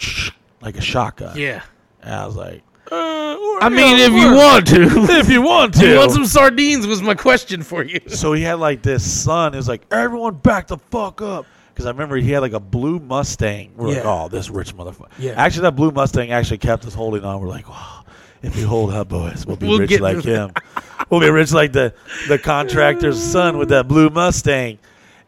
like 0.61 0.77
a 0.77 0.81
shotgun. 0.81 1.37
Yeah. 1.37 1.63
And 2.03 2.15
I 2.15 2.27
was 2.27 2.37
like, 2.37 2.63
uh, 2.91 3.37
I 3.61 3.69
mean, 3.71 3.99
if 3.99 4.13
you 4.13 4.35
want 4.35 4.67
to. 4.69 4.83
if 5.19 5.29
you 5.31 5.43
want 5.43 5.75
Do 5.75 5.81
to. 5.81 5.89
you 5.93 5.99
want 5.99 6.13
some 6.13 6.27
sardines? 6.27 6.87
Was 6.87 7.03
my 7.03 7.15
question 7.15 7.63
for 7.63 7.83
you. 7.85 8.01
so 8.09 8.33
he 8.33 8.43
had 8.43 8.55
like 8.55 8.83
this 8.83 9.03
son. 9.11 9.55
It 9.55 9.57
was 9.57 9.69
like 9.69 9.83
everyone 9.91 10.35
back 10.35 10.67
the 10.69 10.79
fuck 10.79 11.23
up. 11.23 11.47
Because 11.73 11.87
I 11.87 11.91
remember 11.91 12.15
he 12.17 12.31
had 12.31 12.39
like 12.41 12.53
a 12.53 12.61
blue 12.61 13.01
Mustang. 13.01 13.73
We're 13.77 13.89
like, 13.89 14.05
oh, 14.05 14.29
this 14.29 14.49
rich 14.49 14.77
motherfucker. 14.77 15.11
Yeah. 15.19 15.33
Actually, 15.33 15.63
that 15.63 15.73
blue 15.77 15.91
Mustang 15.91 16.31
actually 16.31 16.59
kept 16.59 16.85
us 16.85 16.95
holding 16.95 17.25
on. 17.25 17.41
We're 17.41 17.49
like, 17.49 17.69
wow, 17.69 18.05
if 18.43 18.55
we 18.55 18.63
hold 18.63 18.93
up, 18.93 19.09
boys, 19.09 19.45
we'll 19.45 19.57
be 19.57 19.67
We'll 19.67 19.81
rich 19.81 19.99
like 19.99 20.23
him. 20.23 20.53
we'll 21.11 21.19
be 21.21 21.31
rich 21.31 21.53
like 21.53 21.73
the 21.73 21.93
the 22.29 22.39
contractor's 22.43 23.21
son 23.21 23.59
with 23.59 23.71
that 23.71 23.89
blue 23.89 24.09
Mustang. 24.11 24.79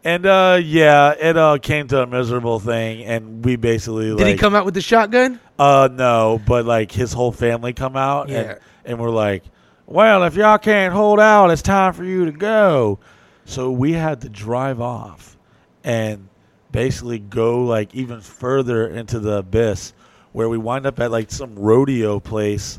And 0.07 0.25
uh, 0.25 0.61
yeah, 0.63 1.15
it 1.19 1.37
uh, 1.37 1.59
came 1.59 1.89
to 1.89 2.01
a 2.03 2.07
miserable 2.07 2.61
thing, 2.61 3.05
and 3.05 3.45
we 3.45 3.57
basically 3.57 4.07
Did 4.11 4.19
like, 4.21 4.27
he 4.29 4.37
come 4.37 4.55
out 4.55 4.65
with 4.65 4.75
the 4.75 4.81
shotgun? 4.81 5.41
uh, 5.59 5.89
no, 5.91 6.41
but 6.47 6.65
like 6.65 6.93
his 6.93 7.13
whole 7.13 7.33
family 7.33 7.73
come 7.73 7.97
out, 7.97 8.29
Yeah. 8.29 8.39
and 8.39 8.59
and 8.85 8.99
we're 9.01 9.11
like, 9.11 9.43
well, 9.85 10.23
if 10.23 10.37
y'all 10.37 10.59
can't 10.59 10.95
hold 10.95 11.19
out, 11.19 11.51
it's 11.51 11.61
time 11.61 11.93
for 11.93 12.05
you 12.05 12.25
to 12.27 12.31
go. 12.31 13.01
So 13.47 13.73
we 13.73 13.95
had 13.95 14.21
to 14.21 14.29
drive 14.29 14.81
off, 14.81 15.37
and 15.83 16.29
basically 16.71 17.19
go 17.19 17.65
like 17.65 17.93
even 17.93 18.21
further 18.21 18.87
into 18.87 19.19
the 19.19 19.39
abyss, 19.39 19.93
where 20.31 20.49
we 20.49 20.57
wind 20.57 20.87
up 20.87 21.01
at 21.01 21.11
like 21.11 21.33
some 21.33 21.57
rodeo 21.57 22.21
place, 22.21 22.79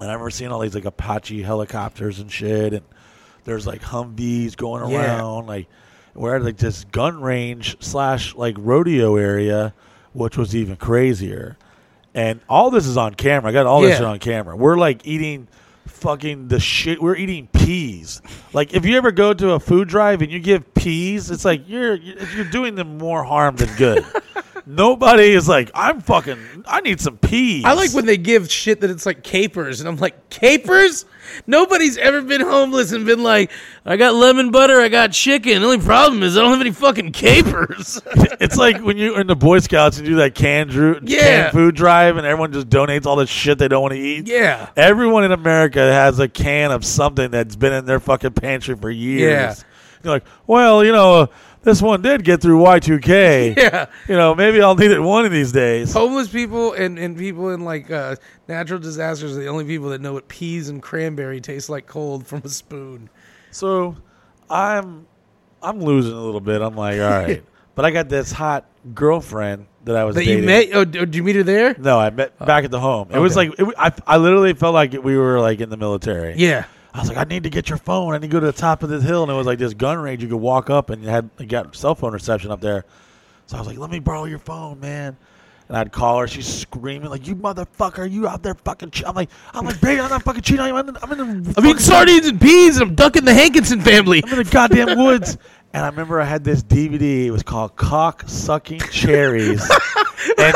and 0.00 0.10
I 0.10 0.14
remember 0.14 0.30
seeing 0.30 0.50
all 0.50 0.58
these 0.58 0.74
like 0.74 0.84
Apache 0.84 1.42
helicopters 1.42 2.18
and 2.18 2.28
shit, 2.28 2.72
and 2.72 2.82
there's 3.44 3.68
like 3.68 3.82
Humvees 3.82 4.56
going 4.56 4.90
Yeah. 4.90 5.16
around, 5.16 5.46
like 5.46 5.68
we're 6.14 6.36
at 6.36 6.42
like 6.42 6.56
this 6.56 6.84
gun 6.84 7.20
range 7.20 7.76
slash 7.80 8.34
like 8.34 8.56
rodeo 8.58 9.16
area, 9.16 9.74
which 10.12 10.36
was 10.36 10.54
even 10.56 10.76
crazier. 10.76 11.56
And 12.14 12.40
all 12.48 12.70
this 12.70 12.86
is 12.86 12.96
on 12.96 13.14
camera. 13.14 13.50
I 13.50 13.52
got 13.52 13.66
all 13.66 13.80
this 13.82 13.90
Yeah. 13.92 13.96
shit 13.98 14.06
on 14.06 14.18
camera. 14.18 14.56
We're 14.56 14.76
like 14.76 15.06
eating 15.06 15.46
fucking 15.86 16.48
the 16.48 16.58
shit. 16.58 17.00
We're 17.00 17.14
eating 17.16 17.46
peas. 17.52 18.20
Like 18.52 18.74
if 18.74 18.84
you 18.84 18.96
ever 18.96 19.12
go 19.12 19.32
to 19.32 19.52
a 19.52 19.60
food 19.60 19.88
drive 19.88 20.20
and 20.22 20.30
you 20.32 20.40
give 20.40 20.74
peas, 20.74 21.30
it's 21.30 21.44
like 21.44 21.68
you're 21.68 21.94
you're 21.94 22.44
doing 22.50 22.74
them 22.74 22.98
more 22.98 23.22
harm 23.22 23.56
than 23.56 23.74
good. 23.76 24.04
Nobody 24.66 25.30
is 25.30 25.48
like, 25.48 25.70
I'm 25.74 26.00
fucking. 26.00 26.38
I 26.66 26.80
need 26.80 27.00
some 27.00 27.16
peas. 27.18 27.64
I 27.64 27.72
like 27.74 27.92
when 27.92 28.06
they 28.06 28.16
give 28.16 28.50
shit 28.50 28.80
that 28.80 28.90
it's 28.90 29.06
like 29.06 29.22
capers, 29.22 29.80
and 29.80 29.88
I'm 29.88 29.96
like, 29.96 30.30
capers? 30.30 31.04
Nobody's 31.46 31.96
ever 31.96 32.22
been 32.22 32.40
homeless 32.40 32.90
and 32.92 33.06
been 33.06 33.22
like, 33.22 33.50
I 33.84 33.96
got 33.96 34.14
lemon 34.14 34.50
butter, 34.50 34.80
I 34.80 34.88
got 34.88 35.12
chicken. 35.12 35.60
The 35.62 35.66
only 35.68 35.78
problem 35.84 36.22
is 36.24 36.36
I 36.36 36.40
don't 36.40 36.50
have 36.50 36.60
any 36.60 36.72
fucking 36.72 37.12
capers. 37.12 38.00
it's 38.40 38.56
like 38.56 38.80
when 38.82 38.96
you're 38.96 39.20
in 39.20 39.26
the 39.28 39.36
Boy 39.36 39.60
Scouts 39.60 39.98
and 39.98 40.06
you 40.08 40.14
do 40.14 40.18
that 40.18 40.34
canned, 40.34 40.70
dru- 40.70 40.98
Yeah. 41.04 41.20
canned 41.20 41.52
food 41.52 41.76
drive, 41.76 42.16
and 42.16 42.26
everyone 42.26 42.52
just 42.52 42.68
donates 42.68 43.06
all 43.06 43.16
the 43.16 43.26
shit 43.26 43.58
they 43.58 43.68
don't 43.68 43.82
want 43.82 43.94
to 43.94 44.00
eat. 44.00 44.26
yeah. 44.28 44.70
Everyone 44.76 45.22
in 45.24 45.30
America 45.32 45.78
has 45.80 46.18
a 46.18 46.28
can 46.28 46.72
of 46.72 46.84
something 46.84 47.30
that's 47.30 47.54
been 47.56 47.72
in 47.72 47.84
their 47.86 48.00
fucking 48.00 48.32
pantry 48.32 48.74
for 48.76 48.90
years. 48.90 49.30
Yeah. 49.30 49.54
You're 50.02 50.14
like, 50.14 50.24
well, 50.46 50.82
you 50.84 50.92
know, 50.92 51.14
uh, 51.14 51.26
this 51.62 51.82
one 51.82 52.02
did 52.02 52.24
get 52.24 52.40
through 52.40 52.58
Y2K. 52.60 53.56
Yeah. 53.60 53.86
You 54.08 54.16
know, 54.16 54.34
maybe 54.34 54.62
I'll 54.62 54.74
need 54.74 54.90
it 54.90 55.00
one 55.00 55.24
of 55.26 55.32
these 55.32 55.52
days. 55.52 55.92
Homeless 55.92 56.28
people 56.28 56.72
and, 56.72 56.98
and 56.98 57.16
people 57.16 57.50
in 57.50 57.60
like 57.64 57.90
uh, 57.90 58.16
natural 58.48 58.78
disasters 58.80 59.36
are 59.36 59.40
the 59.40 59.48
only 59.48 59.64
people 59.64 59.90
that 59.90 60.00
know 60.00 60.12
what 60.14 60.28
peas 60.28 60.68
and 60.68 60.82
cranberry 60.82 61.40
taste 61.40 61.68
like 61.68 61.86
cold 61.86 62.26
from 62.26 62.42
a 62.44 62.48
spoon. 62.48 63.10
So 63.50 63.96
I'm 64.48 65.06
I'm 65.62 65.80
losing 65.80 66.12
a 66.14 66.20
little 66.20 66.40
bit. 66.40 66.62
I'm 66.62 66.74
like, 66.76 66.98
all 67.00 67.08
right. 67.10 67.42
but 67.74 67.84
I 67.84 67.90
got 67.90 68.08
this 68.08 68.32
hot 68.32 68.66
girlfriend 68.94 69.66
that 69.84 69.96
I 69.96 70.04
was 70.04 70.14
That 70.14 70.24
dating. 70.24 70.44
you 70.44 70.46
met? 70.46 70.68
Oh, 70.72 70.84
did 70.84 71.14
you 71.14 71.22
meet 71.22 71.36
her 71.36 71.42
there? 71.42 71.74
No, 71.78 71.98
I 71.98 72.10
met 72.10 72.38
back 72.38 72.64
at 72.64 72.70
the 72.70 72.80
home. 72.80 73.08
It 73.10 73.18
was 73.18 73.36
like 73.36 73.52
it, 73.58 73.74
I, 73.78 73.92
I 74.06 74.16
literally 74.16 74.54
felt 74.54 74.72
like 74.74 74.92
we 74.92 75.16
were 75.16 75.40
like 75.40 75.60
in 75.60 75.68
the 75.70 75.76
military. 75.76 76.34
Yeah. 76.36 76.64
I 76.92 76.98
was 77.00 77.08
like, 77.08 77.18
I 77.18 77.24
need 77.24 77.44
to 77.44 77.50
get 77.50 77.68
your 77.68 77.78
phone. 77.78 78.14
I 78.14 78.18
need 78.18 78.28
to 78.28 78.32
go 78.32 78.40
to 78.40 78.46
the 78.46 78.52
top 78.52 78.82
of 78.82 78.88
this 78.88 79.02
hill, 79.04 79.22
and 79.22 79.30
it 79.30 79.34
was 79.34 79.46
like 79.46 79.58
this 79.58 79.74
gun 79.74 79.98
range. 79.98 80.22
You 80.22 80.28
could 80.28 80.36
walk 80.36 80.70
up, 80.70 80.90
and 80.90 81.02
you 81.02 81.08
had 81.08 81.30
you 81.38 81.46
got 81.46 81.74
cell 81.76 81.94
phone 81.94 82.12
reception 82.12 82.50
up 82.50 82.60
there. 82.60 82.84
So 83.46 83.56
I 83.56 83.60
was 83.60 83.66
like, 83.68 83.78
let 83.78 83.90
me 83.90 83.98
borrow 84.00 84.24
your 84.24 84.38
phone, 84.38 84.80
man. 84.80 85.16
And 85.68 85.76
I'd 85.76 85.92
call 85.92 86.18
her. 86.18 86.26
She's 86.26 86.48
screaming 86.52 87.10
like, 87.10 87.28
"You 87.28 87.36
motherfucker! 87.36 88.10
You 88.10 88.26
out 88.26 88.42
there 88.42 88.54
fucking?" 88.54 88.90
Che-. 88.90 89.04
I'm 89.06 89.14
like, 89.14 89.30
I'm 89.54 89.64
like, 89.64 89.80
baby, 89.80 90.00
I'm 90.00 90.10
not 90.10 90.24
fucking 90.24 90.42
cheating. 90.42 90.60
on 90.62 90.68
you. 90.68 90.74
I'm 90.74 90.88
in, 90.88 90.96
I'm 91.00 91.12
in 91.12 91.18
the. 91.18 91.24
I'm 91.24 91.38
eating 91.38 91.54
fucking- 91.62 91.78
sardines 91.78 92.26
and 92.26 92.40
peas 92.40 92.76
and 92.80 92.88
I'm 92.90 92.94
ducking 92.96 93.24
the 93.24 93.32
Hankinson 93.34 93.80
family. 93.80 94.20
I'm 94.26 94.32
in 94.32 94.38
the 94.38 94.50
goddamn 94.50 94.98
woods. 94.98 95.38
And 95.72 95.84
I 95.84 95.88
remember 95.88 96.20
I 96.20 96.24
had 96.24 96.42
this 96.42 96.62
DVD. 96.62 97.26
It 97.26 97.30
was 97.30 97.42
called 97.44 97.76
Cock 97.76 98.24
Sucking 98.26 98.80
Cherries. 98.90 99.62
and 100.38 100.54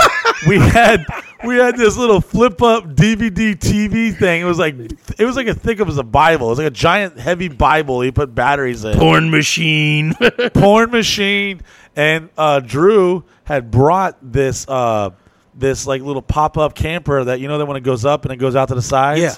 we 0.49 0.59
had 0.59 1.05
we 1.45 1.55
had 1.57 1.77
this 1.77 1.97
little 1.97 2.21
flip 2.21 2.61
up 2.63 2.85
DVD 2.97 3.55
TV 3.57 4.17
thing. 4.17 4.41
It 4.41 4.45
was 4.45 4.59
like 4.59 4.75
it 4.77 5.25
was 5.25 5.37
like 5.37 5.47
as 5.47 5.57
thick 5.57 5.81
as 5.81 5.99
a 5.99 6.03
Bible. 6.03 6.49
It 6.49 6.51
was 6.51 6.59
like 6.59 6.67
a 6.67 6.71
giant 6.73 7.17
heavy 7.19 7.47
Bible. 7.49 8.05
You 8.05 8.11
put 8.11 8.35
batteries 8.35 8.85
in. 8.85 8.99
Porn 8.99 9.31
machine. 9.31 10.15
Porn 10.55 10.91
machine. 10.91 11.61
And 11.95 12.29
uh, 12.37 12.59
Drew 12.59 13.23
had 13.45 13.71
brought 13.71 14.17
this 14.21 14.67
uh, 14.69 15.11
this 15.55 15.87
like 15.87 16.03
little 16.03 16.23
pop 16.23 16.59
up 16.59 16.75
camper 16.75 17.23
that 17.23 17.39
you 17.39 17.47
know 17.47 17.59
that 17.59 17.67
when 17.67 17.77
it 17.77 17.85
goes 17.85 18.05
up 18.05 18.25
and 18.25 18.33
it 18.33 18.39
goes 18.39 18.57
out 18.57 18.67
to 18.69 18.75
the 18.75 18.83
sides. 18.83 19.21
Yeah. 19.21 19.35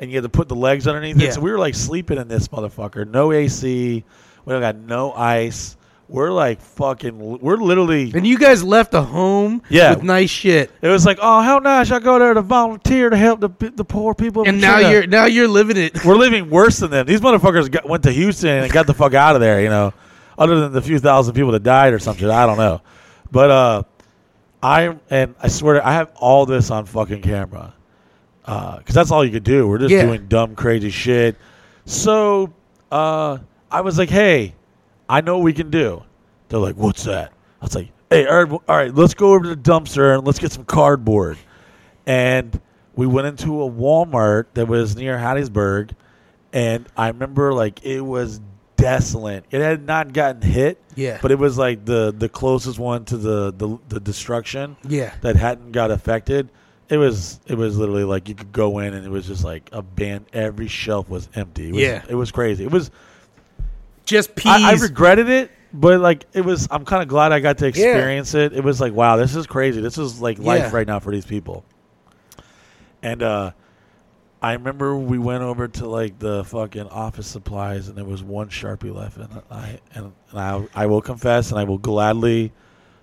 And 0.00 0.10
you 0.10 0.16
had 0.16 0.24
to 0.24 0.28
put 0.28 0.48
the 0.48 0.56
legs 0.56 0.88
underneath 0.88 1.16
Yeah. 1.16 1.28
it. 1.28 1.34
So 1.34 1.40
we 1.40 1.52
were 1.52 1.60
like 1.60 1.76
sleeping 1.76 2.18
in 2.18 2.26
this 2.26 2.48
motherfucker. 2.48 3.08
No 3.08 3.30
AC. 3.30 4.02
We 4.44 4.52
don't 4.52 4.60
got 4.60 4.76
no 4.76 5.12
ice. 5.12 5.76
We're 6.08 6.30
like 6.32 6.60
fucking. 6.60 7.38
We're 7.40 7.56
literally. 7.56 8.12
and 8.14 8.26
you 8.26 8.36
guys 8.38 8.62
left 8.62 8.92
a 8.92 9.00
home 9.00 9.62
Yeah. 9.70 9.94
with 9.94 10.02
nice 10.02 10.28
shit. 10.28 10.70
It 10.82 10.88
was 10.88 11.06
like, 11.06 11.18
oh, 11.22 11.40
how 11.40 11.58
nice! 11.58 11.90
I 11.90 12.00
go 12.00 12.18
there 12.18 12.34
to 12.34 12.42
volunteer 12.42 13.08
to 13.08 13.16
help 13.16 13.40
the 13.40 13.48
the 13.74 13.84
poor 13.84 14.14
people. 14.14 14.46
And 14.46 14.60
now 14.60 14.76
China." 14.76 14.90
you're 14.90 15.06
now 15.06 15.24
you're 15.24 15.48
living 15.48 15.78
it. 15.78 16.04
we're 16.04 16.16
living 16.26 16.50
worse 16.50 16.78
than 16.80 16.90
them. 16.90 17.06
These 17.06 17.20
motherfuckers 17.22 17.70
got, 17.70 17.88
went 17.88 18.02
to 18.02 18.10
Houston 18.12 18.64
and 18.64 18.70
got 18.72 18.86
the 18.86 18.92
fuck 18.94 19.14
out 19.14 19.36
of 19.36 19.40
there. 19.40 19.62
You 19.62 19.70
know, 19.70 19.94
other 20.36 20.60
than 20.60 20.72
the 20.72 20.82
few 20.82 20.98
thousand 20.98 21.32
people 21.34 21.52
that 21.52 21.62
died 21.62 21.94
or 21.94 21.98
something. 21.98 22.28
I 22.28 22.44
don't 22.44 22.58
know, 22.58 22.82
but 23.30 23.50
uh, 23.50 23.82
I 24.62 24.94
and 25.08 25.34
I 25.42 25.48
swear 25.48 25.74
to, 25.74 25.86
I 25.86 25.92
have 25.94 26.12
all 26.16 26.44
this 26.44 26.70
on 26.70 26.84
fucking 26.84 27.22
camera 27.22 27.72
Uh, 28.44 28.76
because 28.78 28.94
that's 28.94 29.10
all 29.10 29.24
you 29.24 29.30
could 29.32 29.44
do. 29.44 29.66
We're 29.66 29.78
just 29.78 29.92
Yeah. 29.92 30.04
doing 30.04 30.26
dumb, 30.26 30.56
crazy 30.56 30.90
shit. 30.90 31.36
So 31.86 32.52
uh, 32.90 33.38
I 33.72 33.80
was 33.80 33.98
like, 33.98 34.10
hey, 34.10 34.54
I 35.08 35.20
know 35.20 35.38
what 35.38 35.44
we 35.44 35.52
can 35.52 35.70
do. 35.70 36.02
They're 36.48 36.60
like, 36.60 36.76
what's 36.76 37.04
that? 37.04 37.32
I 37.60 37.64
was 37.64 37.74
like, 37.74 37.88
hey, 38.10 38.26
all 38.26 38.44
right, 38.44 38.52
all 38.68 38.76
right, 38.76 38.94
let's 38.94 39.14
go 39.14 39.32
over 39.32 39.44
to 39.44 39.48
the 39.50 39.56
dumpster 39.56 40.14
and 40.16 40.26
let's 40.26 40.38
get 40.38 40.52
some 40.52 40.64
cardboard. 40.64 41.38
And 42.06 42.60
we 42.94 43.06
went 43.06 43.26
into 43.28 43.62
a 43.62 43.70
Walmart 43.70 44.46
that 44.54 44.66
was 44.66 44.96
near 44.96 45.16
Hattiesburg, 45.16 45.92
and 46.52 46.86
I 46.96 47.08
remember 47.08 47.52
like 47.54 47.84
it 47.84 48.00
was 48.02 48.40
desolate. 48.76 49.44
It 49.50 49.60
had 49.60 49.86
not 49.86 50.12
gotten 50.12 50.42
hit, 50.42 50.82
Yeah. 50.96 51.18
but 51.22 51.30
it 51.30 51.38
was 51.38 51.56
like 51.56 51.84
the 51.84 52.12
the 52.16 52.28
closest 52.28 52.78
one 52.78 53.04
to 53.06 53.16
the 53.16 53.52
the, 53.56 53.78
the 53.88 54.00
destruction 54.00 54.76
Yeah. 54.86 55.14
that 55.22 55.36
hadn't 55.36 55.72
got 55.72 55.90
affected. 55.90 56.50
It 56.88 56.96
was 56.98 57.40
it 57.46 57.54
was 57.56 57.78
literally 57.78 58.04
like 58.04 58.28
you 58.28 58.34
could 58.34 58.52
go 58.52 58.80
in 58.80 58.92
and 58.92 59.06
it 59.06 59.10
was 59.10 59.26
just 59.28 59.44
like 59.44 59.70
a 59.72 59.80
band. 59.82 60.26
Every 60.32 60.66
shelf 60.68 61.08
was 61.08 61.28
empty. 61.34 61.68
It 61.68 61.72
was, 61.74 61.82
Yeah. 61.82 62.02
it 62.08 62.14
was 62.16 62.32
crazy. 62.32 62.64
It 62.64 62.70
was 62.72 62.90
Just 64.04 64.34
peas. 64.34 64.46
I, 64.52 64.70
I 64.70 64.74
regretted 64.74 65.28
it, 65.28 65.50
but 65.72 66.00
like 66.00 66.24
it 66.32 66.44
was. 66.44 66.68
I'm 66.70 66.84
kind 66.84 67.02
of 67.02 67.08
glad 67.08 67.32
I 67.32 67.40
got 67.40 67.58
to 67.58 67.66
experience 67.66 68.34
it. 68.34 68.52
It 68.52 68.64
was 68.64 68.80
like, 68.80 68.92
wow, 68.92 69.16
this 69.16 69.34
is 69.36 69.46
crazy. 69.46 69.80
This 69.80 69.98
is 69.98 70.20
like 70.20 70.38
life 70.38 70.60
Yeah. 70.62 70.70
right 70.76 70.86
now 70.86 70.98
for 71.00 71.12
these 71.12 71.24
people. 71.26 71.64
And 73.02 73.22
uh, 73.22 73.52
I 74.40 74.52
remember 74.54 74.96
we 74.96 75.18
went 75.18 75.42
over 75.42 75.68
to 75.68 75.86
like 75.88 76.18
the 76.18 76.44
fucking 76.44 76.88
office 76.88 77.26
supplies, 77.26 77.88
and 77.88 77.96
there 77.96 78.04
was 78.04 78.22
one 78.22 78.48
sharpie 78.48 78.94
left, 78.94 79.16
and 79.16 79.42
I 79.50 79.80
and, 79.94 80.12
and 80.30 80.38
I 80.40 80.66
I 80.74 80.86
will 80.86 81.02
confess, 81.02 81.50
and 81.50 81.58
I 81.60 81.64
will 81.64 81.78
gladly 81.78 82.52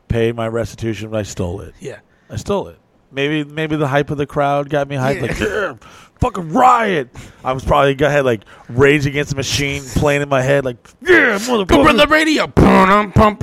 pay 0.08 0.32
my 0.32 0.48
restitution. 0.48 1.10
But 1.12 1.18
I 1.20 1.24
stole 1.24 1.62
it. 1.62 1.74
yeah. 1.80 2.00
I 2.30 2.36
stole 2.36 2.68
it. 2.68 2.78
Maybe 3.12 3.44
maybe 3.44 3.76
the 3.76 3.88
hype 3.88 4.12
of 4.12 4.18
the 4.18 4.28
crowd 4.28 4.70
got 4.70 4.88
me 4.88 4.96
hyped. 4.96 5.16
Yeah. 5.16 5.22
Like, 5.22 5.40
yeah, 5.40 5.76
fucking 6.20 6.50
riot. 6.50 7.10
I 7.44 7.52
was 7.54 7.64
probably 7.64 7.96
got 7.96 8.12
had 8.12 8.26
like 8.26 8.44
Rage 8.70 9.06
Against 9.06 9.32
the 9.32 9.36
Machine 9.36 9.82
playing 9.96 10.22
in 10.22 10.30
my 10.30 10.42
head. 10.42 10.66
Like, 10.66 10.78
yeah, 11.02 11.38
Go 11.46 11.64
motherfucker. 11.66 11.98
the 11.98 12.08
radio. 12.08 12.44
Um, 12.58 13.12
pum. 13.12 13.38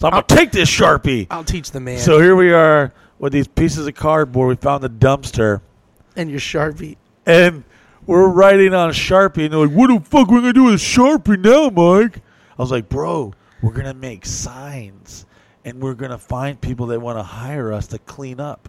So 0.00 0.06
I'm 0.06 0.10
gonna 0.12 0.22
take 0.26 0.52
this 0.52 0.70
sharpie. 0.70 1.26
I'll 1.30 1.44
teach 1.44 1.70
the 1.70 1.80
man. 1.80 1.98
So 1.98 2.20
here 2.20 2.36
we 2.36 2.52
are. 2.52 2.92
with 3.18 3.32
these 3.34 3.48
pieces 3.48 3.86
of 3.86 3.94
cardboard. 3.94 4.48
We 4.48 4.56
found 4.56 4.82
the 4.82 4.88
dumpster, 4.88 5.60
And 6.16 6.30
your 6.30 6.40
Sharpie. 6.40 6.96
and 7.26 7.64
we're 8.06 8.28
writing 8.28 8.72
on 8.72 8.90
Sharpie. 8.92 9.44
And 9.44 9.52
they're 9.52 9.66
like, 9.66 9.76
"What 9.76 9.88
the 9.88 10.00
fuck 10.08 10.28
are 10.30 10.34
we 10.34 10.40
gonna 10.40 10.52
do 10.54 10.64
with 10.64 10.80
Sharpie 10.80 11.38
now, 11.38 11.68
Mike?" 11.68 12.16
I 12.58 12.62
was 12.62 12.70
like, 12.70 12.88
"Bro, 12.88 13.34
we're 13.62 13.72
gonna 13.74 13.92
make 13.92 14.24
signs, 14.24 15.26
and 15.66 15.80
we're 15.80 15.92
gonna 15.94 16.16
find 16.18 16.58
people 16.60 16.86
that 16.86 17.00
want 17.02 17.18
to 17.18 17.22
hire 17.22 17.72
us 17.74 17.86
to 17.88 17.98
clean 17.98 18.40
up." 18.40 18.68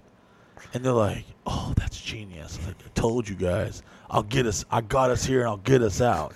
And 0.73 0.83
they're 0.83 0.91
like, 0.93 1.25
"Oh, 1.45 1.73
that's 1.75 1.99
genius!" 1.99 2.59
Like, 2.65 2.75
I 2.85 2.89
told 2.93 3.27
you 3.27 3.35
guys, 3.35 3.83
I'll 4.09 4.23
get 4.23 4.45
us. 4.45 4.65
I 4.71 4.81
got 4.81 5.09
us 5.09 5.25
here, 5.25 5.41
and 5.41 5.49
I'll 5.49 5.57
get 5.57 5.81
us 5.81 6.01
out. 6.01 6.33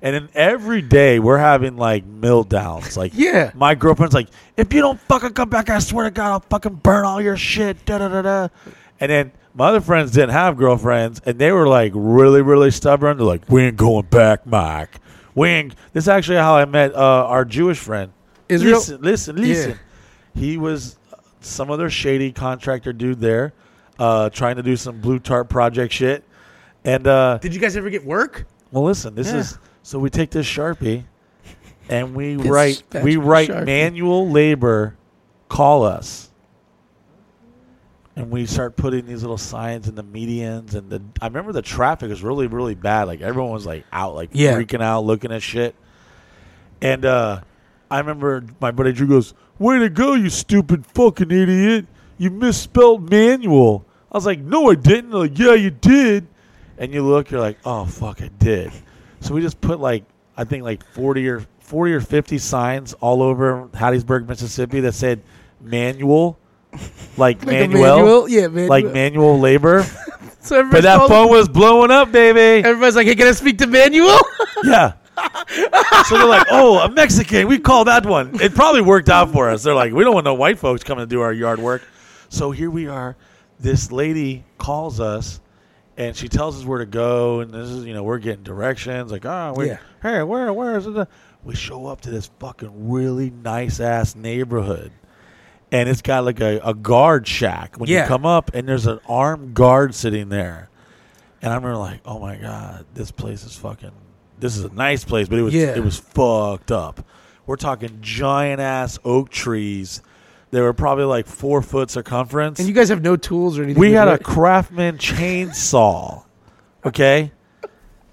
And 0.00 0.14
then 0.14 0.28
every 0.34 0.80
day 0.82 1.18
we're 1.18 1.38
having 1.38 1.76
like 1.76 2.04
meltdowns. 2.08 2.96
Like, 2.96 3.12
Yeah. 3.14 3.50
my 3.54 3.74
girlfriend's 3.74 4.14
like, 4.14 4.28
"If 4.56 4.72
you 4.72 4.80
don't 4.80 5.00
fucking 5.00 5.30
come 5.32 5.48
back, 5.48 5.70
I 5.70 5.78
swear 5.80 6.04
to 6.04 6.10
God, 6.10 6.30
I'll 6.30 6.44
fucking 6.50 6.76
burn 6.76 7.04
all 7.04 7.20
your 7.20 7.36
shit." 7.36 7.84
Da 7.84 7.98
da 7.98 8.08
da 8.08 8.22
da. 8.22 8.48
And 9.00 9.10
then 9.10 9.32
my 9.54 9.68
other 9.68 9.80
friends 9.80 10.12
didn't 10.12 10.30
have 10.30 10.56
girlfriends, 10.56 11.20
and 11.26 11.38
they 11.38 11.50
were 11.52 11.66
like 11.66 11.92
really, 11.94 12.42
really 12.42 12.70
stubborn. 12.70 13.16
They're 13.16 13.26
like, 13.26 13.42
"We 13.48 13.62
ain't 13.64 13.76
going 13.76 14.06
back, 14.06 14.46
Mike. 14.46 15.00
We 15.34 15.48
ain't." 15.48 15.74
This 15.92 16.04
is 16.04 16.08
actually 16.08 16.38
how 16.38 16.56
I 16.56 16.64
met 16.64 16.94
uh, 16.94 16.98
our 17.26 17.44
Jewish 17.44 17.78
friend. 17.78 18.12
Israel? 18.48 18.76
Listen, 18.78 19.00
listen, 19.02 19.36
listen. 19.36 19.78
He 20.34 20.56
was 20.56 20.96
some 21.40 21.70
other 21.70 21.90
shady 21.90 22.30
contractor 22.32 22.92
dude 22.92 23.20
there, 23.20 23.52
uh, 23.98 24.30
trying 24.30 24.56
to 24.56 24.62
do 24.62 24.76
some 24.76 25.00
blue 25.00 25.18
tarp 25.18 25.48
project 25.48 25.92
shit. 25.92 26.24
And 26.84 27.06
uh, 27.06 27.38
Did 27.38 27.54
you 27.54 27.60
guys 27.60 27.76
ever 27.76 27.90
get 27.90 28.04
work? 28.04 28.46
well, 28.70 28.84
listen, 28.84 29.14
this 29.14 29.28
Yeah. 29.28 29.38
is 29.38 29.58
so 29.82 29.98
we 29.98 30.10
take 30.10 30.30
this 30.30 30.46
sharpie, 30.46 31.04
and 31.88 32.14
we 32.14 32.36
This 32.36 32.46
write 32.46 32.74
special 32.76 33.04
we 33.04 33.16
write 33.16 33.48
Sharpie. 33.48 33.66
manual 33.66 34.30
labor, 34.30 34.96
call 35.48 35.82
us, 35.84 36.30
and 38.16 38.30
we 38.30 38.46
start 38.46 38.76
putting 38.76 39.06
these 39.06 39.22
little 39.22 39.38
signs 39.38 39.88
in 39.88 39.94
the 39.94 40.04
medians. 40.04 40.74
And 40.74 40.90
the 40.90 41.02
I 41.20 41.26
remember 41.26 41.52
the 41.52 41.62
traffic 41.62 42.10
was 42.10 42.22
really 42.22 42.46
really 42.46 42.74
bad. 42.74 43.04
Like 43.04 43.20
everyone 43.20 43.52
was 43.52 43.66
like 43.66 43.84
out, 43.92 44.14
like 44.14 44.30
Yeah. 44.32 44.54
freaking 44.56 44.82
out, 44.82 45.04
looking 45.04 45.32
at 45.32 45.42
shit. 45.42 45.74
And 46.80 47.04
uh, 47.04 47.40
I 47.90 47.98
remember 47.98 48.44
my 48.60 48.70
buddy 48.70 48.92
Drew 48.92 49.06
goes, 49.08 49.34
"Way 49.58 49.78
to 49.80 49.88
go, 49.88 50.14
you 50.14 50.30
stupid 50.30 50.84
fucking 50.86 51.30
idiot! 51.30 51.86
You 52.18 52.30
misspelled 52.30 53.10
manual." 53.10 53.84
I 54.10 54.16
was 54.16 54.26
like, 54.26 54.40
"No, 54.40 54.70
I 54.70 54.74
didn't." 54.74 55.10
They're 55.10 55.20
like, 55.20 55.38
"Yeah, 55.38 55.54
you 55.54 55.70
did." 55.70 56.26
And 56.78 56.92
you 56.94 57.02
look, 57.02 57.30
you're 57.30 57.40
like, 57.40 57.58
"Oh 57.64 57.84
fuck, 57.84 58.22
I 58.22 58.28
did." 58.38 58.70
So 59.20 59.34
we 59.34 59.40
just 59.40 59.60
put 59.60 59.80
like 59.80 60.04
I 60.36 60.44
think 60.44 60.62
like 60.64 60.84
forty 60.92 61.28
or 61.28 61.44
forty 61.60 61.92
or 61.92 62.00
fifty 62.00 62.38
signs 62.38 62.94
all 62.94 63.22
over 63.22 63.68
Hattiesburg, 63.74 64.28
Mississippi 64.28 64.80
that 64.80 64.92
said 64.94 65.20
manual, 65.60 66.38
like, 67.16 67.38
Like 67.38 67.46
manual, 67.46 67.82
manual? 67.82 68.28
Yeah, 68.28 68.46
manual. 68.48 68.68
like 68.68 68.84
manual 68.86 69.38
labor. 69.38 69.84
So 70.40 70.70
but 70.70 70.82
that 70.84 71.06
phone 71.08 71.28
was 71.28 71.46
blowing 71.48 71.90
up, 71.90 72.10
baby. 72.10 72.64
Everybody's 72.64 72.96
like, 72.96 73.06
hey, 73.06 73.16
can 73.16 73.26
I 73.26 73.32
speak 73.32 73.58
to 73.58 73.66
Manuel? 73.66 74.18
Yeah. 74.64 74.92
so 76.06 76.16
they're 76.16 76.26
like, 76.26 76.46
oh, 76.50 76.78
a 76.78 76.88
Mexican. 76.90 77.48
We 77.48 77.58
call 77.58 77.84
that 77.84 78.06
one. 78.06 78.40
It 78.40 78.54
probably 78.54 78.80
worked 78.80 79.10
out 79.10 79.30
for 79.30 79.50
us. 79.50 79.62
They're 79.64 79.74
like, 79.74 79.92
we 79.92 80.04
don't 80.04 80.14
want 80.14 80.24
no 80.24 80.34
white 80.34 80.58
folks 80.58 80.82
coming 80.84 81.02
to 81.02 81.06
do 81.06 81.20
our 81.20 81.32
yard 81.34 81.58
work. 81.58 81.82
So 82.30 82.50
here 82.50 82.70
we 82.70 82.86
are. 82.86 83.16
This 83.60 83.90
lady 83.90 84.44
calls 84.58 85.00
us, 85.00 85.40
and 85.96 86.14
she 86.14 86.28
tells 86.28 86.58
us 86.58 86.64
where 86.64 86.78
to 86.78 86.86
go. 86.86 87.40
And 87.40 87.52
this 87.52 87.68
is, 87.68 87.84
you 87.84 87.94
know, 87.94 88.02
we're 88.04 88.18
getting 88.18 88.44
directions. 88.44 89.10
Like, 89.10 89.24
oh, 89.26 89.54
we 89.56 89.66
Yeah. 89.68 89.78
hey, 90.02 90.22
where, 90.22 90.52
where 90.52 90.76
is 90.76 90.86
it? 90.86 91.08
We 91.44 91.54
show 91.54 91.86
up 91.86 92.00
to 92.02 92.10
this 92.10 92.30
fucking 92.38 92.88
really 92.88 93.30
nice 93.30 93.80
ass 93.80 94.14
neighborhood. 94.14 94.92
And 95.70 95.88
it's 95.88 96.02
got 96.02 96.24
like 96.24 96.40
a, 96.40 96.60
a 96.64 96.72
guard 96.74 97.26
shack 97.28 97.76
when 97.76 97.88
Yeah. 97.90 98.02
you 98.02 98.08
come 98.08 98.24
up, 98.24 98.50
and 98.54 98.68
there's 98.68 98.86
an 98.86 99.00
armed 99.08 99.54
guard 99.54 99.94
sitting 99.94 100.28
there. 100.28 100.70
And 101.42 101.52
I 101.52 101.56
remember 101.56 101.76
like, 101.78 102.00
oh 102.04 102.18
my 102.18 102.36
god, 102.36 102.86
this 102.94 103.10
place 103.10 103.44
is 103.44 103.54
fucking. 103.56 103.92
This 104.40 104.56
is 104.56 104.64
a 104.64 104.72
nice 104.72 105.04
place, 105.04 105.28
but 105.28 105.38
it 105.38 105.42
was 105.42 105.54
Yeah. 105.54 105.74
it 105.76 105.84
was 105.84 105.96
fucked 105.98 106.70
up. 106.72 107.04
We're 107.46 107.56
talking 107.56 107.98
giant 108.00 108.60
ass 108.60 108.98
oak 109.04 109.30
trees. 109.30 110.00
They 110.50 110.60
were 110.60 110.72
probably 110.72 111.04
like 111.04 111.26
four 111.26 111.60
foot 111.62 111.90
circumference. 111.90 112.58
and 112.58 112.68
you 112.68 112.74
guys 112.74 112.88
have 112.88 113.02
no 113.02 113.16
tools 113.16 113.58
or 113.58 113.64
anything. 113.64 113.80
we 113.80 113.92
had 113.92 114.06
do 114.06 114.12
a? 114.12 114.18
Craftsman 114.18 114.96
chainsaw. 114.98 116.24
Okay, 116.84 117.32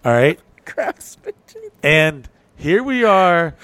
all 0.03 0.11
right. 0.11 0.39
craftsman. 0.65 1.33
And 1.81 2.27
here 2.57 2.83
we 2.83 3.03
are. 3.03 3.55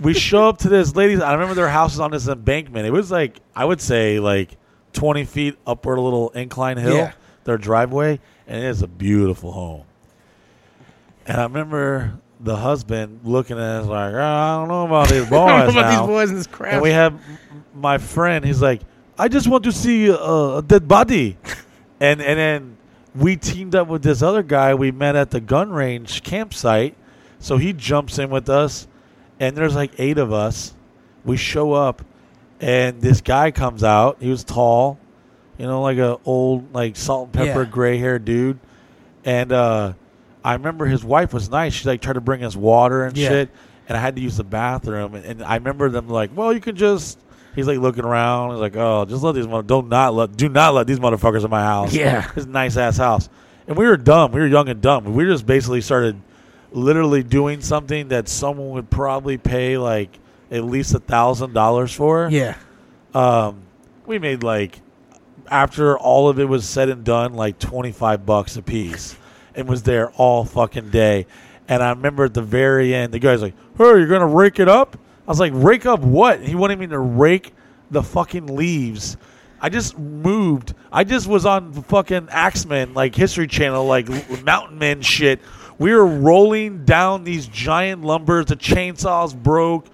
We 0.00 0.14
show 0.14 0.48
up 0.48 0.58
to 0.58 0.68
this 0.68 0.94
lady's. 0.94 1.20
I 1.20 1.32
remember 1.32 1.54
their 1.54 1.68
house 1.68 1.92
was 1.92 2.00
on 2.00 2.10
this 2.10 2.28
embankment. 2.28 2.86
It 2.86 2.90
was 2.90 3.10
like 3.10 3.40
I 3.56 3.64
would 3.64 3.80
say 3.80 4.20
like 4.20 4.56
twenty 4.92 5.24
feet 5.24 5.56
upward, 5.66 5.98
a 5.98 6.02
little 6.02 6.30
incline 6.30 6.76
hill. 6.76 6.94
Yeah. 6.94 7.12
Their 7.44 7.58
driveway, 7.58 8.20
and 8.46 8.62
it 8.62 8.68
is 8.68 8.82
a 8.82 8.86
beautiful 8.86 9.52
home. 9.52 9.84
And 11.26 11.38
I 11.40 11.42
remember 11.44 12.18
the 12.42 12.56
husband 12.56 13.20
looking 13.24 13.56
at 13.58 13.62
us 13.82 13.86
like, 13.86 14.14
"Oh, 14.14 14.18
I 14.20 14.56
don't 14.58 14.68
know 14.68 14.86
about 14.86 15.08
these 15.08 15.28
boys 15.28 15.32
I 15.50 15.66
don't 15.66 15.74
know 15.74 15.80
about 15.80 15.90
now." 15.92 16.00
these 16.00 16.06
boys 16.08 16.30
and 16.30 16.38
this 16.38 16.46
crap. 16.46 16.72
And 16.74 16.82
we 16.82 16.90
have 16.90 17.20
my 17.74 17.98
friend. 17.98 18.44
He's 18.44 18.62
like, 18.62 18.80
I 19.18 19.28
just 19.28 19.46
want 19.46 19.64
to 19.64 19.72
see 19.72 20.06
a, 20.08 20.14
a 20.16 20.62
dead 20.66 20.88
body, 20.88 21.36
and 22.00 22.20
and 22.22 22.38
then 22.38 22.76
we 23.14 23.36
teamed 23.36 23.74
up 23.74 23.88
with 23.88 24.02
this 24.02 24.22
other 24.22 24.42
guy 24.42 24.74
we 24.74 24.90
met 24.90 25.16
at 25.16 25.30
the 25.30 25.40
gun 25.40 25.70
range 25.70 26.22
campsite. 26.22 26.96
So 27.40 27.56
he 27.56 27.72
jumps 27.72 28.18
in 28.18 28.30
with 28.30 28.48
us, 28.48 28.86
and 29.38 29.56
there's 29.56 29.74
like 29.74 29.92
eight 29.98 30.18
of 30.18 30.32
us. 30.32 30.74
We 31.24 31.36
show 31.36 31.72
up, 31.72 32.02
and 32.60 33.00
this 33.00 33.20
guy 33.20 33.50
comes 33.50 33.82
out. 33.84 34.18
He 34.20 34.30
was 34.30 34.44
tall, 34.44 34.98
you 35.58 35.66
know, 35.66 35.82
like 35.82 35.98
a 35.98 36.18
old 36.24 36.72
like 36.74 36.96
salt 36.96 37.24
and 37.26 37.32
pepper 37.34 37.62
Yeah. 37.64 37.70
gray 37.70 37.98
haired 37.98 38.24
dude, 38.24 38.58
and 39.24 39.52
uh, 39.52 39.92
I 40.44 40.54
remember 40.54 40.86
his 40.86 41.04
wife 41.04 41.32
was 41.32 41.50
nice. 41.50 41.72
She 41.74 41.88
like 41.88 42.00
tried 42.00 42.14
to 42.14 42.20
bring 42.20 42.42
us 42.44 42.56
water 42.56 43.04
and 43.04 43.16
Yeah. 43.16 43.28
shit, 43.28 43.50
and 43.88 43.96
I 43.96 44.00
had 44.00 44.16
to 44.16 44.22
use 44.22 44.36
the 44.36 44.44
bathroom. 44.44 45.14
And, 45.14 45.24
and 45.24 45.42
I 45.42 45.56
remember 45.56 45.88
them 45.90 46.08
like, 46.08 46.30
well, 46.34 46.52
you 46.52 46.60
can 46.60 46.76
just. 46.76 47.18
He's 47.54 47.66
like 47.66 47.78
looking 47.78 48.04
around. 48.04 48.52
He's 48.52 48.60
like, 48.60 48.76
oh, 48.76 49.04
just 49.06 49.24
let 49.24 49.34
these 49.34 49.48
mother 49.48 49.64
don't 49.66 49.88
not 49.88 50.14
let 50.14 50.36
do 50.36 50.48
not 50.48 50.72
let 50.72 50.86
these 50.86 51.00
motherfuckers 51.00 51.44
in 51.44 51.50
my 51.50 51.62
house. 51.62 51.92
Yeah. 51.92 52.30
it's 52.36 52.46
a 52.46 52.48
nice 52.48 52.76
ass 52.76 52.96
house. 52.96 53.28
And 53.66 53.76
we 53.76 53.86
were 53.86 53.96
dumb. 53.96 54.30
We 54.32 54.38
were 54.40 54.46
young 54.46 54.68
and 54.68 54.80
dumb. 54.80 55.12
We 55.14 55.24
just 55.24 55.46
basically 55.46 55.80
started 55.80 56.20
literally 56.72 57.24
doing 57.24 57.60
something 57.60 58.08
that 58.08 58.28
someone 58.28 58.70
would 58.70 58.88
probably 58.88 59.36
pay 59.36 59.76
like 59.78 60.16
at 60.52 60.62
least 60.64 60.94
a 60.94 61.00
thousand 61.00 61.52
dollars 61.52 61.92
for. 61.92 62.28
yeah. 62.30 62.54
Um, 63.14 63.62
we 64.06 64.20
made 64.20 64.44
like 64.44 64.80
after 65.50 65.98
all 65.98 66.28
of 66.28 66.38
it 66.38 66.44
was 66.48 66.68
said 66.68 66.88
and 66.88 67.02
done, 67.04 67.34
like 67.34 67.58
twenty 67.58 67.90
five 67.90 68.24
bucks 68.24 68.56
a 68.56 68.62
piece, 68.62 69.16
and 69.60 69.68
was 69.68 69.82
there 69.84 70.10
all 70.12 70.44
fucking 70.44 70.90
day. 70.90 71.26
And 71.68 71.82
I 71.82 71.90
remember 71.90 72.24
at 72.24 72.34
the 72.34 72.42
very 72.42 72.94
end, 72.94 73.12
the 73.12 73.18
guy's 73.20 73.42
like, 73.42 73.54
"Hey, 73.78 73.84
you're 73.84 74.08
gonna 74.08 74.26
rake 74.26 74.58
it 74.58 74.68
up?" 74.68 74.96
I 75.26 75.30
was 75.30 75.38
like, 75.38 75.52
"Rake 75.54 75.86
up 75.86 76.00
what?" 76.00 76.40
He 76.42 76.54
wanted 76.56 76.78
me 76.80 76.88
to 76.88 76.98
rake 76.98 77.54
the 77.90 78.02
fucking 78.02 78.46
leaves. 78.56 79.16
I 79.60 79.68
just 79.68 79.98
moved. 79.98 80.74
I 80.90 81.04
just 81.04 81.26
was 81.26 81.44
on 81.46 81.72
the 81.72 81.82
fucking 81.82 82.28
Ax 82.30 82.64
Men, 82.66 82.94
like 82.94 83.14
History 83.14 83.46
Channel, 83.46 83.84
like 83.86 84.08
Mountain 84.44 84.78
Men 84.78 85.02
shit. 85.02 85.40
We 85.78 85.94
were 85.94 86.06
rolling 86.06 86.84
down 86.84 87.24
these 87.24 87.46
giant 87.46 88.02
lumbers. 88.02 88.46
The 88.46 88.56
chainsaws 88.56 89.34
broke. 89.34 89.86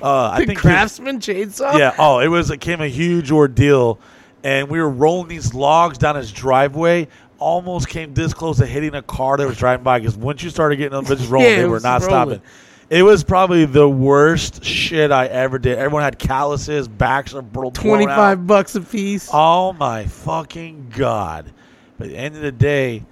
Uh, 0.00 0.30
I 0.30 0.44
think 0.44 0.58
craftsman 0.58 1.18
chainsaw. 1.20 1.78
yeah. 1.78 1.94
Oh, 1.98 2.18
it 2.18 2.28
was 2.28 2.50
it 2.50 2.60
came 2.60 2.80
a 2.80 2.88
huge 2.88 3.30
ordeal, 3.32 3.98
and 4.42 4.68
we 4.68 4.78
were 4.78 4.88
rolling 4.90 5.28
these 5.28 5.54
logs 5.54 5.96
down 5.98 6.16
his 6.16 6.30
driveway. 6.30 7.08
Almost 7.38 7.88
came 7.88 8.14
this 8.14 8.32
close 8.32 8.58
to 8.58 8.66
hitting 8.66 8.94
a 8.94 9.02
car 9.02 9.36
that 9.36 9.46
was 9.46 9.56
driving 9.56 9.82
by 9.84 9.98
because 9.98 10.16
once 10.16 10.42
you 10.42 10.50
started 10.50 10.76
getting 10.76 10.92
them 10.92 11.04
bitches 11.04 11.28
rolling, 11.30 11.48
Yeah, 11.50 11.56
they 11.56 11.68
were 11.68 11.80
not 11.80 12.00
rolling. 12.02 12.10
stopping. 12.38 12.42
It 12.90 13.02
was 13.02 13.24
probably 13.24 13.64
the 13.64 13.88
worst 13.88 14.62
shit 14.64 15.10
I 15.10 15.26
ever 15.26 15.58
did. 15.58 15.78
Everyone 15.78 16.02
had 16.02 16.18
calluses, 16.18 16.86
backs 16.86 17.34
are 17.34 17.42
blown 17.42 17.72
Twenty 17.72 18.06
out. 18.06 18.46
bucks 18.46 18.74
a 18.74 18.80
piece. 18.82 19.28
Oh 19.32 19.72
my 19.72 20.04
fucking 20.06 20.92
god! 20.96 21.50
But 21.98 22.06
at 22.08 22.10
the 22.12 22.18
end 22.18 22.36
of 22.36 22.42
the 22.42 22.52
day, 22.52 23.04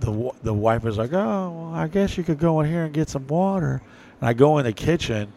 the 0.00 0.30
the 0.42 0.54
wife 0.54 0.84
was 0.84 0.96
like, 0.96 1.12
"Oh, 1.12 1.50
well, 1.72 1.74
I 1.74 1.88
guess 1.88 2.16
you 2.16 2.24
could 2.24 2.38
go 2.38 2.60
in 2.60 2.70
here 2.70 2.84
and 2.84 2.94
get 2.94 3.08
some 3.08 3.26
water." 3.26 3.82
And 4.20 4.28
I 4.28 4.32
go 4.32 4.58
in 4.58 4.64
the 4.64 4.72
kitchen, 4.72 5.32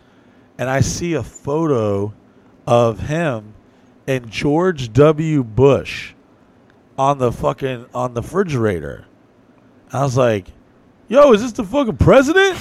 and 0.58 0.70
I 0.70 0.82
see 0.82 1.14
a 1.16 1.24
photo 1.24 2.14
of 2.68 3.00
him 3.00 3.54
and 4.08 4.30
George 4.30 4.94
W. 4.94 5.44
Bush 5.44 6.14
on 7.02 7.18
the 7.18 7.32
fucking 7.32 7.88
on 7.96 8.14
the 8.14 8.22
refrigerator. 8.22 9.06
I 9.92 10.04
was 10.04 10.16
like, 10.16 10.48
"Yo, 11.08 11.34
is 11.34 11.42
this 11.42 11.52
the 11.54 11.64
fucking 11.64 11.98
president?" 11.98 12.58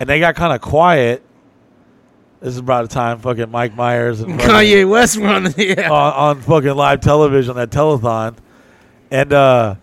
And 0.00 0.08
they 0.08 0.20
got 0.20 0.36
kind 0.36 0.54
of 0.54 0.60
quiet. 0.60 1.22
This 2.40 2.54
is 2.54 2.58
about 2.58 2.88
the 2.88 2.94
time 2.94 3.18
fucking 3.18 3.50
Mike 3.50 3.74
Myers 3.74 4.20
and 4.20 4.38
Kanye 4.40 4.88
West 4.88 5.16
run. 5.16 5.52
Yeah. 5.56 5.90
on, 5.90 6.12
on 6.36 6.40
fucking 6.40 6.74
live 6.74 7.00
television, 7.00 7.56
that 7.56 7.70
telethon. 7.70 8.36
And 9.10 9.32
uh, 9.32 9.74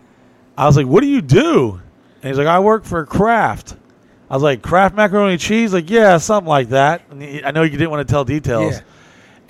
I 0.56 0.66
was 0.66 0.76
like, 0.76 0.86
what 0.86 1.02
do 1.02 1.06
you 1.06 1.20
do? 1.20 1.80
And 2.22 2.30
he's 2.30 2.38
like, 2.38 2.46
I 2.46 2.60
work 2.60 2.84
for 2.84 3.04
Kraft. 3.04 3.76
I 4.30 4.34
was 4.34 4.42
like, 4.42 4.62
Kraft 4.62 4.96
macaroni 4.96 5.32
and 5.32 5.40
cheese? 5.40 5.74
Like, 5.74 5.90
yeah, 5.90 6.16
something 6.16 6.48
like 6.48 6.70
that. 6.70 7.02
And 7.10 7.22
he, 7.22 7.44
I 7.44 7.50
know 7.50 7.62
you 7.62 7.72
didn't 7.72 7.90
want 7.90 8.08
to 8.08 8.10
tell 8.10 8.24
details. 8.24 8.76
Yeah. 8.76 8.80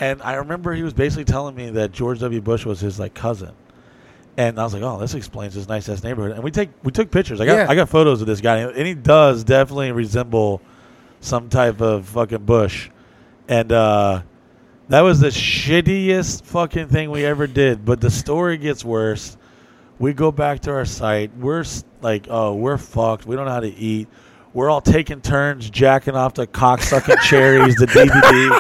And 0.01 0.21
I 0.23 0.35
remember 0.35 0.75
he 0.75 0.83
was 0.83 0.93
basically 0.93 1.25
telling 1.25 1.55
me 1.55 1.71
that 1.71 1.93
George 1.93 2.19
W. 2.19 2.41
Bush 2.41 2.67
was 2.67 2.81
his 2.81 2.99
like 2.99 3.15
cousin. 3.15 3.53
And 4.39 4.59
I 4.59 4.65
was 4.65 4.75
like, 4.75 4.83
"Oh, 4.83 4.99
this 4.99 5.15
explains 5.15 5.55
this 5.55 5.67
nice 5.69 5.89
ass 5.89 6.03
neighborhood." 6.03 6.33
And 6.33 6.45
we 6.45 6.51
take 6.51 6.69
we 6.83 6.93
took 6.93 7.11
pictures. 7.11 7.41
I 7.41 7.47
got 7.47 7.55
Yeah. 7.57 7.67
I 7.71 7.75
got 7.75 7.89
photos 7.89 8.21
of 8.21 8.27
this 8.27 8.41
guy, 8.41 8.59
and 8.59 8.87
he 8.87 8.95
does 8.95 9.45
definitely 9.45 9.93
resemble 9.93 10.61
some 11.21 11.49
type 11.49 11.81
of 11.81 12.07
fucking 12.07 12.45
Bush. 12.45 12.91
And 13.49 13.73
uh, 13.73 14.23
that 14.89 15.01
was 15.01 15.21
the 15.21 15.29
shittiest 15.29 16.45
fucking 16.45 16.89
thing 16.89 17.11
we 17.11 17.25
ever 17.25 17.47
did. 17.47 17.85
But 17.85 18.01
the 18.01 18.11
story 18.11 18.59
gets 18.59 18.85
worse. 18.85 19.37
We 19.99 20.13
go 20.13 20.31
back 20.31 20.61
to 20.61 20.73
our 20.73 20.85
site. 20.85 21.35
We're 21.39 21.61
s- 21.61 21.85
like, 22.03 22.27
oh, 22.29 22.55
we're 22.55 22.77
fucked. 22.77 23.25
We 23.25 23.35
don't 23.37 23.47
know 23.47 23.53
how 23.53 23.61
to 23.61 23.75
eat. 23.75 24.09
We're 24.53 24.69
all 24.69 24.83
taking 24.83 25.23
turns 25.23 25.71
jacking 25.71 26.15
off 26.15 26.35
the 26.35 26.47
cocksucking 26.47 27.21
cherries, 27.23 27.75
the 27.77 27.87
DVD. 27.87 28.59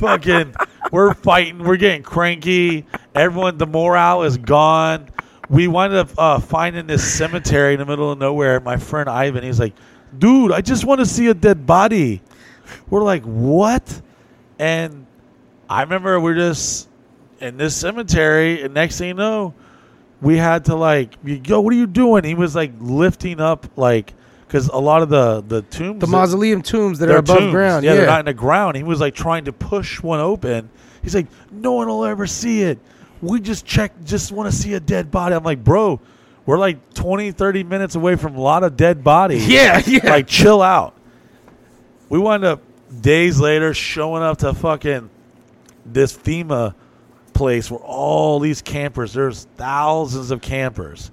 Fucking, 0.00 0.54
we're 0.90 1.14
fighting. 1.14 1.62
We're 1.62 1.76
getting 1.76 2.02
cranky. 2.02 2.86
Everyone, 3.14 3.58
the 3.58 3.66
morale 3.66 4.22
is 4.22 4.38
gone. 4.38 5.08
We 5.48 5.68
wind 5.68 5.94
up 5.94 6.10
uh, 6.16 6.40
finding 6.40 6.86
this 6.86 7.06
cemetery 7.12 7.74
in 7.74 7.80
the 7.80 7.86
middle 7.86 8.10
of 8.10 8.18
nowhere. 8.18 8.60
My 8.60 8.76
friend 8.76 9.08
Ivan, 9.08 9.44
he's 9.44 9.60
like, 9.60 9.74
dude, 10.18 10.52
I 10.52 10.62
just 10.62 10.84
want 10.84 11.00
to 11.00 11.06
see 11.06 11.26
a 11.26 11.34
dead 11.34 11.66
body. 11.66 12.22
We're 12.88 13.02
like, 13.02 13.22
what? 13.24 14.00
And 14.58 15.06
I 15.68 15.82
remember 15.82 16.18
we're 16.18 16.34
just 16.34 16.88
in 17.40 17.56
this 17.56 17.76
cemetery, 17.76 18.62
and 18.62 18.74
next 18.74 18.98
thing 18.98 19.08
you 19.08 19.14
know, 19.14 19.54
we 20.20 20.36
had 20.36 20.66
to 20.66 20.76
like, 20.76 21.14
yo, 21.24 21.60
what 21.60 21.72
are 21.72 21.76
you 21.76 21.86
doing? 21.86 22.24
He 22.24 22.34
was 22.34 22.54
like 22.54 22.72
lifting 22.78 23.40
up, 23.40 23.66
like, 23.76 24.14
because 24.50 24.66
a 24.68 24.78
lot 24.78 25.00
of 25.02 25.08
the 25.10 25.42
the 25.46 25.62
tombs, 25.62 26.00
The 26.00 26.08
mausoleum 26.08 26.60
tombs 26.60 26.98
that 26.98 27.06
they're 27.06 27.18
above 27.18 27.38
tombs. 27.38 27.52
ground. 27.52 27.84
Yeah, 27.84 27.92
Yeah, 27.92 27.96
they're 27.98 28.06
not 28.06 28.18
in 28.20 28.26
the 28.26 28.34
ground. 28.34 28.76
He 28.76 28.82
was 28.82 29.00
like 29.00 29.14
trying 29.14 29.44
to 29.44 29.52
push 29.52 30.02
one 30.02 30.18
open. 30.18 30.68
He's 31.02 31.14
like, 31.14 31.28
no 31.52 31.72
one 31.74 31.86
will 31.86 32.04
ever 32.04 32.26
see 32.26 32.62
it. 32.62 32.78
We 33.22 33.38
just 33.40 33.64
check, 33.64 33.92
just 34.04 34.32
want 34.32 34.50
to 34.50 34.56
see 34.56 34.74
a 34.74 34.80
dead 34.80 35.10
body. 35.12 35.34
I'm 35.36 35.44
like, 35.44 35.62
bro, 35.62 36.00
we're 36.46 36.58
like 36.58 36.92
20, 36.94 37.30
30 37.30 37.62
minutes 37.64 37.94
away 37.94 38.16
from 38.16 38.34
a 38.34 38.40
lot 38.40 38.64
of 38.64 38.76
dead 38.76 39.04
bodies. 39.04 39.46
Yeah, 39.48 39.80
yeah. 39.86 40.10
Like, 40.10 40.26
chill 40.26 40.60
out. 40.62 40.94
We 42.08 42.18
wind 42.18 42.44
up 42.44 42.60
days 43.00 43.38
later 43.38 43.72
showing 43.72 44.22
up 44.24 44.38
to 44.38 44.52
fucking 44.52 45.10
this 45.86 46.16
FEMA 46.16 46.74
place 47.34 47.70
where 47.70 47.80
all 47.80 48.40
these 48.40 48.62
campers, 48.62 49.12
there's 49.12 49.44
thousands 49.56 50.30
of 50.32 50.40
campers, 50.42 51.10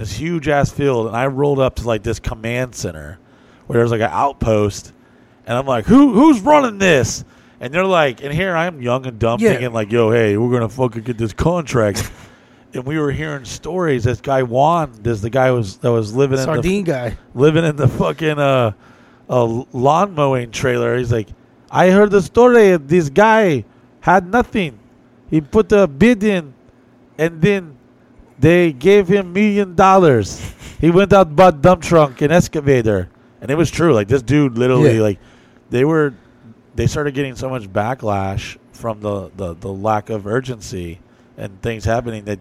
this 0.00 0.12
huge 0.12 0.48
ass 0.48 0.70
field, 0.70 1.08
and 1.08 1.16
I 1.16 1.26
rolled 1.26 1.58
up 1.58 1.76
to 1.76 1.86
like 1.86 2.02
this 2.02 2.18
command 2.18 2.74
center 2.74 3.18
where 3.66 3.78
there's 3.78 3.90
like 3.90 4.00
an 4.00 4.10
outpost, 4.10 4.94
and 5.46 5.56
I'm 5.56 5.66
like, 5.66 5.84
who 5.84 6.14
who's 6.14 6.40
running 6.40 6.78
this? 6.78 7.22
And 7.60 7.74
they're 7.74 7.84
like, 7.84 8.24
and 8.24 8.32
here 8.32 8.56
I 8.56 8.64
am 8.64 8.80
young 8.80 9.04
and 9.04 9.18
dumb 9.18 9.40
Yeah. 9.40 9.50
thinking 9.50 9.74
like, 9.74 9.92
yo, 9.92 10.10
hey, 10.10 10.38
we're 10.38 10.50
gonna 10.50 10.70
fucking 10.70 11.02
get 11.02 11.18
this 11.18 11.34
contract. 11.34 12.10
and 12.72 12.86
we 12.86 12.98
were 12.98 13.12
hearing 13.12 13.44
stories. 13.44 14.04
This 14.04 14.22
guy 14.22 14.42
Juan, 14.42 14.90
this 15.02 15.20
the 15.20 15.28
guy 15.28 15.48
who 15.48 15.56
was 15.56 15.76
that 15.76 15.92
was 15.92 16.14
living 16.14 16.38
in 16.38 16.46
the 16.46 16.54
sardine 16.54 16.84
guy. 16.84 17.18
living 17.34 17.66
in 17.66 17.76
the 17.76 17.86
fucking 17.86 18.38
uh, 18.38 18.72
uh 19.28 19.64
lawn 19.72 20.14
mowing 20.14 20.50
trailer. 20.50 20.96
He's 20.96 21.12
like, 21.12 21.28
I 21.70 21.90
heard 21.90 22.10
the 22.10 22.22
story. 22.22 22.70
of 22.70 22.88
This 22.88 23.10
guy 23.10 23.66
had 24.00 24.26
nothing. 24.26 24.78
He 25.28 25.42
put 25.42 25.70
a 25.72 25.86
bid 25.86 26.24
in, 26.24 26.54
and 27.18 27.42
then 27.42 27.76
they 28.40 28.72
gave 28.72 29.08
him 29.08 29.32
million 29.32 29.74
dollars. 29.74 30.40
He 30.80 30.90
went 30.90 31.12
out 31.12 31.36
bought 31.36 31.60
dump 31.60 31.82
trunk 31.82 32.22
and 32.22 32.32
excavator, 32.32 33.08
and 33.40 33.50
it 33.50 33.54
was 33.54 33.70
true. 33.70 33.92
Like 33.92 34.08
this 34.08 34.22
dude, 34.22 34.56
literally, 34.56 34.96
Yeah. 34.96 35.02
like 35.02 35.18
they 35.68 35.84
were, 35.84 36.14
they 36.74 36.86
started 36.86 37.12
getting 37.14 37.36
so 37.36 37.50
much 37.50 37.68
backlash 37.70 38.56
from 38.72 39.00
the 39.00 39.30
the, 39.36 39.54
the 39.54 39.68
lack 39.72 40.08
of 40.10 40.26
urgency 40.26 41.00
and 41.36 41.60
things 41.62 41.84
happening 41.84 42.24
that. 42.24 42.38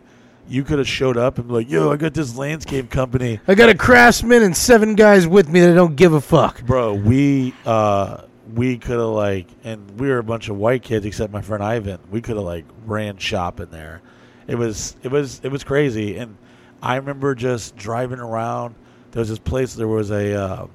You 0.52 0.64
could 0.64 0.80
have 0.80 0.88
showed 0.88 1.16
up 1.16 1.38
and 1.38 1.48
be 1.48 1.54
like, 1.54 1.70
"Yo, 1.70 1.92
I 1.92 1.96
got 1.96 2.16
this 2.16 2.36
landscape 2.36 2.90
company. 2.90 3.40
I 3.48 3.54
got 3.54 3.70
a 3.70 3.76
craftsman 3.76 4.42
and 4.42 4.58
seven 4.58 4.96
guys 4.96 5.28
with 5.28 5.48
me 5.48 5.60
that 5.60 5.76
don't 5.76 5.96
give 5.96 6.14
a 6.14 6.22
fuck. 6.22 6.64
bro 6.66 6.96
we 6.96 7.54
uh 7.68 8.24
we 8.56 8.80
could 8.80 8.98
have 8.98 9.10
like 9.10 9.46
and 9.64 10.00
we 10.00 10.08
were 10.08 10.18
a 10.18 10.24
bunch 10.24 10.50
of 10.50 10.58
white 10.58 10.82
kids 10.82 11.06
except 11.06 11.32
my 11.32 11.44
friend 11.44 11.64
ivan 11.64 12.00
we 12.10 12.20
could 12.20 12.36
have 12.36 12.46
like 12.46 12.66
ran 12.88 13.18
shop 13.18 13.60
in 13.60 13.70
there 13.70 14.02
it 14.50 14.56
was 14.56 14.96
it 15.04 15.12
was 15.12 15.40
it 15.44 15.52
was 15.52 15.64
crazy 15.64 16.18
and 16.18 16.36
i 16.82 16.96
remember 16.96 17.36
just 17.36 17.76
driving 17.78 18.20
around 18.20 18.76
there 19.12 19.20
was 19.22 19.30
this 19.30 19.40
place 19.40 19.74
there 19.76 19.88
was 19.88 20.12
a 20.12 20.34
uh, 20.34 20.68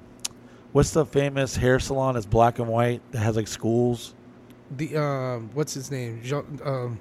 what's 0.72 0.90
the 0.92 1.04
famous 1.04 1.56
hair 1.56 1.78
salon 1.78 2.16
it's 2.16 2.26
black 2.26 2.58
and 2.58 2.68
white 2.68 3.00
that 3.12 3.18
has 3.18 3.36
like 3.36 3.48
schools 3.48 4.14
The 4.76 4.96
um, 4.96 5.50
what's 5.54 5.74
his 5.74 5.90
name? 5.90 6.20
Jean, 6.22 6.44
um, 6.64 6.98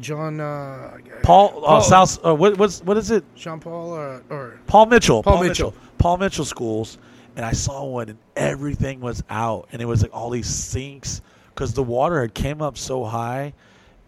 John 0.00 0.40
uh, 0.40 0.98
paul, 1.22 1.62
uh, 1.64 1.80
south 1.80 2.18
uh, 2.24 2.34
what 2.34 2.58
what's 2.58 2.80
what 2.82 2.96
is 2.96 3.10
it 3.10 3.24
Jean 3.36 3.60
Paul 3.60 3.90
or, 3.92 4.22
or 4.28 4.60
Paul 4.66 4.86
Mitchell. 4.86 5.22
Paul 5.22 5.34
Paul, 5.34 5.42
Mitchell. 5.44 5.70
Mitchell. 5.70 5.88
Paul 5.98 6.16
Mitchell 6.18 6.44
schools, 6.44 6.98
and 7.36 7.44
I 7.44 7.52
saw 7.52 7.84
one, 7.84 8.08
and 8.08 8.18
everything 8.36 9.00
was 9.00 9.22
out, 9.30 9.68
and 9.72 9.80
it 9.80 9.84
was 9.86 10.02
like 10.02 10.14
all 10.14 10.30
these 10.30 10.48
sinks 10.48 11.22
because 11.54 11.72
the 11.74 11.82
water 11.82 12.20
had 12.20 12.34
came 12.34 12.60
up 12.60 12.76
so 12.76 13.04
high, 13.04 13.54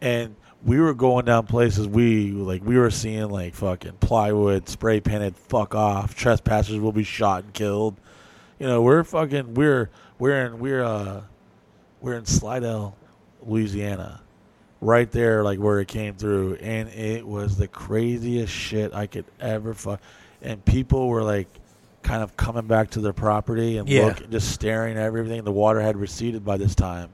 and 0.00 0.34
we 0.64 0.80
were 0.80 0.94
going 0.94 1.24
down 1.24 1.46
places 1.46 1.86
we 1.86 2.30
like 2.32 2.64
we 2.64 2.76
were 2.78 2.90
seeing 2.90 3.28
like 3.30 3.54
fucking 3.54 3.92
plywood 4.00 4.68
spray 4.68 5.00
painted. 5.00 5.36
Fuck 5.36 5.74
off! 5.74 6.14
Trespassers 6.14 6.78
will 6.80 6.92
be 6.92 7.04
shot 7.04 7.44
and 7.44 7.52
killed. 7.52 7.96
You 8.58 8.66
know 8.66 8.82
we're 8.82 9.04
fucking 9.04 9.54
we're 9.54 9.90
we're 10.18 10.46
in 10.46 10.58
we're 10.58 10.82
uh 10.84 11.22
we're 12.00 12.14
in 12.14 12.26
Slidell, 12.26 12.96
Louisiana 13.44 14.20
right 14.80 15.10
there, 15.10 15.42
like 15.42 15.58
where 15.58 15.80
it 15.80 15.88
came 15.88 16.14
through, 16.14 16.54
and 16.56 16.88
it 16.90 17.26
was 17.26 17.56
the 17.56 17.66
craziest 17.68 18.52
shit 18.52 18.94
I 18.94 19.06
could 19.06 19.24
ever 19.40 19.72
fuck. 19.74 20.00
And 20.42 20.62
people 20.64 21.08
were 21.08 21.22
like, 21.22 21.48
kind 22.02 22.22
of 22.22 22.36
coming 22.36 22.66
back 22.66 22.90
to 22.90 23.00
their 23.00 23.14
property 23.14 23.78
and 23.78 23.88
Yeah. 23.88 24.06
look, 24.06 24.30
just 24.30 24.52
staring 24.52 24.96
at 24.96 25.02
everything. 25.02 25.42
The 25.44 25.50
water 25.52 25.80
had 25.80 25.96
receded 25.96 26.44
by 26.44 26.56
this 26.58 26.74
time 26.74 27.08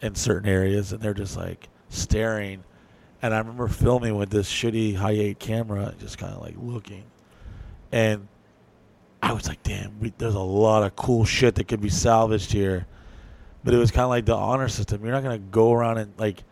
in 0.00 0.14
certain 0.14 0.48
areas, 0.48 0.92
and 0.92 1.00
they're 1.02 1.14
just 1.14 1.36
like 1.36 1.68
staring. 1.88 2.64
And 3.22 3.34
I 3.34 3.38
remember 3.38 3.68
filming 3.68 4.16
with 4.16 4.30
this 4.30 4.50
shitty 4.50 4.96
Hi8 4.96 5.38
camera, 5.38 5.94
just 5.98 6.18
kind 6.18 6.34
of 6.34 6.42
like 6.42 6.54
looking, 6.58 7.04
and 7.90 8.28
I 9.22 9.32
was 9.32 9.48
like, 9.48 9.62
"Damn, 9.62 9.98
we, 9.98 10.12
there's 10.18 10.34
a 10.34 10.40
lot 10.40 10.82
of 10.82 10.94
cool 10.94 11.24
shit 11.24 11.54
that 11.54 11.66
could 11.66 11.80
be 11.80 11.88
salvaged 11.88 12.52
here." 12.52 12.86
But 13.62 13.72
it 13.72 13.78
was 13.78 13.90
kind 13.90 14.04
of 14.04 14.10
like 14.10 14.26
the 14.26 14.34
honor 14.34 14.68
system. 14.68 15.02
You're 15.02 15.14
not 15.14 15.22
gonna 15.22 15.38
go 15.38 15.72
around 15.72 15.96
and 15.96 16.12
like 16.18 16.44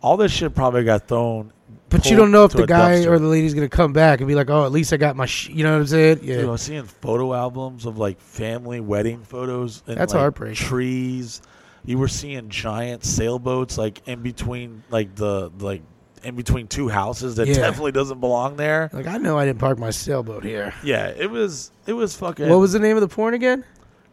all 0.00 0.16
this 0.16 0.32
shit 0.32 0.54
probably 0.54 0.84
got 0.84 1.06
thrown. 1.06 1.52
But 1.90 2.08
you 2.08 2.16
don't 2.16 2.30
know 2.30 2.44
if 2.44 2.52
the 2.52 2.66
guy 2.66 3.00
dumpster. 3.00 3.08
or 3.08 3.18
the 3.18 3.26
lady's 3.26 3.52
gonna 3.52 3.68
come 3.68 3.92
back 3.92 4.20
and 4.20 4.28
be 4.28 4.34
like, 4.34 4.48
"Oh, 4.48 4.64
at 4.64 4.72
least 4.72 4.92
I 4.94 4.96
got 4.96 5.16
my," 5.16 5.26
sh-, 5.26 5.50
you 5.50 5.64
know 5.64 5.72
what 5.72 5.80
I'm 5.80 5.86
saying? 5.86 6.20
Yeah. 6.22 6.36
Dude, 6.36 6.44
I 6.46 6.50
was 6.50 6.62
seeing 6.62 6.84
photo 6.84 7.34
albums 7.34 7.84
of 7.84 7.98
like 7.98 8.18
family 8.20 8.80
wedding 8.80 9.22
photos. 9.22 9.82
And, 9.86 9.98
That's 9.98 10.14
like, 10.14 10.20
heartbreaking. 10.20 10.54
Trees. 10.54 11.42
You 11.86 11.98
were 11.98 12.08
seeing 12.08 12.48
giant 12.48 13.04
sailboats 13.04 13.78
like 13.78 14.02
in 14.06 14.20
between, 14.22 14.82
like 14.90 15.14
the 15.14 15.50
like 15.58 15.82
in 16.24 16.34
between 16.34 16.66
two 16.66 16.88
houses 16.88 17.36
that 17.36 17.46
Yeah. 17.46 17.54
definitely 17.54 17.92
doesn't 17.92 18.20
belong 18.20 18.56
there. 18.56 18.90
Like 18.92 19.06
I 19.06 19.18
know 19.18 19.38
I 19.38 19.44
didn't 19.46 19.60
park 19.60 19.78
my 19.78 19.90
sailboat 19.90 20.44
here. 20.44 20.74
Yeah, 20.82 21.06
it 21.08 21.30
was 21.30 21.70
it 21.86 21.92
was 21.92 22.16
fucking. 22.16 22.48
What 22.48 22.58
was 22.58 22.72
the 22.72 22.80
name 22.80 22.96
of 22.96 23.00
the 23.00 23.08
porn 23.08 23.34
again? 23.34 23.64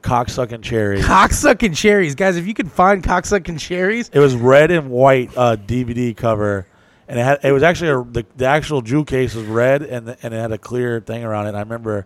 cocksucking 0.04 0.62
cherry? 0.62 1.00
Cocksucking 1.00 1.76
cherries, 1.76 2.14
guys. 2.14 2.36
If 2.36 2.46
you 2.46 2.54
can 2.54 2.68
find 2.68 3.02
cocksucking 3.02 3.58
cherries, 3.58 4.10
It 4.14 4.20
was 4.20 4.36
red 4.36 4.70
and 4.70 4.90
white 4.92 5.32
uh, 5.38 5.56
DVD 5.56 6.16
cover, 6.16 6.68
and 7.08 7.18
it 7.18 7.24
had 7.24 7.40
it 7.44 7.54
was 7.54 7.64
actually 7.64 7.90
a, 7.90 8.04
the 8.04 8.26
the 8.36 8.46
actual 8.46 8.82
jewel 8.82 9.06
case 9.06 9.34
was 9.34 9.46
red 9.46 9.82
and 9.82 10.10
the, 10.10 10.18
and 10.22 10.34
it 10.34 10.38
had 10.38 10.52
a 10.52 10.58
clear 10.58 11.00
thing 11.00 11.24
around 11.24 11.46
it. 11.46 11.50
And 11.50 11.58
I 11.58 11.62
remember 11.62 12.06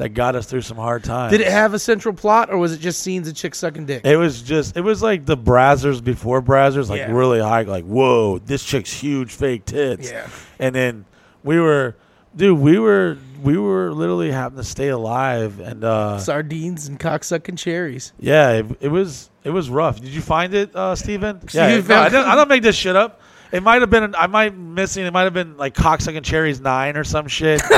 that 0.00 0.10
got 0.10 0.34
us 0.34 0.46
through 0.46 0.62
some 0.62 0.76
hard 0.76 1.04
times. 1.04 1.30
did 1.30 1.40
it 1.40 1.48
have 1.52 1.74
a 1.74 1.78
central 1.78 2.14
plot 2.14 2.50
or 2.50 2.58
was 2.58 2.72
it 2.72 2.78
just 2.80 3.00
scenes 3.02 3.28
of 3.28 3.34
chicks 3.34 3.58
sucking 3.58 3.86
dick? 3.86 4.04
It 4.04 4.16
was 4.16 4.42
just 4.42 4.76
it 4.76 4.80
was 4.80 5.02
like 5.02 5.26
the 5.26 5.36
Brazzers 5.36 6.02
before 6.02 6.42
Brazzers, 6.42 6.88
like 6.88 6.98
Yeah. 6.98 7.12
really 7.12 7.40
high, 7.40 7.62
like 7.62 7.84
whoa, 7.84 8.38
this 8.38 8.64
chick's 8.64 8.92
huge 8.92 9.32
fake 9.32 9.64
tits. 9.64 10.10
Yeah. 10.10 10.28
And 10.58 10.74
then 10.74 11.04
we 11.44 11.58
were, 11.60 11.96
dude, 12.34 12.58
we 12.58 12.78
were 12.78 13.18
we 13.42 13.56
were 13.56 13.92
literally 13.94 14.30
having 14.30 14.58
to 14.58 14.64
stay 14.64 14.88
alive, 14.88 15.60
and 15.60 15.82
uh, 15.82 16.18
Sardines 16.18 16.88
and 16.88 17.00
cocksucking 17.00 17.56
cherries. 17.56 18.12
yeah, 18.18 18.50
it, 18.52 18.66
it 18.80 18.88
was 18.88 19.30
it 19.44 19.50
was 19.50 19.70
rough. 19.70 19.98
Did 20.00 20.10
you 20.10 20.20
find 20.20 20.52
it, 20.52 20.74
uh, 20.76 20.94
Steven? 20.94 21.40
Yeah, 21.54 21.68
Steven 21.70 21.88
no, 21.88 22.02
I, 22.02 22.08
found- 22.10 22.26
I 22.26 22.34
don't 22.34 22.48
make 22.48 22.62
this 22.62 22.76
shit 22.76 22.96
up. 22.96 23.19
It 23.52 23.62
might 23.62 23.80
have 23.80 23.90
been 23.90 24.14
I 24.14 24.26
might 24.26 24.56
missing. 24.56 25.04
It 25.04 25.12
might 25.12 25.24
have 25.24 25.34
been 25.34 25.56
like 25.56 25.74
cocksucking 25.74 26.22
cherries 26.22 26.60
nine 26.60 26.96
or 26.96 27.04
some 27.04 27.26
shit, 27.26 27.60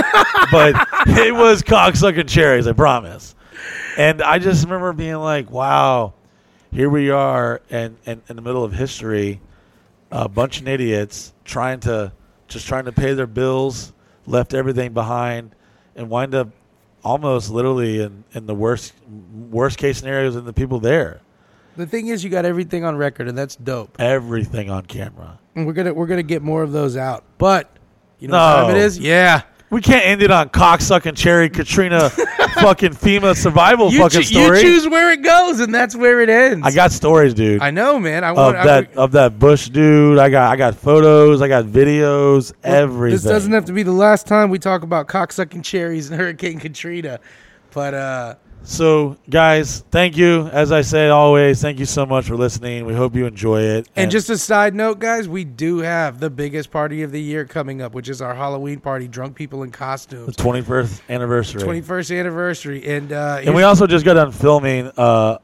but 0.52 0.75
it 1.07 1.34
was 1.34 1.62
cocksucking 1.62 2.28
cherries. 2.28 2.67
I 2.67 2.73
promise. 2.73 3.34
And 3.97 4.23
I 4.23 4.39
just 4.39 4.65
remember 4.65 4.92
being 4.92 5.17
like, 5.17 5.51
"Wow, 5.51 6.15
here 6.73 6.91
we 6.91 7.10
are, 7.10 7.60
and, 7.70 7.97
and 8.07 8.23
in 8.28 8.36
the 8.36 8.42
middle 8.42 8.65
of 8.65 8.73
history, 8.73 9.41
a 10.10 10.28
bunch 10.28 10.60
of 10.60 10.68
idiots 10.68 11.33
trying 11.44 11.81
to 11.81 12.12
just 12.49 12.67
trying 12.67 12.84
to 12.84 12.92
pay 12.92 13.15
their 13.15 13.26
bills, 13.26 13.92
left 14.26 14.55
everything 14.55 14.92
behind, 14.92 15.55
and 15.97 16.10
wind 16.10 16.34
up 16.34 16.49
almost 17.05 17.51
literally 17.51 18.01
in, 18.01 18.25
in 18.33 18.47
the 18.47 18.55
worst 18.55 18.92
worst 19.51 19.78
case 19.78 19.99
scenarios 19.99 20.36
and 20.36 20.47
the 20.47 20.52
people 20.52 20.81
there. 20.81 21.20
The 21.76 21.86
thing 21.86 22.09
is, 22.09 22.23
you 22.23 22.28
got 22.28 22.44
everything 22.44 22.84
on 22.84 22.97
record, 22.97 23.28
and 23.28 23.36
that's 23.36 23.57
dope. 23.57 23.97
Everything 23.99 24.70
on 24.70 24.84
camera. 24.84 25.39
And 25.55 25.66
we're 25.66 25.72
gonna 25.74 25.92
we're 25.94 26.06
gonna 26.06 26.22
get 26.22 26.42
more 26.42 26.62
of 26.62 26.72
those 26.72 26.97
out. 26.97 27.24
But 27.39 27.68
you 28.18 28.28
know 28.28 28.36
No. 28.39 28.44
what 28.64 28.68
time 28.68 28.76
it 28.76 28.82
is? 28.82 28.98
Yeah. 28.98 29.42
We 29.70 29.81
can't 29.81 30.05
end 30.05 30.22
it 30.22 30.31
on 30.31 30.50
cocksucking 30.50 31.16
cherry 31.16 31.48
Katrina 31.48 32.10
fucking 32.60 32.90
FEMA 32.92 33.34
survival 33.34 33.90
You, 33.90 34.00
fucking 34.00 34.20
you 34.20 34.26
story. 34.26 34.60
choose 34.60 34.86
where 34.86 35.10
it 35.12 35.22
goes, 35.22 35.60
and 35.60 35.74
that's 35.74 35.97
where 35.97 36.20
it 36.20 36.28
ends. 36.28 36.66
I 36.66 36.72
got 36.72 36.92
stories, 36.92 37.32
dude. 37.32 37.62
I 37.62 37.70
know, 37.70 37.98
man. 37.98 38.22
I 38.22 38.31
of 38.32 38.36
want 38.36 38.56
I- 38.58 38.64
that 38.66 38.97
of 38.97 39.12
that 39.12 39.39
Bush 39.39 39.70
dude. 39.70 40.18
I 40.18 40.28
got 40.28 40.50
I 40.52 40.56
got 40.56 40.74
photos. 40.74 41.40
I 41.40 41.48
got 41.48 41.64
videos. 41.64 42.52
everything. 42.62 43.14
This 43.16 43.24
doesn't 43.24 43.52
have 43.52 43.64
to 43.66 43.72
be 43.72 43.82
the 43.82 43.92
last 43.92 44.26
time 44.26 44.50
we 44.50 44.58
talk 44.58 44.82
about 44.82 45.08
cocksucking 45.08 45.64
cherries 45.64 46.10
and 46.10 46.20
Hurricane 46.20 46.58
Katrina. 46.60 47.18
But 47.72 47.94
uh 47.94 48.34
So, 48.65 49.16
guys, 49.28 49.81
thank 49.91 50.16
you. 50.16 50.47
As 50.52 50.70
I 50.70 50.82
say 50.82 51.08
always, 51.08 51.60
thank 51.60 51.81
you 51.81 51.84
so 51.84 52.07
much 52.07 52.26
for 52.26 52.36
listening. 52.36 52.86
We 52.86 52.94
hope 52.94 53.16
you 53.16 53.26
enjoy 53.26 53.62
it. 53.62 53.89
and 53.97 54.10
just 54.10 54.31
a 54.31 54.39
side 54.39 54.74
note, 54.74 55.00
guys, 55.00 55.28
we 55.28 55.44
do 55.44 55.78
have 55.78 56.20
the 56.20 56.31
biggest 56.31 56.70
party 56.70 57.02
of 57.02 57.10
the 57.10 57.20
year 57.20 57.44
coming 57.44 57.82
up, 57.82 57.92
which 57.92 58.08
is 58.08 58.23
our 58.23 58.34
Halloween 58.34 58.78
party, 58.78 59.08
drunk 59.08 59.34
people 59.34 59.65
in 59.65 59.70
the 59.70 59.76
costumes. 59.76 60.36
21st 60.36 61.00
anniversary. 61.08 61.62
Twenty 61.62 61.81
first 61.81 62.10
anniversary. 62.12 62.86
And 62.86 63.12
uh 63.12 63.41
and 63.44 63.55
we 63.55 63.65
also 63.65 63.86
just 63.86 64.05
got 64.05 64.15
done 64.15 64.31
filming 64.31 64.91
uh, 64.97 65.39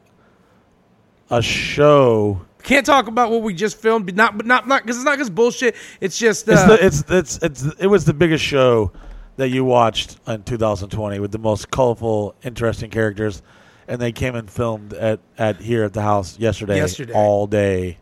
a 1.31 1.43
show. 1.43 2.41
can't 2.63 2.87
talk 2.87 3.09
about 3.09 3.31
what 3.31 3.43
we 3.43 3.53
just 3.53 3.79
filmed, 3.79 4.07
but 4.07 4.15
not 4.15 4.37
but 4.37 4.47
not 4.47 4.69
not 4.69 4.83
because 4.83 4.97
it's 4.97 5.05
not 5.05 5.17
because 5.17 5.31
bullshit. 5.31 5.75
It's 6.01 6.19
just 6.19 6.49
uh, 6.49 6.53
It's, 6.81 7.03
the, 7.03 7.17
it's 7.19 7.39
it's 7.43 7.65
it's 7.67 7.81
it 7.81 7.87
was 7.89 8.05
the 8.05 8.15
biggest 8.15 8.45
show 8.45 8.93
that 9.39 9.49
you 9.49 9.65
watched 9.65 10.19
in 10.29 10.43
2020 10.43 11.19
with 11.21 11.33
the 11.33 11.39
most 11.39 11.71
colorful, 11.71 12.35
interesting 12.43 12.91
characters, 12.91 13.43
and 13.87 14.01
they 14.01 14.13
came 14.13 14.35
and 14.35 14.51
filmed 14.51 14.93
at 14.93 15.21
at 15.39 15.57
here 15.61 15.85
at 15.85 15.95
the 15.95 16.03
house 16.03 16.39
yesterday, 16.39 16.77
Yesterday. 16.77 17.13
all 17.15 17.47
day, 17.47 17.99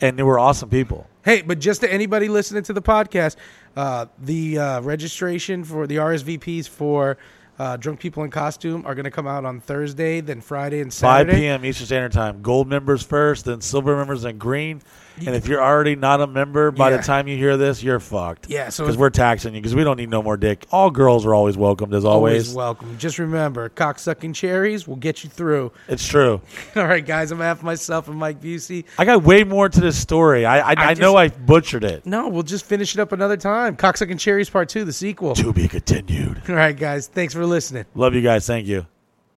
and 0.00 0.18
they 0.18 0.22
were 0.24 0.38
awesome 0.38 0.68
people. 0.68 1.06
Hey, 1.24 1.42
but 1.42 1.58
just 1.60 1.80
to 1.82 1.92
anybody 1.92 2.28
listening 2.28 2.64
to 2.64 2.72
the 2.72 2.82
podcast, 2.82 3.36
uh, 3.76 4.06
the 4.18 4.58
uh, 4.58 4.80
registration 4.80 5.64
for 5.64 5.86
the 5.86 5.96
RSVPs 5.96 6.68
for 6.68 7.16
uh, 7.58 7.76
drunk 7.76 8.00
people 8.00 8.24
in 8.24 8.30
costume 8.30 8.84
are 8.84 8.94
going 8.94 9.04
to 9.04 9.10
come 9.10 9.26
out 9.26 9.44
on 9.44 9.60
Thursday, 9.60 10.20
then 10.20 10.40
Friday 10.40 10.80
and 10.80 10.92
5 10.92 10.98
Saturday. 10.98 11.38
p.m. 11.38 11.64
Eastern 11.64 11.86
Standard 11.86 12.12
Time. 12.12 12.42
Gold 12.42 12.68
members 12.68 13.02
first, 13.02 13.44
then 13.44 13.60
silver 13.60 13.96
members, 13.96 14.22
then 14.22 14.36
green. 14.38 14.82
And 15.18 15.34
if 15.34 15.46
you're 15.46 15.62
already 15.62 15.96
not 15.96 16.20
a 16.20 16.26
member, 16.26 16.70
by 16.70 16.90
Yeah. 16.90 16.96
the 16.98 17.02
time 17.02 17.28
you 17.28 17.36
hear 17.36 17.56
this, 17.56 17.82
you're 17.82 18.00
fucked. 18.00 18.48
Yeah, 18.50 18.68
so 18.68 18.84
because 18.84 18.96
we're 18.96 19.10
taxing 19.10 19.54
you 19.54 19.60
because 19.60 19.74
we 19.74 19.84
don't 19.84 19.96
need 19.96 20.10
no 20.10 20.22
more 20.22 20.36
dick. 20.36 20.66
All 20.72 20.90
girls 20.90 21.24
are 21.24 21.34
always 21.34 21.56
welcomed, 21.56 21.94
as 21.94 22.04
always. 22.04 22.48
always 22.48 22.54
welcome. 22.54 22.98
Just 22.98 23.18
remember, 23.18 23.68
cocksucking 23.68 24.34
cherries 24.34 24.88
will 24.88 24.96
get 24.96 25.22
you 25.24 25.30
through. 25.30 25.72
It's 25.88 26.06
true. 26.06 26.40
All 26.76 26.86
right, 26.86 27.04
guys, 27.04 27.30
I'm 27.30 27.40
half 27.40 27.62
myself 27.62 28.08
and 28.08 28.18
Mike 28.18 28.40
Busey. 28.40 28.84
I 28.98 29.04
got 29.04 29.22
way 29.22 29.44
more 29.44 29.68
to 29.68 29.80
this 29.80 29.96
story. 29.98 30.44
I 30.44 30.58
I, 30.58 30.70
I, 30.72 30.74
I 30.90 30.94
know 30.94 31.16
I 31.16 31.28
butchered 31.28 31.84
it. 31.84 32.06
No, 32.06 32.28
we'll 32.28 32.42
just 32.42 32.64
finish 32.64 32.94
it 32.94 33.00
up 33.00 33.12
another 33.12 33.36
time. 33.36 33.76
Cocksucking 33.76 34.18
cherries 34.18 34.50
part 34.50 34.68
two, 34.68 34.84
the 34.84 34.92
sequel. 34.92 35.34
To 35.34 35.52
be 35.52 35.68
continued. 35.68 36.42
All 36.48 36.54
right, 36.54 36.76
guys, 36.76 37.06
thanks 37.06 37.34
for 37.34 37.44
listening. 37.46 37.84
Love 37.94 38.14
you 38.14 38.22
guys. 38.22 38.46
Thank 38.46 38.66
you. 38.66 38.86